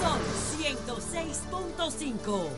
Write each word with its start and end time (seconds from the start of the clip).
Son 0.00 0.18
106.5. 0.58 2.48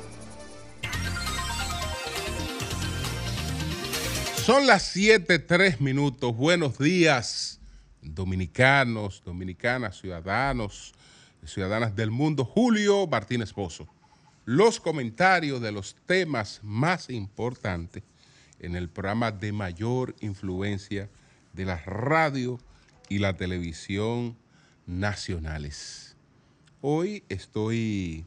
Son 4.45 4.67
las 4.67 4.83
7, 4.85 5.39
3 5.41 5.81
minutos. 5.81 6.35
Buenos 6.37 6.79
días, 6.79 7.61
dominicanos, 8.01 9.23
dominicanas, 9.25 9.99
ciudadanos, 10.01 10.95
ciudadanas 11.45 11.95
del 11.95 12.11
mundo. 12.11 12.45
Julio 12.45 13.07
Martínez 13.07 13.53
Pozo. 13.53 13.87
Los 14.49 14.79
comentarios 14.79 15.61
de 15.61 15.73
los 15.73 15.97
temas 16.07 16.61
más 16.63 17.11
importantes 17.11 18.05
en 18.61 18.77
el 18.77 18.89
programa 18.89 19.33
de 19.33 19.51
mayor 19.51 20.15
influencia 20.21 21.11
de 21.53 21.65
la 21.65 21.79
radio 21.79 22.61
y 23.09 23.19
la 23.19 23.37
televisión 23.37 24.37
nacionales. 24.87 26.15
Hoy 26.81 27.25
estoy 27.29 28.25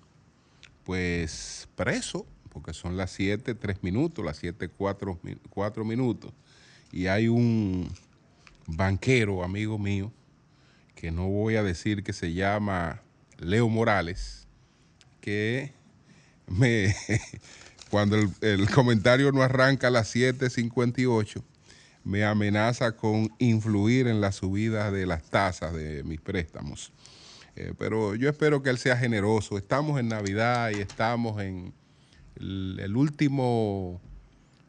pues 0.84 1.70
preso 1.78 2.26
porque 2.50 2.74
son 2.74 2.98
las 2.98 3.12
7, 3.12 3.56
3 3.56 3.82
minutos, 3.82 4.26
las 4.26 4.36
7, 4.40 4.68
4, 4.68 5.20
4 5.50 5.86
minutos. 5.86 6.34
Y 6.92 7.08
hay 7.08 7.30
un 7.30 7.88
banquero, 8.68 9.42
amigo 9.42 9.80
mío, 9.80 10.12
que 10.96 11.12
no 11.12 11.30
voy 11.30 11.56
a 11.56 11.64
decir 11.64 12.04
que 12.04 12.12
se 12.12 12.34
llama 12.34 13.04
Leo 13.38 13.70
Morales, 13.70 14.50
que 15.22 15.79
me, 16.50 16.96
cuando 17.90 18.18
el, 18.42 18.70
comentario 18.70 19.32
no 19.32 19.42
arranca 19.42 19.88
a 19.88 19.92
las 19.92 20.16
7.58, 20.16 21.42
me 22.04 22.24
amenaza 22.24 22.94
con 22.94 23.30
influir 23.40 24.08
en 24.08 24.22
la 24.22 24.32
subida 24.32 24.92
de 24.92 25.06
las 25.06 25.24
tasas 25.24 25.74
de 25.74 26.04
mis 26.04 26.22
préstamos. 26.22 26.92
Eh, 27.56 27.74
pero 27.78 28.16
yo 28.16 28.30
espero 28.30 28.64
que 28.64 28.70
él 28.70 28.78
sea 28.78 28.96
generoso. 28.98 29.58
Estamos 29.58 30.00
en 30.00 30.08
Navidad 30.08 30.72
y 30.72 30.80
estamos 30.80 31.42
en 31.42 31.74
el, 32.36 32.80
el 32.82 32.96
último 32.96 34.00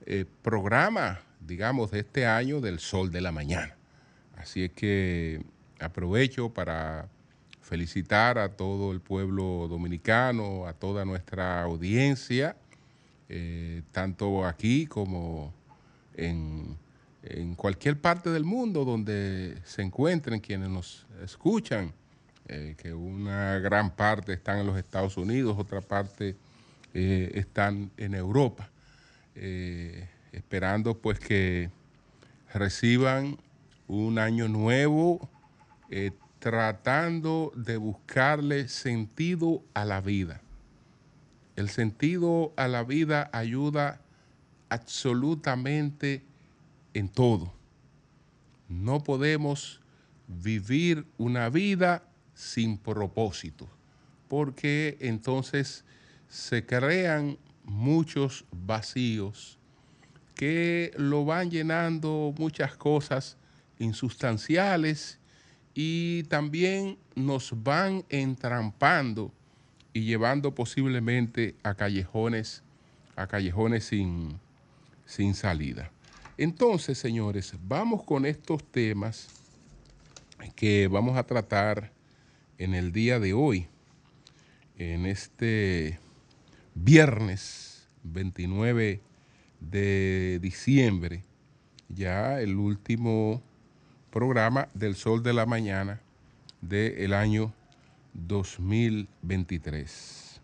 eh, 0.06 0.24
programa, 0.42 1.20
digamos, 1.40 1.90
de 1.92 2.00
este 2.00 2.26
año 2.26 2.60
del 2.60 2.80
Sol 2.80 3.12
de 3.12 3.20
la 3.20 3.32
Mañana. 3.32 3.76
Así 4.36 4.64
es 4.64 4.72
que 4.72 5.42
aprovecho 5.78 6.48
para 6.50 7.08
felicitar 7.70 8.36
a 8.36 8.48
todo 8.48 8.90
el 8.90 9.00
pueblo 9.00 9.68
dominicano, 9.68 10.66
a 10.66 10.72
toda 10.72 11.04
nuestra 11.04 11.62
audiencia, 11.62 12.56
eh, 13.28 13.82
tanto 13.92 14.44
aquí 14.44 14.86
como 14.86 15.54
en, 16.16 16.76
cualquier 17.54 18.00
parte 18.00 18.30
del 18.30 18.44
mundo 18.44 18.84
donde 18.84 19.56
se 19.64 19.82
encuentren 19.82 20.40
quienes 20.40 20.68
nos 20.68 21.06
escuchan, 21.22 21.92
eh, 22.48 22.74
que 22.76 22.92
una 22.92 23.58
gran 23.60 23.94
parte 23.94 24.32
están 24.32 24.58
en 24.58 24.66
los 24.66 24.76
Estados 24.76 25.16
Unidos, 25.16 25.56
otra 25.56 25.80
parte 25.80 26.34
eh, 26.92 27.30
están 27.34 27.92
en 27.96 28.14
Europa, 28.14 28.68
esperando 30.32 30.98
pues 30.98 31.20
que 31.20 31.70
reciban 32.52 33.38
un 33.86 34.18
año 34.18 34.48
nuevo, 34.48 35.28
eh, 35.90 36.12
tratando 36.40 37.52
de 37.54 37.76
buscarle 37.76 38.66
sentido 38.68 39.62
a 39.74 39.84
la 39.84 40.00
vida. 40.00 40.40
El 41.54 41.68
sentido 41.68 42.52
a 42.56 42.66
la 42.66 42.82
vida 42.82 43.28
ayuda 43.32 44.00
absolutamente 44.70 46.24
en 46.94 47.08
todo. 47.08 47.52
No 48.68 49.02
podemos 49.02 49.80
vivir 50.26 51.06
una 51.18 51.50
vida 51.50 52.04
sin 52.34 52.78
propósito, 52.78 53.68
porque 54.26 54.96
entonces 55.00 55.84
se 56.28 56.64
crean 56.64 57.36
muchos 57.64 58.46
vacíos 58.50 59.58
que 60.34 60.92
lo 60.96 61.26
van 61.26 61.50
llenando 61.50 62.32
muchas 62.38 62.76
cosas 62.76 63.36
insustanciales 63.78 65.19
y 65.74 66.24
también 66.24 66.98
nos 67.14 67.62
van 67.62 68.04
entrampando 68.08 69.32
y 69.92 70.02
llevando 70.02 70.54
posiblemente 70.54 71.54
a 71.62 71.74
callejones, 71.74 72.62
a 73.16 73.26
callejones 73.26 73.84
sin, 73.84 74.38
sin 75.06 75.34
salida. 75.34 75.90
Entonces, 76.36 76.98
señores, 76.98 77.54
vamos 77.62 78.02
con 78.04 78.24
estos 78.24 78.64
temas 78.64 79.28
que 80.56 80.88
vamos 80.88 81.16
a 81.16 81.24
tratar 81.24 81.92
en 82.58 82.74
el 82.74 82.92
día 82.92 83.18
de 83.18 83.32
hoy, 83.32 83.66
en 84.78 85.06
este 85.06 85.98
viernes 86.74 87.88
29 88.02 89.00
de 89.60 90.38
diciembre, 90.40 91.24
ya 91.88 92.40
el 92.40 92.56
último 92.56 93.42
programa 94.10 94.68
del 94.74 94.96
Sol 94.96 95.22
de 95.22 95.32
la 95.32 95.46
Mañana 95.46 96.00
del 96.60 97.14
año 97.14 97.54
2023. 98.14 100.40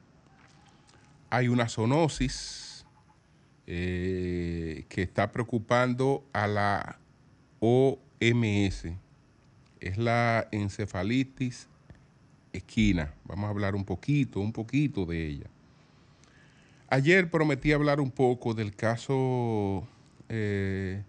Hay 1.30 1.48
una 1.48 1.68
zoonosis 1.68 2.86
eh, 3.66 4.84
que 4.88 5.02
está 5.02 5.32
preocupando 5.32 6.24
a 6.32 6.46
la 6.46 7.00
OMS. 7.58 8.84
Es 9.80 9.98
la 9.98 10.46
encefalitis 10.52 11.66
equina. 12.52 13.12
Vamos 13.24 13.46
a 13.46 13.48
hablar 13.50 13.74
un 13.74 13.84
poquito, 13.84 14.38
un 14.40 14.52
poquito 14.52 15.04
de 15.04 15.26
ella. 15.26 15.46
Ayer 16.88 17.28
prometí 17.28 17.72
hablar 17.72 18.00
un 18.00 18.12
poco 18.12 18.54
del 18.54 18.76
caso 18.76 19.88
eh, 20.28 21.02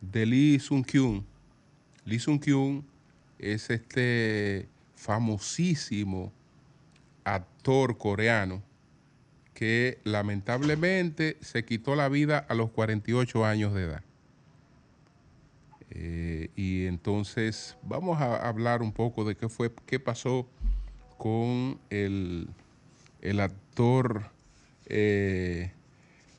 de 0.00 0.26
Lee 0.26 0.58
Sung 0.58 0.84
Kyun. 0.84 1.24
Lee 2.04 2.18
Sung 2.18 2.40
Kyun 2.40 2.84
es 3.38 3.70
este 3.70 4.68
famosísimo 4.94 6.32
actor 7.24 7.96
coreano 7.98 8.62
que 9.54 9.98
lamentablemente 10.04 11.36
se 11.40 11.64
quitó 11.64 11.94
la 11.94 12.08
vida 12.08 12.38
a 12.38 12.54
los 12.54 12.70
48 12.70 13.44
años 13.44 13.72
de 13.74 13.84
edad. 13.84 14.02
Eh, 15.90 16.50
y 16.56 16.86
entonces 16.86 17.76
vamos 17.82 18.20
a 18.20 18.48
hablar 18.48 18.82
un 18.82 18.92
poco 18.92 19.24
de 19.24 19.36
qué 19.36 19.48
fue, 19.48 19.72
qué 19.86 20.00
pasó 20.00 20.48
con 21.16 21.78
el, 21.90 22.48
el 23.22 23.40
actor 23.40 24.30
eh, 24.86 25.70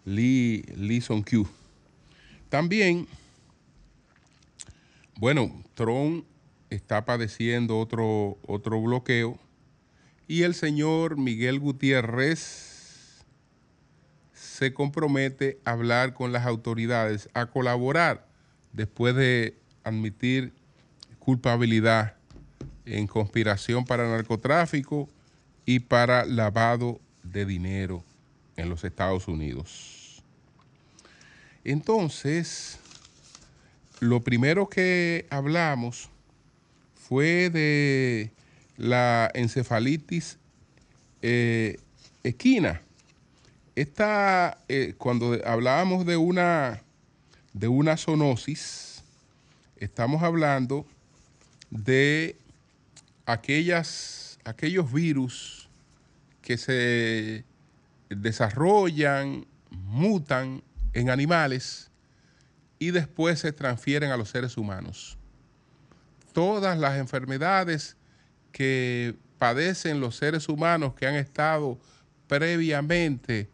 Lee, 0.03 0.63
Lee 0.75 1.01
Song 1.01 1.23
Kyu. 1.23 1.47
También, 2.49 3.07
bueno, 5.17 5.63
Trump 5.73 6.25
está 6.69 7.05
padeciendo 7.05 7.79
otro, 7.79 8.37
otro 8.45 8.81
bloqueo 8.81 9.39
y 10.27 10.43
el 10.43 10.55
señor 10.55 11.17
Miguel 11.17 11.59
Gutiérrez 11.59 13.23
se 14.33 14.73
compromete 14.73 15.59
a 15.65 15.71
hablar 15.71 16.13
con 16.13 16.31
las 16.31 16.45
autoridades, 16.45 17.29
a 17.33 17.45
colaborar 17.45 18.27
después 18.73 19.15
de 19.15 19.57
admitir 19.83 20.53
culpabilidad 21.19 22.15
en 22.85 23.07
conspiración 23.07 23.85
para 23.85 24.09
narcotráfico 24.09 25.09
y 25.65 25.79
para 25.79 26.25
lavado 26.25 26.99
de 27.23 27.45
dinero 27.45 28.03
en 28.55 28.69
los 28.69 28.83
Estados 28.83 29.27
Unidos. 29.27 30.23
Entonces, 31.63 32.79
lo 33.99 34.21
primero 34.21 34.67
que 34.67 35.25
hablamos 35.29 36.09
fue 36.95 37.49
de 37.49 38.31
la 38.77 39.31
encefalitis 39.33 40.37
eh, 41.21 41.77
equina. 42.23 42.81
Esta, 43.75 44.57
eh, 44.67 44.95
cuando 44.97 45.37
hablábamos 45.45 46.05
de 46.05 46.17
una, 46.17 46.81
de 47.53 47.67
una 47.67 47.97
zoonosis, 47.97 49.03
estamos 49.77 50.23
hablando 50.23 50.85
de 51.69 52.37
aquellas, 53.25 54.39
aquellos 54.45 54.91
virus 54.91 55.69
que 56.41 56.57
se 56.57 57.43
desarrollan, 58.09 59.45
mutan 59.71 60.63
en 60.93 61.09
animales 61.09 61.91
y 62.79 62.91
después 62.91 63.39
se 63.39 63.51
transfieren 63.51 64.11
a 64.11 64.17
los 64.17 64.29
seres 64.29 64.57
humanos. 64.57 65.17
Todas 66.33 66.77
las 66.77 66.97
enfermedades 66.97 67.95
que 68.51 69.15
padecen 69.37 69.99
los 69.99 70.15
seres 70.15 70.49
humanos 70.49 70.93
que 70.95 71.07
han 71.07 71.15
estado 71.15 71.77
previamente 72.27 73.49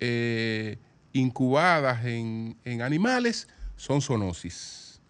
eh, 0.00 0.78
incubadas 1.12 2.04
en, 2.04 2.56
en 2.64 2.82
animales 2.82 3.48
son 3.76 4.00
zoonosis. 4.00 5.00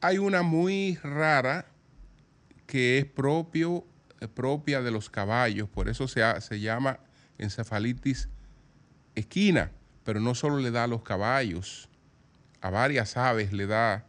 Hay 0.00 0.18
una 0.18 0.42
muy 0.42 0.96
rara 1.02 1.66
que 2.66 2.98
es 2.98 3.04
propia 3.04 4.80
de 4.80 4.90
los 4.90 5.10
caballos, 5.10 5.68
por 5.68 5.88
eso 5.88 6.08
se, 6.08 6.22
se 6.40 6.60
llama 6.60 7.00
encefalitis 7.38 8.28
equina, 9.14 9.72
pero 10.04 10.20
no 10.20 10.34
solo 10.34 10.58
le 10.58 10.70
da 10.70 10.84
a 10.84 10.86
los 10.86 11.02
caballos, 11.02 11.89
a 12.60 12.70
varias 12.70 13.16
aves 13.16 13.52
le 13.52 13.66
da 13.66 14.04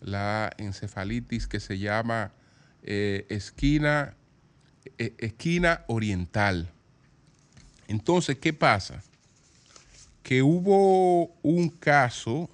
la 0.00 0.52
encefalitis 0.58 1.46
que 1.46 1.60
se 1.60 1.78
llama 1.78 2.32
eh, 2.82 3.26
esquina, 3.28 4.14
eh, 4.98 5.14
esquina 5.18 5.84
oriental. 5.88 6.70
Entonces, 7.88 8.38
¿qué 8.38 8.52
pasa? 8.52 9.02
Que 10.22 10.42
hubo 10.42 11.26
un 11.42 11.68
caso, 11.68 12.50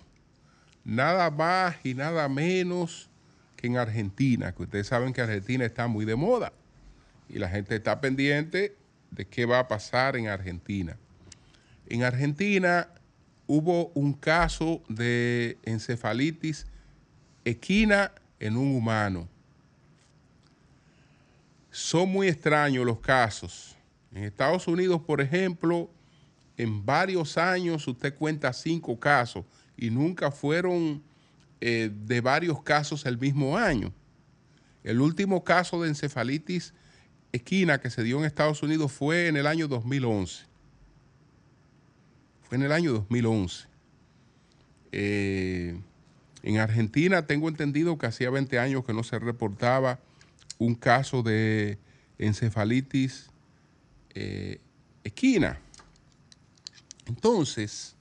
nada 0.85 1.31
más 1.31 1.77
y 1.85 1.95
nada 1.95 2.29
menos 2.29 3.09
que 3.57 3.67
en 3.67 3.77
Argentina, 3.77 4.53
que 4.53 4.63
ustedes 4.63 4.87
saben 4.87 5.13
que 5.13 5.21
Argentina 5.21 5.65
está 5.65 5.87
muy 5.87 6.05
de 6.05 6.17
moda 6.17 6.53
y 7.29 7.39
la 7.39 7.49
gente 7.49 7.77
está 7.77 8.01
pendiente 8.01 8.77
de 9.11 9.27
qué 9.27 9.47
va 9.47 9.61
a 9.61 9.69
pasar 9.69 10.17
en 10.17 10.29
Argentina. 10.29 10.97
En 11.89 12.03
Argentina 12.03 12.89
hubo 13.55 13.89
un 13.89 14.15
caso 14.15 14.83
de 14.89 15.59
encefalitis 15.63 16.67
equina 17.45 18.11
en 18.41 18.57
un 18.57 18.75
humano. 18.75 19.29
Son 21.71 22.09
muy 22.09 22.29
extraños 22.29 22.87
los 22.87 22.99
casos. 23.01 23.77
En 24.11 24.25
Estados 24.25 24.67
Unidos, 24.69 25.03
por 25.03 25.21
ejemplo, 25.21 25.91
en 26.57 26.87
varios 26.87 27.37
años 27.37 27.87
usted 27.87 28.15
cuenta 28.15 28.55
cinco 28.55 28.99
casos 28.99 29.45
y 29.77 29.91
nunca 29.91 30.31
fueron 30.31 31.03
eh, 31.61 31.91
de 31.93 32.23
varios 32.23 32.63
casos 32.63 33.05
el 33.05 33.19
mismo 33.19 33.59
año. 33.59 33.93
El 34.83 34.99
último 34.99 35.45
caso 35.45 35.83
de 35.83 35.91
encefalitis 35.91 36.73
equina 37.33 37.83
que 37.83 37.91
se 37.91 38.03
dio 38.03 38.19
en 38.19 38.25
Estados 38.25 38.63
Unidos 38.63 38.93
fue 38.93 39.29
en 39.29 39.37
el 39.37 39.47
año 39.47 39.69
2011. 39.69 40.52
En 42.53 42.63
el 42.63 42.71
año 42.71 42.93
2011. 42.93 43.67
Eh, 44.93 45.81
en 46.43 46.59
Argentina 46.59 47.27
tengo 47.27 47.49
entendido 47.49 47.97
que 47.97 48.07
hacía 48.07 48.29
20 48.29 48.59
años 48.59 48.85
que 48.85 48.93
no 48.93 49.03
se 49.03 49.19
reportaba 49.19 49.99
un 50.59 50.75
caso 50.75 51.23
de 51.23 51.79
encefalitis 52.19 53.31
eh, 54.15 54.61
equina. 55.03 55.59
Entonces, 57.07 57.97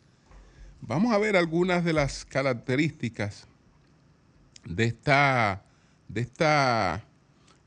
vamos 0.81 1.13
a 1.13 1.17
ver 1.17 1.37
algunas 1.37 1.85
de 1.85 1.93
las 1.93 2.25
características 2.25 3.47
de 4.65 4.83
esta, 4.83 5.63
de 6.09 6.21
esta 6.21 7.05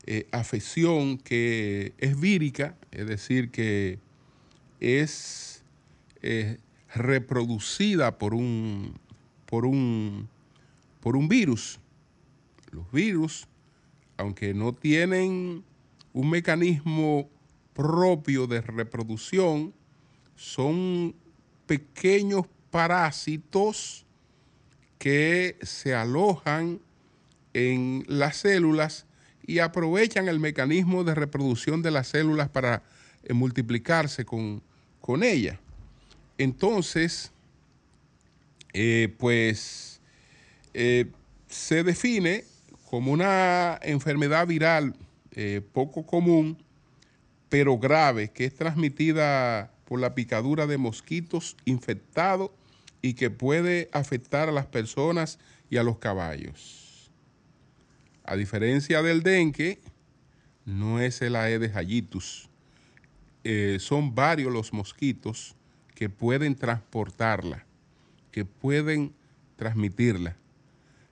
eh, 0.05 0.27
afección 0.31 1.17
que 1.17 1.95
es 1.97 2.19
vírica, 2.19 2.75
es 2.91 3.07
decir, 3.07 3.49
que 3.49 3.97
es 4.79 5.63
eh, 6.21 6.57
reproducida 6.95 8.17
por 8.17 8.33
un, 8.33 8.97
por, 9.45 9.65
un, 9.65 10.27
por 11.01 11.15
un 11.15 11.27
virus. 11.27 11.79
Los 12.71 12.91
virus, 12.91 13.47
aunque 14.17 14.53
no 14.53 14.73
tienen 14.73 15.63
un 16.13 16.29
mecanismo 16.29 17.29
propio 17.73 18.47
de 18.47 18.61
reproducción, 18.61 19.73
son 20.35 21.13
pequeños 21.67 22.45
parásitos 22.71 24.05
que 24.97 25.57
se 25.61 25.93
alojan 25.93 26.79
en 27.53 28.05
las 28.07 28.37
células 28.37 29.05
y 29.45 29.59
aprovechan 29.59 30.27
el 30.27 30.39
mecanismo 30.39 31.03
de 31.03 31.15
reproducción 31.15 31.81
de 31.81 31.91
las 31.91 32.07
células 32.07 32.49
para 32.49 32.83
eh, 33.23 33.33
multiplicarse 33.33 34.25
con, 34.25 34.63
con 35.01 35.23
ella. 35.23 35.59
Entonces, 36.37 37.31
eh, 38.73 39.13
pues 39.17 40.01
eh, 40.73 41.05
se 41.47 41.83
define 41.83 42.43
como 42.89 43.13
una 43.13 43.79
enfermedad 43.81 44.47
viral 44.47 44.95
eh, 45.31 45.61
poco 45.71 46.05
común, 46.05 46.57
pero 47.47 47.77
grave, 47.77 48.31
que 48.31 48.43
es 48.43 48.53
transmitida 48.53 49.71
por 49.85 50.01
la 50.01 50.13
picadura 50.13 50.67
de 50.67 50.77
mosquitos 50.77 51.55
infectados 51.63 52.51
y 53.01 53.13
que 53.13 53.29
puede 53.29 53.87
afectar 53.93 54.49
a 54.49 54.51
las 54.51 54.65
personas 54.65 55.39
y 55.69 55.77
a 55.77 55.83
los 55.83 55.97
caballos. 55.99 57.11
A 58.25 58.35
diferencia 58.35 59.01
del 59.01 59.23
dengue, 59.23 59.79
no 60.65 60.99
es 60.99 61.21
el 61.21 61.35
Aedes 61.35 61.75
aegyptus. 61.75 62.49
Son 63.77 64.15
varios 64.15 64.51
los 64.51 64.73
mosquitos 64.73 65.55
que 65.95 66.09
pueden 66.09 66.55
transportarla, 66.55 67.65
que 68.31 68.45
pueden 68.45 69.13
transmitirla. 69.55 70.35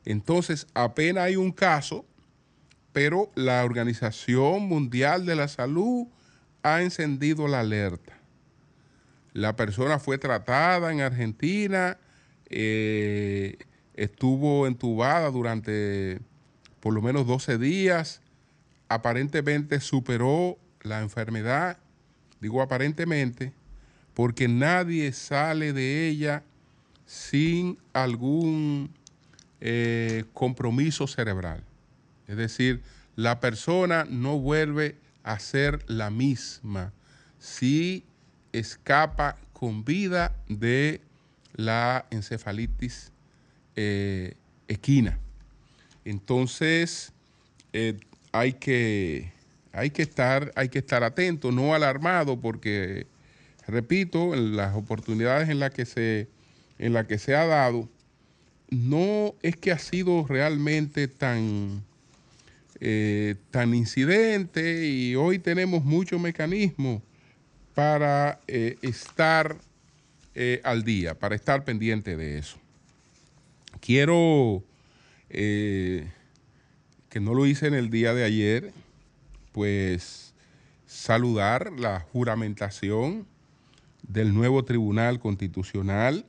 Entonces, 0.06 0.68
apenas 0.74 1.24
hay 1.24 1.38
un 1.38 1.52
caso, 1.52 2.06
pero 2.92 3.32
la 3.36 3.64
Organización 3.64 4.64
Mundial 4.64 5.26
de 5.26 5.36
la 5.36 5.48
Salud 5.48 6.08
ha 6.62 6.82
encendido 6.82 7.48
la 7.48 7.62
alerta. 7.62 8.18
La 9.32 9.56
persona 9.56 9.98
fue 9.98 10.18
tratada 10.18 10.92
en 10.92 11.02
Argentina, 11.02 11.98
eh, 12.50 13.58
estuvo 13.96 14.68
entubada 14.68 15.32
durante 15.32 16.20
por 16.80 16.94
lo 16.94 17.02
menos 17.02 17.26
12 17.26 17.58
días, 17.58 18.22
aparentemente 18.90 19.80
superó 19.80 20.58
la 20.82 21.02
enfermedad, 21.02 21.78
digo 22.42 22.62
aparentemente, 22.62 23.54
porque 24.14 24.48
nadie 24.48 25.12
sale 25.12 25.74
de 25.74 26.08
ella 26.08 26.44
sin 27.06 27.78
algún 27.94 28.92
eh, 29.62 30.26
compromiso 30.34 31.08
cerebral. 31.08 31.64
Es 32.28 32.38
decir, 32.38 32.82
la 33.16 33.40
persona 33.40 34.06
no 34.10 34.40
vuelve 34.40 34.96
a 35.24 35.40
ser 35.40 35.84
la 35.88 36.10
misma 36.10 36.92
si 37.40 38.04
escapa 38.52 39.38
con 39.52 39.84
vida 39.84 40.36
de 40.48 41.02
la 41.56 42.06
encefalitis 42.12 43.12
eh, 43.76 44.36
equina. 44.68 45.18
Entonces, 46.06 47.12
eh, 47.72 48.00
hay, 48.32 48.54
que, 48.54 49.32
hay, 49.72 49.90
que 49.90 50.02
estar, 50.02 50.52
hay 50.56 50.70
que 50.70 50.80
estar 50.80 51.04
atento, 51.04 51.52
no 51.52 51.74
alarmado, 51.74 52.40
porque, 52.40 53.08
repito, 53.68 54.34
en 54.34 54.56
las 54.56 54.76
oportunidades 54.76 55.50
en 55.50 55.60
las 55.60 55.72
que 55.72 55.86
se, 55.86 56.28
que 56.78 57.18
se 57.18 57.36
ha 57.36 57.46
dado, 57.46 57.90
no 58.70 59.36
es 59.42 59.56
que 59.56 59.72
ha 59.72 59.80
sido 59.80 60.26
realmente 60.28 61.08
tan, 61.08 61.84
eh, 62.80 63.36
tan 63.52 63.74
incidente 63.74 64.88
y 64.88 65.16
hoy 65.16 65.40
tenemos 65.40 65.84
muchos 65.84 66.20
mecanismos 66.20 67.02
para 67.76 68.40
eh, 68.48 68.78
estar 68.82 69.56
eh, 70.36 70.62
al 70.64 70.84
día, 70.84 71.18
para 71.18 71.36
estar 71.36 71.64
pendiente 71.64 72.18
de 72.18 72.40
eso. 72.40 72.58
Quiero, 73.80 74.64
que 75.30 76.06
no 77.20 77.34
lo 77.34 77.46
hice 77.46 77.68
en 77.68 77.74
el 77.74 77.90
día 77.90 78.14
de 78.14 78.24
ayer, 78.24 78.72
pues 79.52 80.34
saludar 80.86 81.72
la 81.74 82.00
juramentación 82.00 83.26
del 84.04 84.34
nuevo 84.34 84.64
Tribunal 84.64 85.20
Constitucional 85.20 86.26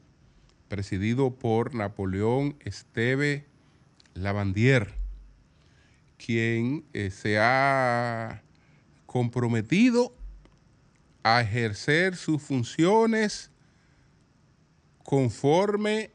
presidido 0.69 1.35
por 1.35 1.75
Napoleón 1.75 2.57
Esteve 2.61 3.47
Lavandier, 4.15 4.95
quien 6.17 6.85
eh, 6.93 7.11
se 7.11 7.39
ha 7.39 8.43
comprometido 9.07 10.15
a 11.23 11.41
ejercer 11.43 12.17
sus 12.17 12.43
funciones 12.43 13.51
conforme 15.05 16.11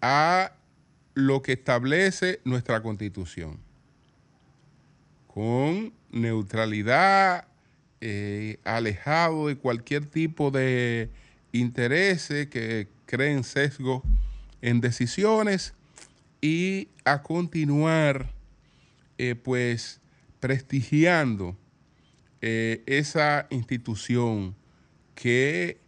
a 0.00 0.52
lo 1.14 1.42
que 1.42 1.54
establece 1.54 2.40
nuestra 2.44 2.82
constitución, 2.82 3.58
con 5.26 5.92
neutralidad, 6.10 7.47
eh, 8.00 8.58
alejado 8.64 9.48
de 9.48 9.56
cualquier 9.56 10.06
tipo 10.06 10.50
de 10.50 11.10
intereses 11.52 12.48
que 12.48 12.88
creen 13.06 13.44
sesgo 13.44 14.02
en 14.62 14.80
decisiones 14.80 15.74
y 16.40 16.88
a 17.04 17.22
continuar 17.22 18.32
eh, 19.18 19.34
pues 19.34 20.00
prestigiando 20.40 21.56
eh, 22.40 22.82
esa 22.86 23.46
institución 23.50 24.54
que 25.14 25.80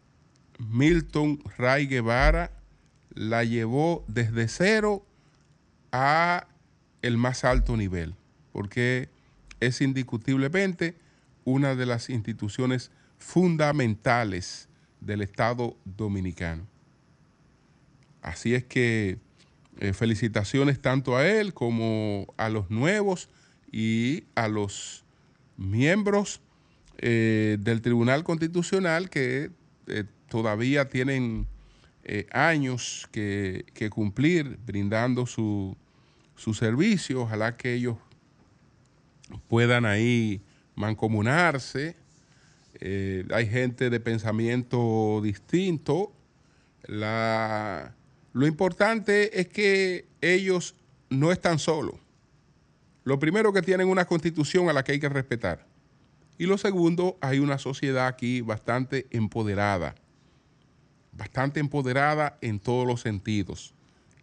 Milton 0.59 1.41
Ray 1.57 1.87
Guevara 1.87 2.51
la 3.15 3.45
llevó 3.45 4.05
desde 4.09 4.49
cero 4.49 5.07
a 5.93 6.49
el 7.03 7.17
más 7.17 7.45
alto 7.45 7.77
nivel, 7.77 8.15
porque 8.53 9.09
es 9.61 9.81
indiscutiblemente 9.81 10.97
una 11.51 11.75
de 11.75 11.87
las 11.87 12.11
instituciones 12.11 12.91
fundamentales 13.19 14.69
del 15.01 15.23
Estado 15.23 15.77
dominicano. 15.85 16.67
Así 18.23 18.55
es 18.55 18.65
que 18.65 19.19
eh, 19.79 19.93
felicitaciones 19.93 20.81
tanto 20.81 21.17
a 21.17 21.27
él 21.27 21.55
como 21.55 22.27
a 22.37 22.49
los 22.49 22.71
nuevos 22.71 23.29
y 23.73 24.25
a 24.35 24.49
los 24.49 25.05
miembros 25.57 26.41
eh, 26.99 27.57
del 27.61 27.81
Tribunal 27.81 28.25
Constitucional 28.25 29.09
que 29.09 29.51
eh, 29.87 30.05
todavía 30.29 30.89
tienen 30.89 31.47
años 32.33 33.09
que, 33.13 33.67
que, 33.73 33.89
cumplir 33.89 34.59
brindando 34.67 35.27
su, 35.27 35.77
su 36.35 36.55
servicio. 36.55 37.23
Ojalá 37.23 37.57
que 37.57 37.75
ellos 37.75 37.99
puedan 39.47 39.85
ahí 39.85 40.41
mancomunarse. 40.75 41.97
hay 42.81 43.47
gente 43.47 43.91
de 43.91 44.01
pensamiento 44.01 45.21
distinto. 45.23 46.13
La, 46.87 47.95
lo 48.33 48.47
importante 48.47 49.41
es 49.41 49.49
que 49.49 50.07
ellos 50.21 50.75
no 51.09 51.33
están 51.33 51.59
solos. 51.59 51.97
Lo 53.05 53.19
primero 53.19 53.53
que 53.53 53.63
tienen 53.63 53.89
una 53.89 54.05
constitución 54.05 54.69
a 54.69 54.73
la 54.73 54.85
que 54.85 54.93
hay 54.93 55.01
que 55.01 55.09
respetar. 55.09 55.67
Y 56.39 56.47
lo 56.47 56.57
segundo, 56.59 57.19
hay 57.21 57.39
una 57.39 57.59
sociedad 57.59 58.07
aquí 58.07 58.41
bastante 58.41 59.07
empoderada. 59.11 59.95
Bastante 61.13 61.61
empoderada 61.61 62.39
en 62.41 62.61
todos 62.61 62.87
los 62.87 63.01
sentidos. 63.01 63.75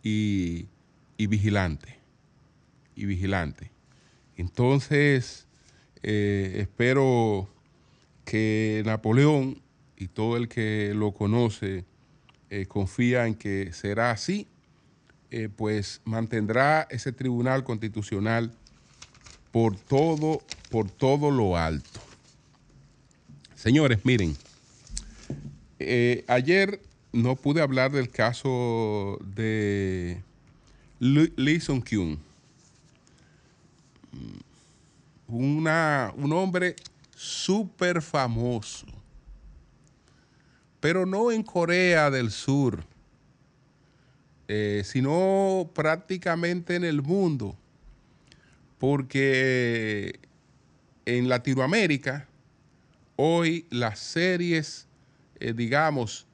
Y, 0.02 0.68
y 1.18 1.28
vigilante. 1.28 2.00
Y 2.96 3.06
vigilante. 3.06 3.72
Entonces, 4.36 5.47
eh, 6.04 6.58
espero 6.62 7.50
que 8.26 8.84
Napoleón 8.86 9.62
y 9.98 10.08
todo 10.08 10.38
el 10.38 10.48
que 10.48 10.94
lo 10.94 11.12
conoce 11.14 11.86
eh, 12.50 12.66
confía 12.66 13.28
en 13.28 13.36
que 13.36 13.74
será 13.74 14.12
así, 14.12 14.48
eh, 15.32 15.50
pues 15.54 16.02
mantendrá 16.06 16.88
ese 16.90 17.12
tribunal 17.12 17.64
constitucional 17.66 18.54
por 19.52 19.76
todo, 19.76 20.42
por 20.70 20.90
todo 20.90 21.32
lo 21.32 21.58
alto. 21.58 22.00
Señores, 23.56 24.06
miren, 24.06 24.38
eh, 25.80 26.24
ayer 26.28 26.80
no 27.12 27.36
pude 27.36 27.62
hablar 27.62 27.92
del 27.92 28.10
caso 28.10 29.20
de 29.36 30.22
Lee 31.00 31.60
Sung 31.60 31.84
Kyun, 31.84 32.20
una, 35.28 36.14
un 36.16 36.32
hombre 36.34 36.76
súper 37.16 38.02
famoso 38.02 38.88
pero 40.80 41.06
no 41.06 41.32
en 41.32 41.44
Corea 41.44 42.10
del 42.10 42.32
Sur, 42.32 42.84
eh, 44.48 44.84
sino 44.86 45.70
prácticamente 45.74 46.76
en 46.76 46.84
el 46.84 47.02
mundo, 47.02 47.58
porque 48.78 50.20
en 51.06 51.28
Latinoamérica 51.28 52.28
hoy 53.16 53.66
las 53.70 54.00
series, 54.00 54.88
eh, 55.40 55.54
digamos, 55.54 56.28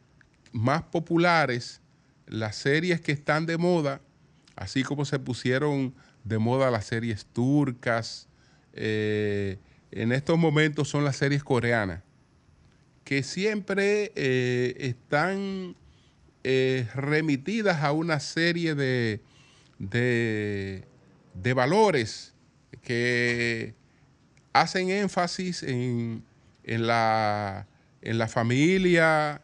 más 0.52 0.84
populares, 0.84 1.82
las 2.28 2.56
series 2.56 3.02
que 3.02 3.14
están 3.14 3.46
de 3.46 3.58
moda, 3.58 4.02
así 4.56 4.84
como 4.84 5.06
se 5.06 5.20
pusieron 5.20 5.96
de 6.24 6.38
moda 6.38 6.70
las 6.70 6.86
series 6.86 7.26
turcas, 7.26 8.28
eh, 8.74 9.58
en 9.92 10.12
estos 10.12 10.38
momentos 10.38 10.90
son 10.90 11.04
las 11.04 11.16
series 11.16 11.44
coreanas 11.44 12.02
que 13.04 13.24
siempre 13.24 14.12
eh, 14.16 14.76
están 14.80 15.76
eh, 16.44 16.88
remitidas 16.96 17.84
a 17.84 17.92
una 17.92 18.20
serie 18.20 18.76
de, 18.76 19.22
de, 19.80 21.54
valores 21.54 22.34
que 22.82 23.76
hacen 24.54 24.90
énfasis 24.90 25.64
en, 25.64 26.24
la, 26.64 27.68
en 28.02 28.18
la, 28.18 28.28
familia, 28.28 29.42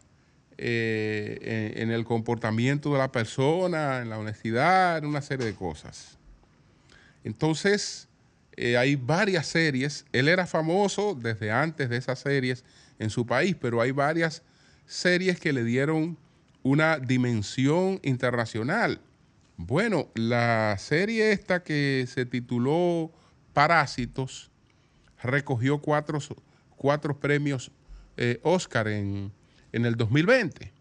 eh, 0.56 1.72
en, 1.76 1.90
el 1.90 2.04
comportamiento 2.04 2.92
de 2.92 2.98
la 2.98 3.12
persona, 3.12 4.00
en 4.00 4.10
la 4.10 4.18
honestidad, 4.18 4.98
en 4.98 5.06
una 5.06 5.22
serie 5.22 5.46
de 5.46 5.54
cosas. 5.54 6.18
Entonces, 7.24 8.08
hay 8.76 8.96
varias 8.96 9.46
series. 9.46 10.04
Él 10.12 10.28
era 10.28 10.46
famoso 10.46 11.14
desde 11.14 11.50
antes 11.50 11.88
de 11.88 11.96
esas 11.96 12.18
series 12.18 12.64
en 12.98 13.10
su 13.10 13.26
país, 13.26 13.56
pero 13.60 13.80
hay 13.80 13.90
varias 13.90 14.42
series 14.86 15.38
que 15.38 15.52
le 15.52 15.64
dieron 15.64 16.18
una 16.62 16.98
dimensión 16.98 18.00
internacional. 18.02 19.00
Bueno, 19.56 20.08
la 20.14 20.76
serie 20.78 21.32
esta 21.32 21.62
que 21.62 22.06
se 22.08 22.26
tituló 22.26 23.12
Parásitos 23.52 24.50
recogió 25.22 25.78
cuatro, 25.78 26.18
cuatro 26.76 27.18
premios 27.18 27.70
eh, 28.16 28.40
Oscar 28.42 28.88
en, 28.88 29.32
el 29.72 29.96
2020. 29.96 30.72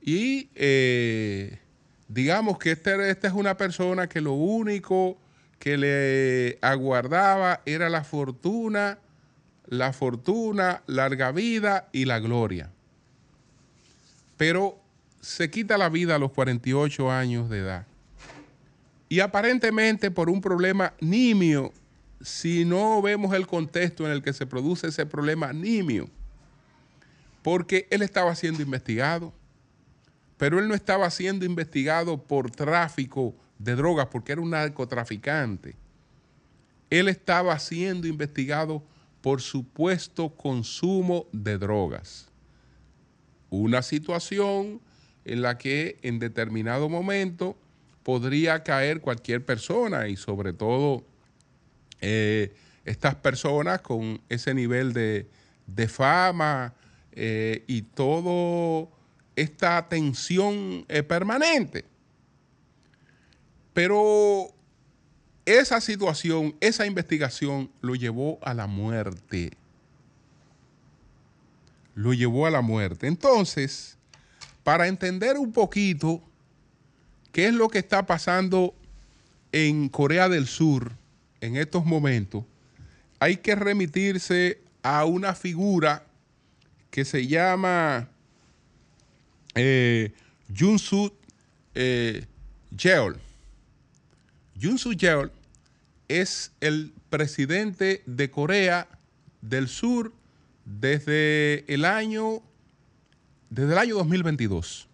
Y 0.00 0.50
eh, 0.54 1.58
digamos 2.08 2.58
que 2.58 2.72
este, 2.72 3.10
esta 3.10 3.28
es 3.28 3.34
una 3.34 3.56
persona 3.56 4.08
que 4.08 4.20
lo 4.20 4.32
único 4.32 5.18
que 5.62 5.76
le 5.76 6.58
aguardaba 6.60 7.60
era 7.66 7.88
la 7.88 8.02
fortuna 8.02 8.98
la 9.72 9.94
fortuna, 9.94 10.82
larga 10.86 11.32
vida 11.32 11.88
y 11.92 12.04
la 12.04 12.18
gloria. 12.18 12.70
Pero 14.36 14.78
se 15.22 15.50
quita 15.50 15.78
la 15.78 15.88
vida 15.88 16.16
a 16.16 16.18
los 16.18 16.32
48 16.32 17.10
años 17.10 17.48
de 17.48 17.60
edad. 17.60 17.86
Y 19.08 19.20
aparentemente 19.20 20.10
por 20.10 20.28
un 20.28 20.42
problema 20.42 20.92
nimio, 21.00 21.72
si 22.20 22.66
no 22.66 23.00
vemos 23.00 23.34
el 23.34 23.46
contexto 23.46 24.04
en 24.04 24.12
el 24.12 24.22
que 24.22 24.34
se 24.34 24.44
produce 24.44 24.88
ese 24.88 25.06
problema 25.06 25.54
nimio, 25.54 26.10
porque 27.42 27.86
él 27.90 28.02
estaba 28.02 28.34
siendo 28.34 28.62
investigado, 28.62 29.32
pero 30.36 30.58
él 30.58 30.68
no 30.68 30.74
estaba 30.74 31.08
siendo 31.08 31.46
investigado 31.46 32.22
por 32.22 32.50
tráfico 32.50 33.34
de 33.62 33.76
drogas, 33.76 34.06
porque 34.06 34.32
era 34.32 34.40
un 34.40 34.50
narcotraficante. 34.50 35.76
Él 36.90 37.08
estaba 37.08 37.58
siendo 37.58 38.06
investigado 38.06 38.82
por 39.20 39.40
supuesto 39.40 40.30
consumo 40.30 41.26
de 41.32 41.58
drogas. 41.58 42.28
Una 43.50 43.82
situación 43.82 44.80
en 45.24 45.42
la 45.42 45.58
que 45.58 45.98
en 46.02 46.18
determinado 46.18 46.88
momento 46.88 47.56
podría 48.02 48.64
caer 48.64 49.00
cualquier 49.00 49.44
persona 49.44 50.08
y 50.08 50.16
sobre 50.16 50.52
todo 50.52 51.04
eh, 52.00 52.52
estas 52.84 53.14
personas 53.14 53.80
con 53.80 54.20
ese 54.28 54.54
nivel 54.54 54.92
de, 54.92 55.28
fama 55.88 56.74
eh, 57.12 57.62
y 57.68 57.82
todo 57.82 58.90
esta 59.36 59.88
tensión 59.88 60.84
eh, 60.88 61.02
permanente. 61.04 61.91
Pero 63.72 64.48
esa 65.44 65.80
situación, 65.80 66.54
esa 66.60 66.86
investigación 66.86 67.70
lo 67.80 67.94
llevó 67.94 68.38
a 68.42 68.54
la 68.54 68.66
muerte. 68.66 69.52
Lo 71.94 72.12
llevó 72.12 72.46
a 72.46 72.50
la 72.50 72.60
muerte. 72.60 73.06
Entonces, 73.06 73.96
para 74.62 74.86
entender 74.86 75.38
un 75.38 75.52
poquito 75.52 76.22
qué 77.32 77.46
es 77.48 77.54
lo 77.54 77.68
que 77.68 77.78
está 77.78 78.06
pasando 78.06 78.74
en 79.50 79.88
Corea 79.88 80.28
del 80.28 80.46
Sur 80.46 80.92
en 81.40 81.56
estos 81.56 81.84
momentos, 81.84 82.44
hay 83.18 83.36
que 83.36 83.54
remitirse 83.54 84.60
a 84.82 85.04
una 85.04 85.34
figura 85.34 86.04
que 86.90 87.04
se 87.04 87.26
llama 87.26 88.08
eh, 89.54 90.12
Junsu 90.56 91.12
eh, 91.74 92.26
Jeol. 92.76 93.18
Yoon 94.62 94.78
Suk 94.78 94.94
Yeol 94.94 95.32
es 96.06 96.52
el 96.60 96.94
presidente 97.10 98.04
de 98.06 98.30
Corea 98.30 98.86
del 99.40 99.66
Sur 99.66 100.12
desde 100.64 101.64
el 101.66 101.84
año 101.84 102.44
desde 103.50 103.72
el 103.72 103.78
año 103.78 103.96
2022. 103.96 104.86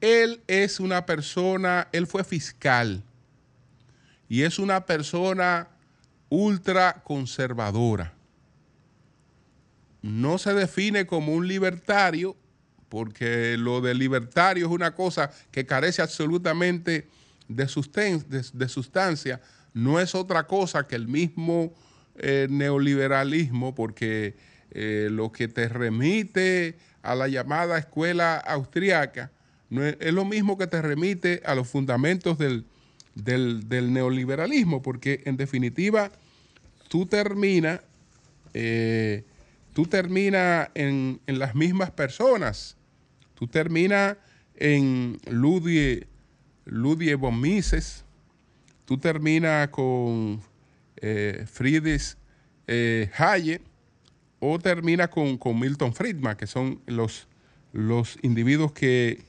Él 0.00 0.40
es 0.46 0.80
una 0.80 1.04
persona, 1.04 1.88
él 1.92 2.06
fue 2.06 2.24
fiscal 2.24 3.02
y 4.26 4.40
es 4.44 4.58
una 4.58 4.86
persona 4.86 5.68
ultra 6.30 7.02
conservadora. 7.04 8.14
no 10.00 10.38
se 10.38 10.54
define 10.54 11.06
como 11.06 11.34
un 11.34 11.46
libertario, 11.46 12.34
porque 12.88 13.58
lo 13.58 13.82
de 13.82 13.92
libertario 13.92 14.64
es 14.64 14.72
una 14.72 14.94
cosa 14.94 15.30
que 15.50 15.66
carece 15.66 16.00
absolutamente 16.00 17.06
de, 17.54 17.66
susten- 17.66 18.24
de- 18.26 18.44
de 18.52 18.68
sustancia, 18.68 19.40
no 19.74 20.00
es 20.00 20.14
otra 20.14 20.46
cosa 20.46 20.86
que 20.86 20.96
el 20.96 21.06
mismo 21.08 21.72
eh, 22.16 22.46
neoliberalismo, 22.50 23.74
porque 23.74 24.34
eh, 24.72 25.08
lo 25.10 25.32
que 25.32 25.48
te 25.48 25.68
remite 25.68 26.76
a 27.02 27.14
la 27.14 27.28
llamada 27.28 27.78
escuela 27.78 28.36
austriaca 28.36 29.30
es, 30.00 30.12
lo 30.12 30.24
mismo 30.24 30.58
que 30.58 30.66
te 30.66 30.82
remite 30.82 31.42
a 31.44 31.54
los 31.54 31.68
fundamentos 31.68 32.38
del, 32.38 32.64
del- 33.14 33.68
del 33.68 33.92
neoliberalismo, 33.92 34.82
porque 34.82 35.22
en 35.26 35.36
definitiva 35.36 36.10
tú 36.88 37.06
terminas 37.06 37.80
eh, 38.54 39.24
tú 39.72 39.86
terminas 39.86 40.68
en, 40.74 41.20
en 41.28 41.38
las 41.38 41.54
mismas 41.54 41.90
personas. 41.92 42.76
Tú 43.36 43.46
terminas 43.46 44.16
en 44.56 45.18
Ludwig, 45.30 46.06
Ludwig 46.70 47.16
von 47.16 47.40
Mises. 47.40 48.04
Tú 48.84 48.98
terminas 48.98 49.68
con 49.68 50.40
eh, 50.96 51.44
Friedrich 51.50 52.16
Hayek 53.18 53.62
o 54.38 54.58
terminas 54.58 55.08
con, 55.08 55.36
con 55.36 55.58
Milton 55.58 55.92
Friedman, 55.92 56.36
que 56.36 56.46
son 56.46 56.80
los, 56.86 57.28
los 57.72 58.18
individuos 58.22 58.72
que 58.72 59.22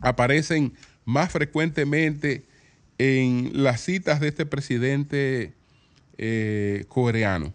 aparecen 0.00 0.74
más 1.04 1.30
frecuentemente 1.30 2.44
en 2.98 3.50
las 3.54 3.80
citas 3.80 4.20
de 4.20 4.28
este 4.28 4.46
presidente 4.46 5.54
eh, 6.18 6.84
coreano. 6.88 7.54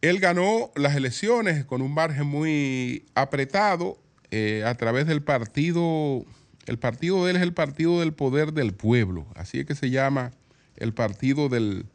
Él 0.00 0.20
ganó 0.20 0.70
las 0.74 0.96
elecciones 0.96 1.64
con 1.64 1.82
un 1.82 1.92
margen 1.92 2.26
muy 2.26 3.06
apretado 3.14 3.98
eh, 4.30 4.62
a 4.66 4.74
través 4.74 5.06
del 5.06 5.22
partido. 5.22 6.24
El 6.66 6.78
partido 6.78 7.24
de 7.24 7.32
él 7.32 7.36
es 7.36 7.42
el 7.42 7.52
Partido 7.52 8.00
del 8.00 8.14
Poder 8.14 8.52
del 8.52 8.72
Pueblo, 8.72 9.26
así 9.34 9.60
es 9.60 9.66
que 9.66 9.74
se 9.74 9.90
llama 9.90 10.32
el 10.76 10.94
partido 10.94 11.48
del, 11.48 11.86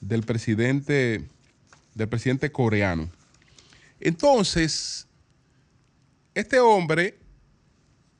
del 0.00 0.22
presidente 0.22 1.28
del 1.94 2.08
presidente 2.08 2.52
coreano. 2.52 3.10
Entonces, 4.00 5.06
este 6.34 6.60
hombre, 6.60 7.18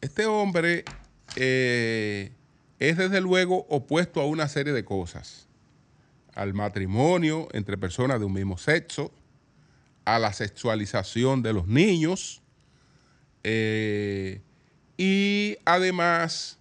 este 0.01 0.27
hombre 0.27 0.85
eh, 1.37 2.33
es 2.79 2.97
desde 2.97 3.21
luego 3.21 3.67
opuesto 3.69 4.21
a 4.21 4.27
una 4.27 4.49
serie 4.49 4.73
de 4.73 4.85
cosas. 4.85 5.47
Al 6.35 6.55
matrimonio 6.55 7.49
entre 7.53 7.79
personas 7.79 8.19
de 8.19 8.27
un 8.27 8.33
mismo 8.33 8.59
sexo, 8.59 9.13
a 10.05 10.19
la 10.19 10.33
sexualización 10.33 11.43
de 11.43 11.53
los 11.53 11.67
niños 11.67 12.43
eh, 13.45 14.41
y 15.01 15.57
además 15.65 16.59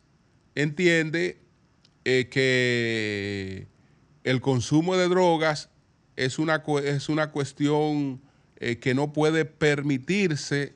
entiende 0.55 1.41
eh, 2.05 2.29
que 2.31 3.67
el 4.23 4.39
consumo 4.39 4.95
de 4.95 5.09
drogas 5.09 5.67
es 6.15 6.39
una, 6.39 6.63
es 6.85 7.09
una 7.09 7.31
cuestión 7.31 8.21
eh, 8.55 8.77
que 8.77 8.93
no 8.93 9.11
puede 9.11 9.43
permitirse 9.43 10.71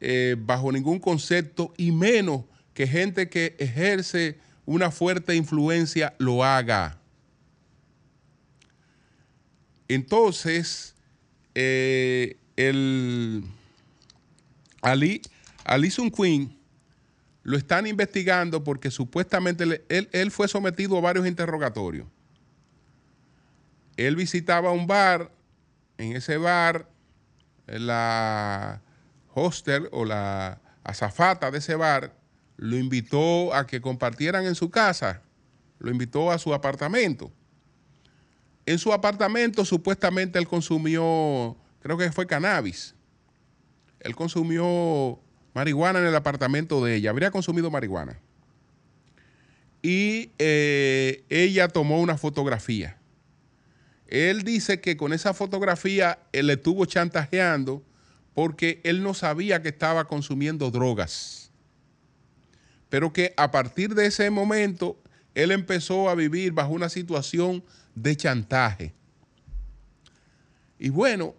eh, 0.00 0.36
bajo 0.38 0.70
ningún 0.70 1.00
concepto 1.00 1.74
y 1.76 1.90
menos 1.90 2.44
que 2.74 2.86
gente 2.86 3.28
que 3.28 3.56
ejerce 3.58 4.38
una 4.64 4.92
fuerte 4.92 5.34
influencia 5.34 6.14
lo 6.18 6.44
haga. 6.44 7.00
Entonces, 9.88 10.94
el 11.54 13.42
Ali, 14.80 15.22
Ali 15.64 15.90
Sun 15.90 16.12
Queen 16.12 16.53
lo 17.44 17.56
están 17.58 17.86
investigando 17.86 18.64
porque 18.64 18.90
supuestamente 18.90 19.84
él 19.88 20.30
fue 20.30 20.48
sometido 20.48 20.96
a 20.98 21.02
varios 21.02 21.26
interrogatorios. 21.26 22.08
Él 23.96 24.16
visitaba 24.16 24.72
un 24.72 24.86
bar, 24.86 25.30
en 25.98 26.16
ese 26.16 26.38
bar, 26.38 26.88
la 27.66 28.82
hostel 29.34 29.88
o 29.92 30.04
la 30.04 30.60
azafata 30.82 31.50
de 31.50 31.58
ese 31.58 31.76
bar 31.76 32.16
lo 32.56 32.76
invitó 32.76 33.54
a 33.54 33.66
que 33.66 33.80
compartieran 33.80 34.46
en 34.46 34.54
su 34.54 34.70
casa, 34.70 35.22
lo 35.78 35.90
invitó 35.90 36.30
a 36.30 36.38
su 36.38 36.54
apartamento. 36.54 37.30
En 38.66 38.78
su 38.78 38.92
apartamento 38.92 39.64
supuestamente 39.64 40.38
él 40.38 40.48
consumió, 40.48 41.56
creo 41.80 41.98
que 41.98 42.10
fue 42.10 42.26
cannabis. 42.26 42.94
Él 44.00 44.14
consumió 44.16 45.20
marihuana 45.54 46.00
en 46.00 46.06
el 46.06 46.14
apartamento 46.14 46.84
de 46.84 46.96
ella, 46.96 47.10
habría 47.10 47.30
consumido 47.30 47.70
marihuana. 47.70 48.18
Y 49.80 50.30
eh, 50.38 51.24
ella 51.28 51.68
tomó 51.68 52.00
una 52.00 52.18
fotografía. 52.18 52.98
Él 54.06 54.42
dice 54.42 54.80
que 54.80 54.96
con 54.96 55.12
esa 55.12 55.32
fotografía 55.32 56.18
él 56.32 56.48
le 56.48 56.54
estuvo 56.54 56.84
chantajeando 56.84 57.82
porque 58.34 58.80
él 58.84 59.02
no 59.02 59.14
sabía 59.14 59.62
que 59.62 59.68
estaba 59.68 60.06
consumiendo 60.06 60.70
drogas. 60.70 61.50
Pero 62.88 63.12
que 63.12 63.32
a 63.36 63.50
partir 63.50 63.94
de 63.94 64.06
ese 64.06 64.28
momento 64.30 64.98
él 65.34 65.50
empezó 65.50 66.08
a 66.08 66.14
vivir 66.14 66.52
bajo 66.52 66.72
una 66.72 66.88
situación 66.88 67.64
de 67.94 68.16
chantaje. 68.16 68.92
Y 70.78 70.90
bueno, 70.90 71.34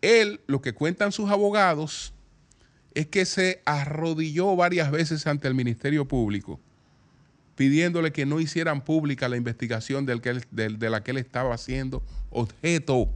él, 0.00 0.40
lo 0.46 0.60
que 0.60 0.74
cuentan 0.74 1.12
sus 1.12 1.30
abogados, 1.30 2.12
es 2.98 3.06
que 3.06 3.26
se 3.26 3.62
arrodilló 3.64 4.56
varias 4.56 4.90
veces 4.90 5.24
ante 5.28 5.46
el 5.46 5.54
Ministerio 5.54 6.08
Público 6.08 6.58
pidiéndole 7.54 8.10
que 8.10 8.26
no 8.26 8.40
hicieran 8.40 8.84
pública 8.84 9.28
la 9.28 9.36
investigación 9.36 10.04
de 10.04 10.90
la 10.90 11.04
que 11.04 11.10
él 11.12 11.16
estaba 11.16 11.54
haciendo 11.54 12.02
objeto, 12.30 13.08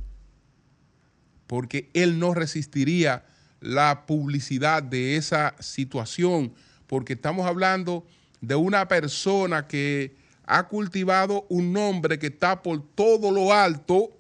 porque 1.49 1.91
él 1.95 2.21
no 2.21 2.33
resistiría 2.33 3.25
la 3.61 4.07
publicidad 4.07 4.85
de 4.85 5.17
esa 5.17 5.57
situación, 5.59 6.53
porque 6.87 7.15
estamos 7.15 7.45
hablando 7.45 8.07
de 8.41 8.55
una 8.55 8.87
persona 8.87 9.67
que 9.67 10.15
ha 10.47 10.69
cultivado 10.69 11.45
un 11.49 11.73
nombre 11.73 12.21
que 12.21 12.29
está 12.29 12.63
por 12.63 12.85
todo 12.95 13.33
lo 13.33 13.53
alto 13.53 14.11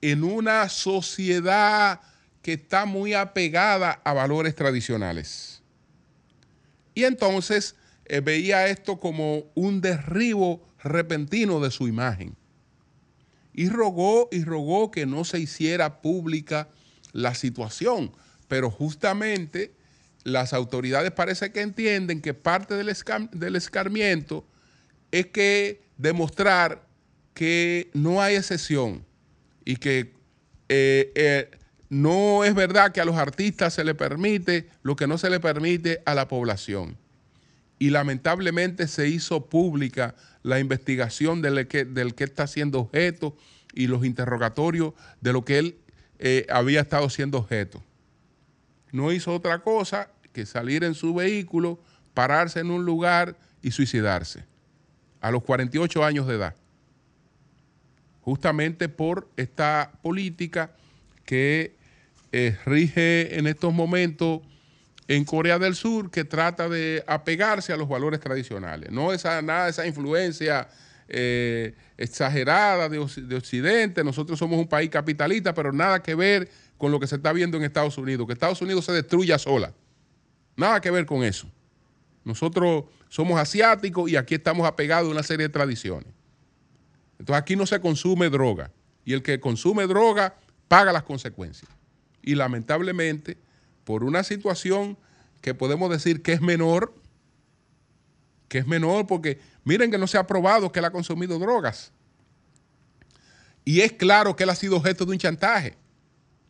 en 0.00 0.24
una 0.24 0.70
sociedad 0.70 2.00
que 2.46 2.52
está 2.52 2.84
muy 2.84 3.12
apegada 3.12 4.00
a 4.04 4.12
valores 4.12 4.54
tradicionales. 4.54 5.62
Y 6.94 7.02
entonces 7.02 7.74
eh, 8.04 8.20
veía 8.20 8.68
esto 8.68 9.00
como 9.00 9.50
un 9.56 9.80
derribo 9.80 10.64
repentino 10.78 11.58
de 11.58 11.72
su 11.72 11.88
imagen. 11.88 12.36
Y 13.52 13.68
rogó 13.68 14.28
y 14.30 14.44
rogó 14.44 14.92
que 14.92 15.06
no 15.06 15.24
se 15.24 15.40
hiciera 15.40 16.00
pública 16.00 16.68
la 17.10 17.34
situación. 17.34 18.12
Pero 18.46 18.70
justamente 18.70 19.74
las 20.22 20.52
autoridades 20.52 21.10
parece 21.10 21.50
que 21.50 21.62
entienden 21.62 22.22
que 22.22 22.32
parte 22.32 22.74
del, 22.76 23.56
escarmiento 23.56 24.46
es 25.10 25.26
que 25.26 25.82
demostrar 25.96 26.86
que 27.34 27.90
no 27.92 28.22
hay 28.22 28.36
excepción 28.36 29.04
y 29.64 29.78
que 29.78 30.14
eh, 30.68 31.10
eh, 31.16 31.55
no 31.88 32.44
es 32.44 32.54
verdad 32.54 32.92
que 32.92 33.00
a 33.00 33.04
los 33.04 33.16
artistas 33.16 33.74
se 33.74 33.84
le 33.84 33.94
permite 33.94 34.68
lo 34.82 34.96
que 34.96 35.06
no 35.06 35.18
se 35.18 35.30
le 35.30 35.40
permite 35.40 36.02
a 36.04 36.14
la 36.14 36.28
población. 36.28 36.96
Y 37.78 37.90
lamentablemente 37.90 38.88
se 38.88 39.08
hizo 39.08 39.46
pública 39.46 40.14
la 40.42 40.58
investigación 40.58 41.42
del 41.42 41.66
que, 41.68 41.84
del 41.84 42.14
que 42.14 42.24
está 42.24 42.46
siendo 42.46 42.80
objeto 42.80 43.36
y 43.74 43.86
los 43.86 44.04
interrogatorios 44.04 44.94
de 45.20 45.32
lo 45.32 45.44
que 45.44 45.58
él 45.58 45.78
eh, 46.18 46.46
había 46.48 46.80
estado 46.80 47.10
siendo 47.10 47.38
objeto. 47.38 47.82
No 48.92 49.12
hizo 49.12 49.34
otra 49.34 49.58
cosa 49.58 50.10
que 50.32 50.46
salir 50.46 50.84
en 50.84 50.94
su 50.94 51.14
vehículo, 51.14 51.78
pararse 52.14 52.60
en 52.60 52.70
un 52.70 52.84
lugar 52.84 53.36
y 53.62 53.72
suicidarse 53.72 54.44
a 55.20 55.30
los 55.30 55.42
48 55.42 56.04
años 56.04 56.26
de 56.26 56.36
edad 56.36 56.54
justamente 58.26 58.88
por 58.88 59.30
esta 59.36 59.92
política 60.02 60.72
que 61.24 61.75
eh, 62.38 62.58
rige 62.66 63.38
en 63.38 63.46
estos 63.46 63.72
momentos 63.72 64.42
en 65.08 65.24
Corea 65.24 65.58
del 65.58 65.74
Sur, 65.74 66.10
que 66.10 66.22
trata 66.22 66.68
de 66.68 67.02
apegarse 67.06 67.72
a 67.72 67.78
los 67.78 67.88
valores 67.88 68.20
tradicionales. 68.20 68.90
No 68.90 69.14
esa, 69.14 69.40
nada 69.40 69.70
esa 69.70 69.86
influencia 69.86 70.68
eh, 71.08 71.74
exagerada 71.96 72.90
de 72.90 72.98
Occidente. 73.34 74.04
Nosotros 74.04 74.38
somos 74.38 74.58
un 74.58 74.68
país 74.68 74.90
capitalista, 74.90 75.54
pero 75.54 75.72
nada 75.72 76.02
que 76.02 76.14
ver 76.14 76.50
con 76.76 76.92
lo 76.92 77.00
que 77.00 77.06
se 77.06 77.16
está 77.16 77.32
viendo 77.32 77.56
en 77.56 77.64
Estados 77.64 77.96
Unidos, 77.96 78.26
que 78.26 78.34
Estados 78.34 78.60
Unidos 78.60 78.84
se 78.84 78.92
destruya 78.92 79.38
sola. 79.38 79.72
Nada 80.56 80.82
que 80.82 80.90
ver 80.90 81.06
con 81.06 81.24
eso. 81.24 81.46
Nosotros 82.22 82.84
somos 83.08 83.40
asiáticos 83.40 84.10
y 84.10 84.16
aquí 84.16 84.34
estamos 84.34 84.68
apegados 84.68 85.08
a 85.08 85.12
una 85.12 85.22
serie 85.22 85.46
de 85.46 85.52
tradiciones. 85.54 86.12
Entonces 87.18 87.40
aquí 87.40 87.56
no 87.56 87.64
se 87.64 87.80
consume 87.80 88.28
droga. 88.28 88.72
Y 89.06 89.14
el 89.14 89.22
que 89.22 89.40
consume 89.40 89.86
droga 89.86 90.34
paga 90.68 90.92
las 90.92 91.04
consecuencias. 91.04 91.75
Y 92.26 92.34
lamentablemente, 92.34 93.38
por 93.84 94.04
una 94.04 94.22
situación 94.22 94.98
que 95.40 95.54
podemos 95.54 95.88
decir 95.88 96.20
que 96.22 96.34
es 96.34 96.42
menor, 96.42 96.92
que 98.48 98.58
es 98.58 98.66
menor 98.66 99.06
porque 99.06 99.38
miren 99.64 99.90
que 99.90 99.96
no 99.98 100.06
se 100.06 100.18
ha 100.18 100.26
probado 100.26 100.70
que 100.72 100.80
él 100.80 100.84
ha 100.84 100.90
consumido 100.90 101.38
drogas. 101.38 101.92
Y 103.64 103.80
es 103.80 103.92
claro 103.92 104.36
que 104.36 104.44
él 104.44 104.50
ha 104.50 104.54
sido 104.54 104.76
objeto 104.76 105.04
de 105.06 105.12
un 105.12 105.18
chantaje. 105.18 105.76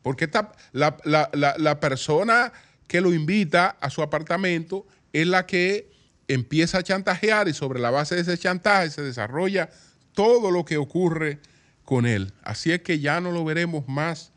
Porque 0.02 0.24
esta, 0.26 0.52
la, 0.72 0.96
la- 1.04 1.30
la- 1.32 1.56
la 1.58 1.80
persona 1.80 2.52
que 2.86 3.00
lo 3.00 3.12
invita 3.12 3.76
a 3.80 3.90
su 3.90 4.02
apartamento 4.02 4.86
es 5.12 5.26
la 5.26 5.46
que 5.46 5.90
empieza 6.28 6.78
a 6.78 6.82
chantajear 6.82 7.48
y 7.48 7.54
sobre 7.54 7.80
la 7.80 7.90
base 7.90 8.14
de 8.14 8.20
ese 8.22 8.38
chantaje 8.38 8.90
se 8.90 9.02
desarrolla 9.02 9.70
todo 10.12 10.50
lo 10.50 10.64
que 10.64 10.76
ocurre 10.76 11.38
con 11.84 12.06
él. 12.06 12.32
Así 12.42 12.72
es 12.72 12.82
que 12.82 12.98
ya 13.00 13.20
no 13.20 13.32
lo 13.32 13.44
veremos 13.44 13.88
más 13.88 14.32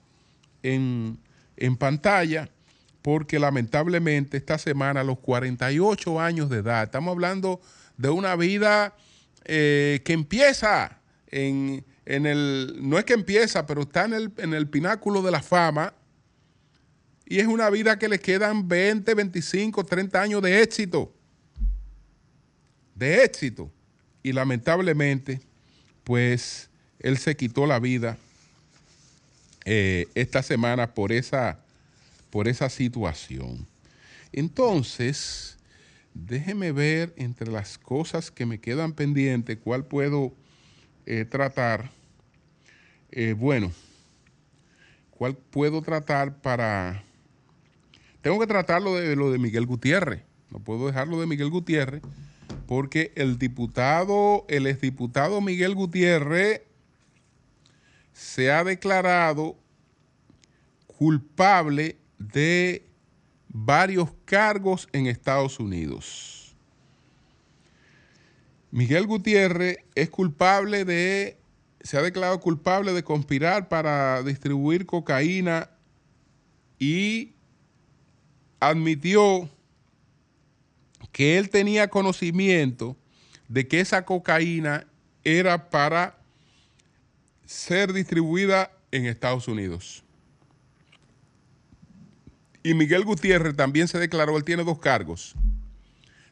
en, 0.63 1.19
en 1.59 1.77
pantalla 1.77 2.49
porque 3.01 3.39
lamentablemente 3.39 4.37
esta 4.37 4.57
semana 4.57 5.01
a 5.01 5.03
los 5.03 5.19
48 5.19 6.19
años 6.19 6.49
de 6.49 6.57
edad, 6.57 6.83
estamos 6.83 7.11
hablando 7.11 7.61
de 7.97 8.09
una 8.09 8.35
vida 8.35 8.95
eh, 9.45 10.01
que 10.03 10.13
empieza 10.13 10.99
en, 11.27 11.85
en 12.05 12.25
el, 12.25 12.77
no 12.81 12.97
es 12.97 13.05
que 13.05 13.13
empieza, 13.13 13.65
pero 13.65 13.83
está 13.83 14.05
en 14.05 14.13
el, 14.13 14.33
en 14.37 14.53
el 14.53 14.67
pináculo 14.67 15.21
de 15.21 15.31
la 15.31 15.41
fama 15.41 15.93
y 17.25 17.39
es 17.39 17.47
una 17.47 17.69
vida 17.69 17.99
que 17.99 18.09
le 18.09 18.19
quedan 18.19 18.67
20, 18.67 19.13
25, 19.13 19.85
30 19.85 20.21
años 20.21 20.41
de 20.41 20.61
éxito, 20.61 21.13
de 22.95 23.23
éxito. 23.23 23.71
Y 24.23 24.33
lamentablemente, 24.33 25.39
pues 26.03 26.69
él 26.99 27.17
se 27.17 27.37
quitó 27.37 27.67
la 27.67 27.79
vida 27.79 28.17
eh, 29.71 30.07
esta 30.15 30.41
semana 30.41 30.95
por 30.95 31.11
esa, 31.11 31.59
por 32.31 32.47
esa 32.47 32.71
situación. 32.71 33.67
Entonces, 34.31 35.59
déjeme 36.15 36.71
ver 36.71 37.13
entre 37.17 37.51
las 37.51 37.77
cosas 37.77 38.31
que 38.31 38.47
me 38.47 38.59
quedan 38.59 38.93
pendientes, 38.93 39.59
cuál 39.63 39.85
puedo 39.85 40.33
eh, 41.05 41.23
tratar. 41.23 41.91
Eh, 43.11 43.33
bueno, 43.33 43.71
cuál 45.11 45.37
puedo 45.37 45.83
tratar 45.83 46.41
para... 46.41 47.03
Tengo 48.23 48.39
que 48.39 48.47
tratar 48.47 48.81
lo 48.81 48.95
de, 48.95 49.15
lo 49.15 49.31
de 49.31 49.37
Miguel 49.37 49.67
Gutiérrez. 49.67 50.23
No 50.49 50.57
puedo 50.57 50.87
dejarlo 50.87 51.19
de 51.19 51.27
Miguel 51.27 51.51
Gutiérrez 51.51 52.01
porque 52.65 53.11
el 53.13 53.37
diputado, 53.37 54.47
el 54.49 54.65
exdiputado 54.65 55.41
Miguel 55.41 55.75
Gutiérrez 55.75 56.63
se 58.19 58.51
ha 58.51 58.65
declarado 58.65 59.57
culpable 60.87 61.97
de 62.17 62.85
varios 63.47 64.09
cargos 64.25 64.89
en 64.91 65.07
Estados 65.07 65.57
Unidos. 65.57 66.53
Miguel 68.71 69.07
Gutiérrez 69.07 69.77
es 69.95 70.09
culpable 70.09 70.83
de, 70.83 71.37
se 71.79 71.97
ha 71.97 72.01
declarado 72.01 72.41
culpable 72.41 72.91
de 72.91 73.05
conspirar 73.05 73.69
para 73.69 74.21
distribuir 74.21 74.85
cocaína 74.85 75.69
y 76.77 77.35
admitió 78.59 79.49
que 81.13 81.37
él 81.37 81.49
tenía 81.49 81.89
conocimiento 81.89 82.97
de 83.47 83.65
que 83.65 83.79
esa 83.79 84.03
cocaína 84.03 84.87
era 85.23 85.69
para 85.69 86.18
ser 87.49 87.93
distribuida 87.93 88.71
en 88.91 89.07
Estados 89.07 89.47
Unidos. 89.47 90.03
Y 92.61 92.75
Miguel 92.75 93.03
Gutiérrez 93.03 93.55
también 93.55 93.87
se 93.87 93.97
declaró, 93.97 94.37
él 94.37 94.43
tiene 94.43 94.63
dos 94.63 94.77
cargos. 94.77 95.33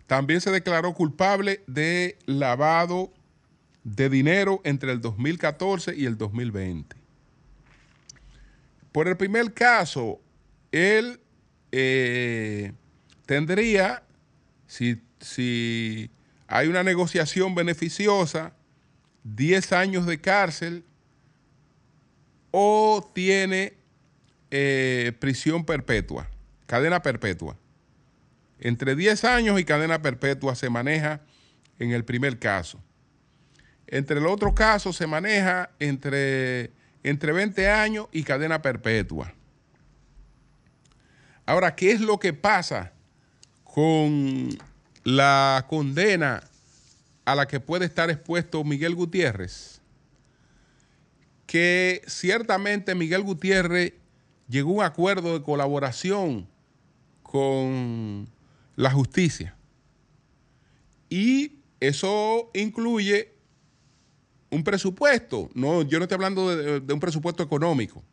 También 0.06 0.42
se 0.42 0.52
declaró 0.52 0.94
culpable 0.94 1.64
de 1.66 2.20
lavado 2.28 3.12
de 3.84 4.12
dinero 4.12 4.62
entre 4.64 4.92
el 4.92 5.02
2014 5.02 5.96
y 5.96 6.06
el 6.06 6.20
2020. 6.20 6.96
Por 8.92 9.08
el 9.08 9.18
primer 9.18 9.56
caso, 9.56 10.22
él 10.72 11.20
eh, 11.72 12.74
tendría, 13.26 14.04
si, 14.68 15.02
si 15.20 16.12
hay 16.46 16.68
una 16.68 16.84
negociación 16.84 17.56
beneficiosa, 17.56 18.54
10 19.24 19.74
años 19.74 20.06
de 20.06 20.22
cárcel 20.22 20.84
o 22.52 23.10
tiene 23.14 23.74
eh, 24.52 25.14
prisión 25.20 25.66
perpetua, 25.66 26.30
cadena 26.66 27.02
perpetua. 27.02 27.58
Entre 28.60 28.96
10 28.96 29.24
años 29.26 29.60
y 29.60 29.66
cadena 29.66 30.02
perpetua 30.02 30.56
se 30.56 30.70
maneja 30.70 31.22
en 31.80 31.92
el 31.92 32.04
primer 32.06 32.40
caso. 32.40 32.82
Entre 33.88 34.20
el 34.20 34.28
otro 34.28 34.54
caso 34.54 34.92
se 34.92 35.08
maneja 35.08 35.70
entre, 35.80 36.72
entre 37.04 37.32
20 37.32 37.70
años 37.70 38.08
y 38.12 38.24
cadena 38.24 38.62
perpetua. 38.62 39.34
Ahora, 41.46 41.76
¿qué 41.76 41.92
es 41.92 42.02
lo 42.02 42.20
que 42.20 42.34
pasa 42.34 42.92
con 43.64 44.50
la 45.04 45.66
condena 45.70 46.44
a 47.24 47.36
la 47.36 47.48
que 47.48 47.62
puede 47.62 47.86
estar 47.86 48.10
expuesto 48.10 48.64
Miguel 48.66 48.96
Gutiérrez? 48.96 49.77
Que 51.48 52.04
ciertamente 52.06 52.94
Miguel 52.94 53.24
Gutiérrez 53.24 53.94
llegó 54.48 54.70
a 54.70 54.74
un 54.76 54.84
acuerdo 54.84 55.34
de 55.34 55.44
colaboración 55.44 56.48
con 57.24 58.30
la 58.76 58.92
justicia. 58.92 59.56
Y 61.10 61.54
eso 61.80 62.52
incluye 62.54 63.34
un 64.52 64.64
presupuesto. 64.64 65.50
No, 65.56 65.82
yo 65.82 65.98
no 65.98 66.04
estoy 66.04 66.16
hablando 66.16 66.56
de, 66.56 66.80
de 66.80 66.94
un 66.94 67.00
presupuesto 67.00 67.42
económico, 67.42 68.04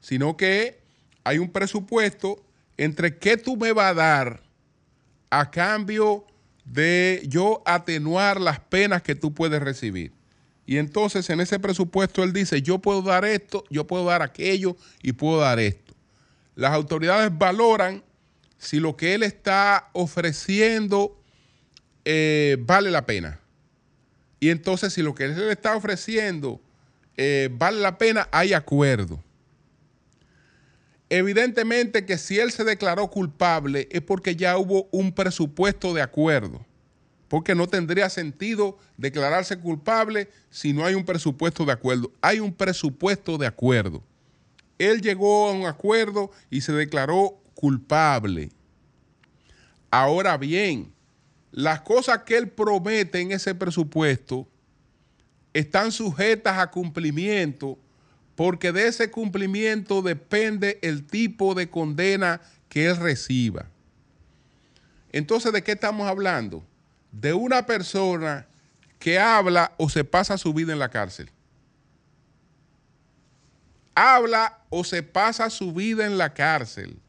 sino 0.00 0.36
que 0.36 0.80
hay 1.24 1.38
un 1.38 1.50
presupuesto 1.50 2.44
entre 2.76 3.18
qué 3.18 3.36
tú 3.36 3.56
me 3.56 3.72
vas 3.72 3.92
a 3.92 3.94
dar 3.94 4.42
a 5.30 5.50
cambio 5.50 6.24
de 6.64 7.22
yo 7.26 7.62
atenuar 7.64 8.40
las 8.40 8.60
penas 8.60 9.02
que 9.02 9.14
tú 9.14 9.34
puedes 9.34 9.60
recibir. 9.60 10.12
Y 10.68 10.76
entonces 10.76 11.30
en 11.30 11.40
ese 11.40 11.58
presupuesto 11.58 12.22
él 12.22 12.34
dice, 12.34 12.60
yo 12.60 12.78
puedo 12.78 13.00
dar 13.00 13.24
esto, 13.24 13.64
yo 13.70 13.86
puedo 13.86 14.04
dar 14.04 14.20
aquello 14.20 14.76
y 15.02 15.12
puedo 15.12 15.40
dar 15.40 15.58
esto. 15.58 15.94
Las 16.56 16.74
autoridades 16.74 17.30
valoran 17.32 18.04
si 18.58 18.78
lo 18.78 18.94
que 18.94 19.14
él 19.14 19.22
está 19.22 19.88
ofreciendo 19.94 21.18
eh, 22.04 22.58
vale 22.60 22.90
la 22.90 23.06
pena. 23.06 23.40
Y 24.40 24.50
entonces 24.50 24.92
si 24.92 25.00
lo 25.00 25.14
que 25.14 25.24
él 25.24 25.40
está 25.48 25.74
ofreciendo 25.74 26.60
eh, 27.16 27.48
vale 27.50 27.80
la 27.80 27.96
pena, 27.96 28.28
hay 28.30 28.52
acuerdo. 28.52 29.24
Evidentemente 31.08 32.04
que 32.04 32.18
si 32.18 32.40
él 32.40 32.52
se 32.52 32.64
declaró 32.64 33.08
culpable 33.08 33.88
es 33.90 34.02
porque 34.02 34.36
ya 34.36 34.58
hubo 34.58 34.86
un 34.92 35.14
presupuesto 35.14 35.94
de 35.94 36.02
acuerdo. 36.02 36.67
Porque 37.28 37.54
no 37.54 37.68
tendría 37.68 38.08
sentido 38.08 38.78
declararse 38.96 39.58
culpable 39.58 40.30
si 40.50 40.72
no 40.72 40.84
hay 40.84 40.94
un 40.94 41.04
presupuesto 41.04 41.64
de 41.64 41.72
acuerdo. 41.72 42.10
Hay 42.20 42.40
un 42.40 42.52
presupuesto 42.52 43.36
de 43.36 43.46
acuerdo. 43.46 44.02
Él 44.78 45.02
llegó 45.02 45.48
a 45.48 45.52
un 45.52 45.66
acuerdo 45.66 46.30
y 46.50 46.62
se 46.62 46.72
declaró 46.72 47.38
culpable. 47.54 48.50
Ahora 49.90 50.36
bien, 50.38 50.92
las 51.50 51.80
cosas 51.80 52.22
que 52.24 52.36
él 52.36 52.48
promete 52.48 53.20
en 53.20 53.32
ese 53.32 53.54
presupuesto 53.54 54.48
están 55.52 55.92
sujetas 55.92 56.58
a 56.58 56.70
cumplimiento 56.70 57.78
porque 58.38 58.70
de 58.70 58.86
ese 58.86 59.10
cumplimiento 59.10 60.00
depende 60.00 60.78
el 60.82 61.04
tipo 61.04 61.54
de 61.56 61.68
condena 61.68 62.40
que 62.68 62.86
él 62.86 62.96
reciba. 62.96 63.66
Entonces, 65.10 65.52
¿de 65.52 65.64
qué 65.64 65.72
estamos 65.72 66.06
hablando? 66.06 66.62
De 67.12 67.32
una 67.32 67.66
persona 67.66 68.46
que 68.98 69.18
habla 69.18 69.72
o 69.76 69.88
se 69.88 70.04
pasa 70.04 70.38
su 70.38 70.52
vida 70.52 70.72
en 70.72 70.78
la 70.78 70.90
cárcel. 70.90 71.30
Habla 73.94 74.58
o 74.70 74.84
se 74.84 75.02
pasa 75.02 75.50
su 75.50 75.72
vida 75.72 76.06
en 76.06 76.18
la 76.18 76.32
cárcel. 76.32 77.00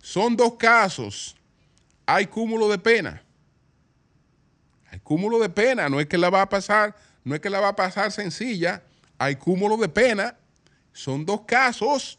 Son 0.00 0.36
dos 0.36 0.54
casos. 0.54 1.36
Hay 2.06 2.26
cúmulo 2.26 2.68
de 2.68 2.78
pena. 2.78 3.22
Hay 4.90 5.00
cúmulo 5.00 5.38
de 5.38 5.48
pena. 5.48 5.88
No 5.88 5.98
es 5.98 6.06
que 6.06 6.18
la 6.18 6.30
va 6.30 6.42
a 6.42 6.48
pasar, 6.48 6.94
no 7.24 7.34
es 7.34 7.40
que 7.40 7.50
la 7.50 7.60
va 7.60 7.68
a 7.68 7.76
pasar 7.76 8.12
sencilla. 8.12 8.82
Hay 9.18 9.36
cúmulo 9.36 9.76
de 9.76 9.88
pena. 9.88 10.36
Son 10.92 11.24
dos 11.24 11.42
casos. 11.46 12.18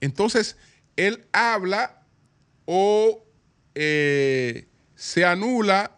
Entonces, 0.00 0.56
él 0.96 1.26
habla 1.32 2.02
o 2.64 3.22
eh, 3.74 4.68
se 4.96 5.24
anula 5.24 5.92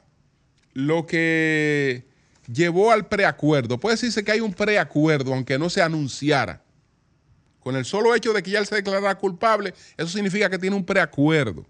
lo 0.74 1.06
que 1.06 2.06
llevó 2.52 2.90
al 2.90 3.08
preacuerdo. 3.08 3.78
Puede 3.78 3.94
decirse 3.94 4.24
que 4.24 4.32
hay 4.32 4.40
un 4.40 4.52
preacuerdo, 4.52 5.32
aunque 5.32 5.58
no 5.58 5.70
se 5.70 5.80
anunciara. 5.80 6.62
Con 7.60 7.76
el 7.76 7.84
solo 7.84 8.14
hecho 8.14 8.32
de 8.32 8.42
que 8.42 8.50
ya 8.50 8.58
él 8.58 8.66
se 8.66 8.74
declarara 8.74 9.16
culpable, 9.16 9.72
eso 9.96 10.08
significa 10.08 10.50
que 10.50 10.58
tiene 10.58 10.76
un 10.76 10.84
preacuerdo. 10.84 11.64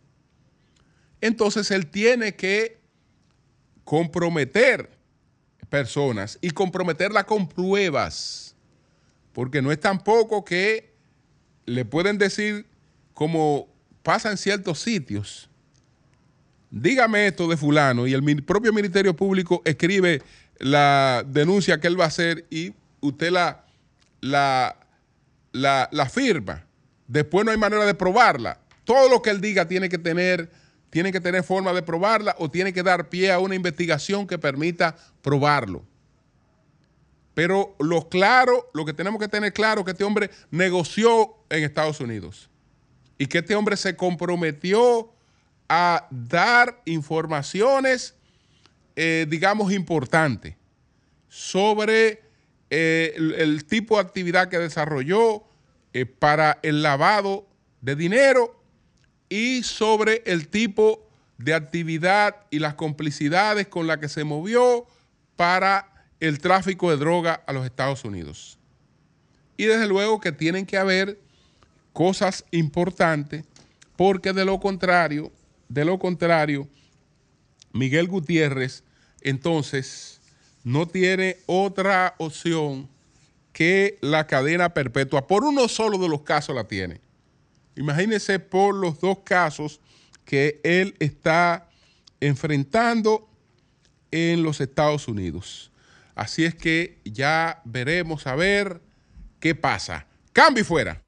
Entonces 1.21 1.71
él 1.71 1.87
tiene 1.87 2.35
que 2.35 2.79
comprometer 3.85 4.91
personas 5.69 6.38
y 6.41 6.51
comprometerla 6.51 7.25
con 7.25 7.49
pruebas. 7.49 8.57
Porque 9.33 9.61
no 9.61 9.71
es 9.71 9.81
tampoco 9.81 10.45
que 10.45 10.95
le 11.67 11.85
pueden 11.85 12.19
decir, 12.19 12.67
como 13.12 13.69
pasa 14.03 14.31
en 14.31 14.37
ciertos 14.37 14.81
sitios, 14.81 15.51
dígame 16.70 17.26
esto 17.26 17.48
de 17.48 17.57
fulano 17.57 18.07
y 18.07 18.12
el 18.12 18.42
propio 18.44 18.72
Ministerio 18.72 19.14
Público 19.14 19.62
escribe 19.64 20.22
la 20.59 21.24
denuncia 21.26 21.81
que 21.81 21.87
él 21.87 21.98
va 21.98 22.04
a 22.04 22.09
hacer 22.09 22.46
y 22.50 22.72
usted 23.00 23.31
la, 23.31 23.64
la, 24.20 24.76
la, 25.52 25.88
la 25.92 26.09
firma. 26.09 26.64
Después 27.07 27.44
no 27.44 27.52
hay 27.52 27.59
manera 27.59 27.87
de 27.87 27.94
probarla. 27.94 28.61
Todo 28.85 29.09
lo 29.09 29.22
que 29.22 29.31
él 29.31 29.40
diga 29.40 29.66
tiene 29.68 29.88
que 29.88 29.98
tener, 29.98 30.50
tiene 30.90 31.12
que 31.12 31.20
tener 31.20 31.42
forma 31.42 31.72
de 31.72 31.83
probarla 31.83 32.35
o 32.38 32.50
tiene 32.50 32.72
que 32.72 32.83
dar 32.83 33.09
pie 33.09 33.33
a 33.33 33.38
una 33.38 33.54
investigación 33.54 34.26
que 34.26 34.38
permita 34.38 34.96
probarlo. 35.22 35.85
Pero 37.35 37.76
lo 37.78 38.09
claro, 38.09 38.68
lo 38.74 38.85
que 38.85 38.92
tenemos 38.92 39.20
que 39.20 39.28
tener 39.28 39.52
claro 39.52 39.81
es 39.81 39.85
que 39.85 39.92
este 39.92 40.04
hombre 40.04 40.31
negoció 40.50 41.37
en 41.50 41.62
Estados 41.62 42.00
Unidos 42.00 42.50
y 43.16 43.26
que 43.26 43.38
este 43.38 43.54
hombre 43.54 43.76
se 43.76 43.94
comprometió 43.94 45.12
a 45.68 46.07
dar 46.11 46.81
informaciones, 46.87 48.14
eh, 48.96 49.26
digamos, 49.28 49.72
importantes 49.72 50.54
sobre 51.28 52.22
eh, 52.70 53.14
el, 53.16 53.64
tipo 53.66 53.96
de 53.96 54.02
actividad 54.02 54.48
que 54.48 54.59
desarrolló 54.59 55.44
eh, 55.92 56.07
para 56.07 56.59
el 56.62 56.83
lavado 56.83 57.46
de 57.81 57.96
dinero 57.96 58.62
y 59.28 59.62
sobre 59.62 60.22
el 60.26 60.48
tipo 60.48 61.07
de 61.37 61.54
actividad 61.54 62.37
y 62.50 62.59
las 62.59 62.74
complicidades 62.74 63.68
con 63.68 63.87
las 63.87 63.98
que 63.98 64.09
se 64.09 64.24
movió 64.24 64.87
para 65.37 65.92
el 66.20 66.40
tráfico 66.40 66.90
de 66.90 66.96
droga 66.96 67.42
a 67.46 67.52
los 67.52 67.64
Estados 67.64 68.04
Unidos. 68.04 68.59
Y 69.57 69.64
desde 69.64 69.87
luego 69.87 70.20
que 70.20 70.33
tienen 70.33 70.66
que 70.66 70.78
haber 70.78 71.18
cosas 71.92 72.44
importantes 72.50 73.44
porque 73.96 74.33
de 74.33 74.44
lo 74.44 74.61
contrario, 74.61 75.33
de 75.68 75.85
lo 75.85 75.98
contrario, 75.98 76.68
Miguel 77.72 78.09
Gutiérrez 78.09 78.85
entonces 79.20 80.20
no 80.64 80.87
tiene 80.87 81.38
otra 81.46 82.14
opción 82.18 82.88
que 83.52 83.98
la 84.00 84.26
cadena 84.26 84.72
perpetua. 84.74 85.26
Por 85.26 85.44
uno 85.44 85.68
solo 85.68 85.98
de 85.98 86.09
los 86.09 86.22
casos 86.22 86.54
la 86.54 86.64
tiene. 86.64 87.00
Imagínense 87.76 88.38
por 88.38 88.74
los 88.74 89.00
dos 89.00 89.18
casos 89.24 89.81
que 90.24 90.61
él 90.62 90.94
está 90.98 91.68
enfrentando 92.20 93.28
en 94.11 94.42
los 94.42 94.61
Estados 94.61 95.09
Unidos. 95.09 95.70
Así 96.14 96.44
es 96.44 96.54
que 96.54 96.98
ya 97.04 97.62
veremos 97.64 98.26
a 98.26 98.35
ver 98.35 98.81
qué 99.40 99.54
pasa. 99.54 100.07
Cambio 100.33 100.64
fuera. 100.64 101.02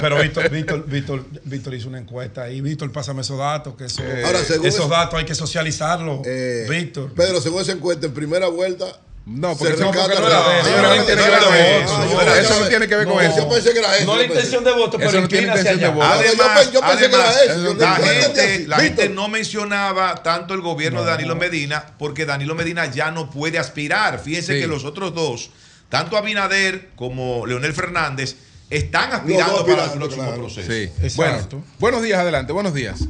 Pero 0.00 0.22
Víctor, 0.22 0.48
Víctor, 0.50 0.84
Víctor, 0.86 1.24
Víctor 1.44 1.74
hizo 1.74 1.88
una 1.88 1.98
encuesta 1.98 2.48
y 2.48 2.62
Víctor, 2.62 2.90
pásame 2.92 3.20
esos 3.20 3.36
datos, 3.38 3.74
que 3.76 3.84
eso- 3.84 4.02
Ahora, 4.24 4.38
según 4.42 4.66
esos 4.66 4.80
eso- 4.80 4.88
datos 4.88 5.18
hay 5.18 5.26
que 5.26 5.34
socializarlos. 5.34 6.20
Eh, 6.24 6.66
Víctor. 6.70 7.12
Pedro, 7.12 7.42
según 7.42 7.60
esa 7.60 7.72
encuesta, 7.72 8.06
en 8.06 8.14
primera 8.14 8.48
vuelta. 8.48 8.86
No, 9.26 9.56
porque 9.56 9.76
se 9.76 9.84
porque 9.84 9.98
no 9.98 10.28
era 10.28 10.60
eso, 10.60 10.80
no 10.80 10.88
tiene 10.98 11.16
que 11.16 11.26
ver 11.26 11.38
con 11.40 11.58
eso. 11.58 11.84
No, 12.16 12.32
Eso 12.36 12.60
no 12.60 12.68
tiene 12.68 12.86
que 12.86 12.96
ver 12.96 13.06
con 13.06 13.16
No, 13.16 13.20
eso. 13.20 13.36
Yo 13.38 13.48
pensé 13.48 13.72
que 13.72 13.78
era 13.80 13.96
eso. 13.96 14.06
No 14.06 14.16
la 14.16 14.22
intención 14.24 14.62
de 14.62 14.72
voto, 14.72 14.98
pero 14.98 15.20
no 15.20 15.26
tiene 15.28 15.48
intención 15.48 15.80
de 15.80 15.88
voto. 15.88 16.22
yo 16.22 16.30
pe- 16.30 16.72
yo 16.72 16.80
pensé 16.80 16.98
que 17.10 17.16
era 17.16 17.28
además, 17.28 17.40
eso, 17.42 17.74
la, 17.74 17.98
no 17.98 18.04
gente, 18.04 18.64
la 18.68 18.76
gente 18.76 19.08
no 19.08 19.26
mencionaba 19.28 20.14
tanto 20.22 20.54
el 20.54 20.60
gobierno 20.60 21.00
de 21.00 21.10
Danilo 21.10 21.34
Medina 21.34 21.84
porque 21.98 22.24
Danilo 22.24 22.54
Medina 22.54 22.86
ya 22.86 23.10
no 23.10 23.28
puede 23.28 23.58
aspirar. 23.58 24.20
Fíjense 24.20 24.60
que 24.60 24.68
los 24.68 24.84
otros 24.84 25.12
dos, 25.12 25.50
tanto 25.88 26.16
Abinader 26.16 26.90
como 26.94 27.46
Leonel 27.46 27.72
Fernández, 27.72 28.36
están 28.70 29.12
aspirando 29.12 29.66
para 29.66 29.84
el 29.86 29.90
próximo 29.98 30.22
claro. 30.24 30.40
proceso. 30.42 30.70
Sí. 30.70 30.88
Exacto. 31.02 31.56
Bueno, 31.56 31.66
buenos 31.80 32.02
días, 32.02 32.20
adelante, 32.20 32.52
buenos 32.52 32.74
días. 32.74 33.00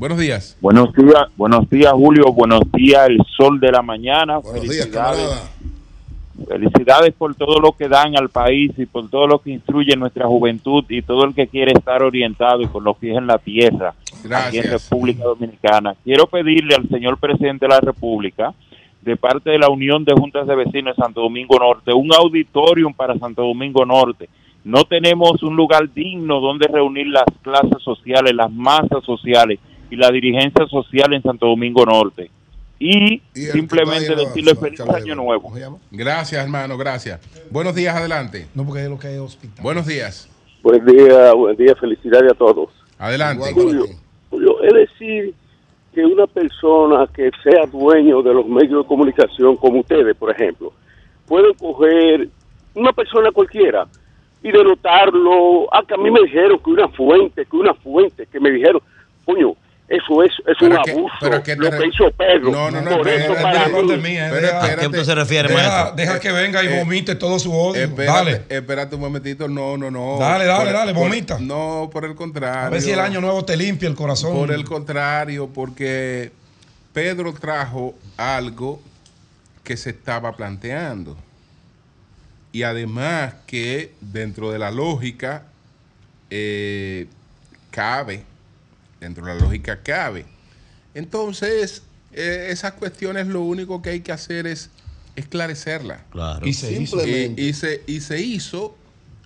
Buenos 0.00 0.16
días. 0.18 0.56
Buenos 0.62 0.94
días, 0.94 1.28
buenos 1.36 1.68
días 1.68 1.92
Julio, 1.92 2.32
buenos 2.32 2.62
días 2.72 3.06
el 3.06 3.18
sol 3.36 3.60
de 3.60 3.70
la 3.70 3.82
mañana. 3.82 4.38
Buenos 4.38 4.62
días, 4.62 4.86
Felicidades, 4.86 5.20
camarada. 5.20 5.50
felicidades 6.48 7.12
por 7.12 7.34
todo 7.34 7.60
lo 7.60 7.72
que 7.72 7.86
dan 7.86 8.16
al 8.16 8.30
país 8.30 8.72
y 8.78 8.86
por 8.86 9.10
todo 9.10 9.26
lo 9.26 9.40
que 9.40 9.50
instruye 9.50 9.94
nuestra 9.96 10.26
juventud 10.26 10.86
y 10.88 11.02
todo 11.02 11.26
el 11.26 11.34
que 11.34 11.48
quiere 11.48 11.72
estar 11.72 12.02
orientado 12.02 12.62
y 12.62 12.68
con 12.68 12.82
los 12.82 12.96
pies 12.96 13.18
en 13.18 13.26
la 13.26 13.36
tierra 13.36 13.90
aquí 13.90 14.22
en 14.22 14.30
Gracias. 14.30 14.88
República 14.88 15.24
Dominicana. 15.24 15.94
Quiero 16.02 16.26
pedirle 16.28 16.76
al 16.76 16.88
señor 16.88 17.18
presidente 17.18 17.66
de 17.66 17.74
la 17.74 17.80
República, 17.80 18.54
de 19.02 19.16
parte 19.18 19.50
de 19.50 19.58
la 19.58 19.68
Unión 19.68 20.06
de 20.06 20.14
Juntas 20.14 20.46
de 20.46 20.56
Vecinos 20.56 20.96
de 20.96 21.02
Santo 21.02 21.20
Domingo 21.20 21.58
Norte, 21.58 21.92
un 21.92 22.10
auditorium 22.14 22.94
para 22.94 23.18
Santo 23.18 23.42
Domingo 23.42 23.84
Norte. 23.84 24.30
No 24.64 24.84
tenemos 24.84 25.42
un 25.42 25.56
lugar 25.56 25.92
digno 25.92 26.40
donde 26.40 26.68
reunir 26.68 27.08
las 27.08 27.26
clases 27.42 27.82
sociales, 27.82 28.34
las 28.34 28.50
masas 28.50 29.04
sociales 29.04 29.58
y 29.90 29.96
la 29.96 30.10
dirigencia 30.10 30.66
social 30.66 31.12
en 31.12 31.22
Santo 31.22 31.46
Domingo 31.46 31.84
Norte. 31.84 32.30
Y, 32.78 33.20
simplemente 33.34 34.16
decirle 34.16 34.54
feliz 34.54 34.80
año 34.80 35.14
¿cómo 35.14 35.50
nuevo. 35.50 35.80
Gracias, 35.90 36.42
hermano, 36.42 36.78
gracias. 36.78 37.20
Buenos 37.50 37.74
días, 37.74 37.94
adelante. 37.94 38.46
No, 38.54 38.64
porque 38.64 38.84
es 38.84 38.88
lo 38.88 38.98
que 38.98 39.12
es 39.12 39.20
hospital. 39.20 39.62
Buenos 39.62 39.86
días. 39.86 40.30
Buen 40.62 40.84
día, 40.86 41.32
buen 41.34 41.56
día, 41.56 41.74
felicidades 41.74 42.32
a 42.32 42.34
todos. 42.34 42.70
Adelante. 42.98 43.52
Ti. 43.52 43.60
Julio, 44.30 44.62
es 44.62 44.72
decir, 44.72 45.34
que 45.92 46.04
una 46.04 46.26
persona 46.26 47.06
que 47.14 47.30
sea 47.42 47.66
dueño 47.66 48.22
de 48.22 48.32
los 48.32 48.46
medios 48.46 48.82
de 48.82 48.88
comunicación, 48.88 49.56
como 49.56 49.80
ustedes, 49.80 50.16
por 50.16 50.30
ejemplo, 50.30 50.72
pueden 51.26 51.52
coger 51.54 52.28
una 52.74 52.92
persona 52.92 53.30
cualquiera 53.32 53.86
y 54.42 54.50
denotarlo. 54.50 55.68
Ah, 55.72 55.82
que 55.86 55.94
a 55.94 55.98
mí 55.98 56.10
me 56.10 56.22
dijeron 56.22 56.58
que 56.58 56.70
una 56.70 56.88
fuente, 56.88 57.44
que 57.44 57.56
una 57.56 57.74
fuente, 57.74 58.26
que 58.26 58.40
me 58.40 58.50
dijeron, 58.50 58.80
coño, 59.24 59.54
eso 59.90 60.22
es, 60.22 60.30
es 60.46 60.56
Pero 60.60 60.76
un 60.78 60.82
que- 60.84 60.90
abuso. 60.92 61.14
pero 61.20 61.42
que 61.42 61.56
lo 61.56 61.70
que 61.70 61.86
hizo 61.88 62.10
Pedro. 62.12 62.50
No, 62.52 62.70
no, 62.70 62.80
no, 62.80 62.90
por 62.98 63.08
espérate, 63.08 63.32
eso 63.34 63.42
para 63.42 63.68
mí, 63.68 63.96
mía, 63.98 64.28
Pero 64.30 64.46
deja- 64.46 64.64
¿A 64.64 64.76
qué 64.76 64.86
usted 64.86 65.04
se 65.04 65.14
refiere, 65.16 65.48
deja, 65.48 65.68
maestro? 65.68 65.96
deja 65.96 66.20
que 66.20 66.32
venga 66.32 66.62
y 66.62 66.68
Eh, 66.68 66.78
vomite 66.78 67.14
todo 67.16 67.38
su 67.40 67.52
odio. 67.52 67.82
Espérate, 67.84 68.18
Dale. 68.30 68.42
espérate 68.48 68.94
un 68.94 69.00
momentito. 69.00 69.48
No, 69.48 69.76
no, 69.76 69.90
no. 69.90 70.16
Dale, 70.18 70.44
dale, 70.46 70.64
Por- 70.64 70.72
dale, 70.72 70.94
por- 70.94 71.02
vomita. 71.08 71.38
no, 71.40 71.90
por 71.92 72.04
el 72.04 72.14
contrario. 72.14 72.68
A 72.68 72.70
ver 72.70 72.80
si 72.80 72.92
el 72.92 73.00
año 73.00 73.20
nuevo 73.20 73.44
te 73.44 73.56
limpia 73.56 73.88
el 73.88 73.96
corazón. 73.96 74.32
Por 74.36 74.52
el 74.52 74.64
contrario, 74.64 75.48
porque 75.52 76.30
Pedro 76.92 77.32
trajo 77.34 77.94
algo 78.16 78.80
que 79.64 79.76
se 79.76 79.90
estaba 79.90 80.36
planteando. 80.36 81.16
Y 82.52 82.62
además 82.62 83.34
que 83.46 83.92
dentro 84.00 84.50
de 84.52 84.58
la 84.60 84.70
lógica 84.70 85.44
eh, 86.30 87.06
cabe, 87.72 88.22
dentro 89.00 89.24
de 89.26 89.34
la 89.34 89.40
lógica 89.40 89.80
cabe. 89.82 90.26
Entonces, 90.94 91.82
eh, 92.12 92.48
esas 92.50 92.72
cuestiones 92.74 93.26
lo 93.26 93.42
único 93.42 93.82
que 93.82 93.90
hay 93.90 94.00
que 94.00 94.12
hacer 94.12 94.46
es 94.46 94.70
esclarecerlas. 95.16 96.02
Claro. 96.10 96.46
Y 96.46 96.52
se 96.52 96.72
hizo. 96.72 96.98
Simplemente. 97.00 97.42
Y, 97.42 97.48
y 97.48 97.52
se, 97.52 97.82
y 97.86 98.00
se 98.00 98.20
hizo 98.20 98.76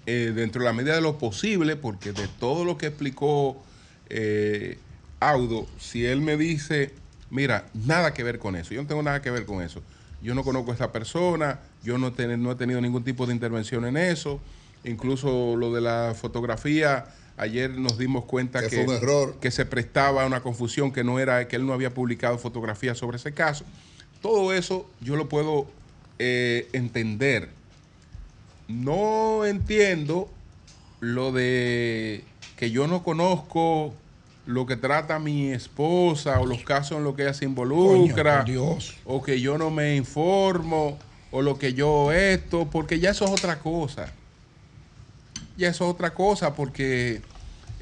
eh, 0.06 0.32
dentro 0.34 0.60
de 0.62 0.66
la 0.66 0.72
medida 0.72 0.94
de 0.94 1.00
lo 1.00 1.18
posible, 1.18 1.76
porque 1.76 2.12
de 2.12 2.28
todo 2.38 2.64
lo 2.64 2.76
que 2.78 2.86
explicó 2.86 3.62
eh, 4.10 4.78
Audo, 5.20 5.66
si 5.78 6.04
él 6.04 6.20
me 6.20 6.36
dice, 6.36 6.92
mira, 7.30 7.66
nada 7.72 8.12
que 8.12 8.22
ver 8.22 8.38
con 8.38 8.56
eso, 8.56 8.74
yo 8.74 8.82
no 8.82 8.88
tengo 8.88 9.02
nada 9.02 9.22
que 9.22 9.30
ver 9.30 9.46
con 9.46 9.62
eso, 9.62 9.82
yo 10.20 10.34
no 10.34 10.44
conozco 10.44 10.70
a 10.70 10.74
esta 10.74 10.92
persona, 10.92 11.60
yo 11.82 11.96
no, 11.96 12.12
ten- 12.12 12.42
no 12.42 12.52
he 12.52 12.54
tenido 12.56 12.80
ningún 12.82 13.02
tipo 13.04 13.26
de 13.26 13.32
intervención 13.32 13.86
en 13.86 13.96
eso, 13.96 14.40
incluso 14.84 15.56
lo 15.56 15.72
de 15.72 15.80
la 15.80 16.14
fotografía, 16.14 17.06
ayer 17.36 17.70
nos 17.70 17.98
dimos 17.98 18.24
cuenta 18.24 18.60
Que 18.60 18.68
que, 18.68 18.76
fue 18.84 18.84
un 18.96 19.02
error. 19.02 19.36
que 19.40 19.50
se 19.50 19.66
prestaba 19.66 20.22
a 20.22 20.26
una 20.26 20.42
confusión, 20.42 20.92
que 20.92 21.04
no 21.04 21.18
era, 21.18 21.46
que 21.48 21.56
él 21.56 21.66
no 21.66 21.72
había 21.72 21.92
publicado 21.92 22.38
fotografías 22.38 22.98
sobre 22.98 23.16
ese 23.16 23.32
caso. 23.32 23.64
Todo 24.20 24.52
eso 24.52 24.88
yo 25.00 25.16
lo 25.16 25.28
puedo 25.28 25.66
eh, 26.18 26.68
entender. 26.72 27.50
No 28.68 29.44
entiendo 29.44 30.28
lo 31.00 31.32
de 31.32 32.24
que 32.56 32.70
yo 32.70 32.86
no 32.86 33.02
conozco 33.02 33.92
lo 34.46 34.66
que 34.66 34.76
trata 34.76 35.18
mi 35.18 35.50
esposa 35.52 36.40
o 36.40 36.46
los 36.46 36.62
casos 36.64 36.98
en 36.98 37.04
los 37.04 37.14
que 37.14 37.22
ella 37.22 37.34
se 37.34 37.46
involucra 37.46 38.44
Coño, 38.44 38.52
Dios. 38.52 38.96
o 39.04 39.22
que 39.22 39.40
yo 39.40 39.56
no 39.58 39.70
me 39.70 39.96
informo 39.96 40.98
o 41.30 41.42
lo 41.42 41.58
que 41.58 41.74
yo 41.74 42.12
esto, 42.12 42.68
porque 42.70 43.00
ya 43.00 43.10
eso 43.10 43.24
es 43.24 43.30
otra 43.32 43.58
cosa. 43.58 44.12
Ya 45.56 45.68
eso 45.68 45.84
es 45.84 45.90
otra 45.90 46.12
cosa 46.14 46.54
porque 46.54 47.22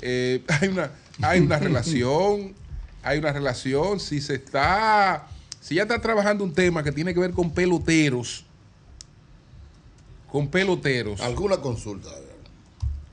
eh, 0.01 0.43
hay 0.61 0.69
una 0.69 0.91
hay 1.21 1.41
una 1.41 1.59
relación, 1.59 2.55
hay 3.03 3.19
una 3.19 3.33
relación, 3.33 4.01
si 4.01 4.21
se 4.21 4.35
está 4.35 5.27
si 5.61 5.77
ya 5.77 5.83
está 5.83 6.01
trabajando 6.01 6.43
un 6.45 6.53
tema 6.53 6.83
que 6.83 6.91
tiene 6.91 7.15
que 7.15 7.21
ver 7.21 7.31
con 7.33 7.51
peloteros, 7.53 8.45
con 10.31 10.49
peloteros, 10.49 11.21
Alguna 11.21 11.59
consulta. 11.59 12.11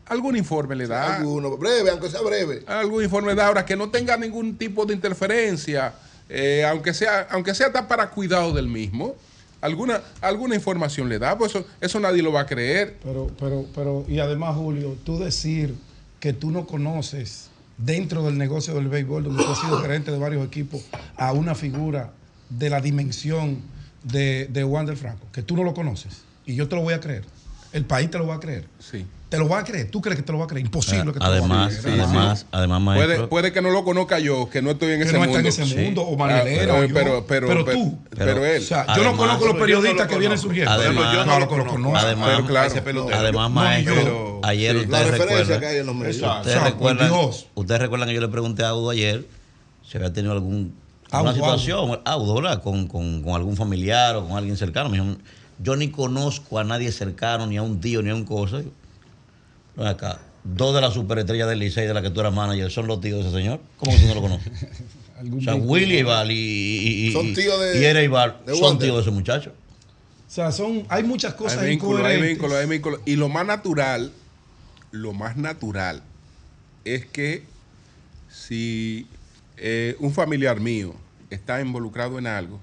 algún 0.08 0.36
informe 0.36 0.76
le 0.76 0.88
da. 0.88 1.18
Alguno. 1.18 1.56
Breve, 1.58 1.92
aunque 1.92 2.10
sea 2.10 2.22
breve. 2.22 2.64
algún 2.66 3.04
informe 3.04 3.36
de 3.36 3.42
ahora 3.44 3.66
que 3.66 3.76
no 3.76 3.90
tenga 3.90 4.18
ningún 4.18 4.58
tipo 4.58 4.86
de 4.86 4.94
interferencia, 4.96 5.94
eh, 6.28 6.66
aunque 6.66 6.94
sea 6.94 7.28
aunque 7.30 7.54
sea 7.54 7.68
hasta 7.68 7.88
para 7.88 8.10
cuidado 8.10 8.54
del 8.54 8.68
mismo, 8.68 9.16
alguna 9.62 10.02
alguna 10.22 10.56
información 10.56 11.10
le 11.10 11.20
da, 11.20 11.38
pues 11.38 11.56
eso, 11.56 11.66
eso 11.82 12.00
nadie 12.00 12.22
lo 12.22 12.32
va 12.32 12.42
a 12.42 12.46
creer. 12.46 12.98
Pero, 13.04 13.32
pero, 13.40 13.66
pero, 13.74 14.06
y 14.08 14.20
además, 14.20 14.56
Julio, 14.56 14.98
tú 15.04 15.20
decir 15.20 15.76
que 16.20 16.34
tú 16.34 16.52
no 16.52 16.66
conoces 16.66 17.50
dentro 17.78 18.24
del 18.24 18.38
negocio 18.38 18.74
del 18.76 18.88
béisbol, 18.88 19.24
donde 19.24 19.44
tú 19.44 19.52
has 19.52 19.60
sido 19.60 19.80
gerente 19.80 20.12
de 20.12 20.18
varios 20.18 20.46
equipos, 20.46 20.84
a 21.16 21.32
una 21.32 21.56
figura 21.56 22.12
de 22.50 22.70
la 22.70 22.82
dimensión 22.82 23.62
de, 24.04 24.48
de 24.48 24.64
Wander 24.64 24.98
Franco, 24.98 25.26
que 25.32 25.42
tú 25.42 25.56
no 25.56 25.64
lo 25.64 25.74
conoces, 25.74 26.24
y 26.46 26.56
yo 26.56 26.68
te 26.68 26.76
lo 26.76 26.82
voy 26.82 26.94
a 26.94 27.00
creer. 27.00 27.24
El 27.72 27.86
país 27.86 28.10
te 28.10 28.18
lo 28.18 28.28
va 28.28 28.36
a 28.36 28.40
creer. 28.40 28.66
Sí. 28.80 29.06
Te 29.30 29.38
lo 29.38 29.48
va 29.48 29.60
a 29.60 29.64
creer. 29.64 29.92
¿Tú 29.92 30.02
crees 30.02 30.18
que 30.18 30.24
te 30.24 30.32
lo 30.32 30.40
va 30.40 30.46
a 30.46 30.48
creer? 30.48 30.66
Imposible 30.66 31.14
que 31.14 31.20
te 31.20 31.20
lo 31.20 31.26
va 31.26 31.28
a 31.28 31.38
Además, 31.38 31.80
además, 31.86 32.46
además, 32.52 32.82
Puede, 32.96 33.08
maestro. 33.08 33.30
puede 33.30 33.52
que 33.54 33.62
no 33.62 33.70
lo 33.70 33.84
conozca 33.84 34.18
yo, 34.18 34.50
que 34.50 34.64
no 34.64 34.72
estoy 34.72 34.94
en 34.94 35.00
Que 35.02 35.04
ese 35.06 35.14
no 35.14 35.20
mundo. 35.20 35.38
está 35.38 35.40
en 35.42 35.46
ese 35.46 35.66
Sí. 35.66 35.76
mundo, 35.84 36.02
o 36.02 36.24
Ah, 36.24 36.40
yo. 36.40 36.44
pero, 36.46 36.88
pero, 36.88 37.26
pero 37.28 37.48
pero- 37.48 37.66
tú. 37.66 37.98
pero 38.18 38.44
él. 38.44 38.64
O 38.64 38.66
sea, 38.66 38.86
yo 38.88 38.92
Además- 38.94 39.12
no 39.12 39.18
conozco 39.18 39.46
los 39.46 39.56
periodistas 39.58 39.96
no 39.98 40.04
lo 40.04 40.10
que 40.10 40.18
vienen 40.18 40.38
surgiendo. 40.40 40.72
Además- 40.72 41.14
yo 41.14 41.20
no 41.20 41.24
Claro 41.26 41.40
lo 41.42 41.48
que 41.50 41.58
lo 41.58 41.66
conozco. 41.68 41.98
Además- 41.98 42.30
pero 42.36 42.48
claro. 42.48 42.68
ese 42.70 42.82
pelotero. 42.82 43.18
Además, 43.20 43.50
No, 43.50 43.56
maestro, 43.56 43.96
pero- 43.96 44.40
ayer 44.44 44.72
sí. 44.72 44.78
usted 44.80 44.92
La 44.92 44.98
referencia 45.04 45.28
recuerda, 45.38 45.60
que 45.60 45.66
hay 45.68 45.78
en 45.78 45.86
los 45.86 45.96
medios. 45.96 46.16
Exacto. 46.16 46.40
ustedes 46.40 46.56
O 46.58 46.60
sea, 46.60 46.64
por 46.64 46.74
recuerdan, 46.90 47.08
Dios. 47.10 47.46
ustedes 47.54 47.82
recuerdan 47.82 48.10
que 48.10 48.16
yo 48.16 48.22
le 48.22 48.28
pregunté 48.30 48.64
a 48.64 48.70
Audo 48.70 48.90
ayer 48.90 49.26
si 49.88 49.98
había 49.98 50.12
tenido 50.12 50.34
algún 50.34 50.74
alguna 51.12 51.32
Audo, 51.32 51.40
situación, 51.42 52.00
Audo, 52.04 52.34
¿verdad? 52.36 52.64
Con, 52.64 52.88
con- 52.88 53.22
con 53.22 53.34
algún 53.36 53.56
familiar 53.56 54.16
o 54.16 54.28
con 54.28 54.38
alguien 54.38 54.58
cercano. 54.58 54.90
Me 54.90 55.00
dijo, 55.00 55.18
yo 55.62 55.76
ni 55.76 55.90
conozco 55.90 56.58
a 56.58 56.64
nadie 56.64 56.92
cercano, 56.92 57.46
ni 57.46 57.58
a 57.58 57.62
un 57.62 57.80
tío, 57.80 58.02
ni 58.02 58.10
a 58.10 58.16
un 58.16 58.26
cosa. 58.26 58.62
Acá, 59.86 60.20
dos 60.44 60.76
de 60.76 60.82
las 60.82 60.94
superestrellas 60.94 61.48
del 61.48 61.60
Licey 61.60 61.88
de 61.88 61.94
la 61.94 62.02
que 62.02 62.10
tú 62.10 62.20
eras 62.20 62.34
manager 62.34 62.70
son 62.72 62.88
los 62.88 63.00
tíos 63.02 63.24
de 63.24 63.30
ese 63.30 63.38
señor. 63.38 63.60
¿Cómo 63.78 63.92
que 63.94 64.00
tú 64.00 64.08
no 64.08 64.16
lo 64.16 64.22
conoces? 64.22 64.52
O 65.38 65.42
sea. 65.42 65.56
Willy 65.56 65.98
Ibar 65.98 66.32
y, 66.32 66.34
y, 66.34 67.08
y- 67.08 67.12
Son 67.12 67.34
tíos 67.34 67.60
de- 67.60 67.82
y 67.82 67.84
Era 67.84 68.02
Ibar 68.02 68.40
de 68.46 68.56
son 68.56 68.80
tíos 68.80 68.96
de 68.96 69.02
ese 69.02 69.12
muchacho. 69.12 69.52
O 70.26 70.32
sea, 70.32 70.52
son, 70.54 70.86
hay 70.88 71.04
muchas 71.04 71.34
cosas 71.34 71.58
hay 71.62 71.72
vínculo, 71.72 72.06
hay 72.06 72.22
vínculo, 72.22 72.56
hay 72.56 72.68
vínculo. 72.68 73.02
Y 73.06 73.18
lo 73.18 73.28
más 73.28 73.46
natural, 73.46 74.14
lo 74.92 75.12
más 75.12 75.36
natural 75.36 76.04
es 76.86 77.06
que 77.06 77.44
si 78.30 79.08
eh, 79.58 79.96
un 80.00 80.14
familiar 80.14 80.60
mío 80.62 80.94
está 81.30 81.60
involucrado 81.62 82.18
en 82.18 82.28
algo, 82.28 82.62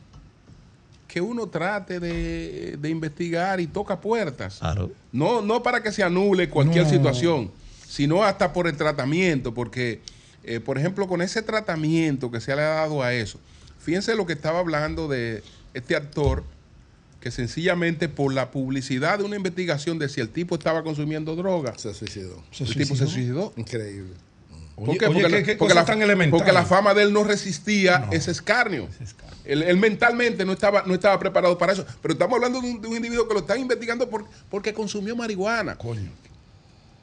que 1.16 1.22
uno 1.22 1.46
trate 1.48 1.98
de, 1.98 2.76
de 2.78 2.90
investigar 2.90 3.58
y 3.58 3.66
toca 3.66 3.98
puertas. 4.02 4.58
Claro. 4.58 4.90
No, 5.12 5.40
no 5.40 5.62
para 5.62 5.82
que 5.82 5.90
se 5.90 6.02
anule 6.02 6.50
cualquier 6.50 6.84
No. 6.84 6.90
situación, 6.90 7.50
sino 7.88 8.22
hasta 8.22 8.52
por 8.52 8.66
el 8.66 8.76
tratamiento, 8.76 9.54
porque, 9.54 10.02
eh, 10.44 10.60
por 10.60 10.76
ejemplo, 10.76 11.08
con 11.08 11.22
ese 11.22 11.40
tratamiento 11.40 12.30
que 12.30 12.38
se 12.42 12.54
le 12.54 12.60
ha 12.60 12.66
dado 12.84 13.02
a 13.02 13.14
eso, 13.14 13.40
fíjense 13.78 14.14
lo 14.14 14.26
que 14.26 14.34
estaba 14.34 14.58
hablando 14.58 15.08
de 15.08 15.42
este 15.72 15.96
actor, 15.96 16.44
que 17.22 17.30
sencillamente 17.30 18.10
por 18.10 18.34
la 18.34 18.50
publicidad 18.50 19.16
de 19.20 19.24
una 19.24 19.36
investigación 19.36 19.98
de 19.98 20.10
si 20.10 20.20
el 20.20 20.28
tipo 20.28 20.54
estaba 20.56 20.82
consumiendo 20.82 21.34
droga, 21.34 21.78
Se 21.78 21.94
suicidó. 21.94 22.44
Se 22.50 22.64
el 22.64 22.74
tipo 22.74 22.94
se 22.94 23.06
suicidó. 23.06 23.08
suicidó. 23.08 23.52
Increíble. 23.56 24.12
¿Por 24.76 24.98
qué? 24.98 25.06
oye, 25.06 25.22
porque, 25.22 25.36
qué- 25.38 25.42
qué 25.42 25.56
porque 25.56 25.72
cosa 25.72 25.74
la, 25.80 25.84
tan 25.86 26.02
elemental. 26.02 26.38
porque 26.38 26.52
la 26.52 26.64
fama 26.66 26.92
de 26.94 27.02
él 27.02 27.12
no 27.12 27.24
resistía 27.24 28.00
No. 28.00 28.12
ese 28.12 28.30
escarnio. 28.30 28.86
Ese 28.94 29.04
escarnio. 29.04 29.36
Él, 29.46 29.62
él 29.62 29.76
mentalmente 29.78 30.44
no 30.44 30.52
estaba, 30.52 30.82
no 30.86 30.92
estaba 30.94 31.18
preparado 31.18 31.56
para 31.56 31.72
eso. 31.72 31.86
Pero 32.02 32.12
estamos 32.12 32.36
hablando 32.36 32.60
de 32.60 32.68
un, 32.68 32.80
de 32.82 32.88
un 32.88 32.96
individuo 32.96 33.26
que 33.26 33.34
lo 33.34 33.40
están 33.40 33.58
investigando 33.58 34.08
por- 34.10 34.26
porque 34.50 34.72
consumió 34.74 35.16
marihuana. 35.16 35.76
Coño. 35.76 36.10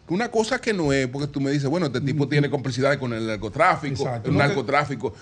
Una 0.10 0.30
cosa 0.30 0.60
que 0.60 0.74
no 0.74 0.92
es, 0.94 1.08
porque 1.08 1.28
tú 1.28 1.40
me 1.42 1.50
dices, 1.50 1.68
bueno, 1.70 1.86
este 1.88 2.02
tipo 2.02 2.28
tiene 2.28 2.50
complicidades 2.50 3.00
con 3.00 3.14
el 3.14 3.26
narcotráfico, 3.26 4.04
Exacto. 4.04 4.30
el 4.30 4.36
No 4.38 4.44
narcotráfico. 4.44 5.16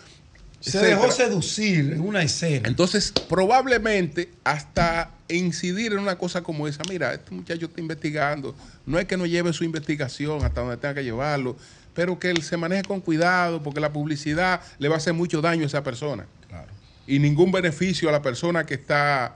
Se 0.59 0.77
etcétera. 0.77 0.99
dejó 0.99 1.11
seducir 1.11 1.93
en 1.93 2.01
una 2.01 2.21
escena. 2.23 2.67
Entonces, 2.67 3.11
probablemente 3.29 4.29
hasta 4.43 5.11
incidir 5.29 5.93
en 5.93 5.99
una 5.99 6.17
cosa 6.17 6.41
como 6.43 6.67
esa, 6.67 6.81
mira, 6.89 7.13
este 7.13 7.31
muchacho 7.33 7.67
está 7.67 7.79
investigando, 7.79 8.55
no 8.85 8.99
es 8.99 9.05
que 9.05 9.17
no 9.17 9.25
lleve 9.25 9.53
su 9.53 9.63
investigación 9.63 10.43
hasta 10.43 10.61
donde 10.61 10.77
tenga 10.77 10.95
que 10.95 11.03
llevarlo, 11.03 11.55
pero 11.93 12.17
que 12.19 12.29
él 12.29 12.41
se 12.43 12.57
maneje 12.57 12.83
con 12.83 13.01
cuidado, 13.01 13.61
porque 13.61 13.79
la 13.79 13.91
publicidad 13.91 14.61
le 14.79 14.87
va 14.89 14.95
a 14.95 14.97
hacer 14.97 15.13
mucho 15.13 15.41
daño 15.41 15.63
a 15.63 15.65
esa 15.67 15.83
persona. 15.83 16.25
Claro. 16.47 16.67
Y 17.07 17.19
ningún 17.19 17.51
beneficio 17.51 18.07
a 18.09 18.11
la 18.11 18.21
persona 18.21 18.65
que 18.65 18.75
está 18.75 19.35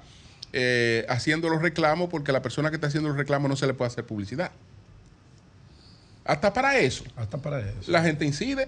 eh, 0.53 1.05
haciendo 1.09 1.49
los 1.49 1.61
reclamos, 1.61 2.09
porque 2.09 2.31
a 2.31 2.33
la 2.33 2.41
persona 2.41 2.69
que 2.69 2.75
está 2.75 2.87
haciendo 2.87 3.09
los 3.09 3.17
reclamos 3.17 3.49
no 3.49 3.55
se 3.55 3.67
le 3.67 3.73
puede 3.73 3.87
hacer 3.91 4.05
publicidad. 4.05 4.51
Hasta 6.23 6.51
para 6.53 6.77
eso, 6.79 7.03
Hasta 7.15 7.37
para 7.37 7.59
eso. 7.59 7.91
la 7.91 8.01
gente 8.01 8.25
incide. 8.25 8.67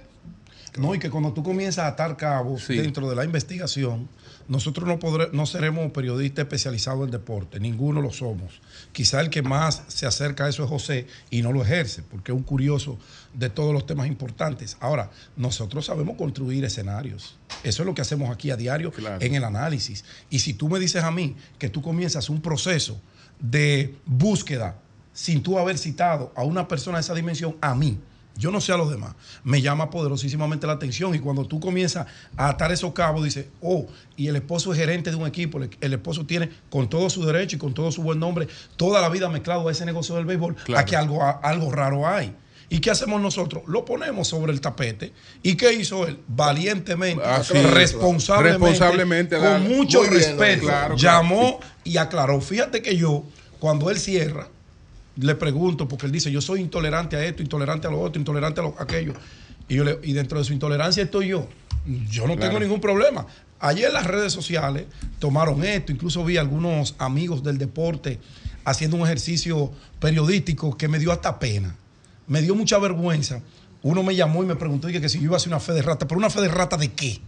No, 0.78 0.94
y 0.94 1.00
que 1.00 1.10
cuando 1.10 1.34
tú 1.34 1.42
comienzas 1.42 1.86
a 1.86 1.88
atar 1.88 2.16
cabos 2.18 2.64
Sí. 2.66 2.78
dentro 2.78 3.10
de 3.10 3.16
la 3.16 3.24
investigación, 3.24 4.08
nosotros 4.48 4.88
no, 4.88 4.98
podré- 5.00 5.32
no 5.34 5.46
seremos 5.46 5.92
periodistas 5.92 6.44
especializados 6.44 7.06
en 7.06 7.12
deporte, 7.12 7.60
ninguno 7.60 8.02
lo 8.02 8.12
somos. 8.12 8.62
Quizá 8.92 9.20
el 9.22 9.30
que 9.30 9.42
más 9.42 9.84
se 9.88 10.06
acerca 10.06 10.46
a 10.46 10.50
eso 10.50 10.64
es 10.64 10.70
José 10.70 11.08
y 11.30 11.42
no 11.42 11.52
lo 11.52 11.62
ejerce, 11.64 12.02
porque 12.04 12.32
es 12.32 12.36
un 12.38 12.44
curioso 12.44 12.98
de 13.34 13.50
todos 13.50 13.74
los 13.74 13.86
temas 13.86 14.08
importantes. 14.08 14.78
Ahora, 14.80 15.12
nosotros 15.36 15.86
sabemos 15.86 16.16
construir 16.18 16.64
escenarios. 16.66 17.36
Eso 17.64 17.84
es 17.84 17.86
lo 17.86 17.94
que 17.94 18.02
hacemos 18.02 18.30
aquí 18.32 18.52
a 18.52 18.56
diario 18.58 18.92
Claro. 18.92 19.24
en 19.24 19.36
el 19.36 19.44
análisis. 19.44 20.06
Y 20.30 20.40
si 20.40 20.54
tú 20.54 20.70
me 20.70 20.80
dices 20.80 21.04
a 21.04 21.12
mí 21.12 21.36
que 21.60 21.70
tú 21.70 21.82
comienzas 21.82 22.30
un 22.30 22.42
proceso 22.42 23.00
de 23.40 23.96
búsqueda 24.06 24.80
sin 25.14 25.42
tú 25.44 25.58
haber 25.60 25.78
citado 25.78 26.32
a 26.36 26.44
una 26.44 26.68
persona 26.68 26.98
de 26.98 27.02
esa 27.02 27.14
dimensión, 27.16 27.56
a 27.62 27.74
mí, 27.76 27.98
yo 28.38 28.52
no 28.52 28.62
sé 28.62 28.72
a 28.72 28.78
los 28.78 28.90
demás, 28.90 29.14
me 29.44 29.62
llama 29.62 29.90
poderosísimamente 29.90 30.68
la 30.68 30.74
atención 30.74 31.16
y 31.16 31.20
cuando 31.20 31.46
tú 31.46 31.60
comienzas 31.60 32.08
a 32.36 32.50
atar 32.50 32.72
esos 32.72 32.94
cabos, 32.94 33.24
dices, 33.24 33.48
oh, 33.62 33.88
y 34.16 34.28
el 34.28 34.36
esposo 34.36 34.72
es 34.74 34.80
gerente 34.80 35.10
de 35.10 35.16
un 35.16 35.28
equipo, 35.28 35.60
el, 35.60 35.94
esposo 35.94 36.26
tiene 36.26 36.50
con 36.70 36.90
todo 36.90 37.10
su 37.10 37.26
derecho 37.26 37.56
y 37.56 37.60
con 37.60 37.74
todo 37.74 37.92
su 37.92 38.02
buen 38.04 38.20
nombre 38.20 38.48
toda 38.76 39.02
la 39.02 39.10
vida 39.10 39.30
mezclado 39.30 39.68
a 39.68 39.72
ese 39.72 39.86
negocio 39.86 40.16
del 40.16 40.26
béisbol, 40.26 40.56
Claro. 40.56 40.80
aquí 40.82 40.96
algo, 40.96 41.24
algo 41.44 41.72
raro 41.72 42.08
hay. 42.08 42.34
¿Y 42.70 42.80
qué 42.82 42.92
hacemos 42.92 43.22
nosotros? 43.22 43.64
Lo 43.68 43.86
ponemos 43.86 44.28
sobre 44.28 44.52
el 44.52 44.60
tapete. 44.60 45.14
¿Y 45.42 45.56
qué 45.56 45.72
hizo 45.72 46.06
él? 46.06 46.20
Valientemente, 46.28 47.24
Ah, 47.26 47.42
sí. 47.42 47.54
responsablemente, 47.54 48.60
Responsablemente, 48.68 49.38
con 49.38 49.64
mucho 49.70 50.02
bien, 50.02 50.14
respeto, 50.14 50.64
claro, 50.66 50.96
claro. 50.96 50.98
llamó 50.98 51.60
y 51.86 51.96
aclaró. 51.96 52.42
Fíjate 52.42 52.82
que 52.82 52.98
yo, 52.98 53.24
cuando 53.60 53.90
él 53.90 53.98
cierra, 53.98 54.50
le 55.18 55.36
pregunto, 55.36 55.88
porque 55.88 56.06
él 56.06 56.12
dice, 56.12 56.32
yo 56.32 56.42
soy 56.42 56.62
intolerante 56.62 57.16
a 57.16 57.26
esto, 57.26 57.42
intolerante 57.44 57.88
a 57.88 57.92
lo 57.92 58.00
otro, 58.02 58.20
intolerante 58.20 58.60
a 58.62 58.64
lo, 58.64 58.76
aquello. 58.80 59.14
Y, 59.68 59.76
yo 59.76 59.84
le- 59.84 60.00
y 60.04 60.14
dentro 60.14 60.38
de 60.40 60.46
su 60.46 60.54
intolerancia 60.54 61.04
estoy 61.04 61.28
yo. 61.30 61.48
Yo 62.10 62.28
no 62.28 62.36
Claro. 62.36 62.50
tengo 62.50 62.60
ningún 62.60 62.82
problema. 62.82 63.26
Ayer 63.60 63.92
las 63.92 64.06
redes 64.06 64.32
sociales 64.34 64.86
tomaron 65.20 65.64
esto, 65.64 65.92
incluso 65.92 66.24
vi 66.24 66.38
algunos 66.38 66.96
amigos 67.00 67.42
del 67.44 67.58
deporte 67.58 68.20
haciendo 68.66 68.98
un 68.98 69.04
ejercicio 69.04 69.72
periodístico 70.00 70.78
que 70.78 70.88
me 70.88 71.00
dio 71.00 71.12
hasta 71.12 71.40
pena. 71.40 71.76
Me 72.28 72.42
dio 72.42 72.56
mucha 72.56 72.78
vergüenza. 72.78 73.42
Uno 73.82 74.04
me 74.04 74.16
llamó 74.16 74.44
y 74.44 74.46
me 74.46 74.56
preguntó 74.56 74.88
dije, 74.88 75.02
que 75.02 75.10
si 75.10 75.18
yo 75.20 75.26
iba 75.26 75.36
a 75.36 75.38
hacer 75.38 75.50
una 75.50 75.60
fe 75.60 75.74
de 75.74 75.82
rata, 75.82 76.08
pero 76.08 76.18
una 76.20 76.30
fe 76.30 76.42
de 76.42 76.50
rata 76.50 76.78
de 76.78 76.90
qué? 76.92 77.20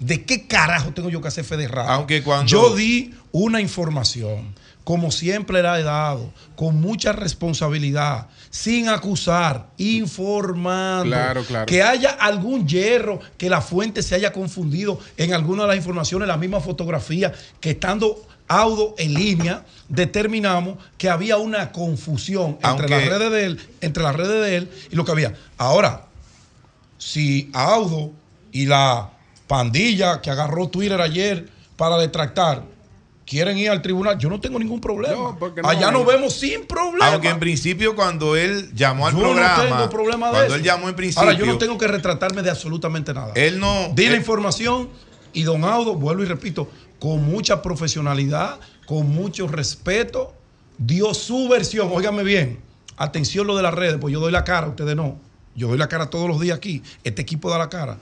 ¿De 0.00 0.24
qué 0.24 0.46
carajo 0.46 0.92
tengo 0.92 1.10
yo 1.10 1.20
que 1.20 1.28
hacer 1.28 1.44
fe 1.44 1.56
de 1.56 1.68
radio? 1.68 1.90
Aunque 1.90 2.22
cuando- 2.22 2.46
Yo 2.46 2.74
di 2.74 3.14
una 3.32 3.60
información, 3.60 4.54
como 4.86 5.10
siempre 5.10 5.62
la 5.62 5.80
he 5.80 5.82
dado, 5.82 6.32
con 6.54 6.80
mucha 6.80 7.10
responsabilidad, 7.10 8.28
sin 8.50 8.88
acusar, 8.88 9.66
informando. 9.78 11.10
Claro, 11.10 11.42
claro. 11.42 11.66
Que 11.66 11.82
haya 11.82 12.10
algún 12.10 12.68
hierro, 12.68 13.18
que 13.36 13.50
la 13.50 13.60
fuente 13.60 14.00
se 14.00 14.14
haya 14.14 14.32
confundido 14.32 15.00
en 15.16 15.34
alguna 15.34 15.62
de 15.62 15.70
las 15.70 15.76
informaciones, 15.76 16.28
la 16.28 16.36
misma 16.36 16.60
fotografía, 16.60 17.32
que 17.58 17.70
estando 17.70 18.28
audio 18.46 18.94
en 18.96 19.14
línea, 19.14 19.66
determinamos 19.88 20.78
que 20.96 21.10
había 21.10 21.36
una 21.38 21.72
confusión 21.72 22.56
entre 22.62 22.88
las 22.88 23.06
redes 23.06 23.32
de 23.32 23.44
él, 23.44 23.60
entre 23.80 24.04
las 24.04 24.14
redes 24.14 24.40
de 24.40 24.56
él 24.56 24.70
y 24.92 24.94
lo 24.94 25.04
que 25.04 25.10
había. 25.10 25.34
Ahora, 25.58 26.06
si 26.96 27.50
Audo 27.52 28.12
y 28.52 28.66
la 28.66 29.10
pandilla 29.48 30.20
que 30.20 30.30
agarró 30.30 30.68
Twitter 30.68 31.00
ayer 31.00 31.48
para 31.76 31.98
detractar 31.98 32.75
quieren 33.26 33.58
ir 33.58 33.68
al 33.68 33.82
tribunal, 33.82 34.16
yo 34.18 34.30
no 34.30 34.40
tengo 34.40 34.58
ningún 34.58 34.80
problema. 34.80 35.14
No, 35.14 35.38
porque 35.38 35.60
no 35.60 35.68
Allá 35.68 35.90
nos 35.90 36.06
vemos 36.06 36.32
sin 36.32 36.64
problema. 36.66 37.12
Aunque 37.12 37.28
en 37.28 37.40
principio 37.40 37.94
cuando 37.94 38.36
él 38.36 38.70
llamó 38.74 39.06
al 39.06 39.14
yo 39.14 39.20
programa, 39.20 39.56
no 39.56 39.62
tengo 39.62 39.90
problema 39.90 40.26
de 40.28 40.32
cuando 40.32 40.46
eso. 40.46 40.54
él 40.54 40.62
llamó 40.62 40.88
en 40.88 40.94
principio, 40.94 41.28
Ahora, 41.28 41.38
yo 41.38 41.44
no 41.44 41.58
tengo 41.58 41.76
que 41.76 41.88
retratarme 41.88 42.42
de 42.42 42.50
absolutamente 42.50 43.12
nada. 43.12 43.32
él 43.34 43.58
no... 43.58 43.90
Di 43.94 44.08
la 44.08 44.16
información 44.16 44.88
y 45.32 45.42
don 45.42 45.64
Audo, 45.64 45.94
vuelvo 45.94 46.22
y 46.22 46.26
repito, 46.26 46.70
con 46.98 47.24
mucha 47.26 47.60
profesionalidad, 47.60 48.58
con 48.86 49.10
mucho 49.10 49.48
respeto, 49.48 50.32
dio 50.78 51.12
su 51.12 51.48
versión. 51.48 51.90
Óigame 51.92 52.22
bien, 52.22 52.60
atención 52.96 53.46
lo 53.46 53.56
de 53.56 53.62
las 53.64 53.74
redes, 53.74 53.98
pues 54.00 54.12
yo 54.12 54.20
doy 54.20 54.32
la 54.32 54.44
cara, 54.44 54.68
ustedes 54.68 54.94
no. 54.94 55.18
Yo 55.56 55.68
doy 55.68 55.78
la 55.78 55.88
cara 55.88 56.10
todos 56.10 56.28
los 56.28 56.40
días 56.40 56.56
aquí. 56.56 56.82
Este 57.02 57.22
equipo 57.22 57.50
da 57.50 57.58
la 57.58 57.68
cara. 57.68 57.96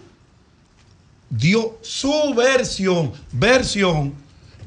Dio 1.30 1.78
su 1.82 2.34
versión, 2.34 3.12
versión 3.32 4.23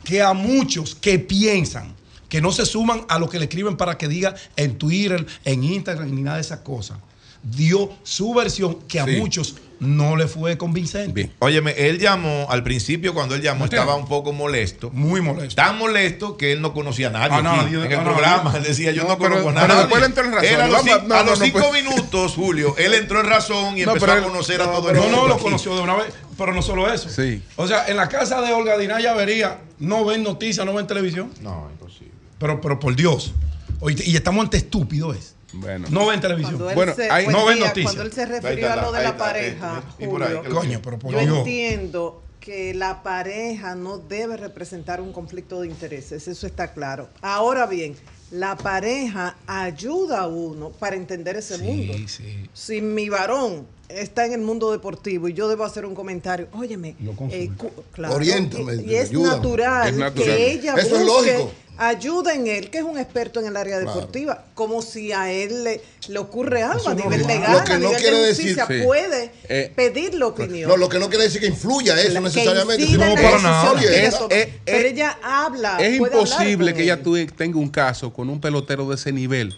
que 0.08 0.22
a 0.22 0.32
muchos 0.32 0.96
que 0.96 1.20
piensan 1.20 1.94
que 2.30 2.40
no 2.40 2.54
se 2.54 2.66
suman 2.66 3.02
a 3.10 3.20
lo 3.20 3.28
que 3.30 3.40
le 3.40 3.46
escriben 3.46 3.76
para 3.76 3.98
que 3.98 4.08
diga 4.08 4.34
en 4.56 4.78
Twitter, 4.78 5.26
en 5.44 5.64
Instagram, 5.66 6.14
ni 6.16 6.22
nada 6.22 6.38
de 6.38 6.42
esas 6.42 6.60
cosas. 6.60 6.98
Dio 7.44 7.90
su 8.04 8.34
versión 8.34 8.80
que 8.88 9.00
a 9.02 9.06
Sí. 9.06 9.12
muchos 9.18 9.56
no 9.80 10.16
le 10.18 10.28
fue 10.28 10.58
convincente. 10.58 11.14
Bien. 11.14 11.34
Óyeme, 11.40 11.72
él 11.78 12.00
llamó, 12.00 12.48
al 12.50 12.64
principio 12.64 13.14
cuando 13.14 13.36
él 13.36 13.42
llamó 13.42 13.66
estaba 13.66 13.96
un 13.96 14.08
poco 14.08 14.34
molesto. 14.34 14.90
Muy 14.92 15.22
molesto. 15.22 15.56
Tan 15.56 15.78
molesto 15.78 16.36
que 16.36 16.52
él 16.52 16.62
no 16.62 16.74
conocía 16.74 17.08
a 17.08 17.12
nadie, 17.12 17.34
A 17.36 17.38
aquí, 17.38 17.44
nadie, 17.72 17.86
en 17.86 17.92
el 17.92 18.02
programa. 18.02 18.54
Él 18.58 18.64
decía, 18.64 18.92
yo 18.92 19.04
no, 19.04 19.10
No, 19.10 19.18
pero- 19.20 19.30
conozco 19.44 19.50
a 19.50 19.54
pero 19.54 19.68
nadie. 19.68 19.80
después 19.82 20.02
le 20.02 20.08
entró 20.08 20.24
en 20.26 20.32
razón. 20.32 20.50
Él 20.50 20.62
a 20.62 20.68
los, 20.68 20.86
no, 20.86 20.94
a 20.94 21.24
no, 21.24 21.24
no, 21.30 21.36
cinco 21.36 21.60
pues. 21.70 21.84
minutos, 21.84 22.34
Julio, 22.34 22.76
él 22.78 22.94
entró 22.96 23.20
en 23.22 23.28
razón 23.28 23.78
y 23.78 23.84
No, 23.84 23.92
empezó 23.92 24.00
pero 24.08 24.12
a 24.14 24.18
él- 24.18 24.24
conocer 24.24 24.62
a 24.62 24.66
no, 24.66 24.72
todo 24.72 24.90
el 24.90 24.96
pero- 24.96 25.04
No, 25.04 25.04
mundo. 25.04 25.22
no, 25.22 25.28
lo 25.28 25.34
aquí. 25.36 25.44
conoció 25.44 25.76
de 25.76 25.82
una 25.82 25.96
vez, 25.96 26.08
pero 26.38 26.54
no 26.54 26.62
solo 26.62 26.92
eso. 26.92 27.10
Sí. 27.10 27.42
O 27.56 27.68
sea, 27.68 27.88
en 27.88 27.98
la 27.98 28.08
casa 28.10 28.42
de 28.42 28.54
Olga 28.54 28.78
Dinaya 28.78 29.14
vería, 29.14 29.60
no 29.80 30.06
ven 30.06 30.24
noticias, 30.24 30.66
no 30.66 30.74
ven 30.74 30.88
televisión. 30.88 31.32
No, 31.42 31.68
imposible. 31.72 32.12
Pero, 32.40 32.62
pero 32.62 32.80
por 32.80 32.96
Dios. 32.96 33.34
Oye, 33.80 34.04
y 34.06 34.16
estamos 34.16 34.44
ante 34.44 34.58
estúpidos. 34.58 35.16
es. 35.18 35.36
Bueno. 35.54 35.88
No 35.90 36.06
ven 36.08 36.20
televisión. 36.22 36.56
Cuando 36.58 36.70
él, 36.70 36.76
Bueno, 36.76 36.94
se, 36.96 37.10
hay- 37.10 37.26
buen 37.26 37.36
no 37.38 37.46
ven 37.46 37.60
noticias. 37.60 37.86
cuando 37.86 38.02
él 38.04 38.12
se 38.14 38.26
refirió 38.26 38.68
está, 38.68 38.74
a 38.74 38.86
lo 38.86 38.92
de 38.92 39.04
la 39.04 39.10
está, 39.10 39.18
pareja, 39.24 39.84
y 39.98 40.06
por 40.08 40.24
ahí, 40.24 40.36
Julio, 40.36 40.54
Coño, 40.56 40.80
pero 40.84 41.00
por 41.00 41.12
yo 41.14 41.20
Dios. 41.20 41.38
entiendo 41.40 42.22
que 42.40 42.74
la 42.74 43.02
pareja 43.04 43.76
no 43.76 43.98
debe 43.98 44.38
representar 44.38 45.02
un 45.02 45.12
conflicto 45.14 45.62
de 45.62 45.68
intereses, 45.68 46.28
eso 46.28 46.48
está 46.48 46.74
claro. 46.74 47.10
Ahora 47.22 47.66
bien, 47.66 47.96
la 48.32 48.56
pareja 48.58 49.36
ayuda 49.48 50.22
a 50.22 50.28
uno 50.28 50.70
para 50.72 50.96
entender 50.96 51.36
ese 51.38 51.58
mundo. 51.58 51.94
sí. 52.08 52.50
Si 52.54 52.82
mi 52.82 53.10
varón 53.10 53.66
está 53.90 54.26
en 54.26 54.34
el 54.34 54.42
mundo 54.42 54.72
deportivo 54.72 55.28
y 55.30 55.34
yo 55.34 55.48
debo 55.48 55.64
hacer 55.64 55.86
un 55.86 55.96
comentario, 55.96 56.48
óyeme, 56.54 56.96
eh, 57.32 57.50
claro, 57.94 58.16
Oriéntame, 58.16 58.76
y, 58.76 58.92
y 58.92 58.96
es 58.96 59.12
natural, 59.12 59.88
Es 59.90 59.96
natural. 59.96 60.26
que 60.36 60.52
ella 60.52 60.74
Eso 60.76 60.98
es 60.98 61.06
busque 61.06 61.32
lógico. 61.34 61.52
ayuda 61.78 62.34
en 62.34 62.48
él, 62.48 62.70
que 62.70 62.80
es 62.80 62.84
un 62.84 62.98
experto 62.98 63.40
en 63.40 63.46
el 63.48 63.56
área 63.56 63.80
Claro. 63.80 63.94
deportiva, 63.94 64.44
como 64.56 64.82
si 64.82 65.14
a 65.14 65.32
él 65.32 65.64
le, 65.64 65.82
le 66.10 66.20
ocurre 66.20 66.64
algo 66.64 66.80
Eso 66.80 66.90
a 66.90 66.94
es 66.94 67.04
nivel 67.06 67.26
legal, 67.28 67.54
Lo 67.58 67.64
que 67.64 67.72
a 67.74 67.78
no 67.78 67.86
nivel 67.88 68.02
quiere 68.02 68.18
de 68.18 68.28
decir- 68.28 68.56
justicia, 68.58 68.66
sí. 68.68 68.86
puede 68.86 69.32
Eh, 69.48 69.72
pedir 69.76 70.16
la 70.16 70.28
opinión. 70.28 70.70
No, 70.70 70.76
lo 70.76 70.90
que 70.90 71.00
no 71.00 71.08
quiere 71.08 71.24
decir 71.26 71.40
que 71.40 71.48
influya 71.48 71.98
eso 72.02 72.14
La- 72.14 72.20
necesariamente. 72.22 72.86
que 72.86 72.92
No, 72.98 73.16
para 73.16 73.40
nada. 73.42 73.82
Es- 73.82 74.16
es- 74.30 74.48
Pero 74.66 74.80
es- 74.88 74.94
ella 74.94 75.18
habla. 75.24 75.78
Es 75.80 75.96
imposible 75.98 76.74
que 76.74 76.84
ella 76.84 77.00
tenga 77.38 77.58
un 77.58 77.70
caso 77.70 78.12
con 78.12 78.30
un 78.30 78.42
pelotero 78.42 78.88
de 78.90 78.96
ese 78.96 79.14
nivel 79.14 79.54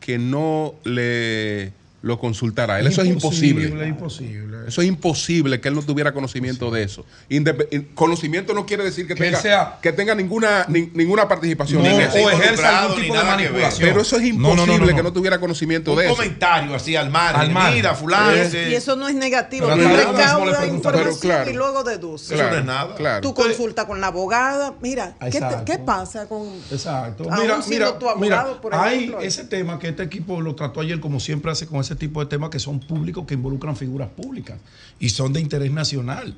que 0.00 0.18
no 0.18 0.74
le 0.84 1.72
lo 2.02 2.18
consultara 2.18 2.74
a 2.74 2.80
él. 2.80 2.86
Eso 2.86 3.02
es 3.02 3.08
imposible. 3.08 3.86
imposible. 3.86 4.56
Eso 4.68 4.82
es 4.82 4.88
imposible 4.88 5.60
que 5.60 5.68
él 5.68 5.74
no 5.74 5.82
tuviera 5.82 6.12
conocimiento 6.12 6.70
de 6.70 6.82
eso. 6.82 7.04
Indep- 7.28 7.66
in- 7.70 7.88
conocimiento 7.94 8.54
no 8.54 8.66
quiere 8.66 8.84
decir 8.84 9.06
que, 9.06 9.14
tenga, 9.14 9.40
sea- 9.40 9.78
que 9.82 9.92
tenga 9.92 10.14
ninguna, 10.14 10.64
ni- 10.68 10.90
ninguna 10.94 11.26
participación 11.28 11.82
No, 11.82 11.88
o 11.88 12.30
ejerza 12.30 12.82
algún 12.82 12.96
ni 12.96 13.02
tipo 13.04 13.16
de 13.16 13.24
manipulación. 13.24 13.88
Pero 13.88 14.00
eso 14.02 14.16
es 14.16 14.22
No, 14.22 14.28
imposible 14.28 14.66
no, 14.66 14.78
no, 14.78 14.86
no, 14.90 14.96
que 14.96 15.02
no. 15.02 15.12
tuviera 15.12 15.38
conocimiento 15.40 15.92
Un 15.92 15.98
de 15.98 16.06
eso. 16.06 16.16
comentario 16.16 16.74
así 16.74 16.96
al 16.96 17.10
margen. 17.10 17.56
Al. 17.56 17.74
Mira, 17.74 17.94
fulano. 17.94 18.32
Eh, 18.32 18.68
Y 18.70 18.74
eso 18.74 18.96
no 18.96 19.08
es 19.08 19.14
negativo. 19.14 19.66
Tú 19.68 19.76
recaudas 19.76 20.68
información 20.68 21.18
claro. 21.20 21.50
y 21.50 21.54
luego 21.54 21.84
deduces. 21.84 22.32
Eso 22.32 22.50
no 22.50 22.56
es 22.56 22.64
nada. 22.64 22.94
Claro. 22.94 23.20
Tu 23.20 23.34
consulta 23.34 23.86
con 23.86 24.00
la 24.00 24.08
abogada. 24.08 24.74
Mira, 24.80 25.16
¿qué, 25.30 25.40
te- 25.40 25.64
qué 25.64 25.78
pasa 25.78 26.26
con. 26.26 26.48
Exacto. 26.70 27.24
Mira, 27.24 27.58
mira, 27.68 27.98
tu 27.98 28.08
abogado, 28.08 28.18
mira, 28.20 28.60
por 28.60 28.74
hay 28.74 28.96
ejemplo. 28.98 29.20
ese 29.20 29.44
tema 29.44 29.78
que 29.78 29.88
este 29.88 30.02
equipo 30.02 30.40
lo 30.40 30.54
trató 30.54 30.80
ayer, 30.80 31.00
como 31.00 31.20
siempre 31.20 31.50
hace 31.50 31.66
con 31.66 31.80
ese 31.80 31.94
tipo 31.96 32.20
de 32.20 32.26
temas 32.26 32.50
que 32.50 32.58
son 32.58 32.80
públicos, 32.80 33.24
que 33.26 33.34
involucran 33.34 33.76
figuras 33.76 34.08
públicas 34.10 34.49
y 34.98 35.10
son 35.10 35.32
de 35.32 35.40
interés 35.40 35.70
nacional. 35.70 36.34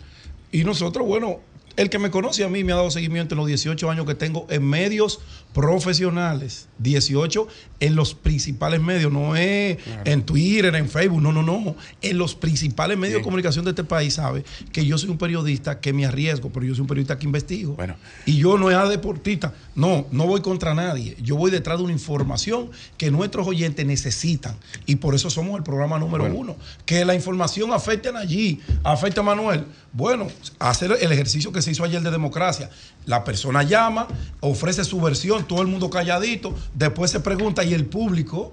Y 0.50 0.64
nosotros, 0.64 1.06
bueno, 1.06 1.40
el 1.76 1.88
que 1.88 1.98
me 1.98 2.10
conoce 2.10 2.44
a 2.44 2.48
mí 2.48 2.64
me 2.64 2.72
ha 2.72 2.76
dado 2.76 2.90
seguimiento 2.90 3.34
en 3.34 3.38
los 3.38 3.46
18 3.46 3.90
años 3.90 4.06
que 4.06 4.14
tengo 4.14 4.46
en 4.50 4.64
medios 4.68 5.20
profesionales. 5.52 6.68
18 6.78 7.46
en 7.80 7.96
los 7.96 8.14
principales 8.14 8.80
medios, 8.80 9.12
no 9.12 9.34
es 9.36 9.78
en 10.04 10.22
Twitter, 10.22 10.74
en 10.74 10.88
Facebook, 10.88 11.20
no, 11.20 11.32
no, 11.32 11.42
no. 11.42 11.74
En 12.00 12.18
los 12.18 12.34
principales 12.34 12.96
medios 12.96 13.18
de 13.18 13.22
comunicación 13.24 13.64
de 13.64 13.72
este 13.72 13.84
país, 13.84 14.14
sabe 14.14 14.44
que 14.72 14.86
yo 14.86 14.98
soy 14.98 15.10
un 15.10 15.18
periodista 15.18 15.80
que 15.80 15.92
me 15.92 16.06
arriesgo, 16.06 16.50
pero 16.50 16.66
yo 16.66 16.74
soy 16.74 16.82
un 16.82 16.86
periodista 16.86 17.18
que 17.18 17.26
investigo. 17.26 17.74
Bueno. 17.74 17.96
Y 18.24 18.36
yo 18.36 18.56
no 18.56 18.70
es 18.70 18.76
a 18.76 18.88
deportista. 18.88 19.52
No, 19.74 20.06
no 20.12 20.26
voy 20.26 20.42
contra 20.42 20.74
nadie. 20.74 21.16
Yo 21.22 21.36
voy 21.36 21.50
detrás 21.50 21.78
de 21.78 21.84
una 21.84 21.92
información 21.92 22.70
que 22.96 23.10
nuestros 23.10 23.46
oyentes 23.46 23.84
necesitan. 23.84 24.56
Y 24.86 24.96
por 24.96 25.14
eso 25.14 25.28
somos 25.30 25.56
el 25.56 25.62
programa 25.64 25.98
número 25.98 26.24
Bueno. 26.24 26.38
uno. 26.38 26.56
Que 26.86 27.04
la 27.04 27.14
información 27.14 27.72
afecte 27.72 28.10
a 28.10 28.18
allí, 28.18 28.60
afecte 28.84 29.20
a 29.20 29.22
Manuel. 29.22 29.64
Bueno, 29.92 30.28
hacer 30.58 30.96
el 31.00 31.12
ejercicio 31.12 31.52
que 31.52 31.62
se 31.62 31.70
hizo 31.70 31.84
ayer 31.84 32.00
de 32.00 32.10
democracia. 32.10 32.70
La 33.06 33.24
persona 33.24 33.62
llama, 33.62 34.06
ofrece 34.40 34.84
su 34.84 35.00
versión, 35.00 35.44
todo 35.46 35.62
el 35.62 35.68
mundo 35.68 35.90
calladito, 35.90 36.54
después 36.74 37.10
se 37.10 37.20
pregunta 37.20 37.64
y 37.64 37.74
el 37.74 37.86
público 37.86 38.52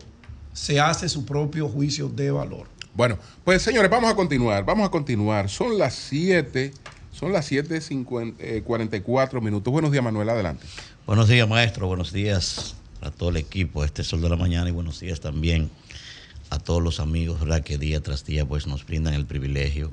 se 0.54 0.80
hace 0.80 1.08
su 1.08 1.26
propio 1.26 1.68
juicio 1.70 2.10
de 2.10 2.32
valor. 2.32 2.68
Bueno, 2.96 3.18
pues 3.44 3.62
señores, 3.62 3.92
vamos 3.92 4.12
a 4.12 4.16
continuar, 4.16 4.66
vamos 4.66 4.88
a 4.88 4.92
continuar. 4.92 5.50
Son 5.50 5.78
las 5.78 5.94
7, 5.94 6.74
son 7.14 7.32
las 7.32 7.52
7.44 7.52 9.42
minutos. 9.42 9.72
Buenos 9.72 9.92
días, 9.92 10.04
Manuel, 10.04 10.30
adelante. 10.30 10.66
Buenos 11.06 11.28
días, 11.28 11.48
maestro. 11.48 11.88
Buenos 11.88 12.12
días 12.12 12.76
a 13.02 13.12
todo 13.12 13.30
el 13.30 13.38
equipo. 13.38 13.86
Este 13.86 14.04
Sol 14.04 14.22
de 14.22 14.30
la 14.30 14.36
Mañana 14.36 14.68
y 14.70 14.72
buenos 14.72 15.00
días 15.00 15.20
también 15.20 15.70
a 16.50 16.58
todos 16.60 16.82
los 16.82 17.00
amigos, 17.00 17.40
¿verdad? 17.40 17.62
Que 17.64 17.78
día 17.78 18.02
tras 18.02 18.26
día 18.26 18.46
pues 18.46 18.68
nos 18.68 18.86
brindan 18.86 19.14
el 19.14 19.26
privilegio 19.26 19.92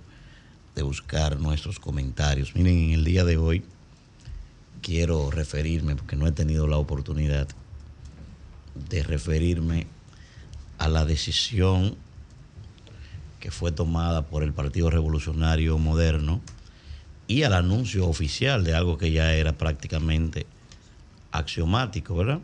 de 0.74 0.82
buscar 0.82 1.38
nuestros 1.38 1.78
comentarios. 1.78 2.54
Miren, 2.54 2.76
en 2.76 2.92
el 2.92 3.04
día 3.04 3.24
de 3.24 3.36
hoy 3.36 3.62
quiero 4.82 5.30
referirme, 5.30 5.96
porque 5.96 6.16
no 6.16 6.26
he 6.26 6.32
tenido 6.32 6.66
la 6.66 6.78
oportunidad 6.78 7.48
de 8.88 9.02
referirme 9.02 9.86
a 10.78 10.88
la 10.88 11.04
decisión 11.04 11.96
que 13.40 13.50
fue 13.50 13.72
tomada 13.72 14.26
por 14.26 14.42
el 14.42 14.52
Partido 14.52 14.90
Revolucionario 14.90 15.78
Moderno 15.78 16.40
y 17.28 17.42
al 17.42 17.54
anuncio 17.54 18.06
oficial 18.08 18.64
de 18.64 18.74
algo 18.74 18.98
que 18.98 19.10
ya 19.10 19.34
era 19.34 19.56
prácticamente 19.56 20.46
axiomático, 21.32 22.14
¿verdad? 22.14 22.40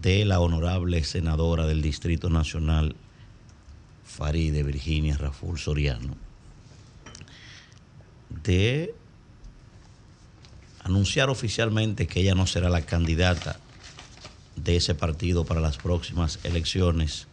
De 0.00 0.24
la 0.24 0.40
honorable 0.40 1.02
senadora 1.04 1.66
del 1.66 1.82
Distrito 1.82 2.28
Nacional, 2.30 2.96
Faride 4.04 4.62
Virginia 4.62 5.16
Raful 5.16 5.58
Soriano, 5.58 6.16
de 8.42 8.94
anunciar 10.84 11.30
oficialmente 11.30 12.06
que 12.06 12.20
ella 12.20 12.34
no 12.34 12.46
será 12.46 12.68
la 12.68 12.82
candidata 12.82 13.58
de 14.54 14.76
ese 14.76 14.94
partido 14.94 15.44
para 15.44 15.60
las 15.60 15.78
próximas 15.78 16.38
elecciones 16.44 17.26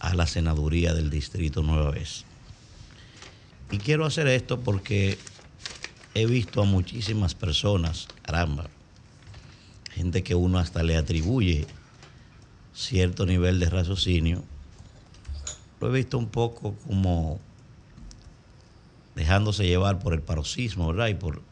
a 0.00 0.14
la 0.14 0.26
senaduría 0.26 0.94
del 0.94 1.10
Distrito 1.10 1.62
Nueva 1.62 1.90
Vez. 1.90 2.24
Y 3.70 3.78
quiero 3.78 4.06
hacer 4.06 4.26
esto 4.26 4.60
porque 4.60 5.18
he 6.14 6.26
visto 6.26 6.62
a 6.62 6.64
muchísimas 6.64 7.34
personas, 7.34 8.08
caramba, 8.22 8.68
gente 9.92 10.22
que 10.22 10.34
uno 10.34 10.58
hasta 10.58 10.82
le 10.82 10.96
atribuye 10.96 11.66
cierto 12.74 13.26
nivel 13.26 13.60
de 13.60 13.68
raciocinio, 13.68 14.42
lo 15.80 15.88
he 15.88 15.98
visto 15.98 16.16
un 16.16 16.28
poco 16.28 16.74
como 16.86 17.38
dejándose 19.14 19.66
llevar 19.66 19.98
por 19.98 20.14
el 20.14 20.22
paroxismo, 20.22 20.88
¿verdad? 20.88 21.08
Y 21.08 21.14
por, 21.14 21.42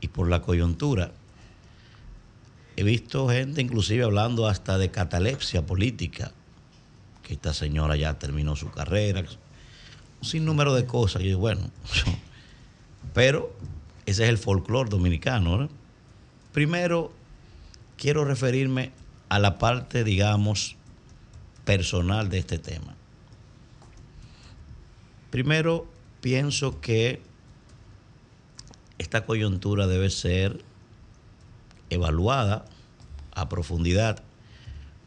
y 0.00 0.08
por 0.08 0.28
la 0.28 0.42
coyuntura. 0.42 1.12
He 2.76 2.84
visto 2.84 3.28
gente 3.28 3.60
inclusive 3.60 4.04
hablando 4.04 4.46
hasta 4.46 4.78
de 4.78 4.90
catalepsia 4.90 5.66
política, 5.66 6.32
que 7.22 7.34
esta 7.34 7.52
señora 7.52 7.96
ya 7.96 8.18
terminó 8.18 8.56
su 8.56 8.70
carrera, 8.70 9.20
un 9.20 10.28
sinnúmero 10.28 10.74
de 10.74 10.86
cosas. 10.86 11.22
Y 11.22 11.34
bueno, 11.34 11.70
pero 13.14 13.52
ese 14.06 14.24
es 14.24 14.28
el 14.28 14.38
folclore 14.38 14.90
dominicano. 14.90 15.58
¿no? 15.58 15.68
Primero, 16.52 17.12
quiero 17.96 18.24
referirme 18.24 18.92
a 19.28 19.38
la 19.38 19.58
parte, 19.58 20.04
digamos, 20.04 20.76
personal 21.64 22.30
de 22.30 22.38
este 22.38 22.58
tema. 22.58 22.94
Primero, 25.30 25.86
pienso 26.20 26.80
que 26.80 27.20
esta 28.98 29.24
coyuntura 29.24 29.86
debe 29.86 30.10
ser 30.10 30.62
evaluada 31.90 32.64
a 33.32 33.48
profundidad 33.48 34.22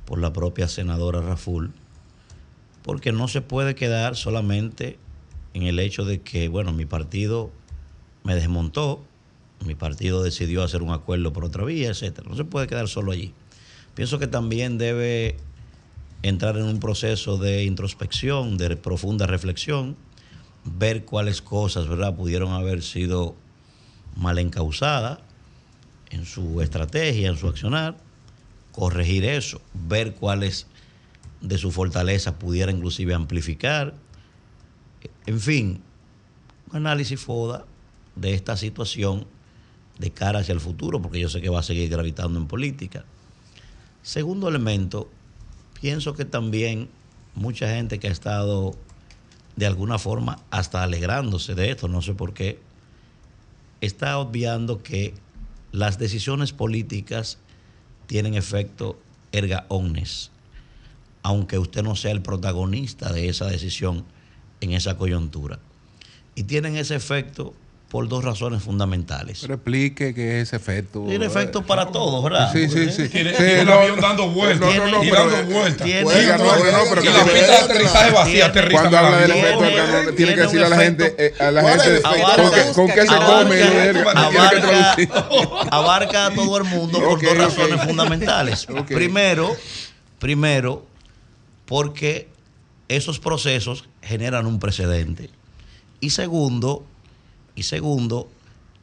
por 0.06 0.20
la 0.20 0.34
propia 0.34 0.68
senadora 0.68 1.22
Raful, 1.22 1.74
porque 2.84 3.12
no 3.12 3.28
se 3.28 3.42
puede 3.42 3.76
quedar 3.76 4.16
solamente 4.16 4.98
en 5.54 5.64
el 5.64 5.80
hecho 5.80 6.06
de 6.06 6.22
que, 6.22 6.48
bueno, 6.48 6.74
mi 6.74 6.86
partido 6.86 7.52
me 8.24 8.36
desmontó, 8.36 9.04
mi 9.66 9.76
partido 9.76 10.24
decidió 10.24 10.64
hacer 10.64 10.82
un 10.82 10.92
acuerdo 10.92 11.34
por 11.34 11.46
otra 11.46 11.64
vía, 11.64 11.90
etcétera. 11.90 12.30
No 12.30 12.36
se 12.36 12.46
puede 12.46 12.68
quedar 12.68 12.88
solo 12.88 13.12
allí. 13.12 13.34
Pienso 13.94 14.18
que 14.18 14.28
también 14.28 14.78
debe 14.78 15.38
entrar 16.24 16.58
en 16.58 16.64
un 16.64 16.80
proceso 16.80 17.38
de 17.38 17.64
introspección, 17.66 18.58
de 18.58 18.76
profunda 18.76 19.28
reflexión, 19.28 19.98
ver 20.64 21.06
cuáles 21.06 21.42
cosas, 21.42 21.88
¿verdad?, 21.88 22.16
pudieron 22.16 22.54
haber 22.54 22.82
sido 22.82 23.36
mal 24.16 24.40
encausadas 24.40 25.20
en 26.10 26.26
su 26.26 26.62
estrategia, 26.62 27.30
en 27.30 27.38
su 27.38 27.48
accionar, 27.48 27.98
corregir 28.72 29.26
eso, 29.26 29.62
ver 29.74 30.16
cuáles 30.16 30.68
de 31.42 31.58
su 31.58 31.72
fortaleza 31.72 32.38
pudiera 32.38 32.72
inclusive 32.72 33.14
amplificar. 33.14 33.94
En 35.26 35.40
fin, 35.40 35.82
un 36.70 36.78
análisis 36.78 37.20
FODA 37.20 37.66
de 38.16 38.34
esta 38.34 38.58
situación 38.58 39.26
de 39.98 40.12
cara 40.12 40.40
hacia 40.40 40.54
el 40.54 40.60
futuro, 40.60 41.02
porque 41.02 41.20
yo 41.20 41.30
sé 41.30 41.42
que 41.42 41.50
va 41.50 41.60
a 41.60 41.64
seguir 41.64 41.90
gravitando 41.90 42.40
en 42.40 42.48
política. 42.48 43.06
Segundo 44.04 44.48
elemento, 44.50 45.10
pienso 45.80 46.14
que 46.14 46.26
también 46.26 46.90
mucha 47.36 47.70
gente 47.70 48.00
que 48.00 48.08
ha 48.08 48.12
estado 48.12 48.76
de 49.56 49.66
alguna 49.66 50.00
forma 50.00 50.40
hasta 50.50 50.82
alegrándose 50.84 51.56
de 51.56 51.72
esto, 51.72 51.88
no 51.88 52.02
sé 52.02 52.14
por 52.14 52.34
qué, 52.34 52.60
está 53.82 54.18
obviando 54.20 54.84
que 54.84 55.14
las 55.72 55.98
decisiones 55.98 56.54
políticas 56.54 57.40
tienen 58.06 58.36
efecto 58.36 59.00
erga 59.32 59.66
omnes, 59.70 60.32
aunque 61.24 61.58
usted 61.58 61.84
no 61.84 61.96
sea 61.96 62.12
el 62.12 62.22
protagonista 62.22 63.12
de 63.12 63.30
esa 63.30 63.46
decisión 63.48 64.06
en 64.60 64.74
esa 64.74 64.98
coyuntura. 64.98 65.60
Y 66.36 66.44
tienen 66.44 66.78
ese 66.78 66.96
efecto 66.96 67.54
por 67.92 68.08
dos 68.08 68.24
razones 68.24 68.64
fundamentales. 68.64 69.40
Pero 69.42 69.56
explique 69.56 70.14
qué 70.14 70.40
es 70.40 70.48
ese 70.48 70.56
efecto. 70.56 71.04
Tiene 71.10 71.26
efecto 71.26 71.62
para 71.62 71.88
todos, 71.88 72.24
¿verdad? 72.24 72.50
Sí, 72.54 72.70
sí, 72.70 72.90
sí. 72.90 73.10
Tiene, 73.10 73.32
Sí, 73.32 73.44
tiene 73.44 73.66
no, 73.66 73.74
un 73.76 73.84
avión 73.84 74.00
dando 74.00 74.30
vueltas. 74.30 74.62
no, 74.78 74.86
no, 74.86 74.92
no, 74.92 75.04
y 75.04 75.10
dando 75.10 75.44
vueltas. 75.54 75.86
tiene- 75.86 76.06
Oiga, 76.06 76.38
no, 76.38 76.44
no, 76.46 76.56
no, 76.56 76.62
pero 76.90 77.02
y 77.02 77.04
que 77.04 77.10
la 77.12 77.24
tiene- 77.26 77.40
pista 77.40 77.52
de 77.52 77.58
aterrizaje 77.66 78.12
vacía, 78.12 78.46
aterriza 78.46 78.80
Cuando 78.80 78.98
habla 78.98 79.18
del 79.18 79.32
Tiene- 79.34 79.50
efecto, 79.50 80.16
tiene 80.16 80.36
que 80.36 80.42
decirle 80.42 80.66
a 80.66 80.70
la 80.70 80.78
gente, 80.78 81.16
eh, 81.18 81.34
a 81.38 81.52
la 81.52 81.62
¿Cuál 81.62 81.76
es 81.76 81.84
gente 81.84 81.98
el 81.98 82.74
con, 82.74 82.88
qué- 82.88 82.94
se 83.02 83.14
Abarca- 83.14 83.44
come, 83.44 83.62
abarca, 85.70 86.26
a 86.28 86.34
todo 86.34 86.58
el 86.58 86.64
mundo 86.64 87.00
por 87.00 87.22
dos 87.22 87.38
razones 87.38 87.82
fundamentales. 87.84 88.68
Primero, 88.88 89.56
primero, 90.20 90.86
porque 91.66 92.30
esos 92.88 93.20
procesos 93.20 93.86
generan 94.02 94.46
un 94.46 94.60
precedente. 94.60 95.30
Y 96.00 96.12
segundo, 96.12 96.86
y 97.56 97.64
segundo, 97.64 98.30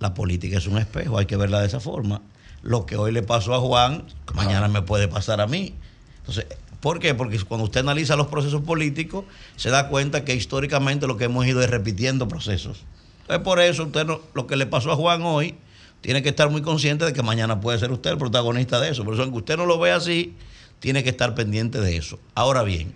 la 0.00 0.14
política 0.14 0.58
es 0.58 0.66
un 0.66 0.78
espejo, 0.78 1.18
hay 1.18 1.26
que 1.26 1.36
verla 1.36 1.60
de 1.60 1.66
esa 1.66 1.80
forma. 1.80 2.22
Lo 2.62 2.86
que 2.86 2.96
hoy 2.96 3.12
le 3.12 3.22
pasó 3.22 3.54
a 3.54 3.60
Juan, 3.60 4.04
mañana 4.34 4.68
me 4.68 4.82
puede 4.82 5.08
pasar 5.08 5.40
a 5.40 5.46
mí. 5.46 5.74
Entonces, 6.18 6.46
¿por 6.80 6.98
qué? 6.98 7.14
Porque 7.14 7.38
cuando 7.40 7.64
usted 7.64 7.80
analiza 7.80 8.16
los 8.16 8.26
procesos 8.26 8.62
políticos, 8.62 9.24
se 9.56 9.70
da 9.70 9.88
cuenta 9.88 10.24
que 10.24 10.34
históricamente 10.34 11.06
lo 11.06 11.16
que 11.16 11.24
hemos 11.24 11.46
ido 11.46 11.62
es 11.62 11.70
repitiendo 11.70 12.28
procesos. 12.28 12.84
Entonces, 13.22 13.44
por 13.44 13.60
eso 13.60 13.84
usted 13.84 14.06
no- 14.06 14.20
lo 14.34 14.46
que 14.46 14.56
le 14.56 14.66
pasó 14.66 14.92
a 14.92 14.96
Juan 14.96 15.22
hoy, 15.22 15.54
tiene 16.00 16.22
que 16.22 16.28
estar 16.28 16.48
muy 16.50 16.62
consciente 16.62 17.04
de 17.04 17.12
que 17.12 17.22
mañana 17.22 17.60
puede 17.60 17.78
ser 17.78 17.90
usted 17.90 18.10
el 18.10 18.18
protagonista 18.18 18.78
de 18.80 18.90
eso. 18.90 19.04
Por 19.04 19.14
eso, 19.14 19.22
aunque 19.24 19.38
usted 19.38 19.56
no 19.56 19.66
lo 19.66 19.78
vea 19.78 19.96
así, 19.96 20.34
tiene 20.78 21.02
que 21.02 21.10
estar 21.10 21.34
pendiente 21.34 21.80
de 21.80 21.96
eso. 21.96 22.20
Ahora 22.34 22.62
bien, 22.62 22.94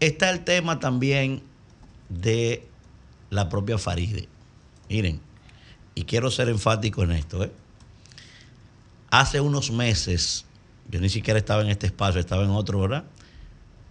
está 0.00 0.30
el 0.30 0.44
tema 0.44 0.80
también 0.80 1.42
de 2.08 2.66
la 3.30 3.48
propia 3.48 3.78
Faride. 3.78 4.28
Miren, 4.88 5.20
y 5.94 6.04
quiero 6.04 6.30
ser 6.30 6.48
enfático 6.48 7.02
en 7.02 7.12
esto. 7.12 7.44
¿eh? 7.44 7.52
Hace 9.10 9.40
unos 9.40 9.70
meses, 9.70 10.44
yo 10.90 11.00
ni 11.00 11.08
siquiera 11.08 11.38
estaba 11.38 11.62
en 11.62 11.68
este 11.68 11.86
espacio, 11.86 12.20
estaba 12.20 12.44
en 12.44 12.50
otro, 12.50 12.80
¿verdad? 12.80 13.04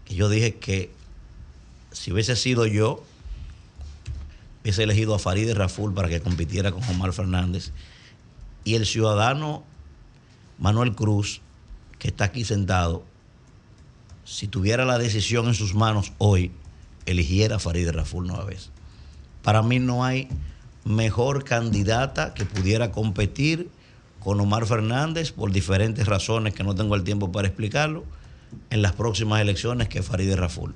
Que 0.06 0.16
yo 0.16 0.30
dije 0.30 0.56
que 0.56 0.92
si 1.92 2.12
hubiese 2.12 2.36
sido 2.36 2.66
yo, 2.66 3.04
hubiese 4.62 4.84
elegido 4.84 5.16
a 5.16 5.20
Faride 5.20 5.54
Raful 5.54 5.94
para 5.94 6.10
que 6.10 6.22
compitiera 6.22 6.72
con 6.72 6.84
Omar 6.84 7.14
Fernández. 7.14 7.72
Y 8.64 8.76
el 8.76 8.86
ciudadano 8.86 9.64
Manuel 10.60 10.94
Cruz, 10.94 11.42
que 11.98 12.10
está 12.10 12.26
aquí 12.26 12.44
sentado, 12.44 13.04
si 14.26 14.48
tuviera 14.48 14.86
la 14.86 14.98
decisión 14.98 15.48
en 15.48 15.54
sus 15.56 15.74
manos 15.74 16.12
hoy, 16.18 16.52
eligiera 17.06 17.56
a 17.56 17.60
Farideh 17.60 17.92
Raful 17.92 18.28
nueva 18.28 18.46
vez. 18.46 18.70
Para 19.44 19.62
mí 19.62 19.80
no 19.80 20.04
hay 20.04 20.28
mejor 20.86 21.44
candidata 21.44 22.34
que 22.34 22.46
pudiera 22.46 22.92
competir 22.92 23.70
con 24.20 24.40
Omar 24.40 24.66
Fernández 24.66 25.32
por 25.32 25.52
diferentes 25.52 26.06
razones 26.06 26.54
que 26.54 26.64
no 26.64 26.76
tengo 26.76 26.96
el 26.96 27.04
tiempo 27.04 27.32
para 27.32 27.48
explicarlo 27.48 28.04
en 28.70 28.82
las 28.82 28.94
próximas 28.94 29.42
elecciones 29.42 29.88
que 29.88 30.04
Farideh 30.04 30.36
Raful. 30.36 30.74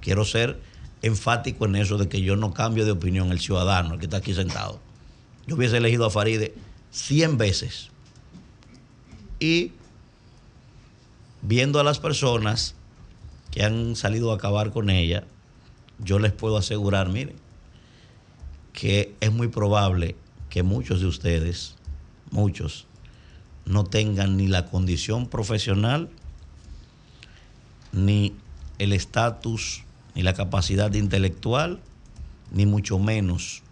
Quiero 0.00 0.24
ser 0.24 0.58
enfático 1.02 1.66
en 1.66 1.76
eso 1.76 1.98
de 1.98 2.08
que 2.08 2.22
yo 2.22 2.36
no 2.36 2.52
cambio 2.52 2.84
de 2.84 2.92
opinión 2.92 3.30
el 3.30 3.40
ciudadano 3.40 3.94
el 3.94 4.00
que 4.00 4.06
está 4.06 4.18
aquí 4.18 4.34
sentado. 4.34 4.80
Yo 5.46 5.56
hubiese 5.56 5.76
elegido 5.76 6.06
a 6.06 6.10
Farideh 6.10 6.54
100 6.90 7.38
veces. 7.38 7.90
Y 9.38 9.72
viendo 11.42 11.80
a 11.80 11.84
las 11.84 11.98
personas 11.98 12.74
que 13.50 13.64
han 13.64 13.96
salido 13.96 14.32
a 14.32 14.36
acabar 14.36 14.70
con 14.70 14.88
ella, 14.88 15.24
yo 15.98 16.18
les 16.18 16.32
puedo 16.32 16.56
asegurar, 16.56 17.08
miren, 17.08 17.36
que 18.82 19.14
es 19.20 19.30
muy 19.30 19.46
probable 19.46 20.16
que 20.50 20.64
muchos 20.64 21.00
de 21.00 21.06
ustedes, 21.06 21.76
muchos, 22.32 22.88
no 23.64 23.84
tengan 23.84 24.36
ni 24.36 24.48
la 24.48 24.66
condición 24.66 25.28
profesional, 25.28 26.10
ni 27.92 28.34
el 28.80 28.92
estatus, 28.92 29.84
ni 30.16 30.22
la 30.22 30.34
capacidad 30.34 30.92
intelectual, 30.94 31.78
ni 32.50 32.66
mucho 32.66 32.98
menos, 32.98 33.62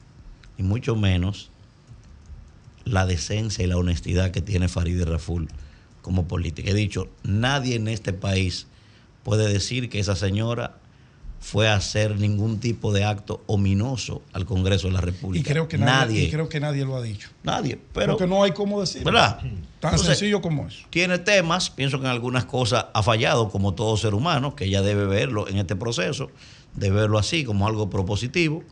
ni 0.56 0.62
mucho 0.64 0.94
menos 0.94 1.50
la 2.84 3.04
decencia 3.04 3.64
y 3.64 3.66
la 3.66 3.78
honestidad 3.78 4.30
que 4.30 4.42
tiene 4.42 4.68
Farideh 4.68 5.06
Raful 5.06 5.48
como 6.02 6.28
política. 6.28 6.70
He 6.70 6.74
dicho, 6.74 7.08
nadie 7.24 7.74
en 7.74 7.88
este 7.88 8.12
país 8.12 8.68
puede 9.24 9.52
decir 9.52 9.88
que 9.88 9.98
esa 9.98 10.14
señora 10.14 10.78
fue 11.41 11.68
a 11.68 11.74
hacer 11.74 12.18
ningún 12.18 12.61
tipo 12.61 12.93
de 12.93 13.05
acto 13.05 13.43
ominoso 13.47 14.22
al 14.34 14.45
Congreso 14.45 14.88
de 14.88 14.93
la 14.93 15.01
República. 15.01 15.41
Y 15.41 15.53
creo 15.53 15.68
que 15.68 15.78
nadie. 15.78 15.91
nadie, 15.95 16.22
y 16.24 16.30
creo 16.30 16.49
que 16.51 16.61
nadie 16.61 16.84
lo 16.84 16.97
ha 16.97 17.03
dicho. 17.03 17.30
Nadie. 17.43 17.80
Pero, 17.95 18.12
Porque 18.12 18.26
no 18.26 18.45
hay 18.45 18.53
cómo 18.53 18.78
decirlo. 18.78 19.11
¿verdad? 19.11 19.38
Tan 19.38 19.95
Entonces, 19.95 20.18
sencillo 20.18 20.43
como 20.43 20.68
eso. 20.68 20.86
tiene 20.91 21.18
temas, 21.18 21.70
pienso 21.70 21.99
que 21.99 22.05
en 22.05 22.11
algunas 22.12 22.45
cosas 22.45 22.86
ha 22.93 23.03
fallado, 23.03 23.49
como 23.49 23.72
todo 23.74 23.97
ser 23.97 24.12
humano, 24.14 24.55
que 24.55 24.66
ella 24.66 24.82
debe 24.82 25.07
verlo 25.07 25.49
en 25.49 25.57
este 25.57 25.74
proceso, 25.76 26.30
debe 26.74 27.01
verlo 27.01 27.18
así, 27.18 27.43
como 27.45 27.66
algo 27.66 27.88
propositivo. 27.88 28.62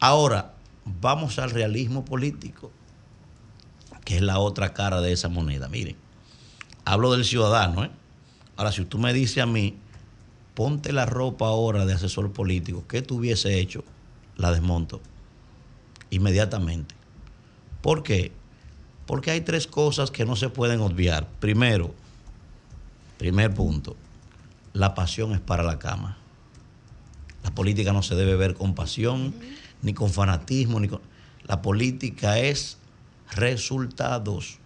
Ahora, 0.00 0.54
vamos 0.84 1.38
al 1.38 1.50
realismo 1.50 2.04
político, 2.04 2.72
que 4.04 4.16
es 4.16 4.22
la 4.22 4.40
otra 4.40 4.74
cara 4.74 5.00
de 5.00 5.12
esa 5.12 5.28
moneda. 5.28 5.68
Miren, 5.68 5.94
hablo 6.84 7.12
del 7.12 7.24
ciudadano, 7.24 7.84
¿eh? 7.84 7.90
Ahora, 8.56 8.72
si 8.72 8.84
tú 8.84 8.98
me 8.98 9.12
dices 9.12 9.38
a 9.42 9.46
mí, 9.46 9.78
ponte 10.54 10.92
la 10.92 11.06
ropa 11.06 11.46
ahora 11.46 11.86
de 11.86 11.94
asesor 11.94 12.32
político, 12.32 12.84
¿qué 12.88 13.02
tú 13.02 13.18
hubiese 13.18 13.58
hecho? 13.58 13.84
La 14.36 14.52
desmonto 14.52 15.00
inmediatamente. 16.10 16.94
¿Por 17.80 18.02
qué? 18.02 18.32
Porque 19.06 19.30
hay 19.30 19.40
tres 19.40 19.66
cosas 19.66 20.10
que 20.10 20.24
no 20.24 20.36
se 20.36 20.50
pueden 20.50 20.80
obviar. 20.80 21.26
Primero, 21.40 21.94
primer 23.18 23.54
punto, 23.54 23.96
la 24.72 24.94
pasión 24.94 25.32
es 25.32 25.40
para 25.40 25.62
la 25.62 25.78
cama. 25.78 26.18
La 27.42 27.54
política 27.54 27.92
no 27.92 28.02
se 28.02 28.14
debe 28.14 28.36
ver 28.36 28.54
con 28.54 28.74
pasión, 28.74 29.34
ni 29.82 29.94
con 29.94 30.10
fanatismo, 30.10 30.78
ni 30.78 30.88
con... 30.88 31.00
La 31.46 31.62
política 31.62 32.38
es 32.38 32.76
resultados. 33.32 34.58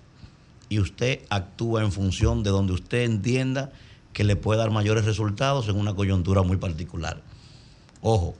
Y 0.68 0.80
usted 0.80 1.20
actúa 1.30 1.82
en 1.82 1.92
función 1.92 2.42
de 2.42 2.50
donde 2.50 2.72
usted 2.72 3.02
entienda 3.02 3.72
que 4.14 4.24
le 4.24 4.36
puede 4.36 4.60
dar 4.60 4.70
mayores 4.70 5.04
resultados 5.04 5.68
en 5.68 5.76
una 5.76 5.94
coyuntura 5.94 6.42
muy 6.42 6.56
particular. 6.56 7.20
Ojo, 8.00 8.34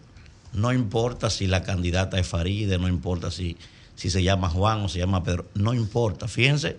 no 0.55 0.73
importa 0.73 1.29
si 1.29 1.47
la 1.47 1.65
candidata 1.65 2.19
es 2.19 2.27
Faride, 2.27 2.79
no 2.79 2.89
importa 2.89 3.31
si, 3.31 3.59
si 3.97 4.09
se 4.09 4.23
llama 4.23 4.49
Juan 4.49 4.83
o 4.83 4.89
se 4.89 5.01
llama 5.01 5.25
Pedro, 5.25 5.47
no 5.55 5.75
importa. 5.75 6.29
Fíjense 6.29 6.79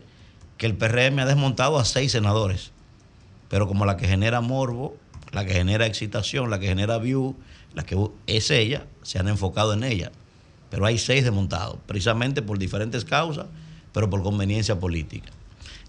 que 0.57 0.65
el 0.65 0.75
PRM 0.75 1.19
ha 1.19 1.25
desmontado 1.25 1.77
a 1.77 1.83
seis 1.83 2.13
senadores, 2.13 2.71
pero 3.49 3.67
como 3.67 3.85
la 3.85 3.97
que 3.97 4.07
genera 4.07 4.39
morbo, 4.39 4.95
la 5.33 5.45
que 5.45 5.53
genera 5.53 5.85
excitación, 5.85 6.49
la 6.49 6.59
que 6.59 6.67
genera 6.67 6.97
view, 6.97 7.35
la 7.73 7.85
que 7.85 7.97
es 8.27 8.49
ella, 8.49 8.87
se 9.03 9.19
han 9.19 9.27
enfocado 9.27 9.73
en 9.73 9.83
ella. 9.83 10.13
Pero 10.69 10.85
hay 10.85 10.97
seis 10.97 11.25
desmontados, 11.25 11.77
precisamente 11.85 12.41
por 12.41 12.57
diferentes 12.57 13.03
causas, 13.03 13.47
pero 13.91 14.09
por 14.09 14.23
conveniencia 14.23 14.79
política. 14.79 15.31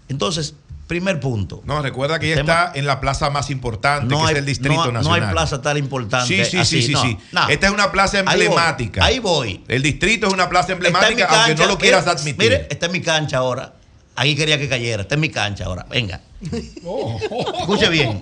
Entonces, 0.09 0.55
primer 0.87 1.19
punto. 1.19 1.61
No, 1.65 1.81
recuerda 1.81 2.17
que 2.19 2.27
El 2.27 2.39
ella 2.39 2.41
tema- 2.45 2.63
está 2.65 2.79
en 2.79 2.85
la 2.87 2.99
plaza 2.99 3.29
más 3.29 3.49
importante, 3.49 4.07
No 4.07 4.21
que 4.21 4.27
hay- 4.27 4.33
es 4.33 4.39
el 4.39 4.45
Distrito 4.45 4.75
no- 4.85 4.91
no 4.93 4.97
hay 4.99 5.21
Nacional. 5.21 5.31
plaza 5.31 5.61
tan 5.61 5.77
importante 5.77 6.27
Sí, 6.27 6.49
sí, 6.49 6.57
así, 6.57 6.81
sí, 6.81 6.87
sí, 6.87 6.93
no, 6.93 7.01
sí. 7.03 7.17
Esta 7.49 7.67
es 7.67 7.73
una 7.73 7.91
plaza 7.91 8.17
Ahí 8.19 8.23
voy, 8.25 8.33
emblemática. 8.45 9.03
ahí 9.05 9.19
voy. 9.19 9.63
El 9.67 9.81
distrito 9.83 10.27
es 10.27 10.33
una 10.33 10.49
plaza 10.49 10.71
emblemática, 10.73 11.25
aunque 11.25 11.47
cancha, 11.49 11.63
no 11.63 11.69
lo 11.69 11.77
quieras 11.77 12.05
mire, 12.05 12.11
admitir. 12.19 12.37
Mire, 12.51 12.67
está 12.69 12.85
en 12.87 12.91
mi 12.93 13.01
cancha 13.01 13.37
ahora. 13.37 13.73
Ahí 14.19 14.35
quería 14.35 14.57
que 14.57 14.67
cayera. 14.67 15.03
Está 15.03 15.13
en 15.13 15.21
mi 15.21 15.29
cancha 15.29 15.65
ahora. 15.65 15.85
Venga. 15.91 16.19
Escuche 16.41 17.87
bien. 17.89 18.19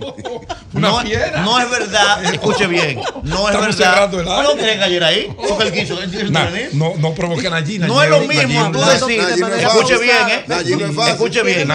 Una 0.73 0.89
no, 0.89 0.99
fiera. 0.99 1.41
no 1.41 1.57
es 1.57 1.69
verdad. 1.69 2.25
Escuche 2.33 2.67
bien. 2.67 2.99
No 3.23 3.47
es 3.47 3.55
Estamos 3.55 4.11
verdad. 4.11 4.43
No 4.43 4.55
quería 4.55 4.73
que 4.73 4.79
cayera 4.79 5.07
ahí. 5.07 5.33
Porque 5.47 5.63
él 5.63 5.71
quiso. 5.71 6.01
él 6.01 6.11
quiso 6.11 6.25
Nah, 6.31 6.41
intervenir. 6.49 6.75
no, 6.75 6.95
no 6.97 7.13
provoquen 7.13 7.53
a 7.53 7.61
Gina. 7.61 7.87
No 7.87 8.03
es 8.03 8.09
lo 8.09 8.19
mismo 8.19 8.71
tú 8.73 8.79
es 8.83 9.01
Escuche 9.63 9.97
bien, 9.99 10.29
¿eh? 10.29 10.45
Es. 10.49 11.09
Escuche 11.11 11.43
bien. 11.43 11.71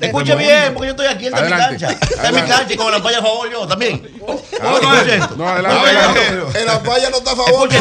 Escuche 0.00 0.34
bien, 0.34 0.74
porque 0.74 0.86
yo 0.86 0.90
estoy 0.90 1.06
aquí. 1.06 1.26
Él 1.26 1.34
está 1.34 1.44
en 1.46 1.50
mi 1.52 1.78
cancha. 1.78 1.90
Está 1.92 2.28
en 2.28 2.34
mi 2.34 2.42
cancha 2.42 2.74
y 2.74 2.76
con 2.76 2.90
la 2.90 3.00
paya 3.00 3.18
a 3.18 3.22
favor 3.22 3.48
yo 3.52 3.68
también. 3.68 4.02
Esto. 4.04 5.36
No, 5.36 5.48
adelante. 5.48 6.60
En 6.60 6.66
la 6.66 6.80
falla 6.80 7.10
no 7.10 7.18
está 7.18 7.32
a 7.32 7.36
favor. 7.36 7.68
Es 7.72 7.80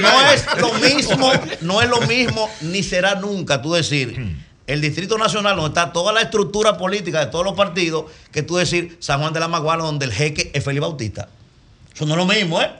no 0.00 0.30
es 0.32 0.58
lo 0.58 0.72
mismo, 0.74 1.32
no 1.60 1.80
es 1.80 1.88
lo 1.88 2.00
mismo, 2.02 2.50
ni 2.62 2.82
será 2.82 3.14
nunca 3.14 3.62
tú 3.62 3.72
decir 3.74 4.49
el 4.72 4.80
Distrito 4.80 5.18
Nacional, 5.18 5.56
donde 5.56 5.68
está 5.68 5.92
toda 5.92 6.12
la 6.12 6.20
estructura 6.22 6.76
política 6.78 7.20
de 7.20 7.26
todos 7.26 7.44
los 7.44 7.54
partidos, 7.54 8.04
que 8.32 8.42
tú 8.42 8.56
decir 8.56 8.96
San 9.00 9.20
Juan 9.20 9.32
de 9.32 9.40
la 9.40 9.48
Maguana, 9.48 9.82
donde 9.84 10.06
el 10.06 10.12
jeque 10.12 10.50
es 10.54 10.64
Felipe 10.64 10.80
Bautista. 10.82 11.28
Eso 11.94 12.06
no 12.06 12.12
es 12.12 12.18
lo 12.18 12.26
mismo, 12.26 12.60
¿eh? 12.62 12.70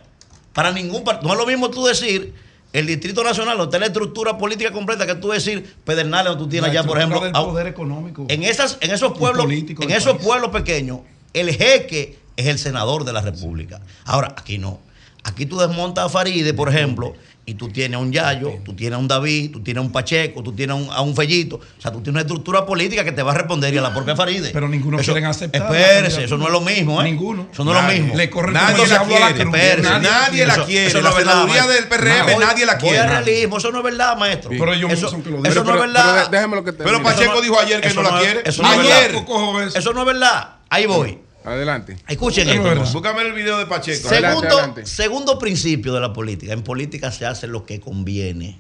Para 0.53 0.71
ningún 0.73 1.03
partido. 1.05 1.29
No 1.29 1.35
es 1.35 1.41
lo 1.41 1.47
mismo 1.47 1.71
tú 1.71 1.85
decir 1.85 2.33
el 2.73 2.87
Distrito 2.87 3.25
Nacional, 3.25 3.59
donde 3.59 3.71
está 3.71 3.79
la 3.81 3.87
estructura 3.87 4.39
política 4.39 4.71
completa, 4.73 5.05
que 5.07 5.17
tú 5.17 5.31
decir 5.31 5.75
Pedernales, 5.85 6.27
donde 6.31 6.45
tú 6.45 6.49
tienes 6.51 6.71
allá, 6.71 6.85
por 6.85 6.97
ejemplo. 6.99 7.21
del 7.21 7.35
a- 7.35 7.43
poder 7.45 7.67
económico. 7.67 8.27
en, 8.29 8.43
esas, 8.45 8.79
en 8.81 8.91
esos 8.93 9.17
pueblos, 9.19 9.45
político 9.47 9.83
en 9.83 9.89
del 9.89 9.99
esos 9.99 10.15
país. 10.15 10.25
pueblos 10.27 10.51
pequeños, 10.51 11.01
el 11.35 11.51
jeque 11.55 12.19
es 12.37 12.47
el 12.47 12.59
senador 12.59 13.05
de 13.05 13.13
la 13.13 13.21
República. 13.21 13.81
Ahora, 14.05 14.35
aquí 14.37 14.59
no. 14.59 14.79
Aquí 15.25 15.45
tú 15.47 15.59
desmontas 15.59 16.07
a 16.07 16.09
Faride, 16.09 16.55
por 16.55 16.69
ejemplo, 16.69 17.15
y 17.51 17.55
tú 17.55 17.69
tienes 17.69 17.97
a 17.97 17.99
un 17.99 18.13
Yayo, 18.13 18.59
tú 18.65 18.75
tienes 18.75 18.95
a 18.97 18.99
un 18.99 19.09
David, 19.09 19.51
tú 19.51 19.61
tienes 19.61 19.81
a 19.83 19.85
un 19.85 19.91
Pacheco, 19.91 20.41
tú 20.43 20.53
tienes 20.53 20.73
a 20.73 20.77
un, 20.77 20.89
a 20.91 21.01
un 21.01 21.17
Fellito. 21.17 21.57
O 21.57 21.81
sea, 21.81 21.91
tú 21.91 21.99
tienes 21.99 22.11
una 22.15 22.21
estructura 22.21 22.65
política 22.65 23.03
que 23.03 23.11
te 23.11 23.23
va 23.25 23.33
a 23.33 23.35
responder 23.35 23.75
y 23.75 23.79
a 23.79 23.83
la 23.83 23.93
propia 23.93 24.15
Faride. 24.15 24.51
Pero 24.53 24.69
ninguno 24.69 25.01
Eso- 25.01 25.13
quieren 25.13 25.29
aceptar 25.29 25.63
la 25.63 25.67
Espérese, 25.81 26.25
eso 26.25 26.39
no 26.39 26.47
es 26.47 26.53
lo 26.53 26.61
mismo, 26.61 27.01
¿eh? 27.01 27.05
Ninguno. 27.05 27.49
Eso 27.53 27.65
no 27.65 27.73
es 27.73 27.77
lo 27.77 27.83
Nadie. 27.83 28.01
mismo. 28.01 28.17
Le 28.17 28.31
corre 28.31 28.53
Nadie 28.53 28.87
la 28.87 28.99
la 28.99 29.05
quiere. 29.05 29.35
cruz. 29.35 29.55
Espérese. 29.55 29.83
Nadie 30.01 30.47
la 30.47 30.65
quiere. 30.65 30.87
Eso 30.87 30.99
La 30.99 31.03
no 31.03 31.09
es 31.11 31.17
verdad, 31.17 31.33
senaduría 31.33 31.65
maestro. 31.67 31.75
del 31.75 31.89
PRM 31.89 32.33
Voy- 32.35 32.45
nadie 32.45 32.67
la 32.67 32.73
voy 32.75 32.81
quiere. 32.83 32.99
a 32.99 33.07
realismo, 33.07 33.59
eso 33.59 33.71
no 33.73 33.79
es 33.79 33.85
verdad, 33.85 34.17
maestro. 34.17 34.51
Pero 34.51 34.73
ellos 34.73 34.91
eso, 34.93 35.07
mismos 35.07 35.11
son 35.11 35.23
que 35.23 35.31
lo 35.31 35.37
eso 35.39 35.43
no 35.43 35.49
es 35.49 35.67
Pero- 35.67 35.81
verdad. 35.81 36.05
pero 36.15 36.25
de- 36.31 36.37
déjame 36.37 36.57
lo 36.57 36.65
que 36.65 36.73
Pero 36.73 36.85
termine. 36.91 37.05
Pacheco 37.05 37.23
Eso 37.25 37.35
no- 37.35 37.41
dijo 37.41 37.59
ayer 37.61 37.81
que 37.81 37.89
eso 37.89 37.97
no 37.97 38.03
la 38.03 38.11
no 38.11 38.19
es- 38.21 38.25
quiere. 38.25 38.49
eso 38.49 38.63
no 38.63 38.73
es 38.73 38.79
ayer. 38.79 39.13
verdad. 39.13 39.67
Eso. 39.67 39.79
Eso 39.79 39.93
no 39.93 40.01
es 40.01 40.07
verdad. 40.07 40.49
Ahí 40.69 40.87
voy. 40.87 41.19
Adelante. 41.51 41.97
Escuchen 42.09 42.47
no 42.47 42.73
esto. 42.73 42.93
Búscame 42.93 43.23
el 43.23 43.33
video 43.33 43.59
de 43.59 43.67
Pacheco. 43.67 44.09
Adelante, 44.09 44.37
Segundo, 44.37 44.59
adelante. 44.59 44.87
segundo 44.87 45.39
principio 45.39 45.93
de 45.93 46.01
la 46.01 46.13
política. 46.13 46.53
En 46.53 46.63
política 46.63 47.11
se 47.11 47.27
hace 47.27 47.47
lo 47.47 47.67
que 47.67 47.81
conviene. 47.81 48.59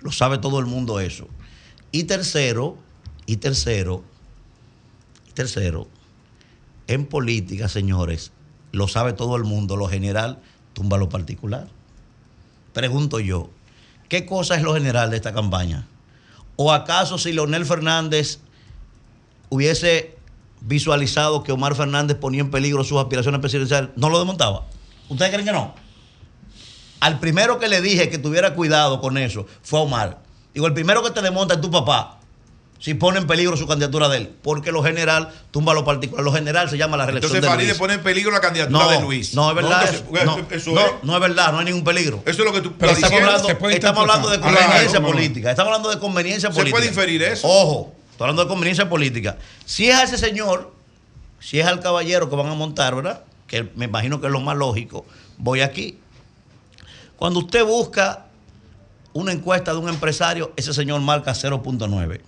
Lo 0.00 0.10
sabe 0.10 0.38
todo 0.38 0.58
el 0.58 0.66
mundo 0.66 0.98
eso. 1.00 1.28
Y 1.92 2.04
tercero, 2.04 2.76
y 3.26 3.36
tercero, 3.36 4.02
y 5.28 5.32
tercero, 5.32 5.88
en 6.88 7.06
política, 7.06 7.68
señores, 7.68 8.32
lo 8.72 8.88
sabe 8.88 9.12
todo 9.12 9.36
el 9.36 9.44
mundo. 9.44 9.76
Lo 9.76 9.88
general 9.88 10.40
tumba 10.72 10.98
lo 10.98 11.08
particular. 11.08 11.68
Pregunto 12.72 13.20
yo, 13.20 13.50
¿qué 14.08 14.26
cosa 14.26 14.56
es 14.56 14.62
lo 14.62 14.74
general 14.74 15.10
de 15.10 15.16
esta 15.16 15.32
campaña? 15.32 15.86
¿O 16.56 16.72
acaso 16.72 17.18
si 17.18 17.32
Leonel 17.32 17.66
Fernández 17.66 18.40
hubiese 19.50 20.16
visualizado 20.64 21.42
que 21.42 21.52
Omar 21.52 21.74
Fernández 21.74 22.16
ponía 22.16 22.40
en 22.40 22.50
peligro 22.50 22.84
sus 22.84 22.98
aspiraciones 22.98 23.40
presidenciales, 23.40 23.90
no 23.96 24.08
lo 24.08 24.18
desmontaba? 24.18 24.66
¿Ustedes 25.08 25.30
creen 25.32 25.46
que 25.46 25.52
no? 25.52 25.74
Al 27.00 27.18
primero 27.18 27.58
que 27.58 27.68
le 27.68 27.80
dije 27.80 28.08
que 28.08 28.18
tuviera 28.18 28.54
cuidado 28.54 29.00
con 29.00 29.18
eso 29.18 29.46
fue 29.62 29.80
a 29.80 29.82
Omar. 29.82 30.18
Digo, 30.54 30.66
el 30.66 30.74
primero 30.74 31.02
que 31.02 31.10
te 31.10 31.20
desmonta 31.22 31.54
es 31.54 31.60
tu 31.60 31.70
papá. 31.70 32.18
Si 32.78 32.94
pone 32.94 33.18
en 33.18 33.28
peligro 33.28 33.56
su 33.56 33.66
candidatura 33.68 34.08
de 34.08 34.16
él. 34.18 34.30
Porque 34.42 34.72
lo 34.72 34.82
general 34.82 35.32
tumba 35.52 35.72
lo 35.72 35.84
particular. 35.84 36.24
Lo 36.24 36.32
general 36.32 36.68
se 36.68 36.76
llama 36.76 36.96
la 36.96 37.06
reelección 37.06 37.28
Entonces 37.36 37.48
de 37.48 37.48
Faride 37.54 37.68
Luis. 37.68 37.78
pone 37.78 37.94
en 37.94 38.02
peligro 38.02 38.32
la 38.32 38.40
candidatura 38.40 38.84
no, 38.84 38.90
de 38.90 39.00
Luis. 39.00 39.34
No, 39.34 39.48
es 39.50 39.54
verdad. 39.56 39.84
eso, 39.84 40.04
no, 40.24 40.36
eso 40.50 40.80
es. 40.80 40.92
no 41.04 41.14
es 41.14 41.20
verdad. 41.20 41.52
No 41.52 41.58
hay 41.60 41.64
ningún 41.66 41.84
peligro. 41.84 42.22
Eso 42.26 42.42
es 42.42 42.44
lo 42.44 42.52
que 42.52 42.60
tú 42.60 42.72
Pero 42.76 42.90
estás 42.92 43.04
estamos 43.04 43.10
diciendo. 43.10 43.28
hablando, 43.28 43.48
se 43.48 43.54
puede 43.54 43.74
estamos 43.76 44.00
hablando 44.00 44.30
de 44.30 44.40
conveniencia 44.40 44.90
Claro, 44.98 45.06
política. 45.06 45.50
Estamos 45.50 45.68
hablando 45.68 45.90
de 45.90 45.98
conveniencia 46.00 46.48
Se 46.50 46.54
política. 46.56 46.76
puede 46.76 46.88
inferir 46.88 47.22
eso. 47.22 47.46
Ojo, 47.48 47.94
hablando 48.22 48.42
de 48.42 48.48
conveniencia 48.48 48.88
política. 48.88 49.38
Si 49.64 49.88
es 49.88 49.96
a 49.96 50.04
ese 50.04 50.18
señor, 50.18 50.72
si 51.40 51.58
es 51.60 51.66
al 51.66 51.80
caballero 51.80 52.30
que 52.30 52.36
van 52.36 52.46
a 52.46 52.54
montar, 52.54 52.94
¿verdad? 52.94 53.24
Que 53.46 53.68
me 53.76 53.86
imagino 53.86 54.20
que 54.20 54.26
es 54.26 54.32
lo 54.32 54.40
más 54.40 54.56
lógico. 54.56 55.04
Voy 55.38 55.60
aquí. 55.60 55.98
Cuando 57.16 57.40
usted 57.40 57.64
busca 57.64 58.26
una 59.12 59.32
encuesta 59.32 59.72
de 59.72 59.78
un 59.78 59.88
empresario, 59.88 60.52
ese 60.56 60.72
señor 60.72 61.00
marca 61.00 61.32
0.9. 61.32 62.20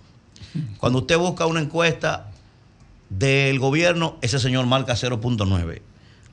Cuando 0.77 0.99
usted 0.99 1.17
busca 1.17 1.45
una 1.45 1.59
encuesta 1.59 2.31
del 3.09 3.59
gobierno, 3.59 4.17
ese 4.21 4.39
señor 4.39 4.65
marca 4.65 4.93
0.9. 4.93 5.81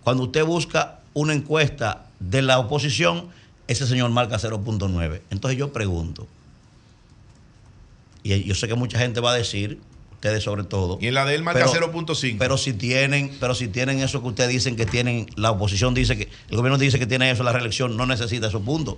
Cuando 0.04 0.24
usted 0.24 0.44
busca 0.44 1.00
una 1.14 1.32
encuesta 1.32 2.06
de 2.18 2.42
la 2.42 2.58
oposición, 2.58 3.28
ese 3.68 3.86
señor 3.86 4.10
marca 4.10 4.36
0.9. 4.36 5.22
Entonces 5.30 5.58
yo 5.58 5.72
pregunto, 5.72 6.26
y 8.22 8.44
yo 8.44 8.54
sé 8.54 8.68
que 8.68 8.74
mucha 8.74 8.98
gente 8.98 9.20
va 9.20 9.32
a 9.32 9.36
decir, 9.36 9.80
ustedes 10.22 10.44
sobre 10.44 10.62
todo. 10.62 10.98
Y 11.00 11.08
en 11.08 11.14
la 11.14 11.24
de 11.24 11.34
él 11.34 11.42
marca 11.42 11.66
0.5. 11.66 12.36
Pero 12.38 12.56
si 12.56 12.72
tienen, 12.72 13.36
pero 13.40 13.56
si 13.56 13.66
tienen 13.66 13.98
eso 13.98 14.22
que 14.22 14.28
ustedes 14.28 14.50
dicen 14.50 14.76
que 14.76 14.86
tienen, 14.86 15.26
la 15.34 15.50
oposición 15.50 15.94
dice 15.94 16.16
que, 16.16 16.28
el 16.48 16.56
gobierno 16.56 16.78
dice 16.78 17.00
que 17.00 17.06
tiene 17.06 17.28
eso, 17.30 17.42
la 17.42 17.52
reelección 17.52 17.96
no 17.96 18.06
necesita 18.06 18.46
esos 18.46 18.62
puntos. 18.62 18.96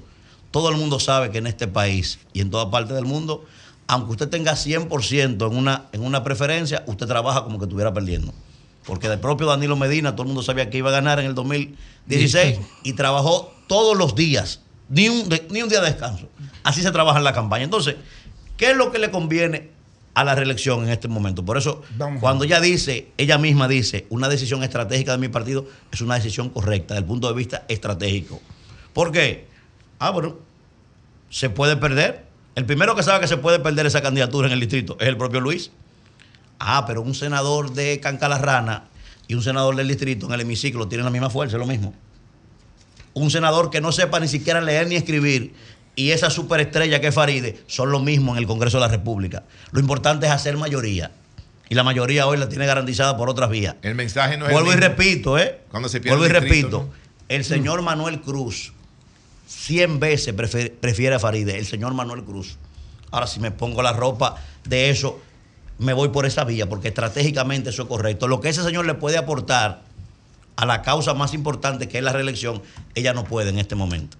Todo 0.50 0.68
el 0.68 0.76
mundo 0.76 1.00
sabe 1.00 1.30
que 1.30 1.38
en 1.38 1.46
este 1.46 1.66
país 1.66 2.18
y 2.34 2.42
en 2.42 2.50
toda 2.50 2.70
parte 2.70 2.92
del 2.92 3.06
mundo, 3.06 3.46
aunque 3.86 4.12
usted 4.12 4.28
tenga 4.28 4.52
100% 4.52 5.50
en 5.50 5.56
una, 5.56 5.86
en 5.92 6.02
una 6.02 6.22
preferencia, 6.22 6.84
usted 6.86 7.06
trabaja 7.06 7.42
como 7.42 7.58
que 7.58 7.64
estuviera 7.64 7.94
perdiendo. 7.94 8.34
Porque 8.84 9.08
del 9.08 9.18
propio 9.18 9.46
Danilo 9.46 9.76
Medina, 9.76 10.12
todo 10.12 10.24
el 10.24 10.28
mundo 10.28 10.42
sabía 10.42 10.68
que 10.68 10.76
iba 10.76 10.90
a 10.90 10.92
ganar 10.92 11.18
en 11.20 11.26
el 11.26 11.34
2016 11.34 12.58
y 12.82 12.92
trabajó 12.92 13.50
todos 13.66 13.96
los 13.96 14.14
días, 14.14 14.60
ni 14.90 15.08
un, 15.08 15.26
ni 15.48 15.62
un 15.62 15.70
día 15.70 15.80
de 15.80 15.86
descanso. 15.86 16.28
Así 16.62 16.82
se 16.82 16.90
trabaja 16.92 17.16
en 17.16 17.24
la 17.24 17.32
campaña. 17.32 17.64
Entonces, 17.64 17.96
¿qué 18.56 18.70
es 18.70 18.76
lo 18.76 18.92
que 18.92 18.98
le 18.98 19.10
conviene 19.10 19.70
a 20.14 20.24
la 20.24 20.34
reelección 20.34 20.84
en 20.84 20.90
este 20.90 21.08
momento? 21.08 21.44
Por 21.44 21.58
eso, 21.58 21.82
Vamos 21.96 22.20
cuando 22.20 22.44
ella 22.44 22.60
dice, 22.60 23.08
ella 23.16 23.38
misma 23.38 23.68
dice, 23.68 24.06
una 24.10 24.28
decisión 24.28 24.62
estratégica 24.62 25.12
de 25.12 25.18
mi 25.18 25.28
partido 25.28 25.66
es 25.92 26.00
una 26.00 26.14
decisión 26.14 26.50
correcta 26.50 26.94
desde 26.94 27.04
el 27.04 27.08
punto 27.08 27.28
de 27.28 27.34
vista 27.34 27.64
estratégico. 27.68 28.40
¿Por 28.92 29.12
qué? 29.12 29.46
Ah, 29.98 30.10
bueno, 30.10 30.36
se 31.30 31.50
puede 31.50 31.76
perder. 31.76 32.24
El 32.54 32.64
primero 32.64 32.94
que 32.94 33.02
sabe 33.02 33.20
que 33.20 33.26
se 33.26 33.36
puede 33.36 33.58
perder 33.58 33.86
esa 33.86 34.00
candidatura 34.00 34.46
en 34.46 34.52
el 34.52 34.60
distrito 34.60 34.96
es 35.00 35.08
el 35.08 35.16
propio 35.16 35.40
Luis. 35.40 35.72
Ah, 36.60 36.84
pero 36.86 37.02
un 37.02 37.14
senador 37.14 37.72
de 37.72 37.98
Cancalarrana 37.98 38.84
y 39.26 39.34
un 39.34 39.42
senador 39.42 39.74
del 39.74 39.88
distrito 39.88 40.26
en 40.26 40.32
el 40.32 40.42
hemiciclo 40.42 40.86
tienen 40.86 41.04
la 41.04 41.10
misma 41.10 41.30
fuerza, 41.30 41.56
es 41.56 41.60
lo 41.60 41.66
mismo. 41.66 41.94
Un 43.14 43.30
senador 43.30 43.70
que 43.70 43.80
no 43.80 43.90
sepa 43.92 44.20
ni 44.20 44.28
siquiera 44.28 44.60
leer 44.60 44.86
ni 44.88 44.96
escribir 44.96 45.54
y 45.96 46.10
esa 46.10 46.30
superestrella 46.30 47.00
que 47.00 47.08
es 47.08 47.14
Faride 47.14 47.62
son 47.66 47.90
lo 47.90 48.00
mismo 48.00 48.32
en 48.32 48.38
el 48.38 48.46
Congreso 48.46 48.78
de 48.78 48.82
la 48.82 48.88
República. 48.88 49.44
Lo 49.70 49.80
importante 49.80 50.26
es 50.26 50.32
hacer 50.32 50.56
mayoría. 50.56 51.12
Y 51.68 51.74
la 51.74 51.82
mayoría 51.82 52.26
hoy 52.26 52.36
la 52.36 52.48
tiene 52.48 52.66
garantizada 52.66 53.16
por 53.16 53.30
otras 53.30 53.48
vías. 53.48 53.76
El 53.82 53.94
mensaje 53.94 54.36
no 54.36 54.46
es 54.46 54.52
Vuelvo 54.52 54.72
el 54.72 54.78
y 54.78 54.80
mismo. 54.80 54.88
repito, 54.96 55.38
¿eh? 55.38 55.60
Cuando 55.70 55.88
se 55.88 56.00
pierde 56.00 56.18
Vuelvo 56.18 56.32
y 56.32 56.36
el 56.36 56.42
distrito, 56.44 56.78
repito. 56.80 56.94
El 57.28 57.44
señor 57.44 57.82
Manuel 57.82 58.20
Cruz 58.20 58.72
100 59.46 59.98
veces 60.00 60.34
prefiere, 60.34 60.70
prefiere 60.70 61.14
a 61.14 61.18
Faride, 61.18 61.58
el 61.58 61.66
señor 61.66 61.94
Manuel 61.94 62.24
Cruz. 62.24 62.58
Ahora, 63.10 63.26
si 63.26 63.40
me 63.40 63.50
pongo 63.50 63.82
la 63.82 63.92
ropa 63.92 64.36
de 64.64 64.90
eso, 64.90 65.20
me 65.78 65.92
voy 65.92 66.08
por 66.08 66.26
esa 66.26 66.44
vía, 66.44 66.68
porque 66.68 66.88
estratégicamente 66.88 67.70
eso 67.70 67.82
es 67.82 67.88
correcto. 67.88 68.28
Lo 68.28 68.40
que 68.40 68.48
ese 68.48 68.62
señor 68.62 68.86
le 68.86 68.94
puede 68.94 69.16
aportar 69.16 69.82
a 70.56 70.66
la 70.66 70.82
causa 70.82 71.14
más 71.14 71.34
importante, 71.34 71.88
que 71.88 71.98
es 71.98 72.04
la 72.04 72.12
reelección, 72.12 72.62
ella 72.94 73.12
no 73.12 73.24
puede 73.24 73.50
en 73.50 73.58
este 73.58 73.74
momento. 73.74 74.16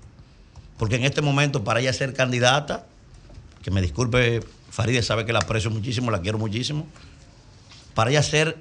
Porque 0.78 0.96
en 0.96 1.04
este 1.04 1.20
momento, 1.22 1.62
para 1.64 1.80
ella 1.80 1.92
ser 1.92 2.14
candidata, 2.14 2.86
que 3.62 3.70
me 3.70 3.80
disculpe, 3.80 4.40
Faride 4.70 5.02
sabe 5.02 5.24
que 5.24 5.32
la 5.32 5.38
aprecio 5.38 5.70
muchísimo, 5.70 6.10
la 6.10 6.20
quiero 6.20 6.38
muchísimo, 6.38 6.86
para 7.94 8.10
ella 8.10 8.22
ser 8.22 8.56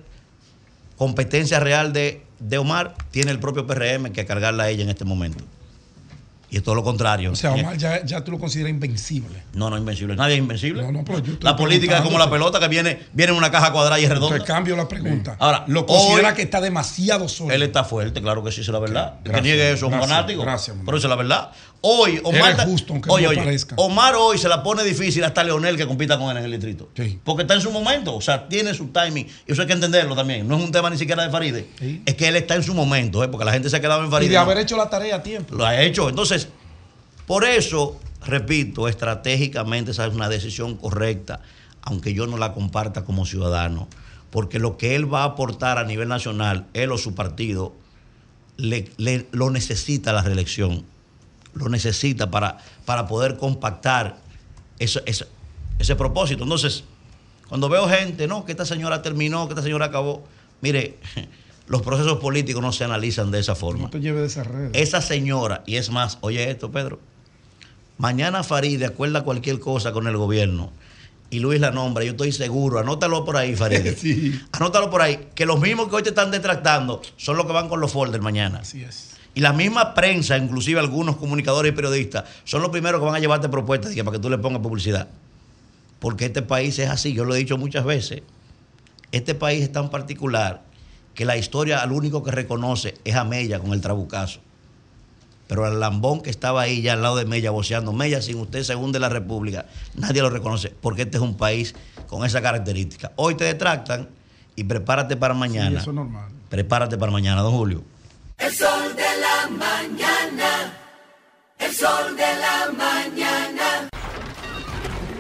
competencia 0.97 1.59
real 1.59 1.91
de, 1.91 2.24
de 2.39 2.57
Omar, 2.57 2.93
tiene 3.11 3.32
el 3.32 3.39
propio 3.39 3.66
PRM 3.66 4.11
que 4.11 4.26
cargarla 4.26 4.64
a 4.64 4.70
ella 4.70 4.84
en 4.84 4.89
este 4.89 5.05
momento. 5.05 5.43
Y 6.51 6.57
es 6.57 6.64
todo 6.64 6.76
lo 6.76 6.84
contrario. 6.84 7.32
O 7.32 7.36
sea, 7.36 7.51
Omar 7.53 7.76
ya, 7.78 8.05
ya 8.05 8.24
tú 8.24 8.30
lo 8.32 8.38
consideras 8.38 8.70
invencible. 8.70 9.41
No, 9.53 9.72
no, 9.72 9.78
invencible. 9.78 10.16
Nadie 10.16 10.36
es 10.36 10.39
invencible. 10.39 10.84
No, 10.84 10.91
no, 10.91 11.03
pero 11.03 11.18
yo 11.18 11.34
la 11.41 11.55
política 11.55 11.97
es 11.97 12.03
como 12.03 12.20
la 12.20 12.30
pelota 12.30 12.59
que 12.59 12.68
viene, 12.68 12.99
viene 13.11 13.32
en 13.32 13.38
una 13.39 13.49
caja 13.49 13.72
cuadrada 13.72 13.99
y 13.99 14.03
es 14.03 14.09
redonda. 14.11 14.38
Te 14.38 14.45
cambio 14.45 14.76
la 14.76 14.88
pregunta. 14.88 15.36
Ahora, 15.39 15.64
lo 15.68 15.88
considera 15.88 16.30
hoy- 16.30 16.36
que 16.36 16.43
está 16.43 16.61
demasiado 16.61 17.28
solo. 17.28 17.51
Él 17.55 17.64
está 17.64 17.84
fuerte, 17.84 18.22
claro 18.22 18.43
que 18.43 18.51
sí, 18.51 18.61
es 18.61 18.68
la 18.68 18.78
verdad. 18.78 19.16
Gracias, 19.24 19.36
que 19.36 19.41
niegue 19.41 19.72
eso 19.72 19.88
es 19.88 19.93
un 19.93 19.99
fanático. 19.99 20.43
gracias, 20.43 20.78
pero 20.86 20.95
es 20.97 21.03
la 21.05 21.16
verdad. 21.16 21.51
Hoy, 21.86 22.21
Omar. 22.23 22.65
Justo, 22.65 22.93
oye, 23.09 23.27
oye. 23.27 23.57
Omar 23.75 24.15
hoy 24.15 24.38
se 24.38 24.47
la 24.47 24.63
pone 24.63 24.84
difícil 24.86 25.21
hasta 25.25 25.43
Leonel 25.43 25.75
que 25.75 25.86
compita 25.86 26.17
con 26.17 26.31
él 26.31 26.38
en 26.38 26.45
el 26.45 26.51
distrito. 26.51 26.89
Porque 27.25 27.41
está 27.41 27.55
en 27.55 27.61
su 27.61 27.71
momento, 27.71 28.15
o 28.15 28.21
sea, 28.21 28.47
tiene 28.47 28.73
su 28.73 28.88
timing. 28.88 29.27
Y 29.45 29.51
eso 29.51 29.61
hay 29.63 29.67
que 29.67 29.73
entenderlo 29.73 30.15
también. 30.15 30.47
No 30.47 30.57
es 30.57 30.63
un 30.63 30.71
tema 30.71 30.89
ni 30.89 30.97
siquiera 30.97 31.23
de 31.23 31.29
Faride. 31.29 31.67
Es 32.05 32.15
que 32.15 32.29
él 32.29 32.38
está 32.38 32.55
en 32.55 32.63
su 32.63 32.73
momento, 32.73 33.21
¿eh? 33.21 33.27
porque 33.27 33.43
la 33.43 33.51
gente 33.51 33.69
se 33.69 33.75
ha 33.75 33.81
quedado 33.81 34.01
en 34.01 34.07
Y 34.07 34.11
Faride. 34.11 34.29
de 34.29 34.36
no. 34.36 34.41
haber 34.41 34.59
hecho 34.59 34.77
la 34.77 34.89
tarea 34.89 35.17
a 35.17 35.23
tiempo. 35.23 35.55
Lo 35.55 35.65
ha 35.65 35.81
hecho. 35.81 36.07
Entonces, 36.07 36.47
por 37.27 37.43
eso, 37.43 37.99
repito, 38.25 38.88
estratégicamente 38.88 39.91
esa 39.91 40.05
es 40.07 40.13
una 40.13 40.29
decisión 40.29 40.77
correcta, 40.77 41.41
aunque 41.81 42.13
yo 42.13 42.27
no 42.27 42.38
la 42.38 42.53
comparta 42.53 43.03
como 43.03 43.25
ciudadano, 43.25 43.89
porque 44.29 44.57
lo 44.57 44.77
que 44.77 44.95
él 44.95 45.13
va 45.13 45.23
a 45.23 45.25
aportar 45.25 45.77
a 45.77 45.84
nivel 45.84 46.07
nacional, 46.07 46.65
él 46.73 46.93
o 46.93 46.97
su 46.97 47.13
partido, 47.13 47.73
le, 48.55 48.89
le- 48.95 49.27
lo 49.31 49.49
necesita 49.49 50.13
la 50.13 50.21
reelección, 50.21 50.86
lo 51.55 51.69
necesita 51.69 52.29
para, 52.31 52.57
para 52.85 53.07
poder 53.07 53.37
compactar 53.37 54.17
eso- 54.79 55.01
eso- 55.05 55.25
ese 55.79 55.95
propósito. 55.95 56.43
Entonces, 56.43 56.83
cuando 57.47 57.69
veo 57.69 57.87
gente, 57.87 58.27
no, 58.27 58.45
que 58.45 58.51
esta 58.53 58.65
señora 58.65 59.01
terminó, 59.01 59.47
que 59.47 59.53
esta 59.53 59.63
señora 59.63 59.85
acabó, 59.87 60.23
mire, 60.61 60.97
los 61.67 61.81
procesos 61.81 62.17
políticos 62.19 62.61
no 62.61 62.71
se 62.71 62.83
analizan 62.83 63.31
de 63.31 63.39
esa 63.39 63.55
forma. 63.55 63.83
No 63.83 63.89
te 63.89 63.99
de 63.99 64.25
esas 64.25 64.47
redes. 64.47 64.71
Esa 64.73 65.01
señora, 65.01 65.63
y 65.65 65.75
es 65.77 65.89
más, 65.91 66.17
oye 66.21 66.49
esto, 66.49 66.71
Pedro, 66.71 66.99
mañana 67.97 68.43
Faride 68.43 68.85
acuerda 68.85 69.23
cualquier 69.23 69.59
cosa 69.59 69.91
con 69.91 70.07
el 70.07 70.17
gobierno 70.17 70.71
y 71.29 71.39
Luis 71.39 71.59
la 71.59 71.71
nombra, 71.71 72.03
yo 72.03 72.11
estoy 72.11 72.31
seguro, 72.31 72.79
anótalo 72.79 73.25
por 73.25 73.37
ahí, 73.37 73.55
Faride. 73.55 73.97
Anótalo 74.51 74.89
por 74.91 75.01
ahí, 75.01 75.29
que 75.33 75.45
los 75.47 75.59
mismos 75.59 75.87
que 75.87 75.95
hoy 75.95 76.03
te 76.03 76.09
están 76.09 76.29
detractando 76.29 77.01
son 77.17 77.37
los 77.37 77.45
que 77.47 77.53
van 77.53 77.69
con 77.69 77.79
los 77.79 77.91
folders 77.91 78.23
mañana. 78.23 78.59
Así 78.59 78.83
es. 78.83 79.12
Y 79.36 79.41
la 79.41 79.51
misma 79.53 79.93
prensa, 79.93 80.38
inclusive 80.38 80.79
algunos 80.79 81.17
comunicadores 81.17 81.71
y 81.71 81.75
periodistas, 81.75 82.25
son 82.43 82.61
los 82.61 82.69
primeros 82.69 82.99
que 83.01 83.05
van 83.05 83.15
a 83.15 83.19
llevarte 83.19 83.49
propuestas 83.49 83.95
para 83.95 84.11
que 84.11 84.19
tú 84.19 84.29
le 84.29 84.38
pongas 84.38 84.61
publicidad. 84.61 85.07
Porque 85.99 86.25
este 86.25 86.41
país 86.41 86.77
es 86.79 86.89
así, 86.89 87.13
yo 87.13 87.25
lo 87.25 87.34
he 87.34 87.39
dicho 87.39 87.57
muchas 87.57 87.86
veces. 87.86 88.21
Este 89.11 89.34
país 89.36 89.63
es 89.63 89.71
tan 89.71 89.89
particular 89.89 90.61
que 91.15 91.25
la 91.25 91.38
historia 91.38 91.81
al 91.81 91.91
único 91.91 92.23
que 92.23 92.31
reconoce 92.31 92.95
es 93.05 93.15
a 93.15 93.23
Mella 93.23 93.59
con 93.59 93.73
el 93.73 93.81
trabucazo. 93.81 94.39
Pero 95.47 95.65
al 95.65 95.79
lambón 95.79 96.21
que 96.21 96.29
estaba 96.29 96.61
ahí 96.61 96.81
ya 96.81 96.93
al 96.93 97.01
lado 97.01 97.15
de 97.15 97.25
Mella 97.25 97.51
voceando, 97.51 97.93
Mella 97.93 98.21
sin 98.21 98.38
usted 98.39 98.63
se 98.63 98.75
hunde 98.75 98.99
la 98.99 99.09
República, 99.09 99.65
nadie 99.95 100.21
lo 100.21 100.29
reconoce, 100.29 100.73
porque 100.81 101.03
este 101.03 101.17
es 101.17 101.23
un 101.23 101.36
país 101.36 101.75
con 102.07 102.25
esa 102.25 102.41
característica. 102.41 103.11
Hoy 103.15 103.36
te 103.36 103.43
detractan 103.43 104.09
y 104.55 104.63
prepárate 104.63 105.15
para 105.17 105.34
Sí, 105.34 105.39
mañana. 105.39 105.79
eso 105.81 105.89
es 105.91 105.95
normal. 105.95 106.29
Prepárate 106.49 106.97
para 106.97 107.11
mañana, 107.11 107.41
don 107.41 107.53
Julio. 107.53 107.84
El 108.43 108.51
sol 108.51 108.95
de 108.97 109.05
la 109.21 109.47
mañana. 109.51 110.73
El 111.57 111.71
sol 111.71 112.17
de 112.17 112.35
la 112.41 112.69
mañana. 112.73 113.87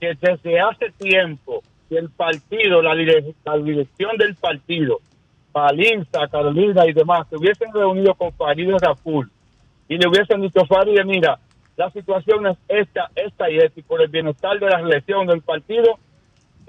que 0.00 0.14
desde 0.20 0.58
hace 0.58 0.90
tiempo 0.98 1.62
que 1.88 1.98
el 1.98 2.10
partido, 2.10 2.82
la, 2.82 2.94
dire- 2.96 3.32
la 3.44 3.56
dirección 3.58 4.16
del 4.16 4.34
partido, 4.34 4.98
Palinza, 5.52 6.26
Carolina 6.26 6.84
y 6.88 6.92
demás, 6.92 7.28
se 7.30 7.36
hubiesen 7.36 7.72
reunido 7.72 8.14
con 8.16 8.32
Farideh 8.32 8.78
Raful 8.80 9.30
y 9.88 9.96
le 9.96 10.08
hubiesen 10.08 10.40
dicho, 10.40 10.66
Farideh, 10.66 11.04
mira, 11.04 11.38
la 11.82 11.90
situación 11.90 12.46
es 12.46 12.56
esta, 12.68 13.10
esta 13.16 13.50
y 13.50 13.58
esta, 13.58 13.80
y 13.80 13.82
por 13.82 14.00
el 14.00 14.08
bienestar 14.08 14.58
de 14.58 14.66
la 14.66 14.78
reelección 14.78 15.26
del 15.26 15.42
partido, 15.42 15.98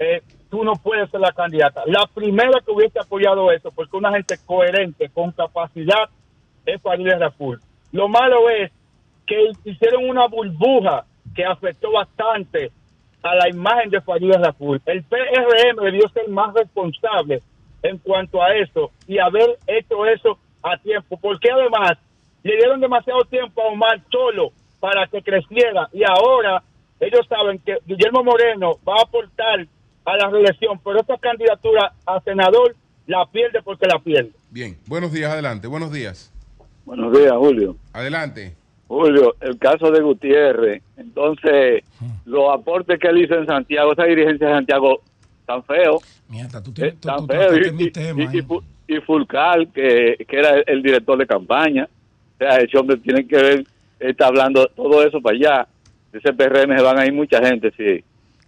eh, 0.00 0.22
tú 0.50 0.64
no 0.64 0.72
puedes 0.74 1.08
ser 1.10 1.20
la 1.20 1.30
candidata. 1.30 1.82
La 1.86 2.04
primera 2.12 2.60
que 2.64 2.72
hubiese 2.72 2.98
apoyado 2.98 3.52
eso, 3.52 3.70
porque 3.70 3.96
una 3.96 4.10
gente 4.12 4.36
coherente, 4.44 5.08
con 5.10 5.30
capacidad, 5.30 6.08
es 6.66 6.82
Farideh 6.82 7.16
Raful. 7.16 7.60
Lo 7.92 8.08
malo 8.08 8.50
es 8.50 8.72
que 9.24 9.52
hicieron 9.64 10.08
una 10.08 10.26
burbuja 10.26 11.04
que 11.34 11.44
afectó 11.44 11.92
bastante 11.92 12.72
a 13.22 13.36
la 13.36 13.48
imagen 13.48 13.90
de 13.90 14.00
Farideh 14.00 14.38
Raful. 14.38 14.82
El 14.86 15.04
PRM 15.04 15.76
debió 15.80 16.08
ser 16.08 16.28
más 16.28 16.52
responsable 16.54 17.40
en 17.84 17.98
cuanto 17.98 18.42
a 18.42 18.52
eso 18.56 18.90
y 19.06 19.18
haber 19.18 19.58
hecho 19.68 20.06
eso 20.06 20.38
a 20.60 20.76
tiempo, 20.76 21.16
porque 21.20 21.52
además 21.52 21.92
le 22.42 22.56
dieron 22.56 22.80
demasiado 22.80 23.22
tiempo 23.26 23.62
a 23.62 23.66
Omar 23.66 24.00
solo 24.10 24.50
para 24.84 25.06
que 25.06 25.22
creciera 25.22 25.88
y 25.94 26.02
ahora 26.04 26.62
ellos 27.00 27.26
saben 27.26 27.58
que 27.60 27.78
Guillermo 27.86 28.22
Moreno 28.22 28.78
va 28.86 28.96
a 28.98 29.02
aportar 29.02 29.66
a 30.04 30.16
la 30.18 30.28
reelección, 30.28 30.78
pero 30.84 31.00
esta 31.00 31.16
candidatura 31.16 31.94
a 32.04 32.20
senador 32.20 32.76
la 33.06 33.24
pierde 33.24 33.62
porque 33.62 33.86
la 33.86 33.98
pierde. 33.98 34.30
Bien, 34.50 34.76
buenos 34.86 35.10
días, 35.10 35.32
adelante, 35.32 35.66
buenos 35.68 35.90
días. 35.90 36.30
Buenos 36.84 37.16
días, 37.18 37.32
Julio. 37.34 37.76
Adelante. 37.94 38.54
Julio, 38.86 39.34
el 39.40 39.58
caso 39.58 39.90
de 39.90 40.02
Gutiérrez. 40.02 40.82
Entonces, 40.98 41.82
los 42.26 42.52
aportes 42.52 42.98
que 43.00 43.08
él 43.08 43.24
hizo 43.24 43.36
en 43.36 43.46
Santiago, 43.46 43.92
esa 43.94 44.04
dirigencia 44.04 44.48
de 44.48 44.52
Santiago, 44.52 45.00
tan 45.46 45.64
feo. 45.64 45.98
Mierda, 46.28 46.62
tú 46.62 46.70
eh, 46.72 46.74
tienes 46.74 47.00
tú- 47.00 47.08
tan 47.08 47.16
tú 47.20 47.26
feo. 47.28 47.40
trataste 47.48 47.68
Y, 47.68 47.72
mi 47.72 47.84
y- 47.84 47.90
tema, 47.90 48.22
y- 48.22 48.36
y 48.36 48.38
¿eh? 48.40 48.44
Y 48.86 49.00
Fulcal, 49.00 49.68
que, 49.72 50.26
que 50.28 50.36
era 50.38 50.56
el, 50.58 50.64
el 50.66 50.82
director 50.82 51.16
de 51.16 51.26
campaña. 51.26 51.88
O 52.34 52.36
sea, 52.36 52.58
ese 52.58 52.76
hombre 52.76 52.98
tiene 52.98 53.26
que 53.26 53.36
ver, 53.36 53.64
está 54.00 54.26
hablando 54.26 54.66
todo 54.68 55.02
eso 55.06 55.20
para 55.20 55.36
allá. 55.36 55.68
De 56.12 56.18
ese 56.18 56.32
PRM 56.32 56.76
se 56.76 56.82
van 56.82 56.98
a 56.98 57.06
ir 57.06 57.12
mucha 57.12 57.38
gente, 57.44 57.72
sí. 57.76 58.04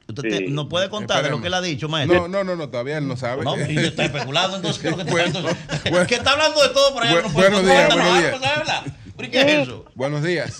Usted 0.08 0.22
te- 0.22 0.48
no 0.48 0.68
puede 0.68 0.88
contar 0.88 1.24
de 1.24 1.30
lo 1.30 1.40
que 1.40 1.48
él 1.48 1.54
ha 1.54 1.60
dicho, 1.60 1.86
No, 1.86 1.92
maestro. 1.92 2.28
no, 2.28 2.44
no, 2.44 2.54
no, 2.54 2.68
todavía 2.70 2.98
él 2.98 3.08
no 3.08 3.16
sabe. 3.16 3.42
No, 3.42 3.56
y 3.56 3.74
yo 3.74 3.80
estoy 3.80 4.04
especulando 4.06 4.56
entonces. 4.56 4.80
¿qué 4.80 4.88
es 4.88 4.96
lo 4.96 5.04
que 5.04 5.10
está- 5.10 5.12
Bueno, 5.12 5.38
entonces, 5.38 5.90
bueno. 5.90 6.06
que 6.06 6.14
está 6.14 6.30
hablando 6.32 6.62
de 6.62 6.68
todo 6.68 6.92
por 6.94 7.02
allá. 7.02 7.12
Bu- 7.14 7.22
no 7.24 7.28
puede 7.32 7.50
buenos 7.50 7.60
contar 7.60 7.76
días, 7.76 7.94
buenos 7.96 8.18
días. 8.20 8.30
pues, 8.38 8.42
¿sabes? 8.66 8.92
¿Pero 9.16 9.30
qué 9.30 9.40
es 9.40 9.46
eso? 9.46 9.84
Buenos 9.96 10.22
días. 10.22 10.58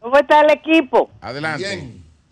¿Cómo 0.00 0.18
está 0.18 0.40
el 0.42 0.50
equipo? 0.50 1.10
Adelante. 1.22 1.88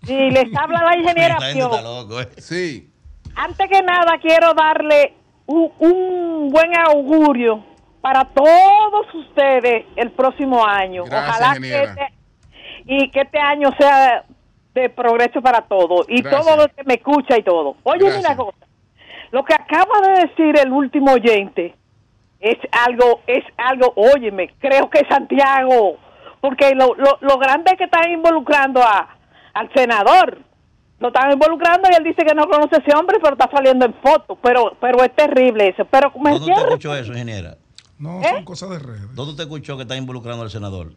Sí, 0.06 0.14
les 0.30 0.54
habla 0.56 0.82
la 0.84 0.96
ingeniera 1.00 1.34
está 1.36 1.52
Pio. 1.52 1.68
loco, 1.82 2.20
¿eh? 2.20 2.28
Sí. 2.38 2.90
Antes 3.36 3.68
que 3.70 3.80
nada, 3.82 4.18
quiero 4.20 4.52
darle 4.52 5.14
un, 5.46 5.70
un 5.78 6.50
buen 6.50 6.76
augurio 6.76 7.64
para 8.00 8.24
todos 8.24 9.14
ustedes 9.14 9.84
el 9.96 10.10
próximo 10.12 10.64
año. 10.66 11.04
Gracias, 11.04 11.28
Ojalá 11.36 11.52
que 11.52 11.58
ingeniera. 11.58 11.92
este, 11.92 12.12
y 12.86 13.10
que 13.10 13.20
este 13.20 13.38
año 13.38 13.70
sea 13.78 14.24
de 14.74 14.88
progreso 14.88 15.42
para 15.42 15.62
todos 15.62 16.06
y 16.08 16.22
Gracias. 16.22 16.42
todo 16.46 16.56
lo 16.56 16.68
que 16.68 16.84
me 16.84 16.94
escucha 16.94 17.36
y 17.38 17.42
todo. 17.42 17.76
Oye, 17.82 18.00
Gracias. 18.04 18.24
una 18.24 18.36
cosa. 18.36 18.58
Lo 19.32 19.44
que 19.44 19.54
acaba 19.54 20.00
de 20.08 20.26
decir 20.26 20.58
el 20.58 20.72
último 20.72 21.12
oyente 21.12 21.74
es 22.40 22.56
algo, 22.72 23.20
es 23.26 23.44
algo, 23.58 23.92
óyeme, 23.96 24.50
creo 24.58 24.88
que 24.88 25.06
Santiago, 25.08 25.98
porque 26.40 26.74
lo, 26.74 26.94
lo, 26.94 27.18
lo 27.20 27.38
grande 27.38 27.72
es 27.72 27.76
que 27.78 27.84
están 27.84 28.10
involucrando 28.10 28.82
a, 28.82 29.16
al 29.52 29.70
senador, 29.74 30.38
lo 30.98 31.08
están 31.08 31.32
involucrando 31.32 31.88
y 31.90 31.94
él 31.96 32.04
dice 32.04 32.24
que 32.24 32.34
no 32.34 32.48
conoce 32.48 32.76
a 32.76 32.78
ese 32.78 32.96
hombre, 32.96 33.18
pero 33.22 33.34
está 33.34 33.48
saliendo 33.54 33.84
en 33.86 33.94
fotos, 33.94 34.38
pero, 34.42 34.76
pero 34.80 35.02
es 35.04 35.14
terrible 35.14 35.68
eso. 35.68 35.84
Pero 35.84 36.10
me 36.18 36.30
¿Dónde 36.30 36.52
usted 36.52 36.66
escuchó 36.66 36.94
eso, 36.96 37.12
ingeniera? 37.12 37.56
No, 38.00 38.20
¿Eh? 38.22 38.28
son 38.30 38.44
cosas 38.44 38.70
de 38.70 38.78
redes. 38.80 39.14
¿Dónde 39.14 39.30
usted 39.32 39.44
escuchó 39.44 39.76
que 39.76 39.82
está 39.82 39.94
involucrando 39.96 40.42
al 40.42 40.50
senador? 40.50 40.92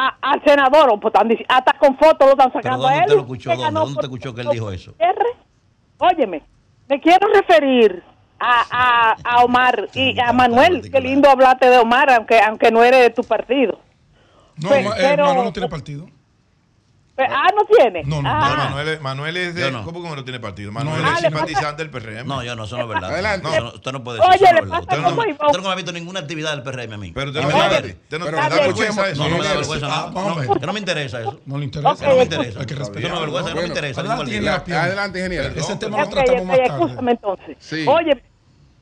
a- 0.00 0.16
al 0.22 0.40
senador, 0.44 0.90
o 0.92 1.00
pues, 1.00 1.12
hasta 1.48 1.72
con 1.76 1.98
fotos 1.98 2.20
lo 2.20 2.30
están 2.30 2.52
¿Pero 2.52 2.62
sacando 2.62 2.82
dónde 2.84 2.94
a 2.94 2.98
él. 2.98 3.04
usted 3.06 3.14
lo 3.16 3.20
escuchó? 3.22 3.50
que 3.50 3.56
¿Dónde? 3.56 3.72
¿Dónde 3.80 3.90
usted 3.90 4.04
escuchó 4.04 4.32
que 4.34 4.40
él 4.42 4.48
dijo 4.52 4.70
eso? 4.70 4.92
Gutiérrez. 4.92 5.36
Óyeme, 5.98 6.42
me 6.88 7.00
quiero 7.00 7.26
referir 7.34 8.04
a, 8.38 8.62
a, 8.70 9.16
a 9.24 9.42
Omar 9.44 9.88
y 9.94 10.16
a 10.20 10.32
Manuel. 10.32 10.88
Qué 10.88 11.00
lindo 11.00 11.28
hablarte 11.28 11.68
de 11.68 11.78
Omar, 11.78 12.12
aunque 12.12 12.38
aunque 12.38 12.70
no 12.70 12.84
eres 12.84 13.00
de 13.00 13.10
tu 13.10 13.24
partido. 13.24 13.80
No, 14.62 14.68
Pe- 14.68 14.84
Ma- 14.84 14.90
eh, 14.90 15.00
pero- 15.00 15.26
Manuel 15.26 15.44
no 15.46 15.52
tiene 15.52 15.68
partido. 15.68 16.06
Ah, 17.28 17.48
no 17.54 17.64
tiene. 17.64 18.02
No, 18.04 18.22
no, 18.22 18.28
Ah. 18.30 18.54
No, 18.56 18.64
Manuel, 18.70 18.88
es- 18.88 19.00
Manuel 19.00 19.36
es 19.36 19.54
de. 19.54 19.60
Yo 19.62 19.70
no. 19.70 19.84
¿Cómo 19.84 20.02
que 20.02 20.16
no 20.16 20.24
tiene 20.24 20.40
partido? 20.40 20.70
Manuel 20.72 21.02
No, 21.02 21.08
es 21.12 21.22
le 21.22 21.28
simpatizante 21.28 21.82
del 21.82 21.90
PRM. 21.90 22.26
No, 22.28 22.42
yo 22.42 22.54
no, 22.54 22.64
eso 22.64 22.76
no 22.76 22.82
es 22.84 22.88
verdad. 22.88 23.10
Adelante. 23.10 23.48
No, 23.48 23.60
no, 23.60 23.68
usted 23.74 23.92
no 23.92 24.04
puede 24.04 24.20
Oye, 24.20 24.30
decir 24.32 24.46
eso. 24.48 24.54
le 24.54 24.70
no 24.70 24.78
Usted 24.80 24.96
no, 24.98 25.08
usted 25.08 25.58
no 25.58 25.62
me 25.62 25.68
ha 25.70 25.74
visto 25.74 25.92
ninguna 25.92 26.20
actividad 26.20 26.50
del 26.52 26.62
PRM 26.62 26.92
a 26.94 26.96
mí. 26.98 27.12
Pero 27.12 27.28
usted 27.30 27.40
no 27.42 27.48
me 27.48 27.52
da- 27.54 27.68
quiere. 27.68 27.88
usted 27.88 28.18
no- 28.18 28.24
Pero 28.26 28.36
da 28.36 28.42
me 28.44 28.56
da 28.56 28.62
vergüenza 28.62 29.08
eso. 29.08 29.22
No, 29.22 29.28
no 29.30 29.38
me 29.38 29.44
da 29.44 29.50
Eso. 29.50 29.58
vergüenza 29.60 29.86
Ah, 29.90 30.10
No, 30.14 30.34
no 30.66 30.72
me 30.72 30.78
interesa 30.78 31.20
eso. 31.20 31.40
No 31.46 31.58
le 31.58 31.64
interesa. 31.64 31.92
Eso 31.92 32.06
no 32.08 32.16
me 32.16 32.22
interesa. 32.22 32.60
Hay 32.60 32.66
que 32.66 32.74
Eso 32.74 32.82
respetar. 32.82 33.10
no 33.10 33.14
me 33.16 33.20
vergüenza, 33.22 33.50
no 33.54 33.60
me 33.60 33.66
interesa. 33.66 34.00
adelante, 34.00 35.18
ingeniero. 35.18 35.48
Ese 35.56 35.76
tema 35.76 36.02
Ok, 36.04 36.14
ok, 36.16 36.50
escúchame 36.64 37.10
entonces. 37.12 37.56
Sí. 37.60 37.84
Oye, 37.88 38.22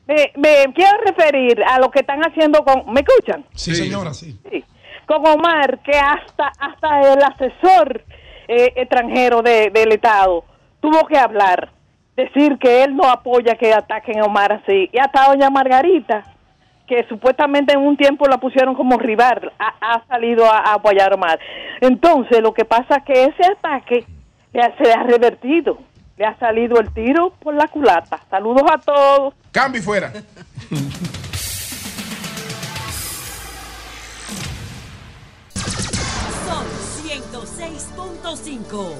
me, 0.07 0.31
me 0.37 0.73
quiero 0.73 0.97
referir 1.05 1.61
a 1.63 1.79
lo 1.79 1.89
que 1.91 1.99
están 1.99 2.21
haciendo 2.21 2.63
con... 2.63 2.91
¿Me 2.93 3.01
escuchan? 3.01 3.45
Sí, 3.55 3.75
señora, 3.75 4.13
sí. 4.13 4.39
Sí. 4.49 4.63
Con 5.05 5.25
Omar, 5.25 5.81
que 5.83 5.97
hasta 5.97 6.51
hasta 6.59 7.13
el 7.13 7.19
asesor 7.23 8.03
eh, 8.47 8.73
extranjero 8.75 9.41
de- 9.41 9.69
del 9.71 9.91
Estado 9.93 10.43
tuvo 10.79 11.05
que 11.07 11.17
hablar, 11.17 11.69
decir 12.15 12.57
que 12.59 12.83
él 12.83 12.95
no 12.95 13.03
apoya 13.09 13.55
que 13.55 13.73
ataquen 13.73 14.19
a 14.19 14.23
Omar 14.25 14.51
así. 14.53 14.89
Y 14.91 14.99
hasta 14.99 15.27
doña 15.27 15.49
Margarita, 15.49 16.23
que 16.87 17.05
supuestamente 17.09 17.73
en 17.73 17.79
un 17.81 17.97
tiempo 17.97 18.25
la 18.27 18.37
pusieron 18.37 18.73
como 18.75 18.97
rival, 18.97 19.51
ha, 19.59 19.73
ha 19.81 20.07
salido 20.07 20.45
a, 20.45 20.57
a 20.59 20.73
apoyar 20.75 21.11
a 21.11 21.15
Omar. 21.15 21.39
Entonces, 21.81 22.41
lo 22.41 22.53
que 22.53 22.63
pasa 22.65 22.97
es 22.97 23.03
que 23.03 23.23
ese 23.25 23.51
ataque 23.51 24.05
le 24.53 24.61
ha- 24.61 24.75
se 24.77 24.83
le 24.83 24.93
ha 24.93 25.03
revertido. 25.03 25.77
Le 26.17 26.25
ha 26.25 26.35
salido 26.39 26.79
el 26.79 26.91
tiro 26.93 27.31
por 27.39 27.53
la 27.53 27.67
culata. 27.67 28.19
Saludos 28.29 28.63
a 28.71 28.77
todos. 28.79 29.33
Cambio 29.51 29.79
y 29.81 29.83
fuera. 29.83 30.11
106.5. 38.27 38.91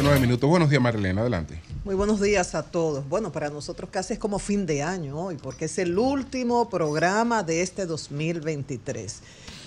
Nueve 0.00 0.20
minutos. 0.20 0.48
Buenos 0.48 0.70
días, 0.70 0.80
Marilena. 0.80 1.22
Adelante. 1.22 1.60
Muy 1.84 1.96
buenos 1.96 2.20
días 2.20 2.54
a 2.54 2.62
todos. 2.62 3.08
Bueno, 3.08 3.32
para 3.32 3.50
nosotros 3.50 3.90
casi 3.90 4.12
es 4.12 4.20
como 4.20 4.38
fin 4.38 4.64
de 4.64 4.84
año 4.84 5.18
hoy, 5.18 5.36
porque 5.36 5.64
es 5.64 5.78
el 5.78 5.98
último 5.98 6.70
programa 6.70 7.42
de 7.42 7.62
este 7.62 7.86
2023. 7.86 9.22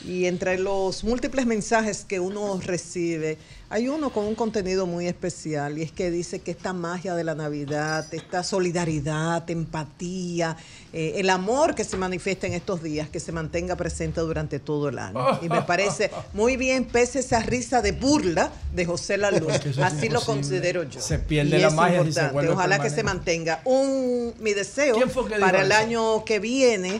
Y 0.08 0.28
entre 0.28 0.60
los 0.60 1.04
múltiples 1.04 1.46
mensajes 1.46 2.06
que 2.06 2.20
uno 2.20 2.60
recibe, 2.64 3.38
hay 3.70 3.88
uno 3.88 4.12
con 4.12 4.26
un 4.26 4.36
contenido 4.36 4.86
muy 4.86 5.08
especial 5.08 5.80
y 5.80 5.82
es 5.82 5.92
que 5.92 6.12
dice 6.12 6.40
que 6.40 6.52
esta 6.52 6.72
magia 6.74 7.16
de 7.16 7.24
la 7.24 7.34
Navidad, 7.34 8.06
esta 8.14 8.44
solidaridad, 8.44 9.50
empatía, 9.50 10.56
eh, 10.94 11.14
el 11.18 11.30
amor 11.32 11.74
que 11.74 11.84
se 11.84 11.98
manifiesta 11.98 12.46
en 12.46 12.54
estos 12.54 12.84
días, 12.84 13.10
que 13.10 13.20
se 13.20 13.32
mantenga 13.32 13.76
presente 13.76 14.22
durante 14.22 14.60
todo 14.60 14.90
el 14.90 15.00
año. 15.00 15.40
Y 15.42 15.50
me 15.50 15.64
parece 15.64 16.12
muy 16.34 16.56
bien, 16.56 16.86
pese 16.86 17.18
a 17.18 17.22
esa 17.22 17.40
risa 17.40 17.82
de 17.82 17.92
burla 17.92 18.52
de 18.74 18.86
José 18.86 19.18
Laluz. 19.18 19.54
Así 19.82 20.10
lo 20.10 20.22
considero 20.22 20.84
yo. 20.84 21.02
Se 21.02 21.18
pierde 21.18 21.58
Y 21.58 21.62
la 21.62 21.72
magia 21.72 22.12
se 22.12 22.28
vuelve 22.30 22.52
Ojalá 22.52 22.80
que 22.80 22.92
se 22.92 23.02
mantenga. 23.02 23.62
Un, 23.66 24.36
mi 24.40 24.54
deseo 24.54 24.96
¿Quién 24.96 25.10
fue 25.10 25.24
que 25.24 25.36
dijo 25.36 25.42
para 25.42 25.64
el 25.64 25.72
año 25.72 26.24
que 26.24 26.40
viene 26.40 27.00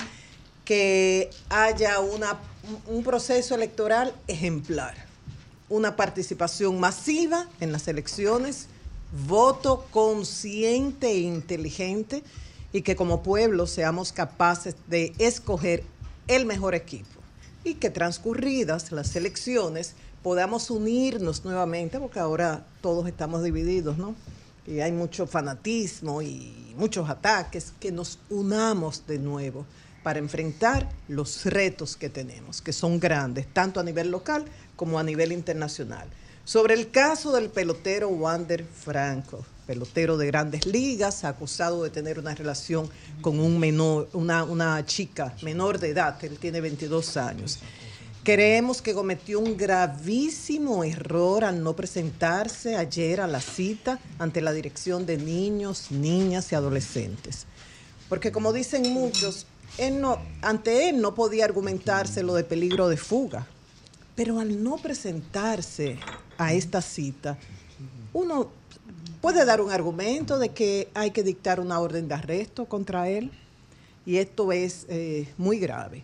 que 0.66 1.30
haya 1.50 2.00
una, 2.00 2.38
un 2.88 3.04
proceso 3.04 3.56
electoral 3.56 4.14
ejemplar, 4.28 4.96
una 5.70 5.96
participación 5.96 6.80
masiva 6.80 7.48
en 7.60 7.72
las 7.72 7.88
elecciones, 7.88 8.68
voto 9.28 9.86
consciente 9.92 11.08
e 11.08 11.20
inteligente 11.20 12.24
y 12.74 12.82
que 12.82 12.96
como 12.96 13.24
pueblo 13.24 13.68
seamos 13.68 14.12
capaces 14.12 14.76
de 14.88 15.14
escoger 15.18 15.84
el 16.28 16.46
mejor 16.46 16.76
equipo. 16.76 17.08
Y 17.64 17.76
que 17.76 17.90
transcurridas 17.90 18.92
las 18.92 19.16
elecciones 19.16 19.96
podamos 20.22 20.70
unirnos 20.70 21.46
nuevamente, 21.46 22.00
porque 22.00 22.20
ahora 22.20 22.66
todos 22.82 23.08
estamos 23.08 23.44
divididos, 23.44 23.98
¿no? 23.98 24.16
Y 24.68 24.80
hay 24.80 24.92
mucho 24.92 25.26
fanatismo 25.28 26.22
y 26.22 26.74
muchos 26.78 27.10
ataques, 27.10 27.74
que 27.80 27.92
nos 27.92 28.20
unamos 28.30 29.06
de 29.08 29.20
nuevo 29.20 29.66
para 30.06 30.20
enfrentar 30.20 30.88
los 31.08 31.46
retos 31.46 31.96
que 31.96 32.10
tenemos, 32.10 32.62
que 32.62 32.74
son 32.74 33.00
grandes, 33.00 33.48
tanto 33.52 33.80
a 33.80 33.84
nivel 33.84 34.12
local 34.12 34.46
como 34.76 35.00
a 35.00 35.04
nivel 35.04 35.32
internacional. 35.32 36.08
Sobre 36.44 36.76
el 36.76 36.92
caso 36.92 37.32
del 37.32 37.50
pelotero 37.50 38.10
Wander 38.10 38.64
Franco, 38.66 39.44
pelotero 39.66 40.16
de 40.16 40.28
grandes 40.28 40.68
ligas, 40.68 41.24
acusado 41.24 41.82
de 41.82 41.90
tener 41.90 42.20
una 42.20 42.36
relación 42.36 42.88
con 43.22 43.40
un 43.40 43.58
menor, 43.58 44.08
una, 44.14 44.44
una 44.44 44.86
chica 44.86 45.34
menor 45.42 45.80
de 45.80 45.90
edad, 45.90 46.24
él 46.24 46.38
tiene 46.38 46.62
22 46.62 47.18
años. 47.18 47.58
Creemos 48.24 48.84
que 48.84 48.94
cometió 48.94 49.40
un 49.40 49.58
gravísimo 49.58 50.84
error 50.84 51.44
al 51.44 51.64
no 51.64 51.76
presentarse 51.76 52.76
ayer 52.76 53.22
a 53.22 53.28
la 53.28 53.42
cita 53.42 54.00
ante 54.20 54.42
la 54.42 54.54
Dirección 54.54 55.08
de 55.08 55.18
Niños, 55.18 55.90
Niñas 55.90 56.52
y 56.52 56.56
Adolescentes. 56.56 57.48
Porque 58.08 58.32
como 58.32 58.54
dicen 58.54 58.94
muchos, 58.94 59.48
él 59.78 60.02
no, 60.02 60.20
ante 60.42 60.90
él 60.90 61.02
no 61.02 61.16
podía 61.16 61.46
argumentarse 61.46 62.24
lo 62.24 62.34
de 62.34 62.44
peligro 62.44 62.88
de 62.88 62.98
fuga. 62.98 63.48
Pero 64.16 64.40
al 64.40 64.64
no 64.64 64.78
presentarse 64.78 65.98
a 66.38 66.54
esta 66.54 66.82
cita, 66.82 67.38
uno 68.14 68.50
puede 69.22 69.44
dar 69.44 69.60
un 69.60 69.72
argumento 69.72 70.40
de 70.40 70.50
que 70.50 70.90
hay 70.94 71.12
que 71.12 71.24
dictar 71.24 71.60
una 71.60 71.80
orden 71.80 72.08
de 72.08 72.14
arresto 72.14 72.66
contra 72.66 73.10
él. 73.10 73.32
Y 74.06 74.18
esto 74.18 74.52
es 74.52 74.86
eh, 74.88 75.28
muy 75.38 75.60
grave. 75.60 76.04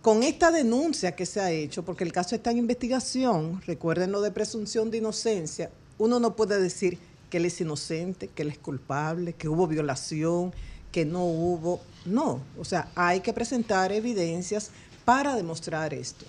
Con 0.00 0.22
esta 0.22 0.52
denuncia 0.52 1.16
que 1.16 1.26
se 1.26 1.40
ha 1.40 1.50
hecho, 1.50 1.84
porque 1.84 2.04
el 2.04 2.12
caso 2.12 2.36
está 2.36 2.52
en 2.52 2.58
investigación, 2.58 3.60
recuerden 3.66 4.12
lo 4.12 4.20
de 4.20 4.30
presunción 4.30 4.90
de 4.90 4.98
inocencia, 4.98 5.70
uno 5.98 6.20
no 6.20 6.36
puede 6.36 6.60
decir 6.60 6.98
que 7.28 7.38
él 7.38 7.46
es 7.46 7.60
inocente, 7.60 8.28
que 8.28 8.42
él 8.42 8.48
es 8.50 8.58
culpable, 8.58 9.32
que 9.32 9.48
hubo 9.48 9.66
violación, 9.66 10.54
que 10.92 11.04
no 11.04 11.24
hubo. 11.24 11.80
No, 12.06 12.40
o 12.58 12.64
sea, 12.64 12.88
hay 12.94 13.20
que 13.20 13.32
presentar 13.32 13.92
evidencias 13.92 14.70
para 15.04 15.34
demostrar 15.34 15.92
esto. 15.92 16.24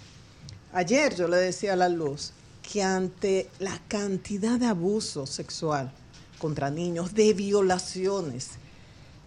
Ayer 0.74 1.16
yo 1.16 1.28
le 1.28 1.38
decía 1.38 1.74
a 1.74 1.78
la 1.78 1.90
luz 1.90 2.32
que 2.62 2.84
ante 2.84 3.50
la 3.60 3.80
cantidad 3.88 4.60
de 4.60 4.66
abuso 4.66 5.26
sexual 5.26 5.92
contra 6.40 6.70
niños, 6.70 7.14
de 7.14 7.34
violaciones, 7.34 8.50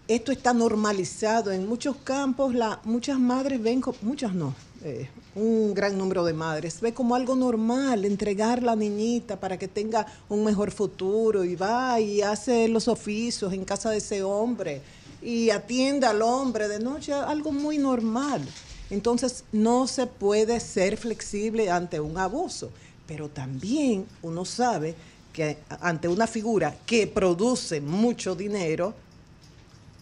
esto 0.07 0.31
está 0.31 0.53
normalizado 0.53 1.51
en 1.51 1.67
muchos 1.67 1.95
campos. 1.97 2.53
La, 2.53 2.79
muchas 2.83 3.17
madres 3.17 3.61
ven, 3.61 3.81
muchas 4.01 4.33
no, 4.33 4.53
eh, 4.83 5.09
un 5.35 5.73
gran 5.73 5.97
número 5.97 6.25
de 6.25 6.33
madres 6.33 6.81
ve 6.81 6.93
como 6.93 7.15
algo 7.15 7.35
normal 7.35 8.03
entregar 8.03 8.61
la 8.63 8.75
niñita 8.75 9.39
para 9.39 9.57
que 9.57 9.67
tenga 9.67 10.05
un 10.27 10.43
mejor 10.43 10.71
futuro 10.71 11.43
y 11.43 11.55
va 11.55 11.99
y 11.99 12.21
hace 12.21 12.67
los 12.67 12.87
oficios 12.87 13.53
en 13.53 13.63
casa 13.63 13.91
de 13.91 13.97
ese 13.97 14.23
hombre 14.23 14.81
y 15.21 15.49
atiende 15.49 16.07
al 16.07 16.21
hombre 16.21 16.67
de 16.67 16.79
noche, 16.79 17.13
algo 17.13 17.51
muy 17.51 17.77
normal. 17.77 18.41
Entonces 18.89 19.43
no 19.51 19.87
se 19.87 20.07
puede 20.07 20.59
ser 20.59 20.97
flexible 20.97 21.69
ante 21.69 21.99
un 21.99 22.17
abuso, 22.17 22.71
pero 23.07 23.29
también 23.29 24.05
uno 24.21 24.43
sabe 24.45 24.95
que 25.31 25.57
ante 25.79 26.07
una 26.07 26.27
figura 26.27 26.75
que 26.85 27.07
produce 27.07 27.79
mucho 27.79 28.35
dinero, 28.35 28.93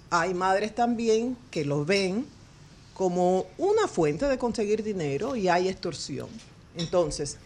hay 0.09 0.33
madres 0.33 0.73
también 0.73 1.37
que 1.51 1.63
lo 1.63 1.85
ven 1.85 2.25
como 2.95 3.45
una 3.57 3.87
fuente 3.87 4.27
de 4.27 4.37
conseguir 4.37 4.83
dinero 4.83 5.35
y 5.35 5.47
hay 5.47 5.69
extorsión. 5.69 6.27
Entonces, 6.75 7.37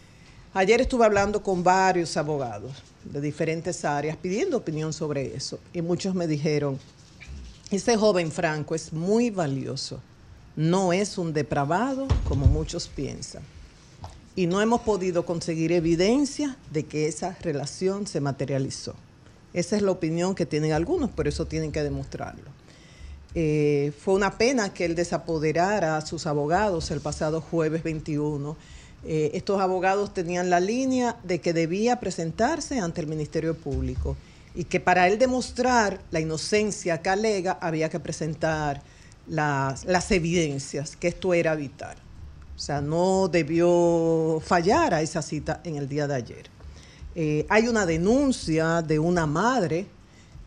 ayer 0.54 0.80
estuve 0.80 1.04
hablando 1.04 1.42
con 1.42 1.62
varios 1.62 2.16
abogados 2.16 2.72
de 3.04 3.20
diferentes 3.20 3.84
áreas 3.84 4.16
pidiendo 4.16 4.56
opinión 4.56 4.92
sobre 4.92 5.36
eso 5.36 5.58
y 5.74 5.82
muchos 5.82 6.14
me 6.14 6.26
dijeron, 6.26 6.78
ese 7.74 7.96
joven 7.96 8.30
Franco 8.30 8.74
es 8.74 8.92
muy 8.92 9.30
valioso, 9.30 10.00
no 10.56 10.92
es 10.92 11.18
un 11.18 11.32
depravado 11.32 12.06
como 12.28 12.46
muchos 12.46 12.88
piensan. 12.88 13.42
Y 14.36 14.46
no 14.46 14.60
hemos 14.60 14.80
podido 14.80 15.24
conseguir 15.24 15.72
evidencia 15.72 16.56
de 16.72 16.84
que 16.84 17.06
esa 17.06 17.36
relación 17.40 18.06
se 18.06 18.20
materializó. 18.20 18.94
Esa 19.52 19.76
es 19.76 19.82
la 19.82 19.92
opinión 19.92 20.34
que 20.34 20.46
tienen 20.46 20.72
algunos, 20.72 21.10
por 21.10 21.28
eso 21.28 21.46
tienen 21.46 21.70
que 21.70 21.82
demostrarlo. 21.82 22.50
Eh, 23.36 23.92
fue 24.00 24.14
una 24.14 24.36
pena 24.36 24.72
que 24.72 24.84
él 24.84 24.94
desapoderara 24.94 25.96
a 25.96 26.06
sus 26.06 26.26
abogados 26.26 26.90
el 26.90 27.00
pasado 27.00 27.40
jueves 27.40 27.82
21. 27.82 28.56
Eh, 29.06 29.30
estos 29.34 29.60
abogados 29.60 30.14
tenían 30.14 30.50
la 30.50 30.60
línea 30.60 31.16
de 31.24 31.40
que 31.40 31.52
debía 31.52 32.00
presentarse 32.00 32.78
ante 32.78 33.00
el 33.00 33.06
Ministerio 33.06 33.54
Público 33.54 34.16
y 34.54 34.64
que 34.64 34.80
para 34.80 35.08
él 35.08 35.18
demostrar 35.18 36.00
la 36.10 36.20
inocencia 36.20 37.02
que 37.02 37.10
alega 37.10 37.58
había 37.60 37.88
que 37.88 37.98
presentar 38.00 38.82
las, 39.26 40.10
evidencias, 40.10 40.96
que 40.96 41.08
esto 41.08 41.34
era 41.34 41.54
vital. 41.54 41.96
O 42.56 42.58
sea, 42.58 42.80
no 42.80 43.28
debió 43.28 44.40
fallar 44.44 44.94
a 44.94 45.02
esa 45.02 45.22
cita 45.22 45.60
en 45.64 45.76
el 45.76 45.88
día 45.88 46.06
de 46.06 46.14
ayer. 46.14 46.50
Eh, 47.16 47.46
hay 47.48 47.68
una 47.68 47.86
denuncia 47.86 48.82
de 48.82 48.98
una 48.98 49.26
madre 49.26 49.86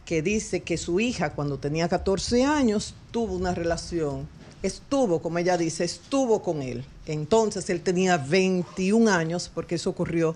que 0.06 0.22
dice 0.22 0.62
que 0.62 0.78
su 0.78 1.02
hija 1.02 1.34
cuando 1.34 1.60
tenía 1.60 1.90
14 1.90 2.46
años 2.46 2.96
tuvo 3.12 3.36
una 3.36 3.54
relación, 3.54 4.28
estuvo, 4.64 5.22
como 5.22 5.38
ella 5.38 5.58
dice, 5.58 5.84
estuvo 5.84 6.42
con 6.42 6.62
él. 6.62 6.86
Entonces 7.06 7.70
él 7.70 7.82
tenía 7.82 8.18
21 8.18 9.12
años 9.12 9.52
porque 9.54 9.76
eso 9.76 9.90
ocurrió 9.90 10.34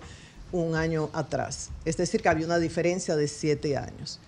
un 0.52 0.76
año 0.76 1.10
atrás. 1.12 1.70
Es 1.84 1.96
decir, 1.96 2.22
que 2.22 2.28
había 2.28 2.46
una 2.46 2.58
diferencia 2.58 3.16
de 3.16 3.26
7 3.26 3.76
años. 3.76 4.20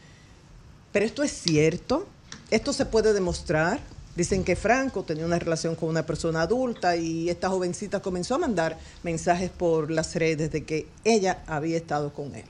Pero 0.92 1.06
esto 1.06 1.22
es 1.22 1.32
cierto, 1.32 2.06
esto 2.50 2.72
se 2.72 2.86
puede 2.86 3.12
demostrar. 3.12 3.80
Dicen 4.16 4.44
que 4.44 4.56
Franco 4.56 5.02
tenía 5.02 5.26
una 5.26 5.38
relación 5.38 5.74
con 5.74 5.88
una 5.88 6.06
persona 6.06 6.42
adulta 6.42 6.96
y 6.96 7.28
esta 7.28 7.48
jovencita 7.48 8.00
comenzó 8.00 8.36
a 8.36 8.38
mandar 8.38 8.78
mensajes 9.02 9.50
por 9.50 9.90
las 9.90 10.14
redes 10.14 10.52
de 10.52 10.64
que 10.64 10.86
ella 11.04 11.42
había 11.46 11.76
estado 11.76 12.12
con 12.12 12.34
él. 12.34 12.44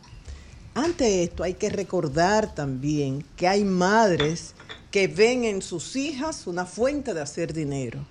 Ante 0.75 1.23
esto 1.23 1.43
hay 1.43 1.55
que 1.55 1.71
recordar 1.71 2.55
también 2.55 3.25
que 3.37 3.49
hay 3.49 3.65
madres 3.65 4.55
que 4.91 5.09
ven 5.09 5.45
en 5.45 5.63
sus 5.63 5.97
hijas 5.97 6.47
una 6.47 6.67
fuente 6.67 7.15
de 7.15 7.23
hacer 7.23 7.53
dinero 7.53 8.05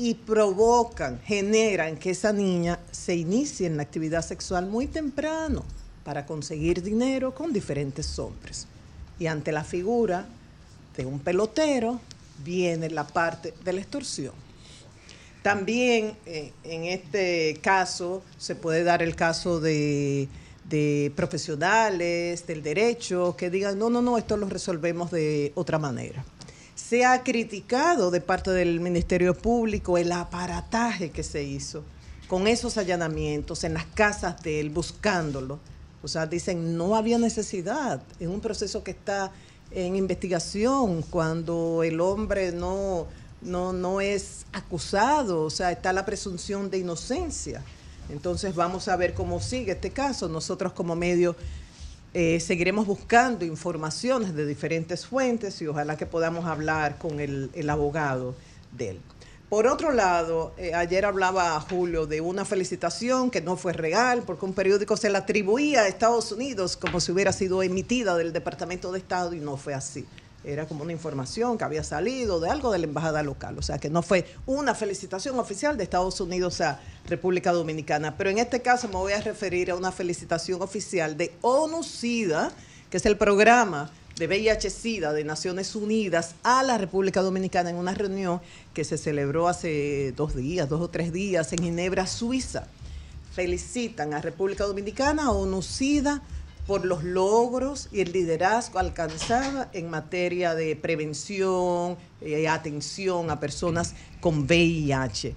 y 0.00 0.14
provocan, 0.14 1.20
generan 1.24 1.96
que 1.96 2.10
esa 2.10 2.32
niña 2.32 2.78
se 2.92 3.16
inicie 3.16 3.66
en 3.66 3.76
la 3.76 3.82
actividad 3.82 4.24
sexual 4.24 4.66
muy 4.68 4.86
temprano 4.86 5.64
para 6.04 6.24
conseguir 6.24 6.82
dinero 6.82 7.34
con 7.34 7.52
diferentes 7.52 8.16
hombres. 8.20 8.68
Y 9.18 9.26
ante 9.26 9.50
la 9.50 9.64
figura 9.64 10.26
de 10.96 11.04
un 11.04 11.18
pelotero 11.18 12.00
viene 12.44 12.88
la 12.90 13.08
parte 13.08 13.52
de 13.64 13.72
la 13.72 13.80
extorsión. 13.80 14.34
También 15.42 16.16
eh, 16.26 16.52
en 16.62 16.84
este 16.84 17.58
caso 17.60 18.22
se 18.38 18.54
puede 18.54 18.84
dar 18.84 19.02
el 19.02 19.16
caso 19.16 19.58
de, 19.58 20.28
de 20.68 21.12
profesionales 21.16 22.46
del 22.46 22.62
derecho 22.62 23.34
que 23.36 23.50
digan, 23.50 23.76
no, 23.76 23.90
no, 23.90 24.00
no, 24.00 24.16
esto 24.16 24.36
lo 24.36 24.48
resolvemos 24.48 25.10
de 25.10 25.50
otra 25.56 25.80
manera. 25.80 26.24
Se 26.88 27.04
ha 27.04 27.22
criticado 27.22 28.10
de 28.10 28.22
parte 28.22 28.50
del 28.50 28.80
Ministerio 28.80 29.34
Público 29.34 29.98
el 29.98 30.10
aparataje 30.10 31.10
que 31.10 31.22
se 31.22 31.42
hizo 31.42 31.82
con 32.28 32.46
esos 32.46 32.78
allanamientos 32.78 33.62
en 33.64 33.74
las 33.74 33.84
casas 33.84 34.42
de 34.42 34.58
él, 34.58 34.70
buscándolo. 34.70 35.58
O 36.02 36.08
sea, 36.08 36.26
dicen, 36.26 36.78
no 36.78 36.96
había 36.96 37.18
necesidad 37.18 38.00
en 38.20 38.30
un 38.30 38.40
proceso 38.40 38.82
que 38.84 38.92
está 38.92 39.32
en 39.70 39.96
investigación, 39.96 41.02
cuando 41.02 41.82
el 41.82 42.00
hombre 42.00 42.52
no, 42.52 43.06
no, 43.42 43.74
no 43.74 44.00
es 44.00 44.46
acusado, 44.54 45.42
o 45.42 45.50
sea, 45.50 45.70
está 45.70 45.92
la 45.92 46.06
presunción 46.06 46.70
de 46.70 46.78
inocencia. 46.78 47.62
Entonces 48.08 48.54
vamos 48.54 48.88
a 48.88 48.96
ver 48.96 49.12
cómo 49.12 49.40
sigue 49.40 49.72
este 49.72 49.90
caso. 49.90 50.26
Nosotros 50.26 50.72
como 50.72 50.96
medio 50.96 51.36
eh, 52.14 52.40
seguiremos 52.40 52.86
buscando 52.86 53.44
informaciones 53.44 54.34
de 54.34 54.46
diferentes 54.46 55.06
fuentes 55.06 55.60
y 55.60 55.66
ojalá 55.66 55.96
que 55.96 56.06
podamos 56.06 56.46
hablar 56.46 56.98
con 56.98 57.20
el, 57.20 57.50
el 57.54 57.70
abogado 57.70 58.34
de 58.76 58.90
él. 58.90 59.00
Por 59.48 59.66
otro 59.66 59.92
lado, 59.92 60.52
eh, 60.58 60.74
ayer 60.74 61.06
hablaba 61.06 61.58
Julio 61.60 62.06
de 62.06 62.20
una 62.20 62.44
felicitación 62.44 63.30
que 63.30 63.40
no 63.40 63.56
fue 63.56 63.72
real 63.72 64.22
porque 64.26 64.44
un 64.44 64.52
periódico 64.52 64.96
se 64.98 65.08
la 65.08 65.20
atribuía 65.20 65.82
a 65.82 65.88
Estados 65.88 66.32
Unidos 66.32 66.76
como 66.76 67.00
si 67.00 67.12
hubiera 67.12 67.32
sido 67.32 67.62
emitida 67.62 68.14
del 68.16 68.34
Departamento 68.34 68.92
de 68.92 68.98
Estado 68.98 69.32
y 69.32 69.40
no 69.40 69.56
fue 69.56 69.72
así. 69.72 70.04
Era 70.44 70.66
como 70.66 70.84
una 70.84 70.92
información 70.92 71.58
que 71.58 71.64
había 71.64 71.82
salido 71.82 72.38
de 72.38 72.48
algo 72.48 72.70
de 72.70 72.78
la 72.78 72.84
embajada 72.84 73.22
local, 73.22 73.58
o 73.58 73.62
sea 73.62 73.78
que 73.78 73.90
no 73.90 74.02
fue 74.02 74.24
una 74.46 74.74
felicitación 74.74 75.38
oficial 75.38 75.76
de 75.76 75.82
Estados 75.82 76.20
Unidos 76.20 76.60
a 76.60 76.80
República 77.08 77.52
Dominicana. 77.52 78.16
Pero 78.16 78.30
en 78.30 78.38
este 78.38 78.62
caso 78.62 78.86
me 78.88 78.94
voy 78.94 79.12
a 79.12 79.20
referir 79.20 79.70
a 79.70 79.74
una 79.74 79.90
felicitación 79.90 80.62
oficial 80.62 81.16
de 81.16 81.32
ONU-SIDA, 81.42 82.52
que 82.88 82.98
es 82.98 83.06
el 83.06 83.16
programa 83.16 83.90
de 84.16 84.26
VIH-Sida 84.26 85.12
de 85.12 85.24
Naciones 85.24 85.74
Unidas 85.76 86.34
a 86.42 86.62
la 86.62 86.78
República 86.78 87.20
Dominicana 87.20 87.70
en 87.70 87.76
una 87.76 87.94
reunión 87.94 88.40
que 88.74 88.84
se 88.84 88.98
celebró 88.98 89.48
hace 89.48 90.12
dos 90.16 90.34
días, 90.34 90.68
dos 90.68 90.80
o 90.80 90.88
tres 90.88 91.12
días 91.12 91.52
en 91.52 91.62
Ginebra, 91.62 92.06
Suiza. 92.06 92.66
Felicitan 93.32 94.14
a 94.14 94.20
República 94.20 94.64
Dominicana, 94.64 95.30
ONU-SIDA, 95.30 96.22
por 96.68 96.84
los 96.84 97.02
logros 97.02 97.88
y 97.90 98.02
el 98.02 98.12
liderazgo 98.12 98.78
alcanzado 98.78 99.66
en 99.72 99.88
materia 99.88 100.54
de 100.54 100.76
prevención, 100.76 101.96
eh, 102.20 102.46
atención 102.46 103.30
a 103.30 103.40
personas 103.40 103.94
con 104.20 104.40
VIH 104.42 105.34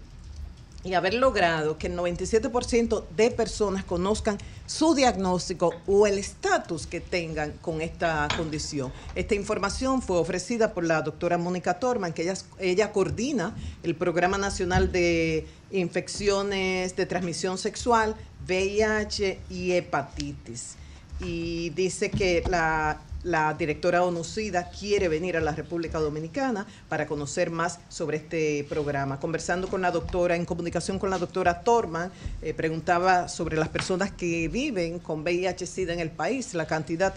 y 0.84 0.94
haber 0.94 1.14
logrado 1.14 1.78
que 1.78 1.88
el 1.88 1.96
97% 1.96 3.06
de 3.16 3.32
personas 3.32 3.86
conozcan 3.86 4.38
su 4.66 4.94
diagnóstico 4.94 5.74
o 5.88 6.06
el 6.06 6.18
estatus 6.18 6.86
que 6.86 7.00
tengan 7.00 7.54
con 7.62 7.80
esta 7.80 8.28
condición. 8.36 8.92
Esta 9.16 9.36
información 9.36 10.02
fue 10.02 10.18
ofrecida 10.18 10.74
por 10.74 10.84
la 10.84 11.02
doctora 11.02 11.38
Mónica 11.38 11.80
Torman, 11.80 12.12
que 12.12 12.24
ella, 12.24 12.34
ella 12.60 12.92
coordina 12.92 13.56
el 13.84 13.96
Programa 13.96 14.38
Nacional 14.38 14.92
de 14.92 15.48
Infecciones 15.72 16.94
de 16.96 17.06
Transmisión 17.06 17.58
Sexual, 17.58 18.16
VIH 18.48 19.40
y 19.50 19.72
Hepatitis. 19.72 20.81
Y 21.24 21.70
dice 21.72 22.10
que 22.10 22.44
la 22.50 23.00
la 23.24 23.54
directora 23.54 24.04
ONUCIDA 24.04 24.70
quiere 24.70 25.08
venir 25.08 25.38
a 25.38 25.42
la 25.42 25.52
República 25.52 26.00
Dominicana 26.00 26.66
para 26.90 27.06
conocer 27.06 27.52
más 27.52 27.80
sobre 27.90 28.18
este 28.18 28.66
programa. 28.68 29.20
Conversando 29.20 29.68
con 29.68 29.82
la 29.82 29.92
doctora, 29.92 30.36
en 30.36 30.46
comunicación 30.46 30.98
con 30.98 31.10
la 31.10 31.18
doctora 31.18 31.62
Torman, 31.62 32.12
eh, 32.42 32.54
preguntaba 32.54 33.28
sobre 33.28 33.58
las 33.58 33.70
personas 33.70 34.12
que 34.12 34.48
viven 34.48 35.00
con 35.00 35.24
VIH-Sida 35.24 35.94
en 35.94 36.00
el 36.00 36.10
país, 36.10 36.54
la 36.54 36.66
cantidad. 36.66 37.14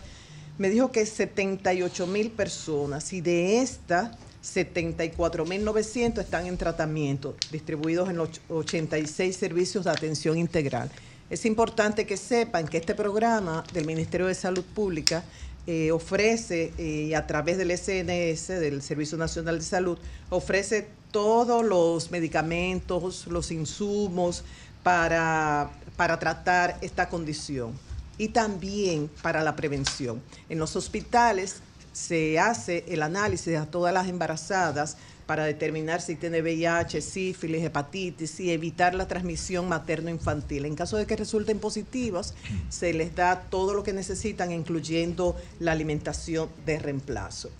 Me 0.58 0.68
dijo 0.68 0.92
que 0.92 1.06
78 1.06 2.06
mil 2.06 2.30
personas 2.30 3.12
y 3.12 3.20
de 3.20 3.60
estas 3.60 4.10
74.900 4.44 6.18
están 6.18 6.46
en 6.46 6.58
tratamiento, 6.58 7.34
distribuidos 7.50 8.10
en 8.10 8.18
los 8.18 8.42
86 8.50 9.34
servicios 9.34 9.86
de 9.86 9.90
atención 9.90 10.36
integral. 10.36 10.90
Es 11.30 11.46
importante 11.46 12.06
que 12.06 12.16
sepan 12.16 12.68
que 12.68 12.76
este 12.76 12.94
programa 12.94 13.64
del 13.72 13.86
Ministerio 13.86 14.26
de 14.26 14.34
Salud 14.34 14.62
Pública 14.62 15.24
eh, 15.66 15.90
ofrece, 15.90 16.74
eh, 16.76 17.16
a 17.16 17.26
través 17.26 17.56
del 17.56 17.70
SNS, 17.70 18.48
del 18.60 18.82
Servicio 18.82 19.16
Nacional 19.16 19.58
de 19.58 19.64
Salud, 19.64 19.98
ofrece 20.28 20.88
todos 21.10 21.64
los 21.64 22.10
medicamentos, 22.10 23.26
los 23.28 23.50
insumos 23.50 24.44
para, 24.82 25.70
para 25.96 26.18
tratar 26.18 26.76
esta 26.82 27.08
condición 27.08 27.72
y 28.18 28.28
también 28.28 29.08
para 29.22 29.42
la 29.42 29.56
prevención. 29.56 30.20
En 30.50 30.58
los 30.58 30.76
hospitales 30.76 31.60
se 31.94 32.38
hace 32.38 32.84
el 32.88 33.02
análisis 33.02 33.56
a 33.56 33.64
todas 33.64 33.94
las 33.94 34.08
embarazadas 34.08 34.98
para 35.26 35.44
determinar 35.44 36.00
si 36.00 36.16
tiene 36.16 36.42
VIH, 36.42 37.00
sífilis, 37.00 37.64
hepatitis 37.64 38.40
y 38.40 38.50
evitar 38.50 38.94
la 38.94 39.08
transmisión 39.08 39.68
materno-infantil. 39.68 40.64
En 40.66 40.74
caso 40.74 40.96
de 40.96 41.06
que 41.06 41.16
resulten 41.16 41.58
positivas, 41.58 42.34
se 42.68 42.92
les 42.92 43.14
da 43.14 43.42
todo 43.50 43.74
lo 43.74 43.82
que 43.82 43.92
necesitan, 43.92 44.52
incluyendo 44.52 45.36
la 45.60 45.72
alimentación 45.72 46.48
de 46.66 46.78
reemplazo. 46.78 47.50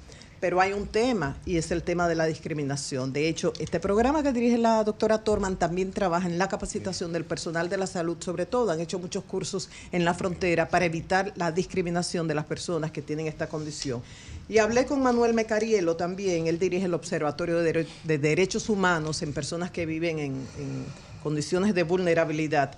Pero 0.45 0.61
hay 0.61 0.75
un 0.75 0.87
tema 0.87 1.39
y 1.47 1.57
es 1.57 1.71
el 1.71 1.83
tema 1.83 2.07
de 2.07 2.15
la 2.15 2.27
discriminación. 2.27 3.15
De 3.15 3.31
hecho, 3.31 3.55
este 3.61 3.81
programa 3.81 4.23
que 4.23 4.31
dirige 4.31 4.59
la 4.59 4.85
doctora 4.85 5.25
Torman 5.25 5.57
también 5.57 5.91
trabaja 5.91 6.29
en 6.29 6.37
la 6.37 6.49
capacitación 6.51 7.15
del 7.15 7.25
personal 7.25 7.71
de 7.71 7.79
la 7.79 7.87
salud, 7.87 8.19
sobre 8.21 8.45
todo. 8.45 8.71
Han 8.71 8.79
hecho 8.79 8.99
muchos 8.99 9.25
cursos 9.25 9.71
en 9.91 10.05
la 10.05 10.13
frontera 10.13 10.69
para 10.69 10.85
evitar 10.85 11.33
la 11.37 11.51
discriminación 11.51 12.29
de 12.29 12.35
las 12.35 12.45
personas 12.45 12.91
que 12.91 13.01
tienen 13.01 13.27
esta 13.27 13.47
condición. 13.49 14.03
Y 14.47 14.59
hablé 14.59 14.85
con 14.85 15.03
Manuel 15.03 15.33
Mecarielo 15.33 15.97
también, 15.97 16.47
él 16.47 16.59
dirige 16.59 16.85
el 16.85 16.93
Observatorio 16.93 17.61
de, 17.61 17.73
Dere- 17.73 17.87
de 18.05 18.19
Derechos 18.19 18.69
Humanos 18.69 19.23
en 19.23 19.33
personas 19.33 19.71
que 19.71 19.87
viven 19.87 20.19
en, 20.19 20.33
en 20.59 20.85
condiciones 21.23 21.75
de 21.75 21.85
vulnerabilidad. 21.85 22.77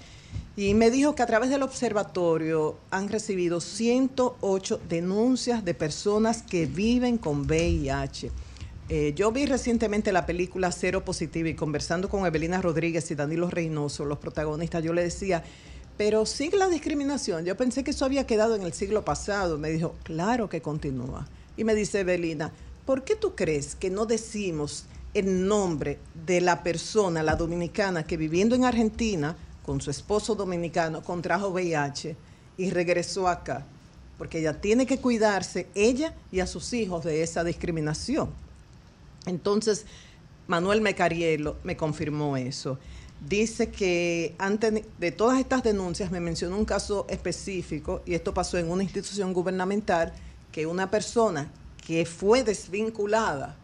Y 0.56 0.74
me 0.74 0.90
dijo 0.90 1.14
que 1.14 1.22
a 1.22 1.26
través 1.26 1.50
del 1.50 1.62
observatorio 1.62 2.76
han 2.90 3.08
recibido 3.08 3.60
108 3.60 4.80
denuncias 4.88 5.64
de 5.64 5.74
personas 5.74 6.42
que 6.42 6.66
viven 6.66 7.18
con 7.18 7.42
VIH. 7.42 8.30
Eh, 8.88 9.12
yo 9.16 9.32
vi 9.32 9.46
recientemente 9.46 10.12
la 10.12 10.26
película 10.26 10.70
Cero 10.70 11.04
Positivo 11.04 11.48
y 11.48 11.54
conversando 11.54 12.08
con 12.08 12.24
Evelina 12.24 12.62
Rodríguez 12.62 13.10
y 13.10 13.16
Danilo 13.16 13.50
Reynoso, 13.50 14.04
los 14.04 14.18
protagonistas, 14.18 14.82
yo 14.84 14.92
le 14.92 15.02
decía, 15.02 15.42
pero 15.96 16.24
sigue 16.24 16.56
la 16.56 16.68
discriminación. 16.68 17.44
Yo 17.44 17.56
pensé 17.56 17.82
que 17.82 17.90
eso 17.90 18.04
había 18.04 18.26
quedado 18.26 18.54
en 18.54 18.62
el 18.62 18.72
siglo 18.72 19.04
pasado. 19.04 19.58
Me 19.58 19.70
dijo, 19.70 19.94
claro 20.04 20.48
que 20.48 20.62
continúa. 20.62 21.26
Y 21.56 21.64
me 21.64 21.74
dice 21.74 22.00
Evelina, 22.00 22.52
¿por 22.84 23.02
qué 23.02 23.16
tú 23.16 23.34
crees 23.34 23.74
que 23.74 23.90
no 23.90 24.06
decimos 24.06 24.86
el 25.14 25.48
nombre 25.48 25.98
de 26.26 26.40
la 26.40 26.62
persona, 26.62 27.22
la 27.22 27.36
dominicana, 27.36 28.06
que 28.06 28.16
viviendo 28.16 28.54
en 28.54 28.64
Argentina 28.64 29.36
con 29.66 29.80
su 29.80 29.90
esposo 29.90 30.34
dominicano 30.34 31.02
contrajo 31.02 31.48
VIH 31.48 32.16
y 32.56 32.70
regresó 32.70 33.28
acá? 33.28 33.66
Porque 34.16 34.38
ella 34.38 34.58
tiene 34.58 34.86
que 34.86 34.98
cuidarse, 34.98 35.66
ella 35.74 36.14
y 36.32 36.40
a 36.40 36.46
sus 36.46 36.72
hijos, 36.72 37.04
de 37.04 37.22
esa 37.22 37.44
discriminación. 37.44 38.30
Entonces, 39.26 39.84
Manuel 40.46 40.80
Mecarielo 40.80 41.56
me 41.64 41.76
confirmó 41.76 42.36
eso. 42.36 42.78
dice 43.28 43.70
que 43.70 44.34
antes 44.38 44.84
de 44.98 45.10
todas 45.10 45.40
estas 45.40 45.62
denuncias 45.62 46.10
me 46.10 46.20
mencionó 46.20 46.56
un 46.56 46.64
caso 46.64 47.06
específico 47.08 48.02
y 48.06 48.14
esto 48.14 48.32
pasó 48.32 48.58
en 48.58 48.70
una 48.70 48.82
institución 48.82 49.32
gubernamental 49.32 50.12
que 50.52 50.66
una 50.66 50.90
persona 50.90 51.50
que 51.86 52.04
fue 52.04 52.42
desvinculada 52.42 53.56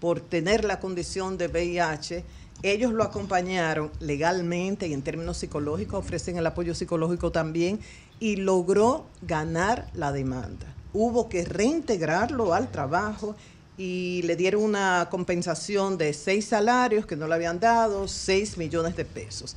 por 0.00 0.20
tener 0.20 0.64
la 0.64 0.78
condición 0.78 1.38
de 1.38 1.48
VIH, 1.48 2.24
ellos 2.62 2.92
lo 2.92 3.02
acompañaron 3.04 3.90
legalmente 4.00 4.88
y 4.88 4.92
en 4.92 5.02
términos 5.02 5.36
psicológicos, 5.36 6.00
ofrecen 6.00 6.36
el 6.36 6.46
apoyo 6.46 6.74
psicológico 6.74 7.30
también 7.30 7.78
y 8.18 8.34
logró 8.36 9.06
ganar 9.22 9.88
la 9.94 10.10
demanda. 10.12 10.74
Hubo 10.92 11.28
que 11.28 11.44
reintegrarlo 11.44 12.54
al 12.54 12.68
trabajo 12.70 13.36
y 13.76 14.22
le 14.22 14.34
dieron 14.34 14.64
una 14.64 15.06
compensación 15.10 15.98
de 15.98 16.12
seis 16.12 16.46
salarios 16.46 17.06
que 17.06 17.14
no 17.14 17.28
le 17.28 17.34
habían 17.34 17.60
dado, 17.60 18.08
seis 18.08 18.58
millones 18.58 18.96
de 18.96 19.04
pesos. 19.04 19.54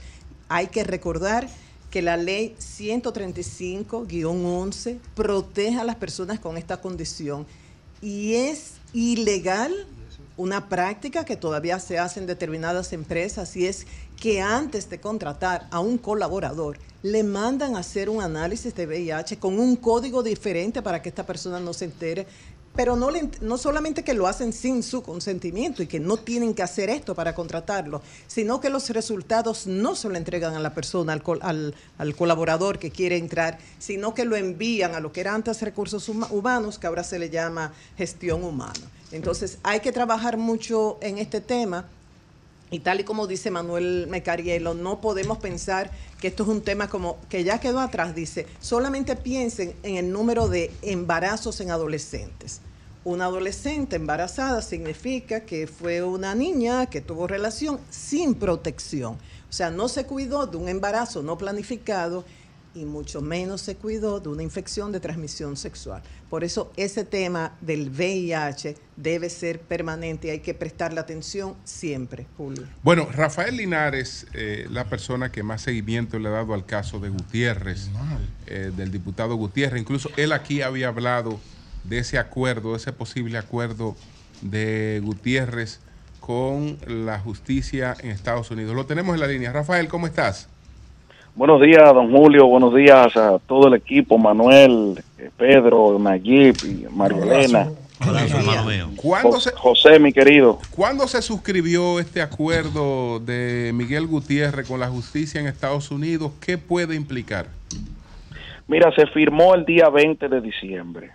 Hay 0.48 0.68
que 0.68 0.84
recordar 0.84 1.50
que 1.90 2.04
la 2.04 2.18
ley 2.18 2.56
135-11 2.60 5.00
protege 5.16 5.80
a 5.80 5.84
las 5.84 5.96
personas 5.96 6.40
con 6.40 6.56
esta 6.58 6.82
condición 6.82 7.48
y 8.02 8.36
es 8.36 8.74
ilegal 8.94 9.88
una 10.38 10.70
práctica 10.70 11.26
que 11.26 11.36
todavía 11.36 11.80
se 11.80 12.00
hace 12.00 12.20
en 12.20 12.28
determinadas 12.28 12.94
empresas 12.94 13.56
y 13.56 13.68
es 13.68 13.86
que 14.20 14.42
antes 14.42 14.90
de 14.90 15.00
contratar 15.00 15.68
a 15.72 15.80
un 15.80 15.98
colaborador 15.98 16.78
le 17.04 17.24
mandan 17.24 17.76
a 17.76 17.80
hacer 17.80 18.10
un 18.10 18.22
análisis 18.22 18.74
de 18.76 18.86
VIH 18.88 19.38
con 19.40 19.60
un 19.60 19.76
código 19.76 20.24
diferente 20.24 20.82
para 20.82 21.02
que 21.02 21.10
esta 21.10 21.26
persona 21.26 21.60
no 21.60 21.74
se 21.74 21.86
entere 21.86 22.26
pero 22.74 22.96
no, 22.96 23.12
le- 23.12 23.30
no 23.42 23.58
solamente 23.58 24.02
que 24.02 24.14
lo 24.14 24.28
hacen 24.28 24.54
sin 24.54 24.82
su 24.82 25.04
consentimiento 25.04 25.84
y 25.84 25.88
que 25.88 26.00
no 26.00 26.16
tienen 26.16 26.54
que 26.54 26.64
hacer 26.64 26.90
esto 26.90 27.14
para 27.14 27.36
contratarlo, 27.36 28.02
sino 28.28 28.62
que 28.62 28.70
los 28.70 28.90
resultados 28.92 29.68
no 29.68 29.94
se 29.94 30.08
lo 30.08 30.16
entregan 30.16 30.54
a 30.56 30.60
la 30.62 30.74
persona, 30.74 31.12
al, 31.12 31.22
al- 31.42 31.76
al 31.98 32.16
colaborador 32.16 32.80
que 32.80 32.90
quiere 32.90 33.18
entrar, 33.18 33.58
sino 33.78 34.14
que 34.14 34.24
lo 34.24 34.38
envían 34.38 34.96
a 34.96 35.02
lo 35.02 35.12
que 35.12 35.20
era 35.20 35.36
antes 35.36 35.62
recursos 35.62 36.08
huma- 36.08 36.32
humanos, 36.32 36.80
que 36.80 36.88
ahora 36.88 37.04
se 37.04 37.20
le 37.20 37.30
llama 37.30 37.74
gestión 37.98 38.42
humana. 38.42 38.80
Entonces 39.12 39.58
hay 39.64 39.80
que 39.82 39.92
trabajar 39.92 40.38
mucho 40.38 40.98
en 41.02 41.18
este 41.18 41.42
tema. 41.42 41.86
Y 42.70 42.80
tal 42.80 43.02
y 43.02 43.04
como 43.04 43.28
dice 43.28 43.52
Manuel 43.52 44.08
Mecarielo, 44.10 44.74
no 44.74 45.02
podemos 45.02 45.38
pensar 45.40 45.92
que 46.22 46.30
esto 46.30 46.44
es 46.44 46.50
un 46.50 46.62
tema 46.62 46.88
como 46.88 47.18
que 47.30 47.44
ya 47.44 47.60
quedó 47.60 47.82
atrás. 47.82 48.16
Dice, 48.16 48.48
solamente 48.62 49.18
piensen 49.18 49.74
en 49.84 49.98
el 49.98 50.12
número 50.12 50.48
de 50.48 50.72
embarazos 50.82 51.60
en 51.60 51.72
adolescentes. 51.72 52.62
Una 53.04 53.26
adolescente 53.26 53.96
embarazada 53.96 54.62
significa 54.62 55.42
que 55.42 55.68
fue 55.68 56.04
una 56.04 56.36
niña 56.36 56.86
que 56.86 57.02
tuvo 57.02 57.28
relación 57.28 57.80
sin 57.90 58.36
protección. 58.36 59.16
O 59.50 59.54
sea, 59.54 59.70
no 59.70 59.90
se 59.90 60.06
cuidó 60.06 60.48
de 60.48 60.56
un 60.56 60.70
embarazo 60.70 61.24
no 61.24 61.38
planificado 61.38 62.24
y 62.74 62.86
mucho 62.86 63.22
menos 63.22 63.62
se 63.62 63.76
cuidó 63.76 64.20
de 64.20 64.30
una 64.30 64.44
infección 64.44 64.92
de 64.92 65.00
transmisión 65.00 65.58
sexual. 65.58 66.02
Por 66.30 66.44
eso 66.44 66.72
ese 66.78 67.04
tema 67.04 67.58
del 67.62 67.90
VIH 67.90 68.78
debe 68.96 69.30
ser 69.30 69.60
permanente 69.60 70.28
y 70.28 70.32
hay 70.32 70.40
que 70.40 70.54
prestarle 70.54 71.00
atención 71.00 71.56
siempre, 71.64 72.26
Julio. 72.38 72.64
Bueno, 72.84 73.08
Rafael 73.12 73.58
Linares, 73.58 74.28
eh, 74.34 74.68
la 74.70 74.86
persona 74.86 75.32
que 75.32 75.44
más 75.44 75.62
seguimiento 75.62 76.20
le 76.20 76.30
ha 76.30 76.32
dado 76.32 76.54
al 76.54 76.66
caso 76.66 77.00
de 77.00 77.10
Gutiérrez, 77.10 77.90
eh, 78.48 78.72
del 78.76 78.92
diputado 78.92 79.36
Gutiérrez, 79.36 79.82
incluso 79.82 80.10
él 80.18 80.32
aquí 80.32 80.62
había 80.62 80.88
hablado 80.88 81.40
de 81.84 82.00
ese 82.00 82.18
acuerdo, 82.18 82.76
ese 82.76 82.94
posible 82.94 83.38
acuerdo 83.38 83.96
de 84.42 85.02
Gutiérrez 85.04 85.80
con 86.20 86.78
la 86.88 87.20
justicia 87.20 87.96
en 88.00 88.12
Estados 88.12 88.52
Unidos. 88.52 88.76
Lo 88.76 88.86
tenemos 88.86 89.16
en 89.16 89.20
la 89.20 89.28
línea. 89.28 89.52
Rafael, 89.52 89.88
¿cómo 89.88 90.08
estás? 90.08 90.48
Buenos 91.34 91.62
días, 91.62 91.94
don 91.94 92.12
Julio. 92.12 92.46
Buenos 92.46 92.76
días 92.76 93.16
a 93.16 93.40
todo 93.40 93.70
el 93.70 93.76
equipo, 93.76 94.18
Manuel, 94.18 95.02
eh, 95.18 95.30
Pedro, 95.38 95.98
Nayib 95.98 96.56
y 96.66 96.86
María 96.94 97.24
Elena. 97.24 97.70
¿Cuándo 98.98 99.40
se, 99.40 99.52
José, 99.54 99.98
mi 100.00 100.12
querido. 100.12 100.60
¿Cuándo 100.76 101.08
se 101.08 101.22
suscribió 101.22 102.00
este 102.00 102.22
acuerdo 102.22 103.20
de 103.20 103.72
Miguel 103.74 104.08
Gutiérrez 104.08 104.68
con 104.68 104.80
la 104.80 104.88
justicia 104.88 105.40
en 105.40 105.48
Estados 105.48 105.90
Unidos? 105.90 106.34
¿Qué 106.46 106.58
puede 106.58 106.96
implicar? 106.96 107.48
Mira, 108.68 108.92
se 108.94 109.08
firmó 109.08 109.56
el 109.56 109.66
día 109.66 109.90
20 109.90 110.28
de 110.28 110.42
diciembre, 110.42 111.12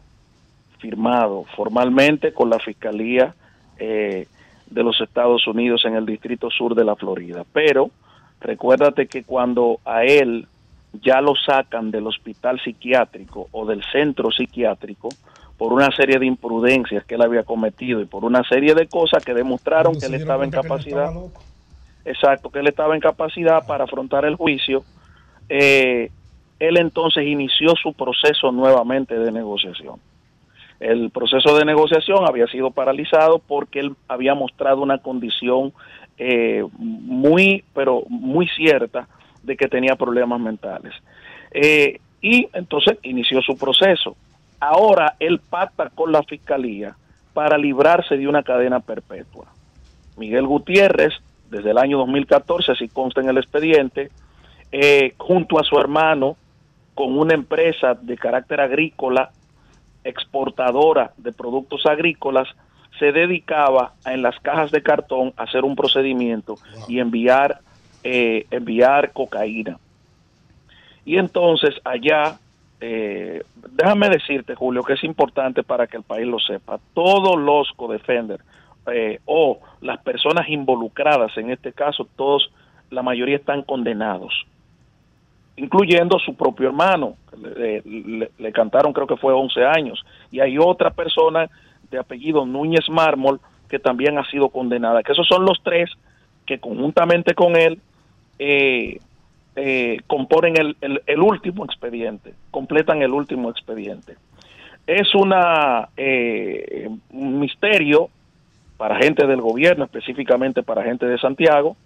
firmado 0.79 1.45
formalmente 1.57 2.33
con 2.33 2.49
la 2.49 2.59
Fiscalía 2.59 3.35
eh, 3.79 4.27
de 4.71 4.83
los 4.83 4.99
Estados 5.01 5.47
Unidos 5.47 5.85
en 5.85 5.95
el 5.95 6.07
Distrito 6.07 6.51
Sur 6.51 6.75
de 6.75 6.85
la 6.85 6.97
Florida. 6.97 7.45
Pero 7.53 7.91
recuérdate 8.47 9.07
que 9.07 9.25
cuando 9.25 9.81
a 9.85 10.05
él 10.05 10.47
ya 11.03 11.21
lo 11.21 11.35
sacan 11.35 11.91
del 11.91 12.07
hospital 12.07 12.61
psiquiátrico 12.61 13.49
o 13.53 13.67
del 13.67 13.83
centro 13.93 14.31
psiquiátrico 14.31 15.09
por 15.59 15.73
una 15.73 15.91
serie 15.91 16.19
de 16.19 16.27
imprudencias 16.27 17.05
que 17.05 17.17
él 17.17 17.23
había 17.23 17.43
cometido 17.43 18.01
y 18.01 18.07
por 18.07 18.25
una 18.25 18.43
serie 18.45 18.75
de 18.75 18.87
cosas 18.87 19.25
que 19.25 19.35
demostraron 19.35 19.99
que 19.99 20.07
él 20.07 20.15
estaba 20.15 20.45
en 20.45 20.51
capacidad. 20.51 21.11
Exacto, 22.05 22.51
que 22.51 22.61
él 22.61 22.69
estaba 22.69 22.95
en 22.95 23.01
capacidad 23.01 23.67
para 23.67 23.85
afrontar 23.85 24.25
el 24.25 24.37
juicio. 24.37 24.85
Eh, 25.49 26.11
él 26.61 26.77
entonces 26.77 27.27
inició 27.27 27.75
su 27.83 27.93
proceso 27.95 28.53
nuevamente 28.53 29.19
de 29.19 29.33
negociación. 29.33 29.97
El 30.79 31.11
proceso 31.11 31.57
de 31.57 31.65
negociación 31.65 32.29
había 32.29 32.47
sido 32.47 32.71
paralizado 32.71 33.39
porque 33.39 33.81
él 33.81 33.97
había 34.09 34.35
mostrado 34.35 34.83
una 34.83 34.99
condición 34.99 35.73
eh, 36.19 36.65
muy, 36.79 37.65
pero 37.75 38.05
muy 38.09 38.49
cierta 38.49 39.09
de 39.43 39.57
que 39.57 39.69
tenía 39.69 39.97
problemas 39.97 40.41
mentales. 40.41 40.95
Eh, 41.51 42.01
y 42.21 42.49
entonces 42.53 42.99
inició 43.03 43.41
su 43.43 43.57
proceso. 43.57 44.17
Ahora 44.59 45.15
él 45.21 45.41
pacta 45.41 45.91
con 45.91 46.13
la 46.13 46.23
fiscalía 46.23 46.97
para 47.35 47.59
librarse 47.59 48.17
de 48.17 48.27
una 48.27 48.43
cadena 48.43 48.81
perpetua. 48.81 49.47
Miguel 50.17 50.47
Gutiérrez, 50.47 51.13
desde 51.51 51.71
el 51.71 51.79
año 51.79 51.99
2014, 51.99 52.73
así 52.73 52.89
consta 52.89 53.21
en 53.21 53.29
el 53.29 53.39
expediente, 53.39 54.11
eh, 54.73 55.15
junto 55.19 55.61
a 55.61 55.65
su 55.65 55.79
hermano, 55.79 56.37
con 56.95 57.17
una 57.19 57.35
empresa 57.35 57.95
de 57.95 58.17
carácter 58.17 58.61
agrícola, 58.61 59.31
exportadora 60.03 61.13
de 61.19 61.33
productos 61.33 61.85
agrícolas, 61.85 62.49
se 62.99 63.13
dedicaba 63.13 63.93
a, 64.05 64.13
en 64.15 64.23
las 64.23 64.39
cajas 64.41 64.71
de 64.71 64.83
cartón 64.83 65.33
a 65.37 65.45
hacer 65.45 65.65
un 65.65 65.77
procedimiento 65.77 66.59
y 66.89 66.99
enviar, 67.01 67.61
eh, 68.05 68.47
enviar 68.51 69.13
cocaína. 69.13 69.79
Y 71.05 71.19
entonces 71.19 71.75
allá, 71.85 72.39
eh, 72.81 73.43
déjame 73.73 74.09
decirte, 74.09 74.55
Julio, 74.55 74.83
que 74.83 74.95
es 74.95 75.05
importante 75.05 75.63
para 75.63 75.87
que 75.87 75.97
el 75.97 76.03
país 76.03 76.27
lo 76.27 76.39
sepa, 76.41 76.79
todos 76.95 77.39
los 77.39 77.71
codefenders 77.77 78.43
eh, 78.93 79.21
o 79.27 79.59
las 79.81 79.99
personas 80.03 80.49
involucradas 80.49 81.37
en 81.37 81.51
este 81.51 81.73
caso, 81.73 82.07
todos, 82.17 82.51
la 82.91 83.03
mayoría 83.03 83.37
están 83.37 83.63
condenados 83.63 84.33
incluyendo 85.59 86.19
su 86.19 86.35
propio 86.35 86.69
hermano. 86.69 87.15
Le, 87.41 87.81
le- 87.85 88.31
le 88.39 88.53
cantaron 88.53 88.93
creo 88.93 89.07
que 89.07 89.17
fue 89.17 89.33
11 89.33 89.65
años. 89.65 90.05
Y 90.31 90.41
hay 90.41 90.59
otra 90.59 90.91
persona 90.91 91.49
de 91.91 91.99
apellido 91.99 92.47
Núñez 92.47 92.89
Mármol 92.89 93.41
que 93.69 93.79
también 93.79 94.19
ha 94.19 94.29
sido 94.31 94.49
condenada. 94.49 95.03
Que 95.03 95.13
esos 95.13 95.27
son 95.27 95.45
los 95.45 95.61
tres 95.63 95.91
que 96.45 96.59
conjuntamente 96.59 97.35
con 97.35 97.57
él 97.57 97.81
eh, 98.39 99.01
eh, 99.57 100.01
componen 100.07 100.55
el, 100.57 100.77
el- 100.81 101.21
último 101.21 101.65
expediente, 101.65 102.35
completan 102.51 103.03
el 103.03 103.13
último 103.13 103.51
expediente. 103.51 104.17
Es 104.87 105.09
eh, 105.97 106.89
un 107.11 107.41
misterio 107.41 108.09
para 108.77 108.97
gente 108.97 109.27
del 109.27 109.41
gobierno, 109.41 109.85
específicamente 109.85 110.63
para 110.63 110.85
gente 110.85 111.07
de 111.07 111.19
Santiago, 111.19 111.77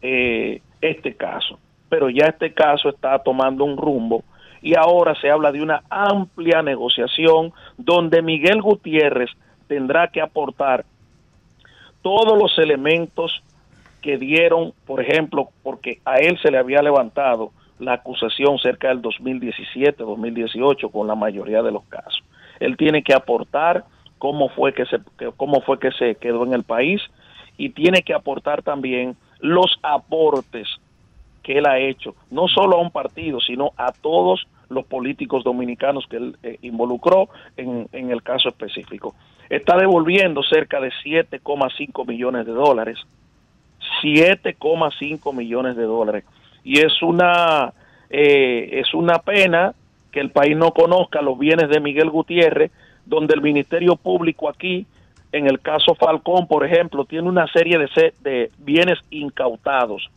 eh, 0.00 0.60
este 0.80 1.14
caso. 1.14 1.58
Pero 1.88 2.08
ya 2.10 2.24
este 2.26 2.52
caso 2.52 2.88
está 2.88 3.18
tomando 3.20 3.64
un 3.64 3.76
rumbo 3.76 4.24
y 4.62 4.76
ahora 4.76 5.14
se 5.20 5.30
habla 5.30 5.52
de 5.52 5.60
una 5.60 5.82
amplia 5.90 6.62
negociación 6.62 7.52
donde 7.76 8.22
Miguel 8.22 8.62
Gutiérrez 8.62 9.30
tendrá 9.66 10.08
que 10.08 10.20
aportar 10.20 10.84
todos 12.00 12.38
los 12.38 12.56
elementos 12.58 13.42
que 14.00 14.18
dieron, 14.18 14.72
por 14.86 15.00
ejemplo, 15.00 15.48
porque 15.62 16.00
a 16.04 16.16
él 16.16 16.38
se 16.40 16.50
le 16.50 16.58
había 16.58 16.82
levantado 16.82 17.50
la 17.78 17.94
acusación 17.94 18.58
cerca 18.58 18.88
del 18.88 19.02
2017, 19.02 20.02
2018 20.02 20.88
con 20.90 21.06
la 21.06 21.14
mayoría 21.14 21.62
de 21.62 21.72
los 21.72 21.84
casos. 21.84 22.22
Él 22.60 22.76
tiene 22.76 23.02
que 23.02 23.14
aportar 23.14 23.84
cómo 24.18 24.48
fue 24.50 24.72
que 24.72 24.86
se 24.86 24.98
cómo 25.36 25.60
fue 25.62 25.80
que 25.80 25.90
se 25.92 26.14
quedó 26.14 26.44
en 26.44 26.52
el 26.52 26.62
país 26.62 27.00
y 27.56 27.70
tiene 27.70 28.02
que 28.02 28.14
aportar 28.14 28.62
también 28.62 29.16
los 29.40 29.78
aportes 29.82 30.68
que 31.42 31.58
él 31.58 31.66
ha 31.66 31.78
hecho, 31.78 32.14
no 32.30 32.46
solo 32.46 32.76
a 32.76 32.80
un 32.80 32.90
partido, 32.90 33.40
sino 33.40 33.72
a 33.76 33.92
todos 33.92 34.46
los 34.72 34.86
políticos 34.86 35.44
dominicanos 35.44 36.06
que 36.08 36.16
él 36.16 36.36
eh, 36.42 36.58
involucró 36.62 37.28
en, 37.56 37.88
el 37.92 38.22
caso 38.22 38.48
específico. 38.48 39.14
Está 39.48 39.76
devolviendo 39.76 40.42
cerca 40.42 40.80
de 40.80 40.90
7,5 41.04 42.06
millones 42.06 42.46
de 42.46 42.52
dólares 42.52 42.98
7,5 44.02 45.34
millones 45.34 45.76
de 45.76 45.84
dólares. 45.84 46.24
Y 46.64 46.80
es 46.80 47.02
una, 47.02 47.72
eh, 48.10 48.68
es 48.72 48.94
una 48.94 49.18
pena 49.18 49.74
que 50.10 50.20
el 50.20 50.30
país 50.30 50.56
no 50.56 50.72
conozca 50.72 51.22
los 51.22 51.38
bienes 51.38 51.68
de 51.70 51.80
Miguel 51.80 52.10
Gutiérrez, 52.10 52.70
donde 53.06 53.34
el 53.34 53.40
Ministerio 53.40 53.96
Público 53.96 54.48
aquí, 54.48 54.86
en 55.32 55.46
el 55.46 55.60
caso 55.60 55.94
Falcón, 55.94 56.46
por 56.46 56.64
ejemplo, 56.64 57.04
tiene 57.04 57.28
una 57.28 57.46
serie 57.48 57.78
de, 57.78 58.12
de 58.20 58.50
bienes 58.58 58.98
incautados 59.10 60.10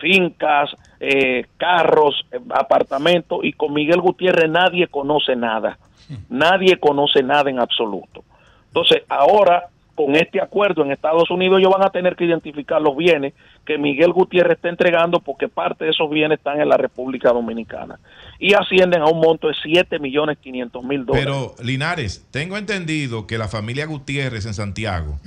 fincas, 0.00 0.70
eh, 0.98 1.46
carros, 1.56 2.24
eh, 2.32 2.40
apartamentos, 2.50 3.44
y 3.44 3.52
con 3.52 3.72
Miguel 3.72 4.00
Gutiérrez 4.00 4.50
nadie 4.50 4.86
conoce 4.88 5.36
nada. 5.36 5.78
Nadie 6.28 6.76
conoce 6.78 7.22
nada 7.22 7.50
en 7.50 7.60
absoluto. 7.60 8.24
Entonces, 8.66 9.02
ahora, 9.08 9.66
con 9.94 10.16
este 10.16 10.40
acuerdo 10.40 10.82
en 10.82 10.90
Estados 10.90 11.30
Unidos, 11.30 11.60
ellos 11.60 11.72
van 11.72 11.86
a 11.86 11.90
tener 11.90 12.16
que 12.16 12.24
identificar 12.24 12.82
los 12.82 12.96
bienes 12.96 13.34
que 13.64 13.78
Miguel 13.78 14.12
Gutiérrez 14.12 14.56
está 14.56 14.68
entregando 14.68 15.20
porque 15.20 15.48
parte 15.48 15.84
de 15.84 15.90
esos 15.90 16.10
bienes 16.10 16.38
están 16.38 16.60
en 16.60 16.68
la 16.68 16.76
República 16.76 17.30
Dominicana. 17.30 17.98
Y 18.38 18.54
ascienden 18.54 19.02
a 19.02 19.06
un 19.06 19.20
monto 19.20 19.48
de 19.48 19.54
7 19.62 19.98
millones 19.98 20.38
500 20.38 20.84
mil 20.84 21.04
dólares. 21.04 21.26
Pero, 21.26 21.54
Linares, 21.62 22.26
tengo 22.30 22.56
entendido 22.56 23.26
que 23.26 23.38
la 23.38 23.48
familia 23.48 23.86
Gutiérrez 23.86 24.46
en 24.46 24.54
Santiago 24.54 25.18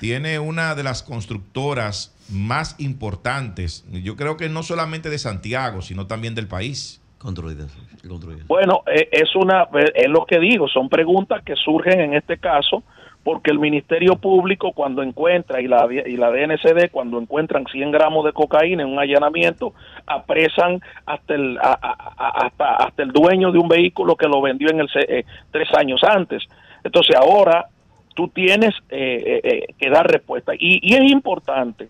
tiene 0.00 0.38
una 0.38 0.74
de 0.74 0.84
las 0.84 1.02
constructoras 1.02 2.16
más 2.30 2.76
importantes, 2.78 3.84
yo 3.90 4.16
creo 4.16 4.36
que 4.36 4.48
no 4.48 4.62
solamente 4.62 5.10
de 5.10 5.18
Santiago, 5.18 5.82
sino 5.82 6.06
también 6.06 6.34
del 6.34 6.46
país. 6.46 7.02
Construidas. 7.18 7.76
construidas. 8.08 8.46
Bueno, 8.46 8.82
eh, 8.86 9.08
es 9.12 9.36
una 9.36 9.64
eh, 9.74 9.92
es 9.94 10.08
lo 10.08 10.24
que 10.24 10.38
digo, 10.38 10.68
son 10.68 10.88
preguntas 10.88 11.42
que 11.44 11.54
surgen 11.54 12.00
en 12.00 12.14
este 12.14 12.38
caso 12.38 12.82
porque 13.22 13.50
el 13.50 13.58
Ministerio 13.58 14.16
Público 14.16 14.72
cuando 14.72 15.02
encuentra 15.02 15.60
y 15.60 15.68
la 15.68 15.86
y 15.92 16.16
la 16.16 16.30
DNCD 16.30 16.90
cuando 16.90 17.20
encuentran 17.20 17.66
100 17.66 17.90
gramos 17.90 18.24
de 18.24 18.32
cocaína 18.32 18.82
en 18.82 18.88
un 18.88 18.98
allanamiento 18.98 19.74
apresan 20.06 20.80
hasta 21.04 21.34
el 21.34 21.58
a- 21.58 21.78
a- 21.82 22.46
hasta 22.46 22.76
hasta 22.76 23.02
el 23.02 23.12
dueño 23.12 23.52
de 23.52 23.58
un 23.58 23.68
vehículo 23.68 24.16
que 24.16 24.26
lo 24.26 24.40
vendió 24.40 24.70
en 24.70 24.80
el 24.80 24.88
eh, 25.08 25.24
tres 25.50 25.68
años 25.76 26.00
antes. 26.02 26.42
Entonces 26.82 27.14
ahora 27.14 27.66
tú 28.14 28.28
tienes 28.28 28.74
eh, 28.88 29.22
eh, 29.26 29.40
eh, 29.44 29.74
que 29.78 29.90
dar 29.90 30.06
respuesta 30.10 30.54
y, 30.54 30.80
y 30.82 30.94
es 30.94 31.10
importante 31.12 31.88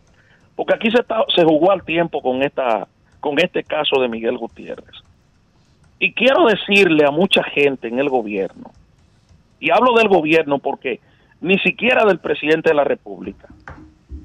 porque 0.57 0.75
aquí 0.75 0.91
se 0.91 1.01
está, 1.01 1.25
se 1.35 1.45
jugó 1.45 1.71
al 1.71 1.85
tiempo 1.85 2.21
con 2.21 2.43
esta 2.43 2.89
con 3.21 3.39
este 3.39 3.63
caso 3.63 4.01
de 4.01 4.09
Miguel 4.09 4.37
Gutiérrez. 4.37 4.97
Y 6.01 6.13
quiero 6.13 6.47
decirle 6.47 7.05
a 7.07 7.11
mucha 7.11 7.43
gente 7.45 7.87
en 7.89 7.99
el 7.99 8.09
gobierno, 8.09 8.71
y 9.61 9.71
hablo 9.71 9.93
del 9.93 10.09
gobierno 10.09 10.59
porque 10.59 10.99
ni 11.41 11.59
siquiera 11.59 12.05
del 12.05 12.19
presidente 12.19 12.71
de 12.71 12.75
la 12.75 12.85
República, 12.85 13.49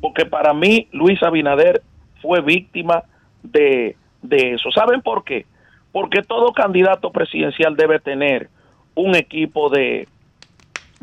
porque 0.02 0.26
para 0.26 0.54
mí 0.54 0.88
Luis 0.92 1.22
Abinader 1.24 1.82
fue 2.22 2.42
víctima 2.42 3.04
de, 3.44 3.96
de 4.22 4.54
eso. 4.54 4.72
¿Saben 4.72 5.02
por 5.02 5.24
qué? 5.24 5.46
Porque 5.92 6.22
todo 6.22 6.52
candidato 6.52 7.12
presidencial 7.12 7.76
debe 7.76 8.00
tener 8.00 8.50
un 8.96 9.16
equipo 9.16 9.70
de, 9.70 10.08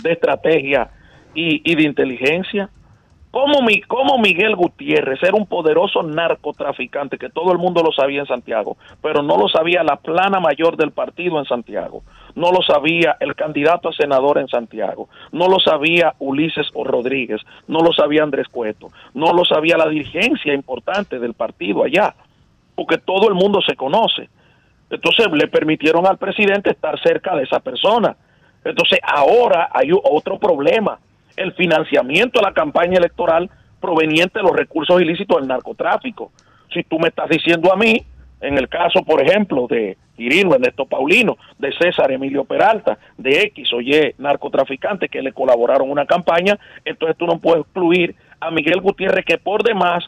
de 0.03 0.13
estrategia 0.13 0.91
y, 1.35 1.63
y 1.71 1.75
de 1.75 1.83
inteligencia. 1.83 2.69
¿Cómo, 3.31 3.63
mi, 3.63 3.81
cómo 3.81 4.19
Miguel 4.19 4.55
Gutiérrez 4.55 5.23
era 5.23 5.33
un 5.35 5.47
poderoso 5.47 6.03
narcotraficante 6.03 7.17
que 7.17 7.31
todo 7.31 7.51
el 7.53 7.59
mundo 7.59 7.83
lo 7.83 7.91
sabía 7.91 8.21
en 8.21 8.27
Santiago, 8.27 8.77
pero 9.01 9.23
no 9.23 9.39
lo 9.39 9.49
sabía 9.49 9.83
la 9.83 9.97
plana 9.97 10.39
mayor 10.39 10.77
del 10.77 10.91
partido 10.91 11.39
en 11.39 11.47
Santiago, 11.47 12.03
no 12.35 12.51
lo 12.51 12.63
sabía 12.63 13.17
el 13.21 13.35
candidato 13.35 13.89
a 13.89 13.93
senador 13.93 14.39
en 14.39 14.49
Santiago, 14.49 15.09
no 15.33 15.49
lo 15.49 15.59
sabía 15.61 16.15
Ulises 16.19 16.69
o 16.75 16.85
Rodríguez, 16.85 17.41
no 17.69 17.81
lo 17.81 17.93
sabía 17.93 18.23
Andrés 18.23 18.49
Cueto, 18.49 18.91
no 19.15 19.33
lo 19.33 19.45
sabía 19.45 19.77
la 19.77 19.89
dirigencia 19.89 20.55
importante 20.55 21.19
del 21.19 21.35
partido 21.35 21.85
allá, 21.85 22.15
porque 22.75 22.99
todo 22.99 23.29
el 23.29 23.35
mundo 23.35 23.61
se 23.67 23.77
conoce. 23.77 24.29
Entonces 24.91 25.27
le 25.33 25.49
permitieron 25.49 26.07
al 26.07 26.19
presidente 26.19 26.71
estar 26.71 27.01
cerca 27.03 27.35
de 27.35 27.45
esa 27.45 27.61
persona. 27.61 28.15
Entonces 28.65 28.99
ahora 29.03 29.71
hay 29.73 29.91
otro 29.93 30.39
problema, 30.39 30.99
el 31.37 31.53
financiamiento 31.53 32.41
de 32.41 32.47
la 32.47 32.53
campaña 32.53 32.99
electoral 32.99 33.51
proveniente 33.81 34.39
de 34.39 34.45
los 34.45 34.57
recursos 34.57 35.01
ilícitos 35.01 35.39
del 35.39 35.49
narcotráfico. 35.49 36.31
Si 36.73 36.85
tú 36.85 36.99
me 36.99 37.09
estás 37.09 37.29
diciendo 37.29 37.73
a 37.73 37.77
mí, 37.77 38.03
en 38.43 38.59
el 38.59 38.69
caso, 38.69 39.03
por 39.03 39.23
ejemplo, 39.23 39.67
de 39.69 39.97
Quirino, 40.17 40.55
Ernesto 40.55 40.85
Paulino, 40.85 41.39
de 41.59 41.73
César 41.73 42.11
Emilio 42.11 42.45
Peralta, 42.45 42.99
de 43.17 43.41
X 43.45 43.73
o 43.73 43.81
Y 43.81 44.15
narcotraficantes 44.19 45.11
que 45.11 45.23
le 45.23 45.33
colaboraron 45.33 45.89
una 45.89 46.07
campaña, 46.07 46.59
entonces 46.85 47.17
tú 47.17 47.27
no 47.27 47.39
puedes 47.39 47.63
excluir 47.63 48.15
a 48.41 48.51
Miguel 48.51 48.81
Gutiérrez, 48.81 49.25
que 49.25 49.39
por 49.39 49.63
demás 49.63 50.05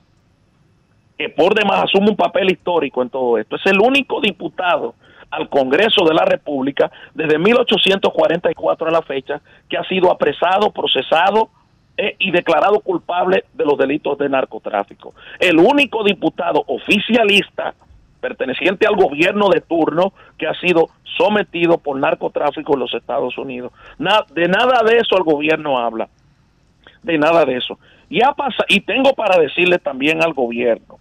que 1.16 1.28
por 1.28 1.54
demás 1.54 1.84
asume 1.84 2.10
un 2.10 2.16
papel 2.16 2.50
histórico 2.50 3.00
en 3.00 3.08
todo 3.08 3.38
esto. 3.38 3.54
Es 3.54 3.66
el 3.66 3.78
único 3.80 4.20
diputado 4.20 4.96
al 5.30 5.48
Congreso 5.48 6.04
de 6.04 6.12
la 6.12 6.24
República 6.24 6.90
desde 7.14 7.38
1844 7.38 8.88
a 8.88 8.90
la 8.90 9.02
fecha 9.02 9.40
que 9.68 9.76
ha 9.76 9.84
sido 9.84 10.10
apresado, 10.10 10.72
procesado 10.72 11.50
eh, 11.96 12.16
y 12.18 12.32
declarado 12.32 12.80
culpable 12.80 13.44
de 13.52 13.64
los 13.64 13.78
delitos 13.78 14.18
de 14.18 14.28
narcotráfico. 14.28 15.14
El 15.38 15.58
único 15.58 16.02
diputado 16.02 16.64
oficialista 16.66 17.74
perteneciente 18.28 18.86
al 18.86 18.96
gobierno 18.96 19.50
de 19.50 19.60
turno 19.60 20.14
que 20.38 20.46
ha 20.46 20.54
sido 20.54 20.88
sometido 21.18 21.76
por 21.76 21.98
narcotráfico 21.98 22.72
en 22.72 22.80
los 22.80 22.94
Estados 22.94 23.36
Unidos. 23.36 23.70
De 24.34 24.48
nada 24.48 24.82
de 24.82 24.96
eso 24.96 25.18
el 25.18 25.24
gobierno 25.24 25.78
habla 25.78 26.08
de 27.02 27.18
nada 27.18 27.44
de 27.44 27.56
eso. 27.58 27.78
Y, 28.08 28.22
ha 28.24 28.32
pasa- 28.32 28.64
y 28.66 28.80
tengo 28.80 29.12
para 29.12 29.38
decirle 29.38 29.78
también 29.78 30.22
al 30.22 30.32
gobierno, 30.32 30.96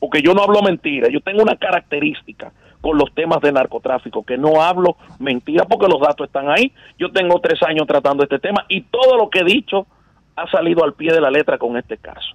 porque 0.00 0.22
yo 0.22 0.34
no 0.34 0.42
hablo 0.42 0.60
mentira, 0.60 1.08
yo 1.08 1.20
tengo 1.20 1.40
una 1.42 1.54
característica 1.54 2.50
con 2.80 2.98
los 2.98 3.14
temas 3.14 3.40
de 3.40 3.52
narcotráfico, 3.52 4.24
que 4.24 4.36
no 4.36 4.60
hablo 4.60 4.96
mentira 5.20 5.64
porque 5.66 5.86
los 5.86 6.00
datos 6.00 6.26
están 6.26 6.48
ahí. 6.50 6.72
Yo 6.98 7.12
tengo 7.12 7.38
tres 7.40 7.62
años 7.62 7.86
tratando 7.86 8.24
este 8.24 8.40
tema 8.40 8.64
y 8.68 8.80
todo 8.80 9.16
lo 9.16 9.30
que 9.30 9.40
he 9.40 9.44
dicho 9.44 9.86
ha 10.34 10.50
salido 10.50 10.82
al 10.82 10.94
pie 10.94 11.12
de 11.12 11.20
la 11.20 11.30
letra 11.30 11.58
con 11.58 11.76
este 11.76 11.96
caso. 11.98 12.34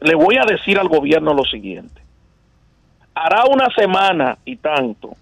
Le 0.00 0.14
voy 0.14 0.36
a 0.36 0.44
decir 0.46 0.78
al 0.78 0.88
gobierno 0.88 1.34
lo 1.34 1.44
siguiente. 1.44 2.00
Hará 3.14 3.44
una 3.50 3.68
semana 3.74 4.38
y 4.44 4.56
tanto, 4.56 5.16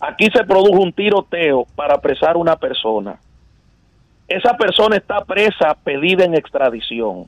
aquí 0.00 0.28
se 0.34 0.44
produjo 0.44 0.80
un 0.82 0.92
tiroteo 0.92 1.66
para 1.76 1.94
apresar 1.94 2.36
una 2.36 2.56
persona 2.56 3.18
esa 4.32 4.56
persona 4.56 4.96
está 4.96 5.24
presa, 5.24 5.76
pedida 5.84 6.24
en 6.24 6.34
extradición. 6.34 7.26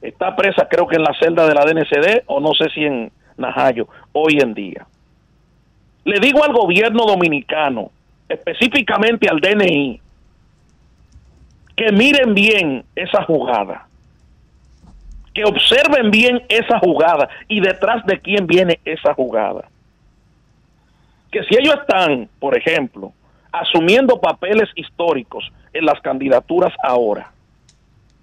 Está 0.00 0.34
presa, 0.34 0.66
creo 0.68 0.86
que 0.86 0.96
en 0.96 1.02
la 1.02 1.14
celda 1.20 1.46
de 1.46 1.54
la 1.54 1.64
DNCD 1.66 2.22
o 2.26 2.40
no 2.40 2.54
sé 2.54 2.70
si 2.70 2.84
en 2.84 3.12
Najayo, 3.36 3.86
hoy 4.12 4.38
en 4.40 4.54
día. 4.54 4.86
Le 6.04 6.20
digo 6.20 6.42
al 6.42 6.54
gobierno 6.54 7.04
dominicano, 7.04 7.90
específicamente 8.28 9.28
al 9.28 9.40
DNI, 9.40 10.00
que 11.76 11.92
miren 11.92 12.34
bien 12.34 12.84
esa 12.96 13.22
jugada, 13.24 13.88
que 15.38 15.44
observen 15.44 16.10
bien 16.10 16.42
esa 16.48 16.80
jugada 16.80 17.28
y 17.46 17.60
detrás 17.60 18.04
de 18.06 18.18
quién 18.18 18.48
viene 18.48 18.80
esa 18.84 19.14
jugada. 19.14 19.68
Que 21.30 21.44
si 21.44 21.54
ellos 21.54 21.76
están, 21.80 22.28
por 22.40 22.58
ejemplo, 22.58 23.12
asumiendo 23.52 24.20
papeles 24.20 24.68
históricos 24.74 25.48
en 25.72 25.86
las 25.86 26.00
candidaturas 26.00 26.74
ahora, 26.82 27.30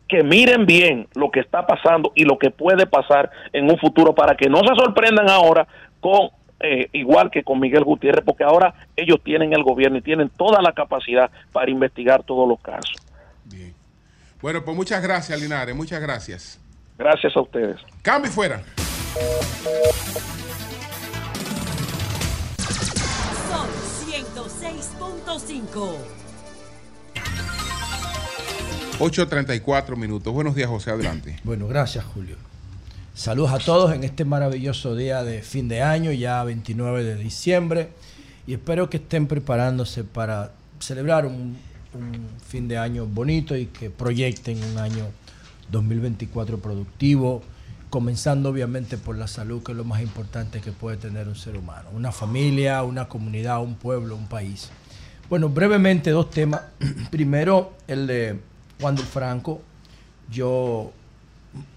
que 0.09 0.23
miren 0.23 0.65
bien 0.65 1.07
lo 1.15 1.31
que 1.31 1.39
está 1.39 1.65
pasando 1.65 2.11
y 2.15 2.25
lo 2.25 2.37
que 2.37 2.51
puede 2.51 2.85
pasar 2.85 3.31
en 3.53 3.71
un 3.71 3.77
futuro 3.77 4.13
para 4.13 4.35
que 4.35 4.49
no 4.49 4.59
se 4.59 4.75
sorprendan 4.75 5.29
ahora 5.29 5.65
con 6.01 6.31
eh, 6.59 6.89
igual 6.91 7.31
que 7.31 7.43
con 7.43 7.61
Miguel 7.61 7.85
Gutiérrez, 7.85 8.25
porque 8.25 8.43
ahora 8.43 8.73
ellos 8.97 9.21
tienen 9.23 9.53
el 9.53 9.63
gobierno 9.63 9.99
y 9.99 10.01
tienen 10.01 10.27
toda 10.27 10.61
la 10.61 10.73
capacidad 10.73 11.31
para 11.53 11.71
investigar 11.71 12.23
todos 12.23 12.45
los 12.45 12.59
casos. 12.59 12.97
Bueno, 14.41 14.65
pues 14.65 14.75
muchas 14.75 15.01
gracias, 15.01 15.39
Linares. 15.39 15.73
Muchas 15.73 16.01
gracias. 16.01 16.64
Gracias 16.97 17.35
a 17.35 17.41
ustedes. 17.41 17.77
Cambio 18.01 18.31
y 18.31 18.33
fuera. 18.33 18.61
Son 23.49 23.67
106.5. 24.07 25.95
8.34 28.99 29.97
minutos. 29.97 30.33
Buenos 30.33 30.55
días, 30.55 30.69
José. 30.69 30.91
Adelante. 30.91 31.37
Bueno, 31.43 31.67
gracias, 31.67 32.05
Julio. 32.05 32.37
Saludos 33.13 33.51
a 33.51 33.59
todos 33.59 33.93
en 33.93 34.03
este 34.03 34.25
maravilloso 34.25 34.95
día 34.95 35.23
de 35.23 35.41
fin 35.41 35.67
de 35.67 35.81
año, 35.81 36.11
ya 36.11 36.43
29 36.43 37.03
de 37.03 37.15
diciembre, 37.15 37.89
y 38.45 38.53
espero 38.53 38.89
que 38.89 38.97
estén 38.97 39.27
preparándose 39.27 40.03
para 40.03 40.51
celebrar 40.79 41.25
un, 41.25 41.57
un 41.93 42.27
fin 42.45 42.67
de 42.67 42.77
año 42.77 43.05
bonito 43.05 43.55
y 43.55 43.67
que 43.67 43.89
proyecten 43.89 44.61
un 44.63 44.77
año 44.77 45.05
2024 45.71 46.59
productivo, 46.59 47.41
comenzando 47.89 48.49
obviamente 48.49 48.97
por 48.97 49.17
la 49.17 49.27
salud, 49.27 49.63
que 49.63 49.71
es 49.71 49.77
lo 49.77 49.83
más 49.83 50.01
importante 50.01 50.61
que 50.61 50.71
puede 50.71 50.97
tener 50.97 51.27
un 51.27 51.35
ser 51.35 51.57
humano, 51.57 51.89
una 51.93 52.11
familia, 52.11 52.83
una 52.83 53.07
comunidad, 53.07 53.61
un 53.61 53.75
pueblo, 53.75 54.15
un 54.15 54.27
país. 54.27 54.69
Bueno, 55.29 55.49
brevemente 55.49 56.11
dos 56.11 56.29
temas. 56.29 56.61
Primero, 57.11 57.73
el 57.87 58.07
de 58.07 58.39
Juan 58.79 58.95
del 58.95 59.05
Franco. 59.05 59.61
Yo 60.29 60.91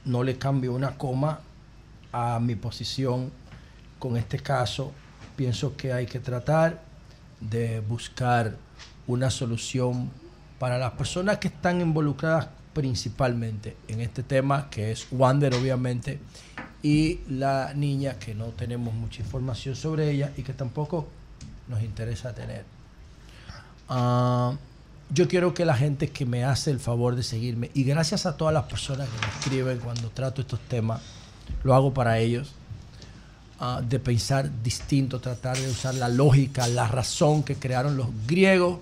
no 0.05 0.23
le 0.23 0.39
cambio 0.39 0.73
una 0.73 0.97
coma 0.97 1.41
a 2.13 2.39
mi 2.41 2.57
posición 2.57 3.31
con 3.99 4.17
este 4.17 4.39
caso. 4.39 4.93
Pienso 5.37 5.77
que 5.77 5.93
hay 5.93 6.07
que 6.07 6.19
tratar 6.19 6.83
de 7.41 7.81
buscar 7.81 8.57
una 9.07 9.31
solución 9.31 10.11
para 10.59 10.79
las 10.79 10.93
personas 10.93 11.39
que 11.39 11.49
están 11.49 11.81
involucradas 11.81 12.49
principalmente 12.79 13.77
en 13.89 14.01
este 14.01 14.23
tema, 14.23 14.71
que 14.71 14.93
es 14.93 15.09
Wander 15.11 15.53
obviamente, 15.53 16.21
y 16.81 17.19
la 17.29 17.75
niña 17.75 18.21
que 18.21 18.37
no 18.37 18.51
tenemos 18.51 18.95
mucha 18.95 19.21
información 19.21 19.75
sobre 19.75 20.09
ella 20.13 20.31
y 20.37 20.45
que 20.45 20.53
tampoco 20.53 21.09
nos 21.67 21.83
interesa 21.83 22.33
tener. 22.37 22.65
Ah, 23.89 24.53
yo 25.11 25.27
quiero 25.27 25.55
que 25.55 25.65
la 25.65 25.75
gente 25.75 26.11
que 26.11 26.25
me 26.25 26.45
hace 26.45 26.71
el 26.71 26.79
favor 26.79 27.17
de 27.17 27.25
seguirme, 27.25 27.73
y 27.75 27.83
gracias 27.83 28.27
a 28.27 28.37
todas 28.37 28.55
las 28.55 28.67
personas 28.67 29.09
que 29.09 29.27
me 29.27 29.33
escriben 29.33 29.79
cuando 29.81 30.11
trato 30.11 30.41
estos 30.41 30.61
temas, 30.61 31.03
lo 31.65 31.75
hago 31.75 31.93
para 31.93 32.21
ellos, 32.21 32.53
ah, 33.59 33.83
de 33.85 33.99
pensar 33.99 34.53
distinto, 34.63 35.19
tratar 35.19 35.59
de 35.59 35.69
usar 35.69 35.97
la 35.97 36.09
lógica, 36.09 36.69
la 36.69 36.87
razón 36.87 37.43
que 37.43 37.57
crearon 37.57 37.97
los 37.97 38.07
griegos 38.29 38.79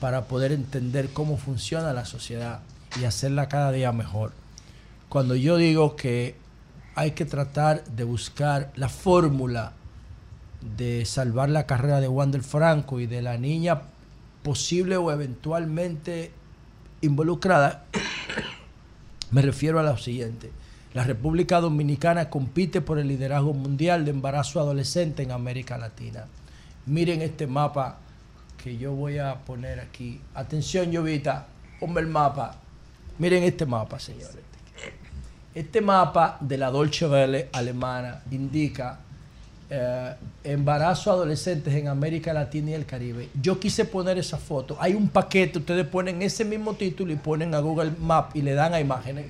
para 0.00 0.24
poder 0.24 0.52
entender 0.52 1.10
cómo 1.12 1.36
funciona 1.36 1.92
la 1.92 2.06
sociedad 2.06 2.60
y 3.00 3.04
hacerla 3.04 3.48
cada 3.48 3.72
día 3.72 3.92
mejor. 3.92 4.32
Cuando 5.08 5.34
yo 5.34 5.56
digo 5.56 5.96
que 5.96 6.36
hay 6.94 7.12
que 7.12 7.24
tratar 7.24 7.84
de 7.84 8.04
buscar 8.04 8.72
la 8.74 8.88
fórmula 8.88 9.72
de 10.76 11.04
salvar 11.04 11.48
la 11.48 11.66
carrera 11.66 12.00
de 12.00 12.08
Wander 12.08 12.42
Franco 12.42 12.98
y 13.00 13.06
de 13.06 13.22
la 13.22 13.36
niña 13.36 13.82
posible 14.42 14.96
o 14.96 15.12
eventualmente 15.12 16.32
involucrada, 17.02 17.84
me 19.30 19.42
refiero 19.42 19.78
a 19.78 19.82
lo 19.82 19.96
siguiente. 19.98 20.50
La 20.94 21.04
República 21.04 21.60
Dominicana 21.60 22.30
compite 22.30 22.80
por 22.80 22.98
el 22.98 23.08
liderazgo 23.08 23.52
mundial 23.52 24.04
de 24.04 24.12
embarazo 24.12 24.60
adolescente 24.60 25.22
en 25.22 25.30
América 25.30 25.76
Latina. 25.76 26.24
Miren 26.86 27.20
este 27.20 27.46
mapa 27.46 27.98
que 28.56 28.78
yo 28.78 28.92
voy 28.92 29.18
a 29.18 29.34
poner 29.44 29.80
aquí. 29.80 30.20
Atención, 30.34 30.90
Llovita, 30.90 31.48
ponme 31.78 32.00
el 32.00 32.06
mapa. 32.06 32.56
Miren 33.18 33.42
este 33.44 33.66
mapa, 33.66 33.98
señores. 33.98 34.36
Este 35.54 35.80
mapa 35.80 36.36
de 36.40 36.58
la 36.58 36.70
Dolce 36.70 37.06
Welle 37.06 37.48
alemana 37.52 38.22
indica 38.30 38.98
eh, 39.70 40.14
embarazo 40.44 41.10
adolescentes 41.10 41.74
en 41.74 41.88
América 41.88 42.34
Latina 42.34 42.72
y 42.72 42.74
el 42.74 42.84
Caribe. 42.84 43.30
Yo 43.40 43.58
quise 43.58 43.86
poner 43.86 44.18
esa 44.18 44.36
foto. 44.36 44.76
Hay 44.78 44.94
un 44.94 45.08
paquete, 45.08 45.58
ustedes 45.58 45.86
ponen 45.86 46.20
ese 46.20 46.44
mismo 46.44 46.74
título 46.74 47.12
y 47.12 47.16
ponen 47.16 47.54
a 47.54 47.60
Google 47.60 47.92
Map 47.98 48.36
y 48.36 48.42
le 48.42 48.52
dan 48.52 48.74
a 48.74 48.80
imágenes. 48.80 49.26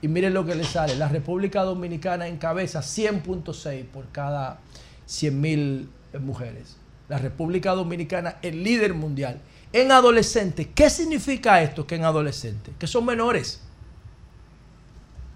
Y 0.00 0.08
miren 0.08 0.32
lo 0.32 0.46
que 0.46 0.54
les 0.54 0.68
sale. 0.68 0.96
La 0.96 1.08
República 1.08 1.62
Dominicana 1.62 2.28
encabeza 2.28 2.80
100.6 2.80 3.84
por 3.84 4.08
cada 4.08 4.58
100.000 5.06 5.86
mujeres. 6.20 6.76
La 7.08 7.18
República 7.18 7.72
Dominicana 7.72 8.36
es 8.42 8.54
líder 8.54 8.94
mundial. 8.94 9.40
En 9.72 9.92
adolescentes, 9.92 10.68
¿qué 10.74 10.88
significa 10.88 11.62
esto 11.62 11.86
que 11.86 11.96
en 11.96 12.04
adolescentes? 12.04 12.74
Que 12.78 12.86
son 12.86 13.04
menores. 13.04 13.60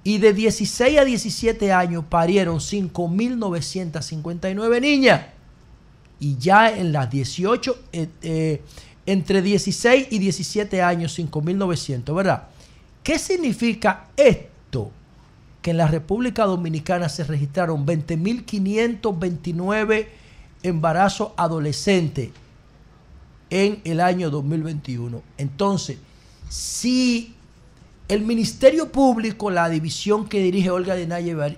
Y 0.03 0.17
de 0.17 0.33
16 0.33 0.99
a 0.99 1.05
17 1.05 1.71
años 1.71 2.03
parieron 2.09 2.59
5.959 2.59 4.81
niñas. 4.81 5.21
Y 6.19 6.37
ya 6.37 6.69
en 6.69 6.91
las 6.91 7.09
18, 7.09 7.77
eh, 7.93 8.09
eh, 8.23 8.61
entre 9.05 9.41
16 9.41 10.07
y 10.11 10.19
17 10.19 10.81
años, 10.81 11.17
5.900, 11.17 12.13
¿verdad? 12.13 12.49
¿Qué 13.05 13.17
significa 13.19 14.07
esto? 14.17 14.91
Que 15.61 15.69
en 15.69 15.77
la 15.77 15.87
República 15.87 16.45
Dominicana 16.45 17.07
se 17.07 17.23
registraron 17.23 17.85
20.529 17.85 20.07
embarazos 20.63 21.33
adolescentes 21.37 22.31
en 23.51 23.79
el 23.83 24.01
año 24.01 24.31
2021. 24.31 25.21
Entonces, 25.37 25.99
si 26.49 27.35
el 28.07 28.21
Ministerio 28.21 28.91
Público, 28.91 29.51
la 29.51 29.69
división 29.69 30.27
que 30.27 30.39
dirige 30.39 30.71
Olga 30.71 30.95
de 30.95 31.05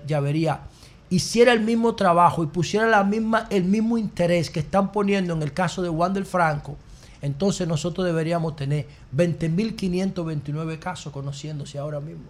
Llavería, 0.06 0.60
hiciera 1.08 1.54
el 1.54 1.60
mismo 1.60 1.94
trabajo 1.94 2.44
y 2.44 2.48
pusiera 2.48 2.86
la 2.88 3.04
misma, 3.04 3.46
el 3.48 3.64
mismo 3.64 3.96
interés 3.96 4.50
que 4.50 4.60
están 4.60 4.92
poniendo 4.92 5.32
en 5.32 5.42
el 5.42 5.54
caso 5.54 5.80
de 5.80 5.88
Wander 5.88 6.26
Franco, 6.26 6.76
entonces 7.20 7.66
nosotros 7.66 8.06
deberíamos 8.06 8.56
tener 8.56 8.86
20.529 9.16 10.78
casos 10.78 11.12
conociéndose 11.12 11.78
ahora 11.78 12.00
mismo. 12.00 12.26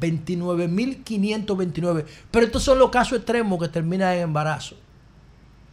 29.529. 0.00 2.04
Pero 2.30 2.46
estos 2.46 2.62
son 2.62 2.78
los 2.78 2.90
casos 2.90 3.18
extremos 3.18 3.60
que 3.60 3.68
terminan 3.68 4.14
en 4.14 4.22
embarazo. 4.22 4.76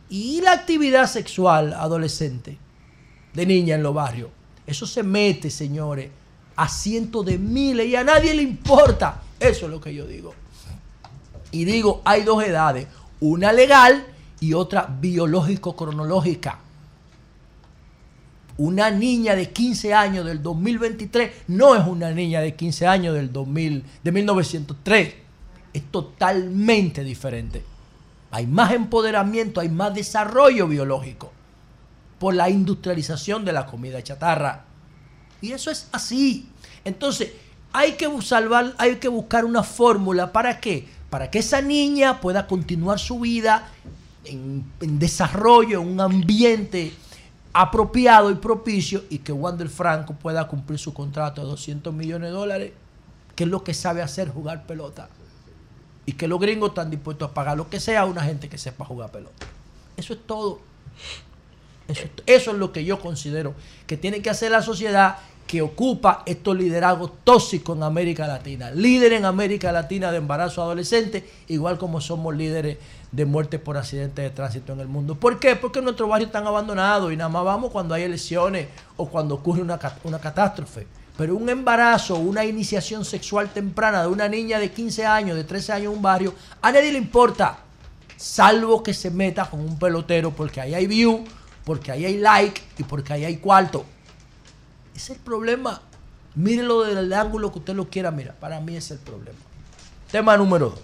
Y 0.10 0.42
la 0.42 0.54
actividad 0.54 1.08
sexual 1.08 1.74
adolescente 1.74 2.58
de 3.34 3.46
niña 3.46 3.76
en 3.76 3.84
los 3.84 3.94
barrios. 3.94 4.30
Eso 4.66 4.86
se 4.86 5.04
mete, 5.04 5.50
señores, 5.50 6.10
a 6.56 6.68
cientos 6.68 7.26
de 7.26 7.38
miles 7.38 7.88
y 7.88 7.96
a 7.96 8.04
nadie 8.04 8.34
le 8.34 8.44
importa. 8.44 9.22
Eso 9.40 9.66
es 9.66 9.72
lo 9.72 9.80
que 9.80 9.94
yo 9.94 10.06
digo. 10.06 10.34
Y 11.52 11.66
digo, 11.66 12.02
hay 12.06 12.24
dos 12.24 12.44
edades, 12.44 12.88
una 13.20 13.52
legal 13.52 14.06
y 14.40 14.54
otra 14.54 14.88
biológico-cronológica. 15.00 16.60
Una 18.60 18.92
niña 18.92 19.38
de 19.38 19.52
15 19.52 19.94
años 19.94 20.26
del 20.26 20.44
2023 20.44 21.32
no 21.48 21.76
es 21.78 21.88
una 21.88 22.12
niña 22.12 22.42
de 22.42 22.56
15 22.56 22.88
años 22.88 23.16
del 23.16 23.32
2000, 23.32 23.86
de 24.04 24.12
1903. 24.12 25.16
Es 25.72 25.84
totalmente 25.90 27.06
diferente. 27.06 27.64
Hay 28.32 28.48
más 28.48 28.74
empoderamiento, 28.74 29.62
hay 29.62 29.70
más 29.70 29.94
desarrollo 29.94 30.68
biológico 30.68 31.32
por 32.20 32.34
la 32.36 32.50
industrialización 32.50 33.46
de 33.46 33.54
la 33.54 33.66
comida 33.66 34.04
chatarra. 34.04 34.66
Y 35.40 35.54
eso 35.54 35.72
es 35.72 35.88
así. 35.94 36.50
Entonces, 36.84 37.32
hay 37.72 37.94
que 37.94 38.10
hay 38.78 38.96
que 38.98 39.08
buscar 39.08 39.46
una 39.46 39.64
fórmula 39.64 40.34
para 40.34 40.60
qué? 40.60 40.86
Para 41.10 41.32
que 41.32 41.40
esa 41.40 41.62
niña 41.62 42.20
pueda 42.20 42.46
continuar 42.46 43.00
su 43.00 43.22
vida 43.22 43.70
en, 44.26 44.66
en 44.82 45.00
desarrollo, 45.00 45.82
en 45.82 45.88
un 45.88 46.02
ambiente 46.02 46.92
apropiado 47.54 48.30
y 48.32 48.36
propicio 48.36 49.04
y 49.10 49.20
que 49.20 49.32
Wander 49.32 49.70
Franco 49.70 50.14
pueda 50.14 50.48
cumplir 50.48 50.80
su 50.80 50.94
contrato 50.94 51.42
de 51.42 51.48
200 51.48 51.94
millones 51.94 52.30
de 52.30 52.34
dólares, 52.36 52.72
que 53.36 53.44
es 53.46 53.50
lo 53.50 53.64
que 53.64 53.74
sabe 53.74 54.02
hacer, 54.02 54.30
jugar 54.30 54.66
pelota. 54.66 55.10
Y 56.06 56.14
que 56.14 56.28
los 56.28 56.40
gringos 56.40 56.70
están 56.70 56.90
dispuestos 56.90 57.30
a 57.30 57.34
pagar 57.34 57.58
lo 57.58 57.70
que 57.70 57.80
sea 57.80 58.02
a 58.02 58.06
una 58.06 58.24
gente 58.24 58.50
que 58.50 58.58
sepa 58.58 58.86
jugar 58.86 59.12
pelota. 59.12 59.46
Eso 59.98 60.14
es 60.14 60.20
todo. 60.26 60.60
Eso, 61.88 62.04
es- 62.04 62.12
eso 62.26 62.52
es 62.52 62.58
lo 62.58 62.72
que 62.72 62.86
yo 62.86 63.00
considero 63.00 63.54
que 63.88 63.98
tiene 63.98 64.22
que 64.22 64.30
hacer 64.30 64.52
la 64.52 64.62
sociedad 64.62 65.18
que 65.48 65.64
ocupa 65.64 66.22
estos 66.28 66.56
liderazgos 66.56 67.12
tóxicos 67.24 67.76
en 67.76 67.82
América 67.82 68.28
Latina. 68.28 68.70
Líder 68.70 69.14
en 69.14 69.26
América 69.26 69.72
Latina 69.72 70.12
de 70.12 70.18
embarazo 70.18 70.62
adolescente, 70.62 71.28
igual 71.48 71.80
como 71.80 72.00
somos 72.02 72.36
líderes 72.36 72.78
de 73.12 73.26
muerte 73.26 73.60
por 73.60 73.78
accidentes 73.78 74.24
de 74.24 74.30
tránsito 74.30 74.74
en 74.74 74.80
el 74.82 74.88
mundo. 74.88 75.16
¿Por 75.16 75.40
qué? 75.40 75.56
Porque 75.56 75.82
nuestros 75.82 76.10
barrios 76.10 76.28
están 76.28 76.46
abandonados 76.46 77.12
y 77.12 77.18
nada 77.18 77.30
más 77.30 77.44
vamos 77.44 77.72
cuando 77.72 77.96
hay 77.96 78.04
elecciones 78.04 78.68
o 78.98 79.10
cuando 79.10 79.36
ocurre 79.36 79.62
una, 79.62 79.80
una 80.04 80.20
catástrofe. 80.20 80.88
Pero 81.18 81.36
un 81.36 81.50
embarazo, 81.50 82.16
una 82.16 82.46
iniciación 82.46 83.04
sexual 83.04 83.50
temprana 83.50 84.04
de 84.04 84.08
una 84.08 84.30
niña 84.30 84.60
de 84.60 84.72
15 84.72 85.06
años, 85.06 85.36
de 85.36 85.44
13 85.44 85.74
años 85.74 85.92
en 85.92 85.98
un 85.98 86.02
barrio, 86.02 86.34
a 86.62 86.72
nadie 86.72 86.92
le 86.92 86.98
importa 86.98 87.60
salvo 88.20 88.84
que 88.84 88.94
se 88.94 89.10
meta 89.10 89.50
con 89.50 89.62
un 89.62 89.80
pelotero 89.80 90.32
porque 90.32 90.60
ahí 90.60 90.74
hay 90.74 90.88
view, 90.88 91.24
porque 91.64 91.92
ahí 91.92 92.06
hay 92.06 92.18
like 92.18 92.62
y 92.78 92.84
porque 92.84 93.14
ahí 93.14 93.26
hay 93.26 93.38
cuarto. 93.38 93.86
Es 94.94 95.10
el 95.10 95.18
problema. 95.18 95.82
Mírelo 96.36 96.84
desde 96.84 97.00
el 97.00 97.14
ángulo 97.14 97.52
que 97.52 97.60
usted 97.60 97.74
lo 97.74 97.90
quiera 97.90 98.12
mirar. 98.12 98.36
Para 98.36 98.60
mí 98.60 98.76
es 98.76 98.92
el 98.92 99.00
problema. 99.00 99.40
Tema 100.12 100.36
número 100.36 100.72
dos. 100.72 100.80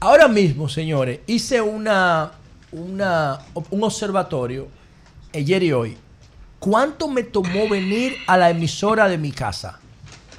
Ahora 0.00 0.28
mismo, 0.28 0.68
señores, 0.68 1.20
hice 1.26 1.60
una, 1.60 2.32
una, 2.72 3.38
un 3.70 3.82
observatorio 3.84 4.68
ayer 5.34 5.62
y 5.62 5.72
hoy. 5.72 5.96
¿Cuánto 6.58 7.08
me 7.08 7.22
tomó 7.22 7.68
venir 7.68 8.16
a 8.26 8.36
la 8.36 8.50
emisora 8.50 9.08
de 9.08 9.18
mi 9.18 9.30
casa? 9.32 9.78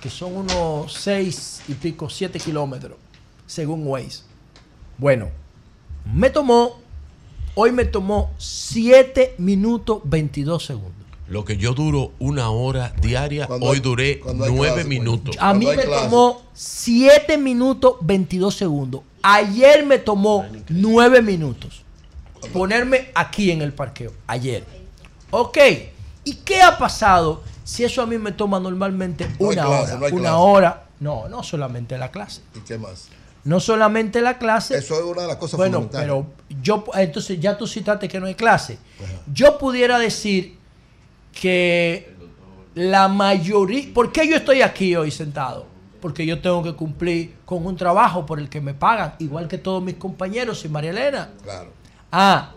Que 0.02 0.10
son 0.10 0.36
unos 0.36 0.94
seis 0.94 1.62
y 1.68 1.74
pico, 1.74 2.10
siete 2.10 2.40
kilómetros, 2.40 2.98
según 3.46 3.86
Waze. 3.88 4.22
Bueno, 4.98 5.30
me 6.14 6.30
tomó, 6.30 6.80
hoy 7.56 7.72
me 7.72 7.86
tomó 7.86 8.32
7 8.38 9.36
minutos 9.38 10.02
22 10.06 10.66
segundos. 10.66 10.94
Lo 11.28 11.44
que 11.46 11.58
yo 11.58 11.74
duro 11.74 12.14
una 12.20 12.50
hora 12.50 12.94
diaria, 13.02 13.48
Cuando 13.48 13.68
hoy 13.68 13.76
hay- 13.76 13.82
duré 13.82 14.22
nueve 14.34 14.74
clase, 14.74 14.84
minutos. 14.88 15.36
A 15.40 15.54
mí 15.54 15.66
me 15.66 15.84
tomó 15.84 16.42
7 16.54 17.38
minutos 17.38 17.96
22 18.02 18.56
segundos. 18.56 19.02
Ayer 19.22 19.86
me 19.86 19.98
tomó 19.98 20.46
9 20.70 21.22
minutos. 21.22 21.84
Ponerme 22.54 23.12
aquí 23.16 23.52
en 23.52 23.62
el 23.62 23.74
parqueo. 23.74 24.14
Ayer. 24.28 24.64
Ok. 25.32 25.58
¿Y 26.24 26.36
qué 26.36 26.62
ha 26.62 26.78
pasado 26.78 27.44
si 27.64 27.84
eso 27.84 28.02
a 28.02 28.06
mí 28.06 28.18
me 28.18 28.32
toma 28.32 28.60
normalmente 28.60 29.28
No 29.40 29.48
una 29.48 29.64
clase, 29.66 29.94
hora? 29.96 30.10
no 30.10 30.16
una 30.16 30.38
hora. 30.38 30.84
No, 31.00 31.28
no 31.30 31.44
solamente 31.44 31.98
la 31.98 32.12
clase. 32.12 32.42
¿Y 32.56 32.60
qué 32.60 32.78
más? 32.78 33.08
No 33.44 33.60
solamente 33.60 34.22
la 34.22 34.38
clase. 34.38 34.78
Eso 34.78 34.96
es 34.96 35.04
una 35.04 35.22
de 35.24 35.28
las 35.30 35.38
cosas 35.38 35.58
Bueno, 35.58 35.82
fundamentales. 35.82 36.08
pero 36.48 36.62
yo, 36.62 36.84
entonces 36.96 37.40
ya 37.40 37.58
tú 37.58 37.66
citaste 37.68 38.08
que 38.08 38.20
no 38.20 38.26
hay 38.26 38.36
clase. 38.36 38.78
Yo 39.34 39.58
pudiera 39.58 39.98
decir 40.00 40.58
que 41.40 42.14
la 42.76 43.08
mayoría, 43.08 43.94
¿por 43.94 44.12
qué 44.12 44.28
yo 44.28 44.36
estoy 44.36 44.62
aquí 44.62 44.96
hoy 44.96 45.12
sentado? 45.12 45.66
Porque 46.08 46.26
yo 46.26 46.40
tengo 46.40 46.64
que 46.64 46.74
cumplir 46.74 47.36
con 47.44 47.66
un 47.66 47.76
trabajo 47.76 48.26
por 48.26 48.40
el 48.40 48.48
que 48.48 48.62
me 48.62 48.74
pagan, 48.74 49.16
igual 49.20 49.50
que 49.50 49.58
todos 49.58 49.84
mis 49.84 49.96
compañeros 49.96 50.64
y 50.64 50.70
María 50.70 50.92
Elena. 50.92 51.32
Claro. 51.44 51.70
Ah, 52.10 52.54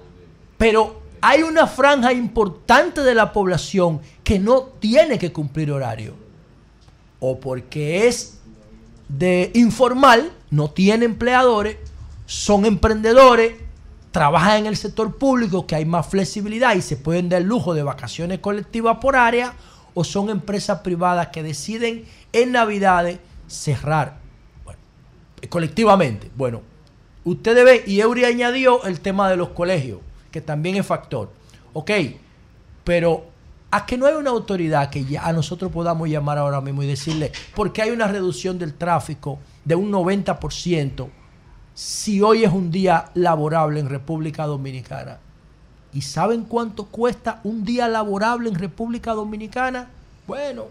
pero 0.57 1.03
hay 1.21 1.43
una 1.43 1.67
franja 1.67 2.13
importante 2.13 3.01
de 3.01 3.13
la 3.13 3.33
población 3.33 4.03
que 4.23 4.39
no 4.39 4.63
tiene 4.79 5.19
que 5.19 5.33
cumplir 5.33 5.73
horario. 5.73 6.15
O 7.19 7.41
porque 7.41 8.07
es 8.07 8.39
de 9.09 9.51
informal, 9.57 10.31
no 10.53 10.71
tiene 10.71 11.07
empleadores, 11.07 11.77
son 12.27 12.65
emprendedores, 12.67 13.55
trabajan 14.13 14.59
en 14.59 14.67
el 14.67 14.77
sector 14.77 15.19
público 15.19 15.67
que 15.67 15.75
hay 15.75 15.87
más 15.87 16.07
flexibilidad 16.07 16.77
y 16.77 16.83
se 16.83 16.97
pueden 16.97 17.29
dar 17.29 17.43
el 17.43 17.49
lujo 17.49 17.75
de 17.75 17.83
vacaciones 17.83 18.39
colectivas 18.39 18.99
por 19.01 19.17
área, 19.17 19.55
o 19.93 20.05
son 20.05 20.31
empresas 20.31 20.83
privadas 20.83 21.31
que 21.33 21.43
deciden 21.43 22.05
en 22.33 22.53
Navidades 22.53 23.19
cerrar 23.51 24.19
colectivamente. 25.49 26.31
Bueno, 26.37 26.63
ustedes 27.25 27.65
ven, 27.65 27.81
y 27.87 28.01
Eury 28.01 28.25
añadió 28.25 28.85
el 28.85 29.01
tema 29.01 29.29
de 29.31 29.37
los 29.37 29.51
colegios, 29.51 30.01
que 30.31 30.41
también 30.41 30.77
es 30.77 30.87
factor. 30.87 31.31
Ok, 31.73 31.91
pero 32.85 33.25
a 33.71 33.87
que 33.87 33.97
no 33.97 34.07
hay 34.07 34.15
una 34.15 34.31
autoridad 34.31 34.91
que 34.91 35.05
ya 35.05 35.27
a 35.27 35.33
nosotros 35.33 35.71
podamos 35.71 36.09
llamar 36.09 36.39
ahora 36.39 36.61
mismo 36.61 36.83
y 36.83 36.87
decirle, 36.87 37.33
porque 37.55 37.83
hay 37.83 37.91
una 37.91 38.09
reducción 38.09 38.59
del 38.59 38.75
tráfico 38.75 39.39
de 39.65 39.75
un 39.75 39.91
90%, 39.91 41.09
si 41.75 42.21
hoy 42.21 42.45
es 42.45 42.53
un 42.53 42.71
día 42.71 43.11
laborable 43.15 43.81
en 43.81 43.89
República 43.89 44.47
Dominicana. 44.47 45.19
¿Y 45.93 46.03
saben 46.03 46.45
cuánto 46.45 46.87
cuesta 46.87 47.41
un 47.43 47.65
día 47.65 47.89
laborable 47.89 48.49
en 48.49 48.55
República 48.55 49.13
Dominicana? 49.13 49.89
Bueno, 50.27 50.67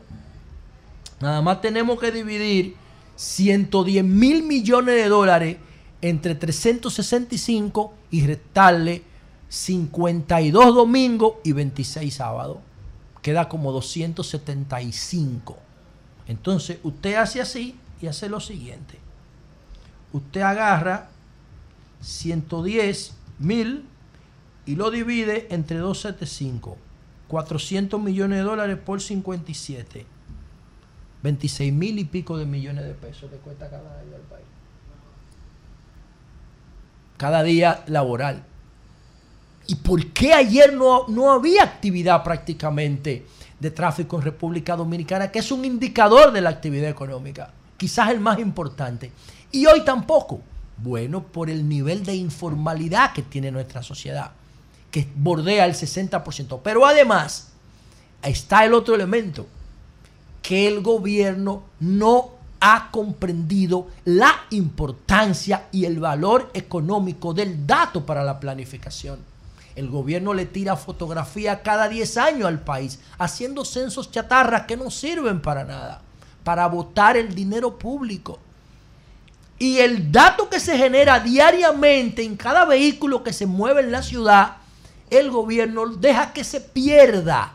nada 1.20 1.42
más 1.42 1.62
tenemos 1.62 2.00
que 2.00 2.12
dividir 2.12 2.76
110 3.16 4.04
mil 4.04 4.44
millones 4.44 4.96
de 4.96 5.10
dólares 5.10 5.58
entre 6.02 6.36
365 6.36 7.94
y 8.12 8.26
restarle 8.26 9.04
52 9.50 10.76
domingos 10.76 11.34
y 11.44 11.52
26 11.52 12.14
sábados. 12.14 12.58
Queda 13.22 13.50
como 13.50 13.72
275. 13.72 15.58
Entonces, 16.28 16.78
usted 16.84 17.16
hace 17.16 17.42
así 17.42 17.76
y 18.02 18.08
hace 18.08 18.30
lo 18.30 18.40
siguiente. 18.40 18.98
Usted 20.14 20.42
agarra 20.42 21.10
110 22.02 23.16
mil 23.40 23.86
y 24.66 24.76
lo 24.76 24.92
divide 24.92 25.48
entre 25.50 25.80
275. 25.80 26.78
400 27.28 28.02
millones 28.02 28.40
de 28.40 28.44
dólares 28.44 28.78
por 28.78 29.02
57. 29.02 30.06
26 31.24 31.74
mil 31.74 32.00
y 32.00 32.06
pico 32.06 32.38
de 32.38 32.46
millones 32.46 32.86
de 32.86 32.94
pesos 32.94 33.30
le 33.32 33.38
cuesta 33.38 33.70
cada 33.70 34.02
día 34.04 34.16
al 34.16 34.22
país. 34.22 34.46
Cada 37.18 37.44
día 37.44 37.84
laboral. 37.88 38.44
¿Y 39.68 39.76
por 39.76 40.08
qué 40.08 40.34
ayer 40.34 40.74
no, 40.74 41.08
no 41.10 41.32
había 41.32 41.64
actividad 41.64 42.24
prácticamente 42.24 43.26
de 43.60 43.72
tráfico 43.72 44.18
en 44.18 44.24
República 44.24 44.76
Dominicana, 44.76 45.30
que 45.30 45.40
es 45.40 45.52
un 45.52 45.66
indicador 45.66 46.32
de 46.32 46.42
la 46.42 46.50
actividad 46.50 46.90
económica? 46.90 47.52
Quizás 47.78 48.10
el 48.10 48.20
más 48.20 48.40
importante. 48.40 49.12
Y 49.52 49.66
hoy 49.66 49.84
tampoco. 49.84 50.42
Bueno, 50.78 51.24
por 51.24 51.50
el 51.50 51.68
nivel 51.68 52.06
de 52.06 52.16
informalidad 52.16 53.12
que 53.12 53.22
tiene 53.22 53.52
nuestra 53.52 53.84
sociedad, 53.84 54.32
que 54.90 55.08
bordea 55.14 55.66
el 55.66 55.74
60%. 55.74 56.62
Pero 56.64 56.86
además, 56.86 57.50
está 58.24 58.64
el 58.64 58.74
otro 58.74 58.96
elemento, 58.96 59.46
que 60.42 60.68
el 60.68 60.82
gobierno 60.82 61.64
no 61.80 62.40
ha 62.60 62.92
comprendido 62.92 63.88
la 64.06 64.34
importancia 64.50 65.68
y 65.72 65.86
el 65.86 66.00
valor 66.00 66.50
económico 66.54 67.34
del 67.34 67.66
dato 67.66 68.06
para 68.06 68.24
la 68.24 68.40
planificación. 68.40 69.20
El 69.76 69.90
gobierno 69.90 70.34
le 70.34 70.46
tira 70.46 70.76
fotografía 70.76 71.62
cada 71.62 71.88
10 71.88 72.18
años 72.18 72.48
al 72.48 72.60
país, 72.60 73.00
haciendo 73.18 73.64
censos 73.64 74.12
chatarras 74.12 74.64
que 74.64 74.76
no 74.76 74.92
sirven 74.92 75.42
para 75.42 75.64
nada, 75.64 76.02
para 76.44 76.68
votar 76.68 77.16
el 77.16 77.34
dinero 77.34 77.78
público. 77.78 78.40
Y 79.58 79.78
el 79.78 80.12
dato 80.12 80.50
que 80.50 80.60
se 80.60 80.78
genera 80.78 81.20
diariamente 81.20 82.24
en 82.24 82.36
cada 82.36 82.66
vehículo 82.66 83.24
que 83.24 83.32
se 83.32 83.46
mueve 83.46 83.82
en 83.82 83.92
la 83.92 84.04
ciudad, 84.04 84.58
el 85.10 85.32
gobierno 85.32 85.86
deja 85.88 86.34
que 86.34 86.44
se 86.44 86.60
pierda 86.60 87.54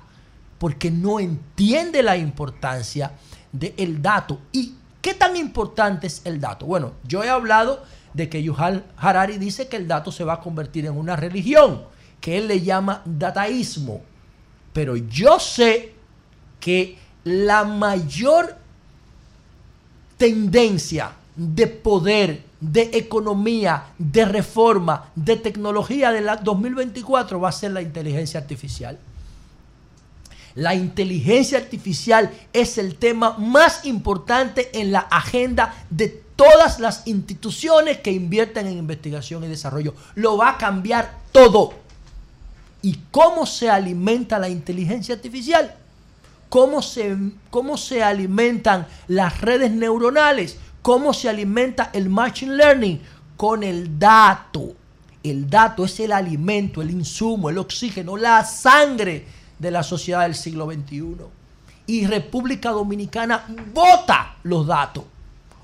porque 0.64 0.90
no 0.90 1.20
entiende 1.20 2.02
la 2.02 2.16
importancia 2.16 3.12
del 3.52 4.00
dato. 4.00 4.38
¿Y 4.50 4.72
qué 5.02 5.12
tan 5.12 5.36
importante 5.36 6.06
es 6.06 6.22
el 6.24 6.40
dato? 6.40 6.64
Bueno, 6.64 6.92
yo 7.06 7.22
he 7.22 7.28
hablado 7.28 7.82
de 8.14 8.30
que 8.30 8.42
Yuval 8.42 8.82
Harari 8.96 9.36
dice 9.36 9.68
que 9.68 9.76
el 9.76 9.86
dato 9.86 10.10
se 10.10 10.24
va 10.24 10.32
a 10.32 10.40
convertir 10.40 10.86
en 10.86 10.96
una 10.96 11.16
religión, 11.16 11.82
que 12.18 12.38
él 12.38 12.48
le 12.48 12.62
llama 12.62 13.02
dataísmo. 13.04 14.00
Pero 14.72 14.96
yo 14.96 15.38
sé 15.38 15.92
que 16.60 16.96
la 17.24 17.64
mayor 17.64 18.56
tendencia 20.16 21.12
de 21.36 21.66
poder, 21.66 22.42
de 22.58 22.88
economía, 22.94 23.88
de 23.98 24.24
reforma, 24.24 25.10
de 25.14 25.36
tecnología 25.36 26.10
del 26.10 26.26
2024 26.42 27.38
va 27.38 27.50
a 27.50 27.52
ser 27.52 27.72
la 27.72 27.82
inteligencia 27.82 28.40
artificial. 28.40 28.98
La 30.55 30.74
inteligencia 30.74 31.59
artificial 31.59 32.31
es 32.52 32.78
el 32.78 32.97
tema 32.97 33.36
más 33.39 33.85
importante 33.85 34.70
en 34.81 34.93
la 34.93 35.01
agenda 35.01 35.74
de 35.90 36.22
todas 36.36 36.78
las 36.78 37.06
instituciones 37.06 37.98
que 37.98 38.12
invierten 38.12 38.68
en 38.68 38.78
investigación 38.78 39.43
y 39.44 39.48
desarrollo. 39.48 39.94
Lo 40.14 40.36
va 40.36 40.51
a 40.51 40.59
cambiar 40.59 41.18
todo. 41.32 41.74
¿Y 42.82 42.98
cómo 43.10 43.47
se 43.47 43.68
alimenta 43.68 44.39
la 44.39 44.48
inteligencia 44.48 45.14
artificial? 45.14 45.74
¿Cómo 46.48 46.82
se, 46.82 47.16
cómo 47.51 47.76
se 47.76 48.02
alimentan 48.02 48.86
las 49.09 49.40
redes 49.40 49.72
neuronales? 49.72 50.59
¿Cómo 50.82 51.12
se 51.14 51.28
alimenta 51.28 51.90
el 51.93 52.09
machine 52.09 52.55
learning? 52.55 53.01
Con 53.36 53.64
el 53.64 53.98
dato. 53.98 54.74
El 55.22 55.48
dato 55.51 55.86
es 55.86 55.98
el 55.98 56.12
alimento, 56.12 56.82
el 56.82 56.90
insumo, 56.90 57.48
el 57.48 57.59
oxígeno, 57.59 58.16
la 58.16 58.44
sangre 58.44 59.26
de 59.59 59.70
la 59.70 59.82
sociedad 59.82 60.22
del 60.22 60.35
siglo 60.35 60.66
XXI. 60.66 61.16
Y 61.86 62.06
República 62.06 62.70
Dominicana 62.70 63.44
vota 63.72 64.36
los 64.43 64.66
datos, 64.66 65.05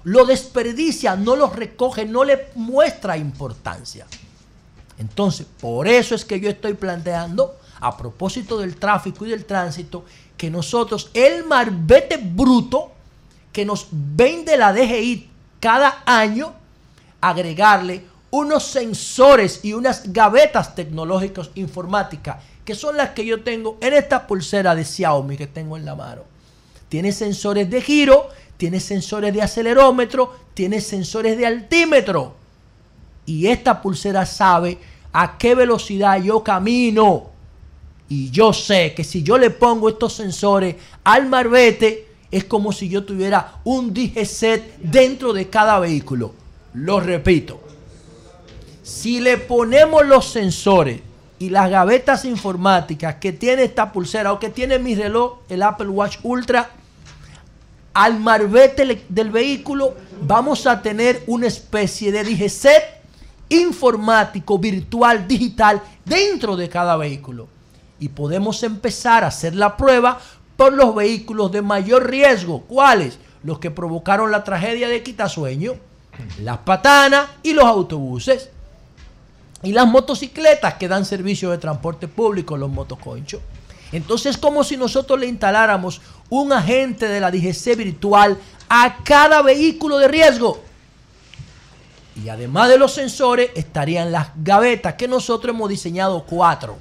lo 0.05 0.25
desperdicia, 0.25 1.17
no 1.17 1.37
los 1.37 1.55
recoge, 1.55 2.05
no 2.05 2.25
le 2.25 2.49
muestra 2.55 3.17
importancia. 3.17 4.07
Entonces, 4.99 5.47
por 5.61 5.89
eso 5.89 6.15
es 6.15 6.25
que 6.25 6.41
yo 6.41 6.51
estoy 6.51 6.75
planteando, 6.75 7.57
a 7.81 7.97
propósito 7.97 8.59
del 8.59 8.77
tráfico 8.77 9.25
y 9.25 9.31
del 9.31 9.47
tránsito, 9.47 10.05
que 10.37 10.51
nosotros, 10.51 11.11
el 11.15 11.45
marbete 11.45 12.19
bruto 12.19 12.93
que 13.53 13.65
nos 13.65 13.89
vende 13.91 14.57
la 14.57 14.73
DGI 14.73 15.31
cada 15.59 16.03
año, 16.05 16.53
agregarle 17.21 18.05
unos 18.31 18.65
sensores 18.65 19.61
y 19.65 19.73
unas 19.73 20.12
gavetas 20.12 20.75
tecnológicas 20.75 21.51
informáticas, 21.55 22.37
que 22.65 22.74
son 22.74 22.97
las 22.97 23.11
que 23.11 23.24
yo 23.24 23.43
tengo 23.43 23.78
en 23.81 23.95
esta 23.95 24.27
pulsera 24.27 24.74
de 24.74 24.85
Xiaomi 24.85 25.37
que 25.37 25.47
tengo 25.47 25.77
en 25.77 25.85
la 25.85 25.95
mano. 25.95 26.23
Tiene 26.89 27.12
sensores 27.12 27.70
de 27.70 27.81
giro, 27.81 28.28
tiene 28.57 28.81
sensores 28.81 29.32
de 29.32 29.43
acelerómetro, 29.43 30.35
tiene 30.55 30.81
sensores 30.81 31.39
de 31.39 31.47
altímetro. 31.47 32.35
Y 33.27 33.47
esta 33.47 33.81
pulsera 33.81 34.27
sabe 34.27 34.78
a 35.12 35.39
qué 35.39 35.55
velocidad 35.55 36.20
yo 36.23 36.43
camino. 36.43 37.31
Y 38.09 38.31
yo 38.31 38.53
sé 38.53 38.93
que 38.95 39.05
si 39.05 39.23
yo 39.23 39.39
le 39.39 39.51
pongo 39.51 39.89
estos 39.89 40.15
sensores 40.15 40.77
al 41.05 41.28
marbete, 41.28 42.09
es 42.31 42.45
como 42.45 42.73
si 42.73 42.89
yo 42.89 43.05
tuviera 43.05 43.61
un 43.65 43.95
DGZ 43.95 44.43
dentro 44.82 45.32
de 45.32 45.49
cada 45.49 45.78
vehículo. 45.78 46.35
Lo 46.74 47.01
repito. 47.01 47.61
Si 48.82 49.20
le 49.20 49.39
ponemos 49.39 50.05
los 50.07 50.31
sensores 50.31 51.01
y 51.41 51.49
las 51.49 51.71
gavetas 51.71 52.27
informáticas 52.27 53.15
que 53.15 53.33
tiene 53.33 53.65
esta 53.65 53.93
pulsera 53.93 54.31
o 54.35 54.39
que 54.39 54.51
tiene 54.51 54.79
mi 54.79 54.95
reloj, 54.95 55.39
el 55.49 55.62
Apple 55.62 55.89
Watch 55.89 56.19
Ultra, 56.23 56.69
al 57.95 58.21
marbete 58.21 59.07
del 59.09 59.31
vehículo, 59.31 59.95
vamos 60.21 60.67
a 60.67 60.83
tener 60.83 61.25
una 61.27 61.47
especie 61.47 62.12
de 62.12 62.25
DGZ 62.25 62.67
informático, 63.49 64.59
virtual, 64.59 65.27
digital, 65.27 65.81
dentro 66.05 66.57
de 66.57 66.69
cada 66.69 66.99
vehículo. 66.99 67.49
Y 67.99 68.11
podemos 68.11 68.62
empezar 68.62 69.25
a 69.25 69.29
hacer 69.29 69.55
la 69.55 69.79
prueba 69.79 70.21
por 70.59 70.75
los 70.75 70.95
vehículos 70.95 71.51
de 71.53 71.62
mayor 71.62 72.11
riesgo. 72.11 72.65
¿Cuáles? 72.69 73.19
Los 73.43 73.59
que 73.59 73.71
provocaron 73.71 74.31
la 74.31 74.45
tragedia 74.45 74.89
de 74.89 75.03
Quitasueño, 75.03 75.73
las 76.43 76.59
patanas 76.59 77.31
y 77.43 77.55
los 77.55 77.65
autobuses. 77.65 78.51
Y 79.62 79.73
las 79.73 79.87
motocicletas 79.87 80.74
que 80.74 80.89
dan 80.89 81.05
servicio 81.05 81.51
de 81.51 81.59
transporte 81.59 82.09
público, 82.09 82.57
los 82.57 82.70
motoconchos. 82.70 83.43
Entonces 83.93 84.37
es 84.37 84.39
como 84.39 84.65
si 84.65 84.77
nosotros 84.77 85.19
le 85.19 85.27
instaláramos 85.27 86.01
un 86.28 86.53
agente 86.53 87.09
de 87.09 87.20
la 87.20 87.31
DGC 87.31 87.77
virtual 87.77 88.39
a 88.69 88.99
cada 89.05 89.43
vehículo 89.43 89.99
de 89.99 90.09
riesgo. 90.09 90.62
Y 92.23 92.28
además 92.28 92.69
de 92.69 92.78
los 92.78 92.93
sensores 92.93 93.51
estarían 93.55 94.12
las 94.12 94.28
gavetas 94.37 94.95
que 94.95 95.09
nosotros 95.09 95.55
hemos 95.55 95.69
diseñado 95.69 96.24
cuatro. 96.24 96.78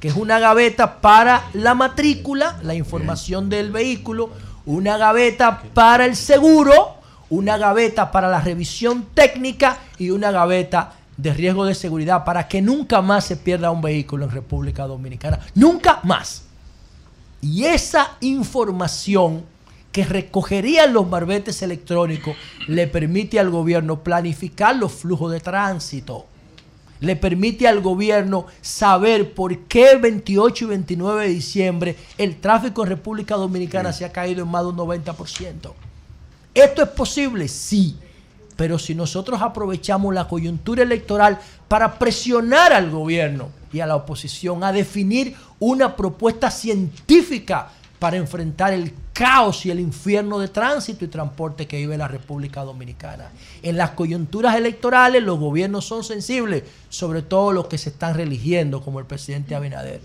Que 0.00 0.08
es 0.08 0.16
una 0.16 0.38
gaveta 0.38 1.00
para 1.00 1.44
la 1.54 1.74
matrícula, 1.74 2.58
la 2.62 2.74
información 2.74 3.48
del 3.48 3.70
vehículo, 3.72 4.30
una 4.66 4.98
gaveta 4.98 5.62
para 5.72 6.04
el 6.04 6.14
seguro, 6.14 6.96
una 7.30 7.56
gaveta 7.56 8.10
para 8.10 8.28
la 8.28 8.40
revisión 8.40 9.06
técnica. 9.14 9.78
Y 9.98 10.10
una 10.10 10.30
gaveta 10.30 10.92
de 11.16 11.32
riesgo 11.32 11.64
de 11.64 11.74
seguridad 11.74 12.24
para 12.24 12.48
que 12.48 12.60
nunca 12.60 13.02
más 13.02 13.24
se 13.24 13.36
pierda 13.36 13.70
un 13.70 13.82
vehículo 13.82 14.24
en 14.24 14.30
República 14.30 14.86
Dominicana. 14.86 15.40
Nunca 15.54 16.00
más. 16.02 16.44
Y 17.40 17.64
esa 17.64 18.16
información 18.20 19.44
que 19.92 20.04
recogerían 20.04 20.92
los 20.92 21.08
barbetes 21.08 21.62
electrónicos 21.62 22.34
le 22.66 22.88
permite 22.88 23.38
al 23.38 23.50
gobierno 23.50 24.02
planificar 24.02 24.74
los 24.74 24.92
flujos 24.92 25.30
de 25.30 25.40
tránsito. 25.40 26.26
Le 27.00 27.16
permite 27.16 27.68
al 27.68 27.80
gobierno 27.80 28.46
saber 28.60 29.34
por 29.34 29.56
qué 29.66 29.92
el 29.92 30.00
28 30.00 30.64
y 30.64 30.68
29 30.68 31.22
de 31.22 31.28
diciembre 31.28 31.96
el 32.18 32.40
tráfico 32.40 32.82
en 32.82 32.88
República 32.88 33.36
Dominicana 33.36 33.92
se 33.92 34.04
ha 34.04 34.10
caído 34.10 34.42
en 34.42 34.50
más 34.50 34.62
de 34.62 34.70
un 34.70 34.76
90%. 34.78 35.72
¿Esto 36.54 36.82
es 36.82 36.88
posible? 36.88 37.46
Sí. 37.46 37.96
Pero 38.56 38.78
si 38.78 38.94
nosotros 38.94 39.42
aprovechamos 39.42 40.14
la 40.14 40.28
coyuntura 40.28 40.82
electoral 40.82 41.38
para 41.66 41.98
presionar 41.98 42.72
al 42.72 42.90
gobierno 42.90 43.48
y 43.72 43.80
a 43.80 43.86
la 43.86 43.96
oposición 43.96 44.62
a 44.62 44.72
definir 44.72 45.34
una 45.58 45.96
propuesta 45.96 46.50
científica 46.50 47.70
para 47.98 48.16
enfrentar 48.16 48.72
el 48.72 48.92
caos 49.14 49.64
y 49.64 49.70
el 49.70 49.80
infierno 49.80 50.38
de 50.38 50.48
tránsito 50.48 51.04
y 51.04 51.08
transporte 51.08 51.66
que 51.66 51.78
vive 51.78 51.96
la 51.96 52.08
República 52.08 52.62
Dominicana. 52.62 53.30
En 53.62 53.76
las 53.76 53.90
coyunturas 53.90 54.56
electorales 54.56 55.22
los 55.22 55.38
gobiernos 55.38 55.86
son 55.86 56.04
sensibles, 56.04 56.64
sobre 56.88 57.22
todo 57.22 57.52
los 57.52 57.66
que 57.66 57.78
se 57.78 57.90
están 57.90 58.14
religiendo, 58.14 58.82
como 58.82 58.98
el 58.98 59.06
presidente 59.06 59.54
Abinader. 59.54 60.00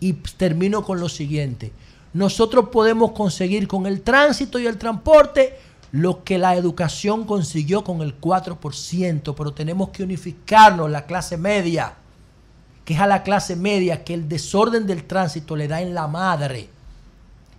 Y 0.00 0.12
termino 0.12 0.84
con 0.84 1.00
lo 1.00 1.08
siguiente. 1.08 1.72
Nosotros 2.12 2.68
podemos 2.70 3.12
conseguir 3.12 3.66
con 3.66 3.86
el 3.86 4.02
tránsito 4.02 4.58
y 4.58 4.66
el 4.66 4.76
transporte 4.76 5.56
lo 5.92 6.24
que 6.24 6.38
la 6.38 6.56
educación 6.56 7.24
consiguió 7.24 7.84
con 7.84 8.00
el 8.00 8.18
4%, 8.18 9.34
pero 9.36 9.52
tenemos 9.52 9.90
que 9.90 10.02
unificarnos, 10.02 10.90
la 10.90 11.04
clase 11.04 11.36
media, 11.36 11.94
que 12.86 12.94
es 12.94 13.00
a 13.00 13.06
la 13.06 13.22
clase 13.22 13.56
media 13.56 14.02
que 14.02 14.14
el 14.14 14.28
desorden 14.28 14.86
del 14.86 15.04
tránsito 15.04 15.54
le 15.54 15.68
da 15.68 15.82
en 15.82 15.94
la 15.94 16.08
madre. 16.08 16.70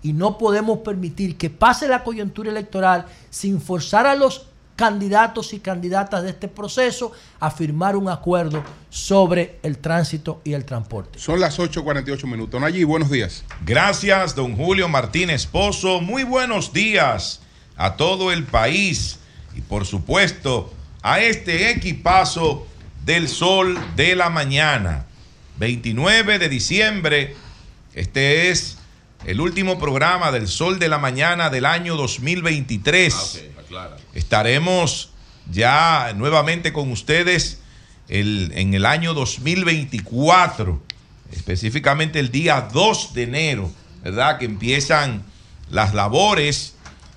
Y 0.01 0.13
no 0.13 0.37
podemos 0.37 0.79
permitir 0.79 1.37
que 1.37 1.51
pase 1.51 1.87
la 1.87 2.03
coyuntura 2.03 2.49
electoral 2.49 3.05
sin 3.29 3.61
forzar 3.61 4.07
a 4.07 4.15
los 4.15 4.47
candidatos 4.75 5.53
y 5.53 5.59
candidatas 5.59 6.23
de 6.23 6.31
este 6.31 6.47
proceso 6.47 7.11
a 7.39 7.51
firmar 7.51 7.95
un 7.95 8.09
acuerdo 8.09 8.63
sobre 8.89 9.59
el 9.61 9.77
tránsito 9.77 10.41
y 10.43 10.53
el 10.53 10.65
transporte. 10.65 11.19
Son 11.19 11.39
las 11.39 11.59
8.48 11.59 12.25
minutos. 12.25 12.61
Allí, 12.63 12.83
buenos 12.83 13.11
días. 13.11 13.45
Gracias, 13.63 14.33
don 14.33 14.57
Julio 14.57 14.89
Martínez 14.89 15.45
Pozo. 15.45 16.01
Muy 16.01 16.23
buenos 16.23 16.73
días 16.73 17.42
a 17.77 17.95
todo 17.95 18.31
el 18.31 18.43
país 18.43 19.19
y 19.55 19.61
por 19.61 19.85
supuesto 19.85 20.73
a 21.01 21.19
este 21.19 21.69
equipazo 21.71 22.67
del 23.05 23.27
sol 23.27 23.77
de 23.95 24.15
la 24.15 24.29
mañana. 24.29 25.05
29 25.57 26.39
de 26.39 26.49
diciembre, 26.49 27.35
este 27.93 28.49
es 28.49 28.77
el 29.25 29.39
último 29.41 29.79
programa 29.79 30.31
del 30.31 30.47
sol 30.47 30.79
de 30.79 30.87
la 30.89 30.97
mañana 30.97 31.49
del 31.49 31.65
año 31.65 31.95
2023. 31.95 33.13
Estaremos 34.13 35.09
ya 35.51 36.13
nuevamente 36.15 36.73
con 36.73 36.91
ustedes 36.91 37.59
el- 38.07 38.51
en 38.55 38.73
el 38.73 38.85
año 38.85 39.13
2024, 39.13 40.81
específicamente 41.31 42.19
el 42.19 42.31
día 42.31 42.69
2 42.73 43.13
de 43.13 43.23
enero, 43.23 43.71
¿verdad? 44.03 44.37
Que 44.39 44.45
empiezan 44.45 45.23
las 45.69 45.93
labores 45.93 46.72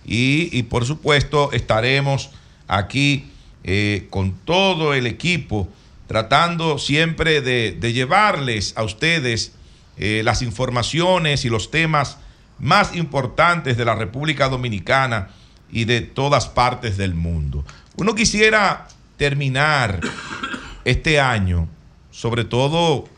y, 0.06 0.62
por 0.64 0.84
supuesto 0.86 1.50
estaremos 1.52 2.30
aquí 2.68 3.26
eh, 3.64 4.06
con 4.10 4.32
todo 4.32 4.94
el 4.94 5.06
equipo 5.06 5.68
tratando 6.06 6.78
siempre 6.78 7.40
de, 7.40 7.72
de 7.72 7.92
llevarles 7.92 8.72
a 8.76 8.84
ustedes 8.84 9.52
eh, 9.98 10.22
las 10.24 10.42
informaciones 10.42 11.44
y 11.44 11.48
los 11.48 11.70
temas 11.70 12.18
más 12.58 12.94
importantes 12.94 13.76
de 13.76 13.84
la 13.84 13.94
República 13.94 14.48
Dominicana 14.48 15.30
y 15.72 15.84
de 15.84 16.02
todas 16.02 16.48
partes 16.48 16.96
del 16.96 17.14
mundo. 17.14 17.64
Uno 17.96 18.14
quisiera 18.14 18.86
terminar 19.16 20.00
este 20.84 21.18
año, 21.18 21.68
sobre 22.10 22.44
todo 22.44 23.08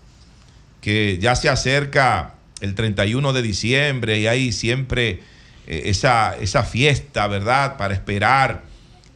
que 0.81 1.19
ya 1.21 1.37
se 1.37 1.49
acerca 1.49 2.35
el 2.61 2.75
31 2.75 3.33
de 3.33 3.43
diciembre 3.43 4.21
y 4.21 4.27
hay 4.27 4.53
siempre 4.53 5.21
eh, 5.71 5.83
esa, 5.91 6.35
esa 6.39 6.63
fiesta, 6.63 7.27
¿verdad? 7.27 7.77
Para 7.77 7.93
esperar 7.93 8.63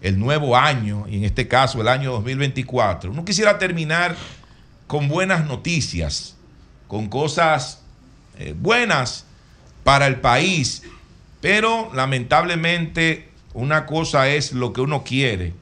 el 0.02 0.18
nuevo 0.18 0.54
año, 0.54 1.06
y 1.08 1.16
en 1.16 1.24
este 1.24 1.48
caso 1.48 1.80
el 1.80 1.88
año 1.88 2.12
2024. 2.12 3.10
Uno 3.10 3.24
quisiera 3.24 3.58
terminar 3.58 4.14
con 4.86 5.08
buenas 5.08 5.46
noticias, 5.46 6.36
con 6.88 7.08
cosas 7.08 7.80
eh, 8.38 8.54
buenas 8.54 9.24
para 9.82 10.06
el 10.06 10.20
país. 10.20 10.82
Pero 11.40 11.90
lamentablemente 11.94 13.30
una 13.54 13.86
cosa 13.86 14.28
es 14.28 14.52
lo 14.52 14.74
que 14.74 14.82
uno 14.82 15.04
quiere 15.04 15.54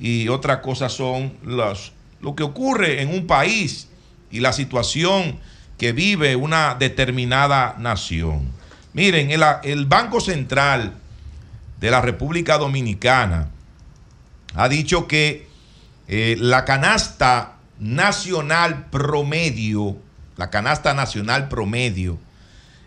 y 0.00 0.28
otra 0.28 0.62
cosa 0.62 0.88
son 0.88 1.34
los, 1.42 1.92
lo 2.20 2.36
que 2.36 2.44
ocurre 2.44 3.02
en 3.02 3.08
un 3.10 3.26
país 3.26 3.88
y 4.30 4.40
la 4.40 4.52
situación 4.52 5.38
que 5.78 5.92
vive 5.92 6.36
una 6.36 6.74
determinada 6.74 7.74
nación. 7.78 8.48
Miren, 8.94 9.30
el, 9.30 9.86
Banco 9.86 10.20
Central 10.20 10.94
de 11.80 11.90
la 11.90 12.00
República 12.00 12.58
Dominicana 12.58 13.50
ha 14.54 14.68
dicho 14.68 15.08
que 15.08 15.48
eh, 16.06 16.36
la 16.38 16.64
canasta 16.64 17.56
nacional 17.80 18.86
promedio, 18.90 19.96
la 20.36 20.48
canasta 20.48 20.94
nacional 20.94 21.48
promedio, 21.48 22.18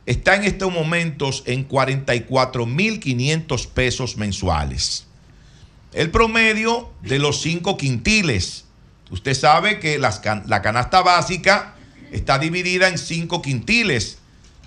está 0.06 0.38
en 0.38 0.46
estos 0.46 0.72
momentos 0.72 1.44
en 1.46 1.68
44.500 1.68 3.68
pesos 3.68 4.16
mensuales. 4.16 5.08
El 5.92 6.10
promedio 6.10 6.90
de 7.02 7.20
los 7.20 7.42
cinco 7.42 7.76
quintiles. 7.76 8.64
Usted 9.10 9.34
sabe 9.34 9.80
que 9.80 10.00
la 10.00 10.62
canasta 10.62 11.02
básica 11.02 11.76
está 12.14 12.40
dividida 12.40 12.88
en 12.88 12.98
cinco 12.98 13.42
quintiles, 13.42 14.17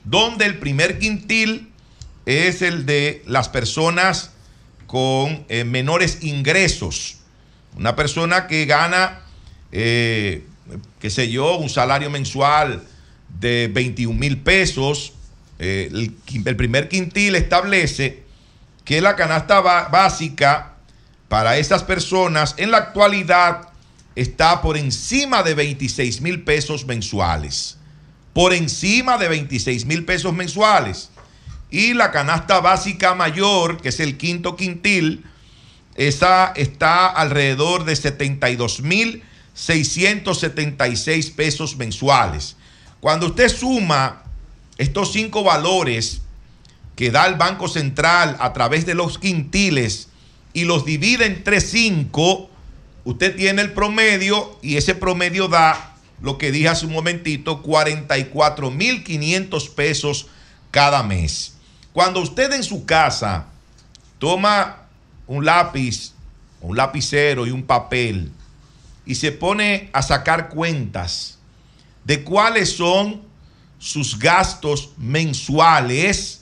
donde 0.05 0.47
el 0.47 0.59
primer 0.59 0.99
quintil 0.99 1.71
es 2.27 2.63
el 2.63 2.87
de 2.87 3.23
las 3.27 3.49
personas 3.49 4.31
con 4.87 5.45
eh, 5.49 5.65
menores 5.65 6.19
ingresos. 6.23 7.19
Una 7.77 7.95
persona 7.97 8.47
que 8.47 8.67
gana, 8.67 9.21
eh, 9.73 10.45
qué 10.99 11.11
sé 11.11 11.31
yo, 11.31 11.57
un 11.59 11.69
salario 11.69 12.11
mensual 12.11 12.83
de 13.41 13.71
21 13.73 14.19
mil 14.19 14.39
pesos. 14.39 15.15
eh, 15.59 15.89
el, 15.93 16.17
el 16.45 16.57
primer 16.57 16.89
quintil 16.89 17.37
establece 17.37 18.23
que 18.85 19.01
la 19.01 19.15
canasta 19.15 19.61
básica 19.61 20.75
para 21.29 21.59
esas 21.59 21.85
personas 21.85 22.55
en 22.57 22.73
la 22.73 22.79
actualidad 22.79 23.69
está 24.17 24.61
por 24.63 24.77
encima 24.77 25.43
de 25.43 25.55
26 25.55 26.21
mil 26.21 26.43
pesos 26.43 26.87
mensuales. 26.87 27.79
Por 28.41 28.55
encima 28.55 29.19
de 29.19 29.29
26 29.29 29.85
mil 29.85 30.07
pesos 30.07 30.33
mensuales. 30.33 31.11
Y 31.71 31.93
la 31.93 32.11
canasta 32.11 32.59
básica 32.61 33.15
mayor, 33.15 33.83
que 33.83 33.91
es 33.91 34.01
el 34.01 34.17
quinto 34.17 34.57
quintil, 34.57 35.27
está 35.95 37.07
alrededor 37.09 37.85
de 37.85 37.95
72 37.95 38.81
mil 38.81 39.23
676 39.53 41.31
pesos 41.33 41.77
mensuales. 41.77 42.57
Cuando 43.01 43.27
usted 43.27 43.51
suma 43.51 44.23
estos 44.79 45.13
cinco 45.13 45.45
valores 45.45 46.23
que 46.97 47.11
da 47.11 47.27
el 47.27 47.35
Banco 47.35 47.69
Central 47.69 48.39
a 48.41 48.55
través 48.55 48.87
de 48.87 48.95
los 48.95 49.19
quintiles 49.19 50.09
y 50.55 50.65
los 50.65 50.87
divide 50.87 51.27
entre 51.27 51.61
cinco, 51.61 52.49
usted 53.05 53.37
tiene 53.37 53.61
el 53.61 53.75
promedio 53.75 54.59
y 54.63 54.79
ese 54.79 54.95
promedio 54.95 55.47
da 55.47 55.90
lo 56.21 56.39
que 56.39 56.53
dije 56.53 56.69
hace 56.69 56.87
un 56.87 56.93
momentito, 56.93 57.63
44.500 57.63 59.75
pesos 59.75 60.29
cada 60.71 61.03
mes. 61.03 61.55
Cuando 61.93 62.21
usted 62.21 62.53
en 62.53 62.63
su 62.63 62.85
casa 62.85 63.47
toma 64.19 64.87
un 65.27 65.45
lápiz, 65.45 66.13
un 66.61 66.77
lapicero 66.77 67.47
y 67.47 67.51
un 67.51 67.63
papel 67.63 68.31
y 69.07 69.15
se 69.15 69.33
pone 69.33 69.89
a 69.93 70.03
sacar 70.03 70.51
cuentas 70.51 71.39
de 72.05 72.23
cuáles 72.23 72.77
son 72.77 73.23
sus 73.79 74.19
gastos 74.19 74.91
mensuales, 74.99 76.41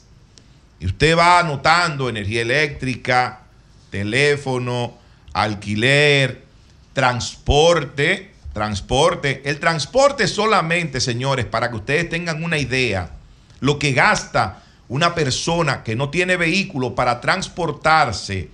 y 0.80 0.86
usted 0.86 1.16
va 1.16 1.40
anotando 1.40 2.08
energía 2.08 2.42
eléctrica, 2.42 3.42
teléfono, 3.90 4.96
alquiler, 5.32 6.44
transporte, 6.92 8.32
transporte. 8.58 9.40
El 9.44 9.60
transporte 9.60 10.26
solamente, 10.26 11.00
señores, 11.00 11.46
para 11.46 11.70
que 11.70 11.76
ustedes 11.76 12.08
tengan 12.08 12.42
una 12.42 12.58
idea, 12.58 13.12
lo 13.60 13.78
que 13.78 13.92
gasta 13.92 14.64
una 14.88 15.14
persona 15.14 15.84
que 15.84 15.94
no 15.94 16.10
tiene 16.10 16.36
vehículo 16.36 16.96
para 16.96 17.20
transportarse 17.20 18.50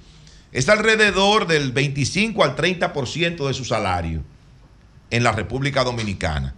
es 0.53 0.69
alrededor 0.69 1.47
del 1.47 1.73
25 1.73 2.45
al 2.45 2.55
30% 2.55 3.47
de 3.47 3.55
su 3.55 3.65
salario 3.65 4.23
en 5.11 5.25
la 5.25 5.33
República 5.33 5.83
Dominicana. 5.85 6.55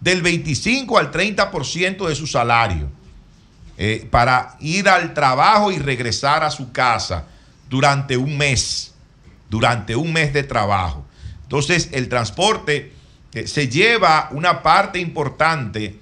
Del 0.00 0.20
25 0.20 0.98
al 0.98 1.12
30% 1.12 2.08
de 2.08 2.14
su 2.16 2.26
salario 2.26 2.90
eh, 3.76 4.08
para 4.10 4.56
ir 4.58 4.88
al 4.88 5.14
trabajo 5.14 5.70
y 5.70 5.78
regresar 5.78 6.42
a 6.42 6.50
su 6.50 6.72
casa 6.72 7.26
durante 7.68 8.16
un 8.16 8.36
mes, 8.36 8.92
durante 9.48 9.94
un 9.94 10.12
mes 10.12 10.32
de 10.32 10.42
trabajo. 10.42 11.07
Entonces 11.48 11.88
el 11.92 12.10
transporte 12.10 12.92
eh, 13.32 13.46
se 13.46 13.68
lleva 13.68 14.28
una 14.32 14.62
parte 14.62 14.98
importante 14.98 15.98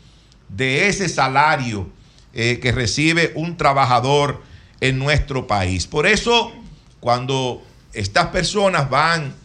de 0.48 0.89
ese 0.89 1.09
salario 1.09 1.89
eh, 2.35 2.59
que 2.60 2.73
recibe 2.73 3.31
un 3.36 3.56
trabajador 3.56 4.43
en 4.81 4.98
nuestro 4.98 5.47
país. 5.47 5.86
Por 5.86 6.09
eso, 6.09 6.52
cuando 6.98 7.62
estas 7.93 8.27
personas 8.27 8.90
van 8.90 9.36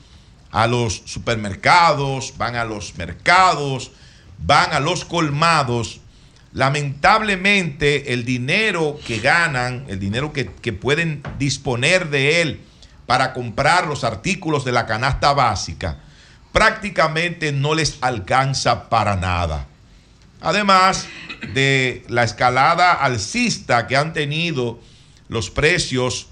a 0.50 0.66
los 0.66 1.04
supermercados, 1.06 2.34
van 2.36 2.56
a 2.56 2.66
los 2.66 2.98
mercados, 2.98 3.92
van 4.40 4.74
a 4.74 4.80
los 4.80 5.06
colmados, 5.06 6.02
lamentablemente 6.52 8.12
el 8.12 8.26
dinero 8.26 9.00
que 9.06 9.20
ganan, 9.20 9.86
el 9.88 10.00
dinero 10.00 10.34
que, 10.34 10.48
que 10.48 10.74
pueden 10.74 11.22
disponer 11.38 12.10
de 12.10 12.42
él 12.42 12.62
para 13.06 13.34
comprar 13.34 13.88
los 13.88 14.04
artículos 14.04 14.66
de 14.66 14.72
la 14.72 14.86
canasta 14.86 15.34
básica, 15.34 15.98
prácticamente 16.52 17.52
no 17.52 17.74
les 17.74 17.98
alcanza 18.02 18.90
para 18.90 19.16
nada. 19.16 19.68
Además 20.42 21.08
de 21.54 22.04
la 22.10 22.24
escalada 22.24 22.94
alcista 22.94 23.88
que 23.88 23.96
han 23.96 24.14
tenido 24.14 24.80
los 25.30 25.50
precios 25.50 26.28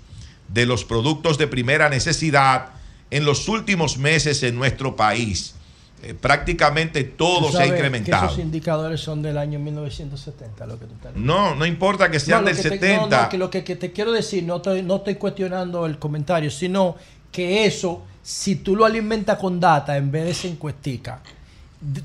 de 0.47 0.65
los 0.65 0.83
productos 0.83 1.37
de 1.37 1.47
primera 1.47 1.89
necesidad 1.89 2.69
en 3.11 3.25
los 3.25 3.47
últimos 3.47 3.97
meses 3.97 4.43
en 4.43 4.55
nuestro 4.55 4.95
país. 4.95 5.55
Eh, 6.01 6.13
prácticamente 6.13 7.03
todo 7.03 7.51
se 7.51 7.61
ha 7.61 7.65
incrementado. 7.67 8.27
Que 8.27 8.33
esos 8.33 8.39
indicadores 8.39 9.01
son 9.01 9.21
del 9.21 9.37
año 9.37 9.59
1970, 9.59 10.65
lo 10.65 10.79
que 10.79 10.85
tú 10.85 10.93
estás 10.93 11.13
No, 11.15 11.55
no 11.55 11.65
importa 11.65 12.09
que 12.09 12.19
sean 12.21 12.41
No, 12.41 12.47
del 12.47 12.55
que 12.55 12.63
te- 12.63 12.69
70. 12.79 13.17
no, 13.17 13.23
no, 13.23 13.29
que 13.29 13.37
lo 13.37 13.49
que, 13.49 13.63
que 13.65 13.75
te 13.75 13.91
quiero 13.91 14.13
decir, 14.13 14.43
no 14.43 14.57
estoy, 14.57 14.81
no 14.81 14.97
estoy 14.97 15.15
cuestionando 15.15 15.85
el 15.85 15.99
comentario, 15.99 16.49
sino 16.51 16.95
que 17.33 17.65
eso, 17.65 18.03
si 18.23 18.55
tú 18.55 18.77
lo 18.77 18.85
alimentas 18.85 19.37
con 19.37 19.59
data 19.59 19.97
en 19.97 20.09
vez 20.09 20.23
de 20.23 20.31
esa 20.31 20.47
encuestica, 20.47 21.21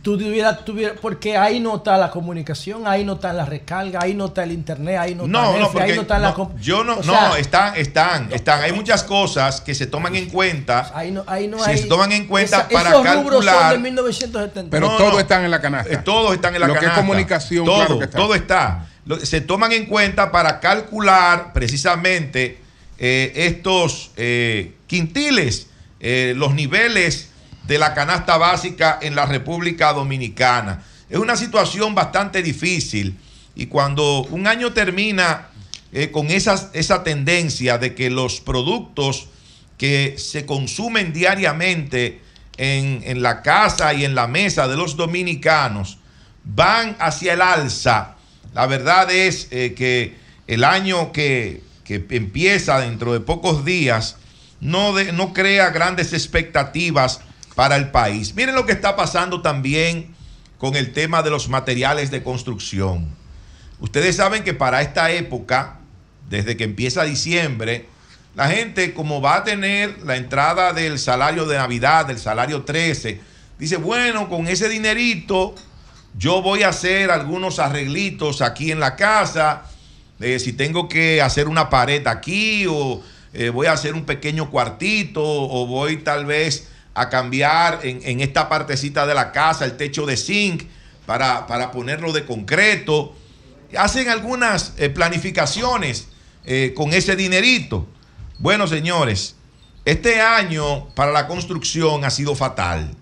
tú 0.02 0.16
tuvieras, 0.16 0.64
tuviera- 0.64 0.94
porque 1.00 1.36
ahí 1.36 1.58
no 1.58 1.76
está 1.76 1.96
la 1.98 2.08
comunicación, 2.10 2.86
ahí 2.86 3.04
no 3.04 3.14
está 3.14 3.32
la 3.32 3.44
recarga, 3.44 3.98
ahí 4.02 4.14
no 4.14 4.26
está 4.26 4.44
el 4.44 4.52
internet, 4.52 4.96
ahí 5.00 5.16
no 5.16 5.24
está 5.24 5.32
No, 5.32 5.42
no, 5.42 5.52
Netflix, 5.52 5.72
porque 5.72 5.90
ahí 5.90 5.96
no 5.96 6.02
está 6.02 6.18
la 6.20 6.28
no, 6.30 6.36
comp- 6.36 6.58
yo 6.60 6.84
no, 6.84 6.92
o 6.94 6.96
no, 7.02 7.02
sea, 7.02 7.38
están, 7.38 7.76
están, 7.76 8.32
están. 8.32 8.62
Hay 8.62 8.72
muchas 8.72 9.02
cosas 9.02 9.60
que 9.60 9.74
se 9.74 9.86
toman 9.88 10.14
en 10.14 10.26
cuenta. 10.30 10.92
ahí 10.94 11.10
no, 11.10 11.24
ahí 11.26 11.48
no 11.48 11.58
se 11.58 11.70
hay- 11.72 11.88
toman 11.88 12.12
en 12.12 12.26
cuenta 12.28 12.58
esa- 12.58 12.68
para 12.68 12.90
esos 12.90 13.02
rubros 13.04 13.44
son 13.44 13.52
calcular. 13.54 13.72
de 13.72 13.78
1970. 13.80 14.70
Pero 14.70 14.86
No, 14.92 14.96
todos 14.96 15.12
no. 15.14 15.18
están 15.20 15.44
en 15.44 15.50
la 15.50 15.60
canasta. 15.60 15.92
Eh, 15.92 15.96
Todos 16.04 16.34
están 16.34 16.54
en 16.54 16.60
la 16.60 16.66
Lo 16.68 16.74
que 16.74 16.78
es 16.78 16.84
canasta. 16.84 17.00
comunicación, 17.02 17.64
todo, 17.64 17.76
claro 17.78 17.98
que 17.98 18.04
está. 18.04 18.16
todo 18.18 18.34
está. 18.36 18.86
Lo- 19.06 19.18
se 19.18 19.40
toman 19.40 19.72
en 19.72 19.86
cuenta 19.86 20.30
para 20.30 20.60
calcular 20.60 21.52
precisamente 21.52 22.58
eh, 22.98 23.32
estos 23.34 24.12
eh, 24.16 24.74
quintiles, 24.86 25.66
eh, 25.98 26.32
los 26.36 26.54
niveles 26.54 27.30
de 27.66 27.78
la 27.78 27.94
canasta 27.94 28.36
básica 28.36 28.98
en 29.00 29.14
la 29.14 29.26
República 29.26 29.92
Dominicana. 29.92 30.82
Es 31.08 31.18
una 31.18 31.36
situación 31.36 31.94
bastante 31.94 32.42
difícil 32.42 33.16
y 33.54 33.66
cuando 33.66 34.22
un 34.24 34.46
año 34.46 34.72
termina 34.72 35.48
eh, 35.92 36.10
con 36.10 36.28
esa 36.30 37.02
tendencia 37.04 37.78
de 37.78 37.94
que 37.94 38.10
los 38.10 38.40
productos 38.40 39.28
que 39.78 40.16
se 40.18 40.44
consumen 40.46 41.12
diariamente 41.12 42.20
en, 42.56 43.02
en 43.04 43.22
la 43.22 43.42
casa 43.42 43.92
y 43.94 44.04
en 44.04 44.14
la 44.14 44.26
mesa 44.26 44.68
de 44.68 44.76
los 44.76 44.96
dominicanos 44.96 45.98
van 46.44 46.96
hacia 46.98 47.34
el 47.34 47.42
alza. 47.42 48.16
La 48.54 48.66
verdad 48.66 49.10
es 49.10 49.48
eh, 49.50 49.74
que 49.74 50.16
el 50.46 50.64
año 50.64 51.10
que, 51.12 51.62
que 51.84 52.04
empieza 52.10 52.80
dentro 52.80 53.12
de 53.12 53.20
pocos 53.20 53.64
días 53.64 54.16
no, 54.60 54.94
de- 54.94 55.12
no 55.12 55.32
crea 55.32 55.70
grandes 55.70 56.12
expectativas 56.12 57.20
para 57.54 57.76
el 57.76 57.90
país. 57.90 58.34
Miren 58.34 58.54
lo 58.54 58.66
que 58.66 58.72
está 58.72 58.96
pasando 58.96 59.42
también 59.42 60.14
con 60.58 60.76
el 60.76 60.92
tema 60.92 61.22
de 61.22 61.30
los 61.30 61.48
materiales 61.48 62.10
de 62.10 62.22
construcción. 62.22 63.08
Ustedes 63.80 64.16
saben 64.16 64.44
que 64.44 64.54
para 64.54 64.82
esta 64.82 65.10
época, 65.10 65.78
desde 66.28 66.56
que 66.56 66.64
empieza 66.64 67.04
diciembre, 67.04 67.86
la 68.34 68.48
gente 68.48 68.94
como 68.94 69.20
va 69.20 69.36
a 69.36 69.44
tener 69.44 70.02
la 70.02 70.16
entrada 70.16 70.72
del 70.72 70.98
salario 70.98 71.46
de 71.46 71.56
Navidad, 71.56 72.06
del 72.06 72.18
salario 72.18 72.62
13, 72.62 73.20
dice, 73.58 73.76
bueno, 73.76 74.28
con 74.28 74.48
ese 74.48 74.68
dinerito 74.68 75.54
yo 76.16 76.42
voy 76.42 76.62
a 76.62 76.68
hacer 76.68 77.10
algunos 77.10 77.58
arreglitos 77.58 78.40
aquí 78.40 78.70
en 78.70 78.80
la 78.80 78.96
casa 78.96 79.64
eh, 80.20 80.38
si 80.38 80.52
tengo 80.52 80.88
que 80.88 81.20
hacer 81.20 81.48
una 81.48 81.68
pared 81.68 82.06
aquí 82.06 82.66
o 82.68 83.02
eh, 83.32 83.50
voy 83.50 83.66
a 83.66 83.72
hacer 83.72 83.94
un 83.94 84.04
pequeño 84.04 84.48
cuartito 84.50 85.22
o 85.22 85.66
voy 85.66 85.98
tal 85.98 86.24
vez 86.24 86.68
a 86.94 87.08
cambiar 87.08 87.80
en, 87.82 88.00
en 88.04 88.20
esta 88.20 88.48
partecita 88.48 89.06
de 89.06 89.14
la 89.14 89.32
casa 89.32 89.64
el 89.64 89.76
techo 89.76 90.06
de 90.06 90.16
zinc 90.16 90.64
para, 91.06 91.46
para 91.46 91.70
ponerlo 91.70 92.12
de 92.12 92.24
concreto. 92.24 93.14
Hacen 93.76 94.08
algunas 94.08 94.74
eh, 94.78 94.88
planificaciones 94.88 96.08
eh, 96.44 96.72
con 96.76 96.92
ese 96.92 97.16
dinerito. 97.16 97.86
Bueno, 98.38 98.66
señores, 98.66 99.34
este 99.84 100.20
año 100.20 100.88
para 100.94 101.12
la 101.12 101.26
construcción 101.26 102.04
ha 102.04 102.10
sido 102.10 102.34
fatal. 102.34 102.96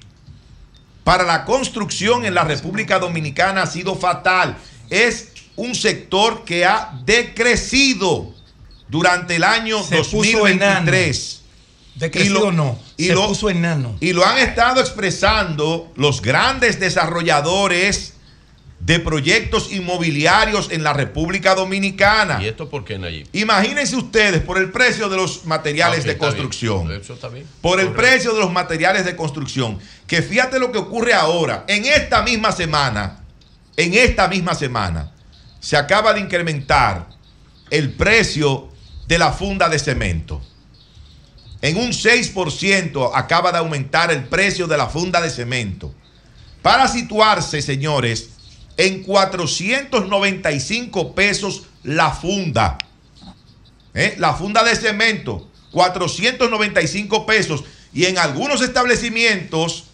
Para 1.04 1.24
la 1.24 1.44
construcción 1.44 2.24
en 2.24 2.34
la 2.34 2.44
República 2.44 2.98
Dominicana 2.98 3.62
ha 3.62 3.66
sido 3.66 3.94
fatal. 3.94 4.56
Es 4.88 5.32
un 5.56 5.74
sector 5.74 6.44
que 6.44 6.64
ha 6.64 6.92
decrecido 7.04 8.32
durante 8.88 9.36
el 9.36 9.44
año 9.44 9.82
Se 9.82 10.02
puso 11.98 12.00
2023. 12.00 12.00
Decrecido 12.00 12.52
no, 12.52 12.78
se 12.98 13.14
puso 13.14 13.50
enano. 13.50 13.96
Y 14.00 14.12
lo 14.12 14.24
han 14.24 14.38
estado 14.38 14.80
expresando 14.80 15.92
los 15.96 16.22
grandes 16.22 16.80
desarrolladores 16.80 18.14
de 18.80 18.98
proyectos 18.98 19.72
inmobiliarios 19.72 20.68
en 20.72 20.82
la 20.82 20.92
República 20.92 21.54
Dominicana. 21.54 22.42
¿Y 22.42 22.48
esto 22.48 22.68
por 22.68 22.84
qué, 22.84 22.98
Nayib? 22.98 23.28
Imagínense 23.32 23.94
ustedes 23.94 24.40
por 24.42 24.58
el 24.58 24.72
precio 24.72 25.08
de 25.08 25.16
los 25.16 25.44
materiales 25.44 26.00
Ah, 26.00 26.06
de 26.06 26.12
está 26.12 26.24
bien. 26.24 26.30
construcción. 26.32 26.90
Eso 26.92 27.14
está 27.14 27.28
bien. 27.28 27.46
Por 27.60 27.78
el 27.78 27.92
precio 27.92 28.32
de 28.34 28.40
los 28.40 28.50
materiales 28.50 29.04
de 29.04 29.14
construcción. 29.14 29.78
Que 30.08 30.20
fíjate 30.20 30.58
lo 30.58 30.72
que 30.72 30.78
ocurre 30.78 31.14
ahora. 31.14 31.64
En 31.68 31.84
esta 31.84 32.22
misma 32.22 32.50
semana, 32.50 33.20
en 33.76 33.94
esta 33.94 34.26
misma 34.26 34.54
semana, 34.56 35.12
se 35.60 35.76
acaba 35.76 36.12
de 36.12 36.18
incrementar 36.20 37.06
el 37.70 37.92
precio 37.92 38.68
de 39.06 39.16
la 39.18 39.30
funda 39.30 39.68
de 39.68 39.78
cemento. 39.78 40.42
En 41.62 41.76
un 41.76 41.92
6% 41.92 43.12
acaba 43.14 43.52
de 43.52 43.58
aumentar 43.58 44.10
el 44.10 44.24
precio 44.24 44.66
de 44.66 44.76
la 44.76 44.88
funda 44.88 45.20
de 45.20 45.30
cemento. 45.30 45.94
Para 46.60 46.88
situarse, 46.88 47.62
señores, 47.62 48.30
en 48.76 49.04
495 49.04 51.14
pesos 51.14 51.62
la 51.84 52.10
funda. 52.10 52.78
¿Eh? 53.94 54.16
La 54.18 54.34
funda 54.34 54.64
de 54.64 54.74
cemento, 54.74 55.48
495 55.70 57.26
pesos. 57.26 57.62
Y 57.94 58.06
en 58.06 58.18
algunos 58.18 58.60
establecimientos 58.60 59.84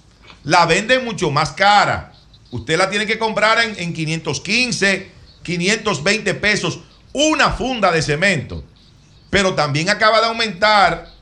la 0.45 0.65
venden 0.65 1.05
mucho 1.05 1.31
más 1.31 1.53
cara. 1.53 2.15
Usted 2.51 2.79
la 2.79 2.89
tiene 2.89 3.07
que 3.07 3.19
comprar 3.19 3.63
en, 3.63 3.79
en 3.79 3.93
515, 3.93 5.11
520 5.43 6.35
pesos 6.35 6.81
una 7.13 7.51
funda 7.51 7.93
de 7.93 8.01
cemento. 8.01 8.65
Pero 9.29 9.55
también 9.55 9.91
acaba 9.91 10.21
de 10.21 10.29
aumentar 10.29 11.18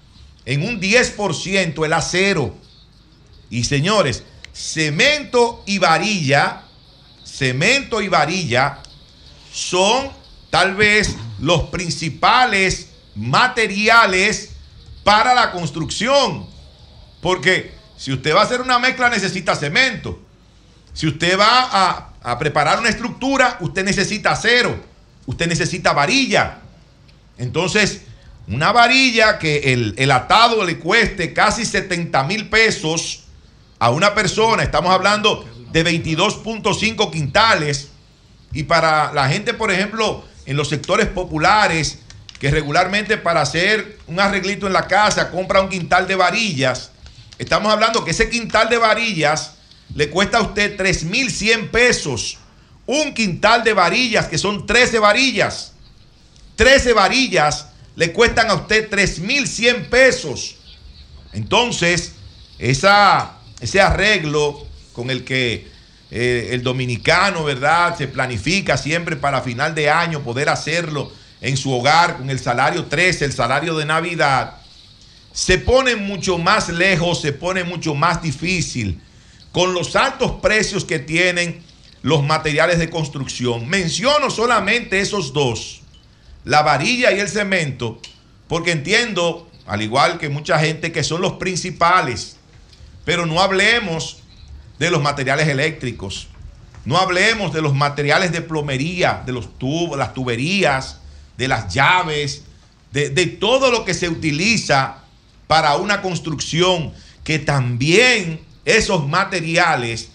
en 0.46 0.62
un 0.62 0.80
10% 0.80 1.84
el 1.84 1.92
acero. 1.92 2.54
Y 3.50 3.64
señores, 3.64 4.22
cemento 4.52 5.62
y 5.66 5.78
varilla, 5.78 6.62
cemento 7.24 8.00
y 8.00 8.08
varilla 8.08 8.78
son 9.52 10.10
tal 10.50 10.74
vez 10.74 11.16
los 11.40 11.64
principales 11.64 12.88
materiales 13.14 14.52
para 15.04 15.34
la 15.34 15.50
construcción. 15.50 16.46
Porque 17.20 17.74
si 17.96 18.12
usted 18.12 18.34
va 18.34 18.40
a 18.42 18.44
hacer 18.44 18.60
una 18.60 18.78
mezcla 18.78 19.10
necesita 19.10 19.56
cemento. 19.56 20.22
Si 20.92 21.06
usted 21.06 21.38
va 21.38 21.68
a, 21.70 22.12
a 22.22 22.38
preparar 22.38 22.78
una 22.78 22.88
estructura, 22.88 23.58
usted 23.60 23.84
necesita 23.84 24.30
acero. 24.30 24.80
Usted 25.26 25.48
necesita 25.48 25.92
varilla. 25.92 26.58
Entonces, 27.36 28.02
una 28.48 28.72
varilla 28.72 29.38
que 29.38 29.72
el, 29.72 29.94
el 29.98 30.10
atado 30.10 30.64
le 30.64 30.78
cueste 30.78 31.32
casi 31.32 31.64
70 31.64 32.22
mil 32.24 32.48
pesos 32.48 33.24
a 33.78 33.90
una 33.90 34.14
persona, 34.14 34.62
estamos 34.62 34.92
hablando 34.92 35.44
de 35.72 35.84
22.5 35.84 37.10
quintales, 37.10 37.90
y 38.52 38.62
para 38.62 39.12
la 39.12 39.28
gente, 39.28 39.52
por 39.52 39.70
ejemplo, 39.70 40.24
en 40.46 40.56
los 40.56 40.68
sectores 40.68 41.08
populares, 41.08 41.98
que 42.38 42.50
regularmente 42.50 43.16
para 43.16 43.42
hacer 43.42 43.98
un 44.06 44.20
arreglito 44.20 44.66
en 44.66 44.72
la 44.72 44.86
casa 44.86 45.30
compra 45.30 45.60
un 45.60 45.68
quintal 45.68 46.06
de 46.06 46.14
varillas, 46.14 46.90
estamos 47.38 47.72
hablando 47.72 48.04
que 48.04 48.12
ese 48.12 48.30
quintal 48.30 48.68
de 48.68 48.78
varillas 48.78 49.56
le 49.94 50.10
cuesta 50.10 50.38
a 50.38 50.42
usted 50.42 50.78
3.100 50.78 51.70
pesos. 51.70 52.38
Un 52.86 53.14
quintal 53.14 53.64
de 53.64 53.72
varillas, 53.72 54.26
que 54.26 54.38
son 54.38 54.66
13 54.66 54.98
varillas. 54.98 55.72
13 56.56 56.92
varillas 56.92 57.66
le 57.96 58.12
cuestan 58.12 58.50
a 58.50 58.54
usted 58.54 58.88
3.100 58.88 59.88
pesos. 59.88 60.56
Entonces, 61.32 62.12
ese 62.58 63.80
arreglo 63.80 64.66
con 64.92 65.10
el 65.10 65.24
que 65.24 65.68
eh, 66.10 66.50
el 66.52 66.62
dominicano, 66.62 67.42
¿verdad? 67.42 67.96
Se 67.98 68.06
planifica 68.06 68.76
siempre 68.76 69.16
para 69.16 69.42
final 69.42 69.74
de 69.74 69.90
año 69.90 70.22
poder 70.22 70.48
hacerlo 70.48 71.10
en 71.40 71.56
su 71.56 71.72
hogar 71.72 72.18
con 72.18 72.30
el 72.30 72.38
salario 72.38 72.84
13, 72.84 73.24
el 73.24 73.32
salario 73.32 73.76
de 73.76 73.84
Navidad, 73.84 74.58
se 75.32 75.58
pone 75.58 75.96
mucho 75.96 76.38
más 76.38 76.68
lejos, 76.68 77.20
se 77.20 77.32
pone 77.32 77.64
mucho 77.64 77.94
más 77.94 78.22
difícil 78.22 79.00
con 79.52 79.74
los 79.74 79.96
altos 79.96 80.32
precios 80.40 80.84
que 80.84 80.98
tienen 80.98 81.62
los 82.02 82.22
materiales 82.22 82.78
de 82.78 82.88
construcción. 82.88 83.68
Menciono 83.68 84.30
solamente 84.30 85.00
esos 85.00 85.32
dos, 85.32 85.82
la 86.46 86.62
varilla 86.62 87.12
y 87.12 87.18
el 87.18 87.28
cemento, 87.28 88.00
porque 88.46 88.70
entiendo, 88.70 89.50
al 89.66 89.82
igual 89.82 90.16
que 90.16 90.28
mucha 90.28 90.60
gente, 90.60 90.92
que 90.92 91.02
son 91.02 91.20
los 91.20 91.34
principales. 91.34 92.36
Pero 93.04 93.26
no 93.26 93.40
hablemos 93.40 94.18
de 94.78 94.92
los 94.92 95.02
materiales 95.02 95.48
eléctricos, 95.48 96.28
no 96.84 96.98
hablemos 96.98 97.52
de 97.52 97.62
los 97.62 97.74
materiales 97.74 98.30
de 98.30 98.42
plomería, 98.42 99.24
de 99.26 99.32
los 99.32 99.58
tubos, 99.58 99.98
las 99.98 100.14
tuberías, 100.14 101.00
de 101.36 101.48
las 101.48 101.74
llaves, 101.74 102.44
de, 102.92 103.10
de 103.10 103.26
todo 103.26 103.72
lo 103.72 103.84
que 103.84 103.92
se 103.92 104.08
utiliza 104.08 104.98
para 105.48 105.74
una 105.76 106.00
construcción, 106.00 106.92
que 107.24 107.40
también 107.40 108.40
esos 108.64 109.08
materiales 109.08 110.10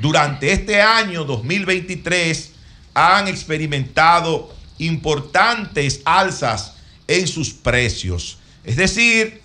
durante 0.00 0.50
este 0.50 0.82
año 0.82 1.24
2023 1.24 2.50
han 2.92 3.28
experimentado 3.28 4.55
importantes 4.78 6.00
alzas 6.04 6.74
en 7.08 7.26
sus 7.26 7.50
precios. 7.50 8.38
Es 8.64 8.76
decir, 8.76 9.40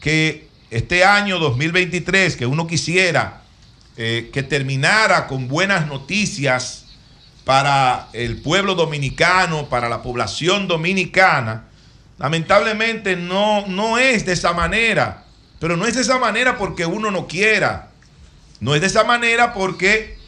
que 0.00 0.48
este 0.70 1.04
año 1.04 1.38
2023, 1.38 2.36
que 2.36 2.46
uno 2.46 2.66
quisiera 2.66 3.42
eh, 3.96 4.30
que 4.32 4.42
terminara 4.42 5.26
con 5.26 5.46
buenas 5.46 5.86
noticias 5.86 6.86
para 7.44 8.08
el 8.12 8.38
pueblo 8.38 8.74
dominicano, 8.74 9.68
para 9.68 9.88
la 9.88 10.02
población 10.02 10.66
dominicana, 10.66 11.68
lamentablemente 12.18 13.16
no, 13.16 13.66
no 13.66 13.98
es 13.98 14.26
de 14.26 14.32
esa 14.32 14.52
manera. 14.52 15.24
Pero 15.60 15.76
no 15.76 15.86
es 15.86 15.94
de 15.94 16.00
esa 16.00 16.18
manera 16.18 16.58
porque 16.58 16.86
uno 16.86 17.10
no 17.10 17.26
quiera. 17.26 17.90
No 18.60 18.74
es 18.74 18.80
de 18.80 18.86
esa 18.88 19.04
manera 19.04 19.52
porque 19.54 20.18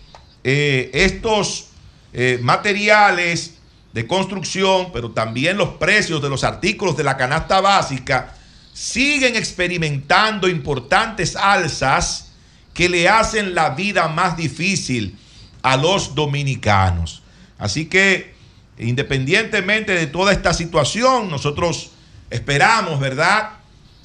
eh, 0.44 0.90
estos 0.94 1.68
eh, 2.12 2.38
materiales 2.40 3.55
de 3.92 4.06
construcción, 4.06 4.92
pero 4.92 5.10
también 5.10 5.56
los 5.56 5.70
precios 5.70 6.20
de 6.22 6.28
los 6.28 6.44
artículos 6.44 6.96
de 6.96 7.04
la 7.04 7.16
canasta 7.16 7.60
básica, 7.60 8.34
siguen 8.72 9.36
experimentando 9.36 10.48
importantes 10.48 11.34
alzas 11.34 12.32
que 12.74 12.88
le 12.90 13.08
hacen 13.08 13.54
la 13.54 13.70
vida 13.70 14.06
más 14.08 14.36
difícil 14.36 15.16
a 15.62 15.76
los 15.76 16.14
dominicanos. 16.14 17.22
Así 17.58 17.86
que, 17.86 18.34
independientemente 18.78 19.94
de 19.94 20.06
toda 20.06 20.32
esta 20.32 20.52
situación, 20.52 21.30
nosotros 21.30 21.90
esperamos, 22.28 23.00
¿verdad?, 23.00 23.50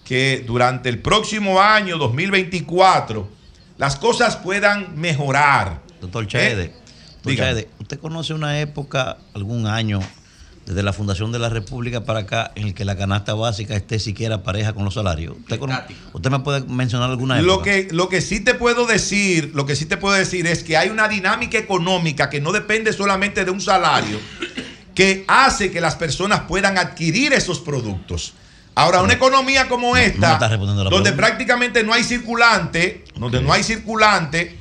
que 0.05 0.43
durante 0.45 0.89
el 0.89 0.99
próximo 0.99 1.61
año 1.61 1.97
2024 1.97 3.29
las 3.77 3.95
cosas 3.95 4.35
puedan 4.37 4.99
mejorar. 4.99 5.81
Doctor 5.99 6.27
Chaede, 6.27 6.63
¿Eh? 6.63 6.73
Dígame. 7.23 7.67
¿usted 7.79 7.99
conoce 7.99 8.33
una 8.33 8.59
época, 8.59 9.17
algún 9.33 9.67
año, 9.67 9.99
desde 10.65 10.83
la 10.83 10.93
fundación 10.93 11.31
de 11.31 11.39
la 11.39 11.49
República 11.49 12.03
para 12.03 12.19
acá, 12.19 12.51
en 12.55 12.67
el 12.67 12.73
que 12.73 12.85
la 12.85 12.95
canasta 12.95 13.33
básica 13.33 13.75
esté 13.75 13.99
siquiera 13.99 14.43
pareja 14.43 14.73
con 14.73 14.85
los 14.85 14.93
salarios? 14.93 15.35
¿Usted, 15.39 15.59
cono- 15.59 15.79
usted 16.13 16.29
me 16.29 16.39
puede 16.39 16.61
mencionar 16.61 17.09
alguna 17.09 17.39
época? 17.39 17.47
Lo 17.55 17.61
que, 17.61 17.87
lo 17.91 18.09
que 18.09 18.21
sí 18.21 18.39
te 18.39 18.53
puedo 18.53 18.85
decir, 18.85 19.51
lo 19.53 19.65
que 19.65 19.75
sí 19.75 19.85
te 19.85 19.97
puedo 19.97 20.15
decir 20.15 20.45
es 20.47 20.63
que 20.63 20.77
hay 20.77 20.89
una 20.89 21.07
dinámica 21.07 21.57
económica 21.57 22.29
que 22.29 22.41
no 22.41 22.51
depende 22.51 22.93
solamente 22.93 23.43
de 23.45 23.51
un 23.51 23.59
salario, 23.61 24.19
que 24.95 25.25
hace 25.27 25.71
que 25.71 25.81
las 25.81 25.95
personas 25.95 26.41
puedan 26.41 26.77
adquirir 26.77 27.33
esos 27.33 27.59
productos. 27.59 28.33
Ahora, 28.73 29.01
una 29.01 29.13
economía 29.13 29.67
como 29.67 29.97
esta, 29.97 30.39
donde 30.89 31.11
pregunta. 31.11 31.15
prácticamente 31.15 31.83
no 31.83 31.91
hay 31.93 32.03
circulante, 32.05 33.03
donde 33.15 33.41
no 33.41 33.51
hay 33.51 33.63
circulante, 33.63 34.57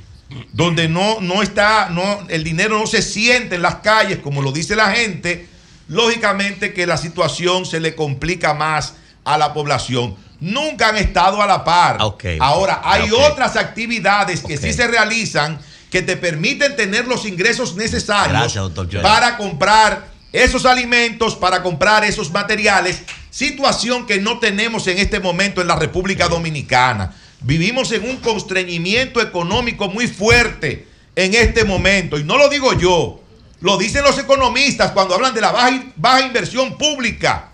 donde 0.53 0.87
no, 0.87 1.19
no 1.21 1.41
está, 1.41 1.89
no, 1.89 2.25
el 2.29 2.43
dinero 2.43 2.79
no 2.79 2.87
se 2.87 3.01
siente 3.01 3.55
en 3.55 3.61
las 3.61 3.75
calles, 3.75 4.19
como 4.19 4.41
lo 4.41 4.51
dice 4.51 4.75
la 4.75 4.91
gente, 4.91 5.47
lógicamente 5.87 6.73
que 6.73 6.85
la 6.87 6.97
situación 6.97 7.65
se 7.65 7.79
le 7.79 7.95
complica 7.95 8.53
más 8.53 8.93
a 9.23 9.37
la 9.37 9.53
población. 9.53 10.15
Nunca 10.39 10.89
han 10.89 10.97
estado 10.97 11.41
a 11.41 11.45
la 11.45 11.63
par. 11.63 11.97
Ahora, 12.39 12.81
hay 12.83 13.11
Ok. 13.11 13.19
otras 13.31 13.55
actividades 13.55 14.41
que 14.41 14.57
sí 14.57 14.73
se 14.73 14.87
realizan 14.87 15.59
que 15.91 16.01
te 16.01 16.15
permiten 16.15 16.75
tener 16.75 17.05
los 17.05 17.25
ingresos 17.25 17.75
necesarios 17.75 18.53
Gracias, 18.53 19.01
para 19.03 19.37
comprar 19.37 20.07
esos 20.31 20.65
alimentos, 20.65 21.35
para 21.35 21.61
comprar 21.61 22.05
esos 22.05 22.31
materiales, 22.31 23.01
situación 23.29 24.07
que 24.07 24.19
no 24.19 24.39
tenemos 24.39 24.87
en 24.87 24.97
este 24.97 25.19
momento 25.19 25.61
en 25.61 25.67
la 25.67 25.75
República 25.75 26.29
Dominicana. 26.29 27.13
Vivimos 27.41 27.91
en 27.91 28.07
un 28.07 28.17
constreñimiento 28.17 29.21
económico 29.21 29.89
muy 29.89 30.07
fuerte 30.07 30.87
en 31.15 31.33
este 31.33 31.65
momento, 31.65 32.17
y 32.17 32.23
no 32.23 32.37
lo 32.37 32.49
digo 32.49 32.73
yo, 32.73 33.21
lo 33.61 33.77
dicen 33.77 34.03
los 34.03 34.17
economistas 34.17 34.91
cuando 34.91 35.15
hablan 35.15 35.33
de 35.33 35.41
la 35.41 35.51
baja, 35.51 35.83
baja 35.95 36.21
inversión 36.21 36.77
pública 36.77 37.51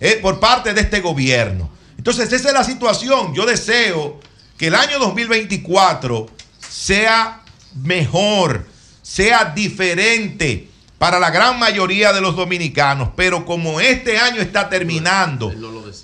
eh, 0.00 0.18
por 0.22 0.38
parte 0.38 0.72
de 0.72 0.80
este 0.80 1.00
gobierno. 1.00 1.70
Entonces, 1.96 2.32
esa 2.32 2.48
es 2.48 2.54
la 2.54 2.64
situación. 2.64 3.34
Yo 3.34 3.44
deseo 3.44 4.20
que 4.56 4.68
el 4.68 4.74
año 4.74 4.98
2024 5.00 6.28
sea 6.68 7.42
mejor, 7.82 8.66
sea 9.02 9.46
diferente 9.46 10.68
para 10.98 11.18
la 11.18 11.30
gran 11.30 11.58
mayoría 11.58 12.12
de 12.12 12.20
los 12.20 12.36
dominicanos. 12.36 13.10
Pero 13.16 13.44
como 13.44 13.80
este 13.80 14.18
año 14.18 14.40
está 14.40 14.68
terminando 14.68 15.52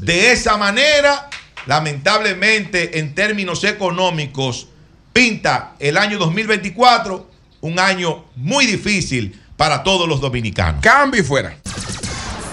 de 0.00 0.32
esa 0.32 0.56
manera, 0.56 1.28
lamentablemente 1.66 2.98
en 2.98 3.14
términos 3.14 3.64
económicos, 3.64 4.68
pinta 5.12 5.74
el 5.78 5.96
año 5.96 6.18
2024 6.18 7.30
un 7.60 7.78
año 7.78 8.26
muy 8.36 8.66
difícil 8.66 9.40
para 9.56 9.82
todos 9.82 10.08
los 10.08 10.20
dominicanos. 10.20 10.82
Cambio 10.82 11.20
y 11.20 11.24
fuera. 11.24 11.56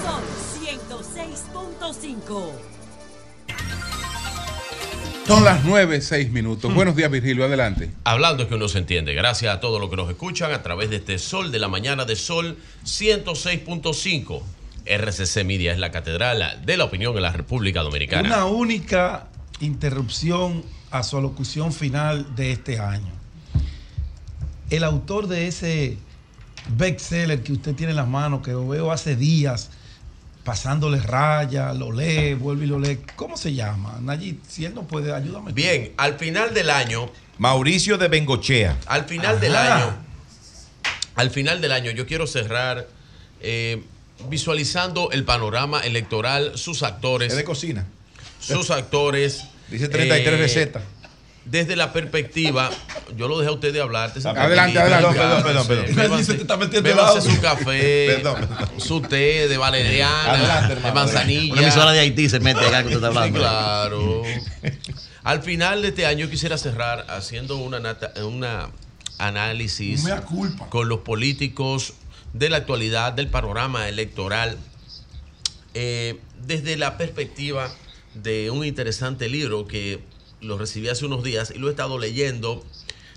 Sol 0.04 0.24
106.5. 0.64 2.52
Son 5.28 5.44
las 5.44 5.64
9, 5.64 6.02
6 6.02 6.32
minutos. 6.32 6.74
Buenos 6.74 6.96
días, 6.96 7.12
Virgilio. 7.12 7.46
Adelante. 7.46 7.92
Hablando 8.04 8.44
es 8.44 8.50
que 8.50 8.56
uno 8.56 8.68
se 8.68 8.80
entiende. 8.80 9.14
Gracias 9.14 9.54
a 9.54 9.60
todos 9.60 9.80
los 9.80 9.90
que 9.90 9.96
nos 9.96 10.10
escuchan 10.10 10.52
a 10.52 10.62
través 10.62 10.90
de 10.90 10.98
este 10.98 11.18
Sol 11.20 11.52
de 11.52 11.60
la 11.60 11.68
Mañana 11.68 12.06
de 12.06 12.16
Sol 12.16 12.58
106.5. 12.86 14.42
RCC 14.86 15.44
Media 15.46 15.72
es 15.72 15.80
la 15.80 15.92
catedral 15.92 16.62
de 16.66 16.78
la 16.78 16.86
opinión 16.86 17.16
en 17.16 17.24
la 17.24 17.32
República 17.32 17.82
Dominicana. 17.82 18.28
Una 18.28 18.46
única 18.46 19.28
interrupción 19.60 20.64
a 20.90 21.04
su 21.04 21.18
alocución 21.18 21.72
final 21.72 22.36
de 22.36 22.52
este 22.52 22.80
año. 22.80 23.12
El 24.70 24.84
autor 24.84 25.28
de 25.28 25.48
ese 25.48 25.98
bestseller 26.70 27.44
que 27.44 27.54
usted 27.54 27.76
tiene 27.76 27.92
en 27.92 27.98
las 27.98 28.08
manos, 28.08 28.42
que 28.42 28.52
lo 28.52 28.68
veo 28.68 28.92
hace 28.92 29.16
días, 29.16 29.72
pasándole 30.44 31.00
raya, 31.00 31.74
lo 31.74 31.92
lee, 31.92 32.34
vuelve 32.34 32.66
y 32.66 32.68
lo 32.68 32.80
lee. 32.80 33.00
¿Cómo 33.16 33.38
se 33.38 33.54
llama? 33.54 34.00
Nayib, 34.02 34.40
si 34.48 34.66
él 34.66 34.74
no 34.74 34.84
puede, 34.84 35.14
ayúdame. 35.14 35.52
Bien, 35.52 35.94
al 35.98 36.18
final 36.18 36.54
del 36.54 36.70
año. 36.70 37.10
Mauricio 37.38 37.98
de 37.98 38.08
Bengochea. 38.08 38.78
Al 38.88 39.06
final 39.06 39.40
del 39.40 39.56
año. 39.56 39.96
Al 41.16 41.30
final 41.30 41.62
del 41.62 41.72
año, 41.72 41.92
yo 41.92 42.06
quiero 42.06 42.26
cerrar 42.28 42.88
eh, 43.42 43.84
visualizando 44.30 45.12
el 45.12 45.24
panorama 45.24 45.80
electoral, 45.82 46.58
sus 46.58 46.84
actores. 46.84 47.32
Es 47.32 47.38
de 47.38 47.44
cocina. 47.44 47.86
Sus 48.40 48.72
actores. 48.72 49.46
Dice 49.70 49.88
33 49.88 50.34
eh, 50.34 50.38
recetas. 50.38 50.84
Desde 51.46 51.76
la 51.76 51.92
perspectiva, 51.92 52.70
yo 53.18 53.28
lo 53.28 53.40
dejé 53.40 53.50
a 53.50 53.54
usted 53.54 53.74
de 53.74 53.82
hablar. 53.82 54.12
Adelante, 54.12 54.80
adelante. 54.80 55.18
Perdón, 55.18 55.44
perdón, 55.44 55.68
perdón. 55.96 56.26
te 56.26 56.34
está 56.36 56.58
metiendo 56.58 57.22
su 57.22 57.42
café, 57.42 58.06
Perdón, 58.16 58.48
su 58.78 59.02
té 59.02 59.48
de 59.48 59.58
valeriana, 59.58 60.34
Adelante, 60.34 60.68
de 60.68 60.74
hermano. 60.74 60.96
manzanilla. 60.96 61.54
Una 61.54 61.62
emisora 61.64 61.92
de 61.94 62.00
Haití 62.00 62.30
se 62.30 62.40
mete 62.40 62.60
acá 62.60 62.84
que 62.84 62.96
usted 62.96 63.08
está 63.08 63.08
hablando. 63.08 63.40
Sí, 63.40 63.44
claro. 63.44 64.24
Al 65.24 65.42
final 65.42 65.82
de 65.82 65.88
este 65.90 66.06
año 66.06 66.30
quisiera 66.30 66.58
cerrar 66.60 67.08
haciendo 67.10 67.58
una, 67.58 67.98
una 68.24 68.70
análisis 69.18 70.04
culpa. 70.28 70.68
con 70.70 70.90
los 70.90 71.00
políticos 71.00 71.94
de 72.34 72.50
la 72.50 72.58
actualidad, 72.58 73.14
del 73.14 73.28
panorama 73.28 73.90
electoral, 73.90 74.58
eh, 75.74 76.20
desde 76.46 76.78
la 76.78 76.98
perspectiva 76.98 77.74
de 78.14 78.52
un 78.52 78.66
interesante 78.66 79.30
libro 79.30 79.68
que 79.68 80.00
lo 80.42 80.58
recibí 80.58 80.90
hace 80.90 81.06
unos 81.06 81.24
días 81.24 81.52
y 81.56 81.60
lo 81.60 81.68
he 81.68 81.72
estado 81.72 82.00
leyendo, 82.00 82.64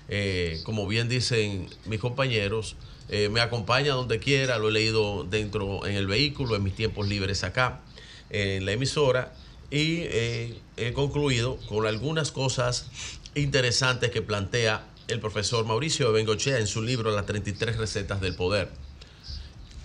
eh, 0.09 0.61
como 0.63 0.87
bien 0.87 1.09
dicen 1.09 1.67
mis 1.85 1.99
compañeros, 1.99 2.75
eh, 3.09 3.29
me 3.29 3.41
acompaña 3.41 3.93
donde 3.93 4.19
quiera, 4.19 4.57
lo 4.57 4.69
he 4.69 4.71
leído 4.71 5.23
dentro 5.23 5.85
en 5.85 5.95
el 5.95 6.07
vehículo, 6.07 6.55
en 6.55 6.63
mis 6.63 6.75
tiempos 6.75 7.07
libres 7.07 7.43
acá, 7.43 7.81
en 8.29 8.65
la 8.65 8.71
emisora, 8.71 9.33
y 9.71 10.03
he 10.77 10.93
concluido 10.93 11.57
con 11.67 11.85
algunas 11.85 12.31
cosas 12.31 12.87
interesantes 13.33 14.11
que 14.11 14.21
plantea 14.21 14.85
el 15.07 15.19
profesor 15.19 15.65
Mauricio 15.65 16.11
Bengochea 16.11 16.59
en 16.59 16.67
su 16.67 16.81
libro 16.81 17.11
Las 17.11 17.25
33 17.25 17.77
recetas 17.77 18.21
del 18.21 18.35
poder. 18.35 18.69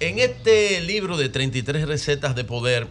En 0.01 0.19
este 0.19 0.81
libro 0.81 1.19
de 1.19 1.29
33 1.29 1.87
recetas 1.87 2.35
de 2.35 2.43
poder, 2.45 2.89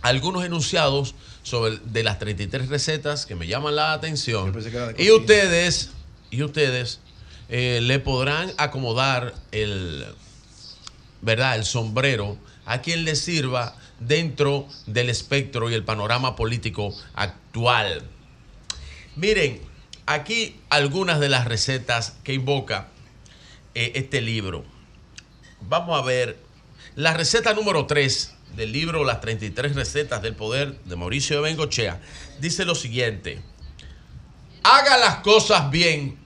algunos 0.00 0.44
enunciados 0.44 1.16
sobre 1.42 1.78
de 1.78 2.04
las 2.04 2.20
33 2.20 2.68
recetas 2.68 3.26
que 3.26 3.34
me 3.34 3.48
llaman 3.48 3.74
la 3.74 3.92
atención. 3.92 4.56
Y 4.96 5.10
ustedes, 5.10 5.90
y 6.30 6.44
ustedes 6.44 7.00
eh, 7.48 7.80
le 7.82 7.98
podrán 7.98 8.52
acomodar 8.58 9.34
el, 9.50 10.06
¿verdad? 11.20 11.56
el 11.56 11.64
sombrero 11.64 12.38
a 12.64 12.80
quien 12.80 13.04
le 13.04 13.16
sirva 13.16 13.76
dentro 13.98 14.68
del 14.86 15.10
espectro 15.10 15.68
y 15.68 15.74
el 15.74 15.82
panorama 15.82 16.36
político 16.36 16.94
actual. 17.14 18.02
Miren, 19.16 19.60
aquí 20.06 20.60
algunas 20.70 21.18
de 21.18 21.28
las 21.28 21.46
recetas 21.46 22.14
que 22.22 22.34
invoca 22.34 22.86
eh, 23.74 23.90
este 23.96 24.20
libro. 24.20 24.73
Vamos 25.68 25.98
a 25.98 26.04
ver 26.04 26.38
la 26.94 27.14
receta 27.14 27.54
número 27.54 27.86
3 27.86 28.34
del 28.56 28.72
libro 28.72 29.04
Las 29.04 29.20
33 29.20 29.74
recetas 29.74 30.22
del 30.22 30.34
poder 30.34 30.78
de 30.84 30.96
Mauricio 30.96 31.36
de 31.36 31.42
Bengochea. 31.42 32.00
Dice 32.40 32.64
lo 32.64 32.74
siguiente. 32.74 33.40
Haga 34.62 34.98
las 34.98 35.16
cosas 35.16 35.70
bien. 35.70 36.18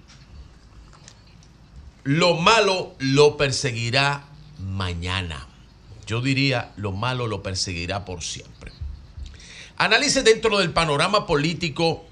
Lo 2.05 2.35
malo 2.35 2.95
lo 2.99 3.37
perseguirá 3.37 4.25
mañana. 4.59 5.47
Yo 6.07 6.21
diría, 6.21 6.73
lo 6.77 6.93
malo 6.93 7.27
lo 7.27 7.43
perseguirá 7.43 8.05
por 8.05 8.23
siempre. 8.23 8.73
Analice 9.77 10.23
dentro 10.23 10.59
del 10.59 10.73
panorama 10.73 11.27
político 11.27 12.05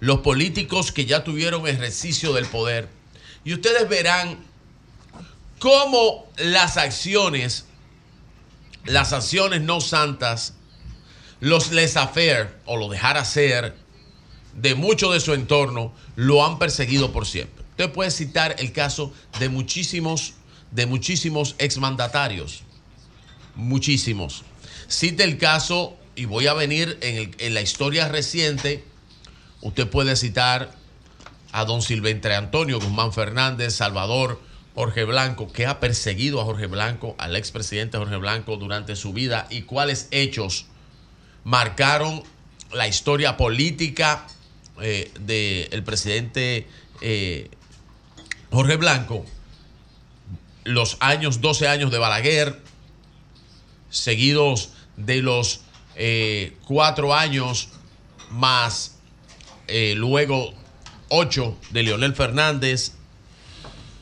los 0.00 0.20
políticos 0.20 0.92
que 0.92 1.06
ya 1.06 1.24
tuvieron 1.24 1.66
ejercicio 1.66 2.32
del 2.32 2.46
poder 2.46 2.88
y 3.44 3.52
ustedes 3.54 3.88
verán 3.88 4.47
cómo 5.58 6.26
las 6.36 6.76
acciones, 6.76 7.66
las 8.84 9.12
acciones 9.12 9.60
no 9.60 9.80
santas, 9.80 10.54
los 11.40 11.70
laissez-faire 11.72 12.48
o 12.66 12.76
lo 12.76 12.88
dejar 12.88 13.16
hacer 13.16 13.76
de 14.54 14.74
mucho 14.74 15.12
de 15.12 15.20
su 15.20 15.34
entorno 15.34 15.92
lo 16.16 16.44
han 16.44 16.58
perseguido 16.58 17.12
por 17.12 17.26
siempre. 17.26 17.64
Usted 17.70 17.92
puede 17.92 18.10
citar 18.10 18.56
el 18.58 18.72
caso 18.72 19.12
de 19.38 19.48
muchísimos, 19.48 20.34
de 20.72 20.86
muchísimos 20.86 21.54
exmandatarios. 21.58 22.62
Muchísimos. 23.54 24.42
Cite 24.88 25.22
el 25.22 25.38
caso, 25.38 25.96
y 26.16 26.24
voy 26.24 26.48
a 26.48 26.54
venir 26.54 26.98
en, 27.02 27.36
en 27.38 27.54
la 27.54 27.60
historia 27.60 28.08
reciente, 28.08 28.84
usted 29.60 29.88
puede 29.88 30.16
citar 30.16 30.72
a 31.52 31.64
don 31.64 31.82
Silvestre 31.82 32.34
Antonio 32.34 32.80
Guzmán 32.80 33.12
Fernández, 33.12 33.76
Salvador, 33.76 34.40
Jorge 34.78 35.02
Blanco, 35.02 35.52
que 35.52 35.66
ha 35.66 35.80
perseguido 35.80 36.40
a 36.40 36.44
Jorge 36.44 36.66
Blanco, 36.66 37.16
al 37.18 37.34
expresidente 37.34 37.98
Jorge 37.98 38.14
Blanco 38.14 38.58
durante 38.58 38.94
su 38.94 39.12
vida 39.12 39.48
y 39.50 39.62
cuáles 39.62 40.06
hechos 40.12 40.66
marcaron 41.42 42.22
la 42.70 42.86
historia 42.86 43.36
política 43.36 44.24
eh, 44.80 45.10
del 45.18 45.82
presidente 45.82 46.68
eh, 47.00 47.50
Jorge 48.52 48.76
Blanco, 48.76 49.24
los 50.62 50.96
años, 51.00 51.40
12 51.40 51.66
años 51.66 51.90
de 51.90 51.98
Balaguer, 51.98 52.60
seguidos 53.90 54.74
de 54.96 55.22
los 55.22 55.62
eh, 55.96 56.56
cuatro 56.64 57.16
años 57.16 57.70
más 58.30 58.94
luego 59.96 60.54
ocho 61.08 61.58
de 61.70 61.82
Leonel 61.82 62.14
Fernández, 62.14 62.92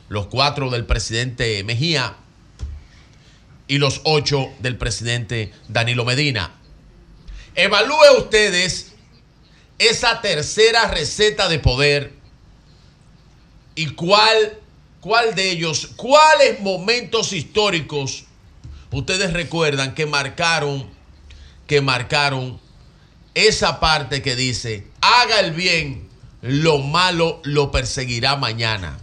los 0.09 0.27
cuatro 0.27 0.69
del 0.69 0.85
presidente 0.85 1.63
Mejía 1.63 2.15
y 3.67 3.77
los 3.77 4.01
ocho 4.03 4.49
del 4.59 4.77
presidente 4.77 5.51
Danilo 5.67 6.05
Medina. 6.05 6.51
Evalúe 7.55 8.17
ustedes 8.17 8.93
esa 9.79 10.21
tercera 10.21 10.87
receta 10.87 11.49
de 11.49 11.59
poder 11.59 12.13
y 13.75 13.87
cuál, 13.89 14.59
cuál 15.01 15.35
de 15.35 15.51
ellos, 15.51 15.91
cuáles 15.95 16.59
momentos 16.61 17.33
históricos 17.33 18.25
ustedes 18.91 19.33
recuerdan 19.33 19.93
que 19.93 20.05
marcaron, 20.05 20.89
que 21.67 21.81
marcaron 21.81 22.59
esa 23.33 23.79
parte 23.79 24.21
que 24.21 24.35
dice, 24.35 24.87
haga 25.01 25.39
el 25.41 25.51
bien, 25.51 26.09
lo 26.41 26.79
malo 26.79 27.41
lo 27.43 27.71
perseguirá 27.71 28.35
mañana. 28.35 28.99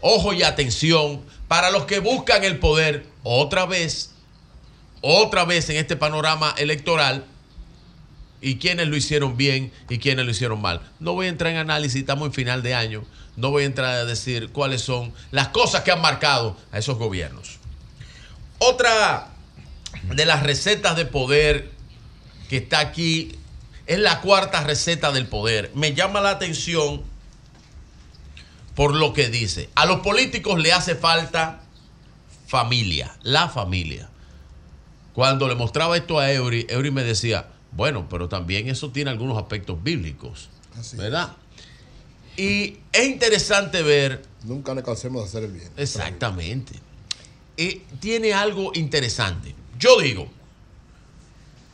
Ojo 0.00 0.32
y 0.32 0.42
atención 0.42 1.22
para 1.48 1.70
los 1.70 1.84
que 1.84 1.98
buscan 1.98 2.44
el 2.44 2.58
poder 2.58 3.06
otra 3.22 3.66
vez, 3.66 4.12
otra 5.00 5.44
vez 5.44 5.68
en 5.70 5.76
este 5.76 5.96
panorama 5.96 6.54
electoral 6.56 7.24
y 8.40 8.56
quienes 8.56 8.88
lo 8.88 8.96
hicieron 8.96 9.36
bien 9.36 9.72
y 9.88 9.98
quienes 9.98 10.24
lo 10.24 10.30
hicieron 10.30 10.60
mal. 10.60 10.80
No 10.98 11.12
voy 11.12 11.26
a 11.26 11.28
entrar 11.28 11.52
en 11.52 11.58
análisis, 11.58 12.00
estamos 12.00 12.26
en 12.26 12.32
final 12.32 12.62
de 12.62 12.74
año, 12.74 13.04
no 13.36 13.50
voy 13.50 13.64
a 13.64 13.66
entrar 13.66 13.94
a 13.94 14.04
decir 14.04 14.50
cuáles 14.50 14.80
son 14.82 15.12
las 15.30 15.48
cosas 15.48 15.82
que 15.82 15.92
han 15.92 16.00
marcado 16.00 16.56
a 16.72 16.78
esos 16.78 16.96
gobiernos. 16.96 17.58
Otra 18.58 19.28
de 20.04 20.24
las 20.24 20.42
recetas 20.42 20.96
de 20.96 21.06
poder 21.06 21.70
que 22.48 22.58
está 22.58 22.80
aquí 22.80 23.36
es 23.86 23.98
la 23.98 24.20
cuarta 24.20 24.62
receta 24.62 25.12
del 25.12 25.26
poder. 25.26 25.70
Me 25.74 25.94
llama 25.94 26.20
la 26.20 26.30
atención 26.30 27.02
por 28.80 28.94
lo 28.94 29.12
que 29.12 29.28
dice. 29.28 29.68
A 29.74 29.84
los 29.84 30.00
políticos 30.00 30.58
le 30.58 30.72
hace 30.72 30.94
falta 30.94 31.60
familia, 32.46 33.14
la 33.22 33.50
familia. 33.50 34.08
Cuando 35.12 35.48
le 35.48 35.54
mostraba 35.54 35.98
esto 35.98 36.18
a 36.18 36.32
Eury, 36.32 36.66
Eury 36.66 36.90
me 36.90 37.04
decía, 37.04 37.48
bueno, 37.72 38.08
pero 38.08 38.30
también 38.30 38.70
eso 38.70 38.90
tiene 38.90 39.10
algunos 39.10 39.36
aspectos 39.36 39.82
bíblicos, 39.82 40.48
¿verdad? 40.94 41.36
Y 42.38 42.78
es 42.90 43.06
interesante 43.06 43.82
ver... 43.82 44.22
Nunca 44.44 44.74
nos 44.74 44.82
cansemos 44.82 45.24
de 45.24 45.28
hacer 45.28 45.44
el 45.44 45.52
bien. 45.52 45.70
Exactamente. 45.76 46.72
Y 47.58 47.80
tiene 48.00 48.32
algo 48.32 48.72
interesante. 48.72 49.54
Yo 49.78 50.00
digo, 50.00 50.26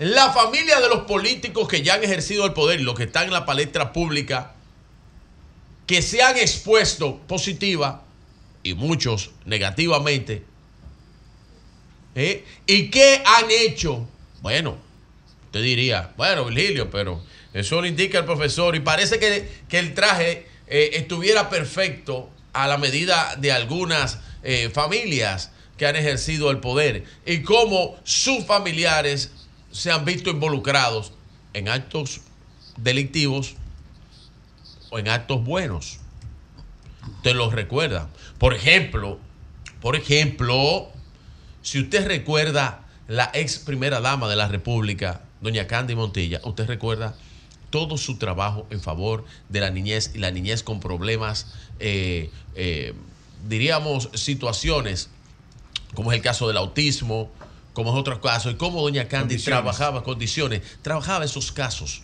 la 0.01 0.33
familia 0.33 0.81
de 0.81 0.89
los 0.89 1.03
políticos 1.03 1.69
que 1.69 1.83
ya 1.83 1.95
han 1.95 2.03
ejercido 2.03 2.45
el 2.47 2.53
poder 2.53 2.81
y 2.81 2.83
los 2.83 2.97
que 2.97 3.05
están 3.05 3.27
en 3.27 3.33
la 3.33 3.47
palestra 3.47 3.93
pública, 3.93 4.56
que 5.87 6.03
se 6.03 6.23
han 6.23 6.37
expuesto 6.37 7.19
positiva 7.27 8.03
y 8.63 8.75
muchos 8.75 9.31
negativamente, 9.45 10.43
¿eh? 12.15 12.45
¿y 12.67 12.91
qué 12.91 13.23
han 13.25 13.47
hecho? 13.51 14.09
Bueno, 14.43 14.77
te 15.53 15.63
diría, 15.63 16.13
bueno, 16.17 16.45
Virgilio, 16.47 16.91
pero 16.91 17.23
eso 17.55 17.81
lo 17.81 17.87
indica 17.87 18.19
el 18.19 18.25
profesor 18.25 18.75
y 18.75 18.81
parece 18.81 19.19
que, 19.19 19.49
que 19.69 19.79
el 19.79 19.95
traje 19.95 20.47
eh, 20.67 20.91
estuviera 20.95 21.49
perfecto 21.49 22.29
a 22.53 22.67
la 22.67 22.79
medida 22.79 23.37
de 23.39 23.53
algunas 23.53 24.19
eh, 24.43 24.71
familias 24.73 25.53
que 25.77 25.87
han 25.87 25.95
ejercido 25.95 26.51
el 26.51 26.59
poder 26.59 27.05
y 27.25 27.43
cómo 27.43 27.97
sus 28.05 28.45
familiares 28.45 29.31
se 29.71 29.91
han 29.93 30.05
visto 30.05 30.31
involucrados 30.31 31.13
en 31.53 31.69
actos 31.69 32.21
delictivos 32.77 33.55
en 34.98 35.09
actos 35.09 35.44
buenos. 35.44 35.98
Te 37.23 37.35
los 37.35 37.52
recuerda. 37.52 38.09
Por 38.39 38.55
ejemplo, 38.55 39.18
por 39.81 39.97
ejemplo, 39.97 40.89
si 41.62 41.81
usted 41.81 42.06
recuerda 42.06 42.85
la 43.09 43.31
ex 43.35 43.59
primera 43.59 44.01
dama 44.01 44.28
de 44.28 44.36
la 44.36 44.48
República, 44.48 45.23
doña 45.40 45.66
Candy 45.66 45.94
Montilla, 45.94 46.40
usted 46.44 46.66
recuerda 46.66 47.14
todo 47.70 47.98
su 47.98 48.16
trabajo 48.16 48.66
en 48.70 48.81
favor 48.81 49.24
de 49.48 49.60
la 49.60 49.70
niñez 49.70 50.12
y 50.14 50.18
la 50.18 50.31
niñez 50.31 50.62
con 50.62 50.81
problemas, 50.81 51.55
eh, 51.78 52.31
eh, 52.55 52.94
diríamos, 53.48 54.09
situaciones, 54.14 55.10
como 55.94 56.12
es 56.12 56.16
el 56.16 56.23
caso 56.23 56.48
del 56.48 56.56
autismo, 56.56 57.31
como 57.73 57.90
es 57.93 57.97
otros 57.97 58.20
casos, 58.20 58.52
y 58.52 58.56
cómo 58.56 58.81
doña 58.82 59.09
Candy 59.09 59.35
Condiciones. 59.35 59.44
trabajaba, 59.44 60.02
condiciones, 60.02 60.62
trabajaba 60.82 61.24
esos 61.24 61.52
casos. 61.52 62.02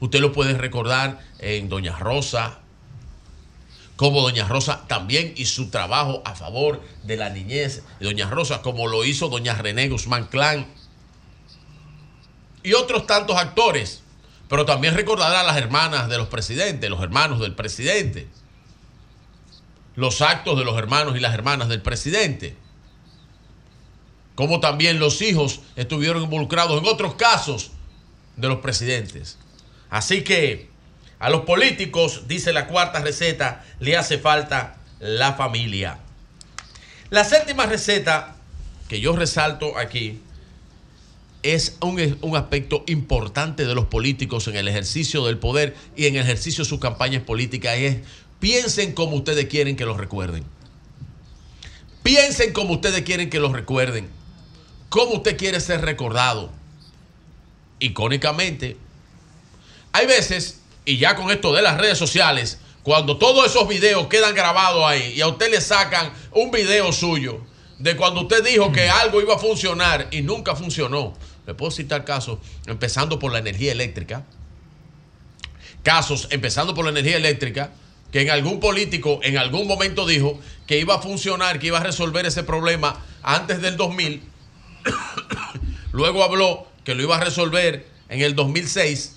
Usted 0.00 0.20
lo 0.20 0.32
puede 0.32 0.56
recordar 0.56 1.20
en 1.38 1.68
Doña 1.68 1.96
Rosa, 1.98 2.58
como 3.96 4.20
Doña 4.20 4.46
Rosa 4.46 4.86
también 4.86 5.32
y 5.36 5.46
su 5.46 5.70
trabajo 5.70 6.22
a 6.24 6.34
favor 6.34 6.82
de 7.02 7.16
la 7.16 7.30
niñez 7.30 7.82
de 7.98 8.06
Doña 8.06 8.28
Rosa, 8.28 8.60
como 8.60 8.86
lo 8.86 9.04
hizo 9.04 9.28
Doña 9.28 9.54
René 9.54 9.88
Guzmán 9.88 10.26
Clan 10.26 10.66
y 12.62 12.74
otros 12.74 13.06
tantos 13.06 13.36
actores. 13.36 14.02
Pero 14.48 14.64
también 14.64 14.94
recordará 14.94 15.40
a 15.40 15.44
las 15.44 15.56
hermanas 15.56 16.08
de 16.08 16.18
los 16.18 16.28
presidentes, 16.28 16.88
los 16.88 17.02
hermanos 17.02 17.40
del 17.40 17.54
presidente, 17.54 18.28
los 19.96 20.20
actos 20.20 20.56
de 20.58 20.64
los 20.64 20.78
hermanos 20.78 21.16
y 21.16 21.20
las 21.20 21.34
hermanas 21.34 21.68
del 21.68 21.82
presidente, 21.82 22.56
como 24.36 24.60
también 24.60 25.00
los 25.00 25.20
hijos 25.22 25.60
estuvieron 25.74 26.22
involucrados 26.22 26.80
en 26.80 26.86
otros 26.86 27.14
casos 27.14 27.72
de 28.36 28.46
los 28.46 28.58
presidentes. 28.58 29.38
Así 29.90 30.22
que 30.22 30.68
a 31.18 31.30
los 31.30 31.42
políticos, 31.42 32.24
dice 32.28 32.52
la 32.52 32.66
cuarta 32.66 33.00
receta, 33.00 33.64
le 33.80 33.96
hace 33.96 34.18
falta 34.18 34.76
la 35.00 35.34
familia. 35.34 35.98
La 37.10 37.24
séptima 37.24 37.66
receta 37.66 38.36
que 38.88 39.00
yo 39.00 39.14
resalto 39.16 39.78
aquí 39.78 40.20
es 41.42 41.76
un, 41.80 42.18
un 42.20 42.36
aspecto 42.36 42.84
importante 42.86 43.64
de 43.64 43.74
los 43.74 43.86
políticos 43.86 44.48
en 44.48 44.56
el 44.56 44.68
ejercicio 44.68 45.24
del 45.24 45.38
poder 45.38 45.74
y 45.96 46.06
en 46.06 46.16
el 46.16 46.22
ejercicio 46.22 46.64
de 46.64 46.68
sus 46.68 46.80
campañas 46.80 47.22
políticas. 47.22 47.76
Es 47.76 47.98
piensen 48.40 48.92
como 48.92 49.16
ustedes 49.16 49.46
quieren 49.46 49.76
que 49.76 49.86
los 49.86 49.96
recuerden. 49.96 50.44
Piensen 52.02 52.52
como 52.52 52.74
ustedes 52.74 53.02
quieren 53.02 53.30
que 53.30 53.40
los 53.40 53.52
recuerden. 53.52 54.08
Cómo 54.88 55.14
usted 55.14 55.36
quiere 55.36 55.60
ser 55.60 55.80
recordado. 55.80 56.50
Icónicamente, 57.80 58.76
hay 59.96 60.06
veces, 60.06 60.60
y 60.84 60.98
ya 60.98 61.16
con 61.16 61.30
esto 61.30 61.54
de 61.54 61.62
las 61.62 61.78
redes 61.78 61.96
sociales, 61.96 62.58
cuando 62.82 63.16
todos 63.16 63.46
esos 63.46 63.66
videos 63.66 64.08
quedan 64.08 64.34
grabados 64.34 64.84
ahí 64.84 65.14
y 65.16 65.22
a 65.22 65.26
usted 65.26 65.50
le 65.50 65.60
sacan 65.60 66.12
un 66.32 66.50
video 66.50 66.92
suyo 66.92 67.40
de 67.78 67.96
cuando 67.96 68.20
usted 68.20 68.44
dijo 68.44 68.70
que 68.72 68.90
algo 68.90 69.22
iba 69.22 69.36
a 69.36 69.38
funcionar 69.38 70.08
y 70.10 70.20
nunca 70.20 70.54
funcionó. 70.54 71.14
Le 71.46 71.54
puedo 71.54 71.70
citar 71.70 72.04
casos, 72.04 72.40
empezando 72.66 73.18
por 73.18 73.32
la 73.32 73.38
energía 73.38 73.72
eléctrica. 73.72 74.26
Casos, 75.82 76.28
empezando 76.30 76.74
por 76.74 76.84
la 76.84 76.90
energía 76.90 77.16
eléctrica, 77.16 77.72
que 78.12 78.20
en 78.20 78.30
algún 78.30 78.60
político 78.60 79.20
en 79.22 79.38
algún 79.38 79.66
momento 79.66 80.04
dijo 80.06 80.38
que 80.66 80.78
iba 80.78 80.96
a 80.96 80.98
funcionar, 81.00 81.58
que 81.58 81.68
iba 81.68 81.78
a 81.78 81.82
resolver 81.82 82.26
ese 82.26 82.42
problema 82.42 83.02
antes 83.22 83.62
del 83.62 83.78
2000. 83.78 84.22
Luego 85.92 86.22
habló 86.22 86.66
que 86.84 86.94
lo 86.94 87.02
iba 87.02 87.16
a 87.16 87.20
resolver 87.24 87.86
en 88.10 88.20
el 88.20 88.34
2006. 88.34 89.15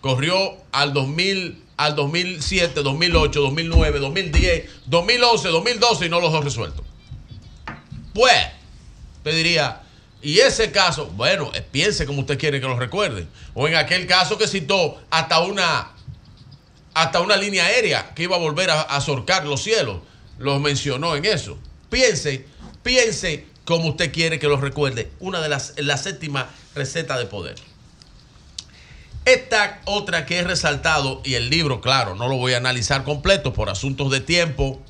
Corrió 0.00 0.56
al 0.72 0.92
2000, 0.92 1.64
al 1.76 1.96
2007, 1.96 2.82
2008, 2.82 3.40
2009, 3.40 3.98
2010, 3.98 4.70
2011, 4.86 5.48
2012 5.48 6.06
y 6.06 6.08
no 6.08 6.20
los 6.20 6.34
ha 6.34 6.40
resuelto. 6.40 6.84
Pues, 8.14 8.46
te 9.22 9.32
diría, 9.32 9.82
y 10.20 10.40
ese 10.40 10.72
caso, 10.72 11.06
bueno, 11.06 11.50
eh, 11.54 11.62
piense 11.62 12.06
como 12.06 12.20
usted 12.20 12.38
quiere 12.38 12.60
que 12.60 12.66
lo 12.66 12.78
recuerde. 12.78 13.26
O 13.54 13.68
en 13.68 13.76
aquel 13.76 14.06
caso 14.06 14.38
que 14.38 14.48
citó 14.48 15.00
hasta 15.10 15.40
una, 15.40 15.92
hasta 16.94 17.20
una 17.20 17.36
línea 17.36 17.66
aérea 17.66 18.14
que 18.14 18.24
iba 18.24 18.36
a 18.36 18.40
volver 18.40 18.70
a, 18.70 18.82
a 18.82 19.00
surcar 19.00 19.46
los 19.46 19.62
cielos. 19.62 19.98
Lo 20.38 20.58
mencionó 20.60 21.16
en 21.16 21.24
eso. 21.24 21.58
Piense, 21.90 22.46
piense 22.82 23.46
como 23.64 23.90
usted 23.90 24.12
quiere 24.12 24.38
que 24.38 24.46
lo 24.46 24.56
recuerde. 24.56 25.10
Una 25.20 25.40
de 25.40 25.48
las, 25.48 25.74
la 25.76 25.96
séptima 25.96 26.48
receta 26.74 27.18
de 27.18 27.26
poder. 27.26 27.54
Esta 29.24 29.80
otra 29.84 30.24
que 30.24 30.38
he 30.38 30.42
resaltado, 30.42 31.20
y 31.24 31.34
el 31.34 31.50
libro, 31.50 31.80
claro, 31.80 32.14
no 32.14 32.28
lo 32.28 32.36
voy 32.36 32.54
a 32.54 32.56
analizar 32.56 33.04
completo 33.04 33.52
por 33.52 33.68
asuntos 33.68 34.10
de 34.10 34.20
tiempo, 34.20 34.80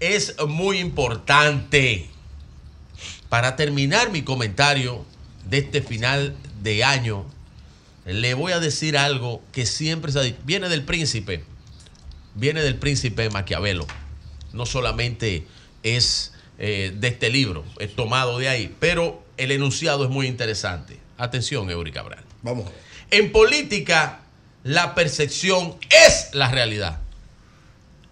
es 0.00 0.36
muy 0.46 0.78
importante. 0.78 2.08
Para 3.28 3.56
terminar 3.56 4.10
mi 4.10 4.22
comentario 4.22 5.04
de 5.48 5.58
este 5.58 5.82
final 5.82 6.34
de 6.62 6.84
año, 6.84 7.24
le 8.04 8.34
voy 8.34 8.52
a 8.52 8.60
decir 8.60 8.98
algo 8.98 9.42
que 9.52 9.66
siempre 9.66 10.10
se. 10.12 10.36
Viene 10.44 10.68
del 10.68 10.84
príncipe, 10.84 11.44
viene 12.34 12.62
del 12.62 12.76
príncipe 12.76 13.30
Maquiavelo. 13.30 13.86
No 14.52 14.66
solamente 14.66 15.46
es 15.82 16.32
eh, 16.58 16.92
de 16.94 17.08
este 17.08 17.30
libro, 17.30 17.64
es 17.78 17.94
tomado 17.94 18.38
de 18.38 18.48
ahí, 18.48 18.74
pero 18.80 19.22
el 19.36 19.52
enunciado 19.52 20.04
es 20.04 20.10
muy 20.10 20.26
interesante. 20.26 20.98
Atención, 21.16 21.70
Eury 21.70 21.92
Cabral. 21.92 22.24
Vamos. 22.42 22.66
En 23.10 23.32
política, 23.32 24.20
la 24.64 24.94
percepción 24.94 25.76
es 26.06 26.28
la 26.32 26.50
realidad. 26.50 26.98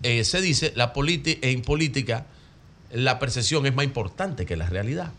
Eh, 0.02 0.24
se 0.24 0.40
dice, 0.40 0.72
la 0.76 0.92
en 0.96 1.62
política, 1.62 2.26
la 2.92 3.18
percepción 3.18 3.66
es 3.66 3.74
más 3.74 3.84
importante 3.84 4.46
que 4.46 4.56
la 4.56 4.66
realidad. 4.66 5.10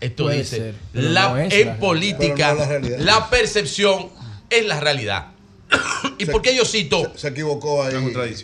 Esto 0.00 0.24
Puede 0.24 0.38
dice, 0.38 0.56
ser, 0.56 0.74
la- 0.92 1.28
no 1.30 1.36
es 1.38 1.52
en 1.54 1.76
política, 1.78 2.52
no 2.52 2.60
la 2.60 2.68
realidad. 2.68 2.98
la 3.00 3.30
percepción 3.30 4.08
es 4.48 4.66
la 4.66 4.80
realidad. 4.80 5.26
¿Y 6.18 6.24
por 6.26 6.40
qué 6.40 6.54
yo 6.56 6.64
cito 6.64 7.12
Se 7.16 7.28
equivocó 7.28 7.82
ahí. 7.82 7.94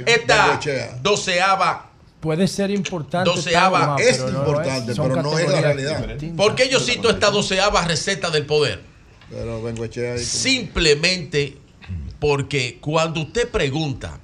esta 0.07 0.61
doceava 1.03 1.91
Puede 2.21 2.49
ser 2.49 2.71
importante. 2.71 3.29
Doceava. 3.29 3.97
Es 4.01 4.17
pero 4.17 4.31
importante, 4.31 4.95
Son 4.95 5.09
pero 5.11 5.23
no 5.23 5.39
es 5.39 5.47
la 5.47 5.61
realidad. 5.61 6.17
¿Por 6.37 6.55
qué 6.55 6.71
yo 6.71 6.81
cito 6.81 7.11
esta 7.11 7.31
doceava 7.31 7.85
receta 7.85 8.31
del 8.31 8.47
poder? 8.47 8.81
Pero. 9.31 9.61
Simplemente 10.19 11.59
porque 12.19 12.79
cuando 12.81 13.21
usted 13.21 13.51
pregunta 13.51 14.21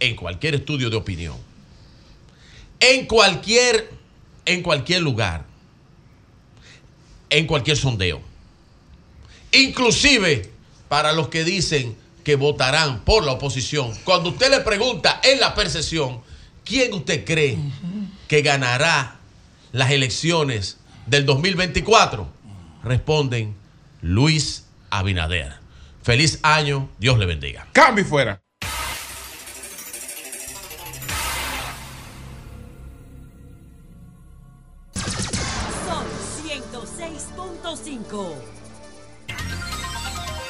en 0.00 0.16
cualquier 0.16 0.56
estudio 0.56 0.90
de 0.90 0.96
opinión, 0.96 1.36
en 2.80 3.06
cualquier, 3.06 3.90
en 4.44 4.62
cualquier 4.62 5.02
lugar, 5.02 5.44
en 7.30 7.46
cualquier 7.46 7.76
sondeo, 7.76 8.20
inclusive 9.52 10.50
para 10.88 11.12
los 11.12 11.28
que 11.28 11.44
dicen 11.44 11.96
que 12.24 12.36
votarán 12.36 13.04
por 13.04 13.24
la 13.24 13.32
oposición, 13.32 13.92
cuando 14.04 14.30
usted 14.30 14.50
le 14.50 14.60
pregunta 14.60 15.20
en 15.22 15.40
la 15.40 15.54
percepción, 15.54 16.20
¿quién 16.64 16.92
usted 16.92 17.24
cree 17.24 17.58
que 18.28 18.42
ganará 18.42 19.20
las 19.72 19.90
elecciones 19.90 20.78
del 21.06 21.24
2024? 21.24 22.35
Responden 22.86 23.56
Luis 24.00 24.64
Abinader. 24.90 25.54
Feliz 26.04 26.38
año, 26.44 26.88
Dios 27.00 27.18
le 27.18 27.26
bendiga. 27.26 27.66
Cambio 27.72 28.04
y 28.04 28.06
fuera. 28.06 28.40
Son 34.94 36.04
106.5. 36.46 38.34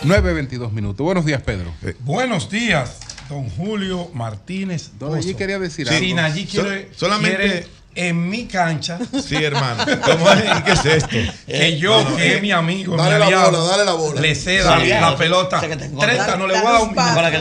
9.22 0.04 0.70
minutos. 0.72 1.04
Buenos 1.04 1.24
días, 1.24 1.42
Pedro. 1.42 1.72
Buenos 2.00 2.48
días, 2.50 3.00
don 3.28 3.48
Julio 3.50 4.10
Martínez. 4.14 4.92
Don 4.98 5.14
Allí 5.16 5.34
quería 5.34 5.58
decir 5.58 5.88
Sí, 5.88 5.94
algo. 5.94 6.06
Sin 6.06 6.18
allí 6.18 6.46
So- 6.46 6.62
quiere, 6.62 6.90
solamente- 6.94 7.36
quiere 7.36 7.66
en 7.96 8.28
mi 8.28 8.44
cancha. 8.46 8.98
Sí, 9.26 9.34
hermano. 9.36 9.84
¿Cómo 10.04 10.30
es? 10.30 10.44
¿Y 10.44 10.62
¿Qué 10.62 10.72
es 10.72 10.84
esto? 10.84 11.16
Que 11.46 11.78
yo, 11.78 12.02
No, 12.02 12.10
no, 12.10 12.16
que 12.16 12.26
eh, 12.26 12.36
es 12.36 12.42
mi 12.42 12.52
amigo, 12.52 12.96
dale 12.96 13.24
mi 13.24 13.30
la 13.32 13.46
bola, 13.46 13.58
dale 13.58 13.84
la 13.84 13.92
bola. 13.94 14.20
Le 14.20 14.34
ceda 14.34 14.80
Sí, 14.80 14.88
la 14.88 15.10
sí. 15.10 15.16
pelota. 15.18 15.60
Sé 15.60 15.68
que 15.68 15.76
te 15.76 15.88
30, 15.88 16.36
no 16.36 16.46
le 16.46 16.54
voy 16.60 16.66
a 16.66 16.72
dar 16.72 16.82
un 16.82 16.88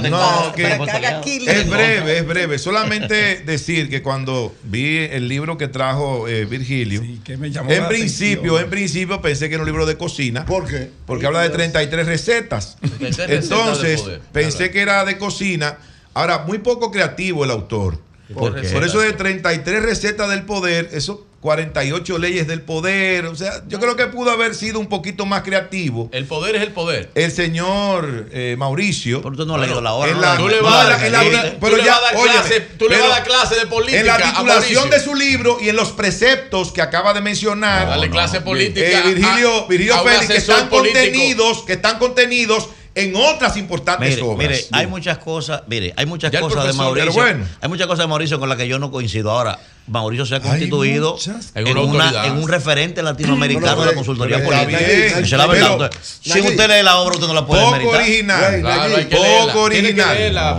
minuto. 0.02 0.10
No, 0.10 0.54
que 0.54 0.64
para 0.70 0.86
que 0.86 0.92
haga 1.08 1.18
aquí 1.20 1.46
es 1.48 1.70
breve, 1.70 2.18
es 2.20 2.26
breve. 2.28 2.58
Solamente 2.58 3.38
decir 3.46 3.90
que 3.90 4.02
cuando 4.02 4.56
vi 4.64 4.98
el 4.98 5.28
libro 5.28 5.58
que 5.58 5.68
trajo 5.68 6.28
eh, 6.28 6.46
Virgilio, 6.46 7.04
que 7.24 7.38
me 7.38 7.52
llamó 7.52 7.70
en 7.72 7.84
la 7.84 7.88
principio, 7.90 8.54
atención. 8.54 8.64
en 8.64 8.70
principio 8.70 9.22
pensé 9.22 9.50
que 9.50 9.56
era 9.56 9.62
un 9.64 9.68
libro 9.68 9.86
de 9.86 9.98
cocina. 9.98 10.46
¿Por 10.46 10.66
qué? 10.68 10.90
Porque 11.06 11.26
habla 11.26 11.42
de 11.42 11.50
33 11.50 12.06
recetas. 12.06 12.78
33 12.80 13.18
recetas 13.30 13.30
Entonces, 13.52 14.04
pensé 14.32 14.72
que 14.72 14.82
era 14.82 15.04
de 15.06 15.18
cocina. 15.18 15.78
Ahora, 16.14 16.46
muy 16.48 16.60
poco 16.60 16.92
creativo 16.92 17.44
el 17.44 17.52
autor. 17.52 18.00
¿Por 18.34 18.60
qué? 18.60 18.68
Por 18.70 18.84
eso 18.84 19.00
de 19.00 19.14
33 19.14 19.84
recetas 19.84 20.30
del 20.30 20.44
poder, 20.44 20.90
eso 20.94 21.26
48 21.42 22.18
leyes 22.18 22.48
del 22.48 22.62
poder. 22.62 23.28
O 23.28 23.36
sea, 23.36 23.62
yo 23.68 23.80
creo 23.80 23.96
que 23.96 24.08
pudo 24.08 24.32
haber 24.32 24.56
sido 24.56 24.80
un 24.80 24.88
poquito 24.88 25.28
más 25.28 25.44
creativo. 25.44 26.10
El 26.12 26.26
poder 26.26 26.56
es 26.56 26.64
el 26.64 26.72
poder. 26.72 27.12
El 27.14 27.32
señor 27.32 28.30
eh, 28.32 28.56
Mauricio. 28.58 29.22
Pero 29.22 29.36
tú 29.36 29.46
no 29.46 29.56
leído 29.60 29.80
la 29.80 29.94
hora. 29.94 30.38
Tú 30.38 30.48
le 30.48 30.60
vas 30.60 30.74
a 30.74 30.90
dar, 30.90 31.02
le- 31.02 31.10
le 31.12 31.58
clase, 31.60 32.62
tú 32.80 32.90
le 32.90 32.98
vas 32.98 33.06
a 33.06 33.10
dar 33.10 33.24
clase 33.24 33.56
de 33.60 33.68
política. 33.68 34.00
En 34.00 34.08
la 34.08 34.18
titulación 34.18 34.90
de 34.90 35.00
su 35.00 35.14
libro 35.14 35.60
y 35.62 35.70
en 35.70 35.76
los 35.76 35.92
preceptos 35.92 36.72
que 36.72 36.82
acaba 36.82 37.14
de 37.14 37.22
mencionar. 37.22 37.90
Dale 37.90 38.10
clase 38.10 38.42
política 38.42 39.02
eh, 39.08 39.14
Virgilio, 39.14 39.68
Virgilio 39.68 39.96
a 39.98 40.04
Félix, 40.04 40.28
que 40.28 40.38
están 40.38 40.70
político. 40.70 41.00
contenidos, 41.04 41.64
que 41.64 41.74
están 41.74 42.00
contenidos 42.00 42.70
en 42.96 43.16
otras 43.16 43.58
importantes 43.58 44.10
Mire, 44.10 44.22
obras. 44.22 44.38
mire, 44.50 44.66
hay 44.72 44.88
muchas 44.88 45.18
cosas, 45.20 45.62
mire, 45.68 45.94
hay 45.98 46.06
muchas 46.06 46.32
Ya 46.32 46.40
cosas 46.40 46.66
de 46.68 46.74
Mauricio. 46.74 47.12
bueno. 47.14 47.46
Hay 47.62 47.70
muchas 47.70 47.88
cosas 47.88 48.06
de 48.06 48.08
Mauricio 48.08 48.40
con 48.40 48.48
las 48.50 48.58
que 48.58 48.68
yo 48.68 48.80
no 48.80 48.90
coincido. 48.90 49.30
Ahora, 49.32 49.60
Mauricio 49.88 50.26
se 50.26 50.36
ha 50.36 50.40
constituido 50.40 51.14
muchas- 51.14 51.52
en, 51.54 51.68
En 51.68 51.78
una 51.78 51.82
una- 51.88 52.04
autoridad. 52.06 52.26
en 52.28 52.44
un 52.44 52.50
referente 52.50 53.04
latinoamericano 53.04 53.68
No, 53.68 53.76
no, 53.76 53.82
de 53.82 53.88
la 53.88 53.94
consultoría 53.96 54.44
política. 54.44 54.80
Esa 54.80 55.20
es 55.20 55.32
la 55.32 55.46
verdad. 55.48 55.78
pero- 55.78 55.90
si 56.22 56.42
usted 56.42 56.68
lee 56.70 56.84
la 56.84 56.98
obra, 56.98 57.14
usted 57.16 57.28
no 57.28 57.34
la 57.36 57.46
puede 57.46 57.62
Poco 57.62 57.72
meritar. 57.76 57.96
original. 58.02 58.50
Güey, 58.50 58.62
Claro, 58.62 58.96
hay 58.98 59.06
que 59.06 59.16
Poco 59.16 59.62
original. 59.62 60.16
leerla, 60.18 60.42
No, 60.50 60.56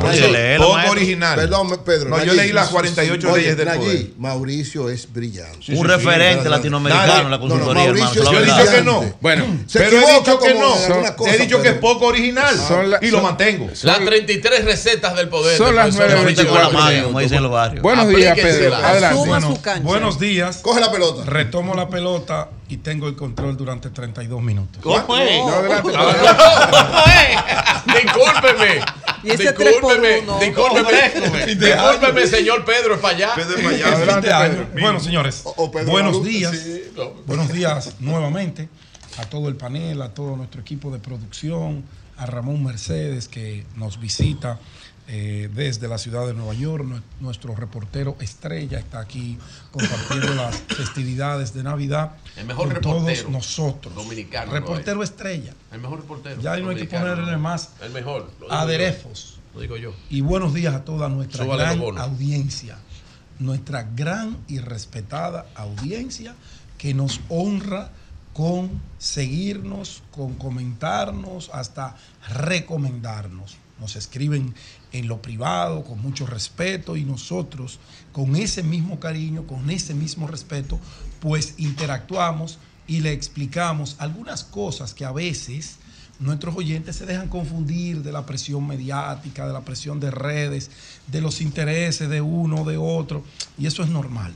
Poco 0.58 0.72
maestro. 0.74 0.92
original. 0.92 1.36
Perdón, 1.36 1.80
Pedro. 1.84 2.08
No, 2.10 2.24
yo 2.24 2.34
leí 2.34 2.52
las 2.52 2.68
48 2.68 3.32
Oye, 3.32 3.42
leyes 3.42 3.56
del 3.56 3.66
Nayib, 3.66 3.82
poder. 3.82 4.06
Mauricio 4.18 4.90
es 4.90 5.12
brillante. 5.12 5.74
un 5.74 5.88
referente 5.88 6.48
latinoamericano 6.48 7.06
Nadie- 7.06 7.22
en 7.24 7.30
la 7.30 7.36
no, 7.38 7.42
no, 7.44 7.48
consultoría, 7.48 7.84
hermano. 7.84 8.14
Yo 8.14 8.32
he 8.40 8.44
dicho 8.44 8.70
que 8.70 8.82
no. 8.82 9.14
Bueno, 9.20 9.44
Se 9.66 9.78
pero 9.80 9.96
he 9.96 10.18
dicho 10.18 10.38
que 10.38 10.54
no. 10.54 11.26
he 11.26 11.38
dicho 11.38 11.62
que 11.62 11.68
es 11.70 11.74
poco 11.78 12.06
original. 12.06 12.54
Y 13.02 13.08
lo 13.10 13.20
mantengo. 13.22 13.68
Las 13.82 13.98
33 14.04 14.64
recetas 14.64 15.16
del 15.16 15.28
poder. 15.28 15.56
Son 15.56 15.74
las 15.74 15.86
profesor 15.86 16.06
nueve 16.06 16.20
Ahorita 16.20 16.42
Mauricio 16.44 16.46
con 16.46 16.54
la 16.54 16.60
veinticuatro. 16.68 16.94
mano, 16.96 17.04
como 17.06 17.20
dicen 17.20 17.36
en 17.38 17.42
los 17.42 17.52
barrios. 17.52 17.82
buenos 17.82 18.08
días, 18.08 18.36
Pedro. 18.38 18.74
Adelante. 18.76 19.15
Asuma 19.16 19.38
Bueno, 19.38 19.54
su 19.56 19.62
cancha. 19.62 19.82
buenos 19.84 20.18
días. 20.20 20.58
Coge 20.58 20.80
la 20.80 20.90
pelota. 20.92 21.24
Retomo 21.24 21.74
la 21.74 21.88
pelota 21.88 22.50
y 22.68 22.78
tengo 22.78 23.08
el 23.08 23.16
control 23.16 23.56
durante 23.56 23.90
32 23.90 24.42
minutos. 24.42 24.82
¿Cómo 24.82 25.16
es? 25.18 25.38
No, 25.44 25.48
adelante. 25.48 25.92
Discúlpeme. 27.86 28.80
Discúlpeme, 29.22 30.22
discúlpeme, 30.40 31.56
discúlpeme, 31.56 32.26
señor 32.28 32.64
Pedro, 32.64 32.94
es 32.94 33.00
para 33.00 33.16
allá. 33.16 33.34
Pedro 33.34 33.56
es 33.56 33.64
para 33.64 33.74
allá. 33.74 33.84
Fin 33.86 33.94
Adelante, 33.94 34.26
de 34.28 34.32
año. 34.34 34.52
Pedro. 34.72 34.80
Bueno, 34.80 35.00
señores, 35.00 35.40
O- 35.44 35.54
o 35.56 35.70
Pedro 35.72 35.90
buenos 35.90 36.22
días. 36.24 36.56
sí. 36.56 36.84
Buenos 37.26 37.48
días 37.52 37.94
nuevamente 37.98 38.68
a 39.18 39.24
todo 39.24 39.48
el 39.48 39.56
panel, 39.56 40.00
a 40.02 40.10
todo 40.14 40.36
nuestro 40.36 40.60
equipo 40.60 40.90
de 40.92 40.98
producción, 41.00 41.82
a 42.16 42.26
Ramón 42.26 42.62
Mercedes 42.64 43.28
que 43.28 43.64
nos 43.76 44.00
visita 44.00 44.58
eh, 45.08 45.48
desde 45.54 45.86
la 45.86 45.98
ciudad 45.98 46.26
de 46.26 46.34
Nueva 46.34 46.54
York. 46.54 46.84
Nue- 46.84 47.02
Nuestro 47.20 47.54
reportero 47.54 48.16
estrella 48.20 48.78
está 48.78 49.00
aquí 49.00 49.38
compartiendo 49.70 50.34
las 50.34 50.56
festividades 50.56 51.54
de 51.54 51.62
Navidad 51.62 52.12
El 52.36 52.46
mejor 52.46 52.66
con 52.66 52.74
reportero 52.76 53.04
todos 53.22 53.30
nosotros. 53.30 53.94
dominicano, 53.94 54.50
Reportero 54.52 55.02
estrella. 55.02 55.52
El 55.72 55.80
mejor 55.80 56.00
reportero. 56.00 56.40
Ya 56.40 56.56
no 56.56 56.70
hay 56.70 56.76
que 56.76 56.84
ponerle 56.86 57.36
más 57.36 57.70
El 57.82 57.92
mejor. 57.92 58.30
aderezos. 58.50 59.34
yo, 59.36 59.54
Lo 59.54 59.60
digo 59.60 59.76
yo. 59.76 59.94
Y 60.10 60.22
buenos 60.22 60.54
días 60.54 60.74
a 60.74 60.84
toda 60.84 61.08
nuestra 61.08 61.44
Súbale 61.44 61.62
gran 61.62 61.98
audiencia, 61.98 62.76
nuestra 63.38 63.82
gran 63.94 64.38
y 64.48 64.58
respetada 64.58 65.46
audiencia 65.54 66.34
que 66.78 66.94
nos 66.94 67.20
honra 67.28 67.90
con 68.36 68.82
seguirnos, 68.98 70.02
con 70.10 70.34
comentarnos, 70.34 71.48
hasta 71.54 71.96
recomendarnos. 72.28 73.56
Nos 73.80 73.96
escriben 73.96 74.54
en 74.92 75.08
lo 75.08 75.22
privado 75.22 75.84
con 75.84 76.02
mucho 76.02 76.26
respeto 76.26 76.98
y 76.98 77.04
nosotros 77.06 77.78
con 78.12 78.36
ese 78.36 78.62
mismo 78.62 79.00
cariño, 79.00 79.46
con 79.46 79.70
ese 79.70 79.94
mismo 79.94 80.26
respeto, 80.26 80.78
pues 81.18 81.54
interactuamos 81.56 82.58
y 82.86 83.00
le 83.00 83.12
explicamos 83.12 83.96
algunas 84.00 84.44
cosas 84.44 84.92
que 84.92 85.06
a 85.06 85.12
veces 85.12 85.78
nuestros 86.18 86.56
oyentes 86.56 86.96
se 86.96 87.06
dejan 87.06 87.30
confundir 87.30 88.02
de 88.02 88.12
la 88.12 88.26
presión 88.26 88.66
mediática, 88.66 89.46
de 89.46 89.54
la 89.54 89.62
presión 89.62 89.98
de 89.98 90.10
redes, 90.10 90.70
de 91.06 91.22
los 91.22 91.40
intereses 91.40 92.10
de 92.10 92.20
uno, 92.20 92.64
de 92.64 92.76
otro. 92.76 93.24
Y 93.56 93.66
eso 93.66 93.82
es 93.82 93.88
normal. 93.88 94.34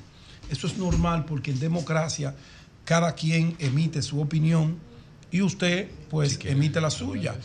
Eso 0.51 0.67
es 0.67 0.79
normal 0.79 1.27
porque 1.27 1.51
en 1.51 1.61
democracia 1.61 2.35
cada 2.91 3.13
quien 3.13 3.55
emite 3.61 4.03
su 4.03 4.21
opinión 4.21 4.77
y 5.31 5.43
usted 5.43 5.89
pues 6.11 6.41
emite 6.43 6.81
la 6.81 6.91
suya. 6.91 7.37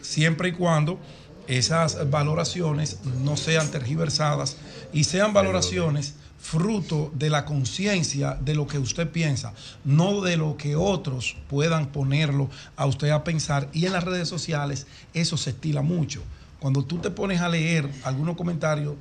Siempre 0.00 0.48
y 0.48 0.52
cuando 0.52 0.98
esas 1.46 2.08
valoraciones 2.08 3.00
no 3.22 3.36
sean 3.36 3.70
tergiversadas 3.70 4.56
y 4.94 5.04
sean 5.04 5.34
valoraciones 5.34 6.14
fruto 6.38 7.12
de 7.14 7.28
la 7.28 7.44
conciencia 7.44 8.38
de 8.40 8.54
lo 8.54 8.66
que 8.66 8.78
usted 8.78 9.10
piensa, 9.10 9.52
no 9.84 10.22
de 10.22 10.38
lo 10.38 10.56
que 10.56 10.74
otros 10.74 11.36
puedan 11.50 11.88
ponerlo 11.88 12.48
a 12.74 12.86
usted 12.86 13.10
a 13.10 13.24
pensar. 13.24 13.68
Y 13.74 13.84
en 13.84 13.92
las 13.92 14.04
redes 14.04 14.26
sociales 14.26 14.86
eso 15.12 15.36
se 15.36 15.50
estila 15.50 15.82
mucho. 15.82 16.22
Cuando 16.60 16.82
tú 16.82 16.96
te 16.96 17.10
pones 17.10 17.42
a 17.42 17.50
leer 17.50 17.90
algunos 18.04 18.38
comentarios, 18.38 18.94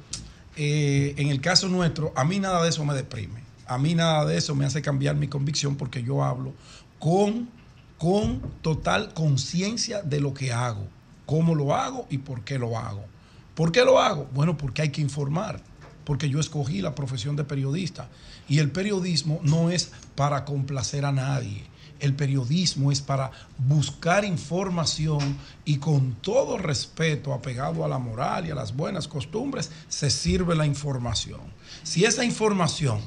eh, 0.57 1.13
en 1.15 1.29
el 1.29 1.39
caso 1.39 1.69
nuestro, 1.69 2.11
a 2.13 2.25
mí 2.25 2.39
nada 2.39 2.61
de 2.61 2.67
eso 2.67 2.83
me 2.83 2.93
deprime. 2.93 3.42
A 3.65 3.77
mí 3.77 3.95
nada 3.95 4.25
de 4.25 4.37
eso 4.37 4.55
me 4.55 4.65
hace 4.65 4.81
cambiar 4.81 5.15
mi 5.15 5.27
convicción 5.27 5.75
porque 5.75 6.03
yo 6.03 6.23
hablo 6.23 6.53
con, 6.99 7.49
con 7.97 8.41
total 8.61 9.13
conciencia 9.13 10.01
de 10.01 10.19
lo 10.19 10.33
que 10.33 10.53
hago, 10.53 10.87
cómo 11.25 11.55
lo 11.55 11.75
hago 11.75 12.07
y 12.09 12.19
por 12.19 12.43
qué 12.43 12.57
lo 12.57 12.77
hago. 12.77 13.05
¿Por 13.55 13.71
qué 13.71 13.85
lo 13.85 13.99
hago? 13.99 14.27
Bueno, 14.33 14.57
porque 14.57 14.81
hay 14.81 14.89
que 14.89 15.01
informar, 15.01 15.61
porque 16.05 16.29
yo 16.29 16.39
escogí 16.39 16.81
la 16.81 16.95
profesión 16.95 17.35
de 17.35 17.43
periodista 17.43 18.09
y 18.49 18.59
el 18.59 18.71
periodismo 18.71 19.39
no 19.43 19.69
es 19.69 19.91
para 20.15 20.43
complacer 20.43 21.05
a 21.05 21.11
nadie. 21.11 21.63
El 21.99 22.15
periodismo 22.15 22.91
es 22.91 22.99
para 22.99 23.31
buscar 23.57 24.25
información 24.25 25.37
y 25.63 25.77
con 25.77 26.13
todo 26.15 26.57
respeto 26.57 27.33
apegado 27.33 27.85
a 27.85 27.87
la 27.87 27.99
moral 27.99 28.47
y 28.47 28.51
a 28.51 28.55
las 28.55 28.75
buenas 28.75 29.07
costumbres 29.07 29.71
se 29.87 30.09
sirve 30.09 30.55
la 30.55 30.65
información. 30.65 31.41
Si 31.83 32.03
esa 32.03 32.25
información 32.25 32.99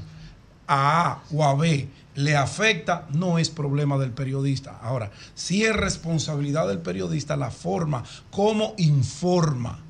a 0.66 1.10
A 1.10 1.22
o 1.32 1.44
a 1.44 1.54
B 1.54 1.88
le 2.16 2.34
afecta, 2.34 3.06
no 3.10 3.38
es 3.38 3.50
problema 3.50 3.98
del 3.98 4.10
periodista. 4.10 4.78
Ahora, 4.82 5.10
si 5.34 5.64
es 5.64 5.76
responsabilidad 5.76 6.66
del 6.66 6.78
periodista 6.78 7.36
la 7.36 7.50
forma 7.50 8.04
como 8.30 8.74
informa. 8.78 9.80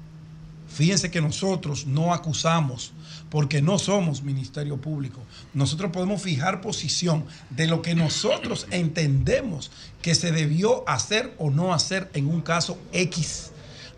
Fíjense 0.68 1.10
que 1.10 1.22
nosotros 1.22 1.86
no 1.86 2.12
acusamos 2.12 2.92
porque 3.30 3.62
no 3.62 3.78
somos 3.78 4.22
Ministerio 4.22 4.76
Público. 4.76 5.20
Nosotros 5.54 5.90
podemos 5.90 6.20
fijar 6.20 6.60
posición 6.60 7.24
de 7.48 7.66
lo 7.66 7.80
que 7.80 7.94
nosotros 7.94 8.66
entendemos 8.70 9.70
que 10.02 10.14
se 10.14 10.32
debió 10.32 10.86
hacer 10.88 11.34
o 11.38 11.50
no 11.50 11.72
hacer 11.72 12.10
en 12.12 12.26
un 12.26 12.42
caso 12.42 12.78
X, 12.92 13.52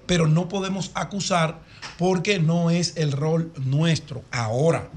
pero 0.06 0.28
no 0.28 0.48
podemos 0.48 0.92
acusar 0.94 1.58
porque 1.98 2.38
no 2.38 2.70
es 2.70 2.96
el 2.96 3.12
rol 3.12 3.52
nuestro. 3.56 4.22
Ahora, 4.30 4.88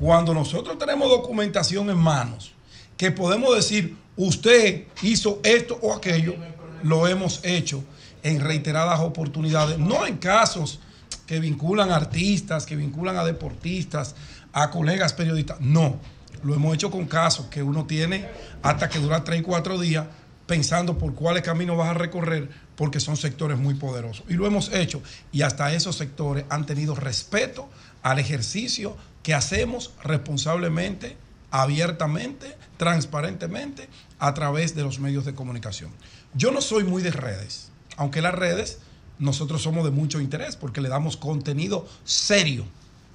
cuando 0.00 0.32
nosotros 0.32 0.78
tenemos 0.78 1.10
documentación 1.10 1.90
en 1.90 1.98
manos, 1.98 2.52
que 2.96 3.10
podemos 3.10 3.54
decir, 3.54 3.98
usted 4.16 4.86
hizo 5.02 5.40
esto 5.42 5.78
o 5.82 5.94
aquello, 5.94 6.34
lo 6.82 7.06
hemos 7.06 7.44
hecho 7.44 7.84
en 8.22 8.40
reiteradas 8.40 9.00
oportunidades, 9.00 9.78
no 9.78 10.06
en 10.06 10.16
casos 10.16 10.80
que 11.26 11.38
vinculan 11.38 11.90
a 11.90 11.96
artistas, 11.96 12.64
que 12.64 12.76
vinculan 12.76 13.18
a 13.18 13.24
deportistas, 13.26 14.14
a 14.54 14.70
colegas 14.70 15.12
periodistas, 15.12 15.60
no, 15.60 15.98
lo 16.42 16.54
hemos 16.54 16.74
hecho 16.74 16.90
con 16.90 17.04
casos 17.04 17.46
que 17.46 17.62
uno 17.62 17.84
tiene 17.84 18.26
hasta 18.62 18.88
que 18.88 19.00
dura 19.00 19.22
3 19.22 19.40
y 19.40 19.42
4 19.42 19.78
días 19.78 20.06
pensando 20.46 20.96
por 20.96 21.14
cuáles 21.14 21.42
caminos 21.42 21.76
vas 21.76 21.90
a 21.90 21.94
recorrer, 21.94 22.48
porque 22.74 22.98
son 22.98 23.16
sectores 23.16 23.56
muy 23.58 23.74
poderosos. 23.74 24.24
Y 24.28 24.32
lo 24.32 24.46
hemos 24.46 24.72
hecho. 24.72 25.00
Y 25.30 25.42
hasta 25.42 25.72
esos 25.72 25.94
sectores 25.94 26.44
han 26.48 26.66
tenido 26.66 26.96
respeto 26.96 27.68
al 28.02 28.18
ejercicio 28.18 28.96
que 29.22 29.34
hacemos 29.34 29.92
responsablemente, 30.02 31.16
abiertamente, 31.50 32.56
transparentemente, 32.76 33.88
a 34.18 34.34
través 34.34 34.74
de 34.74 34.82
los 34.82 34.98
medios 34.98 35.24
de 35.24 35.34
comunicación. 35.34 35.90
Yo 36.34 36.50
no 36.52 36.60
soy 36.60 36.84
muy 36.84 37.02
de 37.02 37.10
redes, 37.10 37.70
aunque 37.96 38.22
las 38.22 38.34
redes 38.34 38.78
nosotros 39.18 39.62
somos 39.62 39.84
de 39.84 39.90
mucho 39.90 40.20
interés 40.20 40.56
porque 40.56 40.80
le 40.80 40.88
damos 40.88 41.16
contenido 41.16 41.86
serio 42.04 42.64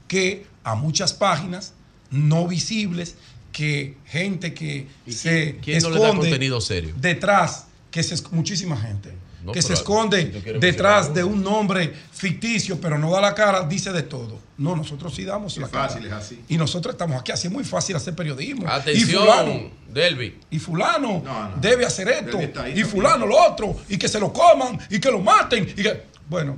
que 0.08 0.46
a 0.64 0.76
muchas 0.76 1.14
páginas 1.14 1.74
no 2.12 2.48
visibles 2.48 3.16
que 3.52 3.98
gente 4.06 4.54
que 4.54 4.88
¿Y 5.08 5.12
se 5.14 5.52
quién- 5.54 5.60
quién 5.64 5.82
no 5.84 5.90
le 5.90 6.00
da 6.02 6.10
contenido 6.16 6.62
serio? 6.62 6.94
detrás 6.98 7.66
que 7.90 8.02
esc- 8.02 8.30
muchísima 8.32 8.78
gente 8.78 9.14
No, 9.46 9.52
que 9.52 9.62
se 9.62 9.74
esconde 9.74 10.26
detrás 10.60 11.14
de 11.14 11.24
un 11.24 11.44
nombre 11.44 11.94
ficticio 12.12 12.82
pero 12.82 12.98
no 12.98 13.12
da 13.12 13.22
la 13.22 13.36
cara 13.36 13.64
dice 13.68 13.92
de 13.92 14.02
todo 14.04 14.40
no 14.58 14.76
nosotros 14.76 15.14
sí 15.14 15.24
damos 15.24 15.56
la 15.58 15.68
fácil, 15.68 16.04
cara 16.08 16.18
es 16.20 16.26
así. 16.26 16.42
y 16.50 16.58
nosotros 16.58 16.96
estamos 16.96 17.20
aquí 17.22 17.32
así 17.32 17.48
es 17.48 17.54
muy 17.54 17.64
fácil 17.64 17.96
hacer 17.96 18.16
periodismo 18.16 18.68
Atención, 18.68 19.08
y 19.10 19.14
fulano 19.14 19.70
Delvi. 19.94 20.40
y 20.50 20.60
fulano 20.60 21.22
No, 21.24 21.50
no. 21.50 21.58
debe 21.62 21.86
hacer 21.86 22.08
esto 22.10 22.32
Delvi 22.38 22.44
está 22.46 22.64
ahí 22.64 22.72
y 22.72 22.74
también. 22.82 22.88
fulano 22.90 23.26
lo 23.28 23.38
otro 23.52 23.76
y 23.88 23.98
que 23.98 24.08
se 24.08 24.20
lo 24.20 24.34
coman 24.34 24.80
y 24.90 25.00
que 25.00 25.12
lo 25.12 25.20
maten 25.20 25.64
y 25.78 25.84
que 25.84 26.04
bueno 26.28 26.58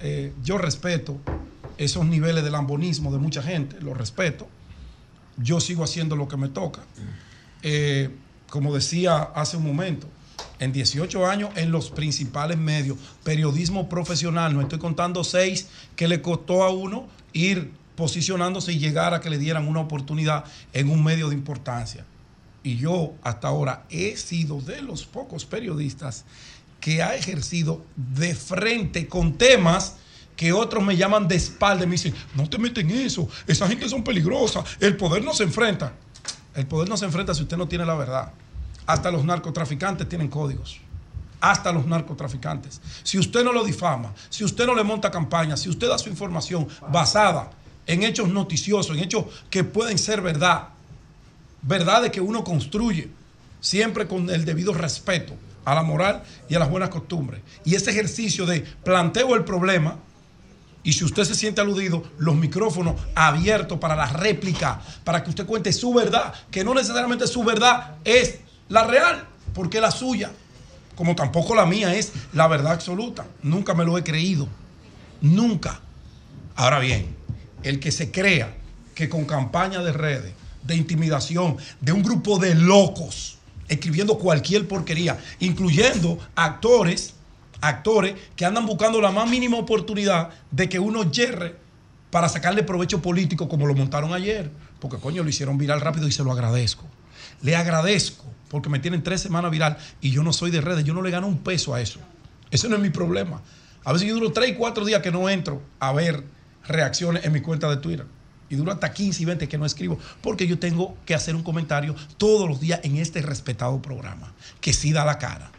eh, 0.00 0.32
yo 0.42 0.56
respeto 0.58 1.18
esos 1.76 2.04
niveles 2.06 2.42
de 2.44 2.50
lambonismo 2.50 3.12
de 3.12 3.18
mucha 3.18 3.42
gente 3.42 3.76
los 3.80 3.96
respeto 3.96 4.48
yo 5.36 5.60
sigo 5.60 5.84
haciendo 5.84 6.16
lo 6.16 6.26
que 6.28 6.36
me 6.38 6.48
toca 6.48 6.80
Eh, 7.62 8.10
como 8.50 8.74
decía 8.74 9.30
hace 9.34 9.56
un 9.56 9.64
momento 9.64 10.06
en 10.62 10.72
18 10.72 11.26
años 11.26 11.50
en 11.56 11.72
los 11.72 11.90
principales 11.90 12.56
medios 12.56 12.96
periodismo 13.24 13.88
profesional 13.88 14.54
no 14.54 14.60
estoy 14.60 14.78
contando 14.78 15.24
seis 15.24 15.68
que 15.96 16.08
le 16.08 16.22
costó 16.22 16.62
a 16.62 16.70
uno 16.70 17.08
ir 17.32 17.72
posicionándose 17.96 18.72
y 18.72 18.78
llegar 18.78 19.12
a 19.12 19.20
que 19.20 19.30
le 19.30 19.38
dieran 19.38 19.66
una 19.66 19.80
oportunidad 19.80 20.44
en 20.72 20.88
un 20.88 21.02
medio 21.02 21.28
de 21.28 21.34
importancia 21.34 22.04
y 22.62 22.76
yo 22.76 23.14
hasta 23.22 23.48
ahora 23.48 23.84
he 23.90 24.16
sido 24.16 24.60
de 24.60 24.82
los 24.82 25.04
pocos 25.04 25.44
periodistas 25.44 26.24
que 26.80 27.02
ha 27.02 27.16
ejercido 27.16 27.84
de 27.96 28.34
frente 28.34 29.08
con 29.08 29.34
temas 29.34 29.96
que 30.36 30.52
otros 30.52 30.82
me 30.82 30.96
llaman 30.96 31.28
de 31.28 31.36
espalda 31.36 31.84
y 31.84 31.86
me 31.86 31.92
dicen, 31.92 32.14
no 32.34 32.48
te 32.48 32.58
meten 32.58 32.90
en 32.90 33.06
eso, 33.06 33.28
esa 33.46 33.68
gente 33.68 33.88
son 33.88 34.02
peligrosas, 34.02 34.64
el 34.80 34.96
poder 34.96 35.22
no 35.22 35.34
se 35.34 35.44
enfrenta. 35.44 35.92
El 36.54 36.66
poder 36.66 36.88
no 36.88 36.96
se 36.96 37.04
enfrenta 37.04 37.34
si 37.34 37.42
usted 37.42 37.56
no 37.56 37.68
tiene 37.68 37.86
la 37.86 37.94
verdad. 37.94 38.32
Hasta 38.86 39.10
los 39.10 39.24
narcotraficantes 39.24 40.08
tienen 40.08 40.28
códigos. 40.28 40.80
Hasta 41.40 41.72
los 41.72 41.86
narcotraficantes. 41.86 42.80
Si 43.02 43.18
usted 43.18 43.44
no 43.44 43.52
lo 43.52 43.64
difama, 43.64 44.12
si 44.28 44.44
usted 44.44 44.66
no 44.66 44.74
le 44.74 44.84
monta 44.84 45.10
campaña, 45.10 45.56
si 45.56 45.68
usted 45.68 45.88
da 45.88 45.98
su 45.98 46.08
información 46.08 46.68
basada 46.90 47.50
en 47.86 48.02
hechos 48.02 48.28
noticiosos, 48.28 48.96
en 48.96 49.02
hechos 49.02 49.24
que 49.50 49.64
pueden 49.64 49.98
ser 49.98 50.20
verdad, 50.20 50.68
verdades 51.62 52.10
que 52.10 52.20
uno 52.20 52.44
construye, 52.44 53.10
siempre 53.60 54.06
con 54.06 54.28
el 54.30 54.44
debido 54.44 54.74
respeto 54.74 55.34
a 55.64 55.74
la 55.74 55.82
moral 55.82 56.22
y 56.48 56.54
a 56.54 56.58
las 56.58 56.70
buenas 56.70 56.90
costumbres. 56.90 57.40
Y 57.64 57.74
ese 57.74 57.90
ejercicio 57.90 58.46
de 58.46 58.60
planteo 58.60 59.34
el 59.34 59.44
problema, 59.44 59.96
y 60.82 60.92
si 60.92 61.04
usted 61.04 61.24
se 61.24 61.36
siente 61.36 61.60
aludido, 61.60 62.02
los 62.18 62.34
micrófonos 62.34 63.00
abiertos 63.14 63.78
para 63.78 63.94
la 63.94 64.06
réplica, 64.06 64.80
para 65.04 65.22
que 65.22 65.30
usted 65.30 65.46
cuente 65.46 65.72
su 65.72 65.94
verdad, 65.94 66.34
que 66.50 66.64
no 66.64 66.74
necesariamente 66.74 67.26
su 67.28 67.44
verdad 67.44 67.96
es 68.04 68.40
la 68.72 68.84
real, 68.84 69.26
porque 69.52 69.82
la 69.82 69.90
suya, 69.90 70.30
como 70.96 71.14
tampoco 71.14 71.54
la 71.54 71.66
mía 71.66 71.94
es 71.94 72.10
la 72.32 72.48
verdad 72.48 72.72
absoluta. 72.72 73.26
Nunca 73.42 73.74
me 73.74 73.84
lo 73.84 73.98
he 73.98 74.02
creído. 74.02 74.48
Nunca. 75.20 75.82
Ahora 76.56 76.78
bien, 76.78 77.14
el 77.64 77.78
que 77.80 77.92
se 77.92 78.10
crea 78.10 78.56
que 78.94 79.10
con 79.10 79.26
campaña 79.26 79.80
de 79.80 79.92
redes, 79.92 80.32
de 80.62 80.74
intimidación, 80.74 81.58
de 81.82 81.92
un 81.92 82.02
grupo 82.02 82.38
de 82.38 82.54
locos, 82.54 83.36
escribiendo 83.68 84.16
cualquier 84.16 84.66
porquería, 84.66 85.18
incluyendo 85.40 86.18
actores, 86.34 87.14
actores 87.60 88.14
que 88.36 88.46
andan 88.46 88.64
buscando 88.64 89.02
la 89.02 89.10
más 89.10 89.28
mínima 89.28 89.58
oportunidad 89.58 90.30
de 90.50 90.70
que 90.70 90.78
uno 90.78 91.10
yerre 91.10 91.56
para 92.10 92.30
sacarle 92.30 92.62
provecho 92.62 93.02
político 93.02 93.50
como 93.50 93.66
lo 93.66 93.74
montaron 93.74 94.14
ayer. 94.14 94.50
Porque 94.80 94.96
coño, 94.96 95.22
lo 95.22 95.28
hicieron 95.28 95.58
viral 95.58 95.82
rápido 95.82 96.08
y 96.08 96.12
se 96.12 96.24
lo 96.24 96.32
agradezco. 96.32 96.86
Le 97.42 97.54
agradezco 97.54 98.32
porque 98.52 98.68
me 98.68 98.78
tienen 98.78 99.02
tres 99.02 99.22
semanas 99.22 99.50
viral 99.50 99.78
y 100.02 100.10
yo 100.10 100.22
no 100.22 100.32
soy 100.32 100.50
de 100.50 100.60
redes, 100.60 100.84
yo 100.84 100.92
no 100.92 101.00
le 101.00 101.10
gano 101.10 101.26
un 101.26 101.38
peso 101.38 101.74
a 101.74 101.80
eso. 101.80 101.98
Ese 102.50 102.68
no 102.68 102.76
es 102.76 102.82
mi 102.82 102.90
problema. 102.90 103.40
A 103.82 103.94
veces 103.94 104.06
yo 104.06 104.14
duro 104.14 104.30
tres 104.30 104.54
cuatro 104.58 104.84
días 104.84 105.00
que 105.00 105.10
no 105.10 105.28
entro 105.30 105.62
a 105.80 105.90
ver 105.92 106.22
reacciones 106.68 107.24
en 107.24 107.32
mi 107.32 107.40
cuenta 107.40 107.70
de 107.70 107.78
Twitter. 107.78 108.06
Y 108.50 108.56
duro 108.56 108.70
hasta 108.70 108.92
15 108.92 109.22
y 109.22 109.24
20 109.24 109.48
que 109.48 109.56
no 109.56 109.64
escribo. 109.64 109.98
Porque 110.20 110.46
yo 110.46 110.58
tengo 110.58 110.94
que 111.06 111.14
hacer 111.14 111.34
un 111.34 111.42
comentario 111.42 111.96
todos 112.18 112.46
los 112.46 112.60
días 112.60 112.80
en 112.82 112.98
este 112.98 113.22
respetado 113.22 113.80
programa. 113.80 114.34
Que 114.60 114.74
sí 114.74 114.92
da 114.92 115.06
la 115.06 115.18
cara. 115.18 115.50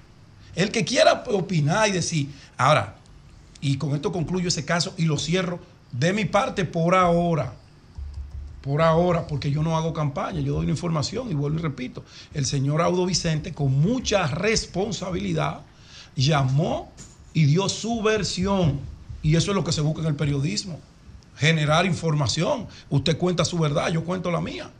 El 0.54 0.70
que 0.70 0.86
quiera 0.86 1.24
opinar 1.26 1.90
y 1.90 1.94
decir. 1.94 2.30
Ahora, 2.56 2.98
y 3.60 3.78
con 3.78 3.96
esto 3.96 4.12
concluyo 4.12 4.50
ese 4.50 4.66
caso 4.66 4.94
y 4.98 5.06
lo 5.06 5.18
cierro 5.18 5.60
de 5.92 6.14
mi 6.14 6.26
parte 6.26 6.64
por 6.64 6.94
ahora. 6.94 7.56
Por 8.64 8.82
ahora, 8.82 9.28
porque 9.28 9.52
yo 9.52 9.62
no 9.62 9.76
hago 9.76 9.92
campaña, 9.92 10.40
yo 10.40 10.54
doy 10.54 10.64
una 10.64 10.72
información 10.72 11.30
y 11.30 11.34
vuelvo 11.34 11.60
y 11.60 11.62
repito. 11.62 12.06
El 12.34 12.46
señor 12.46 12.82
Audo 12.82 13.06
Vicente, 13.06 13.54
con 13.54 13.74
mucha 13.74 14.26
responsabilidad, 14.28 15.64
llamó 16.16 16.90
y 17.34 17.44
dio 17.44 17.68
su 17.68 18.02
versión. 18.02 18.80
Y 19.22 19.36
eso 19.36 19.52
es 19.52 19.56
lo 19.56 19.66
que 19.66 19.74
se 19.74 19.82
busca 19.82 20.00
en 20.00 20.08
el 20.08 20.16
periodismo. 20.16 20.80
Generar 21.36 21.86
información. 21.86 22.68
Usted 22.90 23.18
cuenta 23.18 23.44
su 23.44 23.60
verdad, 23.60 23.90
yo 23.90 24.06
cuento 24.06 24.32
la 24.32 24.40
mía. 24.40 24.72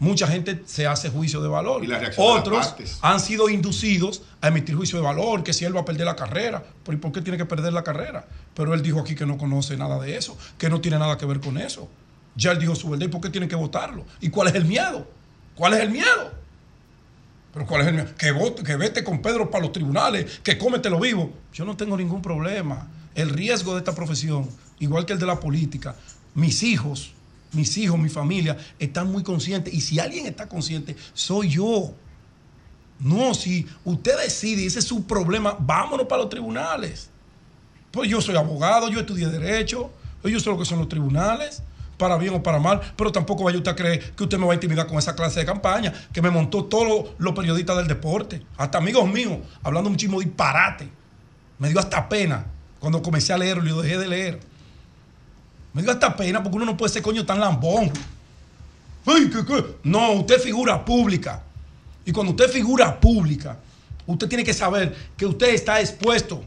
Mucha 0.00 0.26
gente 0.26 0.64
se 0.66 0.88
hace 0.88 1.08
juicio 1.08 1.40
de 1.40 1.46
valor. 1.46 1.84
Y 1.84 1.86
la 1.86 2.00
de 2.00 2.10
Otros 2.16 2.74
han 3.00 3.20
sido 3.20 3.48
inducidos 3.48 4.22
a 4.40 4.48
emitir 4.48 4.74
juicio 4.74 4.98
de 4.98 5.04
valor, 5.04 5.44
que 5.44 5.52
si 5.52 5.64
él 5.64 5.76
va 5.76 5.82
a 5.82 5.84
perder 5.84 6.06
la 6.06 6.16
carrera. 6.16 6.64
¿Pero 6.84 6.98
¿y 6.98 7.00
por 7.00 7.12
qué 7.12 7.20
tiene 7.20 7.38
que 7.38 7.44
perder 7.44 7.72
la 7.72 7.84
carrera? 7.84 8.26
Pero 8.54 8.74
él 8.74 8.82
dijo 8.82 8.98
aquí 8.98 9.14
que 9.14 9.24
no 9.24 9.38
conoce 9.38 9.76
nada 9.76 10.00
de 10.00 10.16
eso, 10.16 10.36
que 10.58 10.68
no 10.68 10.80
tiene 10.80 10.98
nada 10.98 11.16
que 11.16 11.26
ver 11.26 11.38
con 11.38 11.58
eso. 11.58 11.88
Ya 12.36 12.52
él 12.52 12.58
dijo 12.58 12.74
su 12.74 12.88
verdad. 12.90 13.06
¿Y 13.06 13.08
por 13.08 13.20
qué 13.20 13.30
tiene 13.30 13.48
que 13.48 13.56
votarlo? 13.56 14.04
¿Y 14.20 14.30
cuál 14.30 14.48
es 14.48 14.54
el 14.54 14.64
miedo? 14.64 15.06
¿Cuál 15.54 15.74
es 15.74 15.80
el 15.80 15.90
miedo? 15.90 16.32
Pero 17.52 17.66
¿cuál 17.66 17.82
es 17.82 17.88
el 17.88 17.94
miedo? 17.94 18.08
Que, 18.16 18.30
vote, 18.30 18.62
que 18.62 18.76
vete 18.76 19.02
con 19.02 19.20
Pedro 19.20 19.50
para 19.50 19.64
los 19.64 19.72
tribunales, 19.72 20.40
que 20.42 20.56
cómetelo 20.56 21.00
vivo. 21.00 21.32
Yo 21.52 21.64
no 21.64 21.76
tengo 21.76 21.96
ningún 21.96 22.22
problema. 22.22 22.88
El 23.14 23.30
riesgo 23.30 23.72
de 23.74 23.80
esta 23.80 23.94
profesión, 23.94 24.48
igual 24.78 25.04
que 25.04 25.12
el 25.12 25.18
de 25.18 25.26
la 25.26 25.40
política, 25.40 25.96
mis 26.34 26.62
hijos, 26.62 27.12
mis 27.52 27.76
hijos, 27.76 27.98
mi 27.98 28.08
familia, 28.08 28.56
están 28.78 29.10
muy 29.10 29.22
conscientes. 29.22 29.74
Y 29.74 29.80
si 29.80 29.98
alguien 29.98 30.26
está 30.26 30.48
consciente, 30.48 30.96
soy 31.12 31.48
yo. 31.50 31.92
No, 33.00 33.34
si 33.34 33.66
usted 33.84 34.18
decide, 34.22 34.66
ese 34.66 34.78
es 34.78 34.84
su 34.84 35.06
problema, 35.06 35.56
vámonos 35.58 36.06
para 36.06 36.22
los 36.22 36.30
tribunales. 36.30 37.10
Pues 37.90 38.08
yo 38.08 38.20
soy 38.20 38.36
abogado, 38.36 38.88
yo 38.88 39.00
estudié 39.00 39.26
Derecho, 39.26 39.90
yo 40.22 40.38
sé 40.38 40.50
lo 40.50 40.58
que 40.58 40.64
son 40.64 40.78
los 40.78 40.88
tribunales, 40.88 41.62
para 42.00 42.16
bien 42.16 42.34
o 42.34 42.42
para 42.42 42.58
mal, 42.58 42.80
pero 42.96 43.12
tampoco 43.12 43.44
vaya 43.44 43.58
usted 43.58 43.70
a 43.70 43.76
creer 43.76 44.12
que 44.12 44.24
usted 44.24 44.38
me 44.38 44.46
va 44.46 44.52
a 44.52 44.54
intimidar 44.54 44.86
con 44.86 44.98
esa 44.98 45.14
clase 45.14 45.40
de 45.40 45.46
campaña 45.46 45.92
que 46.12 46.22
me 46.22 46.30
montó 46.30 46.64
todos 46.64 47.10
los, 47.18 47.34
periodistas 47.34 47.76
del 47.76 47.86
deporte, 47.86 48.42
hasta 48.56 48.78
amigos 48.78 49.06
míos, 49.06 49.38
hablando 49.62 49.90
muchísimo 49.90 50.18
disparate. 50.18 50.88
Me 51.58 51.68
dio 51.68 51.78
hasta 51.78 52.08
pena 52.08 52.46
cuando 52.80 53.02
comencé 53.02 53.34
a 53.34 53.38
leerlo 53.38 53.66
y 53.66 53.68
lo 53.68 53.82
dejé 53.82 53.98
de 53.98 54.08
leer. 54.08 54.40
Me 55.74 55.82
dio 55.82 55.92
hasta 55.92 56.16
pena 56.16 56.42
porque 56.42 56.56
uno 56.56 56.64
no 56.64 56.76
puede 56.76 56.90
ser 56.90 57.02
coño 57.02 57.24
tan 57.26 57.38
lambón. 57.38 57.92
Ay, 59.04 59.30
¿qué, 59.30 59.44
qué? 59.44 59.76
No, 59.82 60.12
usted 60.12 60.40
figura 60.40 60.82
pública. 60.82 61.42
Y 62.06 62.12
cuando 62.12 62.32
usted 62.32 62.48
figura 62.48 62.98
pública, 62.98 63.58
usted 64.06 64.26
tiene 64.26 64.42
que 64.42 64.54
saber 64.54 64.96
que 65.18 65.26
usted 65.26 65.50
está 65.50 65.80
expuesto. 65.80 66.42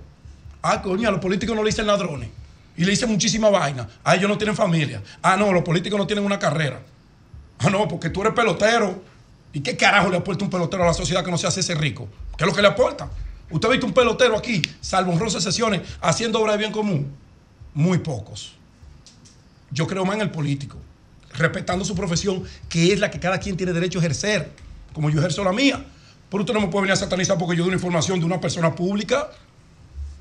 Ah, 0.64 0.82
coño, 0.82 1.08
a 1.08 1.12
los 1.12 1.22
políticos 1.22 1.56
no 1.56 1.62
le 1.62 1.70
dicen 1.70 1.86
ladrones. 1.86 2.30
Y 2.76 2.86
le 2.86 2.92
dice 2.92 3.06
muchísima 3.06 3.50
vaina. 3.50 3.88
Ah, 4.04 4.16
ellos 4.16 4.30
no 4.30 4.38
tienen 4.38 4.56
familia. 4.56 5.02
Ah, 5.22 5.38
no, 5.38 5.52
los 5.52 5.64
políticos 5.64 5.98
no 5.98 6.08
tienen 6.08 6.26
una 6.26 6.40
carrera. 6.40 6.82
Ah, 7.60 7.70
no, 7.70 7.88
porque 7.88 8.10
tú 8.10 8.22
eres 8.22 8.34
pelotero. 8.34 9.02
¿Y 9.54 9.62
qué 9.62 9.78
carajo 9.78 10.10
le 10.10 10.18
aporta 10.18 10.44
un 10.44 10.50
pelotero 10.50 10.84
a 10.84 10.88
la 10.88 10.94
sociedad 10.94 11.24
que 11.24 11.30
no 11.30 11.38
se 11.38 11.46
hace 11.46 11.60
ese 11.60 11.76
rico? 11.76 12.08
¿Qué 12.36 12.44
es 12.44 12.50
lo 12.50 12.56
que 12.56 12.62
le 12.62 12.68
aporta? 12.68 13.10
¿Usted 13.52 13.68
ha 13.68 13.72
visto 13.72 13.86
un 13.86 13.94
pelotero 13.94 14.36
aquí, 14.36 14.62
salvo 14.82 15.12
honrosas 15.12 15.44
sesiones, 15.44 15.82
haciendo 16.02 16.42
obra 16.42 16.54
de 16.54 16.58
bien 16.58 16.72
común? 16.72 17.14
Muy 17.76 18.00
pocos. 18.00 18.56
Yo 19.70 19.86
creo 19.86 20.06
más 20.06 20.16
en 20.16 20.22
el 20.22 20.32
político, 20.32 20.78
respetando 21.34 21.86
su 21.86 21.94
profesión, 21.94 22.44
que 22.68 22.92
es 22.92 23.00
la 23.00 23.12
que 23.12 23.20
cada 23.20 23.40
quien 23.40 23.56
tiene 23.56 23.74
derecho 23.74 24.00
a 24.00 24.02
ejercer, 24.02 24.52
como 24.92 25.12
yo 25.12 25.20
ejerzo 25.20 25.44
la 25.44 25.52
mía. 25.52 25.86
Pero 26.32 26.42
usted 26.42 26.54
no 26.56 26.62
me 26.62 26.68
puede 26.70 26.84
venir 26.84 26.94
a 26.94 26.96
satanizar 26.96 27.38
porque 27.38 27.56
yo 27.56 27.62
doy 27.62 27.70
una 27.70 27.76
información 27.76 28.20
de 28.20 28.26
una 28.26 28.42
persona 28.42 28.74
pública. 28.74 29.30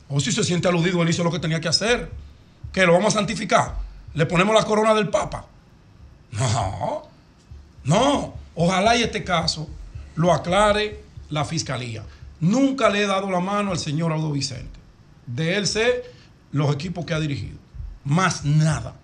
O 0.09 0.21
si 0.21 0.31
se 0.31 0.45
siente 0.45 0.69
aludido, 0.69 1.03
él 1.03 1.09
hizo 1.09 1.25
lo 1.25 1.33
que 1.33 1.39
tenía 1.39 1.59
que 1.59 1.69
hacer. 1.69 2.11
¿Que 2.73 2.87
lo 2.87 2.95
vamos 2.95 3.15
a 3.15 3.19
santificar? 3.19 3.77
¿Le 4.15 4.27
ponemos 4.27 4.55
la 4.55 4.65
corona 4.65 4.95
del 4.95 5.09
Papa? 5.09 5.47
No, 6.33 7.03
no. 7.85 8.35
Ojalá 8.55 8.97
y 8.97 9.03
este 9.03 9.25
caso 9.25 9.69
lo 10.15 10.33
aclare 10.33 11.03
la 11.31 11.45
fiscalía. 11.45 12.05
Nunca 12.41 12.91
le 12.91 13.03
he 13.03 13.07
dado 13.07 13.31
la 13.31 13.41
mano 13.41 13.71
al 13.71 13.79
señor 13.79 14.13
Audo 14.13 14.33
Vicente. 14.33 14.81
De 15.27 15.57
él 15.57 15.67
sé 15.67 16.05
los 16.51 16.75
equipos 16.75 17.05
que 17.05 17.15
ha 17.15 17.21
dirigido. 17.21 17.59
Más 18.05 18.45
nada. 18.45 18.95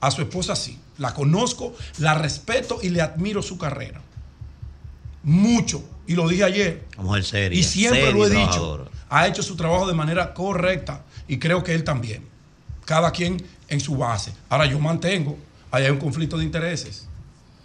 A 0.00 0.10
su 0.10 0.22
esposa 0.22 0.56
sí. 0.56 0.78
La 0.98 1.12
conozco, 1.12 1.74
la 1.98 2.14
respeto 2.14 2.78
y 2.82 2.88
le 2.88 3.02
admiro 3.02 3.42
su 3.42 3.58
carrera. 3.58 4.00
Mucho. 5.22 5.84
Y 6.06 6.14
lo 6.14 6.28
dije 6.28 6.44
ayer. 6.44 6.86
Una 6.96 7.08
mujer 7.08 7.24
seria. 7.24 7.58
Y 7.58 7.62
siempre 7.62 8.00
seria 8.00 8.14
lo 8.14 8.26
he 8.26 8.30
dicho. 8.30 8.90
Ha 9.08 9.26
hecho 9.26 9.42
su 9.42 9.56
trabajo 9.56 9.86
de 9.86 9.94
manera 9.94 10.32
correcta. 10.32 11.02
Y 11.28 11.38
creo 11.38 11.62
que 11.62 11.74
él 11.74 11.84
también. 11.84 12.35
Cada 12.86 13.10
quien 13.10 13.44
en 13.68 13.80
su 13.80 13.96
base. 13.98 14.32
Ahora 14.48 14.64
yo 14.64 14.78
mantengo. 14.78 15.36
Ahí 15.70 15.84
hay 15.84 15.90
un 15.90 15.98
conflicto 15.98 16.38
de 16.38 16.44
intereses. 16.44 17.06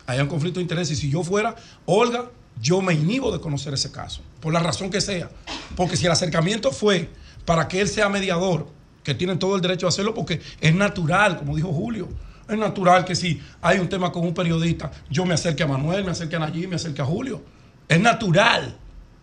Hay 0.05 0.19
un 0.19 0.27
conflicto 0.27 0.59
de 0.59 0.63
intereses. 0.63 0.97
Y 0.97 1.01
si 1.01 1.09
yo 1.09 1.23
fuera 1.23 1.55
Olga, 1.85 2.29
yo 2.59 2.81
me 2.81 2.93
inhibo 2.93 3.31
de 3.31 3.39
conocer 3.39 3.73
ese 3.73 3.91
caso. 3.91 4.21
Por 4.41 4.51
la 4.51 4.59
razón 4.59 4.89
que 4.89 4.99
sea. 4.99 5.29
Porque 5.77 5.95
si 5.95 6.07
el 6.07 6.11
acercamiento 6.11 6.71
fue 6.71 7.09
para 7.45 7.69
que 7.69 7.79
él 7.79 7.87
sea 7.87 8.09
mediador, 8.09 8.67
que 9.03 9.15
tienen 9.15 9.39
todo 9.39 9.55
el 9.55 9.61
derecho 9.61 9.85
a 9.85 9.89
hacerlo, 9.89 10.13
porque 10.13 10.41
es 10.59 10.75
natural, 10.75 11.37
como 11.37 11.55
dijo 11.55 11.71
Julio. 11.71 12.09
Es 12.49 12.57
natural 12.57 13.05
que 13.05 13.15
si 13.15 13.41
hay 13.61 13.79
un 13.79 13.87
tema 13.87 14.11
con 14.11 14.25
un 14.25 14.33
periodista, 14.33 14.91
yo 15.09 15.25
me 15.25 15.33
acerque 15.33 15.63
a 15.63 15.67
Manuel, 15.67 16.03
me 16.03 16.11
acerque 16.11 16.35
a 16.35 16.39
Nayib, 16.39 16.67
me 16.67 16.75
acerque 16.75 17.01
a 17.01 17.05
Julio. 17.05 17.41
Es 17.87 17.99
natural. 17.99 18.75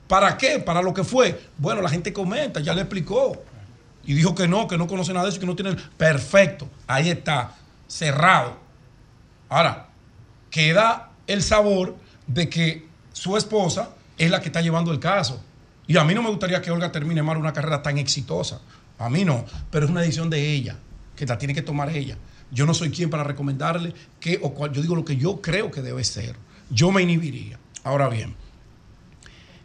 ¿Para 0.07 0.37
qué? 0.39 0.59
Para 0.59 0.81
lo 0.81 0.95
que 0.95 1.05
fue. 1.05 1.39
Bueno, 1.59 1.83
la 1.83 1.91
gente 1.91 2.12
comenta, 2.12 2.61
ya 2.61 2.73
le 2.73 2.81
explicó. 2.83 3.43
Y 4.09 4.14
dijo 4.14 4.35
que 4.35 4.48
no, 4.48 4.66
que 4.66 4.78
no 4.78 4.86
conoce 4.86 5.12
nada 5.12 5.26
de 5.26 5.32
eso, 5.32 5.39
que 5.39 5.44
no 5.44 5.55
tiene. 5.55 5.76
Perfecto. 5.98 6.66
Ahí 6.86 7.10
está. 7.10 7.55
Cerrado. 7.86 8.56
Ahora, 9.51 9.89
queda 10.51 11.10
el 11.26 11.43
sabor 11.43 11.94
de 12.26 12.48
que 12.48 12.89
su 13.12 13.36
esposa 13.36 13.90
es 14.16 14.30
la 14.30 14.40
que 14.40 14.47
está 14.47 14.62
llevando 14.62 14.93
el 14.93 14.98
caso. 14.98 15.44
Y 15.86 15.98
a 15.98 16.05
mí 16.05 16.14
no 16.14 16.22
me 16.22 16.30
gustaría 16.30 16.62
que 16.62 16.70
Olga 16.70 16.90
termine 16.90 17.22
mal 17.22 17.36
una 17.36 17.52
carrera 17.52 17.82
tan 17.82 17.98
exitosa. 17.98 18.62
A 18.98 19.10
mí 19.10 19.26
no. 19.26 19.44
Pero 19.70 19.85
es 19.85 19.90
una 19.90 20.01
decisión 20.01 20.30
de 20.30 20.55
ella, 20.55 20.78
que 21.14 21.26
la 21.26 21.36
tiene 21.36 21.52
que 21.52 21.60
tomar 21.60 21.90
ella. 21.94 22.16
Yo 22.51 22.64
no 22.64 22.72
soy 22.72 22.90
quien 22.90 23.10
para 23.10 23.24
recomendarle 23.24 23.93
qué 24.20 24.40
o 24.43 24.55
cuál. 24.55 24.72
Yo 24.72 24.80
digo 24.80 24.97
lo 24.97 25.05
que 25.05 25.18
yo 25.18 25.43
creo 25.43 25.70
que 25.70 25.82
debe 25.82 26.02
ser. 26.02 26.35
Yo 26.70 26.90
me 26.93 27.02
inhibiría. 27.02 27.59
Ahora 27.85 28.09
bien, 28.09 28.35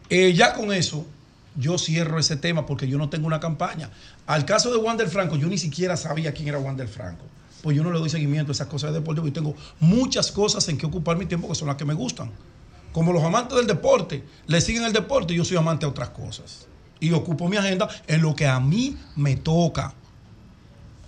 eh, 0.09 0.33
ya 0.33 0.53
con 0.53 0.73
eso, 0.73 1.07
yo 1.55 1.77
cierro 1.77 2.19
ese 2.19 2.35
tema 2.35 2.65
porque 2.65 2.87
yo 2.87 2.97
no 2.97 3.09
tengo 3.09 3.27
una 3.27 3.39
campaña. 3.39 3.89
Al 4.25 4.45
caso 4.45 4.71
de 4.71 4.77
Wander 4.77 5.09
Franco, 5.09 5.35
yo 5.35 5.47
ni 5.47 5.57
siquiera 5.57 5.97
sabía 5.97 6.33
quién 6.33 6.47
era 6.47 6.59
Wander 6.59 6.87
Franco. 6.87 7.25
Pues 7.61 7.75
yo 7.75 7.83
no 7.83 7.91
le 7.91 7.99
doy 7.99 8.09
seguimiento 8.09 8.51
a 8.51 8.53
esas 8.53 8.67
cosas 8.67 8.91
de 8.91 8.99
deporte 8.99 9.21
porque 9.21 9.33
tengo 9.33 9.55
muchas 9.79 10.31
cosas 10.31 10.67
en 10.69 10.77
que 10.77 10.85
ocupar 10.85 11.17
mi 11.17 11.25
tiempo 11.25 11.47
que 11.47 11.55
son 11.55 11.67
las 11.67 11.77
que 11.77 11.85
me 11.85 11.93
gustan. 11.93 12.29
Como 12.91 13.11
los 13.11 13.23
amantes 13.23 13.57
del 13.57 13.67
deporte 13.67 14.23
le 14.47 14.61
siguen 14.61 14.83
el 14.83 14.93
deporte, 14.93 15.33
yo 15.33 15.43
soy 15.43 15.57
amante 15.57 15.85
de 15.85 15.91
otras 15.91 16.09
cosas. 16.09 16.67
Y 16.99 17.11
ocupo 17.11 17.49
mi 17.49 17.57
agenda 17.57 17.89
en 18.07 18.21
lo 18.21 18.35
que 18.35 18.47
a 18.47 18.59
mí 18.59 18.97
me 19.15 19.35
toca. 19.35 19.93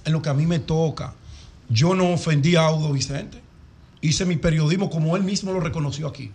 En 0.04 0.14
lo 0.14 0.22
que 0.22 0.30
a 0.30 0.34
mí 0.34 0.46
me 0.46 0.60
toca. 0.60 1.14
Yo 1.70 1.96
no 1.96 2.12
ofendí 2.12 2.56
a 2.56 2.66
Audo 2.66 2.92
Vicente. 2.92 3.42
Hice 4.02 4.26
mi 4.26 4.36
periodismo 4.36 4.90
como 4.90 5.16
él 5.16 5.24
mismo 5.24 5.54
lo 5.54 5.60
reconoció 5.60 6.08
aquí. 6.08 6.32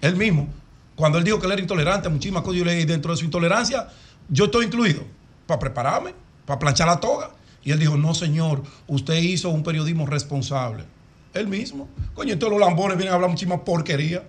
Él 0.00 0.16
mismo. 0.16 0.48
Cuando 0.96 1.18
él 1.18 1.24
dijo 1.24 1.38
que 1.38 1.46
él 1.46 1.52
era 1.52 1.62
intolerante 1.62 2.08
a 2.08 2.10
muchísimas 2.10 2.42
cosas, 2.42 2.58
yo 2.58 2.64
le 2.64 2.84
dentro 2.86 3.12
de 3.12 3.18
su 3.18 3.24
intolerancia, 3.24 3.88
yo 4.28 4.46
estoy 4.46 4.66
incluido. 4.66 5.02
Para 5.46 5.58
prepararme, 5.58 6.14
para 6.46 6.58
planchar 6.58 6.86
la 6.86 7.00
toga. 7.00 7.30
Y 7.62 7.72
él 7.72 7.78
dijo, 7.78 7.96
no 7.96 8.14
señor, 8.14 8.62
usted 8.86 9.14
hizo 9.14 9.48
un 9.50 9.62
periodismo 9.62 10.06
responsable. 10.06 10.84
Él 11.32 11.48
mismo. 11.48 11.88
Coño, 12.14 12.32
entonces 12.32 12.58
los 12.58 12.66
lambones 12.66 12.96
vienen 12.96 13.12
a 13.12 13.16
hablar 13.16 13.30
muchísima 13.30 13.64
porquería. 13.64 14.22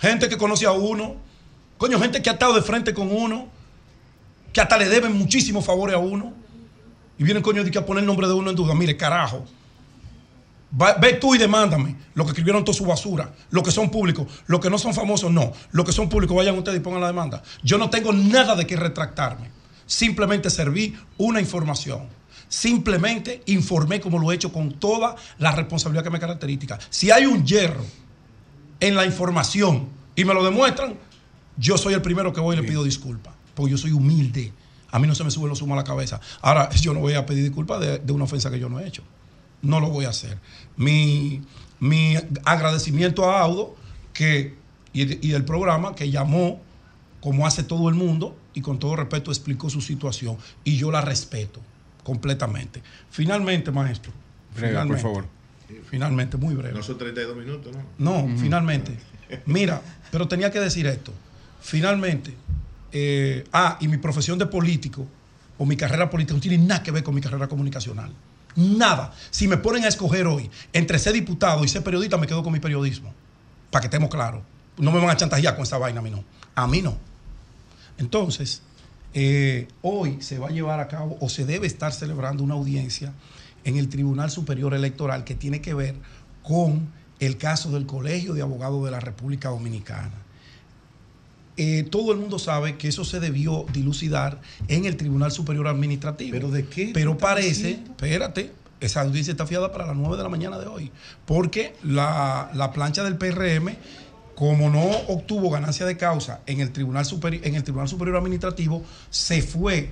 Gente 0.00 0.28
que 0.28 0.36
conoce 0.36 0.66
a 0.66 0.72
uno. 0.72 1.16
Coño, 1.78 2.00
gente 2.00 2.22
que 2.22 2.30
ha 2.30 2.32
estado 2.32 2.54
de 2.54 2.62
frente 2.62 2.94
con 2.94 3.12
uno. 3.12 3.46
Que 4.52 4.60
hasta 4.60 4.76
le 4.76 4.88
deben 4.88 5.16
muchísimos 5.16 5.64
favores 5.64 5.94
a 5.94 5.98
uno. 5.98 6.32
Y 7.18 7.24
vienen, 7.24 7.42
coño, 7.42 7.62
a 7.62 7.86
poner 7.86 8.02
el 8.02 8.06
nombre 8.06 8.26
de 8.26 8.32
uno 8.32 8.50
en 8.50 8.56
duda. 8.56 8.74
Mire, 8.74 8.96
carajo. 8.96 9.44
Ve 10.72 11.12
tú 11.20 11.34
y 11.34 11.38
demándame 11.38 11.96
lo 12.14 12.24
que 12.24 12.30
escribieron 12.30 12.64
toda 12.64 12.76
su 12.76 12.86
basura, 12.86 13.30
lo 13.50 13.62
que 13.62 13.70
son 13.70 13.90
públicos, 13.90 14.26
lo 14.46 14.58
que 14.58 14.70
no 14.70 14.78
son 14.78 14.94
famosos, 14.94 15.30
no. 15.30 15.52
Lo 15.70 15.84
que 15.84 15.92
son 15.92 16.08
públicos, 16.08 16.34
vayan 16.34 16.56
ustedes 16.56 16.78
y 16.78 16.80
pongan 16.80 17.02
la 17.02 17.08
demanda. 17.08 17.42
Yo 17.62 17.76
no 17.76 17.90
tengo 17.90 18.10
nada 18.12 18.56
de 18.56 18.66
qué 18.66 18.76
retractarme. 18.76 19.50
Simplemente 19.86 20.50
serví 20.50 20.96
una 21.18 21.40
información. 21.40 22.08
Simplemente 22.48 23.42
informé 23.46 24.00
como 24.00 24.18
lo 24.18 24.30
he 24.30 24.34
hecho 24.34 24.52
con 24.52 24.72
toda 24.72 25.16
la 25.38 25.52
responsabilidad 25.52 26.04
que 26.04 26.10
me 26.10 26.20
caracteriza. 26.20 26.78
Si 26.90 27.10
hay 27.10 27.24
un 27.24 27.46
hierro 27.46 27.82
en 28.78 28.94
la 28.94 29.06
información 29.06 29.88
y 30.14 30.26
me 30.26 30.34
lo 30.34 30.44
demuestran, 30.44 30.94
yo 31.56 31.78
soy 31.78 31.94
el 31.94 32.02
primero 32.02 32.32
que 32.32 32.40
voy 32.40 32.56
y 32.56 32.60
le 32.60 32.68
pido 32.68 32.84
disculpas. 32.84 33.32
Porque 33.54 33.70
yo 33.70 33.78
soy 33.78 33.92
humilde. 33.92 34.52
A 34.90 34.98
mí 34.98 35.06
no 35.06 35.14
se 35.14 35.24
me 35.24 35.30
sube 35.30 35.48
los 35.48 35.62
humos 35.62 35.76
a 35.76 35.76
la 35.78 35.84
cabeza. 35.84 36.20
Ahora, 36.42 36.68
yo 36.74 36.92
no 36.92 37.00
voy 37.00 37.14
a 37.14 37.24
pedir 37.24 37.42
disculpas 37.42 37.80
de, 37.80 37.98
de 37.98 38.12
una 38.12 38.24
ofensa 38.24 38.50
que 38.50 38.58
yo 38.58 38.68
no 38.68 38.80
he 38.80 38.86
hecho. 38.86 39.02
No 39.62 39.80
lo 39.80 39.88
voy 39.88 40.04
a 40.04 40.10
hacer. 40.10 40.38
Mi, 40.76 41.40
mi 41.80 42.16
agradecimiento 42.44 43.30
a 43.30 43.40
Audo 43.40 43.76
que, 44.12 44.56
y, 44.92 45.26
y 45.26 45.32
el 45.32 45.46
programa 45.46 45.94
que 45.94 46.10
llamó, 46.10 46.60
como 47.22 47.46
hace 47.46 47.62
todo 47.62 47.88
el 47.88 47.94
mundo, 47.94 48.36
y 48.54 48.60
con 48.60 48.78
todo 48.78 48.96
respeto 48.96 49.30
explicó 49.30 49.70
su 49.70 49.80
situación. 49.80 50.36
Y 50.64 50.76
yo 50.76 50.90
la 50.90 51.00
respeto 51.00 51.60
completamente. 52.04 52.82
Finalmente, 53.10 53.70
maestro. 53.70 54.12
Breve, 54.54 54.74
por 54.74 54.82
finalmente, 54.82 55.02
favor. 55.02 55.26
Finalmente, 55.88 56.36
muy 56.36 56.54
breve. 56.54 56.74
No 56.74 56.82
son 56.82 56.98
32 56.98 57.36
minutos, 57.36 57.74
¿no? 57.98 58.26
No, 58.26 58.38
finalmente. 58.38 58.98
Mira, 59.46 59.80
pero 60.10 60.28
tenía 60.28 60.50
que 60.50 60.60
decir 60.60 60.86
esto. 60.86 61.12
Finalmente, 61.60 62.34
eh, 62.92 63.44
ah, 63.52 63.78
y 63.80 63.88
mi 63.88 63.96
profesión 63.96 64.38
de 64.38 64.46
político 64.46 65.06
o 65.56 65.64
mi 65.64 65.76
carrera 65.76 66.10
política 66.10 66.34
no 66.34 66.40
tiene 66.40 66.58
nada 66.58 66.82
que 66.82 66.90
ver 66.90 67.02
con 67.02 67.14
mi 67.14 67.20
carrera 67.20 67.48
comunicacional. 67.48 68.12
Nada. 68.56 69.14
Si 69.30 69.48
me 69.48 69.56
ponen 69.56 69.84
a 69.84 69.88
escoger 69.88 70.26
hoy 70.26 70.50
entre 70.72 70.98
ser 70.98 71.14
diputado 71.14 71.64
y 71.64 71.68
ser 71.68 71.82
periodista, 71.82 72.18
me 72.18 72.26
quedo 72.26 72.42
con 72.42 72.52
mi 72.52 72.60
periodismo. 72.60 73.14
Para 73.70 73.80
que 73.80 73.86
estemos 73.86 74.10
claros. 74.10 74.42
No 74.76 74.90
me 74.90 74.98
van 74.98 75.10
a 75.10 75.16
chantajear 75.16 75.54
con 75.54 75.62
esa 75.62 75.78
vaina 75.78 76.00
a 76.00 76.02
mí 76.02 76.10
no. 76.10 76.24
A 76.54 76.66
mí 76.66 76.82
no. 76.82 76.98
Entonces, 78.02 78.62
eh, 79.14 79.68
hoy 79.80 80.18
se 80.20 80.38
va 80.38 80.48
a 80.48 80.50
llevar 80.50 80.80
a 80.80 80.88
cabo 80.88 81.16
o 81.20 81.28
se 81.28 81.46
debe 81.46 81.66
estar 81.66 81.92
celebrando 81.92 82.42
una 82.42 82.54
audiencia 82.54 83.12
en 83.64 83.76
el 83.76 83.88
Tribunal 83.88 84.30
Superior 84.30 84.74
Electoral 84.74 85.24
que 85.24 85.34
tiene 85.34 85.60
que 85.60 85.72
ver 85.72 85.94
con 86.42 86.88
el 87.20 87.38
caso 87.38 87.70
del 87.70 87.86
Colegio 87.86 88.34
de 88.34 88.42
Abogados 88.42 88.84
de 88.84 88.90
la 88.90 88.98
República 88.98 89.50
Dominicana. 89.50 90.10
Eh, 91.56 91.86
todo 91.90 92.12
el 92.12 92.18
mundo 92.18 92.38
sabe 92.38 92.76
que 92.76 92.88
eso 92.88 93.04
se 93.04 93.20
debió 93.20 93.66
dilucidar 93.72 94.40
en 94.68 94.86
el 94.86 94.96
Tribunal 94.96 95.30
Superior 95.30 95.68
Administrativo. 95.68 96.32
¿Pero 96.32 96.50
de 96.50 96.66
qué? 96.66 96.90
Pero 96.92 97.16
parece, 97.16 97.72
espérate, 97.72 98.50
esa 98.80 99.02
audiencia 99.02 99.30
está 99.30 99.46
fiada 99.46 99.70
para 99.70 99.86
las 99.86 99.94
9 99.94 100.16
de 100.16 100.22
la 100.24 100.28
mañana 100.28 100.58
de 100.58 100.66
hoy, 100.66 100.90
porque 101.24 101.76
la, 101.84 102.50
la 102.54 102.72
plancha 102.72 103.04
del 103.04 103.16
PRM, 103.16 103.76
como 104.42 104.68
no 104.70 104.82
obtuvo 105.06 105.50
ganancia 105.50 105.86
de 105.86 105.96
causa 105.96 106.40
en 106.46 106.58
el 106.60 106.72
Tribunal, 106.72 107.04
Superi- 107.04 107.38
en 107.44 107.54
el 107.54 107.62
Tribunal 107.62 107.86
Superior 107.86 108.16
Administrativo, 108.16 108.82
se 109.08 109.40
fue 109.40 109.90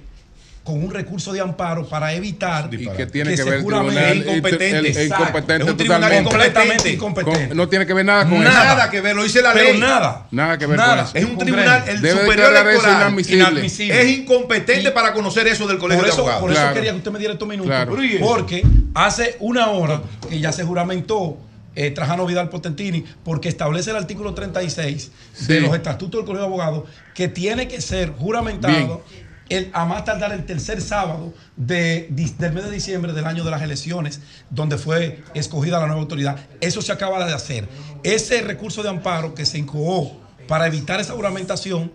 con 0.65 0.83
un 0.83 0.91
recurso 0.91 1.33
de 1.33 1.41
amparo 1.41 1.89
para 1.89 2.13
evitar 2.15 2.69
¿Y 2.75 2.85
qué 2.89 3.07
tiene 3.07 3.31
que, 3.31 3.37
se 3.37 3.45
ver 3.45 3.55
el 3.55 3.63
juramente- 3.63 3.95
tribunal? 4.01 4.27
incompetente, 4.27 4.79
El- 4.79 4.87
el 4.87 5.07
incompetente 5.07 5.63
Es 5.65 5.71
un 5.71 5.77
tribunal 5.77 6.01
totalmente. 6.03 6.29
completamente 6.31 6.91
incompetente. 6.93 7.49
Con- 7.49 7.57
no 7.57 7.69
tiene 7.69 7.87
que 7.87 7.95
ver 7.95 8.05
nada 8.05 8.29
con 8.29 8.43
Nada 8.43 8.83
eso. 8.83 8.91
que 8.91 9.01
ver, 9.01 9.15
lo 9.15 9.23
dice 9.23 9.41
la 9.41 9.53
Pero 9.53 9.71
ley. 9.71 9.79
nada. 9.81 10.27
Nada 10.33 10.59
que 10.59 10.67
ver 10.67 10.77
Nada. 10.79 10.97
con 10.97 11.05
eso. 11.05 11.13
Es 11.17 11.25
un 11.33 11.39
tribunal, 11.39 11.85
el 11.87 12.01
Debe 12.03 12.21
superior 12.21 12.53
electoral 12.57 12.97
inadmisible. 12.97 13.39
inadmisible. 13.39 14.03
Es 14.03 14.09
incompetente 14.19 14.91
para 14.91 15.13
conocer 15.13 15.47
eso 15.47 15.69
del 15.69 15.79
colegio 15.79 16.01
por 16.03 16.07
de 16.07 16.13
eso, 16.13 16.21
abogados. 16.23 16.41
Por 16.43 16.51
eso 16.51 16.61
Claro. 16.61 16.75
quería 16.75 16.91
que 16.91 16.99
usted 16.99 17.11
me 17.13 17.19
diera 17.21 17.35
estos 17.35 17.47
minutos. 17.49 17.73
Porque 18.21 18.67
hace 18.95 19.37
una 19.39 19.69
hora 19.69 20.03
que 20.29 20.41
ya 20.41 20.51
se 20.51 20.65
juramentó 20.65 21.39
eh, 21.75 21.91
Trajano 21.91 22.27
Vidal 22.27 22.49
Potentini, 22.49 23.05
porque 23.25 23.49
establece 23.49 23.91
el 23.91 23.97
artículo 23.97 24.35
36 24.35 25.13
sí. 25.33 25.53
de 25.53 25.61
los 25.61 25.75
estatutos 25.75 26.21
del 26.21 26.27
Colegio 26.27 26.49
de 26.49 26.55
Abogados 26.55 26.89
que 27.15 27.29
tiene 27.29 27.69
que 27.69 27.81
ser 27.81 28.11
juramentado 28.11 29.03
el, 29.51 29.71
a 29.73 29.85
más 29.85 30.05
tardar 30.05 30.33
el 30.33 30.47
tercer 30.47 30.81
sábado 30.81 31.35
de, 31.57 32.09
del 32.11 32.53
mes 32.53 32.65
de 32.65 32.71
diciembre 32.71 33.13
del 33.13 33.27
año 33.27 33.45
de 33.45 33.51
las 33.51 33.63
elecciones, 33.63 34.21
donde 34.49 34.79
fue 34.79 35.23
escogida 35.35 35.79
la 35.81 35.87
nueva 35.87 36.01
autoridad. 36.01 36.39
Eso 36.61 36.81
se 36.81 36.93
acaba 36.93 37.25
de 37.27 37.35
hacer. 37.35 37.69
Ese 38.03 38.43
recurso 38.43 38.83
de 38.83 38.89
amparo 38.89 39.35
que 39.35 39.45
se 39.45 39.59
incoó 39.59 40.21
para 40.47 40.67
evitar 40.67 41.01
esa 41.01 41.15
juramentación 41.15 41.93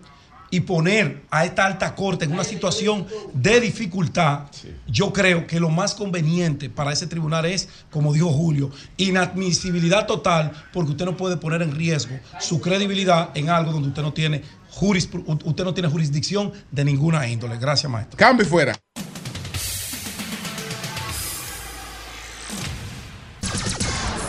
y 0.56 0.60
poner 0.60 1.20
a 1.30 1.44
esta 1.44 1.66
alta 1.66 1.94
corte 1.94 2.24
en 2.24 2.32
una 2.32 2.42
situación 2.42 3.06
de 3.34 3.60
dificultad, 3.60 4.46
yo 4.86 5.12
creo 5.12 5.46
que 5.46 5.60
lo 5.60 5.68
más 5.68 5.94
conveniente 5.94 6.70
para 6.70 6.92
ese 6.92 7.06
tribunal 7.06 7.44
es, 7.44 7.68
como 7.90 8.14
dijo 8.14 8.30
Julio, 8.30 8.70
inadmisibilidad 8.96 10.06
total, 10.06 10.52
porque 10.72 10.92
usted 10.92 11.04
no 11.04 11.14
puede 11.14 11.36
poner 11.36 11.60
en 11.60 11.76
riesgo 11.76 12.18
su 12.40 12.62
credibilidad 12.62 13.32
en 13.34 13.50
algo 13.50 13.70
donde 13.70 13.88
usted 13.88 14.00
no 14.00 14.14
tiene, 14.14 14.40
juris, 14.70 15.10
usted 15.44 15.64
no 15.64 15.74
tiene 15.74 15.90
jurisdicción 15.90 16.50
de 16.70 16.86
ninguna 16.86 17.28
índole. 17.28 17.58
Gracias, 17.58 17.92
maestro. 17.92 18.16
Cambio 18.16 18.46
fuera. 18.46 18.74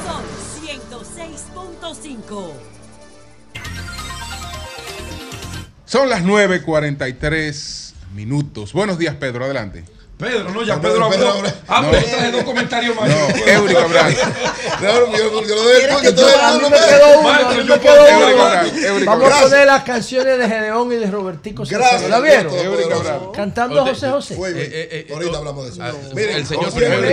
Son 0.03 0.23
106.5. 0.91 2.76
Son 5.97 6.09
las 6.09 6.23
9.43 6.23 7.93
minutos. 8.13 8.71
Buenos 8.71 8.99
días, 8.99 9.15
Pedro. 9.15 9.45
Adelante. 9.45 9.83
Pedro, 10.17 10.49
no, 10.49 10.63
ya 10.63 10.81
Pedro, 10.81 11.09
Pedro 11.09 11.29
habló. 11.31 11.49
Ah, 11.67 11.85
pues, 11.87 12.01
no. 12.01 12.11
traje 12.11 12.31
dos 12.31 12.43
comentarios 12.43 12.95
más. 12.95 13.07
No, 13.07 13.15
Eurico 13.45 13.79
Abraham. 13.81 14.15
No, 14.81 15.15
yo, 15.15 15.43
yo 15.43 15.55
lo 15.55 15.67
dejo 15.67 15.93
porque 15.93 16.11
todo 16.11 16.29
el 16.29 16.53
mundo 16.53 16.69
me 16.71 16.77
quedó 16.77 17.19
uno. 17.19 19.05
Vamos 19.05 19.31
a 19.31 19.41
poner 19.43 19.67
las 19.67 19.83
canciones 19.83 20.39
de 20.39 20.47
Gedeón 20.47 20.91
y 20.91 20.95
de 20.95 21.11
Robertico. 21.11 21.63
Gracias. 21.69 22.09
¿La 22.09 22.19
vieron? 22.19 22.51
Cantando 23.31 23.85
José 23.85 24.09
José. 24.09 24.33
Eh, 24.33 24.39
eh, 24.55 25.05
eh, 25.09 25.13
Ahorita 25.13 25.37
hablamos 25.37 25.65
de 25.65 25.71
eso. 25.71 25.83
Ah, 25.83 25.91
el 26.15 26.45
señor 26.47 26.73
primero. 26.73 27.03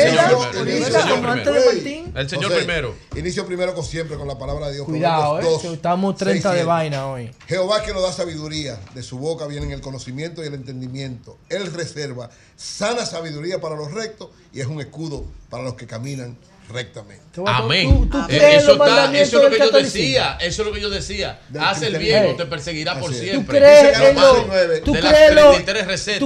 El 2.15 2.29
señor 2.31 2.55
primero. 2.55 2.95
Inicio 3.17 3.45
primero 3.47 3.75
con 3.75 3.85
siempre 3.85 4.17
con 4.17 4.27
la 4.27 4.39
palabra 4.39 4.69
de 4.69 4.75
Dios. 4.75 4.87
Cuidado, 4.87 5.41
estamos 5.73 6.17
30 6.17 6.53
de 6.53 6.65
vaina 6.65 7.07
hoy. 7.09 7.31
Jehová 7.47 7.83
que 7.83 7.93
nos 7.93 8.03
da 8.03 8.13
sabiduría, 8.13 8.79
de 8.95 9.03
su 9.03 9.19
boca 9.19 9.47
vienen 9.47 9.73
el 9.73 9.83
conocimiento 9.83 10.43
y 10.43 10.47
el 10.47 10.55
entendimiento. 10.55 11.37
Él 11.51 11.71
reserva 11.73 12.31
sana 12.57 13.05
sabiduría 13.07 13.61
para 13.61 13.77
los 13.77 13.93
rectos 13.93 14.31
y 14.53 14.61
es 14.61 14.67
un 14.67 14.81
escudo 14.81 15.25
para 15.51 15.63
los 15.63 15.75
que 15.75 15.87
caminan 15.87 16.37
rectamente. 16.69 17.23
Amén. 17.47 18.11
Eh, 18.29 18.57
eso, 18.57 18.73
es 18.73 19.33
lo 19.33 19.51
que 19.51 19.59
yo 19.59 19.71
decía. 19.71 20.39
Eso 20.41 20.63
es 20.63 20.69
lo 20.69 20.75
que 20.75 20.81
yo 20.81 20.91
decía. 20.91 21.41
Haz 21.61 21.83
el 21.83 21.99
bien 21.99 22.27
o 22.27 22.37
te 22.37 22.47
perseguirá 22.47 22.99
por 22.99 23.13
siempre. 23.13 23.59
¿Tú 24.81 24.95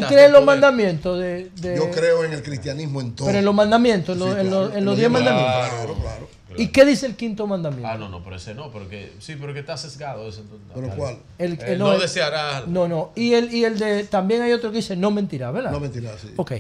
crees 0.01 0.27
en 0.27 0.33
los 0.33 0.45
mandamientos? 0.45 1.19
De, 1.19 1.51
Yo 1.77 1.91
creo 1.91 2.25
en 2.25 2.33
el 2.33 2.43
cristianismo 2.43 3.01
en 3.01 3.15
todo. 3.15 3.27
Pero 3.27 3.39
en 3.39 3.45
los 3.45 3.55
mandamientos, 3.55 4.17
en 4.17 4.85
los 4.85 4.97
diez 4.97 5.11
mandamientos. 5.11 5.69
Claro, 5.69 5.95
claro. 5.95 6.38
¿Y 6.59 6.69
qué 6.69 6.85
dice 6.85 7.07
el 7.07 7.15
quinto 7.15 7.47
mandamiento? 7.47 7.89
Ah, 7.89 7.97
no, 7.97 8.09
no, 8.09 8.23
pero 8.23 8.37
ese 8.37 8.53
no, 8.53 8.71
porque 8.73 9.13
sí, 9.21 9.37
porque 9.37 9.61
está 9.61 9.77
sesgado 9.77 10.29
ese. 10.29 10.43
¿Pero 10.75 10.89
cuál? 10.97 11.19
El, 11.39 11.53
eh, 11.63 11.77
no, 11.79 11.93
no, 11.93 11.99
deseará. 11.99 12.65
No, 12.67 12.89
no. 12.89 13.13
Y 13.15 13.35
el, 13.35 13.55
y 13.55 13.65
el 13.65 13.79
de, 13.79 14.05
también 14.05 14.43
hay 14.43 14.53
otro 14.53 14.71
que 14.71 14.79
dice 14.79 14.97
no 14.97 15.13
mentirá, 15.13 15.53
¿verdad? 15.53 15.71
No 15.71 15.79
mentirá, 15.79 16.19
sí. 16.19 16.33
Ok. 16.37 16.53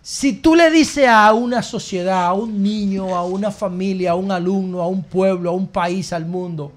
Si 0.00 0.32
tú 0.32 0.54
le 0.56 0.70
dices 0.70 1.06
a 1.06 1.32
una 1.34 1.62
sociedad, 1.62 2.24
a 2.24 2.32
un 2.32 2.62
niño, 2.62 3.14
a 3.14 3.24
una 3.24 3.50
familia, 3.50 4.12
a 4.12 4.14
un 4.14 4.32
alumno, 4.32 4.80
a 4.80 4.88
un 4.88 5.04
pueblo, 5.04 5.50
a 5.50 5.52
un 5.52 5.68
país, 5.68 6.12
al 6.12 6.24
mundo, 6.24 6.72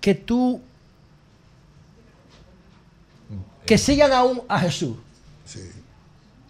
que 0.00 0.14
tú 0.14 0.60
mm, 3.30 3.64
que 3.64 3.74
eh. 3.74 3.78
sigan 3.78 4.12
a, 4.12 4.24
un, 4.24 4.42
a 4.48 4.58
Jesús, 4.58 4.96
sí 5.46 5.60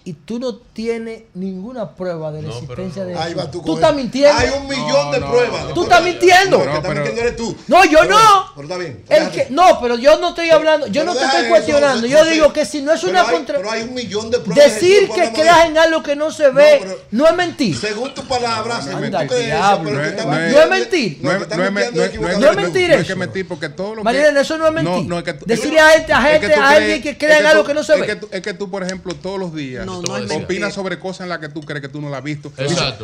y 0.06 0.12
tú 0.12 0.38
no 0.38 0.56
tienes 0.56 1.22
ninguna 1.32 1.94
prueba 1.94 2.30
de 2.30 2.42
la 2.42 2.50
existencia 2.50 3.06
de 3.06 3.14
eso. 3.14 3.48
tú, 3.50 3.62
tú 3.62 3.76
estás 3.76 3.94
mintiendo. 3.94 4.38
Hay 4.38 4.50
un 4.50 4.68
millón 4.68 5.10
de 5.10 5.18
pruebas. 5.18 5.64
No, 5.68 5.74
tú 5.74 5.84
estás 5.84 6.04
mintiendo. 6.04 6.62
No, 6.62 6.82
pero, 6.82 7.04
eres 7.06 7.36
tú. 7.36 7.56
no 7.68 7.86
yo 7.86 8.04
no. 8.04 8.52
Pero 8.54 8.68
está 8.68 8.76
bien. 8.76 9.02
El 9.08 9.30
que, 9.30 9.46
no, 9.48 9.80
pero 9.80 9.96
yo 9.96 10.18
no 10.18 10.28
estoy 10.30 10.50
hablando. 10.50 10.88
Yo 10.88 11.04
no 11.04 11.14
te 11.14 11.24
estoy 11.24 11.48
cuestionando. 11.48 12.06
Yo 12.06 12.22
digo 12.26 12.52
que 12.52 12.66
si 12.66 12.82
no 12.82 12.92
es 12.92 13.02
una 13.02 13.22
hay, 13.22 13.34
contra. 13.34 13.56
Pero 13.56 13.70
hay 13.70 13.82
un 13.84 13.94
millón 13.94 14.30
de 14.30 14.40
pruebas. 14.40 14.74
Decir 14.74 15.08
que 15.08 15.32
creas 15.32 15.64
en 15.64 15.78
algo 15.78 16.02
que 16.02 16.14
no 16.14 16.30
se 16.30 16.50
ve 16.50 16.84
no, 17.10 17.26
es 17.26 17.34
mentir. 17.34 17.74
Según 17.74 18.12
tu 18.12 18.24
palabra, 18.24 18.82
según 18.82 19.10
tu. 19.10 19.10
No 19.10 19.22
es 19.22 20.68
mentir. 20.68 21.18
No 21.22 21.32
es 21.32 22.56
mentir 22.56 22.90
eso. 22.90 22.96
No 22.96 23.00
es 23.00 23.06
que 23.06 23.14
mentir 23.14 23.48
porque 23.48 23.70
todo 23.70 23.94
lo 23.94 24.02
que. 24.02 24.04
Marilena, 24.04 24.42
eso 24.42 24.58
no 24.58 24.66
es 24.66 24.72
mentir. 24.74 25.24
Decirle 25.46 25.80
a 25.80 25.88
gente, 25.88 26.12
a 26.12 26.34
este, 26.34 26.54
alguien 26.54 27.02
que 27.02 27.16
crea 27.16 27.38
en 27.38 27.46
algo 27.46 27.64
que 27.64 27.72
no 27.72 27.82
se 27.82 27.98
ve. 27.98 28.18
Es 28.30 28.42
que 28.42 28.52
tú, 28.52 28.70
por 28.70 28.82
ejemplo, 28.82 29.14
todos 29.14 29.40
los 29.40 29.54
días 29.54 29.86
no, 30.02 30.18
no 30.18 30.34
Opinas 30.36 30.74
sobre 30.74 30.98
cosas 30.98 31.22
en 31.22 31.28
las 31.28 31.38
que 31.38 31.48
tú 31.48 31.60
crees 31.60 31.82
que 31.82 31.88
tú 31.88 32.00
no 32.00 32.08
las 32.10 32.18
has 32.18 32.24
visto. 32.24 32.52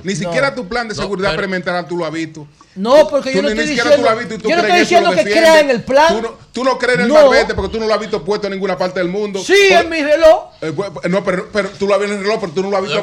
Ni, 0.04 0.14
siquiera 0.14 0.54
tu 0.54 0.68
plan 0.68 0.88
de 0.88 0.94
seguridad 0.94 1.34
pero, 1.36 1.86
tú 1.86 1.96
lo 1.96 2.06
has 2.06 2.12
visto. 2.12 2.46
No, 2.76 3.08
porque 3.08 3.34
yo 3.34 3.42
no 3.42 3.48
estoy 3.48 3.66
diciendo, 3.66 3.96
yo 3.96 4.56
no 4.56 4.62
estoy 4.62 4.78
diciendo 4.78 5.10
que, 5.10 5.24
crea 5.24 5.60
en 5.60 5.70
el 5.70 5.82
plan. 5.82 6.22
Tú 6.52 6.62
no, 6.62 6.78
crees 6.78 6.98
en 6.98 7.04
el 7.04 7.08
no. 7.08 7.14
malvete 7.14 7.54
porque 7.54 7.72
tú 7.72 7.80
no 7.80 7.86
lo 7.86 7.94
has 7.94 8.00
visto 8.00 8.24
puesto 8.24 8.46
en 8.46 8.52
ninguna 8.52 8.78
parte 8.78 9.00
del 9.00 9.08
mundo. 9.08 9.40
Sí, 9.42 9.68
en 9.70 9.88
mi 9.88 10.02
reloj. 10.02 10.50
Eh, 10.60 10.72
eh, 11.04 11.08
no, 11.08 11.24
pero, 11.24 11.48
pero, 11.52 11.68
tú 11.70 11.86
lo 11.86 11.94
has 11.94 12.00
visto 12.00 12.14
en 12.14 12.20
el 12.20 12.26
reloj, 12.26 12.40
pero 12.40 12.52
tú 12.52 12.62
no 12.62 12.70
lo 12.70 12.76
has 12.76 12.82
visto. 12.84 13.02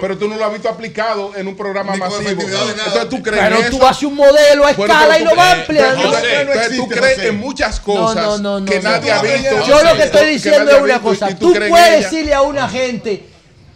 Pero 0.00 0.18
tú 0.18 0.28
no 0.28 0.36
lo 0.36 0.44
has 0.44 0.52
visto 0.52 0.68
aplicado 0.68 1.32
en 1.34 1.48
un 1.48 1.56
programa 1.56 1.96
masivo. 1.96 2.42
Entonces 2.42 3.08
tú 3.08 3.22
crees. 3.22 3.42
Pero 3.42 3.56
en 3.56 3.64
eso? 3.64 3.76
tú 3.76 3.86
haces 3.86 4.02
un 4.04 4.14
modelo 4.14 4.66
a 4.66 4.70
escala 4.70 5.18
y 5.18 5.24
lo 5.24 5.34
vas 5.34 5.58
ampliando. 5.58 6.16
Entonces 6.16 6.76
tú 6.76 6.88
crees 6.88 7.18
en 7.18 7.38
muchas 7.38 7.80
cosas 7.80 8.40
que 8.66 8.80
nadie 8.80 9.10
ha 9.10 9.22
visto. 9.22 9.66
Yo 9.66 9.82
lo 9.82 9.96
que 9.96 10.04
estoy 10.04 10.28
diciendo 10.30 10.70
es 10.70 10.82
una 10.82 11.00
cosa. 11.00 11.34
Tú 11.36 11.52
puedes 11.52 12.04
decirle 12.04 12.34
a 12.34 12.42
una 12.42 12.64
ah. 12.64 12.68
gente, 12.68 13.24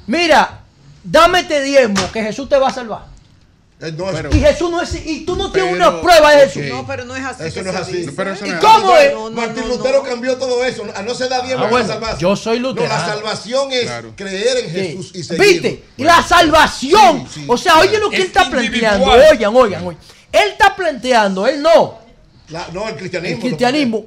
mira, 0.07 0.61
dame 1.03 1.41
este 1.41 1.63
diezmo 1.63 2.11
que 2.13 2.23
Jesús 2.23 2.49
te 2.49 2.57
va 2.57 2.69
a 2.69 2.73
salvar. 2.73 3.12
Eh, 3.85 4.29
y 4.31 4.39
Jesús 4.39 4.71
no 4.71 4.81
es 4.81 4.95
y 4.95 5.25
tú 5.25 5.35
no 5.35 5.51
tienes 5.51 5.73
una 5.75 6.01
prueba 6.01 6.31
de 6.31 6.49
Jesús. 6.49 6.63
No, 6.69 6.87
pero 6.87 7.05
no 7.05 7.17
es 7.17 7.25
así. 7.25 7.45
Eso 7.47 7.63
no 7.65 7.71
es 7.71 7.77
así. 7.77 8.07
¿Y 8.47 8.53
cómo 8.61 8.97
es? 8.97 9.13
Martín 9.33 9.69
Lutero 9.69 10.05
cambió 10.05 10.37
todo 10.37 10.65
eso. 10.65 10.85
A 10.95 11.03
no 11.03 11.13
se 11.17 11.29
da 11.29 11.41
bien 11.41 11.59
ah, 11.59 11.67
bueno, 11.67 11.99
la. 11.99 12.17
Yo 12.17 12.37
soy 12.37 12.61
Lutero. 12.61 12.87
la 12.87 13.05
salvación 13.05 13.73
es 13.73 13.91
creer 14.15 14.59
en 14.59 14.71
Jesús 14.71 15.11
y 15.15 15.25
seguir. 15.25 15.63
¿Viste? 15.63 15.85
La 15.97 16.23
salvación. 16.23 17.27
O 17.49 17.57
sea, 17.57 17.81
oye 17.81 17.99
lo 17.99 18.09
que 18.09 18.19
él 18.19 18.23
está 18.23 18.49
planteando. 18.49 19.07
Oigan, 19.07 19.57
oigan, 19.57 19.85
oigan. 19.85 20.03
Él 20.31 20.51
está 20.51 20.77
planteando, 20.77 21.47
él 21.49 21.61
no. 21.61 21.99
No, 22.73 22.89
el 22.89 22.95
cristianismo. 22.95 23.35
El 23.35 23.41
cristianismo 23.41 24.05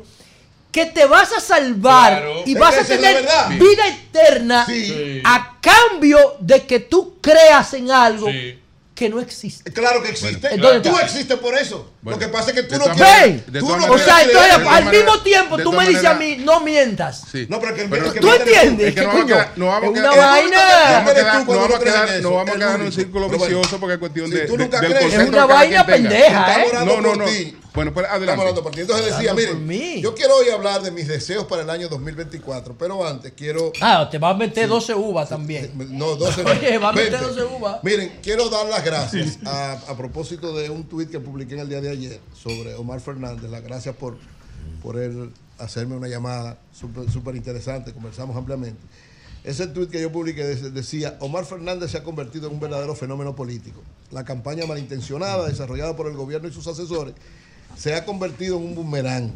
que 0.72 0.86
te 0.86 1.06
vas 1.06 1.32
a 1.34 1.40
salvar 1.40 2.26
y 2.46 2.54
vas 2.54 2.78
a 2.78 2.84
tener 2.84 3.26
vida 3.60 3.88
eterna 3.88 4.66
a 5.26 5.58
cambio 5.60 6.36
de 6.40 6.66
que 6.66 6.80
tú 6.80 7.18
creas 7.22 7.74
en 7.74 7.92
algo 7.92 8.28
sí 8.28 8.60
que 8.96 9.10
no 9.10 9.20
existe. 9.20 9.72
Claro 9.72 10.02
que 10.02 10.10
existe. 10.10 10.48
Bueno, 10.50 10.72
Entonces. 10.72 10.92
Tú 10.92 11.00
existes 11.00 11.38
por 11.38 11.56
eso. 11.56 11.92
Lo 12.12 12.20
que 12.20 12.28
pasa 12.28 12.52
es 12.52 12.56
que 12.56 12.64
tú 12.64 12.78
no 12.78 12.86
quieres. 12.86 13.44
o 13.90 13.98
sea, 13.98 14.22
entonces 14.24 14.68
al 14.68 14.86
mismo 14.86 15.20
tiempo 15.22 15.58
tú 15.58 15.72
me 15.74 15.88
dices 15.88 16.06
a 16.06 16.14
mí, 16.14 16.38
no 16.38 16.62
mientas. 16.62 17.24
Sí. 17.32 17.48
No, 17.50 17.60
pero 17.60 17.76
que, 17.76 17.86
pero, 17.86 18.14
que 18.14 18.20
tú 18.20 18.32
entiendes. 18.32 18.90
Es 18.90 18.96
que 18.96 19.02
no 19.56 19.68
vamos 19.68 19.90
a 19.90 19.94
quedar. 21.80 22.22
No 22.22 22.32
vamos 22.32 22.50
a 22.50 22.54
quedar. 22.54 22.80
En 22.80 22.86
un 22.86 22.92
círculo 22.92 23.30
vicioso 23.30 23.80
porque 23.80 23.94
es 23.94 24.00
cuestión 24.00 24.30
de. 24.30 24.44
Es 24.44 25.30
una 25.30 25.46
vaina 25.46 25.86
pendeja, 25.86 26.62
¿eh? 26.62 26.68
No, 26.86 27.02
no, 27.02 27.16
no. 27.16 27.26
Bueno, 27.74 27.94
pues 27.94 28.08
adelante. 28.10 28.62
Por 28.62 28.72
ti. 28.72 28.82
Entonces 28.82 29.08
decía, 29.08 29.34
miren, 29.34 30.02
yo 30.02 30.16
quiero 30.16 30.36
hoy 30.36 30.50
hablar 30.50 30.82
de 30.82 30.92
mis 30.92 31.08
deseos 31.10 31.44
para 31.46 31.64
el 31.64 31.70
año 31.70 31.90
2024, 31.90 32.76
pero 32.78 33.06
antes 33.06 33.34
quiero. 33.36 33.74
Ah, 33.82 34.08
te 34.10 34.18
vas 34.18 34.34
a 34.34 34.38
meter 34.38 34.68
12 34.70 34.94
uvas 34.96 35.28
también. 35.28 35.72
No, 35.92 36.16
12 36.16 36.42
uvas. 36.42 36.58
Oye, 36.62 36.78
vas 36.78 36.94
a 36.94 36.96
meter 36.96 37.20
12 37.20 37.44
uvas. 37.44 37.84
Miren, 37.84 38.20
quiero 38.24 38.50
dar 38.50 38.66
las 38.68 38.84
gracias 38.84 39.40
a 39.44 39.96
propósito 39.98 40.56
de 40.56 40.70
un 40.70 40.86
tuit 40.86 41.10
que 41.10 41.20
publiqué 41.20 41.56
en 41.56 41.62
el 41.62 41.70
día 41.70 41.82
de 41.82 41.90
ayer 41.90 41.95
sobre 42.34 42.74
Omar 42.76 43.00
Fernández. 43.02 43.50
Las 43.50 43.64
gracias 43.64 43.96
por, 43.96 44.18
por 44.82 44.98
él 44.98 45.32
hacerme 45.58 45.96
una 45.96 46.08
llamada 46.08 46.58
súper 46.74 47.36
interesante. 47.36 47.94
Conversamos 47.94 48.36
ampliamente. 48.36 48.80
Ese 49.44 49.68
tuit 49.68 49.92
que 49.92 50.02
yo 50.02 50.12
publiqué 50.12 50.44
decía, 50.44 51.18
Omar 51.20 51.46
Fernández 51.46 51.92
se 51.92 51.98
ha 51.98 52.04
convertido 52.04 52.48
en 52.48 52.54
un 52.54 52.60
verdadero 52.60 52.96
fenómeno 52.96 53.36
político. 53.36 53.84
La 54.12 54.24
campaña 54.24 54.66
malintencionada 54.66 55.48
desarrollada 55.48 55.96
por 55.96 56.08
el 56.08 56.16
gobierno 56.16 56.48
y 56.48 56.52
sus 56.52 56.66
asesores 56.66 57.14
se 57.78 57.94
ha 57.94 58.06
convertido 58.06 58.58
en 58.58 58.64
un 58.64 58.76
boomerang. 58.76 59.32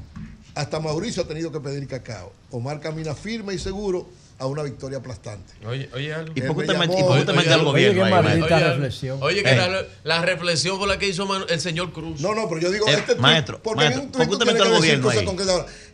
Hasta 0.55 0.79
Mauricio 0.79 1.21
ha 1.21 1.27
tenido 1.27 1.51
que 1.51 1.59
pedir 1.59 1.87
cacao. 1.87 2.31
Omar 2.49 2.79
camina 2.79 3.13
firme 3.13 3.53
y 3.53 3.59
seguro 3.59 4.07
a 4.39 4.45
una 4.45 4.63
victoria 4.63 4.99
aplastante. 4.99 5.53
Oye, 5.67 5.89
oye 5.93 6.15
¿Y 6.33 6.41
por 6.41 6.65
qué 6.65 6.73
mete 6.73 7.53
al 7.53 7.63
gobierno? 7.63 8.03
Oye, 8.03 8.47
qué 8.47 8.59
reflexión. 8.59 9.19
Oye, 9.21 9.43
que 9.43 9.55
la, 9.55 9.85
la, 10.03 10.21
reflexión 10.21 10.79
con 10.79 10.87
la 10.87 10.97
que 10.97 11.07
hizo 11.07 11.45
el 11.45 11.59
señor 11.59 11.91
Cruz. 11.91 12.21
No, 12.21 12.33
no, 12.33 12.47
pero 12.47 12.61
yo 12.61 12.71
digo, 12.71 12.87
eh, 12.87 12.93
este 12.93 13.15
maestro, 13.15 13.61
porque 13.61 13.83
maestro, 13.83 14.11
¿por 14.11 14.27
qué 14.27 14.33
usted 14.33 14.45
mete 14.45 14.61
al 14.61 14.71
gobierno? 14.71 15.09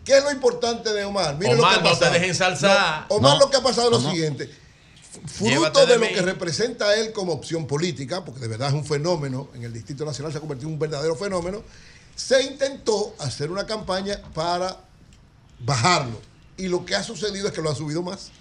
¿Qué 0.05 0.17
es 0.17 0.23
lo 0.23 0.31
importante 0.31 0.93
de 0.93 1.03
Omar? 1.03 1.37
Mire 1.37 1.55
Omar, 1.55 1.77
lo 1.77 1.81
que 1.81 1.89
ha 1.89 1.91
no 1.91 1.99
te 1.99 2.09
dejen 2.11 2.35
salsa. 2.35 3.05
Omar, 3.09 3.39
lo 3.39 3.49
que 3.49 3.57
ha 3.57 3.63
pasado 3.63 3.97
es 3.97 4.03
lo 4.03 4.11
siguiente. 4.11 4.49
Fruto 5.25 5.85
de, 5.87 5.93
de 5.93 5.97
lo 5.97 6.07
que 6.07 6.21
representa 6.21 6.95
él 6.95 7.11
como 7.13 7.33
opción 7.33 7.65
política, 7.65 8.23
porque 8.23 8.41
de 8.41 8.47
verdad 8.47 8.67
es 8.67 8.75
un 8.75 8.85
fenómeno, 8.85 9.49
en 9.55 9.63
el 9.63 9.73
Distrito 9.73 10.05
Nacional 10.05 10.31
se 10.31 10.37
ha 10.37 10.41
convertido 10.41 10.67
en 10.67 10.73
un 10.73 10.79
verdadero 10.79 11.15
fenómeno, 11.15 11.63
se 12.15 12.43
intentó 12.43 13.15
hacer 13.19 13.49
una 13.49 13.65
campaña 13.65 14.21
para 14.35 14.77
bajarlo 15.59 16.34
y 16.57 16.67
lo 16.67 16.85
que 16.85 16.95
ha 16.95 17.03
sucedido 17.03 17.47
es 17.47 17.53
que 17.53 17.61
lo 17.61 17.69
han 17.69 17.75
subido 17.75 18.01
más. 18.01 18.31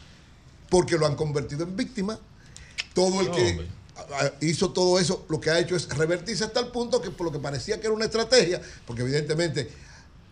porque 0.70 0.96
lo 0.98 1.06
han 1.06 1.14
convertido 1.14 1.64
en 1.64 1.76
víctima. 1.76 2.18
Todo 2.94 3.20
el 3.20 3.30
que 3.30 3.66
hizo 4.40 4.70
todo 4.72 4.98
eso, 4.98 5.24
lo 5.28 5.40
que 5.40 5.50
ha 5.50 5.58
hecho 5.58 5.76
es 5.76 5.88
revertirse 5.88 6.44
hasta 6.44 6.60
el 6.60 6.68
punto 6.68 7.00
que 7.00 7.10
por 7.10 7.26
lo 7.26 7.32
que 7.32 7.38
parecía 7.38 7.78
que 7.80 7.86
era 7.86 7.94
una 7.94 8.06
estrategia, 8.06 8.60
porque 8.86 9.02
evidentemente 9.02 9.68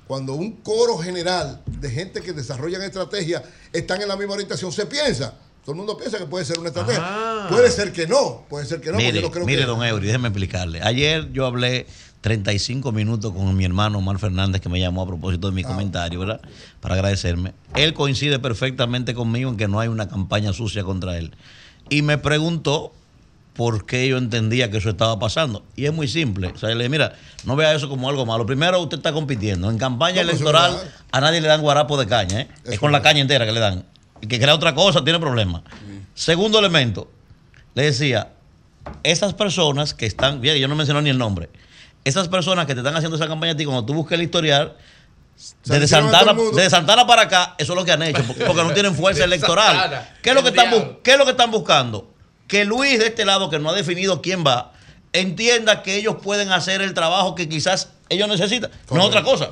cuando 0.07 0.35
un 0.35 0.57
coro 0.63 0.99
general 0.99 1.63
de 1.67 1.91
gente 1.91 2.21
que 2.23 2.33
desarrollan 2.33 2.83
estrategias 2.83 3.43
están 3.73 4.03
en 4.03 4.09
la 4.09 4.17
misma 4.17 4.35
orientación, 4.35 4.73
se 4.73 4.87
piensa. 4.87 5.35
Todo 5.63 5.73
el 5.73 5.79
mundo 5.79 5.97
piensa 5.97 6.19
que 6.19 6.27
puede 6.27 6.45
ser 6.45 6.59
una 6.59 6.69
estrategia. 6.69 7.01
Ah. 7.03 7.47
Puede 7.49 7.71
ser 7.71 7.93
que 7.93 8.07
no, 8.07 8.45
puede 8.49 8.67
ser 8.67 8.81
que 8.81 8.91
no, 8.91 8.97
mire, 8.97 9.21
porque 9.21 9.23
no 9.23 9.31
creo 9.31 9.47
mire, 9.47 9.61
que. 9.61 9.67
don 9.67 9.85
Eury, 9.85 10.07
déjeme 10.07 10.29
explicarle. 10.29 10.83
Ayer 10.83 11.31
yo 11.33 11.47
hablé 11.47 11.87
35 12.23 12.93
minutos 12.93 13.32
con 13.32 13.55
mi 13.57 13.65
hermano 13.65 13.99
Omar 13.99 14.19
Fernández, 14.19 14.61
que 14.62 14.69
me 14.69 14.81
llamó 14.81 15.03
a 15.03 15.07
propósito 15.07 15.49
Ah. 15.49 15.51
de 15.51 15.55
mi 15.57 15.65
comentario, 15.65 16.20
¿verdad? 16.20 16.40
Para 16.81 16.94
agradecerme. 16.94 17.53
Él 17.74 17.93
coincide 17.94 18.39
perfectamente 18.39 19.12
conmigo 19.12 19.51
en 19.51 19.57
que 19.57 19.69
no 19.69 19.78
hay 19.81 19.89
una 19.89 20.09
campaña 20.09 20.53
sucia 20.53 20.85
contra 20.85 21.19
él. 21.19 21.32
Y 21.90 22.03
me 22.03 22.16
preguntó 22.19 22.93
por 23.55 23.85
qué 23.85 24.09
yo 24.09 24.16
entendía 24.16 24.70
que 24.70 24.78
eso 24.78 24.89
estaba 24.90 25.19
pasando. 25.19 25.62
Y 25.77 25.85
es 25.85 25.93
muy 25.93 26.09
simple. 26.09 26.47
O 26.49 26.57
sea, 26.57 26.70
yo 26.70 26.77
le 26.77 26.85
dije, 26.85 26.89
mira, 26.90 27.15
no 27.44 27.55
vea 27.57 27.74
eso 27.74 27.89
como 27.89 28.09
algo 28.09 28.24
malo. 28.24 28.47
Primero, 28.47 28.81
usted 28.81 28.97
está 28.99 29.12
compitiendo. 29.12 29.69
En 29.69 29.77
campaña 29.77 30.23
pues, 30.23 30.28
electoral, 30.28 30.78
a 31.11 31.20
nadie 31.20 31.40
le 31.40 31.49
dan 31.49 31.61
guarapo 31.61 31.99
de 31.99 32.07
caña, 32.07 32.40
¿eh? 32.43 32.49
Es 32.65 32.78
con 32.78 32.93
la 32.93 33.03
caña 33.03 33.20
entera 33.20 33.44
que 33.44 33.53
le 33.53 33.61
dan. 33.61 33.85
El 34.23 34.28
que 34.28 34.39
crea 34.39 34.55
otra 34.55 34.74
cosa 34.74 35.03
tiene 35.05 35.19
problemas. 35.19 35.62
Segundo 36.15 36.61
elemento, 36.61 37.11
le 37.74 37.82
decía, 37.82 38.31
esas 39.03 39.35
personas 39.35 39.93
que 39.93 40.07
están, 40.07 40.40
bien, 40.40 40.57
yo 40.57 40.69
no 40.69 40.77
mencioné 40.77 41.03
ni 41.03 41.11
el 41.11 41.19
nombre, 41.19 41.51
esas 42.05 42.29
personas 42.29 42.66
que 42.66 42.74
te 42.74 42.81
están 42.81 42.95
haciendo 42.97 43.16
esa 43.16 43.29
campaña 43.29 43.53
a 43.53 43.57
ti, 43.57 43.65
cuando 43.65 43.85
tú 43.85 43.95
busques 43.95 44.16
el 44.16 44.23
historial, 44.23 44.77
desde 45.65 45.89
Santana, 45.89 46.35
desde 46.55 46.70
Santana 46.70 47.07
para 47.07 47.23
acá, 47.23 47.55
eso 47.59 47.73
es 47.73 47.79
lo 47.79 47.85
que 47.85 47.93
han 47.93 48.03
hecho, 48.03 48.23
porque, 48.24 48.45
porque 48.45 48.62
no 48.62 48.73
tienen 48.73 48.95
fuerza 48.97 49.24
electoral. 49.24 50.09
¿Qué 50.23 50.31
es, 50.31 50.35
lo 50.35 50.43
que 50.43 50.49
están, 50.51 50.66
bu- 50.66 50.70
diablo. 50.77 51.01
¿Qué 51.03 51.12
es 51.12 51.19
lo 51.19 51.24
que 51.24 51.31
están 51.33 51.51
buscando? 51.51 52.11
Que 52.47 52.65
Luis 52.65 52.99
de 52.99 53.07
este 53.07 53.24
lado, 53.24 53.49
que 53.51 53.59
no 53.59 53.70
ha 53.70 53.73
definido 53.73 54.20
quién 54.23 54.45
va, 54.47 54.73
entienda 55.12 55.83
que 55.83 55.97
ellos 55.97 56.16
pueden 56.23 56.51
hacer 56.53 56.83
el 56.83 56.95
trabajo 56.95 57.35
que 57.35 57.49
quizás 57.49 57.89
ellos 58.09 58.29
necesitan. 58.29 58.70
No 58.91 59.01
es 59.01 59.05
otra 59.07 59.23
cosa. 59.23 59.51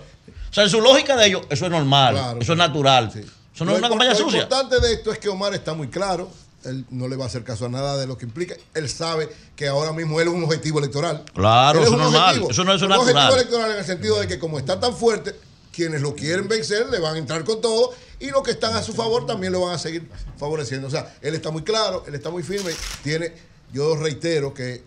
O 0.51 0.53
sea, 0.53 0.65
en 0.65 0.71
su 0.71 0.81
lógica 0.81 1.17
de 1.17 1.27
ellos, 1.29 1.43
eso 1.51 1.65
es 1.67 1.71
normal, 1.71 2.15
Claro, 2.15 2.41
eso 2.41 2.53
es 2.53 2.59
natural. 2.59 3.11
Eso 3.55 3.65
no 3.65 3.73
Lo 3.73 3.77
es 3.77 3.79
una 3.79 3.89
campaña 3.89 4.11
lo 4.11 4.17
sucia. 4.17 4.43
importante 4.43 4.81
de 4.81 4.93
esto 4.95 5.13
es 5.13 5.19
que 5.19 5.29
Omar 5.29 5.55
está 5.55 5.75
muy 5.75 5.89
claro. 5.89 6.31
Él 6.65 6.85
no 6.91 7.09
le 7.09 7.17
va 7.17 7.25
a 7.25 7.29
hacer 7.29 7.43
caso 7.45 7.67
a 7.67 7.69
nada 7.69 7.97
de 7.97 8.07
lo 8.07 8.19
que 8.19 8.27
implica. 8.27 8.55
Él 8.75 8.89
sabe 8.89 9.29
que 9.57 9.69
ahora 9.69 9.93
mismo 9.93 10.21
él 10.21 10.29
es 10.29 10.35
un 10.35 10.45
objetivo 10.45 10.79
electoral. 10.79 11.25
Claro, 11.35 11.81
Él 11.81 11.87
eso 11.87 11.95
un 11.95 12.01
es 12.01 12.07
objetivo. 12.07 12.51
Eso 12.51 12.65
no 12.65 12.75
es 12.75 12.83
un 12.83 12.89
natural. 12.89 13.09
objetivo 13.09 13.35
electoral 13.35 13.71
en 13.73 13.79
el 13.79 13.85
sentido 13.85 14.21
de 14.21 14.29
que 14.29 14.39
como 14.39 14.59
está 14.59 14.79
tan 14.79 14.95
fuerte, 14.95 15.35
quienes 15.73 16.03
lo 16.03 16.15
quieren 16.15 16.49
vencer 16.49 16.89
le 16.91 16.99
van 16.99 17.15
a 17.15 17.19
entrar 17.19 17.45
con 17.45 17.61
todo 17.61 17.93
y 18.19 18.31
los 18.31 18.43
que 18.43 18.51
están 18.51 18.75
a 18.75 18.83
su 18.83 18.93
favor 18.93 19.25
también 19.25 19.53
lo 19.53 19.63
van 19.63 19.75
a 19.75 19.79
seguir 19.79 20.09
favoreciendo. 20.37 20.89
O 20.89 20.91
sea, 20.91 21.17
él 21.23 21.35
está 21.35 21.51
muy 21.51 21.63
claro, 21.63 22.05
él 22.07 22.15
está 22.15 22.29
muy 22.31 22.43
firme. 22.43 22.73
Tiene, 23.03 23.33
yo 23.73 23.97
reitero 23.97 24.53
que 24.53 24.83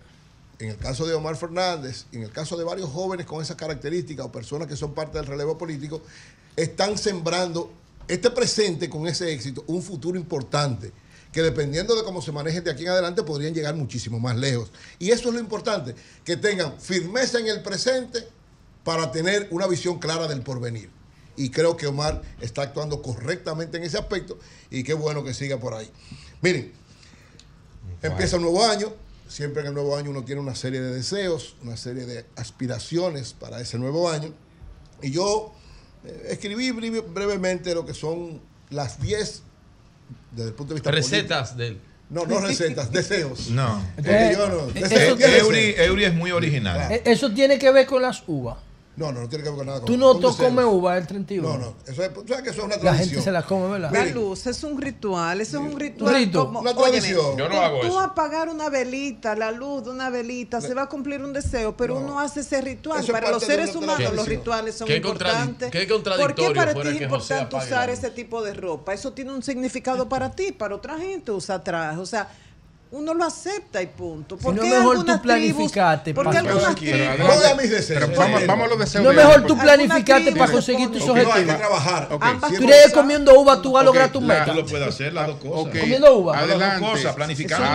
en 0.59 0.69
el 0.69 0.77
caso 0.77 1.05
de 1.05 1.13
Omar 1.13 1.35
Fernández, 1.35 2.05
y 2.11 2.17
en 2.17 2.23
el 2.23 2.31
caso 2.31 2.55
de 2.57 2.63
varios 2.63 2.89
jóvenes 2.89 3.25
con 3.25 3.41
esas 3.41 3.55
características 3.55 4.25
o 4.25 4.31
personas 4.31 4.67
que 4.67 4.75
son 4.75 4.93
parte 4.93 5.17
del 5.17 5.25
relevo 5.27 5.57
político, 5.57 6.01
están 6.55 6.97
sembrando 6.97 7.71
este 8.07 8.29
presente 8.29 8.89
con 8.89 9.07
ese 9.07 9.33
éxito, 9.33 9.63
un 9.67 9.81
futuro 9.81 10.17
importante, 10.17 10.91
que 11.34 11.41
dependiendo 11.41 11.95
de 11.95 12.03
cómo 12.03 12.22
se 12.22 12.31
manejen 12.31 12.64
de 12.64 12.72
aquí 12.72 12.84
en 12.84 12.89
adelante 12.89 13.23
podrían 13.23 13.53
llegar 13.53 13.76
muchísimo 13.76 14.19
más 14.19 14.38
lejos. 14.38 14.72
Y 14.99 15.11
eso 15.11 15.27
es 15.30 15.34
lo 15.35 15.41
importante, 15.41 15.95
que 16.23 16.38
tengan 16.38 16.80
firmeza 16.80 17.39
en 17.39 17.47
el 17.47 17.61
presente 17.61 18.26
para 18.85 19.11
tener 19.11 19.47
una 19.51 19.68
visión 19.68 19.99
clara 19.99 20.27
del 20.27 20.41
porvenir. 20.41 20.89
Y 21.35 21.49
creo 21.49 21.76
que 21.76 21.88
Omar 21.88 22.22
está 22.39 22.61
actuando 22.61 23.01
correctamente 23.01 23.77
en 23.77 23.84
ese 23.84 23.97
aspecto 23.97 24.38
y 24.69 24.84
qué 24.84 24.93
bueno 24.93 25.23
que 25.23 25.34
siga 25.34 25.60
por 25.60 25.73
ahí. 25.73 25.89
Miren, 26.41 26.72
Empieza 28.01 28.35
un 28.35 28.43
nuevo 28.43 28.64
año. 28.65 28.93
Siempre 29.27 29.61
en 29.61 29.69
el 29.69 29.73
nuevo 29.73 29.95
año 29.97 30.11
uno 30.11 30.23
tiene 30.26 30.41
una 30.41 30.55
serie 30.55 30.80
de 30.81 30.93
deseos, 30.93 31.55
una 31.64 31.77
serie 31.77 32.05
de 32.05 32.26
aspiraciones 32.35 33.34
para 33.34 33.60
ese 33.61 33.80
nuevo 33.80 34.10
año. 34.10 34.34
Y 35.01 35.10
yo 35.11 35.53
eh, 36.05 36.27
escribí 36.30 36.69
breve- 36.72 37.01
brevemente 37.01 37.73
lo 37.73 37.85
que 37.85 37.93
son 37.93 38.41
las 38.69 39.01
10, 39.01 39.41
desde 40.31 40.49
el 40.49 40.56
punto 40.56 40.73
de 40.73 40.80
vista 40.80 40.91
Recetas 40.91 41.57
del. 41.57 41.76
político. 41.76 41.94
No, 42.10 42.26
no 42.26 42.40
recetas, 42.45 42.91
deseos. 42.91 43.49
No. 43.49 43.84
Porque 43.95 44.34
yo 44.35 44.48
es 46.10 46.14
muy 46.14 46.31
original. 46.31 46.91
Eh, 46.91 47.02
Eso 47.06 47.31
tiene 47.34 47.57
que 47.57 47.72
ver 47.72 47.85
con 47.88 48.02
las 48.02 48.23
uvas. 48.27 48.57
No, 48.95 49.11
no, 49.11 49.22
no 49.22 49.28
tiene 49.30 49.44
que 49.44 49.49
ver 49.49 49.57
con 49.57 49.65
nada 49.65 49.80
con 49.80 49.88
Tú 49.88 49.98
no 49.98 50.14
con 50.20 50.36
comes 50.36 50.65
uva 50.65 50.98
el 50.98 51.07
31. 51.07 51.49
No, 51.49 51.57
no. 51.57 51.74
Eso 51.88 52.03
es, 52.03 52.11
sabes 52.28 52.44
que 52.44 52.49
eso 52.52 52.60
es 52.60 52.65
una 52.65 52.76
La 52.76 52.82
tradición. 52.82 53.10
gente 53.10 53.22
se 53.24 53.32
la 53.32 53.41
come, 53.41 53.68
¿verdad? 53.70 53.91
La 53.91 54.06
luz 54.06 54.45
es 54.45 54.64
un 54.64 54.80
ritual, 54.80 55.41
eso 55.41 55.57
es 55.57 55.64
un 55.74 55.80
ritual. 55.80 56.14
rito. 56.14 56.45
como- 56.45 56.60
Una 56.60 56.72
óyeme, 56.72 56.99
tradición. 56.99 57.38
Yo 57.38 57.49
no 57.49 57.56
por 57.56 57.64
hago 57.64 57.80
tú 57.82 57.88
eso. 57.88 57.99
apagar 57.99 58.49
una 58.49 58.70
velita, 58.70 59.36
la 59.36 59.52
luz 59.52 59.86
de 59.86 59.90
una 59.90 60.11
velita, 60.11 60.61
se 60.61 60.76
va 60.76 60.84
a 60.84 60.90
cumplir 60.90 61.24
un 61.24 61.34
deseo, 61.34 61.76
pero 61.76 61.98
uno 61.98 62.20
hace 62.20 62.41
ese 62.41 62.61
ritual. 62.61 62.99
Eso 62.99 63.07
es 63.07 63.20
para 63.20 63.32
los 63.32 63.41
seres 63.44 63.76
humanos 63.76 63.98
los 63.99 64.11
tradición. 64.11 64.28
rituales 64.28 64.76
son 64.76 64.88
Qué 64.88 64.98
importantes. 64.98 65.72
qué 65.72 65.80
¿Por 65.80 65.88
contradictorio 65.88 66.49
qué 66.49 66.56
para 66.56 66.74
ti 66.74 66.88
es 66.90 67.02
importante 67.02 67.56
la 67.57 67.64
usar 67.64 67.90
ese 67.90 68.11
tipo 68.11 68.44
de 68.44 68.53
ropa? 68.53 68.94
Eso 68.94 69.11
tiene 69.11 69.34
un 69.34 69.41
significado 69.41 70.07
para 70.07 70.30
ti, 70.36 70.52
para 70.52 70.76
otra 70.76 70.99
gente 70.99 71.32
usa 71.32 71.64
traje. 71.64 71.98
O 71.98 72.06
sea, 72.06 72.30
uno 72.94 73.14
lo 73.15 73.26
acepta 73.26 73.82
y 73.82 73.88
punto. 73.88 74.38
Si 74.38 74.44
¿Por 74.44 74.53
no 74.56 74.61
qué 74.61 74.70
mejor 74.70 74.84
tú 74.84 74.91
algunas 74.99 75.20
planificate 75.22 76.14
Tribus, 76.14 76.24
¿Por 76.24 76.32
qué 76.32 76.38
para- 76.38 76.49
algunas 76.53 76.76
tribus? 76.76 77.28
Voy 77.28 77.52
a 77.52 77.56
mis 77.56 77.70
deseos. 77.72 78.03
Pero 78.06 78.20
vamos, 78.20 78.48
vamos 78.48 78.65
a 78.65 78.70
los 78.70 78.80
deseos. 78.80 79.03
No 79.03 79.10
de 79.10 79.15
mejor 79.15 79.34
tú 79.41 79.41
tribu 79.48 79.60
para 80.40 80.52
conseguir 80.52 80.91
tus 80.91 81.06
no, 81.07 81.14
hay 81.15 81.22
que 81.22 81.28
objetivos. 81.28 81.57
trabajar. 81.57 82.07
Tú 82.10 82.15
Si 82.49 82.56
cosas- 82.84 82.94
comiendo 82.94 83.40
uva, 83.40 83.61
tú 83.61 83.72
vas 83.72 83.82
a 83.82 83.86
lograr 83.86 84.11
tu 84.11 84.22
meta. 84.22 84.45
Tú 84.45 84.53
lo 84.53 84.65
puedes 84.65 84.88
hacer 84.88 85.11
las 85.14 85.28
dos 85.28 85.38
cosas. 85.38 85.80
Comiendo 85.80 86.14
uva. 86.18 86.38
Adelante. 86.40 86.86
cosas, 86.86 87.15
planificando. 87.15 87.65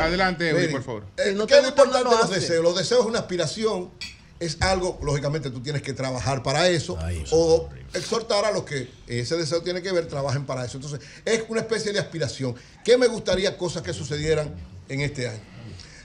Adelante, 0.00 0.68
por 0.70 0.82
favor. 0.82 1.02
eh, 1.16 1.22
Si 1.30 1.34
no 1.34 1.46
¿Qué 1.46 1.54
te 1.54 1.60
es 1.60 1.64
lo 1.64 1.70
gusta, 1.70 1.82
no 1.82 1.88
importante 1.88 2.04
lo 2.04 2.10
de 2.10 2.16
los 2.22 2.30
deseos? 2.30 2.62
Los 2.64 2.76
deseos 2.76 3.00
es 3.00 3.06
una 3.06 3.18
aspiración, 3.20 3.90
es 4.38 4.60
algo, 4.60 4.98
lógicamente 5.02 5.50
tú 5.50 5.60
tienes 5.60 5.82
que 5.82 5.92
trabajar 5.92 6.42
para 6.42 6.68
eso, 6.68 6.98
o 7.30 7.68
exhortar 7.94 8.44
a 8.44 8.50
los 8.50 8.64
que 8.64 8.90
ese 9.06 9.36
deseo 9.36 9.62
tiene 9.62 9.82
que 9.82 9.92
ver, 9.92 10.06
trabajen 10.06 10.44
para 10.44 10.64
eso. 10.64 10.76
Entonces, 10.76 11.00
es 11.24 11.44
una 11.48 11.60
especie 11.60 11.92
de 11.92 11.98
aspiración. 11.98 12.54
¿Qué 12.84 12.98
me 12.98 13.06
gustaría 13.06 13.56
cosas 13.56 13.82
que 13.82 13.92
sucedieran 13.92 14.54
en 14.88 15.00
este 15.00 15.28
año? 15.28 15.40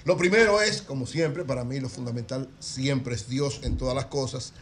Lo 0.05 0.17
primero 0.17 0.61
es, 0.61 0.81
como 0.81 1.05
siempre, 1.05 1.43
para 1.43 1.63
mí 1.63 1.79
lo 1.79 1.89
fundamental 1.89 2.49
siempre 2.59 3.15
es 3.15 3.27
Dios 3.27 3.59
en 3.63 3.77
todas 3.77 3.95
las 3.95 4.05
cosas. 4.05 4.53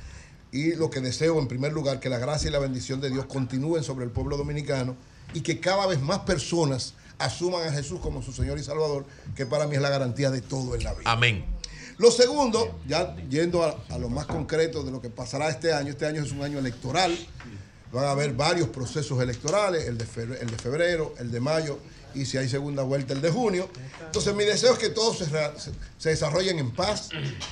Y 0.51 0.73
lo 0.75 0.89
que 0.89 0.99
deseo, 0.99 1.39
en 1.39 1.47
primer 1.47 1.71
lugar, 1.71 1.99
que 1.99 2.09
la 2.09 2.17
gracia 2.17 2.49
y 2.49 2.51
la 2.51 2.59
bendición 2.59 2.99
de 2.99 3.09
Dios 3.09 3.25
continúen 3.25 3.83
sobre 3.83 4.03
el 4.03 4.11
pueblo 4.11 4.35
dominicano 4.35 4.97
y 5.33 5.41
que 5.41 5.59
cada 5.59 5.85
vez 5.85 6.01
más 6.01 6.19
personas 6.19 6.95
asuman 7.19 7.67
a 7.67 7.71
Jesús 7.71 7.99
como 7.99 8.23
su 8.23 8.33
Señor 8.33 8.57
y 8.57 8.63
Salvador, 8.63 9.05
que 9.35 9.45
para 9.45 9.67
mí 9.67 9.75
es 9.75 9.81
la 9.81 9.89
garantía 9.89 10.31
de 10.31 10.41
todo 10.41 10.75
en 10.75 10.83
la 10.83 10.93
vida. 10.93 11.11
Amén. 11.11 11.58
Lo 11.99 12.11
segundo, 12.11 12.79
ya 12.87 13.15
yendo 13.29 13.63
a, 13.63 13.97
lo 13.97 14.09
más 14.09 14.25
concreto 14.25 14.83
de 14.83 14.91
lo 14.91 15.01
que 15.01 15.09
pasará 15.09 15.49
este 15.49 15.73
año, 15.73 15.89
este 15.91 16.05
año 16.05 16.23
es 16.23 16.31
un 16.31 16.41
año 16.41 16.57
electoral, 16.57 17.15
van 17.91 18.05
a 18.05 18.11
haber 18.11 18.33
varios 18.33 18.69
procesos 18.69 19.21
electorales, 19.21 19.85
el 19.85 19.97
de, 19.97 20.05
febrero, 20.05 20.41
el 20.41 20.49
de 20.49 20.57
febrero, 20.57 21.13
el 21.19 21.29
de 21.31 21.39
mayo 21.41 21.77
y 22.15 22.25
si 22.25 22.37
hay 22.37 22.47
segunda 22.49 22.83
vuelta 22.83 23.13
el 23.13 23.21
de 23.21 23.29
junio. 23.29 23.69
Entonces 24.05 24.33
mi 24.33 24.43
deseo 24.45 24.73
es 24.73 24.79
que 24.79 24.89
todos 24.89 25.17
se, 25.17 25.25
se- 25.97 26.09
desarrollen 26.09 26.57
en 26.59 26.71
paz, 26.71 27.09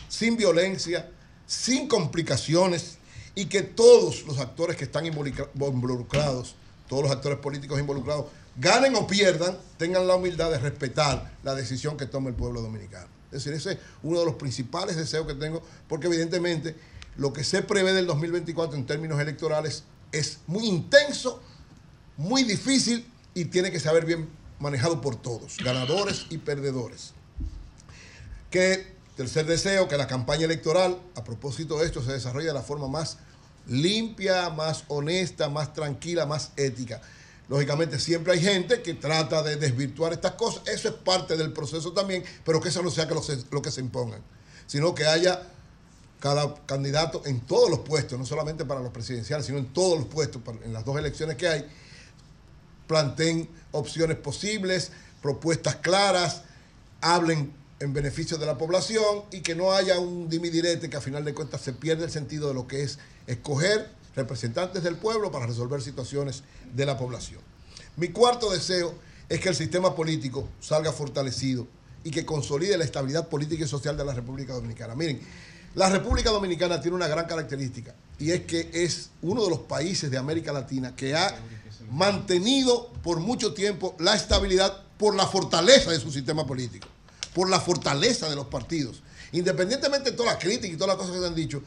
sin 0.08 0.38
violencia, 0.38 1.10
sin 1.46 1.88
complicaciones 1.90 3.00
y 3.36 3.46
que 3.48 3.62
todos 3.64 4.24
los 4.26 4.40
actores 4.40 4.78
que 4.78 4.86
están 4.86 5.06
involucra- 5.06 5.50
involucrados, 5.60 6.56
todos 6.88 7.04
los 7.04 7.12
actores 7.12 7.40
políticos 7.40 7.80
involucrados, 7.80 8.28
ganen 8.56 8.96
o 8.96 9.06
pierdan, 9.08 9.58
tengan 9.78 10.08
la 10.08 10.16
humildad 10.16 10.50
de 10.52 10.58
respetar 10.60 11.34
la 11.44 11.54
decisión 11.54 11.98
que 11.98 12.06
tome 12.06 12.30
el 12.30 12.36
pueblo 12.36 12.62
dominicano. 12.62 13.17
Es 13.32 13.44
decir, 13.44 13.54
ese 13.54 13.74
es 13.74 13.80
uno 14.04 14.20
de 14.20 14.26
los 14.26 14.36
principales 14.36 14.96
deseos 14.96 15.28
que 15.28 15.34
tengo, 15.34 15.62
porque 15.88 16.08
evidentemente 16.08 16.76
lo 17.18 17.34
que 17.34 17.44
se 17.44 17.62
prevé 17.62 17.94
del 17.94 18.08
2024 18.08 18.78
en 18.78 18.86
términos 18.86 19.20
electorales 19.20 19.84
es 20.12 20.40
muy 20.48 20.66
intenso, 20.66 21.42
muy 22.16 22.44
difícil 22.44 23.06
y 23.34 23.46
tiene 23.46 23.72
que 23.72 23.80
saber 23.80 24.06
bien 24.06 24.30
manejado 24.60 25.02
por 25.02 25.16
todos, 25.16 25.58
ganadores 25.58 26.28
y 26.30 26.38
perdedores. 26.38 27.14
Que, 28.50 28.96
tercer 29.16 29.46
deseo, 29.46 29.88
que 29.88 29.98
la 29.98 30.08
campaña 30.08 30.46
electoral, 30.46 31.00
a 31.16 31.24
propósito 31.24 31.78
de 31.80 31.86
esto, 31.86 32.02
se 32.02 32.14
desarrolle 32.14 32.48
de 32.48 32.54
la 32.54 32.62
forma 32.62 32.88
más 32.88 33.18
limpia, 33.68 34.50
más 34.50 34.86
honesta, 34.88 35.50
más 35.50 35.74
tranquila, 35.74 36.26
más 36.26 36.52
ética. 36.56 37.02
Lógicamente 37.50 37.98
siempre 38.00 38.34
hay 38.34 38.42
gente 38.42 38.82
que 38.82 38.94
trata 38.94 39.42
de 39.42 39.56
desvirtuar 39.56 40.12
estas 40.12 40.34
cosas, 40.34 40.64
eso 40.68 40.90
es 40.90 40.96
parte 40.96 41.38
del 41.38 41.54
proceso 41.54 41.94
también, 41.94 42.24
pero 42.44 42.60
que 42.60 42.70
eso 42.70 42.84
no 42.84 42.92
sea 42.92 43.08
que 43.08 43.14
lo, 43.14 43.22
lo 43.52 43.62
que 43.62 43.72
se 43.72 43.80
impongan, 43.80 44.22
sino 44.66 44.94
que 44.94 45.06
haya 45.06 45.48
cada 46.20 46.56
candidato 46.66 47.22
en 47.26 47.40
todos 47.42 47.70
los 47.70 47.80
puestos, 47.80 48.20
no 48.20 48.26
solamente 48.26 48.66
para 48.66 48.82
los 48.82 48.92
presidenciales, 48.92 49.46
sino 49.46 49.60
en 49.60 49.72
todos 49.72 49.98
los 50.00 50.08
puestos, 50.08 50.42
en 50.64 50.74
las 50.74 50.84
dos 50.84 50.98
elecciones 50.98 51.38
que 51.38 51.48
hay, 51.48 51.66
planteen 52.86 53.50
opciones 53.72 54.18
posibles, 54.18 54.92
propuestas 55.22 55.76
claras, 55.78 56.42
hablen 57.02 57.54
en 57.80 57.94
beneficio 57.94 58.38
de 58.38 58.46
la 58.46 58.58
población 58.58 59.24
y 59.32 59.42
que 59.42 59.56
no 59.56 59.72
haya 59.72 60.00
un 60.00 60.30
dimidirete 60.30 60.90
que 60.90 60.98
a 60.98 61.02
final 61.02 61.24
de 61.24 61.34
cuentas 61.34 61.62
se 61.62 61.74
pierde 61.74 62.06
el 62.06 62.12
sentido 62.12 62.48
de 62.48 62.56
lo 62.56 62.68
que 62.68 62.82
es 62.82 62.98
escoger 63.28 63.92
representantes 64.18 64.84
del 64.84 64.98
pueblo 64.98 65.32
para 65.32 65.46
resolver 65.46 65.82
situaciones 65.82 66.44
de 66.74 66.86
la 66.86 66.98
población. 66.98 67.40
Mi 67.96 68.10
cuarto 68.10 68.52
deseo 68.52 68.96
es 69.30 69.40
que 69.40 69.50
el 69.50 69.56
sistema 69.56 69.96
político 69.96 70.50
salga 70.60 70.92
fortalecido 70.92 71.68
y 72.04 72.12
que 72.12 72.26
consolide 72.26 72.78
la 72.78 72.84
estabilidad 72.84 73.28
política 73.30 73.64
y 73.64 73.68
social 73.68 73.96
de 73.96 74.04
la 74.04 74.14
República 74.14 74.54
Dominicana. 74.54 74.96
Miren, 74.96 75.22
la 75.76 75.90
República 75.90 76.32
Dominicana 76.32 76.82
tiene 76.82 76.96
una 76.96 77.08
gran 77.08 77.28
característica 77.28 77.94
y 78.18 78.32
es 78.32 78.42
que 78.42 78.72
es 78.74 79.12
uno 79.22 79.44
de 79.44 79.52
los 79.52 79.60
países 79.60 80.10
de 80.10 80.18
América 80.18 80.52
Latina 80.52 80.96
que 80.96 81.16
ha 81.16 81.36
mantenido 81.92 82.92
por 83.04 83.20
mucho 83.20 83.54
tiempo 83.54 83.96
la 84.00 84.16
estabilidad 84.16 84.84
por 84.98 85.16
la 85.16 85.28
fortaleza 85.28 85.92
de 85.92 86.00
su 86.00 86.12
sistema 86.12 86.48
político, 86.48 86.88
por 87.36 87.50
la 87.50 87.60
fortaleza 87.60 88.28
de 88.30 88.36
los 88.36 88.48
partidos. 88.48 89.04
Independientemente 89.32 90.12
de 90.12 90.18
todas 90.18 90.34
las 90.34 90.44
críticas 90.44 90.72
y 90.72 90.78
todas 90.78 90.88
las 90.88 90.98
cosas 90.98 91.14
que 91.14 91.20
se 91.22 91.28
han 91.28 91.36
dicho, 91.36 91.62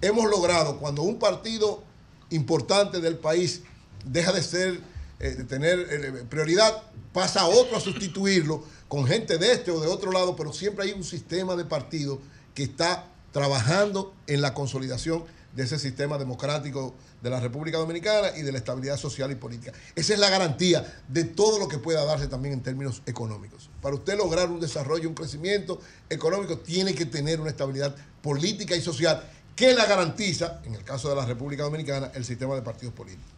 hemos 0.00 0.30
logrado 0.30 0.78
cuando 0.78 1.02
un 1.02 1.18
partido 1.18 1.82
importante 2.30 3.00
del 3.00 3.18
país 3.18 3.62
deja 4.04 4.32
de 4.32 4.42
ser, 4.42 4.80
eh, 5.20 5.30
de 5.30 5.44
tener 5.44 5.78
eh, 5.78 6.24
prioridad, 6.28 6.82
pasa 7.12 7.42
a 7.42 7.46
otro 7.46 7.76
a 7.76 7.80
sustituirlo 7.80 8.64
con 8.88 9.06
gente 9.06 9.38
de 9.38 9.52
este 9.52 9.70
o 9.70 9.80
de 9.80 9.88
otro 9.88 10.12
lado, 10.12 10.36
pero 10.36 10.52
siempre 10.52 10.84
hay 10.84 10.92
un 10.92 11.04
sistema 11.04 11.56
de 11.56 11.64
partido 11.64 12.20
que 12.54 12.64
está 12.64 13.06
trabajando 13.32 14.14
en 14.26 14.40
la 14.40 14.54
consolidación 14.54 15.24
de 15.54 15.64
ese 15.64 15.78
sistema 15.78 16.18
democrático 16.18 16.94
de 17.22 17.30
la 17.30 17.40
República 17.40 17.78
Dominicana 17.78 18.28
y 18.36 18.42
de 18.42 18.52
la 18.52 18.58
estabilidad 18.58 18.98
social 18.98 19.30
y 19.32 19.34
política. 19.36 19.72
Esa 19.94 20.12
es 20.12 20.20
la 20.20 20.28
garantía 20.28 21.02
de 21.08 21.24
todo 21.24 21.58
lo 21.58 21.66
que 21.66 21.78
pueda 21.78 22.04
darse 22.04 22.28
también 22.28 22.54
en 22.54 22.62
términos 22.62 23.02
económicos. 23.06 23.70
Para 23.80 23.94
usted 23.94 24.18
lograr 24.18 24.50
un 24.50 24.60
desarrollo, 24.60 25.08
un 25.08 25.14
crecimiento 25.14 25.80
económico, 26.10 26.58
tiene 26.58 26.94
que 26.94 27.06
tener 27.06 27.40
una 27.40 27.50
estabilidad 27.50 27.96
política 28.20 28.76
y 28.76 28.82
social 28.82 29.26
que 29.56 29.72
la 29.74 29.86
garantiza, 29.86 30.60
en 30.64 30.74
el 30.74 30.84
caso 30.84 31.08
de 31.08 31.16
la 31.16 31.24
República 31.24 31.62
Dominicana, 31.62 32.12
el 32.14 32.26
sistema 32.26 32.54
de 32.54 32.62
partidos 32.62 32.94
políticos. 32.94 33.32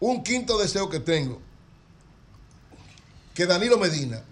Un 0.00 0.24
quinto 0.24 0.58
deseo 0.58 0.88
que 0.88 0.98
tengo, 0.98 1.38
que 3.34 3.44
Danilo 3.44 3.76
Medina 3.76 4.22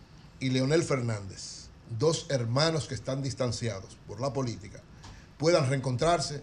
y 0.41 0.49
Leonel 0.49 0.83
Fernández, 0.83 1.69
dos 1.99 2.27
hermanos 2.31 2.89
que 2.89 2.95
están 2.95 3.23
distanciados 3.23 3.99
por 4.07 4.19
la 4.19 4.33
política, 4.33 4.81
puedan 5.37 5.69
reencontrarse, 5.69 6.43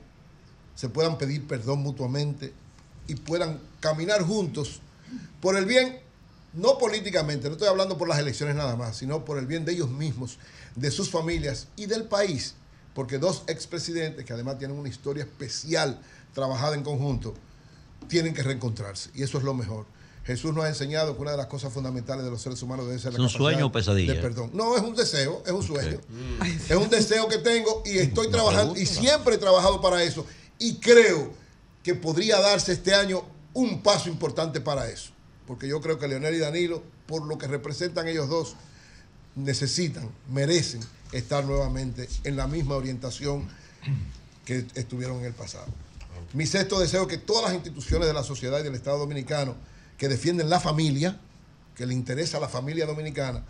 se 0.75 0.89
puedan 0.89 1.17
pedir 1.17 1.47
perdón 1.47 1.79
mutuamente 1.79 2.53
y 3.07 3.15
puedan 3.15 3.59
caminar 3.79 4.21
juntos 4.21 4.79
por 5.41 5.57
el 5.57 5.65
bien, 5.65 5.99
no 6.53 6.77
políticamente, 6.77 7.47
no 7.47 7.53
estoy 7.53 7.67
hablando 7.67 7.97
por 7.97 8.07
las 8.07 8.19
elecciones 8.19 8.55
nada 8.55 8.75
más, 8.75 8.97
sino 8.97 9.25
por 9.25 9.39
el 9.39 9.47
bien 9.47 9.65
de 9.65 9.73
ellos 9.73 9.89
mismos, 9.89 10.37
de 10.75 10.91
sus 10.91 11.09
familias 11.09 11.67
y 11.75 11.87
del 11.87 12.03
país, 12.03 12.55
porque 12.95 13.19
dos 13.19 13.43
expresidentes 13.47 14.25
que 14.25 14.33
además 14.33 14.57
tienen 14.57 14.79
una 14.79 14.89
historia 14.89 15.25
especial 15.25 15.99
trabajada 16.33 16.75
en 16.75 16.83
conjunto, 16.83 17.35
tienen 18.07 18.33
que 18.33 18.41
reencontrarse 18.41 19.11
y 19.13 19.21
eso 19.21 19.37
es 19.37 19.43
lo 19.43 19.53
mejor. 19.53 19.85
Jesús 20.23 20.55
nos 20.55 20.63
ha 20.63 20.69
enseñado 20.69 21.15
que 21.15 21.21
una 21.21 21.31
de 21.31 21.37
las 21.37 21.45
cosas 21.45 21.71
fundamentales 21.71 22.25
de 22.25 22.31
los 22.31 22.41
seres 22.41 22.59
humanos 22.63 22.87
debe 22.87 22.97
ser 22.97 23.13
la 23.13 23.19
¿Es 23.19 23.23
un 23.23 23.29
sueño 23.29 23.67
o 23.67 23.71
pesadilla? 23.71 24.13
de 24.13 24.21
perdón. 24.21 24.49
No, 24.53 24.75
es 24.75 24.81
un 24.81 24.95
deseo, 24.95 25.43
es 25.45 25.51
un 25.51 25.61
sueño. 25.61 25.99
Es 26.67 26.75
un 26.75 26.89
deseo 26.89 27.27
que 27.27 27.37
tengo 27.37 27.83
y 27.85 27.99
estoy 27.99 28.31
trabajando 28.31 28.75
y 28.75 28.87
siempre 28.87 29.35
he 29.35 29.37
trabajado 29.37 29.81
para 29.81 30.01
eso. 30.01 30.25
Y 30.57 30.77
creo 30.77 31.31
que 31.83 31.93
podría 31.93 32.39
darse 32.39 32.71
este 32.71 32.95
año 32.95 33.23
un 33.53 33.83
paso 33.83 34.09
importante 34.09 34.61
para 34.61 34.89
eso. 34.89 35.11
Porque 35.45 35.67
yo 35.67 35.79
creo 35.79 35.99
que 35.99 36.07
Leonel 36.07 36.33
y 36.33 36.39
Danilo, 36.39 36.81
por 37.05 37.23
lo 37.23 37.37
que 37.37 37.45
representan 37.45 38.07
ellos 38.07 38.27
dos, 38.27 38.55
necesitan, 39.35 40.09
merecen 40.31 40.81
estar 41.17 41.45
nuevamente 41.45 42.07
en 42.23 42.35
la 42.35 42.47
misma 42.47 42.75
orientación 42.75 43.47
que 44.45 44.65
estuvieron 44.75 45.19
en 45.19 45.25
el 45.25 45.33
pasado. 45.33 45.65
Mi 46.33 46.45
sexto 46.45 46.79
deseo 46.79 47.03
es 47.03 47.07
que 47.07 47.17
todas 47.17 47.45
las 47.45 47.53
instituciones 47.53 48.07
de 48.07 48.13
la 48.13 48.23
sociedad 48.23 48.59
y 48.59 48.63
del 48.63 48.75
Estado 48.75 48.99
dominicano 48.99 49.55
que 49.97 50.07
defienden 50.07 50.49
la 50.49 50.59
familia, 50.59 51.19
que 51.75 51.85
le 51.85 51.93
interesa 51.93 52.37
a 52.37 52.41
la 52.41 52.49
familia 52.49 52.85
dominicana, 52.85 53.43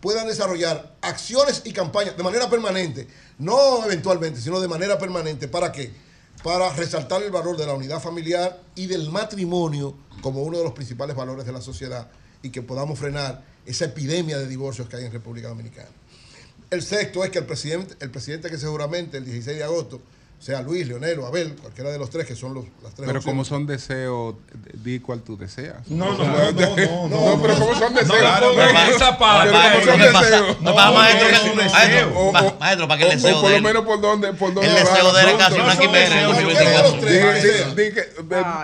puedan 0.00 0.28
desarrollar 0.28 0.94
acciones 1.00 1.62
y 1.64 1.72
campañas 1.72 2.16
de 2.16 2.22
manera 2.22 2.48
permanente, 2.48 3.08
no 3.38 3.84
eventualmente, 3.84 4.40
sino 4.40 4.60
de 4.60 4.68
manera 4.68 4.98
permanente. 4.98 5.48
¿Para 5.48 5.72
qué? 5.72 5.92
Para 6.44 6.72
resaltar 6.74 7.22
el 7.22 7.32
valor 7.32 7.56
de 7.56 7.66
la 7.66 7.74
unidad 7.74 8.00
familiar 8.00 8.60
y 8.76 8.86
del 8.86 9.10
matrimonio 9.10 9.96
como 10.20 10.42
uno 10.42 10.58
de 10.58 10.64
los 10.64 10.72
principales 10.72 11.16
valores 11.16 11.44
de 11.44 11.52
la 11.52 11.60
sociedad 11.60 12.08
y 12.42 12.50
que 12.50 12.62
podamos 12.62 12.98
frenar 12.98 13.44
esa 13.66 13.86
epidemia 13.86 14.38
de 14.38 14.46
divorcios 14.46 14.88
que 14.88 14.96
hay 14.96 15.04
en 15.04 15.12
República 15.12 15.48
Dominicana. 15.48 15.88
El 16.70 16.82
sexto 16.82 17.24
es 17.24 17.30
que 17.30 17.38
el 17.38 17.46
presidente, 17.46 17.94
el 18.00 18.10
presidente 18.10 18.50
que 18.50 18.58
se 18.58 18.66
juramente 18.66 19.16
el 19.16 19.24
16 19.24 19.56
de 19.56 19.64
agosto, 19.64 20.02
sea 20.40 20.62
Luis, 20.62 20.86
Leonel 20.86 21.18
o 21.18 21.26
Abel, 21.26 21.54
cualquiera 21.60 21.90
de 21.90 21.98
los 21.98 22.10
tres 22.10 22.24
que 22.24 22.36
son 22.36 22.54
los, 22.54 22.64
las 22.82 22.94
tres 22.94 23.06
Pero 23.06 23.18
opciones. 23.18 23.24
como 23.24 23.44
son 23.44 23.66
deseos, 23.66 24.36
di 24.72 25.00
cuál 25.00 25.20
tú 25.22 25.36
deseas. 25.36 25.76
No, 25.88 26.16
no, 26.16 26.24
no, 26.24 26.52
no, 26.52 27.08
No, 27.08 27.42
pero 27.42 27.54
como 27.58 27.74
son 27.74 27.92
deseos. 27.94 28.18
claro, 28.18 28.52
no, 28.54 28.62
esa 28.62 29.18
parte, 29.18 29.52
no, 29.52 29.58
no, 29.58 29.96
no, 29.96 29.96
no, 29.96 30.60
no, 30.60 30.74
no, 30.74 30.92
maestro, 30.94 31.28
que- 31.28 31.34
es 31.34 31.42
un 31.42 31.56
deseo. 31.58 32.32
maestro, 32.60 32.86
para 32.88 32.98
que 32.98 33.04
el 33.10 33.20
deseo 33.20 33.38
o 33.38 33.42
por 33.42 33.50
lo 33.50 33.60
menos 33.60 33.84
por 33.84 34.00
dónde, 34.00 34.32
por 34.34 34.54
dónde 34.54 34.70
el 34.70 34.76
deseo 34.76 35.12
de 35.12 35.36
casi 35.36 35.58
una 35.60 35.76
quimera, 35.76 36.28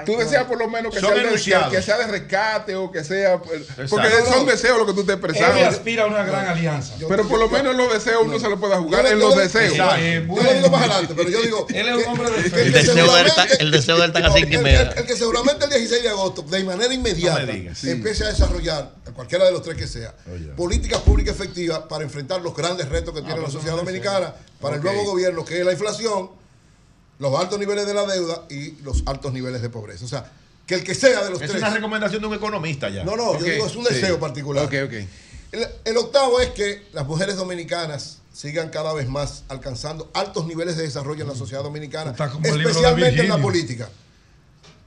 Tú 0.05 0.17
deseas 0.17 0.45
por 0.45 0.59
lo 0.59 0.69
menos 0.69 0.95
que 0.95 1.01
sea, 1.01 1.11
de, 1.11 1.71
que, 1.71 1.83
sea 1.83 1.99
de 1.99 2.07
rescate 2.07 2.77
o 2.77 2.91
que 2.93 3.03
sea. 3.05 3.39
pues, 3.39 3.63
Porque 3.91 4.09
son 4.29 4.47
deseos 4.47 4.79
lo 4.79 4.87
que 4.87 4.93
tú 4.93 5.01
estás 5.01 5.17
expresando. 5.17 5.59
Él 5.59 5.65
aspira 5.67 6.05
a 6.05 6.07
una 6.07 6.25
gran 6.25 6.47
alianza. 6.47 6.95
Pero 7.09 7.27
por 7.27 7.39
lo 7.41 7.49
menos 7.49 7.73
en 7.73 7.79
los 7.79 7.93
deseos 7.93 8.23
uno 8.25 8.39
se 8.39 8.49
lo 8.49 8.59
puede 8.59 8.77
jugar 8.77 9.07
en 9.07 9.19
los 9.19 9.37
deseos. 9.37 9.75
Yo 9.77 10.43
lo 10.43 10.53
digo 10.55 10.71
más 10.71 10.83
adelante, 10.83 11.15
pero 11.17 11.29
yo 11.31 11.43
digo. 11.43 11.64
Él 11.75 11.89
es 11.89 12.07
un 12.07 12.13
hombre 12.13 12.31
de 12.31 12.51
fe. 12.51 12.63
El 12.63 12.73
deseo 12.73 12.95
de 12.95 13.01
él 13.01 13.07
seguramente- 13.07 13.43
está- 13.43 13.55
el 13.65 13.71
deseo 13.71 13.97
de 13.97 14.03
él 14.05 14.09
está 14.11 14.23
casi 14.23 14.39
en 14.39 14.45
el- 14.45 14.51
quimera. 14.51 14.81
el- 14.93 14.99
el 14.99 15.07
que 15.07 15.17
seguramente 15.17 15.65
el 15.65 15.71
16 15.71 16.03
de 16.03 16.09
agosto, 16.09 16.43
de 16.43 16.65
manera 16.65 16.93
inmediata, 16.95 17.41
No 17.41 17.47
me 17.47 17.53
digas, 17.53 17.79
sí. 17.79 17.91
empiece 17.91 18.25
a 18.25 18.29
desarrollar, 18.29 18.93
a 19.07 19.11
cualquiera 19.13 19.45
de 19.45 19.53
los 19.53 19.63
tres 19.63 19.77
que 19.77 19.87
sea, 19.87 20.15
políticas 20.57 21.01
públicas 21.03 21.35
efectivas 21.35 21.81
para 21.89 22.05
enfrentar 22.05 22.41
los 22.43 22.55
grandes 22.57 22.89
retos 22.89 23.15
que 23.15 23.23
tiene 23.23 23.41
la 23.41 23.51
sociedad 23.51 23.77
dominicana, 23.77 24.35
para 24.61 24.77
el 24.77 24.83
nuevo 24.83 25.05
gobierno, 25.05 25.45
que 25.45 25.59
es 25.61 25.65
la 25.67 25.73
inflación, 25.73 26.31
los 27.19 27.39
altos 27.39 27.59
niveles 27.59 27.87
de 27.87 27.95
la 27.95 28.05
deuda 28.07 28.43
y 28.51 28.73
los 28.83 29.03
altos 29.07 29.33
niveles 29.33 29.63
de 29.63 29.71
pobreza. 29.71 30.05
O 30.05 30.09
sea, 30.09 30.31
que 30.67 30.75
el 30.77 30.85
que 30.85 30.95
sea 30.95 31.23
de 31.25 31.31
los 31.31 31.41
Es 31.43 31.51
tres. 31.51 31.63
una 31.63 31.71
recomendación 31.71 32.21
de 32.23 32.27
un 32.29 32.35
economista 32.35 32.89
ya. 32.89 33.05
No, 33.05 33.17
no, 33.17 33.39
yo 33.39 33.45
digo, 33.45 33.67
es 33.67 33.77
un 33.77 33.85
sí. 33.87 33.95
deseo 33.95 34.19
particular. 34.19 34.65
Ok, 34.65 34.75
ok. 34.87 34.93
El, 35.53 35.69
el 35.85 35.97
octavo 35.97 36.41
es 36.41 36.49
que 36.51 36.87
las 36.93 37.07
mujeres 37.07 37.37
dominicanas 37.37 38.19
sigan 38.35 38.69
cada 38.69 38.93
vez 38.93 39.09
más 39.09 39.45
alcanzando 39.49 40.11
altos 40.13 40.45
niveles 40.47 40.77
de 40.77 40.83
desarrollo 40.83 41.23
en 41.23 41.29
la 41.29 41.37
sociedad 41.37 41.63
dominicana, 41.63 42.11
Está 42.11 42.31
especialmente 42.43 43.21
en 43.23 43.29
la 43.29 43.41
política. 43.41 43.89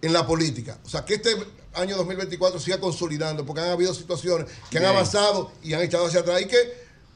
En 0.01 0.11
la 0.13 0.27
política. 0.27 0.77
O 0.85 0.89
sea, 0.89 1.05
que 1.05 1.15
este 1.15 1.35
año 1.73 1.95
2024 1.97 2.59
siga 2.59 2.79
consolidando, 2.79 3.45
porque 3.45 3.61
han 3.61 3.69
habido 3.69 3.93
situaciones 3.93 4.47
que 4.69 4.77
han 4.77 4.83
Bien. 4.83 4.93
avanzado 4.95 5.51
y 5.63 5.73
han 5.73 5.81
echado 5.81 6.05
hacia 6.07 6.19
atrás 6.19 6.41
y 6.41 6.45
que 6.45 6.57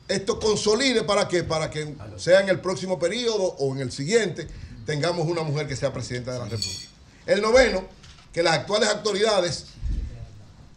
esto 0.07 0.39
consolide 0.39 1.03
para 1.03 1.27
que 1.27 1.43
para 1.43 1.69
que 1.69 1.93
sea 2.17 2.39
en 2.39 2.49
el 2.49 2.59
próximo 2.61 2.97
periodo 2.97 3.43
o 3.59 3.75
en 3.75 3.81
el 3.81 3.91
siguiente 3.91 4.47
tengamos 4.85 5.27
una 5.27 5.43
mujer 5.43 5.67
que 5.67 5.75
sea 5.75 5.91
presidenta 5.93 6.31
de 6.33 6.39
la 6.39 6.45
República. 6.45 6.87
El 7.25 7.41
noveno, 7.41 7.85
que 8.33 8.41
las 8.41 8.53
actuales 8.55 8.89
autoridades 8.89 9.65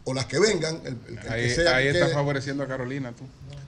o 0.03 0.13
las 0.13 0.25
que 0.25 0.37
vengan, 0.37 0.81
el, 0.85 0.97
el 1.09 1.19
que 1.19 1.29
Ahí, 1.29 1.49
sea 1.49 1.77
ahí 1.77 1.87
que 1.87 1.93
quede- 1.93 2.13
favoreciendo 2.13 2.63
a 2.63 2.67
Carolina 2.67 3.13
tú. 3.13 3.23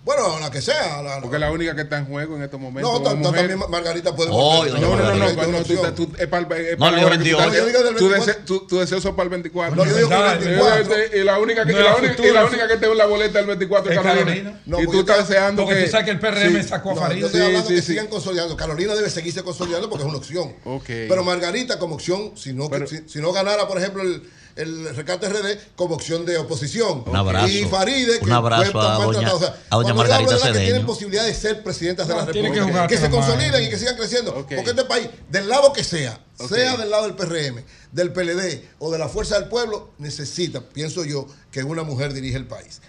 Bueno, 0.08 0.40
la 0.40 0.50
que 0.50 0.62
sea. 0.62 1.02
la- 1.04 1.16
la- 1.16 1.22
Porque 1.22 1.36
es 1.36 1.40
la 1.42 1.52
única 1.52 1.76
que 1.76 1.82
está 1.82 1.98
en 1.98 2.06
juego 2.06 2.36
en 2.38 2.44
estos 2.44 2.60
momentos. 2.60 2.92
no, 2.92 3.16
mujer. 3.16 3.48
también 3.48 3.60
Margarita 3.70 4.16
puede 4.16 4.30
Oh, 4.34 4.66
No, 4.66 4.74
no, 4.80 4.96
no, 4.96 4.96
no, 4.98 5.16
no, 5.16 5.58
es 5.58 5.96
tú, 5.96 6.12
es 6.18 6.28
para, 6.28 6.58
es 6.58 6.72
No, 6.72 6.78
para 6.80 6.92
le 6.92 6.98
la 6.98 6.98
dio 6.98 7.08
hora 7.08 7.18
que 7.18 7.24
tú 7.30 7.38
28. 7.38 7.38
estás- 7.38 7.48
No, 7.48 7.54
yo 7.54 7.66
digo 7.66 7.84
del 7.84 7.96
tu 7.96 8.10
24. 8.10 8.26
dese- 8.34 8.46
tu- 8.46 8.68
Tu 8.68 8.80
deseo 8.80 9.02
son 9.02 9.16
para 9.16 9.26
el 9.26 9.30
24. 9.30 9.76
No, 9.76 9.86
yo 9.86 9.96
digo 9.96 10.10
que 10.10 10.16
el 10.16 10.22
Dale. 10.22 10.46
24. 10.46 11.18
Y 11.18 11.24
la 11.24 11.40
única 11.40 11.66
que, 11.66 11.74
No, 11.74 11.80
la 11.80 11.90
el 11.90 11.96
única, 11.98 12.10
futuro, 12.14 12.30
y 12.30 12.34
la 12.34 12.42
el 12.42 12.48
única 12.48 12.68
que 12.70 12.78
tengo 12.78 12.92
en 12.94 12.98
la 12.98 13.06
boleta 13.06 13.38
del 13.40 13.48
24 13.48 13.92
es 13.92 13.98
Carolina. 14.00 14.26
Carolina. 14.26 14.62
No, 14.66 14.80
y 14.82 14.86
porque 14.86 14.98
tú 14.98 15.00
estás 15.12 15.28
deseando 15.30 15.64
Porque 15.66 15.78
que. 15.80 15.86
tú 15.86 15.92
sabes 15.92 16.06
que 16.06 16.12
el 16.12 16.20
PRM 16.20 16.62
sí. 16.64 16.70
sacó 16.70 16.92
a 16.92 16.96
No, 16.96 17.02
Farid. 17.02 17.20
yo 17.20 17.26
estoy 17.28 17.42
Sí, 17.42 17.46
hablando 17.48 17.68
sí, 17.70 17.76
que 17.76 17.82
sí. 17.82 17.88
sigan 17.88 18.08
consolidando. 18.08 18.56
Carolina 18.58 18.96
debe 18.96 19.10
seguirse 19.10 19.44
consolidando 19.44 19.90
porque 19.90 20.04
es 20.06 20.10
una 20.10 20.18
opción. 20.18 20.54
Pero 20.88 21.24
Margarita 21.24 21.78
como 21.80 21.96
opción, 21.96 22.32
si 22.36 22.54
no, 22.54 22.70
Pero- 22.70 22.88
si, 22.88 23.00
si 23.08 23.20
no 23.20 23.32
ganara, 23.34 23.68
por 23.68 23.78
ejemplo, 23.78 24.04
el, 24.04 24.24
el 24.58 24.96
rescate 24.96 25.30
RD, 25.30 25.58
como 25.76 25.96
opción 25.96 26.26
de 26.26 26.38
oposición. 26.38 27.04
Un 27.06 27.16
abrazo. 27.16 27.48
Y 27.48 27.66
Faride, 27.66 28.20
que 28.20 28.26
Un 28.26 28.32
abrazo 28.32 28.80
a 28.82 28.96
doña-. 29.06 29.34
O 29.34 29.40
sea, 29.40 29.56
a 29.70 29.76
doña 29.76 29.94
Margarita 29.94 30.32
de 30.32 30.36
las 30.40 30.44
que 30.48 30.54
Cedeño. 30.54 30.66
tienen 30.66 30.86
posibilidad 30.86 31.26
de 31.26 31.34
ser 31.34 31.64
presidentas 31.64 32.08
de 32.08 32.14
No, 32.14 32.20
la 32.22 32.26
que 32.26 32.42
República. 32.42 32.66
jugar 32.66 32.88
Que, 32.90 32.98
se 32.98 33.10
consoliden 33.10 33.52
madre. 33.52 33.66
y 33.66 33.70
que 33.70 33.78
sigan 33.78 33.96
creciendo. 33.96 34.34
Porque 34.34 34.56
este 34.56 34.86
país, 34.86 35.10
del 35.30 35.48
lado 35.48 35.72
que 35.74 35.84
sea, 35.84 36.20
sea 36.50 36.76
del 36.78 36.90
lado 36.90 37.04
del 37.04 37.16
PRM, 37.16 37.64
del 37.92 38.12
PLD 38.12 38.64
o 38.80 38.92
de 38.92 38.98
la 38.98 39.08
Fuerza 39.08 39.40
del 39.40 39.48
Pueblo, 39.50 39.92
necesita, 40.00 40.62
pienso 40.62 41.06
yo, 41.06 41.28
que 41.52 41.64
una 41.64 41.84
mujer 41.84 42.14
dirige 42.14 42.38
el 42.38 42.48
país. 42.48 42.82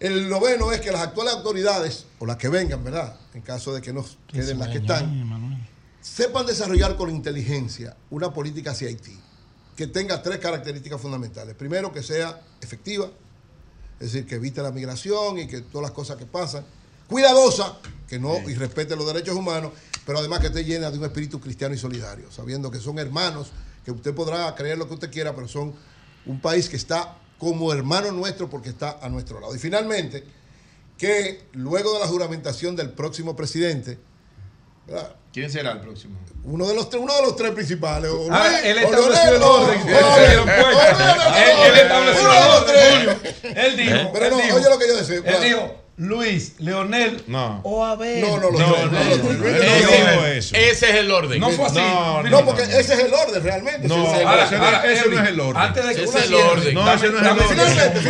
El 0.00 0.28
noveno 0.28 0.70
es 0.72 0.80
que 0.80 0.92
las 0.92 1.00
actuales 1.00 1.34
autoridades, 1.34 2.04
o 2.20 2.26
las 2.26 2.36
que 2.36 2.48
vengan, 2.48 2.84
¿verdad? 2.84 3.16
En 3.34 3.40
caso 3.42 3.74
de 3.74 3.80
que 3.80 3.92
no 3.92 4.04
queden 4.28 4.58
las 4.58 4.68
que 4.68 4.78
están, 4.78 5.66
sepan 6.00 6.46
desarrollar 6.46 6.96
con 6.96 7.10
inteligencia 7.10 7.96
una 8.10 8.32
política 8.32 8.70
hacia 8.70 8.88
Haití 8.88 9.18
que 9.78 9.86
tenga 9.86 10.20
tres 10.20 10.38
características 10.38 11.00
fundamentales. 11.00 11.54
Primero, 11.54 11.92
que 11.92 12.02
sea 12.02 12.42
efectiva, 12.60 13.08
es 14.00 14.12
decir, 14.12 14.26
que 14.26 14.34
evite 14.34 14.60
la 14.60 14.72
migración 14.72 15.38
y 15.38 15.46
que 15.46 15.60
todas 15.60 15.84
las 15.84 15.92
cosas 15.92 16.16
que 16.16 16.26
pasan. 16.26 16.64
Cuidadosa, 17.08 17.78
que 18.08 18.18
no 18.18 18.40
y 18.50 18.54
respete 18.56 18.96
los 18.96 19.06
derechos 19.06 19.36
humanos, 19.36 19.70
pero 20.04 20.18
además 20.18 20.40
que 20.40 20.48
esté 20.48 20.64
llena 20.64 20.90
de 20.90 20.98
un 20.98 21.04
espíritu 21.04 21.40
cristiano 21.40 21.76
y 21.76 21.78
solidario, 21.78 22.28
sabiendo 22.32 22.72
que 22.72 22.80
son 22.80 22.98
hermanos, 22.98 23.52
que 23.84 23.92
usted 23.92 24.12
podrá 24.16 24.52
creer 24.56 24.78
lo 24.78 24.88
que 24.88 24.94
usted 24.94 25.12
quiera, 25.12 25.32
pero 25.32 25.46
son 25.46 25.72
un 26.26 26.40
país 26.40 26.68
que 26.68 26.74
está 26.74 27.16
como 27.38 27.72
hermano 27.72 28.10
nuestro 28.10 28.50
porque 28.50 28.70
está 28.70 28.98
a 29.00 29.08
nuestro 29.08 29.38
lado. 29.38 29.54
Y 29.54 29.60
finalmente, 29.60 30.24
que 30.96 31.44
luego 31.52 31.94
de 31.94 32.00
la 32.00 32.08
juramentación 32.08 32.74
del 32.74 32.90
próximo 32.90 33.36
presidente, 33.36 33.96
¿verdad? 34.88 35.14
¿Quién 35.38 35.50
será 35.52 35.72
el 35.72 35.80
próximo? 35.80 36.18
uno 36.44 36.66
de 36.66 36.74
los 36.74 36.88
tres, 36.88 37.02
uno 37.02 37.14
de 37.14 37.22
los 37.22 37.36
tres 37.36 37.52
principales. 37.52 38.10
o 38.10 38.26
Ah, 38.30 38.48
Luis, 38.48 38.60
él 38.64 38.78
estableció 38.78 39.36
el 39.36 39.42
orden. 39.42 39.80
Él 39.88 41.74
estableció 41.76 42.22
uno 42.22 42.32
de 42.32 42.38
el 42.40 42.46
los 42.48 42.56
orden. 42.62 43.18
Él 43.56 43.76
dijo. 43.76 44.10
Pero 44.12 44.30
no, 44.30 44.36
oye 44.36 44.70
lo 44.70 44.78
que 44.78 44.88
yo 44.88 44.96
decía. 44.96 45.16
Él 45.24 45.42
dijo, 45.44 45.74
Luis, 45.98 46.52
Leonel 46.58 47.24
No. 47.26 47.60
o 47.64 47.84
Abel. 47.84 48.20
No, 48.20 48.38
no, 48.38 48.50
No. 48.52 50.26
Ese 50.26 50.70
es 50.70 50.94
el 50.94 51.10
orden. 51.10 51.40
No 51.40 51.50
fue 51.50 51.66
así. 51.66 51.74
No, 51.74 52.22
No, 52.22 52.44
porque 52.44 52.62
ese 52.62 52.78
es 52.78 52.90
el 52.90 53.12
orden 53.12 53.42
realmente. 53.42 53.88
No, 53.88 54.14
ese 54.14 55.08
no 55.08 55.20
es 55.20 55.28
el 55.28 55.40
orden. 55.40 55.62
Antes 55.62 55.86
de 55.86 55.94
que 55.96 56.04
Ese 56.04 56.18
es 56.18 56.24
el 56.26 56.34
orden. 56.34 56.74
No, 56.74 56.92
ese 56.92 57.08
no 57.08 57.18
es 57.18 57.22
el 57.22 57.28
orden. 57.28 57.46
Finalmente, 57.48 58.00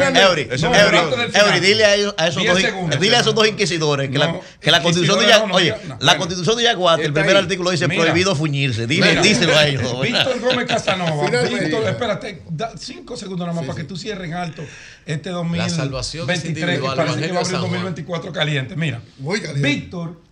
finalmente. 0.59 1.39
Eury, 1.39 1.61
dile 1.61 1.85
a, 1.87 1.95
esos, 2.27 2.45
dos, 2.45 2.59
dile 3.01 3.17
a 3.17 3.21
esos 3.21 3.35
dos 3.35 3.45
no. 3.45 3.51
inquisidores 3.51 4.11
que, 4.11 4.19
No, 4.19 4.43
la, 4.63 4.83
constitución 4.83 5.19
de 5.19 5.25
inquisidores 5.25 5.29
ya, 5.29 5.39
no, 5.41 5.47
no, 5.47 5.55
oye, 5.55 5.75
no, 5.87 5.97
la 6.01 6.19
constitución 6.19 6.57
de 6.59 6.65
Yaguate, 6.65 7.05
el 7.07 7.13
primer 7.15 7.37
artículo 7.37 7.71
dice 7.71 7.89
prohibido 7.89 8.37
fuñirse. 8.37 8.87
Dile, 8.87 9.23
díselo 9.23 9.57
a 9.57 9.67
ellos. 9.67 10.01
Víctor 10.03 10.41
Gómez 10.41 10.67
Casanova. 10.67 11.31
Víctor, 11.31 11.89
espérate, 11.89 12.43
cinco 12.79 13.17
segundos 13.17 13.47
nada 13.47 13.59
más 13.59 13.67
para 13.67 13.79
que 13.79 13.85
tú 13.85 13.97
cierres 13.97 14.29
en 14.29 14.35
alto 14.35 14.63
este 15.09 15.31
La 15.31 15.69
salvación 15.69 16.31
es 16.31 16.43
2023 16.45 16.81
que 16.81 16.87
parece 16.87 17.21
que 17.21 17.33
va 17.33 17.39
a 17.39 17.41
abrir 17.41 17.47
San 17.47 17.55
un 17.55 17.61
Juan. 17.71 17.73
2024 17.83 18.33
caliente. 18.33 18.77
Mira, 18.77 19.01
Muy 19.19 19.41
caliente. 19.41 19.69
Víctor. 19.69 20.29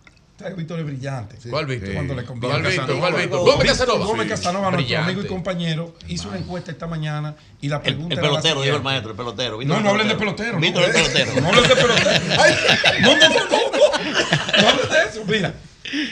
Víctor 0.55 0.79
es 0.79 0.85
brillante. 0.85 1.35
¿Cuál 1.49 1.65
Víctor? 1.65 1.93
Cuando 1.95 2.13
le 2.13 2.23
conviene. 2.23 2.59
¿Cuál 2.59 2.71
Víctor? 2.71 2.99
¿Cuál 2.99 3.13
Víctor? 3.15 3.39
Víctor 3.39 3.53
Gómez 3.55 3.67
Casanova. 3.67 4.05
Gómez 4.05 4.27
Casanova, 4.27 4.61
nuestro 4.69 4.77
Brillante. 4.85 5.11
amigo 5.11 5.25
y 5.25 5.27
compañero, 5.27 5.95
hizo 6.07 6.29
una 6.29 6.37
encuesta 6.37 6.69
esta 6.71 6.85
mañana 6.85 7.35
y 7.59 7.69
la 7.69 7.77
El, 7.77 7.81
pregunta 7.81 8.13
el 8.13 8.21
la 8.21 8.27
pelotero, 8.29 8.61
dijo 8.61 8.75
el 8.75 8.83
maestro, 8.83 9.11
el 9.11 9.17
pelotero. 9.17 9.59
No, 9.63 9.79
no 9.79 9.89
hablen 9.89 10.07
de 10.07 10.15
pelotero. 10.15 10.59
Víctor 10.59 10.83
el 10.83 10.91
pelotero. 10.91 11.41
No 11.41 11.47
hablen 11.47 11.67
de 11.67 11.75
pelotero. 11.75 12.19
No, 13.01 13.17
no, 13.17 13.29
no. 13.29 14.61
No 14.61 14.69
hablen 14.69 14.89
de 14.89 15.09
eso. 15.09 15.25
Mira, 15.27 15.53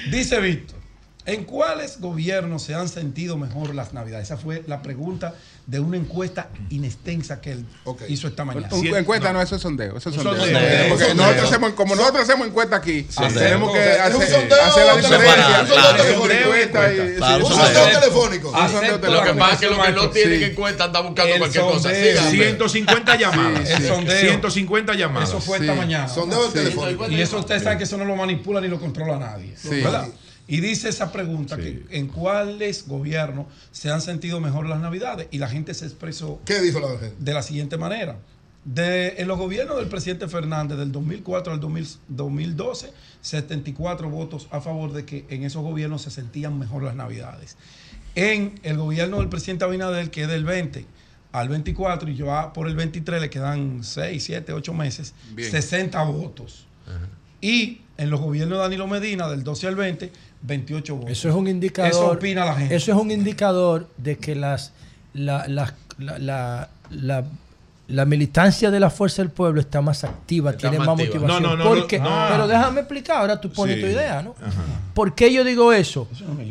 dice 0.10 0.40
Víctor, 0.40 0.80
¿en 1.28 1.44
cuáles 1.44 2.00
gobiernos 2.02 2.64
se 2.64 2.74
han 2.74 2.90
sentido 2.90 3.38
mejor 3.38 3.76
las 3.76 3.94
navidades? 3.94 4.26
Esa 4.26 4.38
fue 4.38 4.64
la 4.66 4.82
pregunta 4.82 5.36
de 5.68 5.80
una 5.80 5.98
encuesta 5.98 6.50
inextensa 6.70 7.42
que 7.42 7.54
él 7.54 7.66
hizo 8.08 8.28
esta 8.28 8.46
mañana. 8.46 8.68
Un- 8.72 8.86
encuesta 8.96 9.34
no, 9.34 9.42
eso 9.42 9.56
es 9.56 9.62
sondeo. 9.64 9.98
Eso 9.98 10.10
es 10.10 10.16
sondeo. 10.16 10.36
sondeo. 10.36 10.90
Porque 10.90 11.06
Sondeo. 11.06 11.16
nosotros 11.26 11.50
hacemos, 11.50 11.72
como 11.74 11.96
nosotros 11.96 12.24
hacemos 12.24 12.48
encuesta 12.48 12.76
aquí, 12.76 13.08
tenemos 13.34 13.74
que 13.74 13.80
Es 13.94 14.14
un 14.14 14.22
hacer, 14.22 14.36
sondeo 14.42 14.62
hacer 14.64 14.86
la 14.86 14.94
telefónico, 14.96 15.24
diferencia. 15.24 15.62
un 15.62 15.68
sondeo 17.50 18.00
telefónico. 18.00 18.50
encuesta 18.50 19.10
Lo 19.10 19.24
que 19.24 19.34
pasa 19.34 19.54
es 19.54 19.60
que 19.60 19.70
los 19.70 19.86
que 19.86 19.92
no 19.92 20.10
tienen 20.10 20.40
sí. 20.40 20.44
en 20.46 20.56
cuenta 20.56 20.86
están 20.86 21.06
buscando 21.08 21.38
cualquier 21.38 21.64
cosa. 21.64 21.80
sondeo. 21.90 22.12
Síganme. 22.12 22.38
150 22.46 23.16
llamadas. 23.16 23.70
El 23.70 23.88
sondeo. 23.88 24.20
150 24.20 24.94
llamadas. 24.94 25.30
Eso 25.30 25.40
fue 25.42 25.58
esta 25.58 25.74
mañana. 25.74 26.08
Sondeo 26.08 26.50
telefónico. 26.50 27.10
Y 27.10 27.22
eso 27.22 27.40
ustedes 27.40 27.64
saben 27.64 27.78
que 27.78 27.86
eso 27.86 27.98
no 27.98 28.06
lo 28.06 28.16
manipula 28.16 28.62
ni 28.62 28.68
lo 28.68 28.80
controla 28.80 29.18
nadie. 29.18 29.54
Sí. 29.58 29.82
¿verdad? 29.82 30.08
Y 30.48 30.62
dice 30.62 30.90
esa 30.90 31.12
pregunta 31.12 31.58
que 31.58 31.86
en 31.90 32.08
cuáles 32.08 32.88
gobiernos 32.88 33.48
se 33.72 33.90
han 33.90 34.02
sentido 34.02 34.40
mejor 34.40 34.68
las 34.68 34.80
navidades 34.80 35.28
y 35.32 35.40
la 35.40 35.48
gente 35.48 35.74
se 35.74 35.86
expresó 35.86 36.40
¿Qué 36.46 36.62
dijo 36.62 36.80
la 36.80 36.90
gente? 37.00 37.16
de 37.18 37.34
la 37.34 37.42
siguiente 37.42 37.78
manera. 37.78 38.18
De, 38.64 39.16
en 39.18 39.28
los 39.28 39.38
gobiernos 39.38 39.78
del 39.78 39.88
presidente 39.88 40.28
Fernández 40.28 40.78
del 40.78 40.92
2004 40.92 41.54
al 41.54 41.60
2000 41.60 41.88
2012, 42.08 42.92
74 43.22 44.10
votos 44.10 44.48
a 44.52 44.60
favor 44.60 44.92
de 44.92 45.06
que 45.06 45.26
en 45.30 45.44
esos 45.44 45.64
gobiernos 45.64 46.02
se 46.04 46.12
sentían 46.12 46.58
mejor 46.58 46.84
las 46.84 46.96
navidades. 46.96 47.58
En 48.16 48.60
el 48.64 48.78
gobierno 48.78 49.18
del 49.18 49.30
presidente 49.30 49.66
Abinader, 49.66 50.10
que 50.10 50.24
es 50.24 50.28
del 50.28 50.46
20 50.46 50.86
al 51.32 51.50
24 51.50 52.10
y 52.10 52.16
ya 52.16 52.54
por 52.54 52.68
el 52.68 52.76
23 52.76 53.22
le 53.22 53.30
quedan 53.30 53.84
6, 53.84 54.24
7, 54.24 54.54
8 54.54 54.74
meses, 54.74 55.14
Bien. 55.34 55.52
60 55.52 56.02
votos. 56.04 56.66
Y 57.42 57.82
en 57.98 58.10
los 58.10 58.20
gobiernos 58.20 58.58
de 58.58 58.64
Danilo 58.64 58.88
Medina, 58.88 59.28
del 59.28 59.44
12 59.44 59.68
al 59.68 59.76
20, 59.76 60.12
28 60.46 60.96
votos. 60.96 61.12
Eso 61.12 61.30
es 61.30 61.36
un 61.36 61.48
indicador. 61.48 61.92
Eso 61.92 62.12
opina 62.12 62.46
la 62.46 62.56
gente. 62.56 62.76
Eso 62.76 62.92
es 62.92 62.98
un 62.98 63.12
indicador 63.12 63.90
de 63.98 64.18
que 64.18 64.36
las 64.36 64.72
la, 65.14 65.48
la, 65.48 65.74
la, 65.98 66.20
la, 66.20 66.70
la- 66.90 67.24
la 67.88 68.04
militancia 68.06 68.72
de 68.72 68.80
la 68.80 68.90
fuerza 68.90 69.22
del 69.22 69.30
pueblo 69.30 69.62
está 69.62 69.80
más 69.80 70.04
activa, 70.04 70.50
Está 70.50 70.62
tiene 70.72 70.80
más 70.80 70.88
más, 70.88 71.00
activa. 71.00 71.20
motivación. 71.20 71.44
No, 71.44 71.56
no, 71.56 71.64
no, 71.64 71.70
Porque- 71.70 72.00
no. 72.00 72.10
Pero 72.32 72.48
déjame 72.48 72.80
explicar, 72.80 73.18
ahora 73.18 73.40
tú 73.40 73.52
pones 73.52 73.76
Sí. 73.76 73.82
tu 73.82 73.88
idea, 73.88 74.24
¿no? 74.24 74.34
Ajá. 74.42 74.64
¿Por 74.96 75.14
qué 75.14 75.32
yo 75.32 75.44
digo 75.44 75.72
eso? 75.72 76.08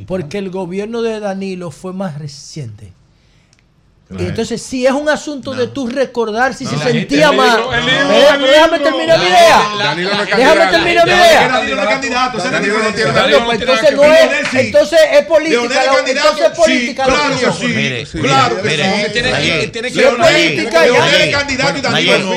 Porque 0.07 0.39
el 0.39 0.51
gobierno 0.51 1.03
de 1.03 1.19
Danilo 1.19 1.73
fue 1.73 1.93
más 1.93 2.21
reciente. 2.21 2.93
Y 4.19 4.27
entonces, 4.27 4.63
si 4.63 4.87
es 4.87 4.93
un 4.93 5.09
asunto 5.09 5.53
de 5.55 5.67
tú 5.69 5.87
recordar 5.89 6.55
si 6.55 6.67
se 6.67 6.77
sentía 6.79 7.31
Pero 7.31 7.73
el 7.75 7.85
déjame 8.43 8.79
terminar 8.79 9.19
mi 9.19 9.25
La- 9.25 9.31
idea. 9.31 10.35
Déjame 10.37 10.67
terminar 10.71 11.07
mi 11.07 11.13
idea. 11.13 11.63
Pues 13.45 13.61
entonces 13.61 13.93
no 13.95 14.05
es, 14.05 14.55
entonces 14.55 14.99
es 15.13 15.27
política, 15.27 15.85
entonces 16.07 16.45
es 16.45 16.51
política. 16.59 17.07
la 17.07 17.15
claro 17.15 17.39
que 17.39 17.47
opinión. 17.47 17.55
sí. 17.59 17.67
Mire, 17.67 18.07
Claro 18.07 18.57
que 18.63 18.69
mire, 18.69 18.85
sí. 18.85 18.91
mire, 19.41 19.67
tiene 19.69 19.93
que- 19.93 20.01
es 20.01 20.15
política. 20.15 20.83
Leonel 20.85 21.21
es 21.21 21.37
candidato 21.37 21.79
y 21.79 21.81
Danilo 21.81 22.19
no. 22.19 22.31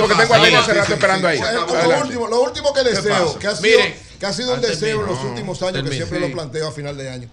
Porque 0.00 0.14
tengo 0.14 0.34
a 0.34 0.38
Danilo 0.38 0.58
hace 0.58 0.74
rato 0.74 0.92
esperando 0.92 1.28
ahí. 1.28 1.38
Eh, 1.38 1.42
Lo 2.30 2.40
último, 2.42 2.72
que 2.72 2.82
deseo, 2.82 3.38
que 3.38 3.46
ha 3.46 3.56
sido, 3.56 3.62
Mire, 3.78 3.96
que 4.18 4.26
ha 4.26 4.32
sido 4.32 4.54
un 4.54 4.60
deseo 4.60 5.00
en 5.00 5.06
los 5.06 5.24
últimos 5.24 5.62
años, 5.62 5.82
que 5.88 5.94
siempre 5.96 6.20
lo 6.20 6.32
planteo 6.32 6.68
a 6.68 6.72
final 6.72 6.96
de 6.96 7.10
año, 7.10 7.28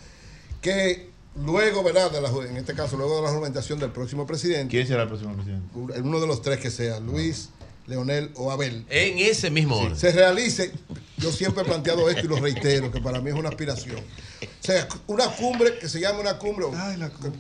que 0.62 1.09
luego, 1.46 1.84
¿verdad? 1.84 2.12
De 2.12 2.22
la, 2.22 2.30
ju- 2.30 2.48
en 2.48 2.58
este 2.58 2.74
caso, 2.74 2.98
luego 2.98 3.18
de 3.18 3.22
la 3.24 3.30
juramentación 3.30 3.80
del 3.80 3.92
próximo 3.92 4.26
presidente, 4.28 4.72
¿Quién 4.72 4.88
será 4.88 5.04
el 5.04 5.08
próximo 5.10 5.34
presidente? 5.36 5.68
uno 6.02 6.20
de 6.20 6.28
los 6.28 6.42
tres 6.42 6.60
que 6.60 6.70
sea, 6.72 7.00
Luis, 7.00 7.50
Leonel 7.88 8.32
o 8.36 8.52
Abel, 8.52 8.86
En 8.90 9.18
ese 9.20 9.50
mismo 9.50 9.78
orden. 9.78 9.98
se 9.98 10.12
realice, 10.12 10.72
yo 11.18 11.32
siempre 11.32 11.64
he 11.64 11.66
planteado 11.66 12.08
esto 12.10 12.26
y 12.26 12.30
lo 12.30 12.36
reitero, 12.38 12.92
que 12.92 13.02
para 13.02 13.20
mí 13.22 13.30
es 13.32 13.36
una 13.36 13.50
aspiración. 13.50 13.98
O 13.98 14.46
sea, 14.64 14.88
una 15.08 15.26
cumbre 15.36 15.80
que 15.80 15.90
se 15.90 16.00
llame 16.00 16.20
una 16.20 16.38
cumbre, 16.38 16.68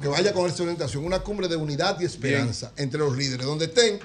que 0.01 0.07
vaya 0.07 0.33
con 0.33 0.49
esa 0.49 0.63
orientación, 0.63 1.05
una 1.05 1.19
cumbre 1.19 1.47
de 1.47 1.55
unidad 1.55 1.99
y 1.99 2.05
esperanza 2.05 2.71
entre 2.77 2.99
los 2.99 3.15
líderes, 3.15 3.45
donde 3.45 3.65
estén 3.65 3.99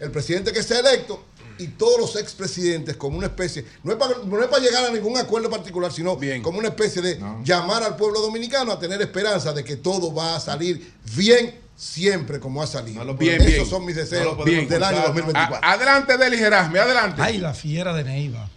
el 0.00 0.10
presidente 0.10 0.52
que 0.52 0.62
sea 0.62 0.80
electo 0.80 1.24
y 1.58 1.68
todos 1.68 1.98
los 2.00 2.16
expresidentes 2.16 2.96
como 2.96 3.16
una 3.18 3.26
especie, 3.26 3.64
no 3.84 3.92
es 3.92 3.98
para 3.98 4.14
no 4.26 4.40
es 4.42 4.48
para 4.48 4.62
llegar 4.62 4.84
a 4.86 4.90
ningún 4.90 5.16
acuerdo 5.18 5.48
particular, 5.50 5.92
sino 5.92 6.16
Bien. 6.16 6.42
como 6.42 6.58
una 6.58 6.68
especie 6.68 7.02
de 7.02 7.18
llamar 7.44 7.82
al 7.82 7.96
pueblo 7.96 8.20
dominicano 8.20 8.72
a 8.72 8.78
tener 8.78 9.00
esperanza 9.02 9.52
de 9.52 9.62
que 9.64 9.76
todo 9.76 10.14
va 10.14 10.36
a 10.36 10.40
salir 10.40 10.92
bien 11.16 11.54
siempre 11.76 12.38
como 12.38 12.62
ha 12.62 12.66
salido. 12.66 13.02
Bien, 13.14 13.36
Esos 13.40 13.46
bien. 13.52 13.66
son 13.66 13.84
mis 13.84 13.96
deseos 13.96 14.36
No 14.38 14.44
del 14.44 14.54
año 14.56 14.66
forzar, 14.68 14.94
¿no? 14.94 15.06
2024. 15.08 15.66
A- 15.68 15.72
adelante, 15.72 16.16
Deli 16.16 16.36
Gerasme, 16.38 16.78
adelante. 16.78 17.20
Ay, 17.22 17.38
la 17.38 17.52
fiera 17.54 17.92
de 17.92 18.04
Neiva. 18.04 18.48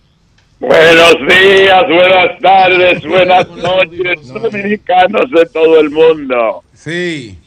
Buenos 0.59 1.15
días, 1.27 1.83
buenas 1.88 2.40
tardes, 2.41 3.03
buenas 3.07 3.48
noches, 3.49 4.27
dominicanos 4.27 5.30
de 5.32 5.45
todo 5.48 5.80
el 5.80 5.90
mundo. 5.90 6.64
Sí. 6.74 7.38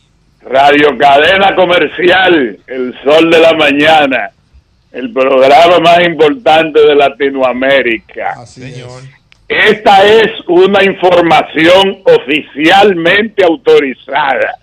Radio 0.42 0.96
Cadena 0.98 1.54
Comercial, 1.54 2.58
El 2.66 2.94
Sol 3.04 3.30
de 3.30 3.38
la 3.40 3.54
Mañana, 3.54 4.30
el 4.98 5.12
programa 5.12 5.78
más 5.78 6.04
importante 6.04 6.80
de 6.80 6.94
Latinoamérica. 6.96 8.32
Así 8.32 8.64
es. 8.64 8.84
Esta 9.48 10.04
es 10.04 10.30
una 10.48 10.82
información 10.84 12.02
oficialmente 12.04 13.44
autorizada. 13.44 14.58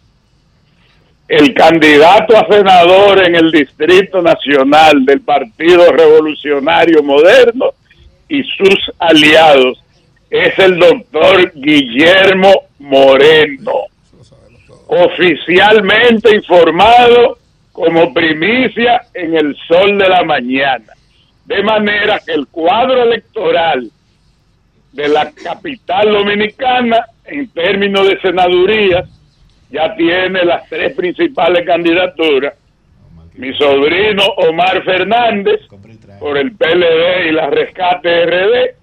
El 1.28 1.54
candidato 1.54 2.38
a 2.38 2.46
senador 2.48 3.24
en 3.26 3.36
el 3.36 3.50
Distrito 3.50 4.22
Nacional 4.22 5.06
del 5.06 5.22
Partido 5.22 5.92
Revolucionario 5.92 7.02
Moderno 7.02 7.72
y 8.28 8.44
sus 8.44 8.92
aliados 9.00 9.82
es 10.30 10.60
el 10.60 10.78
doctor 10.78 11.52
Guillermo 11.56 12.52
Moreno, 12.80 13.86
oficialmente 14.88 16.36
informado 16.36 17.38
como 17.76 18.14
primicia 18.14 19.02
en 19.14 19.36
el 19.36 19.54
sol 19.68 19.98
de 19.98 20.08
la 20.08 20.24
mañana. 20.24 20.94
De 21.44 21.62
manera 21.62 22.22
que 22.26 22.32
el 22.32 22.48
cuadro 22.48 23.04
electoral 23.04 23.92
de 24.94 25.10
la 25.10 25.30
capital 25.44 26.10
dominicana 26.10 27.06
en 27.26 27.50
términos 27.50 28.08
de 28.08 28.18
senadurías 28.22 29.10
ya 29.70 29.94
tiene 29.98 30.46
las 30.46 30.70
tres 30.70 30.96
principales 30.96 31.66
candidaturas. 31.66 32.54
Mi 33.34 33.54
sobrino 33.58 34.24
Omar 34.38 34.82
Fernández 34.86 35.60
por 36.18 36.38
el 36.38 36.56
PLD 36.56 37.28
y 37.28 37.32
la 37.34 37.50
Rescate 37.50 38.26
RD. 38.26 38.76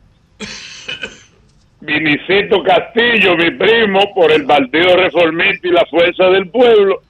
Vinicito 1.81 2.63
Castillo, 2.63 3.37
mi 3.37 3.53
primo, 3.53 4.15
por 4.15 4.31
el 4.31 4.45
Partido 4.45 4.97
Reformista 4.97 5.67
y 5.67 5.71
la 5.71 5.87
Fuerza 5.87 6.27
del 6.27 6.51
Pueblo. 6.51 7.01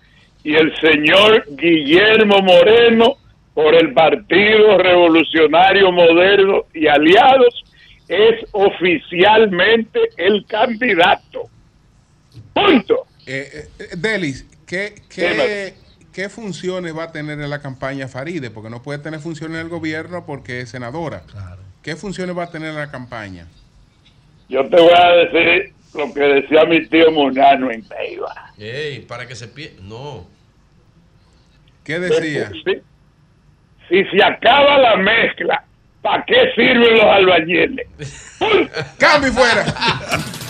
Y 0.44 0.54
el 0.54 0.74
señor 0.80 1.44
Guillermo 1.50 2.40
Moreno 2.40 3.16
por 3.54 3.74
el 3.74 3.92
Partido 3.92 4.78
Revolucionario 4.78 5.92
Moderno 5.92 6.64
y 6.74 6.86
Aliados 6.86 7.64
es 8.08 8.44
oficialmente 8.52 10.00
el 10.16 10.44
candidato. 10.46 11.48
Punto. 12.52 13.06
Eh, 13.26 13.68
eh, 13.78 13.88
Delis, 13.96 14.46
¿qué, 14.66 14.94
qué, 15.08 15.74
¿qué 16.12 16.28
funciones 16.28 16.96
va 16.96 17.04
a 17.04 17.12
tener 17.12 17.40
en 17.40 17.48
la 17.48 17.60
campaña 17.60 18.08
Faride? 18.08 18.50
Porque 18.50 18.70
no 18.70 18.82
puede 18.82 18.98
tener 18.98 19.20
funciones 19.20 19.56
en 19.56 19.62
el 19.62 19.68
gobierno 19.68 20.26
porque 20.26 20.60
es 20.60 20.70
senadora. 20.70 21.22
¿Qué 21.82 21.96
funciones 21.96 22.36
va 22.36 22.44
a 22.44 22.50
tener 22.50 22.70
en 22.70 22.76
la 22.76 22.90
campaña? 22.90 23.46
Yo 24.48 24.68
te 24.68 24.80
voy 24.80 24.92
a 24.94 25.08
decir 25.12 25.72
lo 25.94 26.12
que 26.12 26.20
decía 26.20 26.64
mi 26.64 26.86
tío 26.86 27.10
Monano 27.10 27.70
en 27.70 27.82
Peiba. 27.84 28.52
Ey, 28.58 29.00
para 29.00 29.26
que 29.26 29.34
se 29.34 29.48
pierda. 29.48 29.82
No. 29.82 30.26
¿Qué 31.84 31.98
decía? 31.98 32.50
Si, 32.50 32.82
si 33.88 34.04
se 34.04 34.24
acaba 34.24 34.78
la 34.78 34.96
mezcla, 34.96 35.64
¿para 36.00 36.24
qué 36.24 36.52
sirven 36.54 36.96
los 36.96 37.04
albañiles? 37.04 37.86
¡Cambio 38.98 39.32
fuera! 39.32 39.64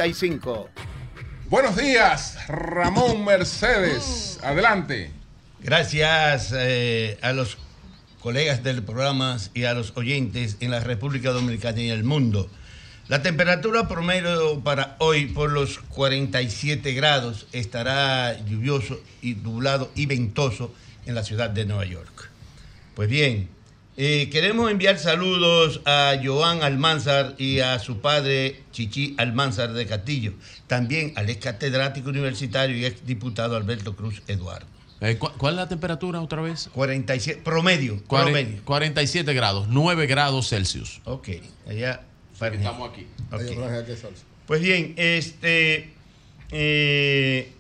732-745-7575. 0.03 0.69
Buenos 1.49 1.77
días, 1.77 2.39
Ramón 2.49 3.25
Mercedes. 3.25 4.39
Adelante. 4.43 5.11
Gracias 5.61 6.53
eh, 6.57 7.19
a 7.23 7.33
los 7.33 7.59
colegas 8.21 8.65
del 8.65 8.83
programa 8.83 9.37
y 9.55 9.65
a 9.65 9.75
los 9.75 9.93
oyentes 9.97 10.57
en 10.61 10.71
la 10.71 10.81
República 10.81 11.31
Dominicana 11.31 11.81
y 11.81 11.91
el 11.91 12.05
mundo. 12.05 12.49
La 13.09 13.23
temperatura 13.23 13.89
promedio 13.89 14.61
para 14.61 14.97
hoy 14.99 15.27
por 15.27 15.51
los 15.51 15.79
47 15.79 16.95
grados 16.95 17.47
estará 17.53 18.39
lluvioso 18.45 19.01
y 19.21 19.35
nublado 19.35 19.91
y 19.95 20.07
ventoso 20.07 20.73
en 21.05 21.15
la 21.15 21.23
ciudad 21.23 21.51
de 21.51 21.67
Nueva 21.67 21.85
York. 21.85 22.31
Pues 22.95 23.09
bien, 23.09 23.49
eh, 23.97 24.29
queremos 24.31 24.71
enviar 24.71 24.99
saludos 24.99 25.81
a 25.85 26.15
Joan 26.23 26.63
Almanzar 26.63 27.35
y 27.39 27.61
a 27.61 27.79
su 27.79 28.01
padre 28.01 28.63
Chichi 28.73 29.15
Almanzar 29.19 29.73
de 29.73 29.87
Castillo. 29.87 30.33
También 30.67 31.13
al 31.17 31.29
ex 31.29 31.43
catedrático 31.45 32.09
universitario 32.11 32.77
y 32.77 32.85
ex 32.87 33.05
diputado 33.07 33.57
Alberto 33.57 33.95
Cruz 33.95 34.23
Eduardo. 34.29 34.67
Eh, 35.01 35.19
¿cu- 35.19 35.31
¿Cuál 35.37 35.55
es 35.55 35.57
la 35.59 35.69
temperatura 35.69 36.21
otra 36.21 36.41
vez? 36.43 36.71
47, 36.73 37.41
promedio. 37.45 38.03
Cuare- 38.07 38.25
promedio. 38.33 38.65
47 38.65 39.35
grados, 39.35 39.67
9 39.69 40.07
grados 40.07 40.49
Celsius. 40.49 41.01
Ok, 41.05 41.29
allá. 41.69 42.03
Estamos 42.41 42.91
aquí. 42.91 43.07
Ok. 43.31 43.41
Ay, 43.41 43.55
Franja, 43.55 43.85
¿qué 43.85 43.97
salsa? 43.97 44.25
Pues 44.47 44.61
bien, 44.63 44.95
este, 44.97 45.93
eh, 46.51 47.53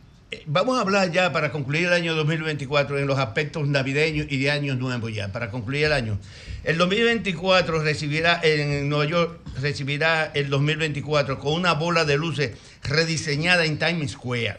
vamos 0.47 0.79
a 0.79 0.83
hablar 0.83 1.11
ya 1.13 1.33
para 1.33 1.51
concluir 1.53 1.87
el 1.87 1.93
año 1.93 2.15
2024 2.15 2.99
en 2.99 3.07
los 3.07 3.19
aspectos 3.19 3.67
navideños 3.69 4.27
y 4.31 4.39
de 4.39 4.51
años 4.51 4.79
nuevos 4.79 5.13
ya, 5.15 5.29
para 5.29 5.51
concluir 5.51 5.85
el 5.87 5.93
año. 5.93 6.19
El 6.65 6.79
2024 6.79 7.83
recibirá 7.83 8.41
en 8.43 8.89
Nueva 8.89 9.07
York, 9.07 9.41
recibirá 9.61 10.31
el 10.35 10.49
2024 10.51 11.39
con 11.39 11.55
una 11.55 11.73
bola 11.75 12.05
de 12.05 12.17
luces 12.17 12.53
rediseñada 12.85 13.65
en 13.65 13.79
Times 13.79 14.13
Square, 14.13 14.59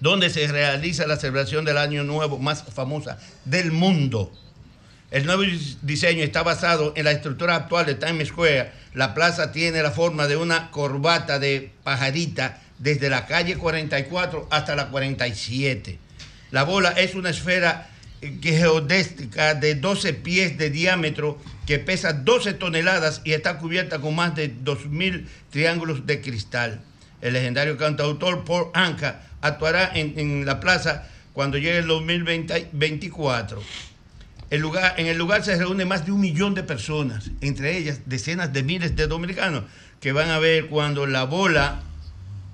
donde 0.00 0.30
se 0.30 0.46
realiza 0.48 1.06
la 1.06 1.16
celebración 1.16 1.64
del 1.64 1.78
año 1.78 2.02
nuevo 2.04 2.38
más 2.38 2.62
famosa 2.64 3.18
del 3.44 3.72
mundo. 3.72 4.32
El 5.10 5.24
nuevo 5.24 5.44
dis- 5.44 5.78
diseño 5.82 6.24
está 6.24 6.42
basado 6.42 6.92
en 6.96 7.04
la 7.04 7.12
estructura 7.12 7.54
actual 7.54 7.86
de 7.86 7.94
Times 7.94 8.28
Square. 8.28 8.72
La 8.92 9.14
plaza 9.14 9.52
tiene 9.52 9.80
la 9.82 9.92
forma 9.92 10.26
de 10.26 10.36
una 10.36 10.70
corbata 10.72 11.38
de 11.38 11.70
pajarita 11.84 12.60
desde 12.78 13.08
la 13.08 13.26
calle 13.26 13.56
44 13.56 14.48
hasta 14.50 14.76
la 14.76 14.88
47. 14.88 15.98
La 16.50 16.64
bola 16.64 16.90
es 16.90 17.14
una 17.14 17.30
esfera 17.30 17.90
eh, 18.20 18.38
geodéstica 18.40 19.54
de 19.54 19.74
12 19.74 20.14
pies 20.14 20.58
de 20.58 20.70
diámetro 20.70 21.38
que 21.66 21.78
pesa 21.78 22.12
12 22.12 22.54
toneladas 22.54 23.22
y 23.24 23.32
está 23.32 23.58
cubierta 23.58 24.00
con 24.00 24.14
más 24.14 24.34
de 24.34 24.54
2.000 24.54 25.26
triángulos 25.50 26.06
de 26.06 26.20
cristal. 26.20 26.80
El 27.20 27.32
legendario 27.32 27.76
cantautor 27.76 28.44
Paul 28.44 28.68
Anka 28.74 29.22
actuará 29.40 29.90
en, 29.94 30.18
en 30.18 30.46
la 30.46 30.60
plaza 30.60 31.08
cuando 31.32 31.58
llegue 31.58 31.78
el 31.78 31.86
2024. 31.86 33.62
El 34.48 34.60
lugar, 34.60 34.94
en 34.96 35.06
el 35.06 35.18
lugar 35.18 35.44
se 35.44 35.56
reúne 35.56 35.84
más 35.84 36.06
de 36.06 36.12
un 36.12 36.20
millón 36.20 36.54
de 36.54 36.62
personas, 36.62 37.30
entre 37.40 37.76
ellas 37.76 38.00
decenas 38.06 38.52
de 38.52 38.62
miles 38.62 38.94
de 38.94 39.08
dominicanos 39.08 39.64
que 40.00 40.12
van 40.12 40.30
a 40.30 40.38
ver 40.38 40.66
cuando 40.66 41.06
la 41.06 41.24
bola 41.24 41.82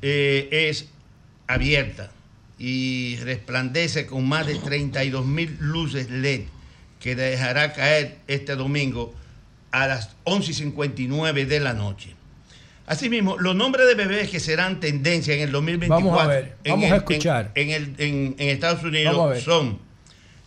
eh, 0.02 0.48
es 0.68 0.88
abierta 1.46 2.10
y 2.58 3.16
resplandece 3.22 4.06
con 4.06 4.28
más 4.28 4.46
de 4.46 4.56
32 4.56 5.24
mil 5.26 5.56
luces 5.60 6.10
LED 6.10 6.42
que 7.00 7.14
dejará 7.16 7.72
caer 7.72 8.18
este 8.28 8.54
domingo 8.56 9.14
a 9.72 9.86
las 9.86 10.10
11.59 10.24 11.46
de 11.46 11.60
la 11.60 11.72
noche. 11.74 12.14
Asimismo, 12.86 13.38
los 13.38 13.54
nombres 13.56 13.86
de 13.86 13.94
bebés 13.94 14.28
que 14.28 14.38
serán 14.40 14.80
tendencia 14.80 15.34
en 15.34 15.40
el 15.40 15.52
2024 15.52 16.06
Vamos 16.10 16.22
a 16.22 16.26
ver, 16.26 16.56
en 16.64 16.70
vamos 16.72 16.86
el- 16.86 16.92
a 16.92 16.96
en- 16.96 17.00
escuchar. 17.02 17.50
En, 17.54 17.70
el- 17.70 17.94
en- 17.98 18.34
en 18.38 18.48
Estados 18.48 18.82
Unidos 18.84 19.42
son 19.42 19.78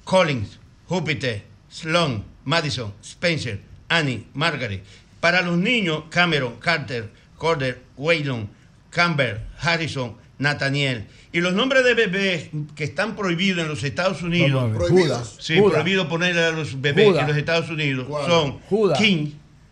Collins, 0.03 0.59
Júpiter, 0.87 1.43
Sloan, 1.69 2.23
Madison, 2.43 2.93
Spencer, 3.01 3.59
Annie, 3.89 4.25
Margaret. 4.33 4.83
Para 5.19 5.41
los 5.41 5.57
niños, 5.57 6.03
Cameron, 6.09 6.57
Carter, 6.59 7.09
Corder, 7.37 7.81
Waylon, 7.97 8.49
Camber, 8.99 9.41
Harrison, 9.59 10.15
Nathaniel. 10.39 11.07
Y 11.33 11.41
los 11.41 11.51
nombres 11.53 11.83
de 11.83 11.95
bebés 11.95 12.49
que 12.77 12.85
están 12.85 13.17
prohibidos 13.17 13.59
en 13.63 13.67
los 13.67 13.83
Estados 13.83 14.21
Unidos. 14.21 14.71
A. 14.71 14.73
Prohibidos. 14.73 15.35
Sí, 15.37 15.59
Judas. 15.59 15.73
prohibido 15.73 16.07
ponerle 16.07 16.41
a 16.45 16.51
los 16.51 16.79
bebés 16.81 17.05
Judas. 17.09 17.23
en 17.23 17.27
los 17.27 17.37
Estados 17.37 17.69
Unidos. 17.69 18.05
¿Cuál? 18.07 18.25
Son 18.25 18.59
Judas. 18.69 18.97
King, 18.97 19.31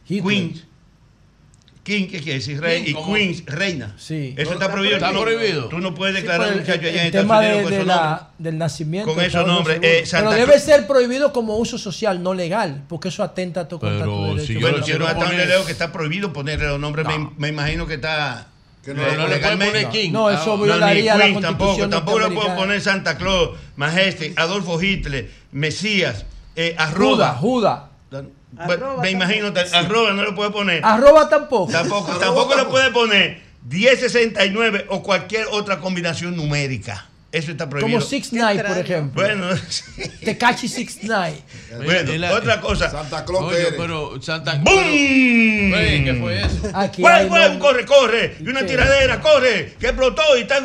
Hitler. 0.09 0.23
Queen, 0.33 0.61
King, 1.83 2.07
que 2.07 2.19
quiere 2.21 2.39
decir 2.39 2.59
rey, 2.59 2.83
King, 2.83 2.95
y 2.97 3.13
Queen, 3.13 3.43
reina. 3.45 3.93
Sí. 3.97 4.33
Eso 4.37 4.49
No, 4.51 4.53
está 4.59 4.71
prohibido. 4.73 4.99
prohibido. 4.99 4.99
Tú 4.99 4.99
no- 4.99 5.19
Está 5.19 5.21
prohibido. 5.21 5.69
Tú 5.69 5.79
no 5.79 5.95
puedes 5.95 6.15
Sí, 6.15 6.21
declarar 6.21 6.39
por 6.39 6.47
un 6.47 6.53
el- 6.53 6.65
muchacho 6.67 6.79
allá 6.87 6.89
en 7.01 7.05
Estados 7.07 7.23
tema 7.25 7.39
Unidos 7.39 7.55
de- 7.57 7.63
con 7.63 7.71
de 7.71 7.77
esos 7.77 7.87
la- 7.87 7.95
nombres. 8.05 8.27
del 8.39 8.57
nacimiento. 8.57 9.13
Con 9.13 9.23
esos 9.23 9.47
nombres, 9.47 9.79
eh, 9.81 10.05
Santa 10.05 10.29
Pero 10.31 10.45
debe 10.47 10.59
ser 10.59 10.85
prohibido 10.87 11.31
como 11.31 11.57
uso 11.57 11.77
social, 11.77 12.21
no 12.21 12.33
legal, 12.33 12.83
porque 12.89 13.07
eso 13.07 13.23
atenta 13.23 13.67
contra 13.69 14.03
tu 14.03 14.35
derecho. 14.35 14.59
Bueno, 14.59 14.83
si 14.85 14.93
no 14.93 15.07
hasta 15.07 15.23
donde 15.25 15.45
leo 15.45 15.65
que 15.65 15.71
está 15.71 15.93
prohibido 15.93 16.33
ponerle 16.33 16.67
los 16.67 16.79
nombres, 16.79 17.05
me, 17.07 17.29
me 17.37 17.47
imagino 17.49 17.87
que 17.87 17.93
está. 17.95 18.49
No, 18.87 18.93
no 19.15 19.27
le 19.27 19.37
puede 19.37 19.57
poner 19.57 19.89
King. 19.89 20.11
No, 20.11 20.29
eso 20.29 20.57
violaría 20.57 21.15
la 21.15 21.25
Queen 21.25 21.41
tampoco, 21.41 21.65
Constitución 21.65 21.89
tampoco 21.89 22.19
le 22.19 22.25
puedo 22.25 22.49
norteamericana. 22.49 22.61
poner 22.61 22.81
Santa 22.81 23.17
Claus, 23.17 23.51
Majestic, 23.75 24.37
Adolfo 24.37 24.81
Hitler, 24.81 25.29
Mesías, 25.51 26.25
eh, 26.55 26.75
Arroba. 26.77 27.35
Judas, 27.35 27.83
me 29.01 29.11
imagino, 29.11 29.51
arroba 29.73 30.13
no 30.13 30.23
le 30.23 30.31
puede 30.33 30.51
poner. 30.51 30.85
Arroba 30.85 31.27
tampoco. 31.27 31.71
Tampoco, 31.71 32.11
tampoco 32.13 32.55
le 32.55 32.65
puede 32.65 32.91
poner 32.91 33.41
1069 33.69 34.85
o 34.89 35.01
cualquier 35.01 35.47
otra 35.51 35.79
combinación 35.79 36.35
numérica. 36.35 37.07
Eso 37.33 37.49
está 37.49 37.67
prohibido. 37.67 37.97
Como 37.97 38.07
Six 38.07 38.31
Nine, 38.31 38.63
por 38.63 38.77
ejemplo. 38.77 39.23
Bueno, 39.23 39.47
Tecachi 40.23 40.67
Six 40.67 41.01
Nine. 41.01 41.41
bueno, 41.83 42.31
otra 42.31 42.61
cosa. 42.61 42.91
Santa 42.91 43.25
Claus 43.25 43.51
Oye, 43.51 43.71
pero 43.75 44.21
Santa 44.21 44.53
¡Bum! 44.57 44.77
Oye, 44.77 46.03
¿qué 46.05 46.17
fue 46.21 46.41
eso? 46.41 46.69
Aquí 46.77 47.01
corre, 47.59 47.85
corre! 47.87 48.37
Y 48.39 48.47
una 48.47 48.59
¿Qué? 48.59 48.67
tiradera, 48.67 49.19
corre, 49.19 49.73
que 49.79 49.87
explotó 49.87 50.21
y 50.37 50.41
está 50.41 50.59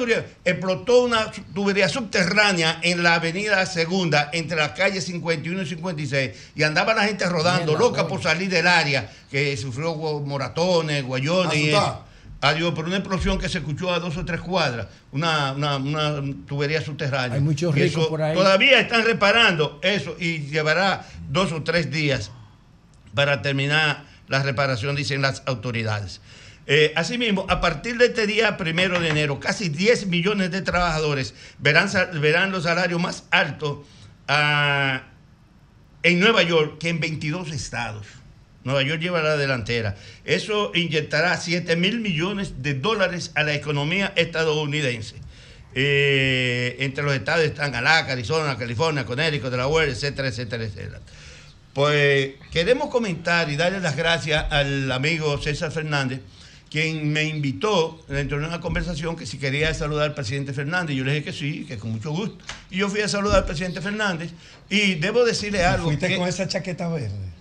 Explotó 0.44 1.04
una 1.04 1.32
tubería 1.54 1.88
subterránea 1.88 2.80
en 2.82 3.02
la 3.02 3.14
avenida 3.14 3.64
Segunda, 3.64 4.28
entre 4.34 4.58
las 4.58 4.72
calles 4.72 5.06
51 5.06 5.62
y 5.62 5.66
56, 5.66 6.30
y 6.54 6.62
andaba 6.64 6.92
la 6.92 7.04
gente 7.04 7.26
rodando, 7.30 7.78
loca 7.78 8.06
por 8.06 8.22
salir 8.22 8.50
del 8.50 8.66
área, 8.66 9.10
que 9.30 9.56
sufrió 9.56 9.94
moratones, 9.94 11.02
guayones 11.02 11.68
eso. 11.68 12.07
Adiós, 12.40 12.72
por 12.72 12.86
una 12.86 12.98
explosión 12.98 13.38
que 13.38 13.48
se 13.48 13.58
escuchó 13.58 13.92
a 13.92 13.98
dos 13.98 14.16
o 14.16 14.24
tres 14.24 14.40
cuadras, 14.40 14.86
una, 15.10 15.52
una, 15.52 15.76
una 15.76 16.22
tubería 16.46 16.80
subterránea. 16.80 17.34
Hay 17.34 17.40
muchos 17.40 17.74
ricos 17.74 18.06
por 18.06 18.22
ahí. 18.22 18.34
Todavía 18.36 18.78
están 18.78 19.04
reparando 19.04 19.80
eso 19.82 20.16
y 20.20 20.38
llevará 20.46 21.04
dos 21.28 21.50
o 21.50 21.64
tres 21.64 21.90
días 21.90 22.30
para 23.14 23.42
terminar 23.42 24.04
la 24.28 24.42
reparación, 24.42 24.94
dicen 24.94 25.20
las 25.20 25.42
autoridades. 25.46 26.20
Eh, 26.70 26.92
asimismo, 26.94 27.46
a 27.48 27.60
partir 27.60 27.96
de 27.96 28.06
este 28.06 28.26
día 28.26 28.56
primero 28.56 29.00
de 29.00 29.08
enero, 29.08 29.40
casi 29.40 29.70
10 29.70 30.06
millones 30.06 30.50
de 30.50 30.62
trabajadores 30.62 31.34
verán, 31.58 31.88
verán 32.20 32.52
los 32.52 32.64
salarios 32.64 33.00
más 33.00 33.24
altos 33.30 33.78
ah, 34.28 35.02
en 36.02 36.20
Nueva 36.20 36.42
York 36.42 36.76
que 36.78 36.90
en 36.90 37.00
22 37.00 37.52
estados. 37.52 38.06
Nueva 38.68 38.82
York 38.82 39.00
lleva 39.00 39.22
la 39.22 39.36
delantera. 39.36 39.96
Eso 40.24 40.70
inyectará 40.74 41.36
7 41.36 41.74
mil 41.76 42.00
millones 42.00 42.62
de 42.62 42.74
dólares 42.74 43.32
a 43.34 43.42
la 43.42 43.54
economía 43.54 44.12
estadounidense. 44.14 45.16
Eh, 45.74 46.76
entre 46.80 47.02
los 47.04 47.14
estados 47.14 47.44
están 47.44 47.74
Alaska, 47.74 48.12
Arizona, 48.12 48.56
California, 48.58 49.04
Connecticut, 49.06 49.50
Delaware, 49.50 49.90
etcétera, 49.90 50.28
etcétera, 50.28 50.64
etcétera. 50.64 51.00
Pues 51.72 52.30
queremos 52.50 52.88
comentar 52.90 53.48
y 53.50 53.56
darle 53.56 53.80
las 53.80 53.96
gracias 53.96 54.46
al 54.50 54.90
amigo 54.92 55.40
César 55.40 55.70
Fernández, 55.70 56.20
quien 56.70 57.12
me 57.12 57.24
invitó 57.24 58.04
dentro 58.08 58.38
de 58.38 58.46
una 58.46 58.60
conversación 58.60 59.16
que 59.16 59.24
si 59.24 59.38
quería 59.38 59.72
saludar 59.72 60.06
al 60.10 60.14
presidente 60.14 60.52
Fernández. 60.52 60.96
Yo 60.96 61.04
le 61.04 61.12
dije 61.12 61.24
que 61.24 61.32
sí, 61.32 61.64
que 61.66 61.78
con 61.78 61.92
mucho 61.92 62.10
gusto. 62.10 62.44
Y 62.70 62.78
yo 62.78 62.88
fui 62.88 63.00
a 63.00 63.08
saludar 63.08 63.38
al 63.38 63.44
presidente 63.46 63.80
Fernández 63.80 64.30
y 64.68 64.96
debo 64.96 65.24
decirle 65.24 65.64
algo. 65.64 65.84
¿Fuiste 65.86 66.08
que- 66.08 66.16
con 66.16 66.28
esa 66.28 66.46
chaqueta 66.48 66.88
verde? 66.88 67.37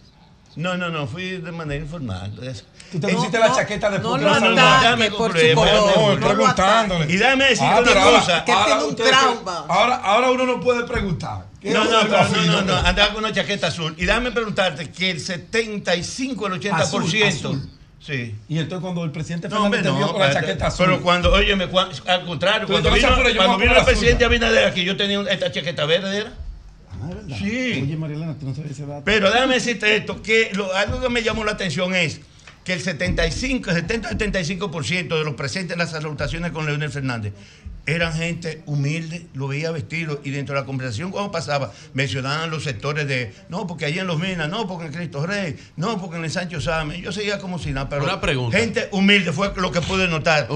No, 0.57 0.75
no, 0.75 0.89
no, 0.89 1.05
fui 1.05 1.37
de 1.37 1.51
manera 1.51 1.79
informal. 1.83 2.31
Eso. 2.41 2.63
Tú 2.91 2.99
te 2.99 3.07
pusiste 3.13 3.37
la 3.37 3.51
chaqueta 3.53 3.91
de 3.91 3.99
no, 3.99 4.17
no, 4.17 4.39
no 4.39 4.49
no, 4.49 4.55
déjame 4.55 5.11
por 5.11 5.31
No, 5.35 6.19
preguntándole. 6.19 7.05
Y 7.13 7.17
déjame 7.17 7.43
decirte 7.45 7.65
Ah, 7.65 7.79
una 7.81 8.01
ahora- 8.03 8.19
cosa. 8.19 8.43
Que 8.45 8.53
tiene 8.65 8.83
un 8.83 8.95
trauma. 8.95 9.65
Ahora, 9.69 9.95
ahora 9.97 10.31
uno 10.31 10.45
no 10.47 10.59
puede 10.59 10.83
preguntar. 10.85 11.45
¿Qué 11.61 11.69
No, 11.71 11.83
no, 11.85 12.03
no, 12.03 12.29
no, 12.45 12.61
no, 12.63 12.75
andaba 12.75 13.09
con 13.13 13.23
una 13.23 13.31
chaqueta 13.31 13.67
azul. 13.67 13.93
Y 13.97 14.05
déjame 14.05 14.31
preguntarte 14.31 14.89
que 14.89 15.11
el 15.11 15.19
75, 15.19 16.47
el 16.47 16.53
80%. 16.53 16.73
Azul, 16.73 17.23
azul. 17.23 17.69
Sí. 17.99 18.35
Y 18.49 18.57
entonces 18.57 18.81
cuando 18.81 19.03
el 19.03 19.11
presidente 19.11 19.49
No, 19.49 19.63
hombre, 19.65 19.81
Fernández 19.81 19.93
te 19.93 19.97
vio 19.97 20.07
no, 20.07 20.13
con 20.13 20.21
la 20.27 20.33
chaqueta 20.33 20.67
azul. 20.67 20.85
Pero 20.87 21.01
cuando, 21.01 21.33
óyeme, 21.33 21.65
al 22.07 22.25
contrario, 22.25 22.67
cuando 22.67 22.91
vino, 22.91 23.09
"No, 23.09 23.15
cuando 23.35 23.57
vino 23.57 23.71
el 23.73 23.77
la 23.77 23.85
presidente 23.85 24.15
suya". 24.23 24.27
Abinader 24.27 24.65
aquí, 24.65 24.83
yo 24.83 24.95
tenía 24.97 25.21
esta 25.29 25.51
chaqueta 25.51 25.85
verde, 25.85 26.17
¿era? 26.17 26.31
Sí. 27.37 27.81
Oye, 27.83 27.95
Marilena, 27.97 28.37
tú 28.39 28.45
no 28.47 28.55
sabes 28.55 28.71
ese 28.71 28.85
dato. 28.85 29.03
Pero 29.05 29.31
déjame 29.31 29.55
decirte 29.55 29.95
esto, 29.95 30.21
que 30.21 30.51
lo- 30.53 30.73
algo 30.75 30.99
que 31.01 31.09
me 31.09 31.21
llamó 31.23 31.43
la 31.43 31.51
atención 31.51 31.93
es 31.95 32.19
que 32.63 32.73
el 32.73 32.81
75, 32.81 33.71
70-75% 33.71 35.17
de 35.17 35.23
los 35.23 35.35
presentes 35.35 35.73
en 35.73 35.79
las 35.79 35.91
salutaciones 35.91 36.51
con 36.51 36.65
Leonel 36.65 36.89
Fernández 36.91 37.33
eran 37.85 38.11
gente 38.13 38.63
humilde, 38.65 39.27
lo 39.33 39.47
veía 39.47 39.71
vestido 39.71 40.19
y 40.21 40.31
dentro 40.31 40.53
de 40.53 40.59
la 40.59 40.65
conversación 40.67 41.09
cuando 41.09 41.31
pasaba 41.31 41.71
mencionaban 41.93 42.49
los 42.49 42.63
sectores 42.65 43.07
de, 43.07 43.33
no, 43.47 43.65
porque 43.65 43.85
allí 43.85 43.99
en 43.99 44.07
Los 44.07 44.19
Minas, 44.19 44.49
no, 44.49 44.67
porque 44.67 44.87
en 44.87 44.91
Cristo 44.91 45.25
Rey, 45.25 45.55
no, 45.77 45.97
porque 45.97 46.17
en 46.17 46.25
el 46.25 46.31
Sancho 46.31 46.59
Same, 46.59 46.99
yo 46.99 47.13
seguía 47.13 47.39
como 47.39 47.57
si 47.59 47.71
nada, 47.71 47.87
pero 47.87 48.03
Una 48.03 48.19
pregunta. 48.19 48.57
gente 48.57 48.89
humilde 48.91 49.31
fue 49.31 49.53
lo 49.55 49.71
que 49.71 49.79
pude 49.79 50.09
notar, 50.09 50.49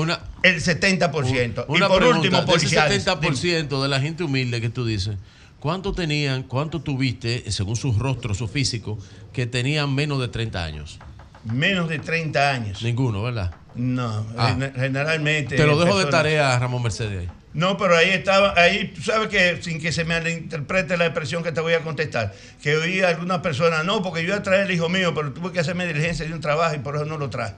el 0.43 0.61
70%. 0.61 1.65
Una 1.69 1.85
y 1.85 1.87
por 1.87 1.99
pregunta, 1.99 2.19
último, 2.19 2.37
de 2.37 2.43
ese 2.43 2.51
policiales. 2.51 3.05
70% 3.07 3.81
de 3.81 3.87
la 3.87 4.01
gente 4.01 4.23
humilde 4.25 4.59
que 4.59 4.69
tú 4.69 4.85
dices, 4.85 5.15
¿cuánto 5.61 5.93
tenían, 5.93 6.43
cuánto 6.43 6.81
tuviste, 6.81 7.49
según 7.51 7.77
sus 7.77 7.97
rostros, 7.97 8.37
su 8.37 8.49
físico, 8.49 8.97
que 9.31 9.45
tenían 9.45 9.95
menos 9.95 10.19
de 10.19 10.27
30 10.27 10.61
años? 10.65 10.99
Menos 11.45 11.87
de 11.87 11.99
30 11.99 12.51
años. 12.51 12.81
Ninguno, 12.83 13.23
¿verdad? 13.23 13.53
No, 13.75 14.25
Ah. 14.37 14.49
gen- 14.59 14.73
generalmente. 14.75 15.55
Te 15.55 15.65
lo 15.65 15.79
dejo 15.79 15.97
de 15.97 16.05
tarea, 16.11 16.59
Ramón 16.59 16.83
Mercedes. 16.83 17.21
ahí. 17.21 17.29
No, 17.53 17.77
pero 17.77 17.97
ahí 17.97 18.09
estaba, 18.09 18.53
ahí 18.57 18.93
tú 18.95 19.01
sabes 19.01 19.27
que 19.27 19.61
sin 19.61 19.79
que 19.81 19.91
se 19.91 20.03
me 20.05 20.17
interprete 20.31 20.95
la 20.97 21.05
expresión 21.05 21.43
que 21.43 21.51
te 21.51 21.59
voy 21.61 21.73
a 21.73 21.81
contestar, 21.81 22.33
que 22.61 22.75
oí 22.77 23.01
a 23.01 23.09
alguna 23.09 23.41
persona, 23.41 23.83
no, 23.83 24.01
porque 24.01 24.21
yo 24.21 24.29
iba 24.29 24.37
a 24.37 24.43
traer 24.43 24.65
el 24.67 24.71
hijo 24.71 24.87
mío, 24.89 25.13
pero 25.13 25.31
tuve 25.33 25.51
que 25.51 25.59
hacerme 25.59 25.85
diligencia 25.85 26.25
de 26.25 26.33
un 26.33 26.39
trabajo 26.41 26.75
y 26.75 26.79
por 26.79 26.95
eso 26.95 27.05
no 27.05 27.17
lo 27.17 27.29
traje. 27.29 27.55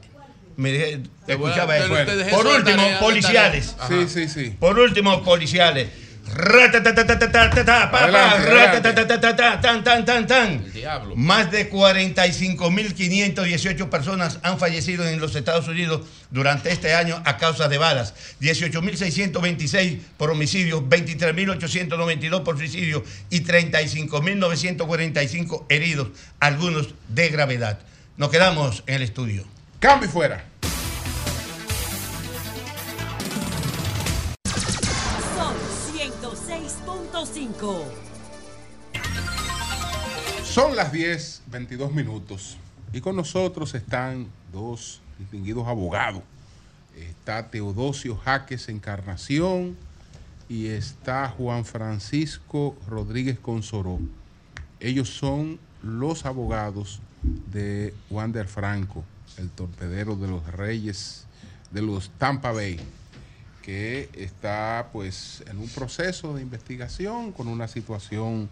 Me 0.55 0.71
dije, 0.71 1.01
Te 1.25 1.35
voy 1.35 1.51
a- 1.51 1.53
escuchaba 1.63 2.05
te- 2.05 2.29
Por 2.31 2.45
último, 2.47 2.77
tarea, 2.77 2.99
policiales. 2.99 3.75
Sí, 3.87 4.07
sí, 4.07 4.27
sí. 4.29 4.55
Por 4.59 4.77
último, 4.79 5.23
policiales. 5.23 5.89
Más 11.15 11.51
de 11.51 11.71
45.518 11.71 13.89
personas 13.89 14.39
han 14.43 14.59
fallecido 14.59 15.07
en 15.07 15.19
los 15.19 15.35
Estados 15.35 15.67
Unidos 15.67 16.01
durante 16.31 16.71
este 16.71 16.95
año 16.95 17.21
a 17.25 17.37
causa 17.37 17.67
de 17.67 17.77
balas. 17.77 18.15
18.626 18.41 19.99
por 20.17 20.31
homicidios, 20.31 20.81
23.892 20.81 22.43
por 22.43 22.57
suicidio 22.57 23.03
y 23.29 23.43
35.945 23.43 25.65
heridos, 25.69 26.07
algunos 26.39 26.95
de 27.09 27.29
gravedad. 27.29 27.79
Nos 28.17 28.29
quedamos 28.29 28.83
en 28.87 28.95
el 28.95 29.03
estudio. 29.03 29.45
Cambio 29.79 30.07
y 30.07 30.11
fuera. 30.11 30.52
106.5. 37.63 37.83
Son 40.43 40.75
las 40.75 40.91
10, 40.91 41.43
22 41.47 41.93
minutos. 41.93 42.57
Y 42.91 43.01
con 43.01 43.15
nosotros 43.15 43.73
están 43.73 44.27
dos 44.51 45.01
distinguidos 45.17 45.67
abogados. 45.67 46.21
Está 46.95 47.49
Teodosio 47.49 48.15
Jaques 48.17 48.69
Encarnación 48.69 49.75
y 50.47 50.67
está 50.67 51.29
Juan 51.29 51.65
Francisco 51.65 52.75
Rodríguez 52.87 53.39
Consoró. 53.39 53.99
Ellos 54.79 55.09
son 55.09 55.59
los 55.81 56.25
abogados 56.25 56.99
de 57.51 57.93
Wander 58.09 58.47
Franco, 58.47 59.03
el 59.37 59.49
torpedero 59.49 60.15
de 60.15 60.27
los 60.27 60.45
Reyes, 60.51 61.25
de 61.71 61.81
los 61.81 62.09
Tampa 62.19 62.51
Bay, 62.51 62.79
que 63.63 64.09
está 64.13 64.89
pues 64.91 65.43
en 65.49 65.57
un 65.57 65.69
proceso 65.69 66.35
de 66.35 66.41
investigación 66.41 67.31
con 67.31 67.47
una 67.47 67.67
situación, 67.67 68.49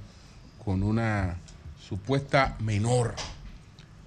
con 0.64 0.82
una 0.82 1.38
supuesta 1.80 2.56
menor. 2.60 3.14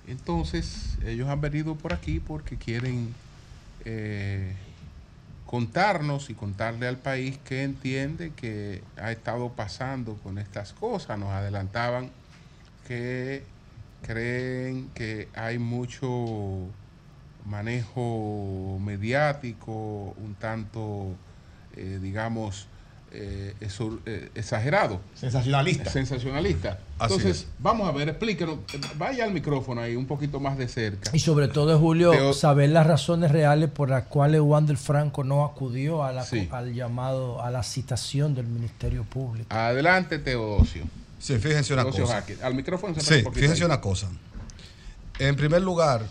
Entonces, 0.09 0.97
ellos 1.05 1.29
han 1.29 1.41
venido 1.41 1.77
por 1.77 1.93
aquí 1.93 2.21
porque 2.21 2.57
quieren 2.57 3.15
eh, 3.85 4.55
contarnos 5.47 6.31
y 6.31 6.35
contarle 6.35 6.89
al 6.89 6.97
país 6.97 7.39
qué 7.45 7.63
entiende 7.63 8.33
que 8.35 8.83
ha 8.97 9.13
estado 9.13 9.51
pasando 9.53 10.15
con 10.23 10.39
estas 10.39 10.73
cosas. 10.73 11.19
Nos 11.19 11.31
adelantaban 11.31 12.11
que 12.89 13.45
creen 14.03 14.89
que 14.95 15.29
hay 15.35 15.59
mucho 15.59 16.67
manejo 17.45 18.79
mediático, 18.83 20.15
un 20.23 20.35
tanto, 20.39 21.09
eh, 21.77 21.99
digamos, 22.03 22.67
eh, 23.17 23.55
eso, 23.61 24.01
eh, 24.07 24.31
exagerado. 24.35 25.01
Sensacionalista. 25.15 25.89
Sensacionalista. 25.91 26.79
Así 26.99 27.15
Entonces, 27.15 27.37
es. 27.43 27.47
vamos 27.61 27.89
a 27.89 27.93
ver, 27.93 28.09
explíquenos. 28.09 28.59
Vaya 28.99 29.25
al 29.25 29.33
micrófono 29.33 29.81
ahí 29.83 29.95
un 29.95 30.07
poquito 30.07 30.41
más 30.41 30.59
de 30.59 30.67
cerca. 30.67 31.11
Y 31.15 31.21
sobre 31.21 31.47
todo, 31.47 31.79
Julio, 31.79 32.11
Teo- 32.13 32.33
saber 32.35 32.71
las 32.71 32.87
razones 32.87 33.31
reales 33.31 33.71
por 33.71 33.89
las 33.89 34.05
cuales 34.05 34.41
Wander 34.41 34.77
Franco 34.77 35.23
no 35.23 35.45
acudió 35.45 36.03
a 36.03 36.13
la, 36.13 36.25
Sí. 36.25 36.49
al 36.51 36.75
llamado, 36.75 37.41
a 37.41 37.51
la 37.53 37.63
citación 37.63 38.35
del 38.35 38.47
Ministerio 38.49 39.05
Público. 39.05 39.47
Adelante, 39.55 40.19
Teodosio. 40.19 40.83
Sí, 41.21 41.39
fíjense 41.39 41.73
una 41.73 41.83
Teodosio 41.83 42.05
cosa. 42.07 42.17
Jaque. 42.21 42.37
Al 42.43 42.55
micrófono 42.55 42.95
se 42.97 43.01
Sí, 43.23 43.25
fíjense 43.33 43.63
ahí. 43.63 43.67
una 43.67 43.81
cosa. 43.81 44.09
En 45.21 45.37
primer 45.37 45.63
lugar, 45.63 46.03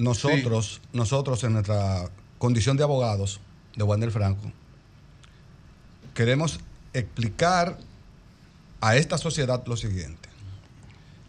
nosotros, 0.00 0.80
nosotros 0.92 1.44
en 1.44 1.52
nuestra 1.52 2.10
condición 2.38 2.76
de 2.76 2.82
abogados 2.82 3.40
de 3.76 3.82
Wander 3.84 4.10
Franco, 4.10 4.50
queremos 6.14 6.58
explicar 6.94 7.78
a 8.80 8.96
esta 8.96 9.18
sociedad 9.18 9.62
lo 9.66 9.76
siguiente. 9.76 10.28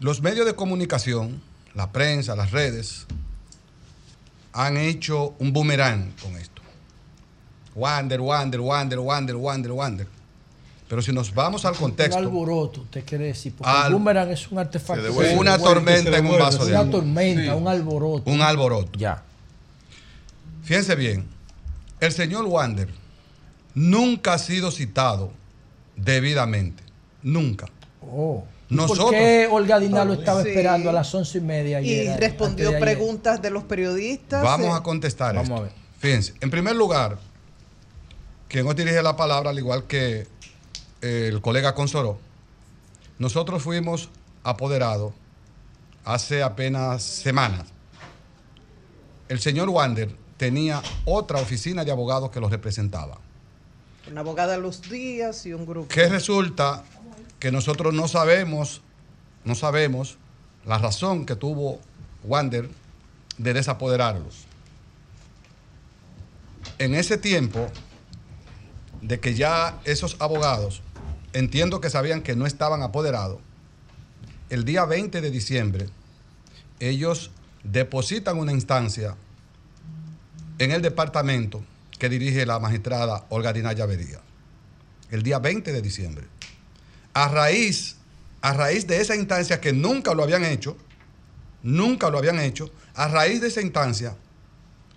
Los 0.00 0.22
medios 0.22 0.46
de 0.46 0.54
comunicación, 0.54 1.42
la 1.74 1.92
prensa, 1.92 2.34
las 2.34 2.50
redes, 2.50 3.06
han 4.54 4.78
hecho 4.78 5.34
un 5.38 5.52
boomerang 5.52 6.12
con 6.22 6.36
esto. 6.36 6.62
Wander, 7.74 8.20
Wander, 8.20 8.60
Wander, 8.60 8.98
Wander, 8.98 9.36
Wander, 9.36 9.72
Wander. 9.72 10.06
Pero 10.92 11.00
si 11.00 11.10
nos 11.10 11.32
vamos 11.32 11.64
al 11.64 11.74
contexto, 11.74 12.18
Un 12.18 12.26
alboroto, 12.26 12.82
usted 12.82 13.02
quiere 13.06 13.24
decir, 13.28 13.54
porque 13.56 13.70
Al- 13.72 13.86
el 13.86 13.92
boomerang 13.94 14.28
es 14.30 14.46
un 14.52 14.58
artefacto. 14.58 15.02
Devuelve. 15.02 15.38
Una 15.38 15.56
tormenta 15.56 16.18
en 16.18 16.26
un 16.26 16.38
vaso 16.38 16.66
de 16.66 16.72
Una 16.72 16.80
agua. 16.80 16.90
tormenta, 16.90 17.42
Sí. 17.44 17.48
un 17.48 17.66
alboroto. 17.66 18.30
Un 18.30 18.42
alboroto. 18.42 18.98
Ya. 18.98 19.22
Fíjense 20.64 20.94
bien, 20.94 21.26
el 21.98 22.12
señor 22.12 22.44
Wander 22.44 22.88
nunca 23.74 24.34
ha 24.34 24.38
sido 24.38 24.70
citado 24.70 25.32
debidamente. 25.96 26.82
Nunca. 27.22 27.70
Oh. 28.02 28.44
¿Y 28.68 28.74
Nosotros- 28.74 29.06
¿Por 29.06 29.14
qué 29.14 29.48
Olga 29.50 29.78
Dina 29.80 30.04
lo 30.04 30.12
estaba 30.12 30.42
Sí. 30.42 30.50
esperando 30.50 30.90
a 30.90 30.92
las 30.92 31.14
once 31.14 31.38
y 31.38 31.40
media 31.40 31.80
Y 31.80 32.00
ayer? 32.00 32.20
respondió 32.20 32.68
de 32.68 32.76
ayer? 32.76 32.80
preguntas 32.82 33.40
de 33.40 33.48
los 33.48 33.64
periodistas. 33.64 34.42
Vamos 34.42 34.66
eh, 34.68 34.72
a 34.78 34.82
contestar 34.82 35.34
Vamos 35.36 35.48
esto. 35.48 35.56
a 35.56 35.62
ver. 35.62 35.72
Fíjense, 36.00 36.34
en 36.42 36.50
primer 36.50 36.76
lugar, 36.76 37.16
quien 38.46 38.66
os 38.66 38.76
dirige 38.76 39.02
la 39.02 39.16
palabra, 39.16 39.48
al 39.48 39.58
igual 39.58 39.84
que 39.84 40.30
el 41.02 41.40
colega 41.40 41.74
Consoró, 41.74 42.18
nosotros 43.18 43.62
fuimos 43.62 44.08
apoderados 44.44 45.12
hace 46.04 46.42
apenas 46.42 47.02
semanas. 47.02 47.66
El 49.28 49.40
señor 49.40 49.68
Wander 49.68 50.14
tenía 50.36 50.82
otra 51.04 51.38
oficina 51.40 51.84
de 51.84 51.90
abogados 51.92 52.30
que 52.30 52.40
lo 52.40 52.48
representaba. 52.48 53.18
Una 54.10 54.20
abogada 54.20 54.56
los 54.56 54.82
días 54.82 55.46
y 55.46 55.52
un 55.52 55.64
grupo. 55.66 55.88
que 55.88 56.08
resulta 56.08 56.84
que 57.38 57.52
nosotros 57.52 57.94
no 57.94 58.08
sabemos, 58.08 58.82
no 59.44 59.54
sabemos 59.54 60.18
la 60.64 60.78
razón 60.78 61.26
que 61.26 61.36
tuvo 61.36 61.80
Wander 62.24 62.68
de 63.38 63.52
desapoderarlos. 63.52 64.44
En 66.78 66.94
ese 66.94 67.18
tiempo 67.18 67.68
de 69.00 69.20
que 69.20 69.34
ya 69.34 69.80
esos 69.84 70.16
abogados, 70.20 70.82
entiendo 71.32 71.80
que 71.80 71.90
sabían 71.90 72.22
que 72.22 72.36
no 72.36 72.46
estaban 72.46 72.82
apoderados, 72.82 73.40
el 74.50 74.64
día 74.64 74.84
20 74.84 75.20
de 75.20 75.30
diciembre, 75.30 75.88
ellos 76.78 77.30
depositan 77.64 78.38
una 78.38 78.52
instancia 78.52 79.16
en 80.58 80.72
el 80.72 80.82
departamento 80.82 81.64
que 81.98 82.08
dirige 82.08 82.44
la 82.44 82.58
magistrada 82.58 83.24
Olga 83.30 83.52
Dinaya 83.52 83.86
Vería, 83.86 84.20
el 85.10 85.22
día 85.22 85.38
20 85.38 85.72
de 85.72 85.82
diciembre. 85.82 86.26
A 87.14 87.28
raíz, 87.28 87.96
a 88.40 88.52
raíz 88.52 88.86
de 88.86 89.00
esa 89.00 89.16
instancia 89.16 89.60
que 89.60 89.72
nunca 89.72 90.14
lo 90.14 90.22
habían 90.22 90.44
hecho, 90.44 90.76
nunca 91.62 92.10
lo 92.10 92.18
habían 92.18 92.40
hecho, 92.40 92.70
a 92.94 93.08
raíz 93.08 93.40
de 93.40 93.48
esa 93.48 93.62
instancia 93.62 94.16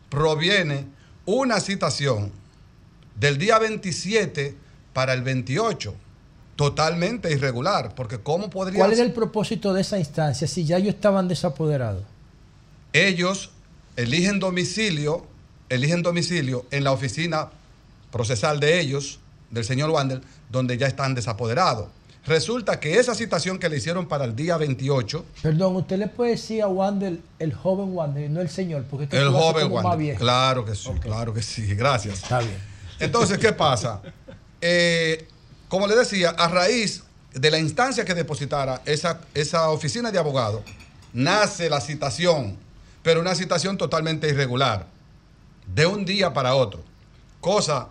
proviene 0.09 0.87
una 1.25 1.59
citación 1.59 2.31
del 3.19 3.37
día 3.37 3.59
27 3.59 4.55
para 4.93 5.13
el 5.13 5.21
28, 5.21 5.95
totalmente 6.55 7.31
irregular, 7.31 7.93
porque 7.95 8.19
¿cómo 8.19 8.49
podría 8.49 8.79
¿Cuál 8.79 8.93
era 8.93 9.03
el 9.03 9.11
propósito 9.13 9.73
de 9.73 9.81
esa 9.81 9.99
instancia 9.99 10.47
si 10.47 10.63
ya 10.65 10.77
ellos 10.77 10.95
estaban 10.95 11.27
desapoderados? 11.27 12.03
ellos 12.93 13.51
eligen 13.97 14.39
domicilio, 14.39 15.25
eligen 15.67 16.01
domicilio 16.01 16.65
en 16.71 16.85
la 16.85 16.93
oficina 16.93 17.49
procesal 18.09 18.61
de 18.61 18.79
ellos, 18.79 19.19
del 19.51 19.65
señor 19.65 19.89
Wander, 19.89 20.21
donde 20.49 20.77
ya 20.77 20.87
están 20.87 21.13
desapoderados. 21.13 21.89
Resulta 22.25 22.79
que 22.79 22.97
esa 22.97 23.13
citación 23.13 23.59
que 23.59 23.67
le 23.69 23.77
hicieron 23.77 24.07
para 24.07 24.23
el 24.25 24.35
día 24.35 24.57
28, 24.57 25.25
Perdón, 25.43 25.75
usted 25.75 25.97
le 25.97 26.07
puede 26.07 26.31
decir 26.31 26.61
a 26.61 26.67
Wander 26.67 27.19
el 27.37 27.53
joven 27.53 27.93
Wander, 27.93 28.29
no 28.29 28.39
el 28.41 28.49
señor, 28.49 28.85
porque 28.89 29.03
es 29.03 29.09
que 29.11 29.17
el 29.17 29.29
joven 29.29 29.63
como 29.63 29.75
más 29.75 29.83
Wander, 29.83 29.99
viejo. 29.99 30.19
claro 30.19 30.65
que 30.65 30.73
sí, 30.73 30.89
claro 31.01 31.33
que 31.33 31.43
sí, 31.43 31.75
gracias. 31.75 32.23
Está 32.23 32.39
bien. 32.39 32.57
Entonces, 32.99 33.37
¿qué 33.37 33.51
pasa? 33.51 34.01
Eh, 34.61 35.27
como 35.67 35.87
le 35.87 35.95
decía, 35.95 36.29
a 36.29 36.47
raíz 36.47 37.03
de 37.33 37.51
la 37.51 37.59
instancia 37.59 38.05
que 38.05 38.13
depositara 38.13 38.81
esa, 38.85 39.21
esa 39.33 39.69
oficina 39.69 40.11
de 40.11 40.19
abogados, 40.19 40.61
nace 41.13 41.69
la 41.69 41.81
citación, 41.81 42.57
pero 43.03 43.21
una 43.21 43.35
citación 43.35 43.77
totalmente 43.77 44.27
irregular, 44.29 44.87
de 45.73 45.85
un 45.85 46.05
día 46.05 46.33
para 46.33 46.55
otro. 46.55 46.83
Cosa 47.41 47.89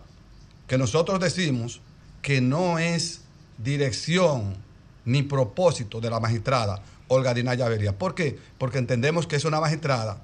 que 0.67 0.79
nosotros 0.79 1.21
decimos 1.21 1.81
que 2.23 2.41
no 2.41 2.79
es 2.79 3.21
dirección 3.59 4.57
ni 5.05 5.23
propósito 5.23 6.01
de 6.01 6.11
la 6.11 6.21
magistrada 6.21 6.83
Olga 7.09 7.35
Dinaya 7.35 7.69
Vería. 7.69 7.97
¿Por 7.97 8.15
qué? 8.15 8.39
Porque 8.59 8.79
entendemos 8.79 9.27
que 9.27 9.37
es 9.37 9.45
una 9.45 9.61
magistrada 9.61 10.23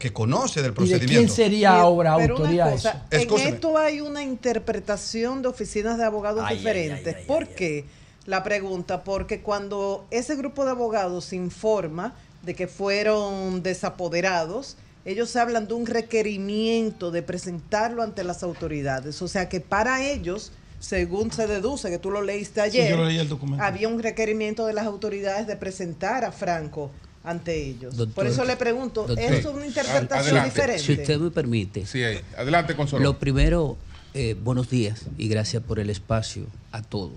que 0.00 0.12
conoce 0.14 0.62
del 0.62 0.70
¿Y 0.70 0.72
de 0.72 0.74
procedimiento. 0.76 1.14
quién 1.14 1.28
sería 1.28 1.72
ahora 1.78 2.16
Pero 2.16 2.36
una 2.36 2.44
autoría 2.44 2.70
cosa, 2.72 2.90
eso? 2.90 2.98
en 3.10 3.20
Escúcheme. 3.20 3.50
esto 3.50 3.76
hay 3.78 4.00
una 4.00 4.22
interpretación 4.22 5.42
de 5.42 5.48
oficinas 5.48 5.98
de 5.98 6.04
abogados 6.04 6.42
Ay, 6.44 6.52
ay, 6.52 6.56
diferentes. 6.58 7.16
¿Por 7.26 7.46
qué? 7.48 7.84
La 8.24 8.42
pregunta, 8.42 9.04
porque 9.04 9.42
cuando 9.42 10.06
ese 10.10 10.36
grupo 10.36 10.64
de 10.64 10.70
abogados 10.70 11.32
informa 11.34 12.14
de 12.42 12.54
que 12.54 12.66
fueron 12.66 13.62
desapoderados, 13.62 14.78
ellos 15.04 15.36
hablan 15.36 15.68
de 15.68 15.74
un 15.74 15.84
requerimiento 15.86 17.10
de 17.10 17.22
presentarlo 17.22 18.02
ante 18.02 18.24
las 18.24 18.42
autoridades. 18.42 19.20
O 19.20 19.28
sea 19.28 19.50
que 19.50 19.60
para 19.60 20.02
ellos, 20.02 20.52
según 20.78 21.30
se 21.30 21.46
deduce, 21.46 21.90
que 21.90 21.98
tú 21.98 22.10
lo 22.10 22.22
leíste 22.22 22.62
ayer, 22.62 22.90
yo 22.90 22.96
lo 22.96 23.04
leí 23.04 23.18
el 23.18 23.28
documento. 23.28 23.62
había 23.62 23.88
un 23.88 24.02
requerimiento 24.02 24.64
de 24.66 24.72
las 24.72 24.86
autoridades 24.86 25.46
de 25.46 25.56
presentar 25.56 26.24
a 26.24 26.32
Franco 26.32 26.90
ante 27.24 27.68
ellos. 27.68 27.96
Doctor. 27.96 28.14
Por 28.14 28.26
eso 28.26 28.44
le 28.44 28.56
pregunto, 28.56 29.06
Doctor. 29.06 29.18
¿es 29.18 29.44
una 29.44 29.66
interpretación 29.66 30.36
Adelante. 30.36 30.50
diferente? 30.50 30.82
Si 30.82 30.92
usted 30.92 31.18
me 31.18 31.30
permite. 31.30 31.86
Sí, 31.86 32.02
adelante, 32.36 32.74
Consuelo. 32.74 33.04
Lo 33.04 33.18
primero, 33.18 33.76
eh, 34.14 34.34
buenos 34.42 34.70
días 34.70 35.06
y 35.18 35.28
gracias 35.28 35.62
por 35.62 35.78
el 35.78 35.90
espacio 35.90 36.46
a 36.72 36.82
todos. 36.82 37.12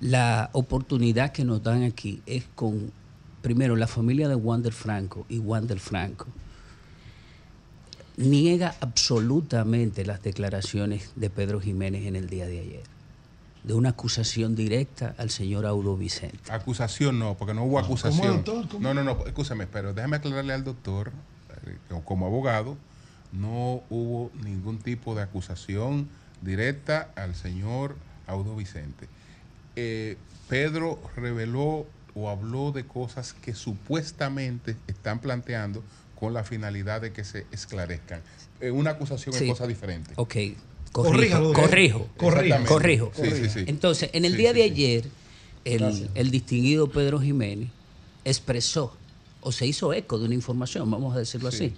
La 0.00 0.50
oportunidad 0.52 1.32
que 1.32 1.44
nos 1.44 1.62
dan 1.62 1.82
aquí 1.82 2.22
es 2.26 2.44
con, 2.54 2.90
primero, 3.42 3.76
la 3.76 3.86
familia 3.86 4.28
de 4.28 4.34
Wander 4.34 4.72
Franco 4.72 5.26
y 5.28 5.38
Wander 5.38 5.78
Franco. 5.78 6.26
Niega 8.16 8.74
absolutamente 8.80 10.04
las 10.04 10.22
declaraciones 10.22 11.10
de 11.16 11.30
Pedro 11.30 11.60
Jiménez 11.60 12.06
en 12.06 12.16
el 12.16 12.28
día 12.28 12.46
de 12.46 12.60
ayer, 12.60 12.82
de 13.64 13.74
una 13.74 13.90
acusación 13.90 14.54
directa 14.56 15.14
al 15.18 15.30
señor 15.30 15.66
Audo 15.66 15.96
Vicente. 15.96 16.38
Acusación 16.50 17.18
no, 17.18 17.36
porque 17.36 17.52
no 17.54 17.62
hubo 17.64 17.74
¿Cómo, 17.74 17.84
acusación. 17.84 18.36
doctor? 18.44 18.68
¿Cómo? 18.68 18.80
No, 18.80 18.94
no, 18.94 19.04
no, 19.04 19.24
escúchame, 19.26 19.66
pero 19.66 19.92
déjame 19.92 20.16
aclararle 20.16 20.52
al 20.54 20.64
doctor, 20.64 21.12
eh, 21.66 21.76
como 22.04 22.26
abogado, 22.26 22.76
no 23.32 23.82
hubo 23.90 24.30
ningún 24.42 24.78
tipo 24.78 25.14
de 25.14 25.22
acusación 25.22 26.08
directa 26.42 27.10
al 27.16 27.34
señor 27.34 27.96
Audo 28.26 28.56
Vicente. 28.56 29.08
Eh, 29.76 30.16
Pedro 30.48 30.98
reveló 31.16 31.86
o 32.14 32.28
habló 32.28 32.72
de 32.72 32.84
cosas 32.86 33.32
que 33.34 33.54
supuestamente 33.54 34.76
están 34.88 35.20
planteando 35.20 35.84
con 36.18 36.34
la 36.34 36.44
finalidad 36.44 37.00
de 37.00 37.12
que 37.12 37.24
se 37.24 37.46
esclarezcan. 37.52 38.20
Eh, 38.60 38.70
una 38.70 38.90
acusación 38.90 39.34
Sí. 39.34 39.44
es 39.44 39.50
cosa 39.50 39.66
diferente. 39.66 40.12
Ok, 40.16 40.34
Corrijo, 40.92 41.52
corrijo, 41.52 42.08
corrijo. 42.66 43.12
Sí, 43.14 43.30
sí, 43.30 43.48
sí. 43.48 43.64
Entonces, 43.66 44.10
en 44.12 44.24
el 44.24 44.32
Sí, 44.32 44.38
día 44.38 44.52
sí, 44.52 44.58
de 44.58 44.64
sí. 44.64 44.70
ayer, 44.72 45.08
el, 46.14 46.30
distinguido 46.30 46.88
Pedro 46.90 47.20
Jiménez 47.20 47.68
expresó 48.24 48.92
o 49.40 49.52
se 49.52 49.66
hizo 49.66 49.92
eco 49.92 50.18
de 50.18 50.26
una 50.26 50.34
información, 50.34 50.90
vamos 50.90 51.14
a 51.14 51.18
decirlo 51.20 51.50
Sí. 51.52 51.66
así, 51.66 51.74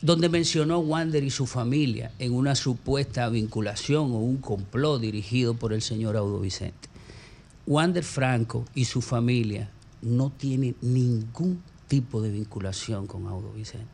donde 0.00 0.28
mencionó 0.28 0.74
a 0.76 0.78
Wander 0.78 1.22
y 1.22 1.30
su 1.30 1.46
familia 1.46 2.12
en 2.18 2.32
una 2.32 2.54
supuesta 2.54 3.28
vinculación 3.28 4.12
o 4.12 4.18
un 4.18 4.38
complot 4.38 5.00
dirigido 5.00 5.54
por 5.54 5.72
el 5.72 5.82
señor 5.82 6.16
Audo 6.16 6.40
Vicente. 6.40 6.88
Wander 7.66 8.04
Franco 8.04 8.64
y 8.74 8.86
su 8.86 9.02
familia 9.02 9.70
no 10.00 10.30
tienen 10.30 10.76
ningún 10.80 11.62
tipo 11.88 12.22
de 12.22 12.30
vinculación 12.30 13.06
con 13.06 13.26
Audo 13.26 13.52
Vicente. 13.52 13.86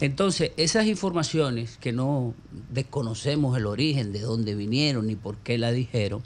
Entonces, 0.00 0.52
esas 0.56 0.86
informaciones 0.86 1.76
que 1.78 1.92
no 1.92 2.34
desconocemos 2.70 3.56
el 3.56 3.66
origen, 3.66 4.12
de 4.12 4.20
dónde 4.20 4.54
vinieron 4.54 5.06
ni 5.06 5.16
por 5.16 5.36
qué 5.38 5.58
la 5.58 5.72
dijeron, 5.72 6.22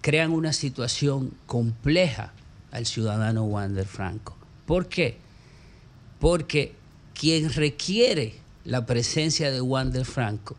crean 0.00 0.32
una 0.32 0.52
situación 0.52 1.32
compleja 1.46 2.32
al 2.70 2.86
ciudadano 2.86 3.44
Wander 3.44 3.86
Franco. 3.86 4.36
¿Por 4.66 4.88
qué? 4.88 5.16
Porque 6.20 6.74
quien 7.14 7.52
requiere 7.52 8.34
la 8.64 8.86
presencia 8.86 9.50
de 9.50 9.60
Wander 9.60 10.04
Franco 10.04 10.56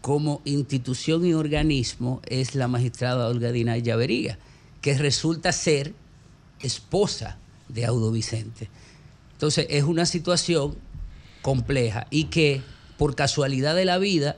como 0.00 0.40
institución 0.44 1.26
y 1.26 1.34
organismo 1.34 2.20
es 2.26 2.54
la 2.54 2.68
magistrada 2.68 3.28
Olga 3.28 3.52
Dina 3.52 3.76
Llavería, 3.78 4.38
que 4.80 4.96
resulta 4.96 5.52
ser 5.52 5.92
esposa 6.60 7.38
de 7.68 7.84
Audo 7.84 8.10
Vicente. 8.10 8.68
Entonces 9.38 9.66
es 9.70 9.84
una 9.84 10.04
situación 10.04 10.74
compleja 11.42 12.08
y 12.10 12.24
que 12.24 12.60
por 12.96 13.14
casualidad 13.14 13.76
de 13.76 13.84
la 13.84 13.98
vida 13.98 14.34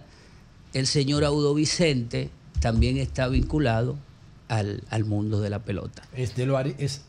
el 0.74 0.86
señor 0.86 1.24
Audo 1.24 1.54
Vicente 1.54 2.28
también 2.60 2.98
está 2.98 3.26
vinculado 3.28 3.96
al, 4.48 4.82
al 4.90 5.06
mundo 5.06 5.40
de 5.40 5.48
la 5.48 5.60
pelota. 5.60 6.02
Es 6.14 6.36
de 6.36 6.44
lo 6.44 6.60
es, 6.60 7.00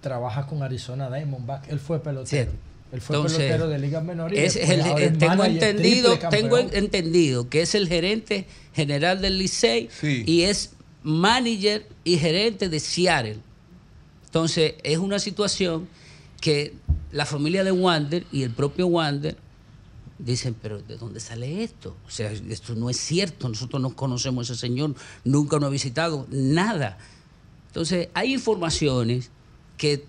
trabaja 0.00 0.48
con 0.48 0.64
Arizona 0.64 1.08
Diamondback. 1.08 1.68
Él 1.70 1.78
fue 1.78 2.02
pelotero. 2.02 2.50
Sí. 2.50 2.56
Él 2.90 3.00
fue 3.00 3.14
Entonces, 3.14 3.38
pelotero 3.38 3.68
de 3.68 3.78
ligas 3.78 4.02
menores. 4.02 4.56
es 4.56 4.68
el- 4.68 4.80
eh, 4.80 5.10
tengo 5.16 5.36
manager, 5.36 5.62
entendido, 5.70 6.18
tengo 6.30 6.58
entendido 6.58 7.48
que 7.48 7.62
es 7.62 7.76
el 7.76 7.86
gerente 7.86 8.46
general 8.74 9.22
del 9.22 9.38
Licey 9.38 9.88
y 10.02 10.42
es 10.42 10.72
manager 11.04 11.86
y 12.02 12.18
gerente 12.18 12.68
de 12.68 12.80
Seattle. 12.80 13.38
Entonces, 14.24 14.74
es 14.82 14.98
una 14.98 15.20
situación 15.20 15.88
que 16.40 16.74
la 17.16 17.24
familia 17.24 17.64
de 17.64 17.72
Wander 17.72 18.26
y 18.30 18.42
el 18.42 18.50
propio 18.50 18.88
Wander 18.88 19.38
dicen, 20.18 20.54
pero 20.60 20.82
¿de 20.82 20.98
dónde 20.98 21.18
sale 21.18 21.64
esto? 21.64 21.96
O 22.06 22.10
sea, 22.10 22.30
esto 22.30 22.74
no 22.74 22.90
es 22.90 22.98
cierto, 22.98 23.48
nosotros 23.48 23.80
no 23.80 23.96
conocemos 23.96 24.50
a 24.50 24.52
ese 24.52 24.60
señor, 24.60 24.94
nunca 25.24 25.56
nos 25.58 25.68
ha 25.68 25.70
visitado, 25.70 26.26
nada. 26.30 26.98
Entonces, 27.68 28.10
hay 28.12 28.34
informaciones 28.34 29.30
que 29.78 30.04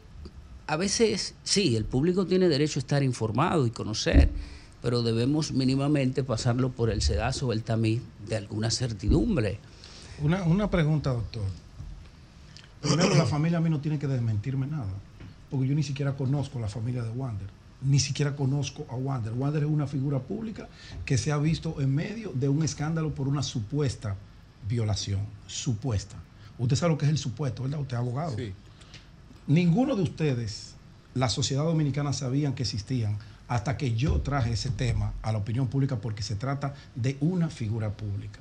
a 0.68 0.76
veces, 0.76 1.34
sí, 1.44 1.78
el 1.78 1.86
público 1.86 2.26
tiene 2.26 2.50
derecho 2.50 2.80
a 2.80 2.82
estar 2.82 3.04
informado 3.04 3.66
y 3.66 3.72
conocer, 3.72 4.30
pero 4.82 5.02
debemos 5.02 5.54
mínimamente 5.54 6.26
pasarlo 6.26 6.72
por 6.72 6.90
el 6.90 7.02
sedazo 7.02 7.48
o 7.48 7.54
el 7.54 7.64
tamiz 7.64 8.02
de 8.28 8.36
alguna 8.36 8.70
certidumbre. 8.70 9.60
Una, 10.22 10.44
una 10.44 10.70
pregunta, 10.70 11.14
doctor. 11.14 11.44
Primero, 12.82 13.16
la 13.16 13.26
familia 13.28 13.60
a 13.60 13.62
mí 13.62 13.70
no 13.70 13.80
tiene 13.80 13.98
que 13.98 14.08
desmentirme 14.08 14.68
nada, 14.68 14.88
porque 15.50 15.68
yo 15.68 15.76
ni 15.76 15.84
siquiera 15.84 16.16
conozco 16.16 16.58
a 16.60 16.62
la 16.62 16.68
familia 16.68 17.04
de 17.04 17.10
Wander, 17.10 17.48
ni 17.82 18.00
siquiera 18.00 18.36
conozco 18.36 18.86
a 18.90 18.96
Wander. 18.96 19.34
Wander 19.34 19.64
es 19.64 19.70
una 19.70 19.88
figura 19.88 20.20
pública 20.20 20.68
que 21.06 21.18
se 21.18 21.32
ha 21.32 21.38
visto 21.38 21.80
en 21.80 21.94
medio 21.94 22.32
de 22.34 22.50
un 22.50 22.64
escándalo 22.64 23.14
por 23.14 23.28
una 23.28 23.44
supuesta 23.44 24.16
violación, 24.68 25.22
supuesta. 25.48 26.18
Usted 26.58 26.76
sabe 26.76 26.94
lo 26.94 26.98
que 26.98 27.06
es 27.06 27.12
el 27.12 27.18
supuesto, 27.18 27.64
¿verdad? 27.64 27.80
Usted 27.80 27.96
es 27.96 28.02
abogado. 28.02 28.36
Ninguno 29.46 29.96
de 29.96 30.02
ustedes 30.02 30.76
la 31.18 31.30
sociedad 31.30 31.64
dominicana 31.64 32.14
sabían 32.14 32.54
que 32.54 32.64
existían 32.64 33.18
hasta 33.48 33.78
que 33.78 33.96
yo 33.96 34.22
traje 34.22 34.52
ese 34.52 34.70
tema 34.70 35.14
a 35.22 35.32
la 35.32 35.40
opinión 35.40 35.68
pública 35.68 35.98
porque 35.98 36.22
se 36.22 36.36
trata 36.36 36.76
de 36.96 37.18
una 37.22 37.50
figura 37.50 37.92
pública. 37.92 38.40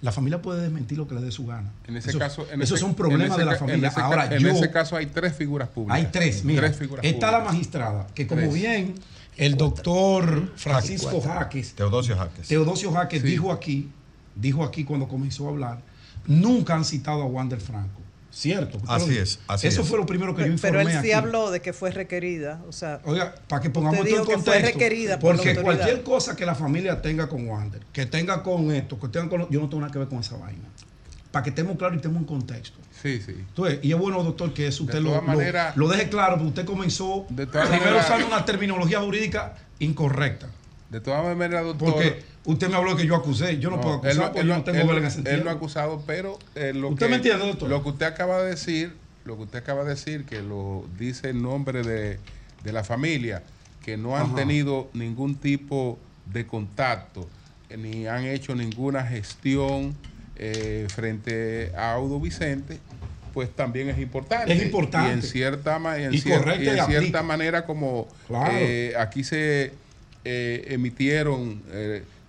La 0.00 0.12
familia 0.12 0.40
puede 0.40 0.62
desmentir 0.62 0.96
lo 0.96 1.08
que 1.08 1.14
le 1.16 1.20
dé 1.20 1.32
su 1.32 1.44
gana. 1.46 1.72
En 1.86 1.96
ese 1.96 2.10
Eso- 2.10 2.18
caso, 2.20 2.46
en 2.52 2.62
esos 2.62 2.76
ese- 2.76 2.80
son 2.82 2.90
en 2.90 2.94
problemas 2.96 3.30
ese 3.30 3.38
de 3.40 3.44
la 3.46 3.52
en 3.54 3.58
familia. 3.58 3.88
ese 3.88 3.96
ca- 3.96 4.04
Ahora, 4.06 4.32
en 4.34 4.38
yo, 4.40 4.48
ese 4.50 4.70
caso 4.70 4.96
hay 4.96 5.06
tres 5.06 5.34
figuras 5.34 5.68
públicas. 5.68 5.96
hay 5.96 6.06
tres, 6.12 6.44
mira. 6.44 6.60
Tres 6.62 6.76
figuras 6.76 7.04
está 7.04 7.26
públicas. 7.26 7.32
la 7.32 7.44
magistrada, 7.52 8.06
que 8.14 8.26
como 8.28 8.42
Tres. 8.42 8.54
bien 8.54 8.94
el 9.36 9.56
doctor 9.56 10.52
Francisco. 10.56 11.20
Jaques, 11.20 11.72
Teodosio 11.74 12.16
Jaques. 12.16 12.46
Teodosio 12.48 12.92
Jaques 12.92 13.22
Sí. 13.22 13.28
dijo 13.28 13.50
aquí, 13.52 13.90
dijo 14.36 14.62
aquí 14.64 14.84
cuando 14.84 15.08
comenzó 15.08 15.46
a 15.46 15.50
hablar, 15.50 15.80
nunca 16.26 16.74
han 16.76 16.84
citado 16.84 17.22
a 17.22 17.26
Wander 17.26 17.60
Franco. 17.60 18.00
Cierto. 18.38 18.78
Así 18.86 19.16
lo 19.16 19.20
es, 19.22 19.40
así 19.48 19.66
Eso 19.66 19.82
es. 19.82 19.88
fue 19.88 19.98
lo 19.98 20.06
primero 20.06 20.32
que 20.32 20.42
yo 20.42 20.46
Pero, 20.46 20.58
pero 20.62 20.74
informé 20.80 20.96
él 20.98 21.02
sí 21.04 21.10
aquí. 21.10 21.18
habló 21.26 21.50
de 21.50 21.60
que 21.60 21.72
fue 21.72 21.90
requerida. 21.90 22.62
O 22.68 22.72
sea, 22.72 23.00
Oiga, 23.04 23.34
para 23.48 23.60
que 23.62 23.68
pongamos 23.70 23.96
esto 23.98 24.08
en 24.08 24.12
dijo 24.14 24.24
que 24.26 24.34
fue 24.34 24.44
contexto. 24.44 24.78
requerida 24.78 25.18
por 25.18 25.34
la 25.36 25.42
porque 25.42 25.60
cualquier 25.60 26.02
cosa 26.04 26.36
que 26.36 26.46
la 26.46 26.54
familia 26.54 27.02
tenga 27.02 27.28
con 27.28 27.48
Wander, 27.48 27.82
que 27.92 28.06
tenga 28.06 28.44
con 28.44 28.70
esto, 28.70 28.96
que 29.00 29.08
tenga 29.08 29.28
con 29.28 29.40
lo- 29.40 29.50
yo 29.50 29.60
no 29.60 29.68
tengo 29.68 29.80
nada 29.80 29.92
que 29.92 29.98
ver 29.98 30.06
con 30.08 30.20
esa 30.20 30.36
vaina. 30.36 30.68
Para 31.32 31.42
que 31.42 31.50
estemos 31.50 31.76
claros 31.76 31.94
y 31.94 31.96
estemos 31.96 32.18
en 32.20 32.24
contexto. 32.26 32.78
Sí, 33.02 33.20
sí. 33.20 33.32
Entonces, 33.36 33.80
y 33.82 33.90
es 33.92 33.98
bueno, 33.98 34.22
doctor, 34.22 34.54
que 34.54 34.68
eso 34.68 34.84
usted 34.84 34.94
De 34.98 35.00
lo, 35.02 35.20
lo- 35.74 35.88
deje 35.88 36.08
claro, 36.08 36.34
porque 36.36 36.48
usted 36.48 36.64
comenzó 36.64 37.26
primero 37.26 37.98
usando 37.98 38.26
una 38.26 38.44
terminología 38.44 39.00
jurídica 39.00 39.56
incorrecta. 39.80 40.48
De 40.90 41.00
todas 41.00 41.22
maneras, 41.36 41.64
doctor. 41.64 41.92
Porque 41.92 42.22
usted 42.52 42.68
me 42.68 42.76
habló 42.76 42.96
que 42.96 43.06
yo 43.06 43.14
acusé, 43.14 43.58
yo 43.58 43.70
no, 43.70 43.80
puedo 43.80 43.96
acusar 43.96 44.12
él 44.12 44.18
porque 44.22 44.40
él 44.40 44.46
yo 44.48 44.56
no 44.56 44.64
tengo 44.64 44.78
él 44.80 44.86
vela 44.88 44.98
en 45.00 45.04
ese 45.06 45.18
él 45.18 45.24
sentido. 45.24 45.44
no 45.44 45.50
ha 45.50 45.52
acusado, 45.54 46.02
pero 46.06 46.38
eh, 46.54 46.72
lo 46.74 46.88
¿Usted 46.88 47.06
que, 47.06 47.10
me 47.10 47.16
entiende, 47.16 47.46
doctor? 47.46 47.68
Lo 47.68 47.82
que 47.82 47.88
usted 47.90 48.06
acaba 48.06 48.42
de 48.42 48.50
decir, 48.50 48.96
lo 49.24 49.36
que 49.36 49.42
usted 49.44 49.58
acaba 49.58 49.84
de 49.84 49.90
decir, 49.90 50.24
que 50.24 50.42
lo 50.42 50.84
dice 50.98 51.28
en 51.30 51.42
nombre 51.42 51.82
de, 51.82 52.18
de 52.64 52.72
la 52.72 52.84
familia, 52.84 53.42
que 53.84 53.96
no 53.96 54.16
han 54.16 54.26
Ajá. 54.26 54.34
tenido 54.36 54.88
ningún 54.94 55.36
tipo 55.36 55.98
de 56.32 56.46
contacto, 56.46 57.26
eh, 57.70 57.76
ni 57.76 58.06
han 58.06 58.24
hecho 58.24 58.54
ninguna 58.54 59.04
gestión 59.04 59.94
eh, 60.36 60.86
frente 60.94 61.72
a 61.76 61.92
Audo 61.94 62.18
Vicente, 62.20 62.78
pues 63.34 63.50
también 63.54 63.88
es 63.90 63.98
importante. 63.98 64.52
Es 64.52 64.62
importante. 64.62 65.08
Y 65.10 65.12
en 65.12 65.22
cierta, 65.22 65.76
en 66.00 66.14
Y 66.14 66.18
cier- 66.20 66.62
y 66.64 66.68
en 66.68 66.86
cierta 66.86 67.22
manera 67.22 67.66
como 67.66 68.08
Claro. 68.26 68.50
eh, 68.52 68.94
aquí 68.98 69.22
se 69.22 69.72
eh, 70.24 70.64
emitieron, 70.68 71.62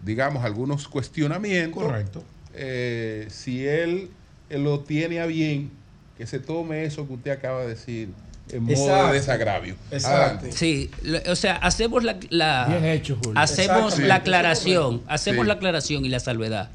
digamos, 0.03 0.43
algunos 0.43 0.87
cuestionamientos. 0.87 1.83
Correcto. 1.83 2.23
Eh, 2.53 3.27
si 3.29 3.65
él, 3.67 4.09
él 4.49 4.63
lo 4.63 4.79
tiene 4.81 5.19
a 5.19 5.25
bien, 5.25 5.71
que 6.17 6.25
se 6.27 6.39
tome 6.39 6.83
eso 6.83 7.07
que 7.07 7.13
usted 7.13 7.31
acaba 7.31 7.61
de 7.61 7.69
decir 7.69 8.09
en 8.51 8.63
modo 8.63 8.73
Exacto. 8.73 9.07
de 9.07 9.13
desagravio. 9.13 9.75
Exacto. 9.91 10.17
Adelante. 10.17 10.51
Sí, 10.51 10.89
o 11.29 11.35
sea, 11.35 11.55
hacemos 11.57 12.03
la, 12.03 12.17
la- 12.29 12.65
Bien 12.67 12.85
hecho, 12.85 13.15
Julio. 13.23 13.39
hacemos 13.39 13.99
la 13.99 14.15
aclaración, 14.15 15.01
hacemos 15.07 15.43
Sí. 15.43 15.47
la 15.47 15.53
aclaración 15.53 16.05
y 16.05 16.09
la 16.09 16.19
salvedad 16.19 16.71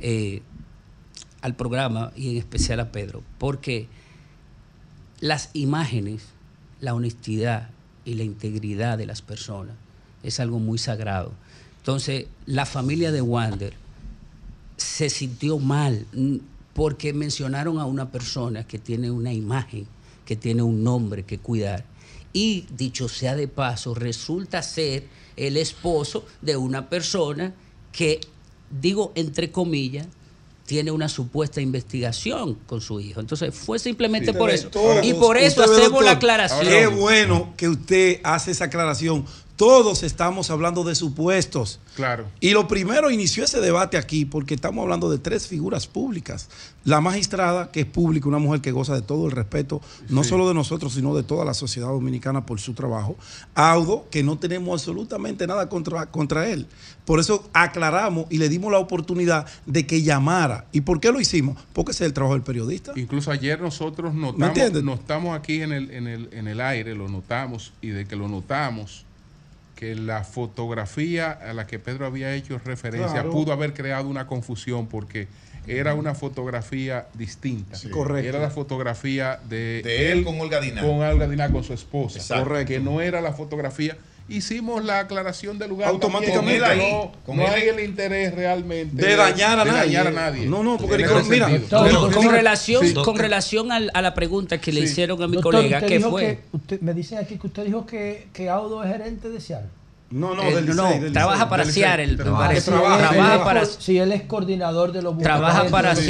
eh, 0.00 0.42
al 1.42 1.54
programa 1.56 2.12
y 2.16 2.30
en 2.30 2.36
especial 2.38 2.80
a 2.80 2.92
Pedro, 2.92 3.22
porque 3.38 3.88
las 5.20 5.50
imágenes, 5.54 6.26
la 6.80 6.94
honestidad 6.94 7.70
y 8.04 8.14
la 8.14 8.22
integridad 8.22 8.96
de 8.98 9.06
las 9.06 9.20
personas 9.22 9.74
es 10.22 10.38
algo 10.40 10.58
muy 10.58 10.78
sagrado. 10.78 11.32
Entonces, 11.86 12.26
la 12.46 12.66
familia 12.66 13.12
de 13.12 13.22
Wander 13.22 13.72
se 14.76 15.08
sintió 15.08 15.60
mal 15.60 16.04
mm, 16.12 16.38
porque 16.74 17.12
mencionaron 17.12 17.78
a 17.78 17.84
una 17.84 18.10
persona 18.10 18.66
que 18.66 18.80
tiene 18.80 19.08
una 19.08 19.32
imagen, 19.32 19.86
que 20.24 20.34
tiene 20.34 20.62
un 20.62 20.82
nombre 20.82 21.22
que 21.22 21.38
cuidar. 21.38 21.84
Y 22.32 22.66
dicho 22.76 23.08
sea 23.08 23.36
de 23.36 23.46
paso, 23.46 23.94
resulta 23.94 24.64
ser 24.64 25.04
el 25.36 25.56
esposo 25.56 26.26
de 26.42 26.56
una 26.56 26.88
persona 26.88 27.54
que, 27.92 28.18
digo 28.68 29.12
entre 29.14 29.52
comillas, 29.52 30.08
tiene 30.66 30.90
una 30.90 31.08
supuesta 31.08 31.60
investigación 31.60 32.54
con 32.66 32.80
su 32.80 32.98
hijo. 32.98 33.20
Entonces 33.20 33.54
fue 33.54 33.78
simplemente 33.78 34.34
por 34.34 34.50
eso. 34.50 34.70
y 35.04 35.14
por 35.14 35.36
eso 35.36 35.62
hacemos 35.62 36.04
la 36.04 36.10
aclaración. 36.10 36.66
Qué 36.66 36.88
bueno 36.88 37.54
que 37.56 37.68
usted 37.68 38.20
hace 38.24 38.50
esa 38.50 38.64
aclaración. 38.64 39.24
Todos 39.56 40.02
estamos 40.02 40.50
hablando 40.50 40.84
de 40.84 40.94
supuestos. 40.94 41.80
Claro. 41.94 42.26
Y 42.40 42.50
lo 42.50 42.68
primero 42.68 43.10
inició 43.10 43.42
ese 43.44 43.58
debate 43.60 43.96
aquí 43.96 44.26
porque 44.26 44.54
estamos 44.54 44.82
hablando 44.82 45.08
de 45.10 45.16
tres 45.16 45.46
figuras 45.46 45.86
públicas. 45.86 46.50
La 46.84 47.00
magistrada, 47.00 47.72
que 47.72 47.80
es 47.80 47.86
pública, 47.86 48.28
una 48.28 48.36
mujer 48.38 48.60
que 48.60 48.70
goza 48.70 48.94
de 48.94 49.00
todo 49.00 49.24
el 49.24 49.32
respeto, 49.32 49.80
no 50.10 50.24
Sí. 50.24 50.28
solo 50.28 50.46
de 50.46 50.52
nosotros, 50.52 50.92
sino 50.92 51.14
de 51.16 51.22
toda 51.22 51.46
la 51.46 51.54
sociedad 51.54 51.88
dominicana 51.88 52.44
por 52.44 52.60
su 52.60 52.74
trabajo. 52.74 53.16
Audo, 53.54 54.06
que 54.10 54.22
no 54.22 54.36
tenemos 54.38 54.78
absolutamente 54.82 55.46
nada 55.46 55.70
contra, 55.70 56.04
contra 56.04 56.46
él. 56.50 56.66
Por 57.06 57.18
eso 57.18 57.48
aclaramos 57.54 58.26
y 58.28 58.36
le 58.36 58.50
dimos 58.50 58.70
la 58.70 58.78
oportunidad 58.78 59.46
de 59.64 59.86
que 59.86 60.02
llamara. 60.02 60.66
¿Y 60.70 60.82
por 60.82 61.00
qué 61.00 61.10
lo 61.10 61.18
hicimos? 61.18 61.56
Porque 61.72 61.92
ese 61.92 62.04
es 62.04 62.08
el 62.08 62.12
trabajo 62.12 62.34
del 62.34 62.42
periodista. 62.42 62.92
Incluso 62.94 63.30
ayer 63.30 63.58
nosotros 63.58 64.12
¿Me 64.12 64.20
notamos, 64.20 64.48
entiendes? 64.48 64.84
notamos 64.84 65.34
aquí 65.34 65.62
en 65.62 65.72
el, 65.72 65.90
en, 65.92 66.06
el, 66.08 66.28
en 66.32 66.46
el 66.46 66.60
aire, 66.60 66.94
lo 66.94 67.08
notamos, 67.08 67.72
y 67.80 67.88
de 67.88 68.06
que 68.06 68.16
lo 68.16 68.28
notamos, 68.28 69.05
que 69.76 69.94
la 69.94 70.24
fotografía 70.24 71.30
a 71.30 71.52
la 71.52 71.66
que 71.68 71.78
Pedro 71.78 72.06
había 72.06 72.34
hecho 72.34 72.58
referencia 72.64 73.12
Claro. 73.12 73.30
pudo 73.30 73.52
haber 73.52 73.74
creado 73.74 74.08
una 74.08 74.26
confusión 74.26 74.88
porque 74.88 75.28
era 75.68 75.94
una 75.94 76.14
fotografía 76.14 77.06
distinta. 77.14 77.76
Correcto. 77.90 78.28
Era 78.28 78.38
la 78.40 78.50
fotografía 78.50 79.38
de, 79.48 79.82
De 79.84 80.12
él 80.12 80.24
con 80.24 80.40
Olga 80.40 80.60
Diná. 80.60 80.80
Con 80.80 81.02
Olga 81.02 81.28
Diná, 81.28 81.50
con 81.52 81.62
su 81.62 81.72
esposa. 81.74 82.18
Exacto. 82.18 82.44
Correcto. 82.44 82.72
Que 82.72 82.80
no 82.80 83.00
era 83.00 83.20
la 83.20 83.32
fotografía. 83.32 83.96
Hicimos 84.28 84.84
la 84.84 84.98
aclaración 85.00 85.56
del 85.56 85.68
lugar. 85.70 85.88
Automáticamente. 85.88 86.60
también, 86.60 86.90
no, 86.90 87.12
con 87.24 87.36
no 87.36 87.42
él. 87.44 87.48
hay 87.48 87.68
el 87.68 87.80
interés 87.80 88.34
realmente 88.34 88.96
De 89.06 89.14
dañar 89.14 89.60
a 89.60 89.64
de 89.64 89.70
nadie. 89.70 89.82
dañar 89.96 90.06
a 90.08 90.10
nadie. 90.10 90.46
No, 90.46 90.64
no, 90.64 90.76
porque 90.78 91.06
mira. 91.28 91.46
Con- 91.48 91.84
Pero- 91.84 92.10
con, 92.10 92.28
relación, 92.30 92.84
Sí. 92.86 92.94
con 92.94 93.16
relación 93.16 93.70
al- 93.70 93.90
a 93.94 94.02
la 94.02 94.14
pregunta 94.14 94.60
que 94.60 94.72
le 94.72 94.80
Sí. 94.80 94.86
hicieron 94.92 95.22
a 95.22 95.28
mi 95.28 95.34
Doctor, 95.34 95.54
colega, 95.54 95.80
dijo 95.80 96.10
fue... 96.10 96.22
que 96.22 96.56
usted- 96.56 96.80
me 96.80 96.92
dicen 96.92 97.18
aquí 97.18 97.38
que 97.38 97.46
usted 97.46 97.64
dijo 97.66 97.86
que, 97.86 98.26
que 98.32 98.48
Audo 98.48 98.82
es 98.82 98.90
gerente 98.90 99.28
de 99.28 99.40
Seattle. 99.40 99.68
No, 100.08 100.34
no, 100.36 100.42
del 100.44 100.66
no, 100.66 100.84
Licey, 100.86 101.00
del 101.00 101.12
trabaja 101.12 101.44
Licey. 101.44 101.50
para 101.50 101.64
Ah, 102.34 102.38
parece. 102.38 102.60
Si 102.60 102.70
Trabaja, 102.70 103.44
para, 103.44 103.64
si 103.66 103.98
él 103.98 104.12
es 104.12 104.22
coordinador 104.22 104.92
de 104.92 105.02
los 105.02 105.18
trabaja 105.18 105.64
para 105.64 105.94
los 105.94 106.04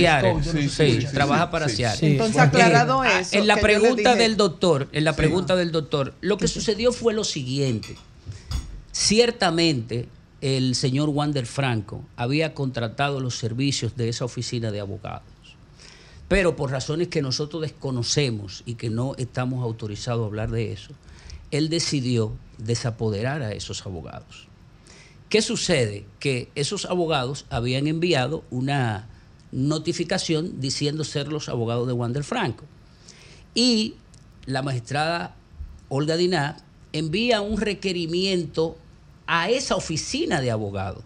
Sí, 0.70 1.06
trabaja 1.12 1.50
para 1.50 1.68
Sí. 1.68 1.84
Sí. 1.96 2.06
Entonces, 2.06 2.38
aclarado 2.38 3.04
Eh, 3.04 3.20
eso, 3.20 3.38
En 3.38 3.46
la 3.46 3.56
pregunta 3.56 4.14
del 4.14 4.36
doctor, 4.36 4.88
en 4.92 5.04
la 5.04 5.16
pregunta 5.16 5.56
del 5.56 5.72
doctor, 5.72 6.12
lo 6.20 6.36
que 6.36 6.46
sucedió 6.46 6.92
fue 6.92 7.14
lo 7.14 7.24
siguiente. 7.24 7.96
Ciertamente, 8.92 10.08
el 10.40 10.74
señor 10.74 11.08
Wander 11.08 11.46
Franco 11.46 12.04
había 12.16 12.54
contratado 12.54 13.20
los 13.20 13.36
servicios 13.38 13.96
de 13.96 14.08
esa 14.10 14.24
oficina 14.26 14.70
de 14.70 14.80
abogados. 14.80 15.22
Pero 16.28 16.56
por 16.56 16.70
razones 16.70 17.08
que 17.08 17.22
nosotros 17.22 17.62
desconocemos 17.62 18.62
y 18.66 18.74
que 18.74 18.90
no 18.90 19.14
estamos 19.16 19.62
autorizados 19.62 20.24
a 20.24 20.26
hablar 20.26 20.50
de 20.50 20.72
eso, 20.72 20.92
él 21.50 21.68
decidió 21.68 22.32
desapoderar 22.58 23.42
a 23.42 23.52
esos 23.52 23.86
abogados. 23.86 24.48
¿Qué 25.28 25.42
sucede? 25.42 26.06
Que 26.20 26.50
esos 26.54 26.84
abogados 26.84 27.46
habían 27.50 27.86
enviado 27.86 28.44
una 28.50 29.08
notificación 29.52 30.60
diciendo 30.60 31.04
ser 31.04 31.28
los 31.28 31.48
abogados 31.48 31.86
de 31.86 31.92
Wander 31.92 32.24
Franco. 32.24 32.64
Y 33.54 33.94
la 34.44 34.62
magistrada 34.62 35.34
Olga 35.88 36.16
Diná 36.16 36.58
envía 36.92 37.40
un 37.40 37.60
requerimiento 37.60 38.76
a 39.26 39.50
esa 39.50 39.76
oficina 39.76 40.40
de 40.40 40.50
abogados 40.50 41.02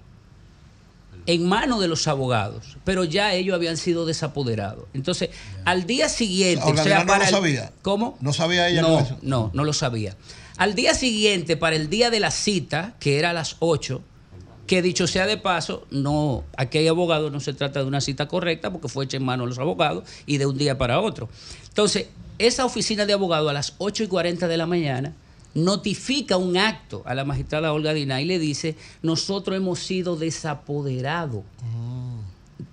en 1.27 1.49
manos 1.49 1.81
de 1.81 1.89
los 1.89 2.09
abogados, 2.09 2.77
pero 2.85 3.05
ya 3.05 3.35
ellos 3.35 3.55
habían 3.55 3.77
sido 3.77 4.07
desapoderados. 4.07 4.85
Entonces, 4.95 5.31
al 5.65 5.87
día 5.87 6.09
siguiente, 6.09 6.65
o 6.65 6.77
sea, 6.77 7.05
no 7.05 7.17
lo 7.17 7.27
sabía. 7.27 7.73
¿Cómo? 7.83 8.17
No 8.21 8.33
sabía 8.33 8.69
ella 8.69 8.83
No, 8.83 9.01
eso. 9.01 9.19
no, 9.23 9.51
no 9.55 9.65
lo 9.65 9.73
sabía. 9.73 10.17
Al 10.57 10.75
día 10.75 10.95
siguiente, 10.95 11.57
para 11.57 11.77
el 11.77 11.89
día 11.89 12.11
de 12.11 12.21
la 12.21 12.31
cita, 12.31 12.95
que 13.01 13.19
era 13.19 13.31
a 13.31 13.33
las 13.33 13.57
8, 13.61 14.03
que 14.67 14.83
dicho 14.83 15.07
sea 15.07 15.27
de 15.27 15.37
paso, 15.37 15.87
no, 15.91 16.45
aquí 16.57 16.79
hay 16.79 16.89
abogados, 16.89 17.33
no 17.33 17.41
se 17.41 17.55
trata 17.55 17.81
de 17.81 17.87
una 17.87 18.01
cita 18.01 18.29
correcta 18.29 18.71
porque 18.71 18.89
fue 18.89 19.05
hecha 19.05 19.17
en 19.17 19.25
manos 19.25 19.47
de 19.47 19.49
los 19.49 19.59
abogados 19.59 20.05
y 20.27 20.39
de 20.39 20.47
un 20.47 20.57
día 20.57 20.79
para 20.79 21.01
otro. 21.01 21.29
Entonces, 21.69 22.07
esa 22.39 22.65
oficina 22.65 23.05
de 23.07 23.13
abogados 23.13 23.51
a 23.51 23.53
las 23.53 23.75
8 23.79 24.05
y 24.05 24.07
40 24.07 24.49
de 24.49 24.57
la 24.57 24.67
mañana 24.67 25.13
notifica 25.55 26.37
un 26.37 26.57
acto 26.57 27.03
a 27.07 27.15
la 27.15 27.25
magistrada 27.25 27.73
Olga 27.73 27.93
Diná 27.93 28.21
y 28.21 28.25
le 28.25 28.39
dice, 28.39 28.77
nosotros 29.03 29.57
hemos 29.57 29.81
sido 29.81 30.17
desapoderados 30.17 31.45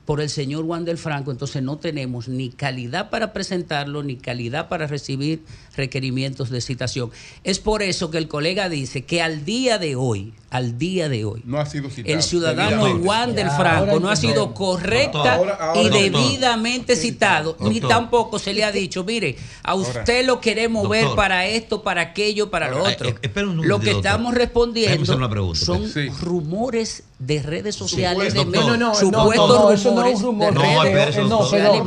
por 0.08 0.22
el 0.22 0.30
señor 0.30 0.66
Juan 0.66 0.86
del 0.86 0.98
Franco, 0.98 1.32
entonces 1.32 1.62
no 1.62 1.78
tenemos 1.80 2.30
ni 2.30 2.50
calidad 2.50 3.10
para 3.10 3.34
presentarlo, 3.34 4.04
ni 4.04 4.16
calidad 4.16 4.70
para 4.70 4.88
recibir 4.88 5.44
requerimientos 5.76 6.50
de 6.50 6.62
citación. 6.62 7.12
Es 7.44 7.60
por 7.60 7.84
eso 7.84 8.10
que 8.10 8.18
el 8.18 8.30
colega 8.30 8.70
dice 8.70 9.04
que 9.04 9.22
al 9.22 9.44
día 9.44 9.78
de 9.78 9.98
hoy, 9.98 10.34
al 10.50 10.78
día 10.78 11.10
de 11.10 11.26
hoy, 11.26 11.42
No 11.46 11.60
ha 11.60 11.66
sido 11.66 11.90
citado. 11.90 12.16
el 12.16 12.24
ciudadano. 12.24 13.00
Juan 13.04 13.36
del 13.36 13.50
Franco 13.52 13.92
ahora 13.92 14.00
no 14.00 14.10
ha 14.10 14.16
sido 14.16 14.54
correcta 14.54 15.36
Ahora- 15.36 15.56
ahora- 15.60 15.82
y 15.82 15.90
doctor. 15.90 16.02
debidamente 16.02 16.96
citado, 16.96 17.58
ni 17.60 17.82
tampoco 17.82 18.40
se 18.40 18.54
le 18.54 18.64
ha 18.64 18.72
dicho, 18.72 19.04
mire, 19.04 19.36
a 19.62 19.72
Ahora. 19.72 19.90
usted 20.00 20.26
lo 20.26 20.40
queremos 20.40 20.88
ver 20.88 21.02
Doctor. 21.02 21.18
para 21.18 21.48
esto, 21.48 21.84
para 21.84 22.02
aquello, 22.02 22.50
para 22.50 22.70
lo 22.70 22.84
otro. 22.86 23.10
eh, 23.10 23.16
eh, 23.22 23.44
un 23.44 23.68
lo 23.68 23.80
que 23.82 23.92
doctor. 23.92 24.06
estamos 24.06 24.34
respondiendo 24.34 25.30
pregunta, 25.30 25.60
son 25.66 25.84
rumores 26.22 27.04
de 27.20 27.42
redes 27.42 27.76
sociales 27.76 28.34
de 28.34 28.40
Supuesto. 28.42 28.68
medios. 28.68 28.68
No, 28.68 28.78
no, 28.78 28.94
no, 28.94 28.96
supuestos 28.96 29.50
no, 29.50 29.64
no, 29.64 29.72
eso 29.72 29.92
no 30.02 30.08
es 30.08 30.22
rumores 30.22 30.22
un 30.22 30.24
rumor. 30.24 30.54
No, 30.54 30.84
espérese, 30.84 31.22
No, 31.22 31.40
perdón, 31.50 31.86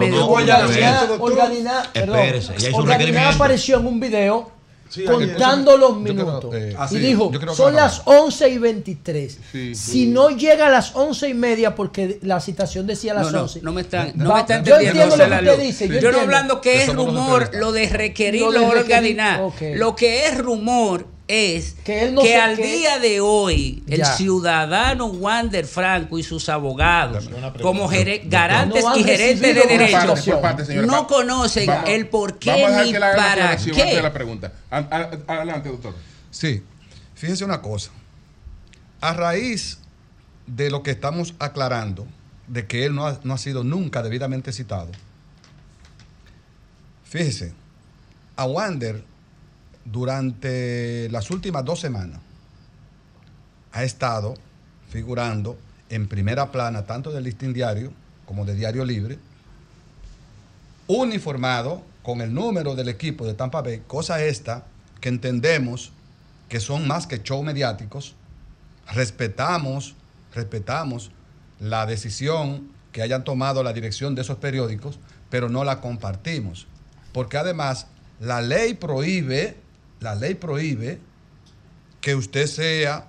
requerimiento. 2.98 3.34
apareció 3.34 3.78
en 3.78 3.86
un 3.86 4.00
video 4.00 4.60
Sí, 4.90 5.05
contando 5.05 5.76
los 5.76 5.90
Yo 5.98 6.02
creo- 6.02 6.14
minutos. 6.14 6.52
eh, 6.52 6.70
y 6.72 6.76
así, 6.76 6.98
dijo, 6.98 7.30
son 7.55 7.76
las 7.76 8.02
11 8.06 8.48
y 8.48 8.58
23. 8.58 9.39
Sí. 9.52 9.72
Si 9.76 10.06
no 10.08 10.30
llega 10.30 10.66
a 10.66 10.68
las 10.70 10.97
11 10.97 11.28
y 11.28 11.34
media, 11.34 11.76
porque 11.76 12.18
la 12.22 12.40
citación 12.40 12.89
decía 12.89 13.14
las 13.14 13.26
No, 13.26 13.30
no, 13.30 13.42
11. 13.42 13.60
no 13.62 13.72
me 13.72 13.82
están, 13.82 14.10
no 14.16 14.30
Va- 14.30 14.34
me 14.34 14.40
están 14.40 14.64
yo 14.64 14.74
entendiendo. 14.80 15.14
entiendo 15.14 15.36
lo 15.36 15.42
que 15.42 15.50
usted 15.52 15.62
dice. 15.62 15.89
Yo, 15.89 16.00
Yo, 16.00 16.10
no 16.10 16.20
hablando 16.22 16.60
que 16.60 16.82
es 16.82 16.92
rumor 16.92 17.50
lo 17.55 17.70
de 17.70 17.89
requerir 17.89 18.40
Lo 18.42 18.50
de 18.50 18.58
lo 18.58 18.66
ok. 19.47 19.60
Lo 19.76 19.94
que 19.94 20.26
es 20.26 20.36
rumor 20.39 21.06
es 21.33 21.76
que, 21.84 22.02
él 22.05 22.15
no 22.15 22.23
se- 22.23 22.36
al 22.36 22.57
que- 22.57 22.62
día 22.62 22.99
de 22.99 23.20
hoy 23.20 23.84
el 23.89 23.99
Ya. 23.99 24.17
ciudadano 24.17 25.07
Wander 25.07 25.65
Franco 25.65 26.18
y 26.18 26.23
sus 26.25 26.49
abogados, 26.49 27.28
como 27.62 27.89
garantes 27.89 28.84
No 28.84 28.97
y 28.97 29.05
gerentes 29.05 29.41
de 29.41 29.52
recibido 29.55 29.62
una 29.75 29.84
derecho, 29.84 30.00
citación. 30.00 30.34
Por 30.36 30.42
parte, 30.42 30.65
señora. 30.65 30.86
no 30.89 31.07
conocen 31.07 31.67
vamos- 31.67 31.89
el 31.89 32.09
por 32.09 32.39
qué 32.39 32.52
ni 32.84 32.92
para 32.92 33.57
qué. 33.57 34.02
la 34.02 34.12
pregunta. 34.12 34.52
Adelante, 34.70 35.68
doctor. 35.68 35.94
Sí, 36.31 36.62
fíjense 37.15 37.44
una 37.44 37.62
cosa. 37.62 37.91
A 39.00 39.12
raíz 39.15 39.78
de 40.47 40.68
lo 40.70 40.83
que 40.83 40.91
estamos 40.91 41.34
aclarando, 41.39 42.07
de 42.49 42.67
que 42.67 42.84
él 42.84 42.94
no 42.94 43.07
ha, 43.07 43.20
no 43.23 43.34
ha 43.34 43.39
sido 43.39 43.62
nunca 43.62 44.02
debidamente 44.02 44.52
citado, 44.52 44.89
fíjese, 47.05 47.52
a 48.36 48.44
Wander 48.47 49.05
durante 49.84 51.09
las 51.10 51.31
últimas 51.31 51.65
dos 51.65 51.81
semanas 51.81 52.20
ha 53.73 53.84
estado 53.84 54.34
figurando 54.89 55.59
en 55.89 56.09
primera 56.09 56.50
plana 56.50 56.86
tanto 56.86 57.10
del 57.12 57.25
listín 57.25 57.52
diario 57.52 57.92
como 58.26 58.44
de 58.44 58.55
Diario 58.55 58.84
Libre, 58.84 59.18
uniformado 60.86 61.83
con 62.02 62.20
el 62.20 62.33
número 62.33 62.75
del 62.75 62.89
equipo 62.89 63.26
de 63.26 63.34
Tampa 63.34 63.62
Bay, 63.62 63.83
cosa 63.86 64.23
esta 64.23 64.65
que 65.00 65.09
entendemos 65.09 65.92
que 66.49 66.60
son 66.60 66.86
más 66.86 67.07
que 67.07 67.23
show 67.23 67.42
mediáticos, 67.42 68.15
respetamos, 68.92 69.94
respetamos 70.34 71.10
la 71.60 71.86
decisión 71.86 72.70
que 72.92 73.02
hayan 73.02 73.25
tomado 73.25 73.62
la 73.62 73.73
dirección 73.73 74.15
de 74.15 74.23
esos 74.23 74.39
periódicos, 74.39 74.99
pero 75.31 75.49
no 75.49 75.65
la 75.65 75.81
compartimos, 75.81 76.67
porque 77.12 77.36
además 77.36 77.86
la 78.18 78.41
ley 78.41 78.75
prohíbe, 78.75 79.57
la 80.00 80.14
ley 80.14 80.34
prohíbe 80.34 80.98
que 82.00 82.14
usted 82.14 82.46
sea, 82.46 83.04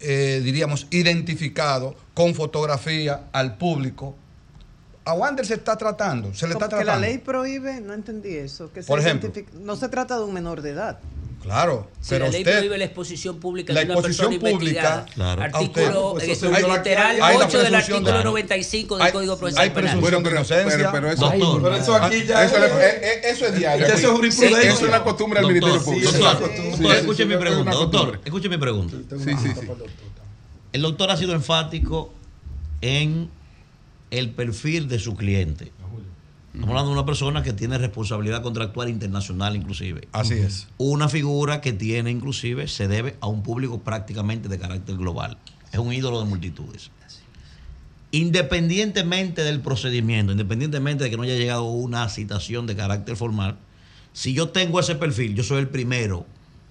eh, 0.00 0.40
diríamos, 0.44 0.86
identificado 0.90 1.96
con 2.14 2.34
fotografía 2.34 3.24
al 3.32 3.56
público. 3.56 4.16
A 5.04 5.14
Wander 5.14 5.46
se 5.46 5.54
está 5.54 5.76
tratando, 5.76 6.34
se 6.34 6.46
le 6.46 6.52
está 6.52 6.66
Como 6.66 6.78
que 6.78 6.84
tratando. 6.84 7.00
la 7.00 7.08
ley 7.08 7.18
prohíbe, 7.18 7.80
no 7.80 7.94
entendí 7.94 8.36
eso. 8.36 8.70
Que 8.72 8.82
se 8.82 8.88
Por 8.88 9.00
ejemplo. 9.00 9.30
identifique- 9.30 9.52
no 9.58 9.74
se 9.76 9.88
trata 9.88 10.16
de 10.18 10.24
un 10.24 10.34
menor 10.34 10.60
de 10.62 10.70
edad. 10.70 10.98
Claro, 11.42 11.88
Si 12.00 12.10
pero 12.10 12.24
la 12.26 12.30
ley 12.32 12.40
usted, 12.42 12.56
prohíbe 12.58 12.78
la 12.78 12.84
exposición 12.84 13.38
pública 13.38 13.72
la 13.72 13.80
de 13.80 13.86
una 13.86 13.94
exposición 13.94 14.30
persona 14.30 14.50
investigada. 14.50 15.00
pública, 15.04 15.14
claro. 15.14 15.42
Artículo 15.42 16.12
usted- 16.14 16.28
eh, 16.44 16.62
literal 16.76 17.10
aquí. 17.12 17.20
Hay 17.22 17.38
la 17.38 17.46
8 17.46 17.62
del 17.62 17.74
artículo 17.74 18.18
de- 18.18 18.24
95 18.24 18.96
del 18.96 19.06
Hay- 19.06 19.12
Código 19.12 19.38
Procesal 19.38 19.62
hay 19.62 19.70
Penal. 19.70 19.82
presunción 19.84 20.22
de 20.22 20.28
pero, 20.30 20.36
inocencia. 20.36 20.92
pero 20.92 21.10
eso, 21.12 21.30
Ay, 21.30 21.40
pero 21.62 21.76
eso 21.76 21.94
aquí 21.94 22.24
ya- 22.26 22.44
eso, 22.44 22.56
es- 22.56 22.72
eh, 22.72 23.00
eh, 23.02 23.20
eso 23.24 23.46
es 23.46 23.56
diario. 23.56 23.86
Eso 23.86 23.94
es 23.94 24.06
jurisprudencia. 24.06 24.68
Eso 24.70 24.82
es 24.84 24.88
una 24.88 25.04
costumbre 25.04 25.40
del 25.40 25.60
Doctor, 25.60 25.70
Ministerio 25.70 25.84
Público. 25.84 26.10
doctor, 26.12 26.48
Sí, 26.50 26.62
doctor, 26.62 26.76
sí, 26.76 26.82
sí, 26.92 26.96
escuche 26.98 27.22
sí, 27.22 27.28
mi 27.28 27.36
pregunta, 27.36 27.70
doctor, 27.70 28.20
escuche 28.24 28.48
mi 28.48 28.58
pregunta. 28.58 28.96
Sí, 29.16 29.30
sí, 29.40 29.48
sí. 29.54 29.66
El 30.72 30.82
doctor 30.82 31.10
ha 31.10 31.16
sido 31.16 31.32
enfático 31.34 32.12
en 32.82 33.30
el 34.10 34.30
perfil 34.30 34.88
de 34.88 34.98
su 34.98 35.14
cliente. 35.16 35.72
Estamos 36.58 36.70
hablando 36.70 36.90
de 36.90 36.98
una 36.98 37.06
persona 37.06 37.44
que 37.44 37.52
tiene 37.52 37.78
responsabilidad 37.78 38.42
contractual 38.42 38.88
internacional 38.88 39.54
inclusive. 39.54 40.08
Así 40.10 40.34
es. 40.34 40.66
Una 40.76 41.08
figura 41.08 41.60
que 41.60 41.72
tiene 41.72 42.10
inclusive, 42.10 42.66
se 42.66 42.88
debe 42.88 43.16
a 43.20 43.28
un 43.28 43.44
público 43.44 43.78
prácticamente 43.78 44.48
de 44.48 44.58
carácter 44.58 44.96
global. 44.96 45.38
Es 45.70 45.78
un 45.78 45.92
ídolo 45.92 46.18
de 46.18 46.24
multitudes. 46.24 46.90
Independientemente 48.10 49.44
del 49.44 49.60
procedimiento, 49.60 50.32
independientemente 50.32 51.04
de 51.04 51.10
que 51.10 51.16
no 51.16 51.22
haya 51.22 51.36
llegado 51.36 51.62
una 51.62 52.08
citación 52.08 52.66
de 52.66 52.74
carácter 52.74 53.14
formal, 53.14 53.56
si 54.12 54.34
yo 54.34 54.48
tengo 54.48 54.80
ese 54.80 54.96
perfil, 54.96 55.36
yo 55.36 55.44
soy 55.44 55.58
el 55.60 55.68
primero, 55.68 56.26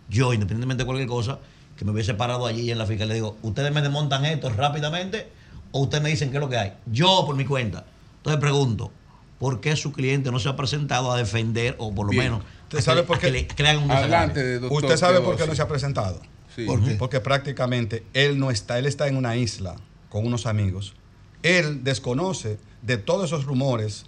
yo, 0.10 0.34
independientemente 0.34 0.84
de 0.84 0.86
cualquier 0.86 1.08
cosa, 1.08 1.40
que 1.78 1.86
me 1.86 1.92
hubiese 1.92 2.14
parado 2.14 2.46
allí 2.46 2.70
en 2.72 2.78
la 2.78 2.88
fiscalía, 2.88 3.14
le 3.14 3.16
digo, 3.16 3.38
ustedes 3.42 3.72
me 3.72 3.82
desmontan 3.82 4.26
esto 4.26 4.50
rápidamente 4.50 5.30
o 5.72 5.84
ustedes 5.84 6.04
me 6.04 6.10
dicen 6.10 6.30
qué 6.30 6.36
es 6.36 6.42
lo 6.42 6.50
que 6.50 6.58
hay. 6.58 6.74
Yo, 6.88 7.24
por 7.26 7.38
mi 7.38 7.46
cuenta. 7.46 7.86
Entonces 8.18 8.42
pregunto, 8.42 8.92
¿por 9.40 9.62
qué 9.62 9.76
su 9.76 9.92
cliente 9.92 10.32
no 10.32 10.40
se 10.40 10.50
ha 10.50 10.56
presentado 10.56 11.12
a 11.12 11.18
defender 11.18 11.76
o 11.78 11.94
por 11.94 12.06
lo 12.08 12.12
Bien. 12.12 12.24
menos 12.26 12.42
¿Usted 12.64 12.80
a 12.80 12.82
sabe 12.82 13.02
que- 13.02 13.08
por 13.08 13.18
a 13.18 13.20
qué? 13.20 13.28
que 13.28 13.32
le 13.34 13.48
crean 13.48 13.78
un 13.78 13.92
Adelante, 13.92 14.60
doctor. 14.60 14.84
Usted 14.84 14.98
sabe 14.98 15.22
por 15.22 15.36
qué 15.38 15.46
no 15.46 15.54
se 15.56 15.62
ha 15.62 15.68
presentado. 15.68 16.20
Sí. 16.56 16.66
¿Por 16.66 16.84
qué? 16.84 16.96
Porque 16.96 17.20
prácticamente 17.20 18.04
él 18.14 18.40
no 18.40 18.50
está, 18.50 18.80
él 18.80 18.88
está 18.88 19.08
en 19.08 19.16
una 19.16 19.36
isla 19.36 19.76
con 20.10 20.26
unos 20.26 20.48
amigos. 20.48 20.96
Él 21.44 21.84
desconoce 21.84 22.58
de 22.82 22.98
todos 22.98 23.26
esos 23.26 23.46
rumores 23.46 24.07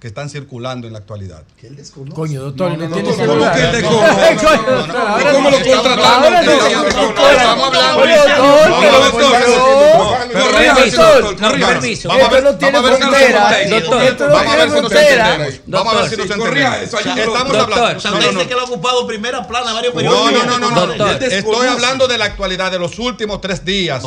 que 0.00 0.08
están 0.08 0.30
circulando 0.30 0.86
en 0.86 0.94
la 0.94 1.00
actualidad. 1.00 1.42
Que 1.60 1.66
él 1.66 1.76
desconoce. 1.76 2.14
Coño, 2.14 2.40
doctor, 2.40 2.70
No, 2.72 2.76
¿le 2.78 2.88
no, 2.88 2.94
tiene 2.94 3.10
no, 3.10 3.14
celular? 3.16 3.52
¿cómo 3.52 3.54
que 3.54 3.60
él 3.66 3.72
desconoce? 3.72 4.34
No, 4.34 4.52
no, 4.56 4.86
no, 4.86 4.86
no, 4.86 5.32
¿cómo 5.32 5.50
no. 5.50 5.50
lo 5.50 5.58
no, 5.60 5.66
Estamos 7.30 7.66
hablando- 7.66 8.00
doctor, 10.80 11.22
doctor, 11.22 11.58
Permiso, 11.60 12.08
vamos 12.08 12.24
a 12.24 12.28
ver- 12.30 12.38
Esto 12.38 12.52
no 12.52 12.58
tiene 12.58 12.78
vamos 12.80 12.90
a 12.90 12.92
ver 12.92 12.94
si 12.94 13.00
nos 13.00 13.10
frontera. 13.10 13.62
entendemos. 13.62 13.90
Doctor, 13.90 14.02
esto 14.02 14.24
no 14.26 14.32
Vamos 14.32 14.52
a 14.52 14.56
ver 14.56 14.68
tiene 14.68 14.74
si 14.76 14.80
nos 14.80 14.90
frontera. 14.92 15.34
entendemos. 15.34 15.60
Vamos 15.66 15.92
a 15.92 15.96
ver 16.00 16.10
si 16.10 16.16
nos 16.16 16.30
entendemos. 16.30 16.82
Estamos 16.82 17.36
Doctor, 17.36 17.60
hablando. 17.60 17.98
o 17.98 18.00
sea, 18.00 18.10
no, 18.10 18.16
usted 18.18 18.32
no, 18.32 18.32
dice 18.32 18.42
no. 18.44 18.48
que 18.48 18.54
lo 18.54 18.60
ha 18.60 18.64
ocupado 18.64 19.06
primera 19.06 19.46
plana 19.46 19.72
varios 19.72 19.94
No, 19.94 20.00
periódicos. 20.00 20.46
no, 20.46 20.58
no, 20.58 20.70
no, 20.70 20.86
no. 20.96 21.10
Estoy 21.10 21.66
hablando 21.66 22.08
de 22.08 22.18
la 22.18 22.24
actualidad 22.26 22.70
de 22.72 22.78
los 22.78 22.98
últimos 22.98 23.40
tres 23.40 23.64
días. 23.64 24.02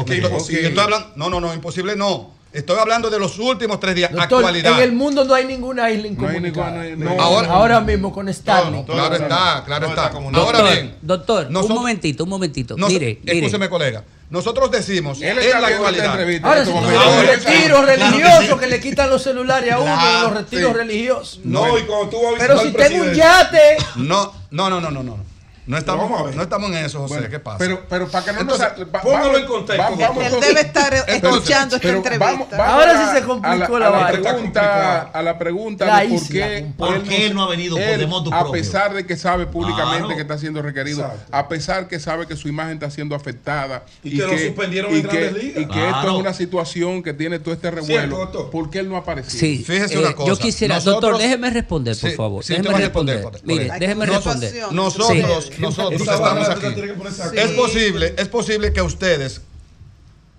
No, 1.16 1.30
no, 1.30 1.40
no, 1.40 1.54
imposible 1.54 1.96
no. 1.96 2.32
Estoy 2.54 2.78
hablando 2.78 3.10
de 3.10 3.18
los 3.18 3.40
últimos 3.40 3.80
tres 3.80 3.96
días. 3.96 4.12
Doctor, 4.12 4.40
actualidad. 4.46 4.74
en 4.78 4.84
el 4.84 4.92
mundo 4.92 5.26
no 5.26 5.34
hay 5.34 5.46
ninguna 5.46 5.90
isla 5.90 6.04
No 6.04 6.08
hay 6.28 6.38
incomunicada. 6.38 6.84
ninguna- 6.84 7.16
no. 7.16 7.22
Ahora- 7.22 7.50
Ahora 7.52 7.82
mismo 7.82 8.14
con 8.14 8.32
Starlink. 8.32 8.86
Claro 8.86 9.16
está, 9.16 9.64
claro 9.66 9.88
está. 9.88 10.10
Doctor, 10.12 10.36
Ahora 10.56 10.62
bien, 10.72 10.96
doctor, 11.02 11.50
nosotros- 11.50 11.78
un 11.78 11.84
momentito, 11.84 12.24
un 12.26 12.30
momentito. 12.30 12.78
nos- 12.78 12.90
mire, 12.92 13.20
mire. 13.24 13.38
escúcheme, 13.40 13.70
colega. 13.70 14.04
Nosotros 14.30 14.70
decimos 14.72 15.20
Él 15.22 15.38
en 15.38 15.40
está 15.40 15.60
la 15.62 15.68
actualidad. 15.68 16.06
Ahora 16.44 16.60
en 16.62 16.66
si 16.66 16.72
este 16.72 16.72
tú 16.72 16.78
un 17.20 17.28
retiro 17.28 17.76
Claro 17.82 17.86
que 17.86 17.96
religioso 17.96 18.54
sí. 18.54 18.60
que 18.60 18.68
le 18.68 18.80
quitan 18.80 19.10
los 19.10 19.24
celulares 19.24 19.72
a 19.74 19.80
uno 19.80 19.92
de 19.92 19.98
Claro, 19.98 20.28
los 20.30 20.38
retiros 20.38 20.72
sí. 20.72 20.78
religiosos. 20.78 21.40
No, 21.44 21.78
y 21.78 21.82
cuando 21.84 22.10
tú 22.10 22.18
vas 22.24 22.36
a 22.36 22.38
Pero 22.40 22.60
si 22.60 22.72
tengo 22.72 23.04
un 23.04 23.14
yate. 23.14 23.78
No, 23.96 24.32
no, 24.52 24.70
no, 24.70 24.80
no, 24.82 24.92
no, 24.92 25.04
no. 25.04 25.18
No 25.66 25.78
estamos, 25.78 26.04
Vamos 26.04 26.20
a 26.20 26.24
ver. 26.26 26.36
no 26.36 26.44
estamos 26.44 26.72
en 26.72 26.78
eso, 26.78 27.00
José. 27.00 27.14
Bueno, 27.14 27.30
¿Qué 27.30 27.40
pasa? 27.40 27.58
Pero, 27.60 27.82
pero 27.90 28.08
para 28.10 28.26
que 28.26 28.34
no 28.34 28.42
Entonces, 28.42 28.68
nos... 28.78 29.02
póngalo 29.02 29.38
en 29.38 29.46
contexto, 29.46 29.84
vamos 29.98 30.24
Él 30.26 30.34
debe 30.42 30.62
estar 30.62 30.94
escuchando 31.08 31.76
esta 31.78 31.90
entrevista. 31.90 32.26
vamos- 32.26 32.48
vamos 32.52 32.68
Ahora 32.68 32.92
a- 32.92 33.06
sí 33.14 33.18
se 33.20 33.24
complicó 33.26 33.76
a 33.78 33.80
la 33.80 33.88
a 33.88 33.92
la 33.92 34.12
pregunta, 34.12 35.02
a 35.14 35.22
la 35.22 35.40
pregunta 35.40 35.86
La 35.86 36.00
de 36.02 36.08
por 36.10 36.28
qué, 36.28 36.62
compadre. 36.64 37.00
¿Por 37.00 37.04
qué 37.08 37.26
él 37.28 37.34
no 37.34 37.44
ha 37.44 37.50
venido 37.50 37.78
él, 37.78 38.10
a 38.32 38.52
pesar 38.52 38.94
de 38.94 39.06
que 39.06 39.16
sabe 39.16 39.46
públicamente 39.48 40.00
Claro. 40.04 40.16
que 40.16 40.22
está 40.22 40.38
siendo 40.38 40.62
requerido, 40.62 41.02
Exacto. 41.02 41.26
a 41.32 41.48
pesar 41.48 41.88
que 41.88 42.00
sabe 42.00 42.28
que 42.28 42.36
su 42.36 42.48
imagen 42.50 42.74
está 42.74 42.90
siendo 42.92 43.16
afectada 43.16 43.84
Y 44.04 44.18
que 44.18 44.28
lo 44.28 44.38
suspendieron 44.38 44.94
y 44.94 45.00
en 45.00 45.08
que, 45.08 45.18
Grandes 45.18 45.44
Ligas. 45.44 45.62
y 45.64 45.68
que 45.68 45.88
esto 45.90 46.08
es 46.08 46.14
una 46.14 46.34
situación 46.34 47.04
que 47.04 47.14
tiene 47.14 47.40
todo 47.40 47.54
este 47.54 47.72
revuelo. 47.72 48.50
¿por 48.52 48.70
qué 48.70 48.80
él 48.80 48.90
no 48.90 48.98
ha 48.98 49.00
aparecido? 49.00 49.40
Sí, 49.40 49.64
Fíjese 49.66 49.96
eh, 49.96 50.00
una 50.00 50.14
cosa. 50.14 50.28
Yo 50.28 50.38
quisiera, 50.38 50.80
doctor, 50.82 51.18
déjeme 51.18 51.50
responder, 51.52 51.96
por 51.98 52.12
favor. 52.12 52.44
déjeme 52.46 52.78
responder, 52.78 53.26
Mire, 53.44 53.72
déjeme 53.80 54.06
responder. 54.08 54.54
Nosotros. 54.72 55.52
Nosotros 55.60 56.02
estamos 56.02 56.48
aquí. 56.50 56.66
Es 57.40 57.52
posible, 57.52 58.16
es 58.18 58.28
posible 58.28 58.74
que 58.74 58.82
ustedes, 58.82 59.42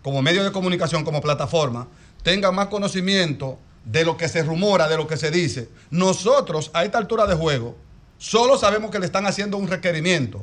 como 0.03 0.23
medio 0.23 0.45
de 0.45 0.53
comunicación, 0.53 1.05
como 1.05 1.21
plataforma, 1.21 1.89
tengan 2.23 2.55
más 2.55 2.69
conocimiento 2.69 3.59
de 3.85 4.05
lo 4.05 4.17
que 4.17 4.29
se 4.29 4.43
rumora, 4.43 4.89
de 4.89 4.97
lo 4.97 5.07
que 5.07 5.17
se 5.17 5.31
dice. 5.31 5.69
Nosotros, 5.91 6.71
a 6.75 6.85
esta 6.85 6.99
altura 6.99 7.27
de 7.27 7.35
juego, 7.35 7.77
solo 8.19 8.57
sabemos 8.59 8.91
que 8.91 8.99
le 8.99 9.07
están 9.07 9.27
haciendo 9.27 9.57
un 9.59 9.69
requerimiento, 9.69 10.43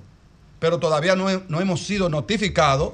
pero 0.60 0.78
todavía 0.80 1.16
no, 1.16 1.30
he- 1.30 1.42
no 1.48 1.60
hemos 1.60 1.82
sido 1.84 2.08
notificados 2.10 2.94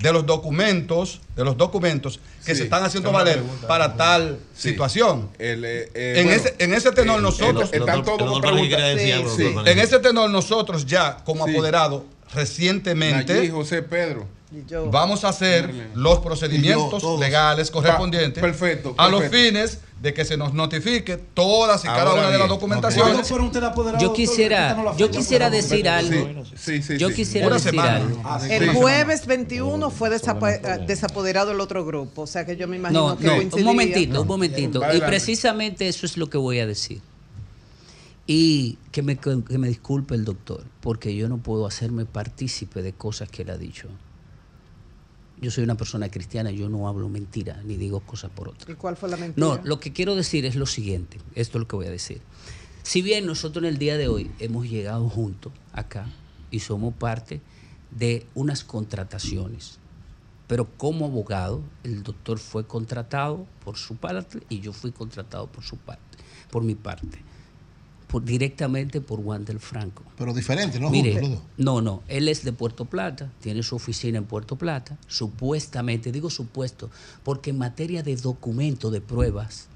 de 0.00 0.12
los 0.12 0.24
documentos, 0.26 1.20
de 1.36 1.44
los 1.44 1.56
documentos 1.56 2.20
que 2.44 2.52
Sí, 2.52 2.58
se 2.58 2.64
están 2.64 2.82
haciendo 2.84 3.12
valer 3.12 3.38
pregunta. 3.40 3.66
para 3.68 3.96
tal 3.96 4.38
Sí. 4.54 4.70
situación. 4.70 5.28
El, 5.38 5.64
eh, 5.64 5.90
eh, 5.94 6.14
en, 6.16 6.24
bueno, 6.26 6.40
ese, 6.40 6.54
en 6.58 6.74
ese 6.74 6.92
tenor 6.92 7.18
eh, 7.18 7.22
nosotros 7.22 7.70
eh, 7.72 7.76
están 7.78 8.02
todos. 8.02 8.42
Sí, 8.98 9.12
sí. 9.36 9.54
en 9.66 9.78
ese 9.78 9.98
tenor 9.98 10.30
nosotros 10.30 10.86
ya 10.86 11.18
como 11.24 11.44
Sí. 11.46 11.52
apoderados 11.52 12.02
recientemente 12.34 13.34
Nayib, 13.34 13.52
José 13.52 13.82
Pedro. 13.82 14.26
vamos 14.90 15.24
a 15.24 15.28
hacer 15.28 15.70
los 15.94 16.18
procedimientos 16.20 17.02
yo, 17.02 17.18
legales 17.18 17.70
correspondientes 17.70 18.40
Pa- 18.40 18.46
perfecto, 18.48 18.94
a 18.98 19.08
los 19.08 19.20
perfecto. 19.22 19.48
fines 19.48 19.78
de 20.00 20.14
que 20.14 20.24
se 20.24 20.36
nos 20.38 20.54
notifique 20.54 21.18
todas 21.18 21.84
y 21.84 21.86
cada 21.86 22.14
una 22.14 22.30
de 22.30 22.38
las 22.38 22.48
documentaciones. 22.48 23.28
Yo 24.00 24.12
quisiera, 24.14 24.94
yo 24.96 25.10
quisiera 25.10 25.50
decir 25.50 25.88
algo. 25.88 26.42
Yo 26.98 27.10
quisiera 27.10 27.46
Una 27.48 27.56
decir 27.56 27.70
semana. 27.72 27.96
algo. 27.96 28.22
Ah. 28.24 28.40
El 28.48 28.70
jueves 28.70 29.26
21 29.26 29.90
fue 29.90 30.08
desapa- 30.10 30.54
eh, 30.54 30.84
desapoderado 30.86 31.50
el 31.52 31.60
otro 31.60 31.84
grupo, 31.84 32.22
o 32.22 32.26
sea 32.26 32.46
que 32.46 32.56
yo 32.56 32.66
me 32.66 32.76
imagino 32.76 33.10
No, 33.10 33.18
que 33.18 33.24
no, 33.24 33.30
coincidiría. 33.36 33.58
un 33.60 33.64
momentito, 33.76 34.22
un 34.22 34.28
momentito. 34.28 34.82
Y 34.94 35.00
precisamente 35.00 35.86
eso 35.86 36.06
es 36.06 36.16
lo 36.16 36.28
que 36.30 36.38
voy 36.38 36.60
a 36.60 36.66
decir. 36.66 37.02
Y 38.26 38.78
que 38.92 39.02
me, 39.02 39.16
que 39.18 39.58
me 39.58 39.68
disculpe 39.68 40.14
el 40.14 40.24
doctor, 40.24 40.64
porque 40.80 41.14
yo 41.14 41.28
no 41.28 41.38
puedo 41.38 41.66
hacerme 41.66 42.06
partícipe 42.06 42.80
de 42.80 42.92
cosas 42.92 43.28
que 43.28 43.42
él 43.42 43.50
ha 43.50 43.58
dicho. 43.58 43.88
Yo 45.40 45.50
soy 45.50 45.64
una 45.64 45.74
persona 45.74 46.10
cristiana, 46.10 46.50
yo 46.50 46.68
no 46.68 46.86
hablo 46.88 47.08
mentira, 47.08 47.62
ni 47.64 47.76
digo 47.76 48.00
cosas 48.00 48.30
por 48.30 48.48
otras. 48.48 48.68
¿Y 48.68 48.74
cuál 48.74 48.96
fue 48.96 49.08
la 49.08 49.16
mentira? 49.16 49.46
No, 49.46 49.60
lo 49.64 49.80
que 49.80 49.92
quiero 49.92 50.14
decir 50.14 50.44
es 50.44 50.54
lo 50.54 50.66
siguiente, 50.66 51.18
esto 51.34 51.58
es 51.58 51.62
lo 51.62 51.68
que 51.68 51.76
voy 51.76 51.86
a 51.86 51.90
decir. 51.90 52.20
Si 52.82 53.02
bien 53.02 53.26
nosotros 53.26 53.62
en 53.64 53.70
el 53.70 53.78
día 53.78 53.96
de 53.96 54.08
hoy 54.08 54.30
hemos 54.38 54.68
llegado 54.68 55.08
juntos 55.08 55.52
acá 55.72 56.06
y 56.50 56.60
somos 56.60 56.94
parte 56.94 57.40
de 57.90 58.26
unas 58.34 58.64
contrataciones, 58.64 59.78
pero 60.46 60.66
como 60.76 61.06
abogado, 61.06 61.62
el 61.84 62.02
doctor 62.02 62.38
fue 62.38 62.66
contratado 62.66 63.46
por 63.64 63.76
su 63.76 63.96
parte 63.96 64.40
y 64.48 64.60
yo 64.60 64.72
fui 64.72 64.92
contratado 64.92 65.46
por 65.46 65.64
su 65.64 65.76
parte, 65.76 66.18
por 66.50 66.64
mi 66.64 66.74
parte, 66.74 67.22
por, 68.10 68.24
directamente 68.24 69.00
por 69.00 69.20
Wander 69.20 69.58
Franco. 69.60 70.02
Pero 70.18 70.34
diferente, 70.34 70.80
¿no? 70.80 70.90
Mire, 70.90 71.38
no, 71.56 71.80
no, 71.80 72.02
él 72.08 72.28
es 72.28 72.44
de 72.44 72.52
Puerto 72.52 72.84
Plata, 72.84 73.30
tiene 73.40 73.62
su 73.62 73.76
oficina 73.76 74.18
en 74.18 74.24
Puerto 74.24 74.56
Plata, 74.56 74.96
supuestamente, 75.06 76.10
digo 76.10 76.28
supuesto, 76.28 76.90
porque 77.22 77.50
en 77.50 77.58
materia 77.58 78.02
de 78.02 78.16
documento, 78.16 78.90
de 78.90 79.00
pruebas, 79.00 79.68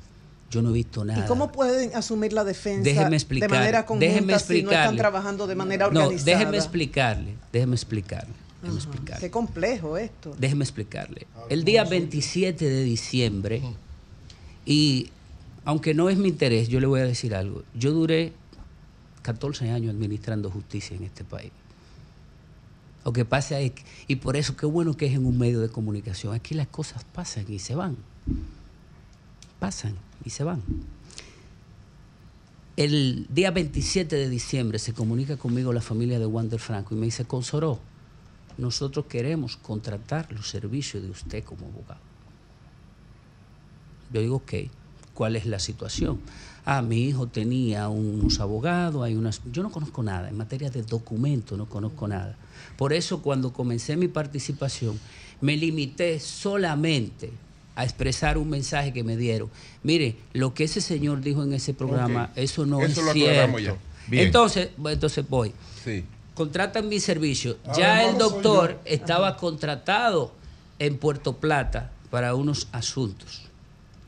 yo 0.51 0.63
no 0.63 0.71
he 0.71 0.73
visto 0.73 1.05
nada. 1.05 1.25
¿Y 1.25 1.29
cómo 1.29 1.53
pueden 1.53 1.95
asumir 1.97 2.33
la 2.33 2.45
defensa 2.45 2.83
Déjeme 2.83 3.17
explicar, 3.17 3.49
de 3.49 3.57
manera 3.57 3.87
conjunta 3.87 4.07
déjeme 4.07 4.39
si 4.39 4.63
no 4.63 4.71
están 4.73 4.97
trabajando 4.97 5.47
de 5.47 5.55
manera 5.55 5.89
No, 5.91 6.01
organizada? 6.01 6.37
déjeme 6.37 6.57
explicarle, 6.57 7.35
déjeme 7.53 7.75
explicarle, 7.77 8.35
déjeme 8.63 8.79
explicarle. 8.79 9.21
Qué 9.21 9.31
complejo 9.31 9.97
esto. 9.97 10.35
Déjeme 10.39 10.65
explicarle. 10.65 11.29
El 11.49 11.65
día 11.65 11.85
27 11.85 12.65
de 12.69 12.83
diciembre, 12.83 13.63
y 14.67 15.11
aunque 15.65 15.95
no 15.95 16.11
es 16.11 16.19
mi 16.19 16.29
interés, 16.29 16.69
yo 16.69 16.81
le 16.81 16.87
voy 16.87 17.01
a 17.01 17.05
decir 17.05 17.35
algo. 17.35 17.63
Yo 17.75 17.93
duré 17.93 18.33
14 19.23 19.71
años 19.71 19.95
administrando 19.95 20.51
justicia 20.51 20.97
en 20.97 21.05
este 21.05 21.25
país. 21.25 21.53
Lo 23.05 23.13
que 23.13 23.25
pasa 23.25 23.61
es, 23.61 23.73
y 24.07 24.17
por 24.17 24.37
eso 24.37 24.57
qué 24.57 24.67
bueno 24.67 24.97
que 24.97 25.07
es 25.07 25.15
en 25.15 25.27
un 25.27 25.39
medio 25.39 25.61
de 25.61 25.69
comunicación, 25.69 26.35
aquí 26.35 26.55
las 26.55 26.69
cosas 26.69 27.05
pasan 27.05 27.45
y 27.49 27.59
se 27.59 27.75
van. 27.75 27.97
Pasan 29.59 29.95
y 30.25 30.31
se 30.31 30.45
van. 30.45 30.63
El 32.77 33.27
día 33.31 33.51
27 33.51 34.17
de 34.17 34.29
diciembre 34.29 34.79
se 34.79 34.95
comunica 34.95 35.37
conmigo 35.37 35.73
la 35.73 35.81
familia 35.81 36.19
de 36.19 36.27
Wander 36.27 36.59
Franco 36.59 36.95
y 36.95 36.99
me 36.99 37.07
dice, 37.07 37.25
Consoró, 37.25 37.79
nosotros 38.59 39.07
queremos 39.07 39.57
contratar 39.57 40.33
los 40.33 40.49
servicios 40.49 41.03
de 41.03 41.11
usted 41.11 41.45
como 41.45 41.67
abogado. 41.67 42.01
Yo 44.13 44.21
digo, 44.21 44.37
ok, 44.37 44.53
¿cuál 45.15 45.37
es 45.37 45.47
la 45.47 45.59
situación? 45.59 46.21
Ah, 46.67 46.83
mi 46.83 47.05
hijo 47.05 47.27
tenía 47.27 47.89
unos 47.89 48.41
abogados, 48.41 49.05
hay 49.05 49.15
unas... 49.17 49.41
Yo 49.53 49.63
no 49.63 49.71
conozco 49.71 50.03
nada, 50.03 50.29
en 50.29 50.37
materia 50.37 50.71
de 50.71 50.83
documentos 50.83 51.57
no 51.59 51.67
conozco 51.67 52.09
nada. 52.09 52.37
Por 52.77 52.93
eso 52.93 53.23
cuando 53.23 53.53
comencé 53.53 53.97
mi 53.97 54.09
participación, 54.09 54.99
me 55.41 55.57
limité 55.57 56.21
solamente 56.21 57.31
a 57.77 57.85
expresar 57.85 58.39
un 58.39 58.49
mensaje 58.49 58.93
que 58.93 59.05
me 59.05 59.17
dieron. 59.17 59.51
Mire, 59.83 60.17
lo 60.33 60.55
que 60.55 60.65
ese 60.65 60.81
señor 60.81 61.21
dijo 61.21 61.43
en 61.43 61.53
ese 61.53 61.75
programa, 61.75 62.31
eso 62.37 62.65
no 62.67 62.81
Eso 62.81 63.01
es 63.01 63.07
lo 63.07 63.13
cierto. 63.13 63.59
ya. 63.59 63.77
Bien. 64.07 64.27
Entonces, 64.27 64.71
bueno, 64.77 64.95
entonces 64.95 65.29
voy. 65.29 65.53
Sí. 65.83 66.05
Contratan 66.35 66.89
mi 66.89 67.01
servicio. 67.01 67.59
Ya 67.77 68.09
el 68.09 68.19
doctor 68.19 68.81
estaba 68.85 69.37
contratado 69.37 70.33
en 70.79 70.99
Puerto 70.99 71.37
Plata 71.37 71.91
para 72.11 72.35
unos 72.35 72.69
asuntos. 72.73 73.43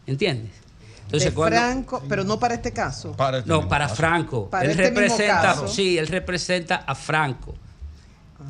¿Entiendes? 0.07 0.66
De 1.10 1.33
cuando- 1.33 1.57
Franco, 1.57 2.02
pero 2.09 2.25
no 2.25 2.39
para 2.39 2.55
este 2.55 2.73
caso. 2.73 3.15
no, 3.47 3.68
para 3.68 3.89
Franco. 3.89 4.51
Para 4.51 4.65
él 4.65 4.70
este 4.73 4.91
mismo 4.91 5.01
representa, 5.01 5.43
caso. 5.43 5.68
sí, 5.68 5.99
él 5.99 6.07
representa 6.09 6.76
a 6.86 6.94
Franco. 6.94 7.55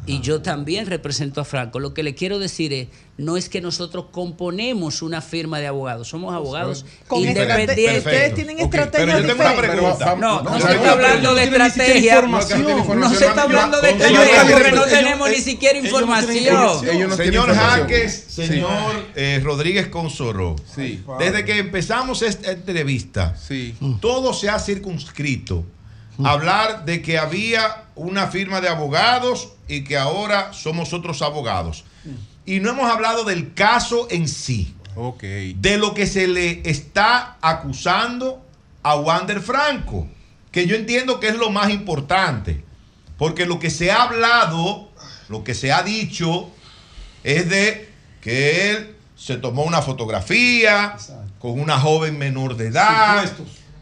Y 0.04 0.20
yo 0.20 0.42
también 0.42 0.86
represento 0.86 1.40
a 1.40 1.44
Franco. 1.44 1.78
Lo 1.80 1.94
que 1.94 2.02
le 2.02 2.14
quiero 2.14 2.38
decir 2.38 2.72
es, 2.72 2.88
no 3.18 3.36
es 3.36 3.48
que 3.48 3.60
nosotros 3.60 4.06
componemos 4.10 5.00
una 5.02 5.20
firma 5.20 5.58
de 5.58 5.66
abogados, 5.68 6.08
somos 6.08 6.34
abogados 6.34 6.84
Con 7.08 7.20
independientes. 7.24 7.98
ustedes 7.98 8.34
tienen 8.34 8.58
estrategias 8.58 9.06
pero 9.16 9.20
yo 9.20 9.26
tengo 9.26 9.40
una 9.42 9.50
diferentes. 9.50 9.80
pregunta. 9.80 10.16
No, 10.16 10.42
no, 10.42 10.50
No, 10.50 10.60
se 10.60 10.74
está 10.74 10.92
hablando 10.92 11.34
de 11.34 11.44
estrategia. 11.44 12.22
No 12.22 13.10
se 13.14 13.26
está 13.26 13.42
hablando 13.42 13.80
de 13.80 13.90
estrategia 13.90 14.46
porque 14.52 14.72
no 14.72 14.84
tenemos 14.84 15.30
ni 15.30 15.36
siquiera 15.36 15.78
información. 15.78 16.80
señor 17.16 17.54
Jaques, 17.54 18.24
señor 18.28 19.06
eh, 19.14 19.40
Rodríguez 19.42 19.88
Consoró, 19.88 20.56
desde 21.18 21.44
que 21.44 21.58
empezamos 21.58 22.22
esta 22.22 22.52
entrevista, 22.52 23.34
todo 24.00 24.32
se 24.32 24.48
ha 24.50 24.58
circunscrito 24.58 25.64
hablar 26.24 26.84
de 26.84 27.02
que 27.02 27.18
había 27.18 27.84
una 27.94 28.28
firma 28.28 28.60
de 28.60 28.68
abogados 28.68 29.52
y 29.68 29.84
que 29.84 29.96
ahora 29.96 30.52
somos 30.52 30.92
otros 30.92 31.22
abogados. 31.22 31.84
Y 32.44 32.60
no 32.60 32.70
hemos 32.70 32.90
hablado 32.90 33.24
del 33.24 33.54
caso 33.54 34.06
en 34.10 34.28
sí, 34.28 34.74
de 35.58 35.78
lo 35.78 35.94
que 35.94 36.06
se 36.06 36.28
le 36.28 36.62
está 36.68 37.36
acusando 37.40 38.44
a 38.82 38.96
Wander 38.96 39.40
Franco, 39.40 40.06
que 40.52 40.66
yo 40.66 40.76
entiendo 40.76 41.20
que 41.20 41.28
es 41.28 41.36
lo 41.36 41.50
más 41.50 41.70
importante, 41.70 42.64
porque 43.18 43.46
lo 43.46 43.58
que 43.58 43.70
se 43.70 43.90
ha 43.90 44.04
hablado, 44.04 44.90
lo 45.28 45.42
que 45.42 45.54
se 45.54 45.72
ha 45.72 45.82
dicho, 45.82 46.50
es 47.24 47.48
de 47.48 47.90
que 48.20 48.70
él 48.70 48.96
se 49.16 49.36
tomó 49.36 49.64
una 49.64 49.82
fotografía 49.82 50.96
con 51.40 51.58
una 51.58 51.80
joven 51.80 52.18
menor 52.18 52.56
de 52.56 52.68
edad. 52.68 53.30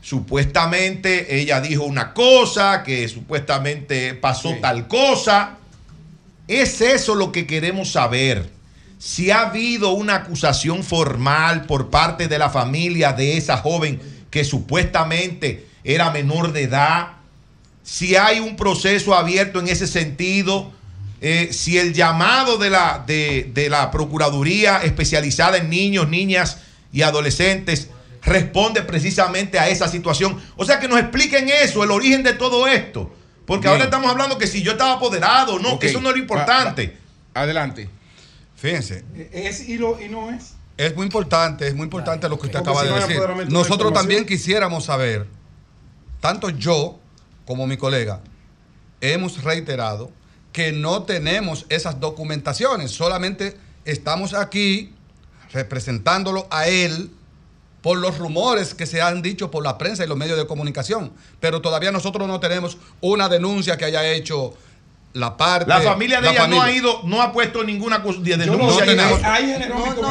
Supuestamente 0.05 1.41
ella 1.41 1.63
dijo 1.63 1.85
una 1.85 2.13
cosa, 2.13 2.83
que 2.83 3.09
supuestamente 3.09 4.13
pasó 4.13 4.55
tal 4.61 4.87
cosa. 4.87 5.57
Es 6.47 6.83
eso 6.83 7.15
lo 7.15 7.33
que 7.33 7.47
queremos 7.47 7.93
saber. 7.93 8.51
Si 8.99 9.31
ha 9.31 9.49
habido 9.49 9.93
una 9.93 10.17
acusación 10.17 10.85
formal 10.85 11.65
por 11.65 11.89
parte 11.89 12.29
de 12.29 12.39
la 12.39 12.51
familia 12.51 13.15
de 13.15 13.39
esa 13.39 13.57
joven 13.57 13.99
que 14.31 14.45
supuestamente 14.45 15.69
era 15.85 16.11
menor 16.11 16.53
de 16.53 16.65
edad, 16.65 17.13
si 17.83 18.15
hay 18.15 18.41
un 18.41 18.57
proceso 18.57 19.15
abierto 19.15 19.59
en 19.59 19.69
ese 19.69 19.87
sentido, 19.87 20.71
eh, 21.23 21.49
si 21.51 21.79
el 21.79 21.95
llamado 21.95 22.59
de 22.59 22.69
la, 22.69 23.03
de, 23.07 23.51
de 23.55 23.71
la 23.71 23.91
Procuraduría 23.91 24.83
especializada 24.83 25.57
en 25.57 25.71
niños, 25.71 26.11
niñas 26.11 26.59
y 26.93 27.01
adolescentes 27.01 27.89
responde 28.25 28.83
precisamente 28.83 29.59
a 29.59 29.69
esa 29.69 29.89
situación. 29.89 30.41
O 30.57 30.65
sea, 30.65 30.79
que 30.81 30.89
nos 30.89 30.99
expliquen 30.99 31.49
eso, 31.49 31.85
el 31.85 31.91
origen 31.91 32.23
de 32.23 32.33
todo 32.35 32.67
esto. 32.67 33.13
Porque 33.47 33.63
Bien. 33.69 33.73
ahora 33.73 33.85
estamos 33.85 34.11
hablando 34.11 34.39
que 34.39 34.47
si 34.47 34.63
yo 34.63 34.73
estaba 34.73 34.93
apoderado, 34.95 35.59
no, 35.59 35.75
Ok. 35.75 35.81
que 35.83 35.87
eso 35.89 36.01
no 36.01 36.09
es 36.11 36.17
lo 36.17 36.23
importante. 36.23 36.97
Adelante. 37.35 37.89
Fíjense, 38.57 39.05
Es 39.33 39.69
y, 39.69 39.77
lo, 39.77 40.01
y 40.01 40.09
no 40.09 40.31
es. 40.31 40.55
es 40.79 40.97
muy 40.97 41.05
importante, 41.05 41.67
es 41.69 41.75
muy 41.75 41.85
importante 41.85 42.29
lo 42.29 42.39
que 42.39 42.47
usted 42.47 42.61
Porque 42.61 42.71
acaba 42.71 42.81
si 42.83 42.87
de 42.87 43.01
no 43.01 43.07
decir. 43.37 43.45
de 43.47 43.53
Nosotros 43.53 43.93
también 43.93 44.25
quisiéramos 44.25 44.85
saber, 44.87 45.27
tanto 46.21 46.49
yo 46.49 46.99
como 47.45 47.67
mi 47.67 47.77
colega, 47.77 48.21
hemos 49.03 49.43
reiterado 49.45 50.11
que 50.53 50.73
no 50.73 51.03
tenemos 51.03 51.67
esas 51.69 52.01
documentaciones, 52.01 52.91
solamente 52.93 53.59
estamos 53.85 54.33
aquí 54.33 54.95
representándolo 55.53 56.47
a 56.51 56.67
él 56.69 57.11
por 57.85 57.99
los 57.99 58.17
rumores 58.17 58.73
que 58.73 58.87
se 58.87 59.03
han 59.03 59.21
dicho 59.21 59.51
por 59.51 59.63
la 59.63 59.77
prensa 59.77 60.03
y 60.03 60.07
los 60.09 60.17
medios 60.17 60.39
de 60.39 60.47
comunicación, 60.47 61.13
pero 61.39 61.61
todavía 61.61 61.93
nosotros 61.93 62.27
no 62.27 62.41
tenemos 62.41 62.79
una 63.03 63.29
denuncia 63.29 63.77
que 63.77 63.85
haya 63.85 64.03
hecho 64.11 64.55
la 65.13 65.37
parte 65.37 65.69
La 65.69 65.83
familia 65.83 66.17
de 66.23 66.29
la 66.29 66.33
ella 66.33 66.47
no 66.47 66.63
ha 66.63 66.73
ido, 66.73 67.03
no 67.05 67.21
ha 67.21 67.31
puesto 67.31 67.63
ninguna 67.63 67.99
no 67.99 68.11
denuncia. 68.15 68.87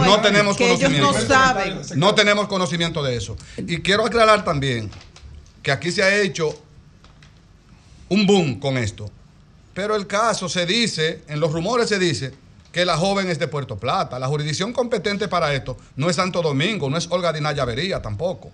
no, 0.06 0.22
tenemos 0.22 0.56
que 0.56 0.72
ellos 0.72 0.80
conocimiento. 0.82 1.12
no 1.14 1.28
saben. 1.28 1.82
No 1.96 2.14
tenemos 2.14 2.48
conocimiento 2.48 3.02
de 3.02 3.16
eso. 3.16 3.36
Y 3.58 3.80
quiero 3.80 4.06
aclarar 4.06 4.46
también 4.46 4.92
que 5.64 5.72
aquí 5.72 5.92
se 5.92 6.04
ha 6.04 6.16
hecho 6.22 6.54
un 8.08 8.28
boom 8.28 8.60
con 8.60 8.78
esto. 8.78 9.10
Pero 9.74 9.96
el 9.96 10.06
caso 10.06 10.48
se 10.48 10.68
dice, 10.68 11.24
en 11.28 11.40
los 11.40 11.52
rumores 11.52 11.90
se 11.90 11.98
dice, 11.98 12.34
que 12.74 12.86
la 12.86 12.98
joven 12.98 13.30
es 13.30 13.38
de 13.40 13.48
Puerto 13.48 13.78
Plata. 13.78 14.18
La 14.20 14.28
jurisdicción 14.28 14.74
competente 14.74 15.28
para 15.28 15.54
esto 15.54 15.78
no 15.96 16.10
es 16.10 16.16
Santo 16.16 16.42
Domingo, 16.42 16.90
no 16.90 16.98
es 16.98 17.08
Olga 17.12 17.32
Dinaya 17.32 17.64
Avería 17.64 18.02
tampoco. 18.02 18.52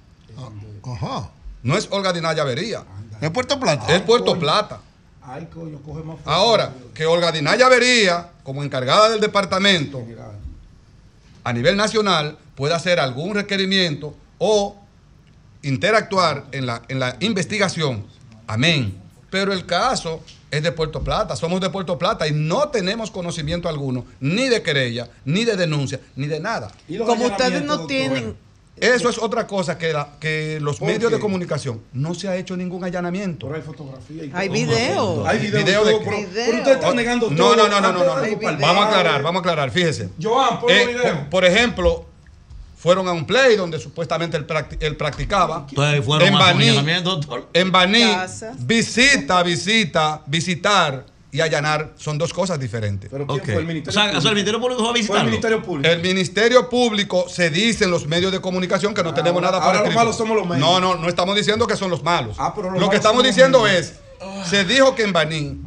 Ajá. 0.83 1.29
No 1.63 1.77
es 1.77 1.87
Olga 1.89 2.11
Dinaya 2.11 2.43
Avería. 2.43 2.83
¿Es 3.21 3.31
Puerto 3.31 3.57
Plata? 3.59 3.95
Es 3.95 4.01
Puerto 4.01 4.37
Plata. 4.37 4.81
Ay, 5.23 5.47
coño, 5.53 5.79
coge 5.81 6.03
más. 6.03 6.17
Ahora, 6.25 6.73
que 6.93 7.05
Olga 7.05 7.31
Dinaya 7.31 7.65
Avería, 7.67 8.29
como 8.43 8.61
encargada 8.61 9.09
del 9.09 9.21
departamento, 9.21 10.05
a 11.45 11.53
nivel 11.53 11.77
nacional, 11.77 12.37
pueda 12.55 12.75
hacer 12.75 12.99
algún 12.99 13.35
requerimiento 13.35 14.13
o 14.37 14.75
interactuar 15.61 16.45
en 16.51 16.65
la, 16.65 16.81
en 16.89 16.99
la 16.99 17.15
investigación. 17.21 18.05
Amén. 18.47 19.01
Pero 19.29 19.53
el 19.53 19.65
caso 19.65 20.21
es 20.51 20.63
de 20.63 20.71
Puerto 20.71 21.01
Plata, 21.03 21.35
somos 21.35 21.61
de 21.61 21.69
Puerto 21.69 21.97
Plata 21.97 22.27
y 22.27 22.31
no 22.31 22.69
tenemos 22.69 23.11
conocimiento 23.11 23.69
alguno, 23.69 24.05
ni 24.19 24.47
de 24.49 24.61
querella, 24.63 25.07
ni 25.25 25.45
de 25.45 25.55
denuncia, 25.55 25.99
ni 26.15 26.27
de 26.27 26.39
nada. 26.39 26.71
Como 27.05 27.25
ustedes 27.25 27.63
no 27.63 27.85
tienen, 27.85 28.35
Eso 28.81 29.09
es 29.09 29.17
otra 29.17 29.45
cosa 29.45 29.77
que, 29.77 29.91
la- 29.91 30.11
que 30.21 30.57
los 30.61 30.77
¿Por 30.79 30.87
medios 30.87 31.09
qué? 31.09 31.15
de 31.17 31.21
comunicación 31.21 31.81
no 31.91 32.13
se 32.15 32.29
ha 32.29 32.37
hecho 32.37 32.55
ningún 32.55 32.81
allanamiento. 32.81 33.47
Pero 33.47 33.57
hay 33.57 33.61
fotografía 33.61 34.23
y 34.23 34.31
Hay 34.33 34.47
video. 34.47 35.27
Hay 35.27 35.37
video, 35.39 35.65
Video 35.65 35.83
de 35.83 35.91
pero, 35.97 36.05
pero 36.33 36.57
usted 36.59 36.71
está 36.75 36.93
negando 36.93 37.29
No, 37.29 37.35
todo. 37.35 37.55
no, 37.57 37.67
no, 37.67 37.81
no, 37.81 37.91
no. 37.91 38.05
Vamos 38.57 38.85
a 38.85 38.87
aclarar, 38.87 39.21
vamos 39.21 39.39
a 39.39 39.41
aclarar, 39.41 39.71
fíjese. 39.71 40.07
Joan, 40.23 40.59
Eh, 40.69 40.85
video. 40.87 41.03
por, 41.03 41.29
por 41.29 41.45
ejemplo, 41.45 42.05
fueron 42.81 43.07
a 43.09 43.11
un 43.11 43.25
play 43.27 43.57
donde 43.57 43.77
supuestamente 43.77 44.37
él, 44.37 44.47
practi- 44.47 44.77
él 44.79 44.95
practicaba. 44.95 45.65
Entonces 45.69 46.05
fueron 46.05 46.27
en 46.29 46.35
a 46.35 46.39
Baní, 46.39 46.69
doctor. 47.03 47.49
en 47.53 47.71
Baní, 47.73 48.03
visita, 48.59 49.43
visita, 49.43 50.21
visitar 50.25 51.05
y 51.31 51.41
allanar 51.41 51.91
son 51.97 52.17
dos 52.17 52.33
cosas 52.33 52.59
diferentes. 52.59 53.09
Pero 53.11 53.27
¿quién 53.27 53.39
Ok. 53.39 53.45
fue 53.45 53.55
el 53.57 53.63
O 53.63 53.67
Ministerio 53.67 53.91
sea, 54.01 54.17
o 54.17 54.21
sea, 54.21 54.29
el 54.31 54.35
Ministerio 54.35 54.59
Público 54.61 54.79
fue 54.81 54.89
a 54.89 54.91
Fue 54.91 54.97
el 54.99 55.01
visitarlo. 55.01 55.25
Ministerio 55.29 55.61
Público. 55.63 55.89
El 55.89 56.01
Ministerio 56.01 56.69
Público 56.69 57.25
se 57.29 57.49
dice 57.49 57.83
en 57.83 57.91
los 57.91 58.07
medios 58.07 58.31
de 58.31 58.39
comunicación 58.41 58.93
que 58.93 59.03
no 59.03 59.13
tenemos 59.13 59.43
ahora- 59.43 59.51
nada 59.57 59.63
por 59.65 59.75
ahora 59.75 59.85
los 59.87 59.95
malos 59.95 60.15
somos 60.17 60.37
los 60.37 60.47
medios. 60.47 60.65
No, 60.67 60.79
no, 60.79 60.95
no 60.95 61.07
estamos 61.09 61.35
diciendo 61.35 61.67
que 61.67 61.75
son 61.75 61.89
los 61.91 62.01
malos. 62.01 62.35
Ah, 62.39 62.53
pero 62.55 62.71
los 62.71 62.79
Lo 62.79 62.89
que 62.89 62.95
malos 62.95 62.95
estamos 62.95 63.23
somos 63.23 63.25
los 63.25 63.35
diciendo 63.35 63.67
es, 63.67 63.93
se 64.49 64.63
dijo 64.65 64.95
que 64.95 65.03
en 65.03 65.13
Baní 65.13 65.61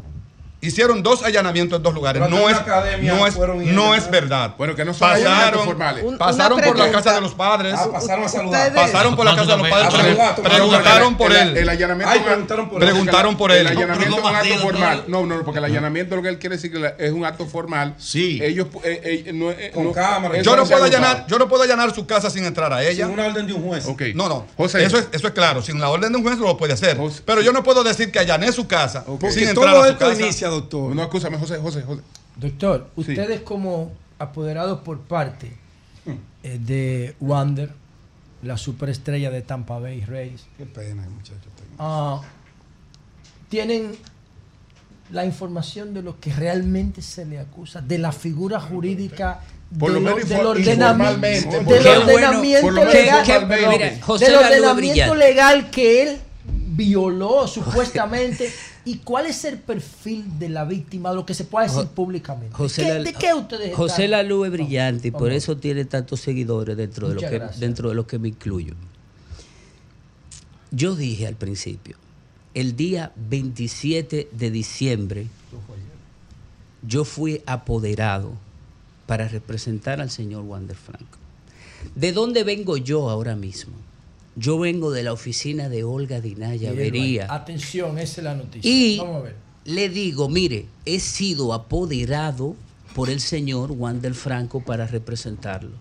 hicieron 0.63 1.03
dos 1.03 1.23
allanamientos 1.25 1.77
en 1.77 1.83
dos 1.83 1.93
lugares. 1.93 2.23
No 2.31 2.49
es, 2.49 2.57
no 3.03 3.27
es, 3.27 3.37
no 3.37 3.95
es 3.95 4.11
verdad. 4.11 4.55
Bueno, 4.57 4.75
que 4.75 4.85
no 4.85 4.95
son 4.95 5.11
pasaron, 5.11 5.65
formales. 5.65 6.05
Un- 6.05 6.17
pasaron 6.17 6.61
por 6.61 6.79
la 6.79 6.91
casa 6.91 7.13
de 7.15 7.21
los 7.21 7.35
padres. 7.35 7.75
Ah, 7.77 7.89
pasaron 7.93 8.25
a 8.25 8.29
saludar. 8.29 8.69
Ustedes- 8.69 8.91
Pasaron 8.93 9.17
por 9.17 9.25
la 9.27 9.37
casa 9.37 9.57
de 9.57 9.59
los 9.59 9.69
padres. 9.69 10.17
Preguntaron 10.43 11.17
por 11.17 11.33
él. 11.33 11.57
El 11.57 11.69
allanamiento 11.69 12.13
Ay, 12.13 12.21
es- 12.21 12.25
preguntaron 12.25 12.69
por 12.71 12.83
él. 12.83 12.89
Preguntaron 12.89 13.37
por 13.37 13.53
El 13.53 13.67
allanamiento 13.67 14.03
es 14.03 14.09
un 14.11 14.23
¿cómo 14.23 14.37
acto 14.37 14.59
formal. 14.59 15.05
No, 15.09 15.27
no, 15.27 15.43
porque 15.43 15.59
el 15.59 15.65
allanamiento 15.65 16.17
lo 16.17 16.23
que 16.23 16.29
él 16.29 16.39
quiere 16.39 16.57
decir 16.57 16.73
es 16.99 17.13
un 17.13 17.25
acto 17.25 17.45
formal. 17.47 17.95
Sí. 17.99 18.39
Ellos 18.43 18.69
eh, 18.85 19.25
eh, 19.27 19.33
no, 19.33 19.51
eh, 19.51 19.73
Con 19.75 19.85
no- 19.85 19.93
cámara. 19.93 20.41
Yo 20.43 20.57
no 20.57 20.65
puedo 20.65 20.85
allanar, 20.85 21.27
yo 21.27 21.39
no 21.39 21.49
puedo 21.49 21.65
allanar 21.65 21.93
su 21.95 22.07
casa 22.07 22.31
sin 22.31 22.45
entrar 22.45 22.73
a 22.73 22.83
ella. 22.85 23.07
Sin 23.07 23.15
una 23.15 23.27
orden 23.27 23.47
de 23.47 23.53
un 23.53 23.63
juez. 23.69 23.85
Ok. 23.87 24.03
No, 24.15 24.29
no. 24.29 24.47
José. 24.57 24.85
Eso 24.85 24.97
es, 24.99 25.09
eso 25.13 25.27
es 25.27 25.33
claro. 25.35 25.61
Sin 25.61 25.81
la 25.81 25.89
orden 25.89 26.13
de 26.13 26.19
un 26.19 26.25
juez 26.25 26.39
lo 26.39 26.57
puede 26.57 26.73
hacer. 26.75 26.97
José. 26.97 27.23
Pero 27.25 27.41
yo 27.41 27.53
no 27.53 27.63
puedo 27.65 27.83
decir 27.83 28.13
que 28.13 28.21
allané 28.21 28.53
su 28.53 28.69
casa 28.69 29.05
sin 29.33 29.49
entrar 29.49 29.75
a 29.77 29.89
su 29.89 29.97
casa. 29.99 30.52
Doctor. 30.55 30.95
No, 30.95 31.03
escúchame, 31.03 31.39
José, 31.39 31.59
José, 31.59 31.83
José. 31.83 32.03
Doctor, 32.37 32.91
Sí. 32.95 33.01
ustedes 33.01 33.41
como 33.43 33.93
apoderados 34.19 34.81
por 34.81 35.01
parte 35.01 35.53
eh, 36.43 36.59
de 36.59 37.15
Wander, 37.21 37.71
la 38.43 38.57
superestrella 38.57 39.31
de 39.31 39.43
Tampa 39.43 39.79
Bay 39.79 40.01
Rays, 40.05 40.47
Qué 40.59 40.67
pena, 40.67 41.03
muchachos. 41.09 41.43
ah, 41.79 42.21
tienen 43.49 43.93
la 45.11 45.25
información 45.27 45.93
de 45.95 46.03
lo 46.03 46.19
que 46.19 46.33
realmente 46.33 47.03
se 47.03 47.25
le 47.27 47.39
acusa, 47.39 47.81
de 47.83 47.99
la 47.99 48.13
figura 48.13 48.59
jurídica 48.61 49.41
Por 49.79 49.91
lo 49.91 49.95
del, 49.97 50.05
menos 50.05 50.29
del 50.29 50.39
infor- 50.39 50.47
ordenamiento, 50.47 51.51
del 51.51 51.87
ordenamiento 51.87 52.71
legal, 52.71 53.25
del 54.19 54.35
ordenamiento 54.35 55.15
legal 55.15 55.71
que 55.71 56.03
él 56.03 56.19
violó 56.75 57.47
supuestamente 57.47 58.51
y 58.85 58.97
cuál 58.99 59.27
es 59.27 59.45
el 59.45 59.59
perfil 59.59 60.39
de 60.39 60.49
la 60.49 60.65
víctima, 60.65 61.13
lo 61.13 61.25
que 61.25 61.35
se 61.35 61.45
puede 61.45 61.69
decir 61.69 61.87
públicamente. 61.89 62.55
José 62.55 62.83
¿Qué- 62.83 62.89
la- 62.89 63.03
¿De 63.03 63.13
qué 63.13 63.33
ustedes 63.35 63.75
José 63.77 64.05
están? 64.05 64.11
la 64.11 64.23
luz 64.25 64.47
es 64.47 64.53
brillante 64.53 65.09
y 65.09 65.11
por 65.13 65.23
Vamos. 65.23 65.37
eso 65.37 65.57
tiene 65.57 65.85
tantos 65.85 66.21
seguidores 66.21 66.77
dentro 66.77 67.09
de, 67.09 67.15
lo 67.15 67.21
que, 67.21 67.41
dentro 67.59 67.89
de 67.91 67.95
los 67.95 68.07
que 68.07 68.19
me 68.19 68.29
incluyo. 68.29 68.75
Yo 70.71 70.97
dije 70.97 71.27
al 71.27 71.37
principio, 71.37 71.97
el 72.55 72.77
día 72.77 73.13
27 73.17 74.29
de 74.33 74.51
diciembre, 74.51 75.27
yo 76.87 77.05
fui 77.05 77.43
apoderado 77.47 78.33
para 79.07 79.29
representar 79.29 80.01
al 80.01 80.11
señor 80.11 80.43
Wander 80.45 80.77
Franco. 80.77 81.19
¿De 81.95 82.13
dónde 82.13 82.43
vengo 82.45 82.77
yo 82.77 83.11
ahora 83.11 83.37
mismo? 83.37 83.75
Yo 84.35 84.59
vengo 84.59 84.91
de 84.91 85.03
la 85.03 85.13
oficina 85.13 85.69
de 85.69 85.85
Olga 85.85 86.21
Dinaya. 86.21 86.73
Vería. 86.73 87.33
Atención, 87.33 87.99
esa 87.99 88.21
es 88.21 88.25
la 88.25 88.35
noticia. 88.35 88.71
Y 88.71 88.99
Vamos 88.99 89.17
a 89.17 89.21
ver. 89.25 89.37
le 89.65 89.89
digo, 89.89 90.29
mire, 90.29 90.67
he 90.87 91.01
sido 91.01 91.53
apoderado 91.53 92.57
por 92.95 93.11
el 93.11 93.21
señor 93.21 93.73
Wander 93.73 94.15
Franco 94.15 94.61
para 94.61 94.87
representarlo. 94.87 95.77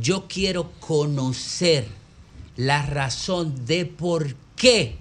Yo 0.00 0.26
quiero 0.28 0.70
conocer 0.80 1.86
la 2.56 2.84
razón 2.86 3.66
de 3.66 3.86
por 3.86 4.34
qué 4.56 4.96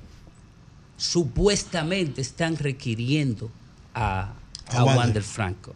supuestamente 0.97 2.21
están 2.21 2.57
requiriendo 2.57 3.51
a, 3.93 4.33
A 4.67 4.77
a 4.77 4.83
Wander. 4.83 4.97
Wander 4.97 5.23
Franco. 5.23 5.75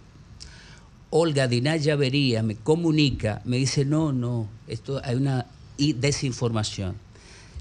Olga 1.09 1.47
Dinaya 1.47 1.95
Vería 1.95 2.43
me 2.43 2.55
comunica, 2.55 3.41
me 3.45 3.57
dice, 3.57 3.85
no, 3.85 4.11
no, 4.11 4.47
esto 4.67 5.01
hay 5.03 5.15
una 5.15 5.45
i- 5.77 5.93
desinformación. 5.93 6.95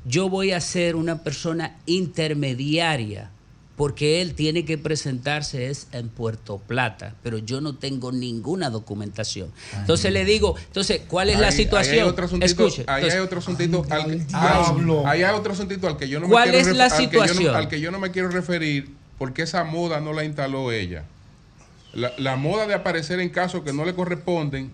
Yo 0.05 0.29
voy 0.29 0.53
a 0.53 0.61
ser 0.61 0.95
una 0.97 1.23
persona 1.23 1.77
intermediaria 1.87 3.31
porque 3.77 4.23
él 4.23 4.33
tiene 4.35 4.65
que 4.65 4.79
presentarse 4.79 5.69
es 5.69 5.89
en 5.93 6.09
Puerto 6.09 6.57
Plata, 6.67 7.15
pero 7.23 7.37
yo 7.37 7.61
no 7.61 7.75
tengo 7.75 8.11
ninguna 8.11 8.71
documentación. 8.71 9.51
Entonces 9.79 10.11
le 10.15 10.25
digo, 10.25 10.55
entonces, 10.69 11.03
¿cuál 11.07 11.29
es 11.29 11.39
la 11.39 11.49
Ahí- 11.49 11.53
ahí 11.53 11.59
situación? 11.65 11.95
hay 12.05 12.09
otro 12.09 12.25
asuntito, 12.25 12.47
Escuche, 12.67 12.85
ahí 12.87 12.95
entonces, 13.03 13.15
hay 13.21 13.25
otro 13.27 13.39
asuntito 13.41 13.85
al 13.91 14.07
que, 14.07 14.17
diablo. 14.25 15.07
ahí 15.07 15.23
hay 15.25 15.35
otro 15.35 15.53
asuntito 15.53 15.87
al 15.89 15.99
que 15.99 16.09
yo 16.09 16.21
no 16.21 16.29
¿Cuál 16.29 16.47
me 16.49 16.53
quiero 16.55 16.71
es 16.71 16.77
la 16.77 16.85
al 16.87 16.91
que 16.91 16.97
yo 16.97 17.21
no- 17.21 17.27
situación? 17.27 17.55
al 17.57 17.69
que 17.69 17.81
yo 17.81 17.91
no 17.91 17.99
me 17.99 18.11
quiero 18.13 18.29
referir 18.31 18.89
porque 19.19 19.43
esa 19.43 19.63
moda 19.65 20.01
no 20.01 20.15
la 20.15 20.25
instaló 20.25 20.73
ella. 20.73 21.05
La, 21.97 22.13
la 22.19 22.37
moda 22.37 22.67
de 22.67 22.75
aparecer 22.75 23.21
en 23.21 23.31
casos 23.31 23.63
que 23.63 23.73
no 23.73 23.85
le 23.87 23.95
corresponden, 23.95 24.71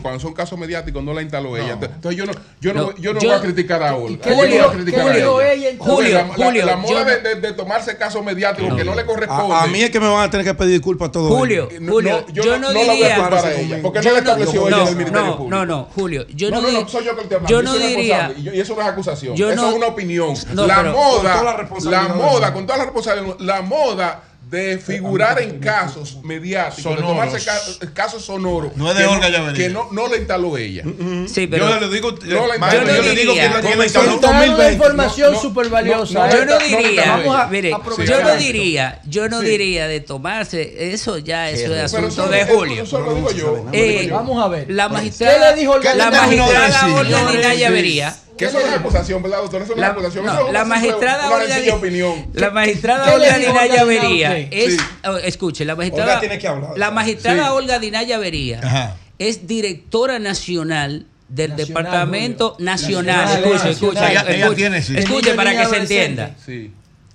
cuando 0.00 0.18
son 0.18 0.32
casos 0.32 0.58
mediáticos, 0.58 1.02
no 1.04 1.12
la 1.12 1.20
instaló 1.20 1.56
ella. 1.56 1.72
Entonces 1.80 2.16
yo 2.16 2.24
no, 2.24 2.32
yo 2.60 2.72
no, 2.72 2.82
No, 2.86 2.96
yo 2.96 3.12
no 3.12 3.20
yo- 3.20 3.28
voy 3.28 3.36
a 3.38 3.40
criticar 3.42 3.82
a 3.82 3.94
Olga. 3.94 4.18
voy 4.34 4.56
a 4.56 4.70
criticar 4.70 5.04
qué 5.04 5.10
a 5.22 5.52
ella. 5.52 5.70
la- 5.72 5.84
Julio, 5.84 6.14
la, 6.14 6.24
Julio, 6.28 6.64
la 6.66 6.76
moda 6.76 6.92
yo 7.00 7.04
de, 7.04 7.20
de- 7.20 7.34
de 7.42 7.52
tomarse 7.52 7.96
casos 7.98 8.24
mediáticos 8.24 8.70
No. 8.70 8.76
que 8.76 8.84
no 8.84 8.94
le 8.94 9.04
corresponden. 9.04 9.52
A, 9.52 9.64
a 9.64 9.66
mí 9.66 9.82
es 9.82 9.90
que 9.90 10.00
me 10.00 10.08
van 10.08 10.24
a 10.26 10.30
tener 10.30 10.46
que 10.46 10.54
pedir 10.54 10.72
disculpas 10.72 11.10
a 11.10 11.12
todos. 11.12 11.30
Julio. 11.36 11.68
No, 11.78 11.92
Julio, 11.92 12.24
yo, 12.32 12.42
yo 12.42 12.58
no, 12.58 12.68
no- 12.68 12.72
no 12.72 12.72
la 12.72 12.78
voy 12.78 12.88
a 12.88 12.94
diría. 12.94 13.16
culpar 13.16 13.44
a 13.44 13.52
ella, 13.54 13.78
porque 13.82 14.00
no 14.00 14.10
la 14.12 14.18
estableció 14.18 14.68
ella 14.68 14.82
en 14.82 14.88
el 14.88 14.96
Ministerio 14.96 15.26
no, 15.26 15.36
Público. 15.36 15.56
no, 15.56 15.66
no, 15.66 15.88
Julio, 15.94 16.26
yo 16.28 16.50
no, 16.50 16.60
no, 16.62 16.88
soy 16.88 17.04
yo 17.04 17.14
que 17.16 17.22
hablando. 17.34 17.48
yo 17.48 17.62
no 17.62 17.74
diría, 17.74 18.32
Y, 18.36 18.58
eso 18.60 18.74
no 18.74 18.80
es 18.80 18.86
acusación. 18.88 19.34
eso 19.34 19.68
es 19.68 19.74
una 19.74 19.86
opinión. 19.88 20.34
La 20.54 20.76
pero- 20.76 20.94
Con 20.94 21.22
toda 21.22 21.42
la 21.42 21.52
moda, 21.52 21.90
la, 21.90 22.08
moda, 22.14 22.52
con 22.54 22.66
toda 22.66 22.78
la 22.78 22.84
responsabilidad, 22.84 23.36
la 23.40 23.60
moda 23.62 24.22
de 24.52 24.76
figurar 24.76 25.40
en 25.40 25.58
casos 25.60 26.18
mediáticos, 26.22 26.76
de 26.76 26.82
Sonoros. 27.00 27.08
tomarse 27.08 27.44
ca- 27.44 27.92
casos 27.94 28.22
sonoros. 28.26 28.76
No 28.76 28.90
es 28.90 28.98
de 28.98 29.04
que 29.04 29.08
Olga 29.08 29.30
Llavería. 29.30 29.66
Que 29.66 29.72
no, 29.72 29.88
no 29.92 30.08
le 30.08 30.18
instaló 30.18 30.58
ella. 30.58 30.84
sí, 31.26 31.46
pero 31.46 31.70
yo 31.70 31.80
le 31.80 31.88
digo, 31.88 32.12
No 32.12 32.46
la 32.46 32.58
maestro, 32.58 32.86
yo 32.86 32.92
yo, 32.96 32.96
no 32.96 33.02
le 33.08 33.14
digo 33.14 33.32
que 33.32 33.40
diría- 33.40 33.48
la 33.48 33.60
dando 33.62 34.18
una 34.18 34.40
2020. 34.40 34.72
información 34.74 35.30
No, 35.30 35.36
no, 35.36 35.42
súper 35.42 35.68
valiosa. 35.70 36.14
no, 36.14 36.20
no, 36.20 36.26
¿eh? 36.26 36.32
yo 36.36 36.44
no 36.44 36.52
no, 36.52 36.58
no, 36.60 36.66
diría, 36.78 37.04
Vamos 37.06 37.36
a 37.40 37.46
mire, 37.46 37.72
aprovechar 37.72 38.18
yo 38.18 38.22
no 38.24 38.36
diría, 38.36 39.00
yo 39.06 39.28
no 39.30 39.40
Sí. 39.40 39.46
diría 39.46 39.88
de 39.88 40.00
tomarse, 40.00 40.92
eso 40.92 41.16
ya 41.16 41.48
eso 41.48 41.74
es 41.74 41.90
Pero 41.90 42.06
asunto 42.08 42.28
de 42.28 42.44
Julio. 42.44 42.82
Eso 42.82 43.00
lo 43.00 43.14
digo 43.14 43.30
yo. 43.32 43.66
Eh, 43.72 44.08
Vamos 44.12 44.44
a 44.44 44.48
ver. 44.48 44.66
La 44.70 44.88
¿Qué 44.88 44.92
magistrada, 44.92 45.52
le 45.54 45.60
dijo 45.60 45.78
la 45.78 46.10
magistrada? 46.10 46.86
Olga 46.94 47.54
sí. 47.54 47.72
Vería, 47.72 48.14
Que 48.36 48.46
eso 48.46 48.58
no 48.60 48.66
es 48.66 48.72
acusación, 48.72 49.22
¿verdad, 49.22 49.38
doctor? 49.42 49.62
Eso 49.62 49.74
no 49.76 49.82
es 49.82 49.88
acusación. 49.88 50.24
no, 50.26 50.32
eso 50.32 50.42
la 50.44 50.48
una- 50.50 50.64
magistrada 50.64 51.26
una 51.28 51.36
Olga, 51.36 51.74
opinión. 51.74 52.26
la 52.32 52.50
magistrada 52.50 53.04
¿Qué 53.04 53.10
le 53.18 53.24
Olga 53.26 53.38
Dinaya 53.38 53.84
Vería 53.84 54.38
es, 54.38 54.72
Sí. 54.74 54.78
oh, 55.06 55.16
escuche, 55.18 55.64
la 55.64 55.76
magistrada, 55.76 56.04
Olga 56.12 56.20
tiene 56.20 56.38
que 56.38 56.48
hablar. 56.48 56.70
la 56.76 56.90
magistrada 56.90 57.44
Sí. 57.48 57.52
Olga 57.52 57.78
Dinaya 57.78 58.18
Vería 58.18 58.60
Ajá. 58.62 58.96
es 59.18 59.46
directora 59.46 60.18
nacional 60.18 61.06
del 61.28 61.50
Nacional, 61.50 61.66
Departamento 61.84 62.50
Julio. 62.52 62.64
Nacional. 62.72 63.16
Nacional, 63.26 63.44
Escuche, 63.54 63.70
escuche, 63.70 63.98
Ella- 64.10 64.24
ella 64.28 64.32
escuche, 64.44 64.56
tiene, 64.56 64.82
sí. 64.82 64.94
escuche 64.96 65.34
para 65.34 65.56
que 65.56 65.66
se 65.66 65.76
entienda. 65.76 66.34
Sí. 66.44 66.72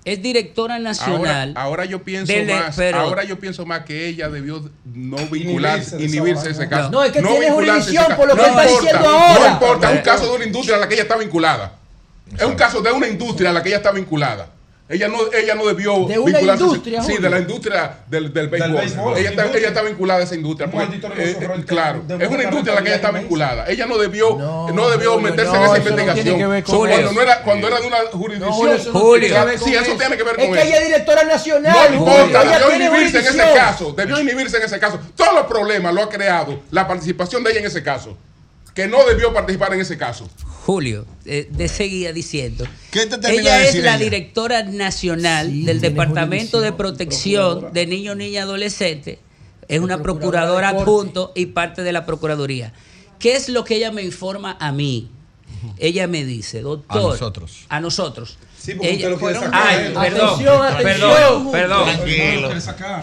Es 0.07 0.21
directora 0.21 0.79
nacional. 0.79 1.51
ahora 1.57 1.83
yo 1.83 2.01
pienso 2.01 2.31
del- 2.31 2.47
más, 2.47 2.75
pero- 2.77 2.99
ahora 2.99 3.25
yo 3.25 3.37
pienso 3.39 3.65
más 3.65 3.81
que 3.83 4.07
ella 4.07 4.29
debió 4.29 4.69
no 4.85 5.17
vincularse, 5.27 6.01
Inhibirse 6.01 6.49
ese 6.51 6.69
caso. 6.69 6.89
No, 6.91 7.03
es 7.03 7.11
que 7.11 7.21
tiene 7.21 7.35
a 7.35 7.49
ese 7.49 7.51
jurisdicción 7.51 8.15
por 8.15 8.27
lo 8.29 8.35
que 8.35 8.41
No 8.41 8.47
está 8.47 8.63
importa, 8.63 8.81
diciendo 8.81 9.09
ahora. 9.09 9.39
No 9.39 9.51
importa, 9.53 9.91
es 9.91 9.97
un 9.97 10.03
caso 10.03 10.25
de 10.29 10.35
una 10.37 10.45
industria 10.45 10.77
a 10.77 10.79
la 10.79 10.87
que 10.87 10.93
ella 10.93 11.03
está 11.03 11.17
vinculada. 11.17 11.73
Es 12.37 12.43
un 12.43 12.55
caso 12.55 12.81
de 12.81 12.91
una 12.91 13.07
industria 13.07 13.49
a 13.49 13.53
la 13.53 13.61
que 13.61 13.67
ella 13.69 13.77
está 13.77 13.91
vinculada. 13.91 14.47
Ella 14.89 15.09
no, 15.09 15.17
ella 15.33 15.53
no 15.53 15.65
debió 15.65 16.05
De 16.07 16.17
una 16.17 16.39
vincularse- 16.39 16.61
industria, 16.61 17.03
Sí, 17.03 17.17
de 17.17 17.29
la 17.29 17.39
industria 17.39 17.97
del, 18.07 18.31
del 18.31 18.47
béisbol. 18.47 18.71
béisbol, 18.73 19.17
ella, 19.17 19.29
está, 19.31 19.45
ella 19.47 19.67
está 19.67 19.81
vinculada 19.81 20.21
a 20.21 20.23
esa 20.23 20.35
industria. 20.35 20.71
Porque, 20.71 20.85
maldito 20.87 21.07
eh, 21.17 21.37
eh, 21.41 21.63
claro, 21.67 22.03
es 22.07 22.29
una 22.29 22.43
industria 22.43 22.71
a 22.71 22.75
la 22.77 22.81
que 22.83 22.87
ella 22.87 22.95
está 22.95 23.11
vinculada. 23.11 23.65
Ella 23.67 23.85
no 23.85 23.97
debió, 23.97 24.37
no, 24.37 24.89
debió 24.89 25.15
Julio, 25.15 25.29
meterse 25.29 25.51
no, 25.51 25.57
en 25.57 25.63
esa 25.63 25.77
eso 25.77 25.89
no 25.89 25.95
tiene 25.95 26.01
investigación. 26.03 26.37
que 26.37 26.47
ver 26.47 26.63
con 26.63 26.77
cuando, 26.87 27.11
no 27.11 27.21
era, 27.21 27.41
cuando 27.43 27.67
era 27.67 27.79
de 27.81 27.87
una 27.87 27.97
jurisdicción. 28.13 28.53
Julio, 28.53 28.73
eso 28.75 28.93
no 28.93 28.99
Julio. 29.01 29.19
tiene 29.27 29.39
que 29.39 29.45
ver 29.45 29.59
sí, 29.59 29.63
con 29.65 29.73
eso 29.83 29.97
tiene 29.97 30.17
que 30.17 30.23
ver 30.23 30.35
con 30.37 30.45
Es 30.45 30.51
que 30.51 30.67
ella 30.69 30.77
es 30.79 30.85
directora 30.87 31.23
nacional. 31.25 31.75
No 31.91 31.95
importa, 31.97 32.43
debió 32.45 32.75
inhibirse 32.75 33.19
en 33.19 33.25
ese 33.25 33.53
caso. 33.53 33.91
Debió 33.91 34.19
inhibirse 34.21 34.55
en 34.57 34.63
ese 34.63 34.79
caso. 34.79 34.99
Todos 35.17 35.33
los 35.33 35.45
problemas 35.47 35.93
lo 35.93 36.01
ha 36.03 36.09
creado 36.09 36.61
la 36.71 36.87
participación 36.87 37.43
de 37.43 37.51
ella 37.51 37.59
en 37.59 37.65
ese 37.65 37.83
caso. 37.83 38.17
Que 38.73 38.87
no 38.87 39.03
debió 39.05 39.33
participar 39.33 39.73
en 39.73 39.81
ese 39.81 39.97
caso. 39.97 40.29
Julio, 40.67 41.05
eh, 41.23 41.47
de 41.49 41.69
seguía 41.69 42.11
diciendo. 42.11 42.65
¿Qué 42.91 43.05
te 43.05 43.15
Ella 43.33 43.55
de 43.55 43.61
es 43.61 43.67
decir 43.67 43.85
la 43.85 43.95
ella? 43.95 44.03
directora 44.03 44.63
nacional 44.63 45.63
del 45.63 45.79
Departamento 45.79 46.59
de 46.59 46.73
Protección 46.73 47.71
de 47.71 47.87
Niños, 47.87 48.17
Niñas 48.17 48.33
y 48.33 48.37
Adolescentes. 48.39 49.19
Es 49.69 49.79
una 49.79 50.01
procuradora 50.03 50.67
adjunto 50.67 51.31
y 51.35 51.45
parte 51.45 51.83
de 51.83 51.93
la 51.93 52.05
Procuraduría. 52.05 52.73
¿Qué 53.17 53.37
es 53.37 53.47
lo 53.47 53.63
que 53.63 53.75
ella 53.77 53.93
me 53.93 54.01
informa 54.03 54.57
a 54.59 54.73
mí? 54.73 55.09
Ella 55.77 56.05
me 56.05 56.25
dice, 56.25 56.59
doctor. 56.59 56.99
A 56.99 57.03
nosotros. 57.13 57.65
A 57.69 57.79
nosotros. 57.79 58.37
Sí, 58.67 58.73
porque 58.75 58.89
Ella- 58.89 58.97
usted 58.97 59.09
lo 59.11 59.17
fueron- 59.19 59.43
sacar. 59.45 59.65
Ay, 59.65 59.77
perdón, 59.77 60.03
Atención, 60.03 60.37
perdón, 60.37 60.67
atención. 60.67 61.51
perdón. 61.53 61.85
Tranquilo. 61.85 62.49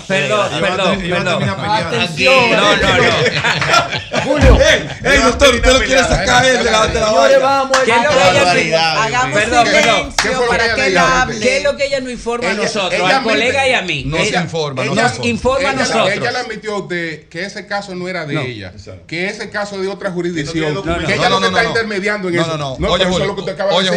Perdón, 0.06 0.40
a 0.52 0.60
perdón, 0.60 1.00
perdón. 1.00 1.38
peleando. 1.38 1.72
Atención. 1.72 2.50
No, 2.50 2.76
no, 2.76 2.96
no. 2.98 4.20
Julio. 4.24 4.58
Ey, 5.04 5.18
doctor, 5.22 5.54
usted 5.54 5.72
lo 5.72 5.78
quiere 5.80 6.02
sacar 6.04 6.44
él 6.44 6.58
de 6.64 6.70
la, 6.70 6.86
de 6.86 7.00
la 7.00 7.06
Señores, 7.06 7.40
vamos. 7.40 7.78
¿Qué 7.78 7.90
es 7.92 7.96
lo 7.96 8.10
que 8.10 8.16
ella 8.30 8.34
Barbaridad, 8.44 9.02
Hagamos 9.04 9.40
perdón, 9.40 9.64
perdón. 9.64 9.82
silencio 9.84 10.14
¿Qué 10.22 10.28
fue 10.36 10.44
lo 10.44 10.50
para 10.50 10.74
que 10.74 10.86
ella 10.86 11.22
hable. 11.22 11.40
¿Qué 11.40 11.56
es 11.56 11.64
lo 11.64 11.76
que 11.78 11.86
ella 11.86 12.00
nos 12.00 12.12
informa 12.12 12.50
a 12.50 12.54
nosotros, 12.54 13.10
al 13.10 13.22
colega 13.22 13.68
y 13.68 13.72
a 13.72 13.80
mí? 13.82 14.02
No 14.06 14.18
se 14.18 14.36
informa, 14.36 14.84
no 14.84 14.94
nos 14.94 15.24
informa 15.24 15.70
a 15.70 15.72
nosotros. 15.72 16.10
Ella 16.10 16.30
le 16.30 16.38
admitió 16.40 16.80
de 16.82 17.26
que 17.30 17.44
ese 17.46 17.66
caso 17.66 17.94
no 17.94 18.06
era 18.06 18.26
de 18.26 18.34
No, 18.34 18.42
ella, 18.42 18.70
que 19.06 19.28
ese 19.28 19.48
caso 19.48 19.80
de 19.80 19.88
otra 19.88 20.10
jurisdicción, 20.10 20.82
que 21.06 21.14
ella 21.14 21.28
No, 21.30 21.40
no, 21.40 21.40
no, 21.40 21.46
está 21.46 21.62
no. 21.62 21.68
intermediando 21.70 22.28
en 22.28 22.34
No, 22.36 22.42
eso. 22.42 22.58
no, 22.58 22.70
no. 22.70 22.76
pero 22.78 22.92
Oye, 22.92 23.04
Julio. 23.06 23.34
No, 23.34 23.44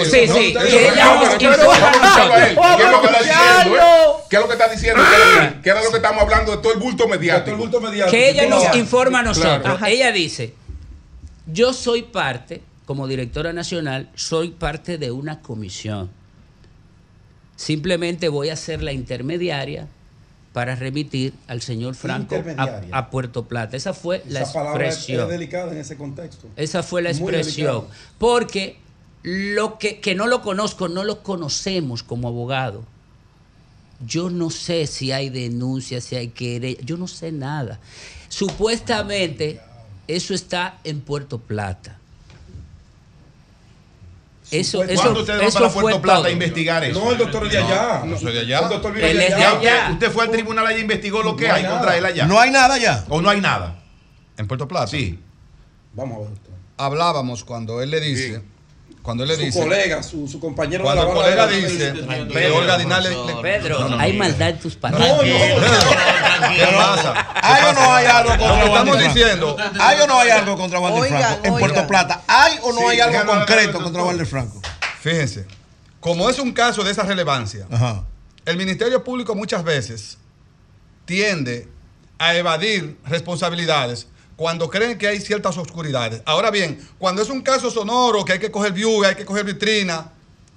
Sí, 0.08 0.28
sí, 0.28 0.54
nosotros. 1.64 2.78
¿Qué 2.78 2.84
es 2.84 2.92
lo 2.92 3.02
que 3.02 3.08
está 3.08 3.20
diciendo? 3.20 3.76
eh? 3.76 3.80
Vamos 3.80 4.22
¿Qué 4.30 4.36
es 4.36 4.42
lo 4.42 4.48
que 4.48 4.54
está 4.54 4.68
diciendo? 4.70 5.02
Que 5.04 5.16
era- 5.16 5.62
Que 5.62 5.70
era 5.70 5.84
lo 5.84 5.90
que 5.90 5.96
estamos 5.98 6.22
hablando 6.24 6.52
de 6.56 6.58
todo 6.62 6.74
el 6.74 6.80
bulto 6.80 7.08
mediático. 7.08 7.58
que 8.10 8.30
ella 8.30 8.48
nos 8.48 8.76
informa 8.76 9.20
a 9.20 9.24
nosotros. 9.24 9.62
Claro. 9.78 9.86
Ella 9.86 10.12
dice, 10.12 10.54
yo 11.46 11.74
soy 11.74 12.04
parte, 12.04 12.62
como 12.86 13.08
directora 13.08 13.54
nacional, 13.54 14.10
soy 14.16 14.50
parte 14.52 14.98
de 14.98 15.12
una 15.12 15.42
comisión. 15.42 16.10
Simplemente 17.56 18.30
voy 18.30 18.50
a 18.50 18.56
ser 18.56 18.84
la 18.84 18.92
intermediaria 18.92 19.88
para 20.54 20.76
remitir 20.76 21.34
al 21.48 21.62
señor 21.62 21.96
Franco 21.96 22.36
a, 22.92 23.10
Puerto 23.10 23.46
Plata. 23.46 23.78
Esa 23.78 23.94
fue 23.94 24.24
la 24.28 24.42
Esa 24.42 24.54
palabra 24.54 24.88
es, 24.88 24.96
expresión. 24.96 25.24
es 25.26 25.30
delicada 25.30 25.72
en 25.72 25.78
ese 25.80 25.98
contexto. 25.98 26.48
Esa 26.56 26.84
fue 26.84 27.02
la 27.02 27.10
expresión. 27.12 27.86
Porque 28.18 28.78
lo 29.24 29.78
que, 29.78 30.00
que 30.00 30.16
no 30.16 30.28
lo 30.28 30.42
conozco, 30.42 30.88
no 30.88 31.04
lo 31.04 31.24
conocemos 31.24 32.04
como 32.04 32.28
abogado. 32.28 32.84
Yo 34.06 34.30
no 34.30 34.50
sé 34.52 34.86
si 34.88 35.12
hay 35.12 35.30
denuncias, 35.30 36.04
si 36.04 36.16
hay 36.16 36.28
querella, 36.30 36.80
yo 36.84 36.98
no 36.98 37.08
sé 37.08 37.32
nada. 37.32 37.80
Supuestamente 38.30 39.60
eso 40.08 40.34
está 40.34 40.78
en 40.84 41.02
Puerto 41.02 41.40
Plata. 41.40 41.98
Eso, 44.50 44.82
eso, 44.86 45.02
¿Cuándo 45.02 45.20
usted 45.22 45.40
va 45.42 45.44
eso 45.44 45.60
para 45.60 45.70
fue 45.72 45.82
Puerto 45.82 46.02
Plata 46.02 46.18
todo. 46.20 46.28
a 46.28 46.32
investigar 46.32 46.84
eso? 46.86 47.00
No, 47.04 47.12
el 47.12 47.18
doctor 47.18 47.46
es 47.48 47.52
de 47.52 47.58
allá. 47.58 48.04
No 48.06 48.18
soy 48.18 48.32
de 48.32 48.40
allá. 48.40 48.60
El 48.60 48.70
doctor 48.70 48.98
Él 48.98 49.02
de 49.18 49.26
es 49.26 49.36
de 49.36 49.44
allá. 49.44 49.60
allá. 49.60 49.90
Usted, 49.92 50.10
fue 50.12 50.24
al 50.24 50.32
tribunal 50.32 50.66
allá 50.66 50.78
y 50.78 50.82
investigó 50.82 51.22
lo 51.22 51.36
que 51.36 51.48
No 51.50 51.54
hay 51.54 51.64
hay 51.64 51.70
contra 51.70 51.86
nada. 51.88 51.98
él 51.98 52.06
allá. 52.06 52.26
¿No 52.28 52.40
hay 52.40 52.52
nada 52.52 52.78
ya? 52.78 53.04
¿O 53.10 53.22
no 53.22 53.30
hay 53.30 53.42
nada? 53.42 53.84
En 54.38 54.48
Puerto 54.48 54.66
Plata. 54.68 54.88
Sí. 54.88 55.20
Vamos 55.94 56.18
a 56.28 56.30
ver. 56.30 56.40
Hablábamos 56.78 57.44
cuando 57.44 57.82
él 57.82 57.90
le 57.90 58.00
dice, 58.00 58.42
cuando 59.08 59.24
él 59.24 59.30
le 59.30 59.36
Su 59.38 59.42
dice, 59.42 59.60
colega, 59.62 60.04
su, 60.04 60.28
su 60.28 60.38
compañero 60.38 60.84
cuando 60.84 61.04
el 61.04 61.08
de 61.08 61.14
la 61.14 61.20
colega 61.22 61.46
banda 61.46 61.56
de- 61.56 61.62
dice, 61.66 61.94
que 62.34 62.52
Olga 62.52 62.78
le, 62.78 63.10
le- 63.10 63.42
Pedro, 63.42 63.80
No, 63.80 63.88
no, 63.92 64.00
hay 64.00 64.12
no. 64.12 64.20
maldad 64.20 64.50
en 64.50 64.60
tus 64.60 64.74
No, 64.76 64.80
palabras. 64.82 65.12
no, 65.16 65.22
¿Qué 65.24 66.66
pasa? 66.76 67.28
¿Hay 67.42 67.64
o 67.64 67.74
no 67.74 67.96
hay 67.96 68.06
algo 68.06 68.32
contra 68.38 68.66
estamos 68.66 69.00
diciendo, 69.00 69.58
¿Hay 69.80 70.00
o 70.02 70.08
no 70.08 70.20
hay 70.20 70.30
algo 70.30 70.58
contra 70.58 70.80
Oigan, 70.80 71.22
Franco 71.22 71.48
en. 71.48 71.58
Puerto 71.58 71.88
Plata? 71.88 72.22
¿Hay 72.28 72.60
o 72.64 72.74
no 72.74 72.80
Sí, 72.80 72.86
hay 72.90 73.00
algo 73.00 73.26
concreto 73.32 73.82
contra. 73.82 74.04
Wander 74.04 74.26
Franco? 74.28 74.62
Fíjense, 75.00 75.46
como 76.02 76.30
es 76.30 76.38
un 76.38 76.52
caso 76.52 76.84
de 76.84 76.92
esa 76.92 77.04
relevancia, 77.04 77.66
Ajá. 77.72 78.04
el 78.46 78.58
Ministerio 78.58 79.06
Público 79.06 79.36
muchas 79.36 79.64
veces 79.64 80.18
tiende 81.06 81.70
a 82.20 82.36
evadir 82.36 82.98
responsabilidades 83.06 84.08
cuando 84.38 84.70
creen 84.70 84.98
que 84.98 85.08
hay 85.08 85.20
ciertas 85.20 85.58
oscuridades. 85.58 86.22
Ahora 86.26 86.50
bien, 86.52 86.80
cuando 86.98 87.22
es 87.22 87.30
un 87.30 87.42
caso 87.42 87.70
sonoro 87.70 88.24
que 88.24 88.34
hay 88.34 88.40
que 88.40 88.52
coger 88.52 88.72
viuda, 88.72 89.10
hay 89.10 89.16
que 89.16 89.26
coger 89.26 89.44
vitrina, 89.44 90.14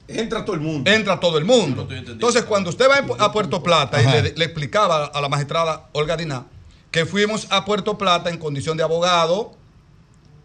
Entra 0.06 0.44
todo 0.44 0.54
el 0.54 0.60
mundo. 0.60 0.90
entra 0.90 1.18
todo 1.18 1.38
el 1.38 1.44
mundo. 1.44 1.88
Entonces, 1.90 2.44
cuando 2.44 2.70
usted 2.70 2.86
va 2.88 3.24
a 3.24 3.32
Puerto 3.32 3.62
Plata 3.62 4.02
y 4.02 4.06
le, 4.06 4.34
le 4.36 4.44
explicaba 4.44 5.06
a 5.06 5.20
la 5.20 5.28
magistrada 5.28 5.88
Olga 5.92 6.16
Diná 6.16 6.46
que 6.90 7.06
fuimos 7.06 7.46
a 7.50 7.64
Puerto 7.64 7.96
Plata 7.96 8.30
en 8.30 8.38
condición 8.38 8.76
de 8.76 8.82
abogado 8.82 9.52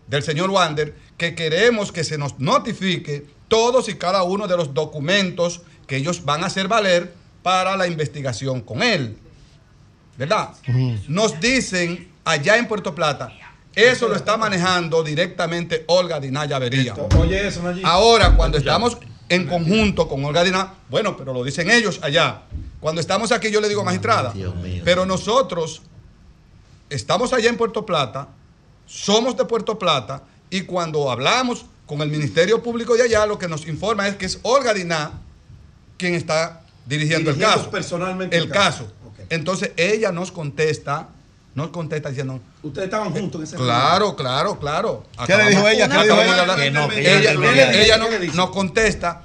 del 0.08 0.22
señor 0.22 0.52
Wander, 0.52 0.96
que 1.18 1.34
queremos 1.34 1.92
que 1.92 2.04
se 2.04 2.18
nos 2.18 2.40
notifique 2.40 3.26
todos 3.48 3.90
y 3.90 3.96
cada 3.96 4.24
uno 4.24 4.48
de 4.48 4.56
los 4.56 4.74
documentos 4.74 5.62
que 5.88 5.98
ellos 5.98 6.24
van 6.24 6.44
a 6.44 6.48
hacer 6.48 6.68
valer 6.68 7.14
para 7.42 7.76
la 7.76 7.88
investigación 7.88 8.62
con 8.62 8.84
él. 8.84 9.18
¿Verdad? 10.18 10.52
Nos 11.08 11.40
dicen 11.40 12.12
allá 12.26 12.58
en 12.58 12.68
Puerto 12.68 12.94
Plata, 12.94 13.32
eso 13.74 14.08
lo 14.08 14.16
está 14.16 14.38
manejando 14.38 15.04
directamente 15.04 15.84
Olga 15.88 16.20
Diná 16.20 16.46
Llavería. 16.46 16.94
Oye, 17.18 17.48
eso. 17.48 17.62
Ahora, 17.84 18.36
cuando 18.36 18.58
estamos 18.58 18.98
en 19.30 19.48
conjunto 19.48 20.08
con 20.08 20.24
Olga 20.26 20.44
Diná, 20.44 20.74
bueno, 20.90 21.16
pero 21.16 21.34
lo 21.34 21.44
dicen 21.44 21.70
ellos 21.70 22.00
allá. 22.02 22.42
Cuando 22.80 23.02
estamos 23.02 23.32
aquí, 23.32 23.50
yo 23.50 23.62
le 23.62 23.70
digo 23.70 23.84
magistrada, 23.84 24.34
pero 24.84 25.06
nosotros 25.06 25.82
estamos 26.90 27.34
allá 27.34 27.50
en 27.50 27.58
Puerto 27.58 27.86
Plata, 27.86 28.28
somos 28.86 29.36
de 29.38 29.46
Puerto 29.46 29.80
Plata, 29.80 30.24
y 30.50 30.62
cuando 30.62 31.12
hablamos 31.12 31.66
con 31.86 32.02
el 32.02 32.10
Ministerio 32.10 32.62
Público 32.62 32.96
de 32.96 33.04
allá, 33.04 33.26
lo 33.26 33.40
que 33.40 33.48
nos 33.48 33.68
informa 33.68 34.08
es 34.08 34.16
que 34.16 34.26
es 34.26 34.40
Olga 34.44 34.74
Diná 34.74 35.12
quien 35.98 36.14
está 36.14 36.62
dirigiendo, 36.86 37.32
el 37.32 37.38
caso. 37.38 37.70
personalmente 37.72 38.38
el 38.38 38.44
el 38.44 38.50
caso. 38.50 38.86
caso. 38.86 39.26
Entonces 39.30 39.72
ella 39.78 40.12
nos 40.12 40.32
contesta, 40.32 41.10
nos 41.56 41.70
contesta 41.70 42.10
diciendo, 42.10 42.40
Ustedes 42.64 42.86
estaban 42.86 43.12
juntos 43.12 43.40
en 43.42 43.44
ese 43.48 43.56
Claro, 43.56 44.16
claro, 44.16 44.60
claro. 44.60 45.04
¿Qué 45.26 45.36
le 45.38 45.50
dijo 45.50 45.68
ella? 45.68 45.88
¿Qué 45.90 45.98
le 45.98 46.04
dijo 46.04 46.14
acabamos 46.16 46.46
ella? 46.46 46.56
Que 46.56 46.72
no, 46.72 46.88
que 46.90 47.00
ella, 47.00 47.32
ella- 47.32 47.72
ella- 47.82 47.98
ella- 47.98 48.34
nos 48.34 48.50
contesta 48.52 49.24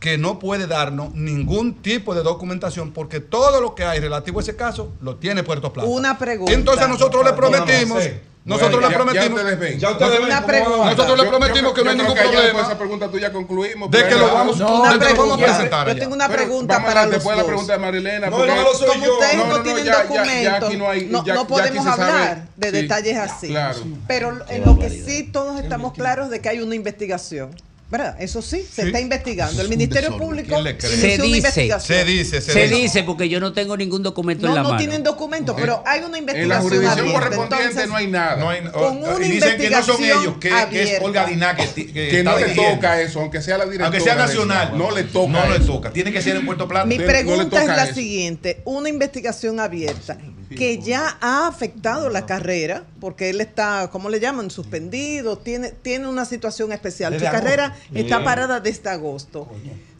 que 0.00 0.16
no 0.16 0.38
puede 0.38 0.66
darnos 0.66 1.12
ningún 1.14 1.74
tipo 1.74 2.14
de 2.14 2.22
documentación 2.22 2.92
porque 2.92 3.18
todo 3.20 3.60
lo 3.60 3.74
que 3.74 3.84
hay 3.84 3.98
relativo 4.00 4.38
a 4.38 4.42
ese 4.42 4.54
caso 4.54 4.92
lo 5.00 5.16
tiene 5.16 5.42
Puerto 5.42 5.72
Plata. 5.72 5.88
Una 5.88 6.16
pregunta. 6.18 6.52
Entonces 6.52 6.88
nosotros 6.88 7.24
le 7.24 7.32
prometimos, 7.32 8.02
nosotros 8.44 8.80
Bueno, 8.80 8.86
le 8.88 8.92
ya- 8.92 8.96
prometimos, 8.96 9.28
Ya 9.28 9.34
ustedes 9.42 9.58
ven. 9.58 9.78
Ya 9.80 9.90
ustedes 9.90 10.20
ven 10.20 10.28
nosotros 10.28 11.18
le 11.18 11.24
prometimos 11.28 11.62
yo- 11.70 11.74
que 11.74 11.82
no 11.84 11.90
hay 11.90 11.96
ningún 11.96 12.14
problema. 12.14 12.60
esa 12.62 12.78
pregunta 12.78 13.10
tuya 13.10 13.32
concluimos. 13.32 13.90
De 13.90 13.98
que 13.98 14.04
porque- 14.04 14.18
lo 14.20 14.32
vamos, 14.32 14.56
No, 14.58 14.66
de 14.66 14.72
una 14.72 14.88
que 14.90 14.94
lo 14.98 14.98
vamos 14.98 15.08
a 15.10 15.16
pregunta. 15.16 15.44
presentar 15.44 15.88
Yo 15.88 15.96
tengo 15.98 16.14
una 16.14 16.28
pregunta 16.28 16.74
vamos 16.74 16.88
para 16.88 17.02
los 17.02 17.10
después 17.14 17.30
de 17.32 17.36
la 17.36 17.42
dos. 17.42 17.48
pregunta 17.48 17.72
de 17.72 17.78
Marilena. 17.80 18.30
No, 18.30 18.46
no, 18.46 18.54
no 18.62 18.74
soy 18.74 18.88
Como 18.88 19.04
yo. 19.04 19.12
ustedes 19.14 19.36
no, 19.36 19.46
No, 19.48 19.62
tienen 19.62 19.84
ya- 19.84 19.92
ya- 19.92 19.96
ya 19.98 20.02
documentos, 20.04 20.74
no 20.78 20.88
hay- 20.88 21.06
no, 21.06 21.24
ya- 21.24 21.34
no 21.34 21.42
ya 21.42 21.48
podemos 21.48 21.86
hablar 21.86 22.46
de 22.56 22.70
Sí, 22.70 22.76
detalles 22.76 23.16
así. 23.18 23.48
claro. 23.48 23.80
Pero 24.06 24.38
en 24.48 24.64
lo 24.64 24.78
que 24.78 24.90
sí 24.90 25.24
todos 25.24 25.60
estamos 25.60 25.92
claros 25.92 26.30
de 26.30 26.40
que 26.40 26.48
hay 26.48 26.60
una 26.60 26.76
investigación. 26.76 27.50
¿Verdad? 27.90 28.16
Eso 28.20 28.42
sí, 28.42 28.66
se 28.70 28.82
está 28.88 29.00
investigando. 29.00 29.62
El 29.62 29.70
Ministerio 29.70 30.14
Público 30.18 30.50
Se 30.50 30.60
una 30.60 30.72
dice, 30.74 31.26
investigación. 31.26 31.80
Se 31.98 32.04
dice, 32.04 32.40
se, 32.42 32.52
Se 32.52 32.62
dice. 32.64 32.74
dice 32.74 33.02
porque 33.02 33.30
yo 33.30 33.40
no 33.40 33.54
tengo 33.54 33.78
ningún 33.78 34.02
documento 34.02 34.44
en 34.44 34.50
No, 34.50 34.56
la 34.56 34.62
no 34.62 34.68
mano. 34.68 34.78
tienen 34.78 35.02
documentos, 35.02 35.56
pero 35.58 35.82
hay 35.86 36.00
una 36.00 36.06
En 36.08 36.12
la 36.12 36.18
investigación 36.18 36.62
jurisdicción 36.64 36.98
abierta. 37.00 37.20
correspondiente 37.20 37.64
Entonces, 37.66 37.88
no 37.88 37.96
hay 37.96 38.06
nada. 38.08 38.36
No 38.36 38.50
hay- 38.50 38.60
Con 38.64 38.98
una 38.98 39.26
y 39.26 39.30
dicen 39.30 39.56
que 39.56 39.70
no 39.70 39.82
son 39.82 40.02
investigación 40.02 40.20
ellos, 40.22 40.34
que, 40.38 40.50
que 40.70 40.96
es. 40.96 41.02
Olga 41.02 41.24
Diná 41.24 41.56
que, 41.56 41.66
ti- 41.68 41.86
que 41.86 41.92
que 41.92 42.18
está 42.18 42.30
no 42.32 42.38
le 42.38 42.54
toca 42.54 43.00
eso, 43.00 43.20
aunque 43.20 43.40
sea 43.40 43.56
la 43.56 43.64
directora. 43.64 43.86
Aunque 43.86 44.00
sea 44.02 44.14
nacional. 44.16 44.76
No 44.76 44.90
le 44.90 45.04
toca. 45.04 45.32
No 45.32 45.50
le 45.50 45.60
toca. 45.60 45.90
Tiene 45.90 46.12
que 46.12 46.20
ser 46.20 46.36
en 46.36 46.44
Puerto 46.44 46.68
Plata. 46.68 46.84
Mi 46.84 46.98
no 46.98 47.06
pregunta 47.06 47.62
es 47.62 47.68
la 47.68 47.84
eso. 47.84 47.94
siguiente. 47.94 48.60
Una 48.66 48.90
investigación 48.90 49.60
abierta 49.60 50.18
que 50.48 50.78
ya 50.78 51.18
ha 51.20 51.46
afectado 51.46 52.08
la 52.08 52.26
carrera, 52.26 52.84
porque 53.00 53.30
él 53.30 53.40
está, 53.40 53.88
¿cómo 53.90 54.08
le 54.08 54.20
llaman? 54.20 54.50
Suspendido, 54.50 55.38
tiene, 55.38 55.70
tiene 55.70 56.08
una 56.08 56.24
situación 56.24 56.72
especial. 56.72 57.12
Desde 57.12 57.26
Su 57.26 57.32
carrera 57.32 57.76
está 57.94 58.24
parada 58.24 58.60
desde 58.60 58.90
agosto. 58.90 59.48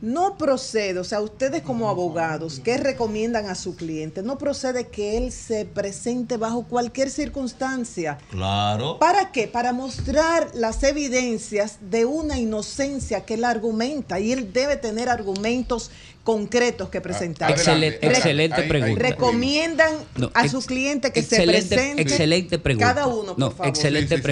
No 0.00 0.38
procede, 0.38 0.98
o 1.00 1.04
sea, 1.04 1.20
ustedes 1.20 1.62
como 1.62 1.88
abogados, 1.88 2.60
¿qué 2.62 2.76
recomiendan 2.76 3.46
a 3.48 3.56
su 3.56 3.74
cliente? 3.74 4.22
No 4.22 4.38
procede 4.38 4.86
que 4.86 5.16
él 5.16 5.32
se 5.32 5.64
presente 5.64 6.36
bajo 6.36 6.62
cualquier 6.64 7.10
circunstancia. 7.10 8.18
Claro. 8.30 8.98
¿Para 9.00 9.32
qué? 9.32 9.48
Para 9.48 9.72
mostrar 9.72 10.50
las 10.54 10.84
evidencias 10.84 11.78
de 11.80 12.04
una 12.04 12.38
inocencia 12.38 13.24
que 13.24 13.34
él 13.34 13.44
argumenta 13.44 14.20
y 14.20 14.30
él 14.30 14.52
debe 14.52 14.76
tener 14.76 15.08
argumentos 15.08 15.90
concretos 16.22 16.90
que 16.90 17.00
presentar. 17.00 17.50
Excelente, 17.50 17.98
Re- 18.06 18.14
excelente 18.14 18.62
pregunta. 18.64 19.02
Recomiendan 19.02 19.94
No, 20.16 20.30
a 20.34 20.46
su 20.48 20.60
cliente 20.60 21.10
que 21.10 21.22
se 21.22 21.36
excelente, 21.36 21.74
presente. 21.74 22.02
Excelente 22.02 22.58
pregunta. 22.60 22.86
Cada 22.94 23.06
uno, 23.08 23.32
por 23.32 23.38
No, 23.38 23.50
favor. 23.50 23.66
excelente 23.66 24.08
Sí, 24.08 24.14
sí, 24.14 24.16
sí. 24.16 24.22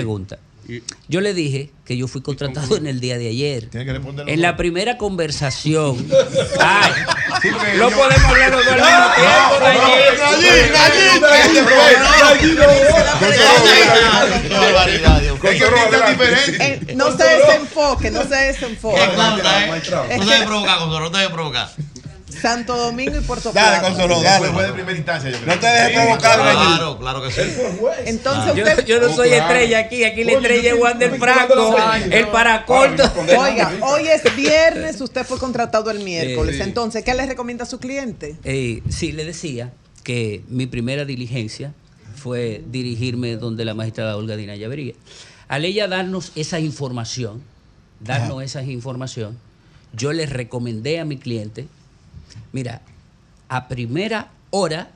Yo 1.09 1.21
le 1.21 1.35
dije 1.35 1.71
que 1.85 1.97
yo 1.97 2.09
fui 2.09 2.23
contratado 2.23 2.77
en 2.77 2.87
el 2.87 3.01
día 3.01 3.19
de 3.19 3.29
ayer. 3.29 3.69
Tiene 3.71 3.87
que 3.87 3.93
responder 3.93 4.27
los 4.27 4.35
En 4.35 4.43
la 4.43 4.57
primera 4.57 4.99
conversación. 4.99 6.07
Ay, 6.59 6.93
no 7.79 7.91
podemos 7.91 8.25
hablar 8.25 8.51
los 8.53 8.65
dos 8.65 8.75
al 8.75 8.81
mismo 8.81 9.15
tiempo, 9.15 9.61
Nayib. 9.61 11.27
Eh, 16.59 16.95
no 16.97 17.17
se 17.17 17.25
desenfoque, 17.25 18.11
no 18.11 18.23
se 18.23 18.35
desenfoque. 18.35 19.01
Es 19.01 20.19
No 20.19 20.25
se 20.25 20.45
no 21.01 21.11
te 21.11 21.19
debe 21.19 21.33
provocar. 21.33 21.71
Santo 22.41 22.77
Domingo 22.77 23.17
y 23.19 23.21
Puerto 23.23 23.53
Dale, 23.53 23.79
Plata. 23.79 23.89
Consuelo, 23.89 24.23
dale. 24.23 24.49
Fue 24.49 24.67
de 24.67 24.73
primera 24.73 24.97
instancia, 24.97 25.31
yo 25.31 25.39
creo. 25.39 25.55
No 25.55 25.61
te 25.61 25.67
dejes 25.67 26.01
provocar, 26.01 26.41
Claro, 26.41 26.99
claro 26.99 27.23
que 27.23 27.31
sí. 27.31 27.41
Entonces 28.07 28.55
Yo, 28.55 28.65
usted. 28.65 28.85
yo 28.87 29.01
no 29.01 29.13
soy 29.15 29.31
estrella 29.31 29.79
aquí, 29.81 30.05
aquí 30.05 30.25
la 30.25 30.33
estrella 30.33 30.73
es 30.75 30.81
Wander 30.81 31.19
Franco, 31.19 31.77
el 32.11 32.29
paracorto. 32.29 33.03
Oiga, 33.39 33.73
hoy 33.83 34.09
es 34.09 34.37
viernes, 34.37 35.01
usted 35.01 35.25
fue 35.25 35.39
contratado 35.39 35.91
el 35.91 36.01
miércoles. 36.01 36.61
Entonces, 36.61 37.05
¿qué 37.05 37.15
le 37.15 37.27
recomienda 37.27 37.65
a 37.65 37.67
su 37.67 37.79
cliente? 37.79 38.37
Eh, 38.45 38.83
sí, 38.89 39.13
le 39.13 39.25
decía 39.25 39.73
que 40.05 40.43
mi 40.49 40.67
primera 40.67 41.05
diligencia 41.05 41.73
fue 42.15 42.63
dirigirme 42.71 43.37
donde 43.37 43.65
la 43.65 43.75
magistrada 43.75 44.17
Olga 44.17 44.37
Dina 44.37 44.57
Llavería. 44.57 44.95
Al 45.49 45.65
ella 45.65 45.87
darnos 45.89 46.33
esa 46.35 46.59
información, 46.61 47.43
darnos 48.01 48.43
esa 48.43 48.63
información, 48.63 49.39
yo 49.93 50.13
le 50.13 50.27
recomendé 50.27 50.99
a 50.99 51.05
mi 51.05 51.17
cliente, 51.19 51.69
mira, 52.57 52.81
a 53.51 53.69
primera 53.69 54.31
hora 54.49 54.91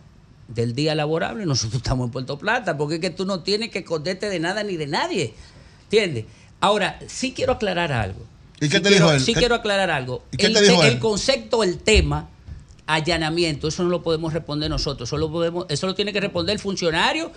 del 0.48 0.74
día 0.74 0.94
laborable 0.94 1.44
nosotros 1.44 1.76
estamos 1.82 2.06
en 2.06 2.10
Puerto 2.10 2.38
Plata, 2.38 2.78
porque 2.78 2.94
es 2.94 3.00
que 3.02 3.10
tú 3.10 3.26
no 3.26 3.40
tienes 3.40 3.68
que 3.68 3.80
esconderte 3.80 4.30
de 4.30 4.40
nada 4.40 4.62
ni 4.64 4.76
de 4.78 4.86
nadie, 4.86 5.34
¿entiendes? 5.84 6.24
Ahora, 6.58 6.98
sí 7.06 7.32
quiero 7.32 7.52
aclarar 7.52 7.92
algo. 7.92 8.24
¿Y 8.62 8.68
qué 8.70 8.76
Sí 8.78 8.82
te 8.82 8.88
quiero- 8.88 8.94
dijo 9.04 9.12
él? 9.12 9.20
Sí 9.20 9.34
¿Qué- 9.34 9.40
quiero 9.40 9.54
aclarar 9.56 9.90
algo. 9.90 10.24
¿Y 10.32 10.38
qué 10.38 10.46
el, 10.46 10.54
te 10.54 10.62
dijo 10.62 10.82
él? 10.84 10.92
el 10.94 10.98
concepto, 10.98 11.62
el 11.62 11.76
tema, 11.78 12.28
allanamiento, 12.86 13.68
eso 13.68 13.82
no 13.84 13.90
lo 13.90 14.02
podemos 14.02 14.32
responder 14.32 14.70
nosotros. 14.70 15.06
Eso 15.08 15.18
lo, 15.18 15.30
podemos, 15.30 15.66
eso 15.68 15.86
lo 15.86 15.94
tiene 15.94 16.12
que 16.14 16.20
responder 16.20 16.54
el 16.54 16.60
funcionario 16.60 17.30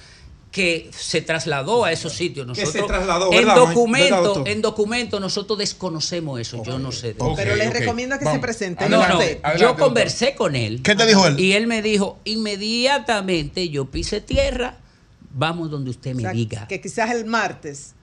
que 0.53 0.91
se 0.95 1.21
trasladó 1.23 1.83
a 1.83 1.91
esos 1.91 2.13
sitios. 2.13 2.45
Que 2.45 2.61
Nosotros, 2.61 2.71
se 2.73 2.83
trasladó, 2.83 3.33
en 3.33 3.39
¿verdad, 3.39 3.55
documento, 3.55 4.43
en 4.45 4.61
documento 4.61 5.19
nosotros 5.19 5.57
desconocemos 5.57 6.39
eso. 6.39 6.63
Yo 6.63 6.77
no 6.77 6.91
sé. 6.91 7.07
de 7.07 7.13
eso. 7.13 7.33
Pero 7.35 7.55
les 7.55 7.73
recomiendo 7.73 8.19
que 8.19 8.25
se 8.25 8.37
presente. 8.37 8.87
No, 8.87 9.05
no, 9.07 9.17
usted. 9.17 9.39
yo 9.57 9.75
conversé 9.75 10.35
con 10.35 10.55
él. 10.55 10.83
¿Qué 10.83 10.95
te 10.95 11.07
dijo 11.07 11.25
él? 11.25 11.39
Y 11.39 11.53
él 11.53 11.65
me 11.65 11.81
dijo, 11.81 12.19
inmediatamente 12.23 13.69
yo 13.69 13.85
pise 13.89 14.21
tierra, 14.21 14.77
vamos 15.31 15.71
donde 15.71 15.89
usted 15.89 16.13
me 16.13 16.21
O 16.21 16.25
sea, 16.25 16.31
diga. 16.33 16.67
que 16.67 16.79
quizás 16.79 17.09
el 17.09 17.25
martes 17.25 17.95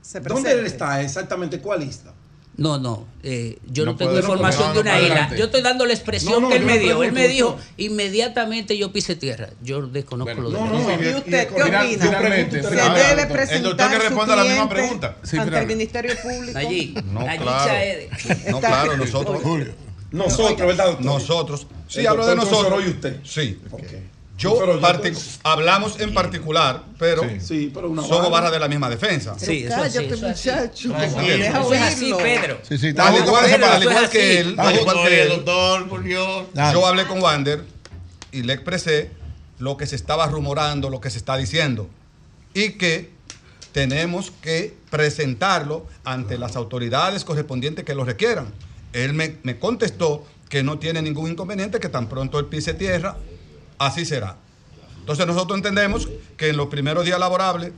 se 0.00 0.20
presente. 0.20 0.50
¿Dónde 0.50 0.60
él 0.60 0.66
está 0.66 1.02
exactamente? 1.02 1.60
¿Cuál 1.60 1.80
lista? 1.80 2.14
No, 2.58 2.76
no, 2.76 3.06
eh, 3.22 3.56
yo 3.70 3.84
no, 3.84 3.92
No 3.92 3.96
tengo 3.96 4.18
información 4.18 4.74
de 4.74 4.80
una 4.80 5.00
isla. 5.00 5.30
Yo 5.36 5.44
estoy 5.44 5.62
dando 5.62 5.86
la 5.86 5.92
expresión 5.92 6.32
No, 6.32 6.40
no, 6.40 6.48
que 6.48 6.56
él 6.56 6.64
me 6.64 6.80
dio. 6.80 7.04
Él 7.04 7.12
me 7.12 7.28
dijo, 7.28 7.56
inmediatamente 7.76 8.76
yo 8.76 8.92
pise 8.92 9.14
tierra. 9.14 9.50
Yo 9.62 9.86
desconozco 9.86 10.34
lo 10.40 10.50
de 10.50 10.58
no. 10.58 11.02
¿Y 11.02 11.14
usted 11.14 11.48
qué 11.54 11.62
opina? 11.62 11.82
finalmente, 11.82 12.62
¿Se 12.64 12.70
debe 12.70 13.26
presentar 13.26 13.56
El 13.56 13.62
doctor 13.62 13.90
que 13.90 13.96
su 13.96 14.02
responda 14.02 14.36
la 14.36 14.44
misma 14.44 14.68
pregunta. 14.68 15.16
Sí, 15.22 15.38
ante 15.38 15.56
el. 15.56 15.66
Ministerio 15.68 16.16
Público? 16.22 16.58
Allí, 16.58 16.94
No, 17.12 17.20
allí 17.20 17.38
claro. 17.38 17.74
No, 18.50 18.60
claro, 18.60 18.96
nosotros. 18.96 19.40
Julio. 19.40 19.74
Nosotros, 20.10 20.66
¿verdad, 20.66 20.86
doctor? 20.86 21.06
Nosotros. 21.06 21.66
Sí, 21.86 22.06
hablo 22.06 22.26
de 22.26 22.34
nosotros. 22.34 22.82
Y 22.84 22.90
usted. 22.90 23.20
Sí. 23.22 23.60
Ok. 23.70 23.84
Yo, 24.38 24.56
Pero 24.56 24.76
yo- 24.76 24.80
partic- 24.80 25.40
hablamos 25.42 25.98
en 25.98 26.14
particular, 26.14 26.84
pero 26.96 27.22
Sí, 27.40 27.72
pero 27.74 27.90
una 27.90 28.02
somos 28.02 28.30
barra. 28.30 28.52
de 28.52 28.60
la 28.60 28.68
misma 28.68 28.88
defensa. 28.88 29.36
Sí, 29.36 29.64
eso 29.64 29.74
Cállate, 29.76 30.14
eso 30.14 30.28
muchacho. 30.28 30.88
Tranquilo. 30.90 31.38
Deja 31.38 31.60
Eso 31.60 31.74
es 31.74 31.82
así. 31.82 32.14
Pedro. 32.14 32.58
Sí, 32.62 32.78
sí, 32.78 32.86
al 32.96 33.16
igual, 33.16 33.44
Pedro, 33.46 33.66
al 33.66 33.82
igual 33.82 34.04
es 34.04 34.10
que 34.10 34.40
él, 34.40 34.54
al 34.56 34.76
igual 34.76 34.96
que 35.08 35.22
él, 35.22 35.28
doctor, 35.30 35.88
por 35.88 36.04
Dios. 36.04 36.46
yo 36.72 36.86
hablé 36.86 37.06
con 37.08 37.20
Wander 37.20 37.64
y 38.30 38.42
le 38.44 38.52
expresé 38.52 39.10
lo 39.58 39.76
que 39.76 39.86
se 39.86 39.96
estaba 39.96 40.26
rumorando, 40.28 40.88
lo 40.88 41.00
que 41.00 41.10
se 41.10 41.18
está 41.18 41.36
diciendo. 41.36 41.90
Y 42.54 42.74
que 42.78 43.10
tenemos 43.72 44.30
que 44.40 44.76
presentarlo 44.88 45.84
ante 46.04 46.38
las 46.38 46.54
autoridades 46.54 47.24
correspondientes 47.24 47.84
que 47.84 47.94
lo 47.94 48.04
requieran. 48.04 48.52
Él 48.92 49.14
me, 49.14 49.34
me 49.42 49.58
contestó 49.58 50.24
que 50.48 50.62
no 50.62 50.78
tiene 50.78 51.02
ningún 51.02 51.32
inconveniente, 51.32 51.80
que 51.80 51.88
tan 51.88 52.08
pronto 52.08 52.38
él 52.38 52.46
pise 52.46 52.72
tierra, 52.72 53.16
así 53.78 54.04
será. 54.04 54.36
Entonces 55.00 55.26
nosotros 55.26 55.56
entendemos 55.56 56.08
que 56.36 56.50
en 56.50 56.56
los 56.56 56.66
primeros 56.68 57.04
días 57.04 57.18
laborables 57.18 57.72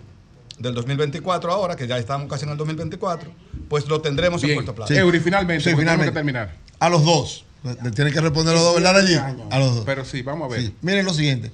del 0.59 0.75
2024 0.75 1.53
ahora, 1.53 1.77
que 1.77 1.87
ya 1.87 1.97
estamos 1.97 2.29
casi 2.29 2.45
en 2.45 2.51
el 2.51 2.57
2024, 2.57 3.31
pues 3.69 3.87
lo 3.89 4.01
tendremos 4.01 4.43
en. 4.45 4.55
Puerto 4.55 4.75
Plata. 4.75 4.93
Eury, 4.95 5.21
finalmente, 5.21 5.71
Sí, 5.71 5.77
finalmente. 5.77 6.11
que 6.13 6.15
terminar. 6.15 6.55
A 6.79 6.89
los 6.89 7.05
dos. 7.05 7.45
Le 7.63 7.91
tienen 7.91 8.13
que 8.13 8.21
responder 8.21 8.55
los 8.55 8.63
dos, 8.63 8.75
¿verdad, 8.75 8.97
allí? 8.97 9.15
A 9.15 9.59
los 9.59 9.75
dos. 9.77 9.85
Pero 9.85 10.05
sí, 10.05 10.23
vamos 10.23 10.51
a 10.51 10.55
ver. 10.55 10.63
Sí. 10.63 10.75
Miren 10.81 11.05
lo 11.05 11.13
siguiente. 11.13 11.53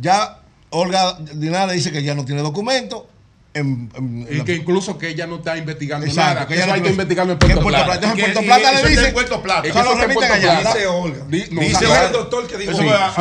Ya 0.00 0.40
Olga 0.70 1.18
Dinara 1.34 1.72
dice 1.72 1.92
que 1.92 2.02
ya 2.02 2.14
no 2.14 2.24
tiene 2.24 2.42
documento. 2.42 3.08
En, 3.54 3.90
en- 3.94 4.26
en 4.26 4.28
Y 4.30 4.38
la- 4.38 4.44
que 4.44 4.54
incluso 4.54 4.96
que 4.96 5.08
ella 5.10 5.26
no 5.26 5.36
está 5.36 5.58
investigando 5.58 6.06
Exacto, 6.06 6.34
nada. 6.34 6.46
que 6.46 6.54
ella 6.54 6.66
no 6.68 6.72
tiene- 6.72 6.88
investigarlo 6.88 7.32
en 7.34 7.38
Puerto, 7.38 7.56
en 7.58 7.62
Puerto 7.62 7.84
Plata. 7.84 8.00
Plata. 8.00 8.12
En 8.14 8.18
Puerto 8.18 8.40
Plata 8.40 8.58
le 8.60 8.66
eso 8.66 8.76
está 8.76 8.88
dice- 8.88 9.06
en 9.08 9.12
Puerto 9.12 9.42
Plata. 9.42 9.68
eso 9.68 9.82
lo 9.82 9.92
está 9.92 10.00
remiten 10.06 10.32
allá. 10.32 10.58
Dice 10.58 10.86
Olga. 10.86 11.24
Di- 11.28 11.44
no, 11.50 11.60
Dice 11.60 11.84
claro. 11.84 12.06
el 12.06 12.12
doctor 12.12 12.46
que 12.48 12.56
dijo 12.56 12.72
Sí, 12.72 12.78
sí, 12.78 12.84
claro. 12.86 13.12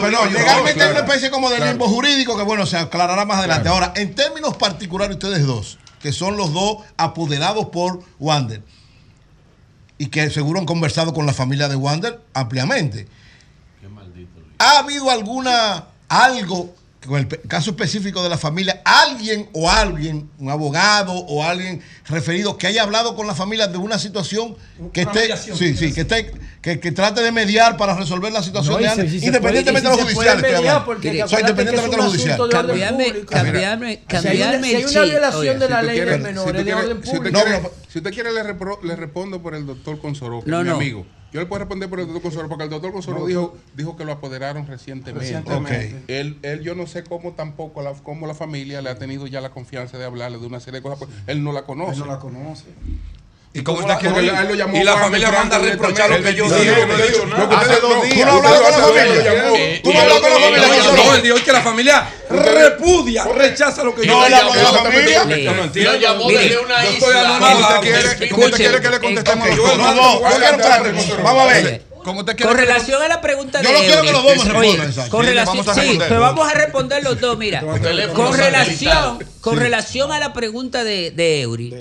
Pero 0.00 0.10
no, 0.10 0.24
Legalmente 0.26 0.70
hay 0.70 0.74
claro. 0.74 0.90
una 0.90 1.00
especie 1.00 1.30
como 1.30 1.50
de 1.50 1.56
Claro. 1.58 1.70
limbo 1.70 1.86
jurídico 1.88 2.36
que, 2.36 2.42
bueno, 2.42 2.66
se 2.66 2.76
aclarará 2.78 3.24
más 3.24 3.38
adelante. 3.38 3.68
Ahora, 3.68 3.92
en 3.94 4.12
términos 4.16 4.56
particulares, 4.56 5.14
ustedes 5.16 5.46
dos, 5.46 5.78
que 6.02 6.12
son 6.12 6.36
los 6.36 6.52
dos 6.52 6.78
apoderados 6.96 7.66
por 7.66 8.00
Wander, 8.18 8.62
y 9.98 10.06
que 10.08 10.30
seguro 10.30 10.58
han 10.58 10.66
conversado 10.66 11.14
con 11.14 11.26
la 11.26 11.32
familia 11.32 11.68
de 11.68 11.76
Wander 11.76 12.20
ampliamente. 12.34 13.06
¿Ha 14.58 14.78
habido 14.78 15.10
alguna, 15.10 15.84
algo, 16.08 16.74
con 17.06 17.18
el 17.18 17.28
caso 17.48 17.70
específico 17.70 18.22
de 18.22 18.28
la 18.28 18.36
familia, 18.38 18.82
alguien 18.84 19.48
o 19.52 19.70
alguien, 19.70 20.28
un 20.38 20.50
abogado 20.50 21.12
o 21.14 21.42
alguien 21.44 21.80
referido 22.08 22.58
que 22.58 22.66
haya 22.66 22.82
hablado 22.82 23.14
con 23.16 23.26
la 23.26 23.34
familia 23.34 23.66
de 23.68 23.78
una 23.78 23.98
situación 23.98 24.56
que 24.92 25.02
Una 25.02 25.12
esté, 25.12 25.54
sí, 25.54 25.74
sí, 25.76 25.92
que 25.92 26.00
esté, 26.02 26.32
que, 26.60 26.80
que 26.80 26.92
trate 26.92 27.22
de 27.22 27.32
mediar 27.32 27.76
para 27.76 27.94
resolver 27.96 28.32
la 28.32 28.42
situación 28.42 28.74
No, 28.74 28.80
y 28.80 28.82
de 28.84 28.88
si- 28.88 29.00
antes, 29.00 29.12
si 29.12 29.20
se 29.20 29.26
independientemente 29.26 29.88
puede- 29.88 29.96
de 29.96 30.02
y 30.02 30.04
lo 30.04 30.08
si 30.08 30.08
se 30.10 30.14
judicial. 30.16 30.36
puede 30.40 30.48
estoy 30.48 30.60
mediar, 30.60 30.76
hablando. 30.76 30.86
porque 30.86 31.22
O 31.22 31.28
sea, 31.28 31.40
independientemente 31.40 31.96
de 31.96 32.00
un 32.00 32.04
lo 32.04 32.10
judicial. 32.10 32.34
asunto 32.34 32.48
de 32.48 32.56
orden 32.58 32.68
Cambiarme, 32.80 33.20
cambiarme, 33.24 33.86
Si 33.86 33.92
hay 33.92 33.96
una- 33.96 34.06
cambiarme 34.08 34.68
si 34.68 34.74
hay 34.74 34.82
el 34.82 34.88
una 34.88 34.92
chip. 35.02 35.10
violación 35.10 35.58
de 35.58 35.68
la 35.68 35.82
ley 35.82 36.00
de 36.00 36.18
menores 36.18 36.64
de 36.64 36.74
orden 36.74 37.00
público. 37.00 37.40
quiere- 37.42 37.60
Si 37.88 37.98
usted 37.98 38.10
quiere, 38.12 38.32
le, 38.32 38.42
repro- 38.42 38.82
le 38.82 38.96
respondo 38.96 39.40
por 39.42 39.54
el 39.54 39.64
doctor 39.66 39.98
Consoro, 40.00 40.42
que 40.42 40.50
No, 40.50 40.58
es 40.58 40.64
mi 40.64 40.70
no. 40.70 40.76
amigo. 40.76 41.06
Yo 41.32 41.40
le 41.40 41.46
puedo 41.46 41.60
responder 41.60 41.90
por 41.90 42.00
el 42.00 42.06
doctor 42.06 42.22
Consoro, 42.22 42.48
porque 42.48 42.64
el 42.64 42.70
doctor 42.70 42.92
Consoro 42.92 43.20
No, 43.20 43.26
dijo, 43.26 43.56
dijo 43.74 43.96
que 43.96 44.04
lo 44.04 44.12
apoderaron 44.12 44.66
recientemente. 44.66 45.20
Recientemente. 45.20 46.02
Él, 46.08 46.38
él, 46.42 46.60
yo 46.60 46.74
no 46.74 46.86
sé 46.86 47.04
cómo 47.04 47.32
tampoco, 47.32 47.82
la, 47.82 47.92
cómo 47.94 48.26
la 48.26 48.34
familia 48.34 48.80
le 48.80 48.90
ha 48.90 48.98
tenido 48.98 49.26
ya 49.26 49.40
la 49.40 49.50
confianza 49.50 49.98
de 49.98 50.04
hablarle 50.04 50.38
de 50.38 50.46
una 50.46 50.60
serie 50.60 50.80
de 50.80 50.82
cosas, 50.82 50.98
porque 50.98 51.14
él 51.26 51.42
no 51.42 51.52
la 51.52 51.64
conoce. 51.64 51.94
Él 51.94 51.98
no 52.00 52.06
la 52.06 52.18
conoce. 52.18 52.64
¿Y 53.56 53.62
cómo 53.62 53.80
¿Cómo 53.80 53.92
usted 53.94 54.06
la- 54.10 54.12
quiere? 54.12 54.40
él 54.42 54.48
lo 54.48 54.54
llamó 54.54 54.76
Y 54.76 54.84
la 54.84 54.96
familia 54.98 55.30
manda 55.32 55.56
a 55.56 55.58
reprochar 55.60 56.10
lo 56.10 56.22
que 56.22 56.34
yo 56.34 56.46
Yo 56.46 56.56
no 56.56 56.58
que 57.48 57.54
Hace 57.56 57.80
dos 57.80 57.96
no, 57.96 58.02
días. 58.02 58.14
tú 58.14 58.22
¿Tú 58.22 58.24
no 58.26 58.42
no 58.42 58.48
hablaste 58.48 58.60
con 58.60 58.70
la 58.70 58.76
hablaste 58.76 58.82
con 58.82 58.82
la 58.82 58.86
familia. 58.86 59.32
Eh, 59.56 59.80
Tú 59.82 59.92
no 59.92 60.00
hablas 60.00 60.20
con 60.20 60.30
la 60.30 60.38
familia. 60.38 60.68
No, 60.84 60.92
no, 61.04 61.14
él 61.14 61.22
dijo 61.22 61.36
que 61.44 61.52
la 61.52 61.60
familia 61.62 62.08
repudia, 62.28 63.24
rechaza 63.34 63.82
lo 63.84 63.94
que 63.94 64.06
yo 64.06 64.12
No, 64.12 64.22
habló 64.22 64.52
de 64.52 64.62
la 64.62 64.72
familia. 64.72 65.24
Yo 65.42 65.54
no 65.54 65.62
entiendo. 65.64 65.92
Lo 65.92 65.98
llamó 65.98 66.28
desde 66.28 66.58
una 66.58 66.84
yo 66.84 66.90
isla. 66.90 67.80
estoy 68.12 68.28
¿Cómo 68.28 68.44
usted 68.44 68.56
quiere, 68.58 68.80
que 68.82 68.90
le 68.90 69.00
contestemos? 69.00 69.48
Yo. 69.48 69.54
Yo 69.56 69.64
que- 69.66 70.92
Consoro. 70.92 71.22
Vamos 71.22 71.42
a 71.42 71.46
ver. 71.46 71.82
¿Cómo 72.04 72.20
usted 72.20 72.36
quiere 72.36 72.48
Con 72.52 72.58
relación 72.60 73.02
a 73.02 73.08
la 73.08 73.20
pregunta 73.20 73.60
Yo 73.62 73.68
de 73.68 73.74
no 73.74 73.80
quiero 73.80 74.02
que 74.02 74.12
los 74.12 74.22
dos 74.22 74.36
me 74.36 74.52
respondan, 74.52 75.08
con 75.08 75.26
relación, 75.26 75.56
vamos 75.56 75.68
a 75.68 75.74
sí, 75.74 75.80
responder. 75.80 76.08
pero 76.08 76.20
vamos 76.20 76.48
a 76.48 76.54
responder 76.54 77.02
los 77.02 77.20
dos, 77.20 77.36
mira. 77.36 77.60
Con 78.14 78.36
relación, 78.36 79.18
con 79.40 79.58
relación 79.58 80.12
a 80.12 80.20
la 80.20 80.32
pregunta 80.32 80.84
de, 80.84 81.10
de 81.10 81.40
Eury, 81.40 81.74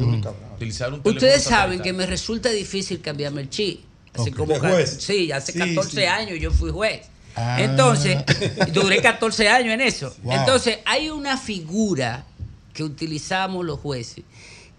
Utilizar 0.56 0.94
un 0.94 1.02
teléfono 1.02 1.16
ustedes 1.28 1.44
saben 1.44 1.82
que 1.82 1.94
me 1.94 2.06
resulta 2.06 2.50
difícil 2.50 3.02
cambiarme 3.02 3.42
el 3.42 3.50
chip. 3.50 3.82
Así 4.14 4.32
como 4.32 4.54
¿De 4.54 4.60
ca- 4.60 4.70
juez? 4.70 4.98
sí, 5.00 5.32
hace 5.32 5.52
Sí, 5.52 5.60
14 5.60 5.90
sí. 5.92 6.04
años 6.06 6.40
yo 6.40 6.52
fui 6.52 6.72
juez. 6.72 7.02
Ah. 7.36 7.58
Entonces, 7.62 8.18
duré 8.74 9.02
14 9.02 9.50
años 9.50 9.74
en 9.74 9.82
eso. 9.82 10.16
Wow. 10.24 10.34
Entonces, 10.36 10.78
hay 10.86 11.10
una 11.10 11.38
figura 11.38 12.26
que 12.74 12.84
utilizamos 12.84 13.66
los 13.66 13.80
jueces 13.80 14.24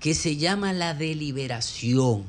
que 0.01 0.15
se 0.15 0.37
llama 0.37 0.73
la 0.73 0.95
deliberación. 0.95 2.25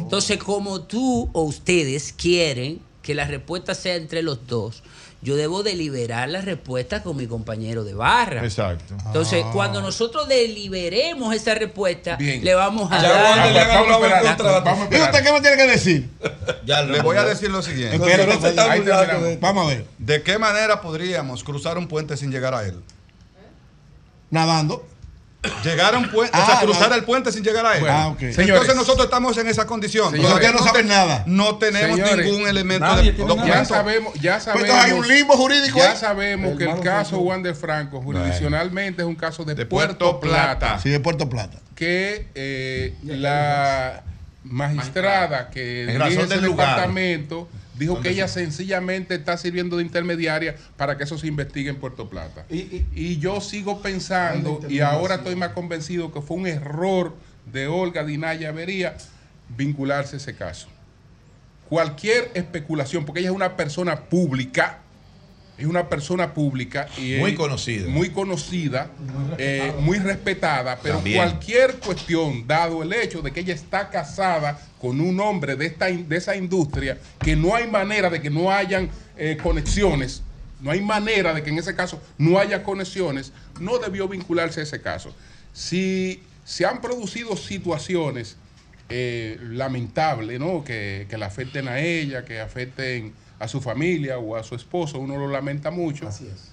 Entonces, 0.00 0.38
como 0.38 0.82
tú 0.82 1.28
o 1.32 1.42
ustedes 1.42 2.12
quieren 2.12 2.80
que 3.02 3.14
la 3.14 3.26
respuesta 3.26 3.74
sea 3.74 3.94
entre 3.96 4.22
los 4.22 4.46
dos, 4.46 4.82
yo 5.22 5.36
debo 5.36 5.62
deliberar 5.62 6.28
la 6.30 6.40
respuesta 6.40 7.02
con 7.02 7.16
mi 7.16 7.26
compañero 7.26 7.84
de 7.84 7.92
barra. 7.94 8.42
Exacto. 8.42 8.94
Entonces, 9.06 9.44
Ah. 9.46 9.50
cuando 9.52 9.82
nosotros 9.82 10.26
deliberemos 10.28 11.34
esa 11.34 11.54
respuesta, 11.54 12.16
Bien. 12.16 12.42
le 12.44 12.54
vamos 12.54 12.90
a 12.90 13.02
Ya 13.02 13.12
dar. 13.12 13.52
Le 13.52 13.64
Vamos 13.66 14.02
a 14.02 14.06
esperar, 14.32 14.64
vamos 14.64 14.88
a 14.90 14.96
¿Y 14.96 15.00
usted 15.00 15.22
qué 15.22 15.32
me 15.32 15.40
tiene 15.40 15.56
que 15.56 15.66
decir? 15.66 16.08
Le 16.88 17.00
voy 17.02 17.16
a 17.16 17.24
decir 17.24 17.50
lo 17.50 17.62
siguiente. 17.62 17.98
Ahí 18.60 18.82
Vamos 19.40 19.64
a 19.66 19.68
ver. 19.68 19.86
¿De 19.98 20.22
qué 20.22 20.38
manera 20.38 20.80
podríamos 20.80 21.44
cruzar 21.44 21.76
un 21.78 21.86
puente 21.88 22.16
sin 22.16 22.30
llegar 22.30 22.54
a 22.54 22.64
él? 22.64 22.80
Nadando. 24.30 24.86
Llegar 25.64 25.94
a 25.94 25.98
un 25.98 26.10
puente, 26.10 26.36
o 26.36 26.40
Ah, 26.40 26.44
sea, 26.46 26.60
cruzar 26.60 26.90
no. 26.90 26.94
el 26.96 27.04
puente 27.04 27.32
sin 27.32 27.42
llegar 27.42 27.64
a 27.64 27.76
él. 27.78 27.84
Ah. 27.88 28.08
Entonces 28.08 28.36
Señores. 28.36 28.76
nosotros 28.76 29.06
estamos 29.06 29.38
en 29.38 29.48
esa 29.48 29.66
condición. 29.66 30.10
Señores. 30.10 30.28
Todavía 30.28 30.52
no 30.52 30.58
saben 30.62 30.86
nada. 30.86 31.24
No 31.26 31.56
tenemos 31.56 31.96
Señores, 31.98 32.26
ningún 32.26 32.46
elemento 32.46 32.86
nadie 32.86 33.12
de 33.12 33.18
documento. 33.18 33.46
Ya 33.54 33.64
sabemos, 33.64 34.12
ya 34.20 34.32
Pues 34.32 34.44
sabemos. 34.44 34.68
entonces 34.68 34.84
hay 34.92 34.98
un 34.98 35.08
limbo 35.08 35.36
jurídico 35.38 35.78
Ya 35.78 35.92
ahí. 35.92 35.96
sabemos 35.96 36.58
que 36.58 36.64
el 36.64 36.80
caso 36.80 37.18
Juan 37.20 37.42
de 37.42 37.54
Franco 37.54 38.02
jurisdiccionalmente 38.02 39.00
es 39.00 39.08
un 39.08 39.14
caso 39.16 39.42
de, 39.44 39.54
De 39.54 39.64
Puerto, 39.64 40.20
Puerto 40.20 40.20
Plata, 40.20 40.58
Plata. 40.58 40.78
Sí, 40.82 40.90
de 40.90 41.00
Puerto 41.00 41.28
Plata. 41.30 41.58
que 41.74 42.26
eh, 42.34 42.94
la 43.02 44.02
magistrada 44.44 45.48
que 45.50 45.82
En 45.84 45.98
dirige 46.02 46.22
ese 46.22 46.40
lugar. 46.42 46.68
departamento 46.68 47.48
dijo 47.80 47.94
¿Dónde 47.94 48.10
que 48.10 48.14
ella 48.14 48.28
se- 48.28 48.44
sencillamente 48.44 49.14
está 49.16 49.36
sirviendo 49.36 49.76
de 49.78 49.82
intermediaria 49.82 50.54
para 50.76 50.96
que 50.96 51.04
eso 51.04 51.18
se 51.18 51.26
investigue 51.26 51.70
en 51.70 51.76
Puerto 51.76 52.08
Plata. 52.08 52.44
Y, 52.48 53.18
yo 53.18 53.40
sigo 53.40 53.82
pensando, 53.82 54.60
y 54.68 54.80
ahora 54.80 55.16
estoy 55.16 55.34
más 55.34 55.50
convencido 55.50 56.12
que 56.12 56.20
fue 56.20 56.36
un 56.36 56.46
error 56.46 57.14
de 57.50 57.66
Olga 57.66 58.04
Dinaya 58.04 58.50
Avería 58.50 58.96
vincularse 59.56 60.16
a 60.16 60.18
ese 60.18 60.36
caso. 60.36 60.68
Cualquier 61.68 62.30
especulación, 62.34 63.04
porque 63.04 63.20
ella 63.20 63.30
es 63.30 63.34
una 63.34 63.56
persona 63.56 64.00
pública, 64.00 64.78
es 65.60 65.66
una 65.66 65.88
persona 65.88 66.32
pública 66.32 66.88
y 66.96 67.16
Muy 67.18 67.34
conocida. 67.34 67.88
muy 67.88 68.10
conocida, 68.10 68.90
eh, 69.38 69.72
muy 69.80 69.98
respetada, 69.98 70.78
pero 70.82 70.96
También. 70.96 71.18
cualquier 71.18 71.74
cuestión, 71.76 72.46
dado 72.46 72.82
el 72.82 72.92
hecho 72.92 73.20
de 73.22 73.30
que 73.32 73.40
ella 73.40 73.54
está 73.54 73.90
casada 73.90 74.58
con 74.80 75.00
un 75.00 75.20
hombre 75.20 75.56
de, 75.56 75.66
esta, 75.66 75.86
de 75.86 76.16
esa 76.16 76.34
industria, 76.36 76.98
que 77.22 77.36
no 77.36 77.54
hay 77.54 77.66
manera 77.68 78.08
de 78.08 78.20
que 78.22 78.30
no 78.30 78.50
hayan 78.50 78.88
eh, 79.16 79.36
conexiones, 79.42 80.22
no 80.60 80.70
hay 80.70 80.80
manera 80.80 81.34
de 81.34 81.42
que 81.42 81.50
en 81.50 81.58
ese 81.58 81.74
caso 81.74 82.00
no 82.18 82.38
haya 82.38 82.62
conexiones, 82.62 83.32
no 83.60 83.78
debió 83.78 84.08
vincularse 84.08 84.60
a 84.60 84.62
ese 84.62 84.80
caso. 84.80 85.14
Si 85.52 86.22
se 86.44 86.64
han 86.64 86.80
producido 86.80 87.36
situaciones 87.36 88.36
eh, 88.88 89.38
lamentables, 89.42 90.40
¿no? 90.40 90.64
Que, 90.64 91.06
que 91.08 91.16
la 91.18 91.26
afecten 91.26 91.68
a 91.68 91.78
ella, 91.78 92.24
que 92.24 92.40
afecten 92.40 93.12
a 93.40 93.48
su 93.48 93.60
familia 93.60 94.18
o 94.18 94.36
a 94.36 94.42
su 94.44 94.54
esposo, 94.54 94.98
uno 94.98 95.16
lo 95.16 95.26
lamenta 95.26 95.70
mucho. 95.70 96.08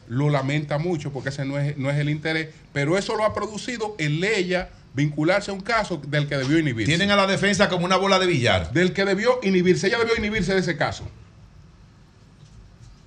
Lo 0.07 0.29
lamenta 0.29 0.77
mucho 0.79 1.11
porque 1.11 1.29
ese 1.29 1.43
no 1.45 1.59
es, 1.59 1.77
no 1.77 1.91
es 1.91 1.97
el 1.97 2.09
interés, 2.09 2.47
pero 2.73 2.97
eso 2.97 3.15
lo 3.15 3.25
ha 3.25 3.33
producido 3.33 3.93
el 3.99 4.23
ella 4.23 4.69
vincularse 4.93 5.51
a 5.51 5.53
un 5.53 5.59
caso 5.59 6.01
del 6.07 6.27
que 6.27 6.37
debió 6.37 6.57
inhibirse. 6.57 6.89
Tienen 6.89 7.11
a 7.11 7.17
la 7.17 7.27
defensa 7.27 7.67
como 7.69 7.85
una 7.85 7.97
bola 7.97 8.17
de 8.19 8.25
billar. 8.25 8.71
Del 8.71 8.93
que 8.93 9.03
debió 9.05 9.39
inhibirse, 9.43 9.87
ella 9.87 9.99
debió 9.99 10.15
inhibirse 10.15 10.53
de 10.53 10.61
ese 10.61 10.77
caso. 10.77 11.03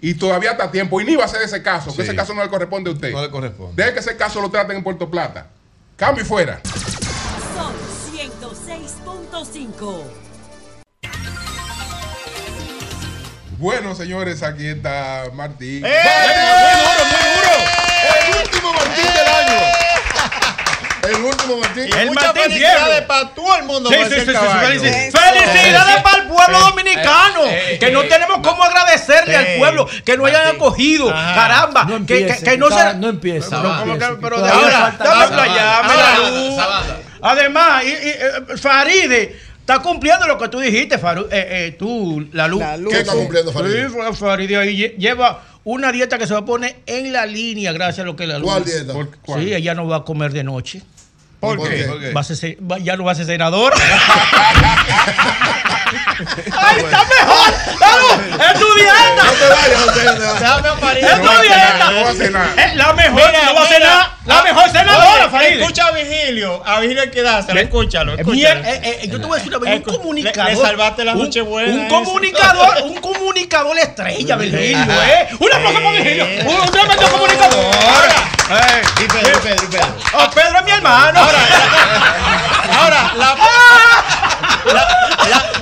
Y 0.03 0.15
todavía 0.15 0.53
está 0.53 0.65
a 0.65 0.71
tiempo, 0.71 1.01
inhíbase 1.01 1.39
de 1.39 1.47
ese 1.47 1.63
caso, 1.63 1.91
Sí. 1.91 1.97
que 1.97 2.03
ese 2.03 2.15
caso 2.15 2.35
no 2.35 2.43
le 2.45 2.51
corresponde 2.51 2.91
a 2.91 2.93
usted. 2.93 3.13
No 3.13 3.23
le 3.23 3.31
corresponde. 3.31 3.83
Deje 3.83 3.95
que 3.95 4.01
ese 4.01 4.17
caso 4.17 4.41
lo 4.43 4.51
traten 4.51 4.77
en 4.77 4.83
Puerto 4.85 5.11
Plata. 5.11 5.49
Cambio 5.97 6.23
y 6.23 6.27
fuera. 6.27 6.61
Son 7.57 7.73
106.5. 8.15 10.05
Bueno, 13.61 13.95
señores, 13.95 14.43
aquí 14.43 14.67
está 14.69 15.25
Martín. 15.35 15.85
¡Eh! 15.85 16.01
¡Bueno, 16.25 16.43
bueno, 16.55 17.05
bueno, 17.35 17.53
¡El 18.17 18.43
último 18.43 18.73
Martín 18.73 19.05
¡Eh! 19.05 19.13
del 19.19 19.29
año! 19.29 19.61
El 21.03 21.25
último 21.25 21.57
Martín. 21.59 21.85
Y 21.87 21.99
el 21.99 22.11
Martín 22.13 22.43
felicidades 22.43 23.03
para 23.03 23.29
todo 23.35 23.57
el 23.59 23.65
mundo. 23.65 23.91
Sí, 23.91 23.97
sí, 23.97 24.15
sí, 24.15 24.17
felicidades 24.21 25.13
felicidades 25.13 26.03
para 26.03 26.23
el 26.23 26.29
pueblo 26.29 26.59
dominicano. 26.59 27.43
que 27.79 27.91
no 27.93 28.03
tenemos 28.05 28.39
cómo 28.43 28.65
agradecerle 28.65 29.37
al 29.37 29.47
pueblo 29.59 29.87
que 30.07 30.17
nos 30.17 30.27
hayan 30.29 30.57
acogido. 30.57 31.09
Caramba. 31.11 31.85
No 31.85 31.97
empiece, 31.97 32.39
que, 32.39 32.53
que, 32.53 32.57
no 32.57 32.71
se. 32.71 32.95
No 32.95 33.11
empieza. 33.11 33.61
pero 34.23 34.39
ahora, 34.39 34.97
dame 34.99 35.37
la. 35.37 36.97
Además, 37.23 37.83
eh, 37.85 38.57
Faride 38.57 39.50
Está 39.71 39.83
cumpliendo 39.85 40.27
lo 40.27 40.37
que 40.37 40.49
tú 40.49 40.59
dijiste, 40.59 40.99
Faru, 40.99 41.27
eh, 41.31 41.47
eh, 41.69 41.77
tú, 41.79 42.27
la 42.33 42.49
luz. 42.49 42.59
La 42.59 42.77
luz. 42.77 42.93
¿Qué 42.93 43.01
está 43.01 43.13
cumpliendo, 43.13 43.53
Faride? 43.53 43.89
Sí, 43.89 43.95
Faride 44.17 44.57
ahí 44.57 44.77
lle- 44.77 44.97
lleva 44.97 45.45
una 45.63 45.93
dieta 45.93 46.19
que 46.19 46.27
se 46.27 46.33
va 46.33 46.41
a 46.41 46.45
poner 46.45 46.75
en 46.87 47.13
la 47.13 47.25
línea 47.25 47.71
gracias 47.73 48.01
a 48.01 48.05
lo 48.05 48.17
que 48.17 48.27
la 48.27 48.41
luz. 48.41 48.51
¿Cuál 48.51 48.65
dieta? 48.65 48.93
Sí, 49.45 49.55
ella 49.55 49.75
no 49.75 49.87
va 49.87 49.99
a 49.99 50.05
comer 50.05 50.33
de 50.33 50.43
noche. 50.43 50.83
¿Por 51.41 51.57
qué? 51.69 51.85
¿Por 51.85 52.01
qué? 52.01 52.13
Va 52.13 52.21
a 52.21 52.25
ser- 52.25 52.57
ya 52.83 52.97
no 52.97 53.05
va 53.05 53.13
a 53.13 53.15
ser 53.15 53.27
senadora. 53.27 53.77
¡Ay, 56.21 56.77
está 56.81 57.05
mejor! 57.05 57.55
¡Claro! 57.79 58.07
¡Es 58.53 58.61
tu 58.61 58.75
dieta! 58.75 59.25
No 59.25 59.33
te 59.33 59.49
vayas, 59.49 59.87
no 59.87 59.93
te 59.93 59.99
vayas. 60.05 60.19
Déjame 60.41 60.69
a 60.69 60.77
Farid. 60.77 61.05
¡Es 61.05 61.11
tu 61.11 61.27
cenar, 61.29 61.41
dieta! 61.43 61.91
no 61.91 62.03
va 62.05 62.11
a 62.11 62.15
cenar. 62.15 62.49
Es 62.59 62.75
la 62.77 62.93
mejor, 62.93 63.27
Mira, 63.31 63.45
no 63.47 63.55
va 63.55 63.63
a 63.67 63.79
nada. 63.79 64.17
La 64.27 64.43
mejor 64.43 64.71
senadora, 64.71 65.29
Farid. 65.31 65.61
Escucha 65.61 65.87
a 65.87 65.91
Vigilio. 65.93 66.63
A 66.67 66.81
Vigilio 66.81 67.03
hay 67.03 67.11
que 67.11 67.23
dárselo. 67.23 67.59
Escúchalo. 67.61 68.13
Eh, 68.13 68.17
escúchalo. 68.19 68.61
eh, 68.65 68.81
eh, 69.03 69.09
yo 69.09 69.19
te 69.21 69.27
voy 69.27 69.33
a 69.33 69.39
decir 69.43 69.57
una 69.57 69.71
vez, 69.71 69.77
un 69.87 69.95
comunicador. 69.97 70.51
Le, 70.51 70.57
le 70.57 70.61
salvaste 70.63 71.05
la 71.05 71.13
un- 71.15 71.19
noche 71.23 71.41
buena. 71.41 71.73
Un 71.75 71.89
comunicador, 71.89 72.83
un 72.85 72.97
comunicador 73.01 73.79
estrella, 73.79 74.37
Virgilio, 74.37 75.03
¿eh? 75.03 75.29
Un 75.39 75.53
aplauso 75.53 75.79
para 75.79 75.91
Virgilio. 75.93 76.27
Un 76.47 76.61
un 76.61 76.71
tremendo 76.71 77.09
comunicador. 77.11 77.75
Eh, 78.53 78.83
Y 79.01 79.05
Pedro, 79.07 79.39
y 79.39 79.41
Pedro, 79.43 79.65
y 79.65 79.67
Pedro. 79.69 79.87
Oh, 80.13 80.31
Pedro 80.35 80.59
es 80.59 80.65
mi 80.65 80.71
hermano. 80.73 81.21
Ahora, 82.79 83.13
la, 83.15 83.37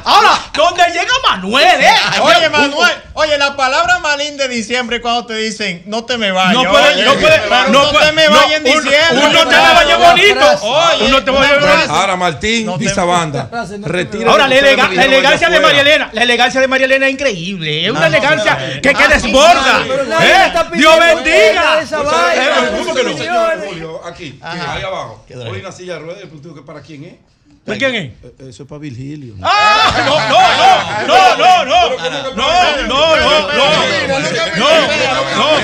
Ahora, 0.04 0.30
donde 0.54 0.82
llega 0.92 1.12
Manuel, 1.30 1.80
¿eh? 1.80 1.90
Oye, 2.22 2.48
Manuel, 2.48 2.92
oye, 3.14 3.36
la 3.36 3.54
palabra 3.56 3.98
malín 3.98 4.36
de 4.38 4.48
diciembre 4.48 5.00
cuando 5.02 5.26
te 5.26 5.34
dicen 5.34 5.82
no 5.86 6.04
te 6.04 6.16
me 6.16 6.30
vayas. 6.32 6.54
No 6.54 6.70
puede, 6.70 6.94
oye. 6.94 7.04
no 7.04 7.14
puede, 7.14 7.38
Pero 7.40 7.68
no 7.68 7.82
no 7.84 7.90
puede- 7.90 8.06
te 8.06 8.12
me 8.12 8.24
no, 8.26 8.30
vayas 8.36 8.52
en 8.56 8.64
diciembre. 8.64 8.98
Un 9.12 9.32
no 9.32 9.40
te 9.46 9.56
me 9.56 9.74
vayas 9.74 9.98
bonito. 9.98 10.46
Oye, 10.62 11.08
no 11.10 11.24
te 11.24 11.32
frase. 11.32 11.54
bonito. 11.60 11.92
Ahora 11.92 12.16
Martín 12.16 12.66
No 12.66 12.76
y 12.80 12.88
Sabanda. 12.88 13.50
Retira 13.82 14.30
Ahora, 14.30 14.48
la, 14.48 14.54
elega- 14.56 14.90
elegancia 15.04 15.50
de 15.50 15.60
María. 15.60 15.80
Elena, 15.82 16.08
la 16.12 16.22
elegancia 16.22 16.60
de 16.60 16.68
María 16.68 16.86
Elena 16.86 17.06
es 17.06 17.12
increíble. 17.12 17.84
Es 17.84 17.90
una 17.90 18.00
No, 18.00 18.06
elegancia 18.06 18.54
no, 18.54 18.80
que, 18.80 18.94
que 18.94 19.04
Ah, 19.04 19.08
desborda. 19.08 19.84
¿Eh? 20.22 20.52
Dios 20.72 20.98
bendiga. 20.98 21.82
Eh, 21.82 21.86
aquí, 24.04 24.38
ahí 24.42 24.82
abajo. 24.82 25.24
Hoy 25.50 25.60
una 25.60 25.72
silla 25.72 25.94
de 25.94 25.98
ruedas, 26.00 26.22
¿para 26.66 26.80
quién 26.80 27.04
es? 27.04 27.14
¿De 27.68 27.78
quién 27.78 27.94
es? 27.94 28.12
Eso 28.48 28.62
es 28.62 28.68
para 28.68 28.78
Virgilio. 28.78 29.34
¡Ah! 29.42 29.92
No, 30.06 30.16
no, 30.28 30.40
no, 30.56 30.72
no, 31.06 31.36
no, 31.36 31.52
no, 31.56 31.86
no, 32.86 33.16
no, 33.16 33.16
no, 33.16 33.16
no, 33.16 33.46
no, 34.56 34.78
no. 35.36 35.58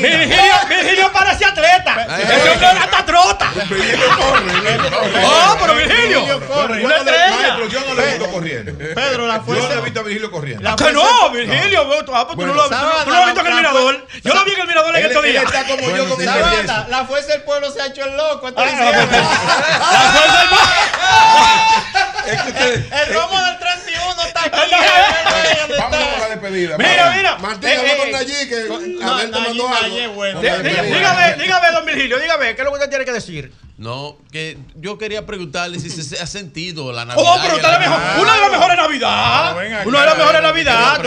Virgilio, 0.00 0.54
Virgilio 0.68 1.12
parece 1.12 1.44
atleta. 1.44 2.06
Ese 2.18 2.50
hombre 2.50 2.68
trota. 3.10 3.52
Oh, 5.22 5.56
pero 5.60 5.74
Virgilio, 5.74 6.46
corre. 6.46 6.84
una 6.84 6.96
estrella. 6.96 7.30
Maestro, 7.30 7.68
yo 7.68 7.80
no 7.80 7.94
lo 7.94 8.02
he 8.02 8.06
visto 8.06 8.30
corriendo. 8.30 8.72
Pedro, 8.94 9.26
la 9.26 9.34
Yo 9.34 9.40
no 9.40 9.44
fuerza. 9.44 9.78
he 9.78 9.80
visto 9.82 10.00
a 10.00 10.02
Virgilio 10.02 10.30
corriendo. 10.30 10.62
La 10.62 10.76
Que 10.76 10.92
no, 10.92 11.30
Virgilio, 11.30 11.80
ah, 12.14 12.26
pues 12.26 12.38
tú 12.38 12.46
no 12.46 12.54
lo 12.54 12.62
has 12.62 12.70
visto 13.26 13.40
en 13.40 13.46
el 13.46 13.54
mirador. 13.54 14.06
Yo 14.22 14.34
lo 14.34 14.44
vi 14.44 14.52
en 14.52 14.60
el 14.60 14.66
mirador 14.68 14.96
en 14.96 15.06
estos 15.06 15.22
días. 15.24 15.44
está 15.44 15.64
como 15.66 15.96
yo 15.96 16.08
con 16.08 16.24
la 16.24 17.04
fuerza 17.06 17.32
del 17.32 17.42
pueblo 17.42 17.70
se 17.70 17.80
ha 17.80 17.86
hecho 17.86 18.04
el 18.04 18.16
loco. 18.16 18.48
Ah. 18.56 18.64
La 18.64 20.12
fuerza 20.12 20.38
del 20.40 20.50
ustedes. 22.48 22.92
El 22.92 23.14
romo 23.14 23.40
del 23.40 23.58
31 23.58 23.89
está 24.44 24.62
aquí. 24.62 25.72
Vamos 25.78 25.96
a 25.96 26.18
la 26.20 26.28
despedida. 26.28 26.78
Mira, 26.78 27.10
mira. 27.16 27.38
Martín, 27.38 27.70
habla 27.70 27.92
eh, 27.92 27.96
con 27.96 28.10
Nayí 28.10 28.48
que 28.48 28.68
Nayí, 29.00 29.30
mandó 29.30 29.68
algo. 29.68 30.40
Dígame, 30.40 31.36
dígame, 31.36 31.72
don 31.72 31.86
Virgilio, 31.86 32.18
dígame, 32.18 32.54
¿qué 32.54 32.62
es 32.62 32.64
lo 32.64 32.70
que 32.70 32.78
usted 32.78 32.90
tiene 32.90 33.04
que 33.04 33.12
decir? 33.12 33.52
No, 33.80 34.18
que 34.30 34.58
yo 34.74 34.98
quería 34.98 35.24
preguntarle 35.24 35.78
si 35.80 35.88
se 35.88 36.20
ha 36.20 36.26
sentido 36.26 36.92
la 36.92 37.06
Navidad. 37.06 37.24
Oh, 37.26 37.38
pero 37.40 37.54
usted 37.56 37.66
la 37.66 37.78
mejor, 37.78 37.98
una 38.20 38.34
de 38.34 38.40
las 38.42 38.50
mejores 38.50 38.76
Navidad. 38.76 39.58
acá, 39.58 39.82
Una 39.86 40.00
de 40.00 40.06
las 40.06 40.18
mejores 40.18 40.42
Navidad. 40.42 41.06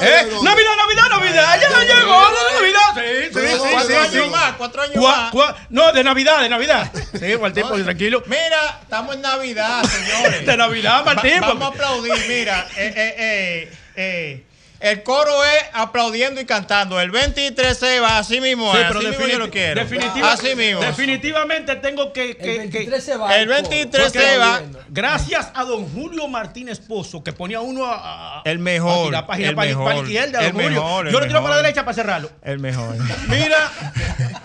Eh, 0.00 0.06
eh. 0.08 0.26
Navidad, 0.42 0.70
Navidad, 0.78 1.08
Navidad, 1.10 1.60
ya 1.60 1.94
llegó 1.94 2.22
la 2.22 2.54
Navidad. 2.54 2.94
Sí, 2.94 3.28
sí, 3.34 3.46
sí, 3.46 3.68
Cuatro 3.72 3.88
sí, 3.88 3.94
años 3.94 4.24
sí. 4.24 4.30
más, 4.30 4.52
cuatro 4.56 4.82
años 4.82 4.96
Cua- 4.96 5.32
más. 5.34 5.56
No, 5.68 5.92
de 5.92 6.02
Navidad, 6.02 6.40
de 6.40 6.48
Navidad. 6.48 6.90
Sí, 7.20 7.36
Martín, 7.38 7.64
pues, 7.68 7.84
tranquilo. 7.84 8.22
Mira, 8.26 8.80
estamos 8.82 9.14
en 9.14 9.20
Navidad, 9.20 9.84
señores. 9.84 10.46
De 10.46 10.56
Navidad, 10.56 11.04
Martín. 11.04 11.42
Va- 11.42 11.48
vamos 11.48 11.62
a 11.62 11.66
aplaudir, 11.68 12.14
mira. 12.26 12.66
Eh, 12.78 12.92
eh, 12.96 13.14
eh, 13.18 13.72
eh, 13.96 14.44
El 14.78 15.02
coro 15.02 15.42
es 15.42 15.62
aplaudiendo 15.72 16.38
y 16.40 16.44
cantando. 16.44 17.00
El 17.00 17.10
23 17.10 17.76
se 17.78 17.98
va, 17.98 18.18
así 18.18 18.40
mismo 18.42 18.72
Sí, 18.74 18.78
así 18.82 19.06
mismo 19.06 19.26
yo 19.26 19.38
lo 19.38 19.50
quiero. 19.50 19.80
definitiva- 19.82 20.32
así 20.32 20.54
mismo. 20.54 20.80
Definitivamente 20.80 21.76
tengo 21.76 22.12
que. 22.12 22.36
que- 22.36 22.56
El 22.56 22.70
que- 22.70 22.78
23 22.80 23.02
se 23.04 23.16
va. 23.16 23.36
El 23.36 23.48
23 23.48 24.04
Porque 24.12 24.18
se 24.20 24.36
va. 24.38 24.62
Gracias 24.88 25.48
a 25.54 25.64
don 25.64 25.86
Julio 25.88 26.28
Martínez 26.28 26.78
Pozo, 26.80 27.24
que 27.24 27.32
ponía 27.32 27.60
uno 27.60 27.86
a. 27.86 28.40
a- 28.40 28.42
El 28.44 28.58
mejor. 28.58 29.06
a 29.06 29.08
tirar 29.08 29.26
página 29.26 29.48
el 29.48 29.54
para, 29.56 29.68
mejor, 29.68 29.84
para 29.84 29.96
la 29.96 30.02
izquierda, 30.02 30.38
don 30.38 30.46
el 30.46 30.52
Julio. 30.52 30.70
mejor, 30.70 31.06
el 31.06 31.12
Yo 31.12 31.20
lo 31.20 31.26
tiro 31.26 31.32
mejor. 31.40 31.42
para 31.50 31.56
la 31.56 31.62
derecha 31.62 31.84
para 31.84 31.94
cerrarlo. 31.94 32.30
El 32.42 32.58
mejor. 32.58 32.96
Mira, 33.28 33.72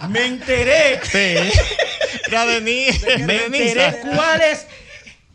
me 0.10 0.26
enteré. 0.26 1.00
Sí. 1.04 1.60
Ya 2.32 2.46
de 2.46 2.62
ni- 2.62 2.88
Me 3.26 3.46
enteré 3.46 4.00
cuál 4.16 4.42
es 4.42 4.66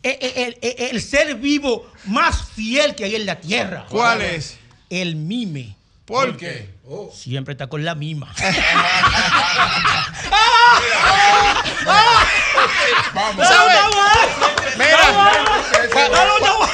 el, 0.01 0.17
el- 0.21 0.57
el- 0.61 0.75
el 0.91 1.01
ser 1.01 1.35
vivo 1.35 1.85
más 2.05 2.49
fiel 2.55 2.95
que 2.95 3.03
hay 3.03 3.15
en 3.15 3.25
la 3.27 3.39
tierra. 3.39 3.85
¿Cuál 3.89 4.21
es? 4.21 4.57
El 4.89 5.15
mime. 5.15 5.75
¿Por 6.05 6.37
qué? 6.37 6.69
Siempre 7.13 7.51
está 7.51 7.67
con 7.67 7.83
la 7.83 7.95
mima. 7.95 8.33
Vamos. 13.13 13.47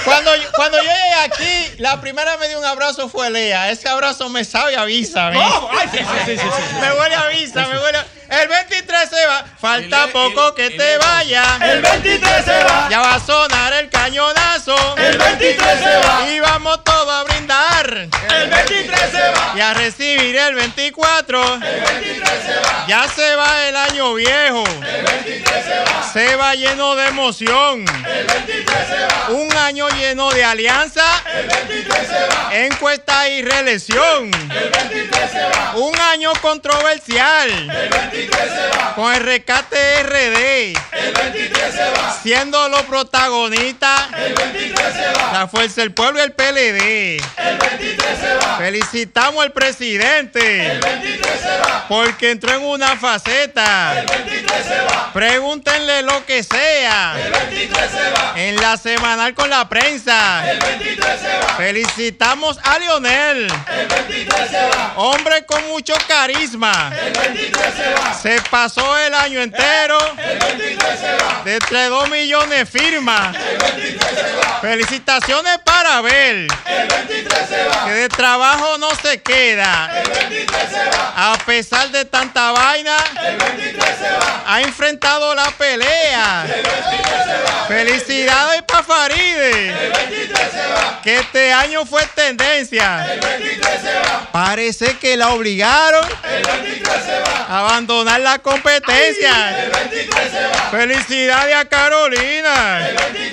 Cuando, 0.03 0.31
cuando 0.55 0.77
yo 0.77 0.83
llegué 0.83 1.13
aquí, 1.23 1.75
la 1.79 1.99
primera 2.01 2.37
me 2.37 2.47
dio 2.47 2.59
un 2.59 2.65
abrazo 2.65 3.09
fue 3.09 3.31
Lea. 3.31 3.71
Ese 3.71 3.87
abrazo 3.89 4.29
me 4.29 4.43
sabe 4.43 4.75
a 4.75 4.83
visa. 4.85 5.29
¿ves? 5.29 5.39
¿Cómo? 5.41 5.69
Ay, 5.71 5.87
sí, 5.91 5.97
sí, 5.97 6.03
sí, 6.25 6.37
sí, 6.37 6.43
sí. 6.43 6.75
Me 6.81 6.91
huele 6.91 7.15
a 7.15 7.27
visa, 7.27 7.67
me 7.67 7.79
huele 7.79 7.97
a... 7.99 8.05
El 8.29 8.47
23 8.47 9.09
se 9.09 9.25
va, 9.27 9.45
falta 9.59 10.07
poco 10.07 10.55
que 10.55 10.71
te 10.71 10.97
vaya. 10.97 11.59
El 11.61 11.81
23 11.81 12.45
se 12.45 12.63
va. 12.63 12.87
Ya 12.89 12.99
va 12.99 13.15
a 13.15 13.19
sonar 13.19 13.73
el 13.73 13.89
cañonazo. 13.89 14.75
El 14.97 15.17
23 15.17 15.79
se 15.79 15.97
va. 15.97 16.27
Y 16.29 16.39
vamos 16.39 16.83
todos 16.83 17.09
a 17.09 17.23
brindar. 17.23 17.72
El 17.83 18.49
23 18.49 19.11
se 19.11 19.19
va. 19.19 19.53
Y 19.57 19.59
a 19.59 19.73
recibir 19.73 20.35
el 20.37 20.55
24. 20.55 21.55
El 21.55 21.59
23 21.59 22.29
se 22.45 22.55
va. 22.55 22.85
Ya 22.87 23.07
se 23.09 23.35
va 23.35 23.67
el 23.67 23.75
año 23.75 24.13
viejo. 24.13 24.63
El 24.65 25.05
23 25.05 25.65
se 25.65 25.79
va. 25.79 26.11
Se 26.13 26.35
va 26.37 26.55
lleno 26.55 26.95
de 26.95 27.07
emoción. 27.07 27.85
El 28.07 28.25
23 28.25 28.87
se 28.87 29.05
va. 29.05 29.29
Un 29.31 29.51
año 29.57 29.89
lleno 29.89 30.31
de 30.31 30.45
alianza. 30.45 31.03
El 31.25 31.47
23 31.47 32.07
se 32.07 32.13
va. 32.13 32.55
Encuesta 32.55 33.27
y 33.27 33.41
reelección. 33.41 34.31
El 34.33 34.69
23 34.69 35.31
se 35.31 35.41
va. 35.41 35.75
Un 35.75 35.99
año 35.99 36.31
controversial. 36.41 37.49
El 37.49 37.89
23 37.89 38.39
se 38.39 38.77
va. 38.77 38.95
Con 38.95 39.13
el 39.13 39.23
rescate 39.23 40.03
RD. 40.03 40.77
El 40.93 41.13
23 41.13 41.73
se 41.73 41.89
va. 41.89 42.19
Siendo 42.23 42.69
los 42.69 42.83
protagonistas. 42.83 44.07
El 44.17 44.33
23 44.35 44.93
se 44.93 45.19
va. 45.19 45.33
La 45.33 45.47
Fuerza 45.47 45.81
del 45.81 45.91
Pueblo 45.91 46.19
y 46.19 46.23
el 46.23 46.31
PLD. 46.31 47.17
El 47.37 47.57
23 47.57 47.72
se 47.77 48.35
va. 48.35 48.57
Felicitamos 48.57 49.43
al 49.43 49.51
presidente. 49.51 50.71
El 50.71 50.79
23 50.79 51.39
se 51.39 51.57
va. 51.59 51.85
Porque 51.87 52.31
entró 52.31 52.53
en 52.53 52.63
una 52.63 52.95
faceta. 52.95 53.99
El 53.99 54.05
23 54.05 54.65
se 54.65 54.81
va. 54.81 55.11
Pregúntenle 55.13 56.01
lo 56.03 56.25
que 56.25 56.43
sea. 56.43 57.15
El 57.17 57.31
23 57.31 57.91
se 57.91 58.11
va. 58.11 58.33
En 58.35 58.55
la 58.55 58.77
semanal 58.77 59.33
con 59.33 59.49
la 59.49 59.67
prensa. 59.67 60.49
El 60.49 60.59
23 60.59 61.19
se 61.19 61.37
va. 61.37 61.55
Felicitamos 61.55 62.59
a 62.63 62.79
Lionel. 62.79 63.47
El 63.47 63.87
23 63.87 64.49
se 64.49 64.69
va. 64.69 64.93
Hombre 64.97 65.45
con 65.45 65.67
mucho 65.67 65.93
carisma. 66.07 66.91
El 66.95 67.13
23 67.13 67.73
se 67.73 67.93
va. 67.93 68.13
Se 68.13 68.41
pasó 68.49 68.97
el 68.99 69.13
año 69.13 69.41
entero. 69.41 69.97
El 70.17 70.39
23 70.39 70.99
se 70.99 71.23
va. 71.23 71.41
De 71.43 71.53
entre 71.55 71.85
2 71.89 72.09
millones 72.09 72.69
firmas. 72.69 73.35
El 73.35 73.57
23 73.57 74.09
se 74.09 74.35
va. 74.37 74.59
Felicitaciones 74.61 75.59
para 75.65 75.97
Abel. 75.97 76.47
El 76.65 76.87
23 76.87 77.47
se 77.47 77.57
va. 77.57 77.62
Que 77.85 77.91
de 77.91 78.09
trabajo 78.09 78.77
no 78.77 78.89
se 78.95 79.21
queda. 79.21 79.91
El 80.01 80.09
23 80.09 80.69
se 80.69 80.77
va. 80.97 81.33
A 81.33 81.37
pesar 81.45 81.89
de 81.89 82.05
tanta 82.05 82.51
vaina. 82.51 82.95
El 83.25 83.37
23 83.37 83.85
se 83.97 84.09
va. 84.11 84.43
Ha 84.47 84.61
enfrentado 84.61 85.35
la 85.35 85.49
pelea. 85.51 86.45
El 86.45 86.63
23 86.63 87.23
se 87.25 87.43
va. 87.43 87.65
Felicidades 87.67 88.61
para 88.63 88.83
Faride. 88.83 89.69
El 89.69 89.91
23 89.93 90.51
se 90.51 90.67
va. 90.73 91.01
Que 91.03 91.17
este 91.19 91.53
año 91.53 91.85
fue 91.85 92.05
tendencia. 92.15 93.05
El 93.13 93.19
23 93.19 93.81
se 93.81 93.93
va. 93.99 94.27
Parece 94.31 94.97
que 94.97 95.15
la 95.17 95.29
obligaron 95.29 96.05
El 96.23 96.43
23 96.43 97.03
se 97.03 97.19
va. 97.19 97.45
a 97.49 97.59
abandonar 97.59 98.19
la 98.21 98.39
competencia. 98.39 99.63
El 99.63 99.71
23 99.71 100.31
se 100.31 100.47
va. 100.47 100.69
Felicidades 100.71 101.55
a 101.55 101.65
Carolina. 101.65 102.87
El 102.87 102.95
23 102.95 103.29
se 103.29 103.32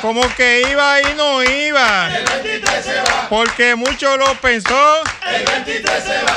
Como 0.00 0.22
que 0.36 0.62
iba 0.70 1.00
y 1.00 1.14
no 1.14 1.42
iba. 1.42 2.08
El 2.16 2.24
23 2.24 2.84
se 2.84 2.94
va. 2.96 3.26
Porque 3.28 3.74
mucho 3.74 4.16
lo 4.16 4.34
pensó. 4.36 5.02
El 5.26 5.44
23 5.44 5.92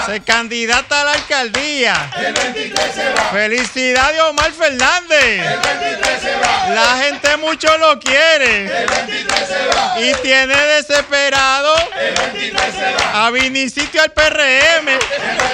se 0.05 0.19
candidata 0.21 1.01
a 1.01 1.03
la 1.05 1.11
alcaldía. 1.13 2.09
El 2.17 2.33
23 2.33 2.93
se 2.93 3.09
va. 3.13 3.23
Felicidades 3.31 4.21
Omar 4.21 4.51
Fernández. 4.51 5.45
El 5.45 5.59
23 5.59 6.21
se 6.21 6.35
va. 6.35 6.69
La 6.69 7.03
gente 7.03 7.37
mucho 7.37 7.77
lo 7.77 7.99
quiere. 7.99 8.65
El 8.65 8.87
23 8.87 9.47
se 9.47 9.67
va. 9.67 9.99
Y 10.01 10.13
tiene 10.21 10.55
desesperado 10.55 11.75
El 11.99 12.15
23 12.15 12.73
se 12.73 12.93
va. 12.95 13.25
a 13.27 13.31
Vinicitio 13.31 14.01
al 14.01 14.11
PRM. 14.11 14.87
El 14.89 14.99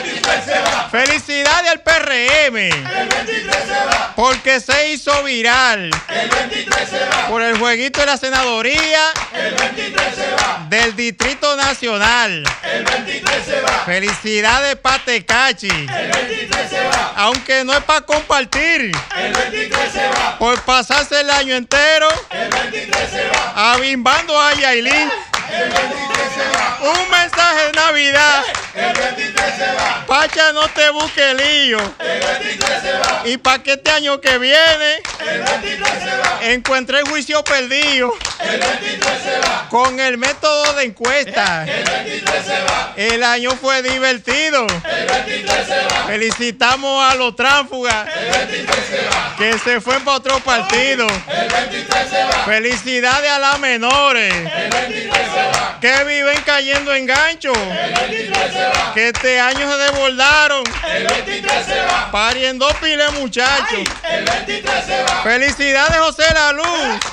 23 0.04 0.46
se 0.46 0.60
va. 0.60 0.90
Felicidades 0.90 1.72
al 1.72 1.82
PRM. 1.82 2.58
El 2.58 3.10
23 3.10 3.56
se 3.66 3.86
va. 3.86 4.14
Porque 4.16 4.60
se 4.60 4.90
hizo 4.90 5.22
viral 5.24 5.92
El 6.08 6.30
23 6.30 6.90
se 6.90 7.00
va. 7.00 7.28
por 7.28 7.42
el 7.42 7.47
jueguito 7.56 8.00
de 8.02 8.06
la 8.06 8.18
senadoría 8.18 9.12
El 9.34 9.54
23 9.56 10.16
se 10.16 10.32
va. 10.32 10.66
del 10.70 10.96
Distrito 10.96 11.56
Nacional. 11.56 12.44
El 12.64 12.84
23 12.84 13.46
se 13.46 13.62
va. 13.62 13.70
Felicidades 13.86 14.76
Patecachi. 14.78 15.68
El 15.70 16.12
23 16.12 16.70
se 16.70 16.84
va. 16.88 17.14
Aunque 17.16 17.64
no 17.64 17.74
es 17.74 17.84
para 17.84 18.02
compartir. 18.02 18.92
El 19.18 19.34
23 19.34 19.92
se 19.92 20.08
va. 20.10 20.38
Por 20.38 20.60
pasarse 20.62 21.22
el 21.22 21.30
año 21.30 21.56
entero 21.56 22.08
El 22.30 22.50
23 22.50 23.10
se 23.10 23.28
va. 23.30 23.74
abimbando 23.74 24.40
a 24.40 24.54
Yailin. 24.54 25.10
El 25.50 25.70
23 25.70 26.17
se 26.38 26.58
va. 26.58 26.78
Un 26.82 27.10
mensaje 27.10 27.66
de 27.68 27.72
Navidad. 27.74 28.44
El 28.74 28.94
23 28.94 29.46
se 29.58 29.74
va. 29.74 30.06
Pacha, 30.08 30.52
no 30.54 30.68
te 30.70 30.90
busque 30.92 31.34
lío. 31.34 31.80
El 32.00 32.20
23 32.20 32.82
se 32.82 32.92
va. 32.94 33.22
Y 33.26 33.38
para 33.38 33.62
que 33.64 33.74
este 33.74 33.92
año 33.92 34.22
que 34.22 34.38
viene 34.38 35.02
El 35.20 35.42
23 35.44 35.90
se 36.04 36.18
va. 36.18 36.40
encuentre 36.44 37.00
el 37.00 37.08
juicio 37.10 37.44
perdido 37.44 38.14
El 38.40 38.60
23 38.60 39.22
se 39.24 39.40
va. 39.40 39.68
con 39.70 40.00
el 40.00 40.18
método 40.18 40.74
de 40.74 40.84
encuesta. 40.86 41.64
El 41.68 41.84
23 41.84 42.46
se 42.46 42.64
va. 42.64 42.94
El 42.96 43.24
año 43.24 43.52
fue 43.60 43.82
divertido. 43.82 44.66
El 44.68 45.08
23 45.08 45.68
se 45.68 45.76
va. 45.86 46.06
Felicitamos 46.08 47.12
a 47.12 47.16
los 47.16 47.36
tránsfugas 47.36 48.08
El 48.16 48.30
23 48.48 48.86
se 48.90 49.06
va. 49.10 49.36
que 49.38 49.58
se 49.60 49.82
fue 49.82 50.00
para 50.02 50.18
otro 50.18 50.40
partido. 50.40 51.08
El 51.28 51.50
23 51.52 52.10
se 52.10 52.24
va. 52.24 52.46
Felicidades 52.46 53.30
a 53.32 53.40
las 53.40 53.60
menores 53.60 54.34
El 54.34 54.70
23 54.70 55.14
se 55.14 55.60
va. 55.60 55.78
que 55.82 56.04
viven 56.28 56.44
cayendo 56.44 56.94
en 56.94 57.06
gancho. 57.06 57.54
El 57.54 57.94
23 57.94 58.54
se 58.54 58.68
va. 58.68 58.94
Que 58.94 59.08
este 59.10 59.40
año 59.40 59.70
se 59.72 59.78
desbordaron 59.78 60.64
El 60.94 61.08
23 61.08 61.66
se 61.66 61.80
va. 61.82 62.12
pariendo 62.12 62.68
pile 62.82 63.10
muchachos. 63.12 63.80
El 64.04 64.26
23 64.26 64.86
se 64.86 65.04
va. 65.04 65.22
Felicidades 65.24 65.98
José 65.98 66.26
La 66.34 66.52
Luz 66.52 66.66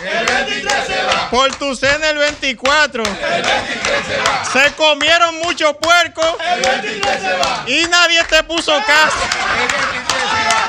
El 0.02 0.26
23 0.26 0.74
se 0.86 1.02
va. 1.04 1.30
por 1.30 1.54
tu 1.56 1.76
cena 1.76 2.10
el 2.10 2.18
24. 2.18 3.02
El 3.04 3.12
23 3.42 4.06
se 4.06 4.16
va. 4.18 4.44
Se 4.66 4.72
comieron 4.74 5.36
muchos 5.38 5.76
puercos 5.76 6.26
El 6.40 6.60
23 6.62 7.20
se 7.20 7.32
va. 7.34 7.64
y 7.66 7.84
nadie 7.88 8.22
te 8.24 8.42
puso 8.42 8.72
caso. 8.84 9.16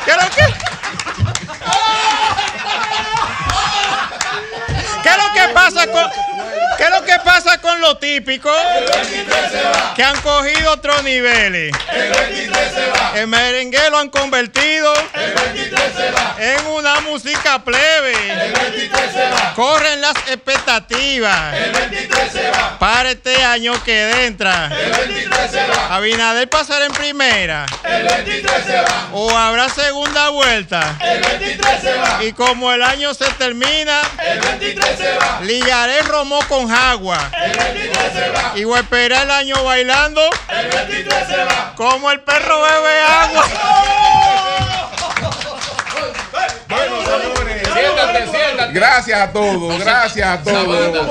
¿Qué 0.06 0.12
es 0.12 0.18
lo 0.18 0.30
que? 0.30 0.54
¿Qué 5.04 5.10
es 5.10 5.18
lo 5.18 5.34
que 5.34 5.54
pasa 5.54 5.88
con 5.88 6.35
¿Qué 6.78 6.84
es 6.84 6.90
lo 6.90 7.04
que 7.06 7.18
pasa 7.24 7.60
con 7.62 7.80
lo 7.80 7.98
típico? 7.98 8.52
El 8.54 8.86
23 8.86 9.52
se 9.52 9.64
va. 9.64 9.94
Que 9.96 10.04
han 10.04 10.20
cogido 10.22 10.72
otros 10.74 11.04
niveles. 11.04 11.72
El 11.94 12.10
23 12.12 12.74
se 12.74 12.88
va. 12.90 13.12
El 13.16 13.28
merengue 13.28 13.90
lo 13.90 13.98
han 14.00 14.10
convertido 14.10 14.94
El 15.14 15.34
23 15.34 15.82
se 15.96 16.12
va. 16.12 16.36
en 16.38 16.68
una 16.68 17.00
música 17.02 17.64
plebe. 17.64 18.14
El 18.30 18.52
23 18.52 19.12
se 19.14 19.30
va. 19.30 19.54
Corren 19.56 20.02
las 20.02 20.16
expectativas 20.28 21.54
El 21.54 21.72
23 21.72 22.32
se 22.32 22.50
va. 22.52 22.78
para 22.78 23.12
este 23.12 23.44
año 23.44 23.82
que 23.84 24.26
entra. 24.26 24.68
El 24.68 24.92
23 24.92 25.52
se 25.52 25.68
va. 25.68 25.96
Abinader 25.96 26.50
pasará 26.50 26.86
en 26.86 26.92
primera 26.94 27.66
El 27.84 28.04
23 28.04 28.64
se 28.66 28.76
va. 28.82 29.08
o 29.14 29.30
habrá 29.38 29.70
segunda 29.70 30.30
vuelta. 30.30 30.96
El 31.02 31.22
23 31.22 31.82
se 31.82 31.94
va. 31.96 32.24
Y 32.24 32.34
como 32.34 32.72
el 32.74 32.84
año 32.84 33.14
se 33.14 33.26
termina, 33.34 34.02
El 34.26 34.40
23 34.42 34.98
se 34.98 35.18
va. 35.18 35.40
Lillaré 35.42 36.02
romó 36.04 36.40
con 36.50 36.65
agua. 36.72 37.30
El 37.44 37.58
23 37.58 38.14
se 38.14 38.30
va. 38.30 38.52
Y 38.56 38.64
voy 38.64 38.78
a 38.78 38.82
esperar 38.82 39.24
el 39.24 39.32
año 39.32 39.64
bailando 39.64 40.22
El 40.50 40.70
23 40.70 41.28
se 41.28 41.38
va. 41.44 41.74
como 41.76 42.12
el 42.12 42.20
perro 42.22 42.62
bebe 42.62 43.02
agua. 43.02 43.46
Siéntate, 47.74 48.28
siéntate. 48.30 48.74
Gracias 48.74 49.22
a 49.22 49.32
todos, 49.32 49.80
gracias 49.80 50.28
a 50.28 50.44
todos. 50.44 51.08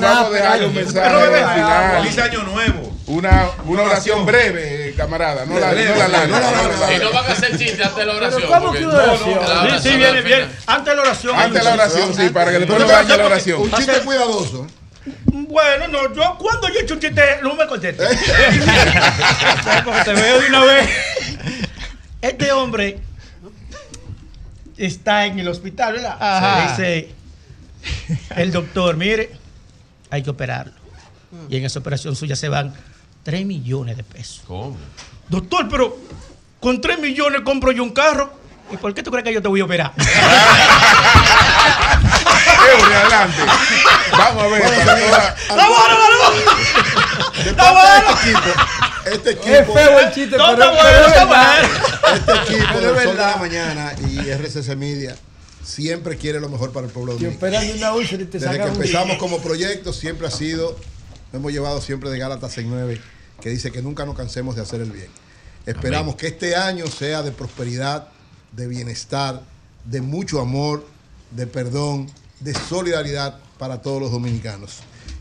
Vamos 0.00 0.40
a 0.40 0.56
un 0.66 0.74
mensaje. 0.74 1.96
Feliz 2.02 2.18
año 2.18 2.42
nuevo. 2.44 2.87
Una, 3.08 3.48
una 3.64 3.82
oración 3.84 4.26
breve, 4.26 4.94
camarada. 4.94 5.46
No 5.46 5.58
la, 5.58 5.72
no 5.72 5.96
la 5.96 6.08
larga. 6.08 6.26
no 6.26 6.40
la 6.40 6.76
larga. 6.76 6.94
Y 6.94 6.98
no 6.98 7.12
van 7.12 7.24
a 7.24 7.32
hacer 7.32 7.56
chistes 7.58 7.80
antes 7.80 7.96
de 7.96 8.04
la 8.06 8.14
oración. 8.14 8.42
¿cómo 8.46 8.60
porque- 8.66 8.78
que 8.80 8.86
oración? 8.86 9.34
No, 9.34 9.64
no, 9.64 9.80
Sí, 9.80 9.88
sí, 9.90 9.96
viene 9.96 10.20
bien. 10.22 10.48
Antes 10.66 10.86
de 10.90 10.96
la 10.96 11.02
oración. 11.02 11.36
Antes 11.36 11.54
de 11.54 11.64
la 11.64 11.74
oración, 11.74 12.14
sí, 12.14 12.28
para 12.28 12.50
que 12.52 12.58
después 12.58 12.78
no 12.80 12.86
dañe 12.86 13.16
la 13.16 13.26
oración. 13.26 13.62
Un 13.62 13.70
chiste 13.72 14.00
cuidadoso. 14.00 14.66
Bueno, 15.24 15.88
no, 15.88 16.14
yo 16.14 16.36
cuando 16.38 16.68
yo 16.68 16.74
he 16.80 16.82
hecho 16.82 16.94
un 16.94 17.00
chiste, 17.00 17.22
no 17.42 17.54
me 17.54 17.66
conteste. 17.66 18.04
Porque 19.84 20.00
te 20.04 20.12
veo 20.12 20.40
de 20.40 20.48
una 20.48 20.64
vez. 20.64 20.88
Este 22.20 22.52
hombre 22.52 22.98
está 24.76 25.24
en 25.26 25.38
el 25.38 25.48
hospital, 25.48 25.94
¿verdad? 25.94 26.16
Ajá. 26.20 26.68
Dice 26.70 27.14
el 28.36 28.52
doctor, 28.52 28.96
mire, 28.98 29.30
hay 30.10 30.22
que 30.22 30.30
operarlo. 30.30 30.74
Y 31.48 31.56
en 31.56 31.64
esa 31.64 31.78
operación 31.78 32.16
suya 32.16 32.36
se 32.36 32.48
van 32.48 32.74
3 33.28 33.44
millones 33.44 33.94
de 33.94 34.02
pesos. 34.04 34.40
¿Cómo? 34.46 34.74
Doctor, 35.28 35.68
pero 35.68 35.98
con 36.60 36.80
3 36.80 36.98
millones 36.98 37.42
compro 37.42 37.72
yo 37.72 37.82
un 37.82 37.90
carro. 37.90 38.32
¿Y 38.72 38.78
por 38.78 38.94
qué 38.94 39.02
tú 39.02 39.10
crees 39.10 39.22
que 39.24 39.34
yo 39.34 39.42
te 39.42 39.48
voy 39.48 39.60
a 39.60 39.64
operar? 39.66 39.92
Eury, 42.72 42.92
adelante. 42.94 43.42
Vamos 44.12 44.42
a 44.44 44.46
ver. 44.46 44.62
para 44.62 45.36
¡La 45.56 45.66
bola, 45.68 45.94
De 47.44 47.52
¡La 47.52 47.56
parte 47.58 47.68
de 47.68 47.70
bola! 47.74 47.98
este 48.14 48.30
equipo, 48.30 48.48
este 49.12 49.30
equipo, 49.32 49.78
Es 49.78 49.84
feo 49.86 49.98
el 50.00 50.12
chiste, 50.14 50.36
No, 50.38 50.46
pero, 50.56 50.70
bueno, 50.72 50.88
es 50.88 51.12
verdad. 51.12 51.58
este 52.14 52.32
equipo 52.54 52.80
de 52.80 52.92
verdad. 52.92 53.30
la 53.32 53.36
Mañana 53.36 53.92
y 54.10 54.30
RCC 54.30 54.74
Media 54.74 55.14
siempre 55.62 56.16
quiere 56.16 56.40
lo 56.40 56.48
mejor 56.48 56.72
para 56.72 56.86
el 56.86 56.92
pueblo 56.92 57.12
Y 57.12 57.16
dominicano. 57.24 57.36
operan 57.58 57.76
una 57.76 57.92
úlcera 57.92 58.22
y 58.22 58.26
te 58.26 58.38
Desde 58.38 58.56
que 58.56 58.62
empezamos 58.68 59.18
como 59.18 59.38
proyecto 59.42 59.92
siempre 59.92 60.26
ha 60.26 60.30
sido, 60.30 60.78
lo 61.32 61.38
hemos 61.38 61.52
llevado 61.52 61.82
siempre 61.82 62.08
de 62.08 62.18
Gálatas 62.18 62.56
6.9, 62.56 62.98
que 63.40 63.50
dice 63.50 63.70
que 63.70 63.82
nunca 63.82 64.04
nos 64.04 64.16
cansemos 64.16 64.56
de 64.56 64.62
hacer 64.62 64.80
el 64.80 64.90
bien. 64.90 65.08
Esperamos 65.66 66.16
que 66.16 66.28
este 66.28 66.56
año 66.56 66.86
sea 66.86 67.22
de 67.22 67.30
prosperidad, 67.30 68.08
de 68.52 68.66
bienestar, 68.66 69.42
de 69.84 70.00
mucho 70.00 70.40
amor, 70.40 70.86
de 71.30 71.46
perdón, 71.46 72.10
de 72.40 72.54
solidaridad 72.54 73.38
para 73.58 73.82
todos 73.82 74.00
los 74.00 74.10
dominicanos. 74.10 74.78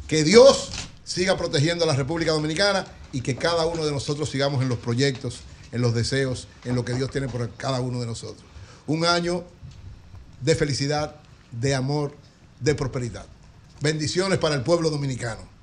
Que 0.07 0.23
Dios 0.23 0.69
siga 1.03 1.37
protegiendo 1.37 1.83
a 1.83 1.87
la 1.87 1.95
República 1.95 2.31
Dominicana 2.31 2.85
y 3.11 3.21
que 3.21 3.35
cada 3.35 3.65
uno 3.65 3.85
de 3.85 3.91
nosotros 3.91 4.29
sigamos 4.29 4.61
en 4.61 4.69
los 4.69 4.77
proyectos, 4.77 5.41
en 5.71 5.81
los 5.81 5.93
deseos, 5.93 6.47
en 6.65 6.75
lo 6.75 6.85
que 6.85 6.93
Dios 6.93 7.11
tiene 7.11 7.27
por 7.27 7.49
cada 7.55 7.81
uno 7.81 7.99
de 7.99 8.05
nosotros. 8.05 8.43
Un 8.87 9.05
año 9.05 9.43
de 10.41 10.55
felicidad, 10.55 11.15
de 11.51 11.75
amor, 11.75 12.15
de 12.59 12.75
prosperidad. 12.75 13.25
Bendiciones 13.81 14.39
para 14.39 14.55
el 14.55 14.61
pueblo 14.61 14.89
dominicano. 14.89 15.56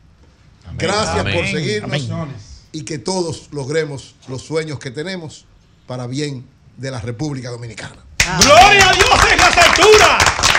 Gracias 0.72 1.18
Amén. 1.18 1.34
por 1.34 1.46
seguirnos 1.46 2.10
Amén. 2.10 2.34
y 2.72 2.82
que 2.82 2.98
todos 2.98 3.48
logremos 3.52 4.14
los 4.28 4.42
sueños 4.42 4.78
que 4.78 4.90
tenemos 4.90 5.44
para 5.86 6.06
bien 6.06 6.46
de 6.76 6.90
la 6.90 7.00
República 7.00 7.50
Dominicana. 7.50 7.96
¡Gloria 8.40 8.88
a 8.88 8.92
Dios 8.92 9.32
en 9.32 9.38
las 9.38 9.56
alturas! 9.58 10.53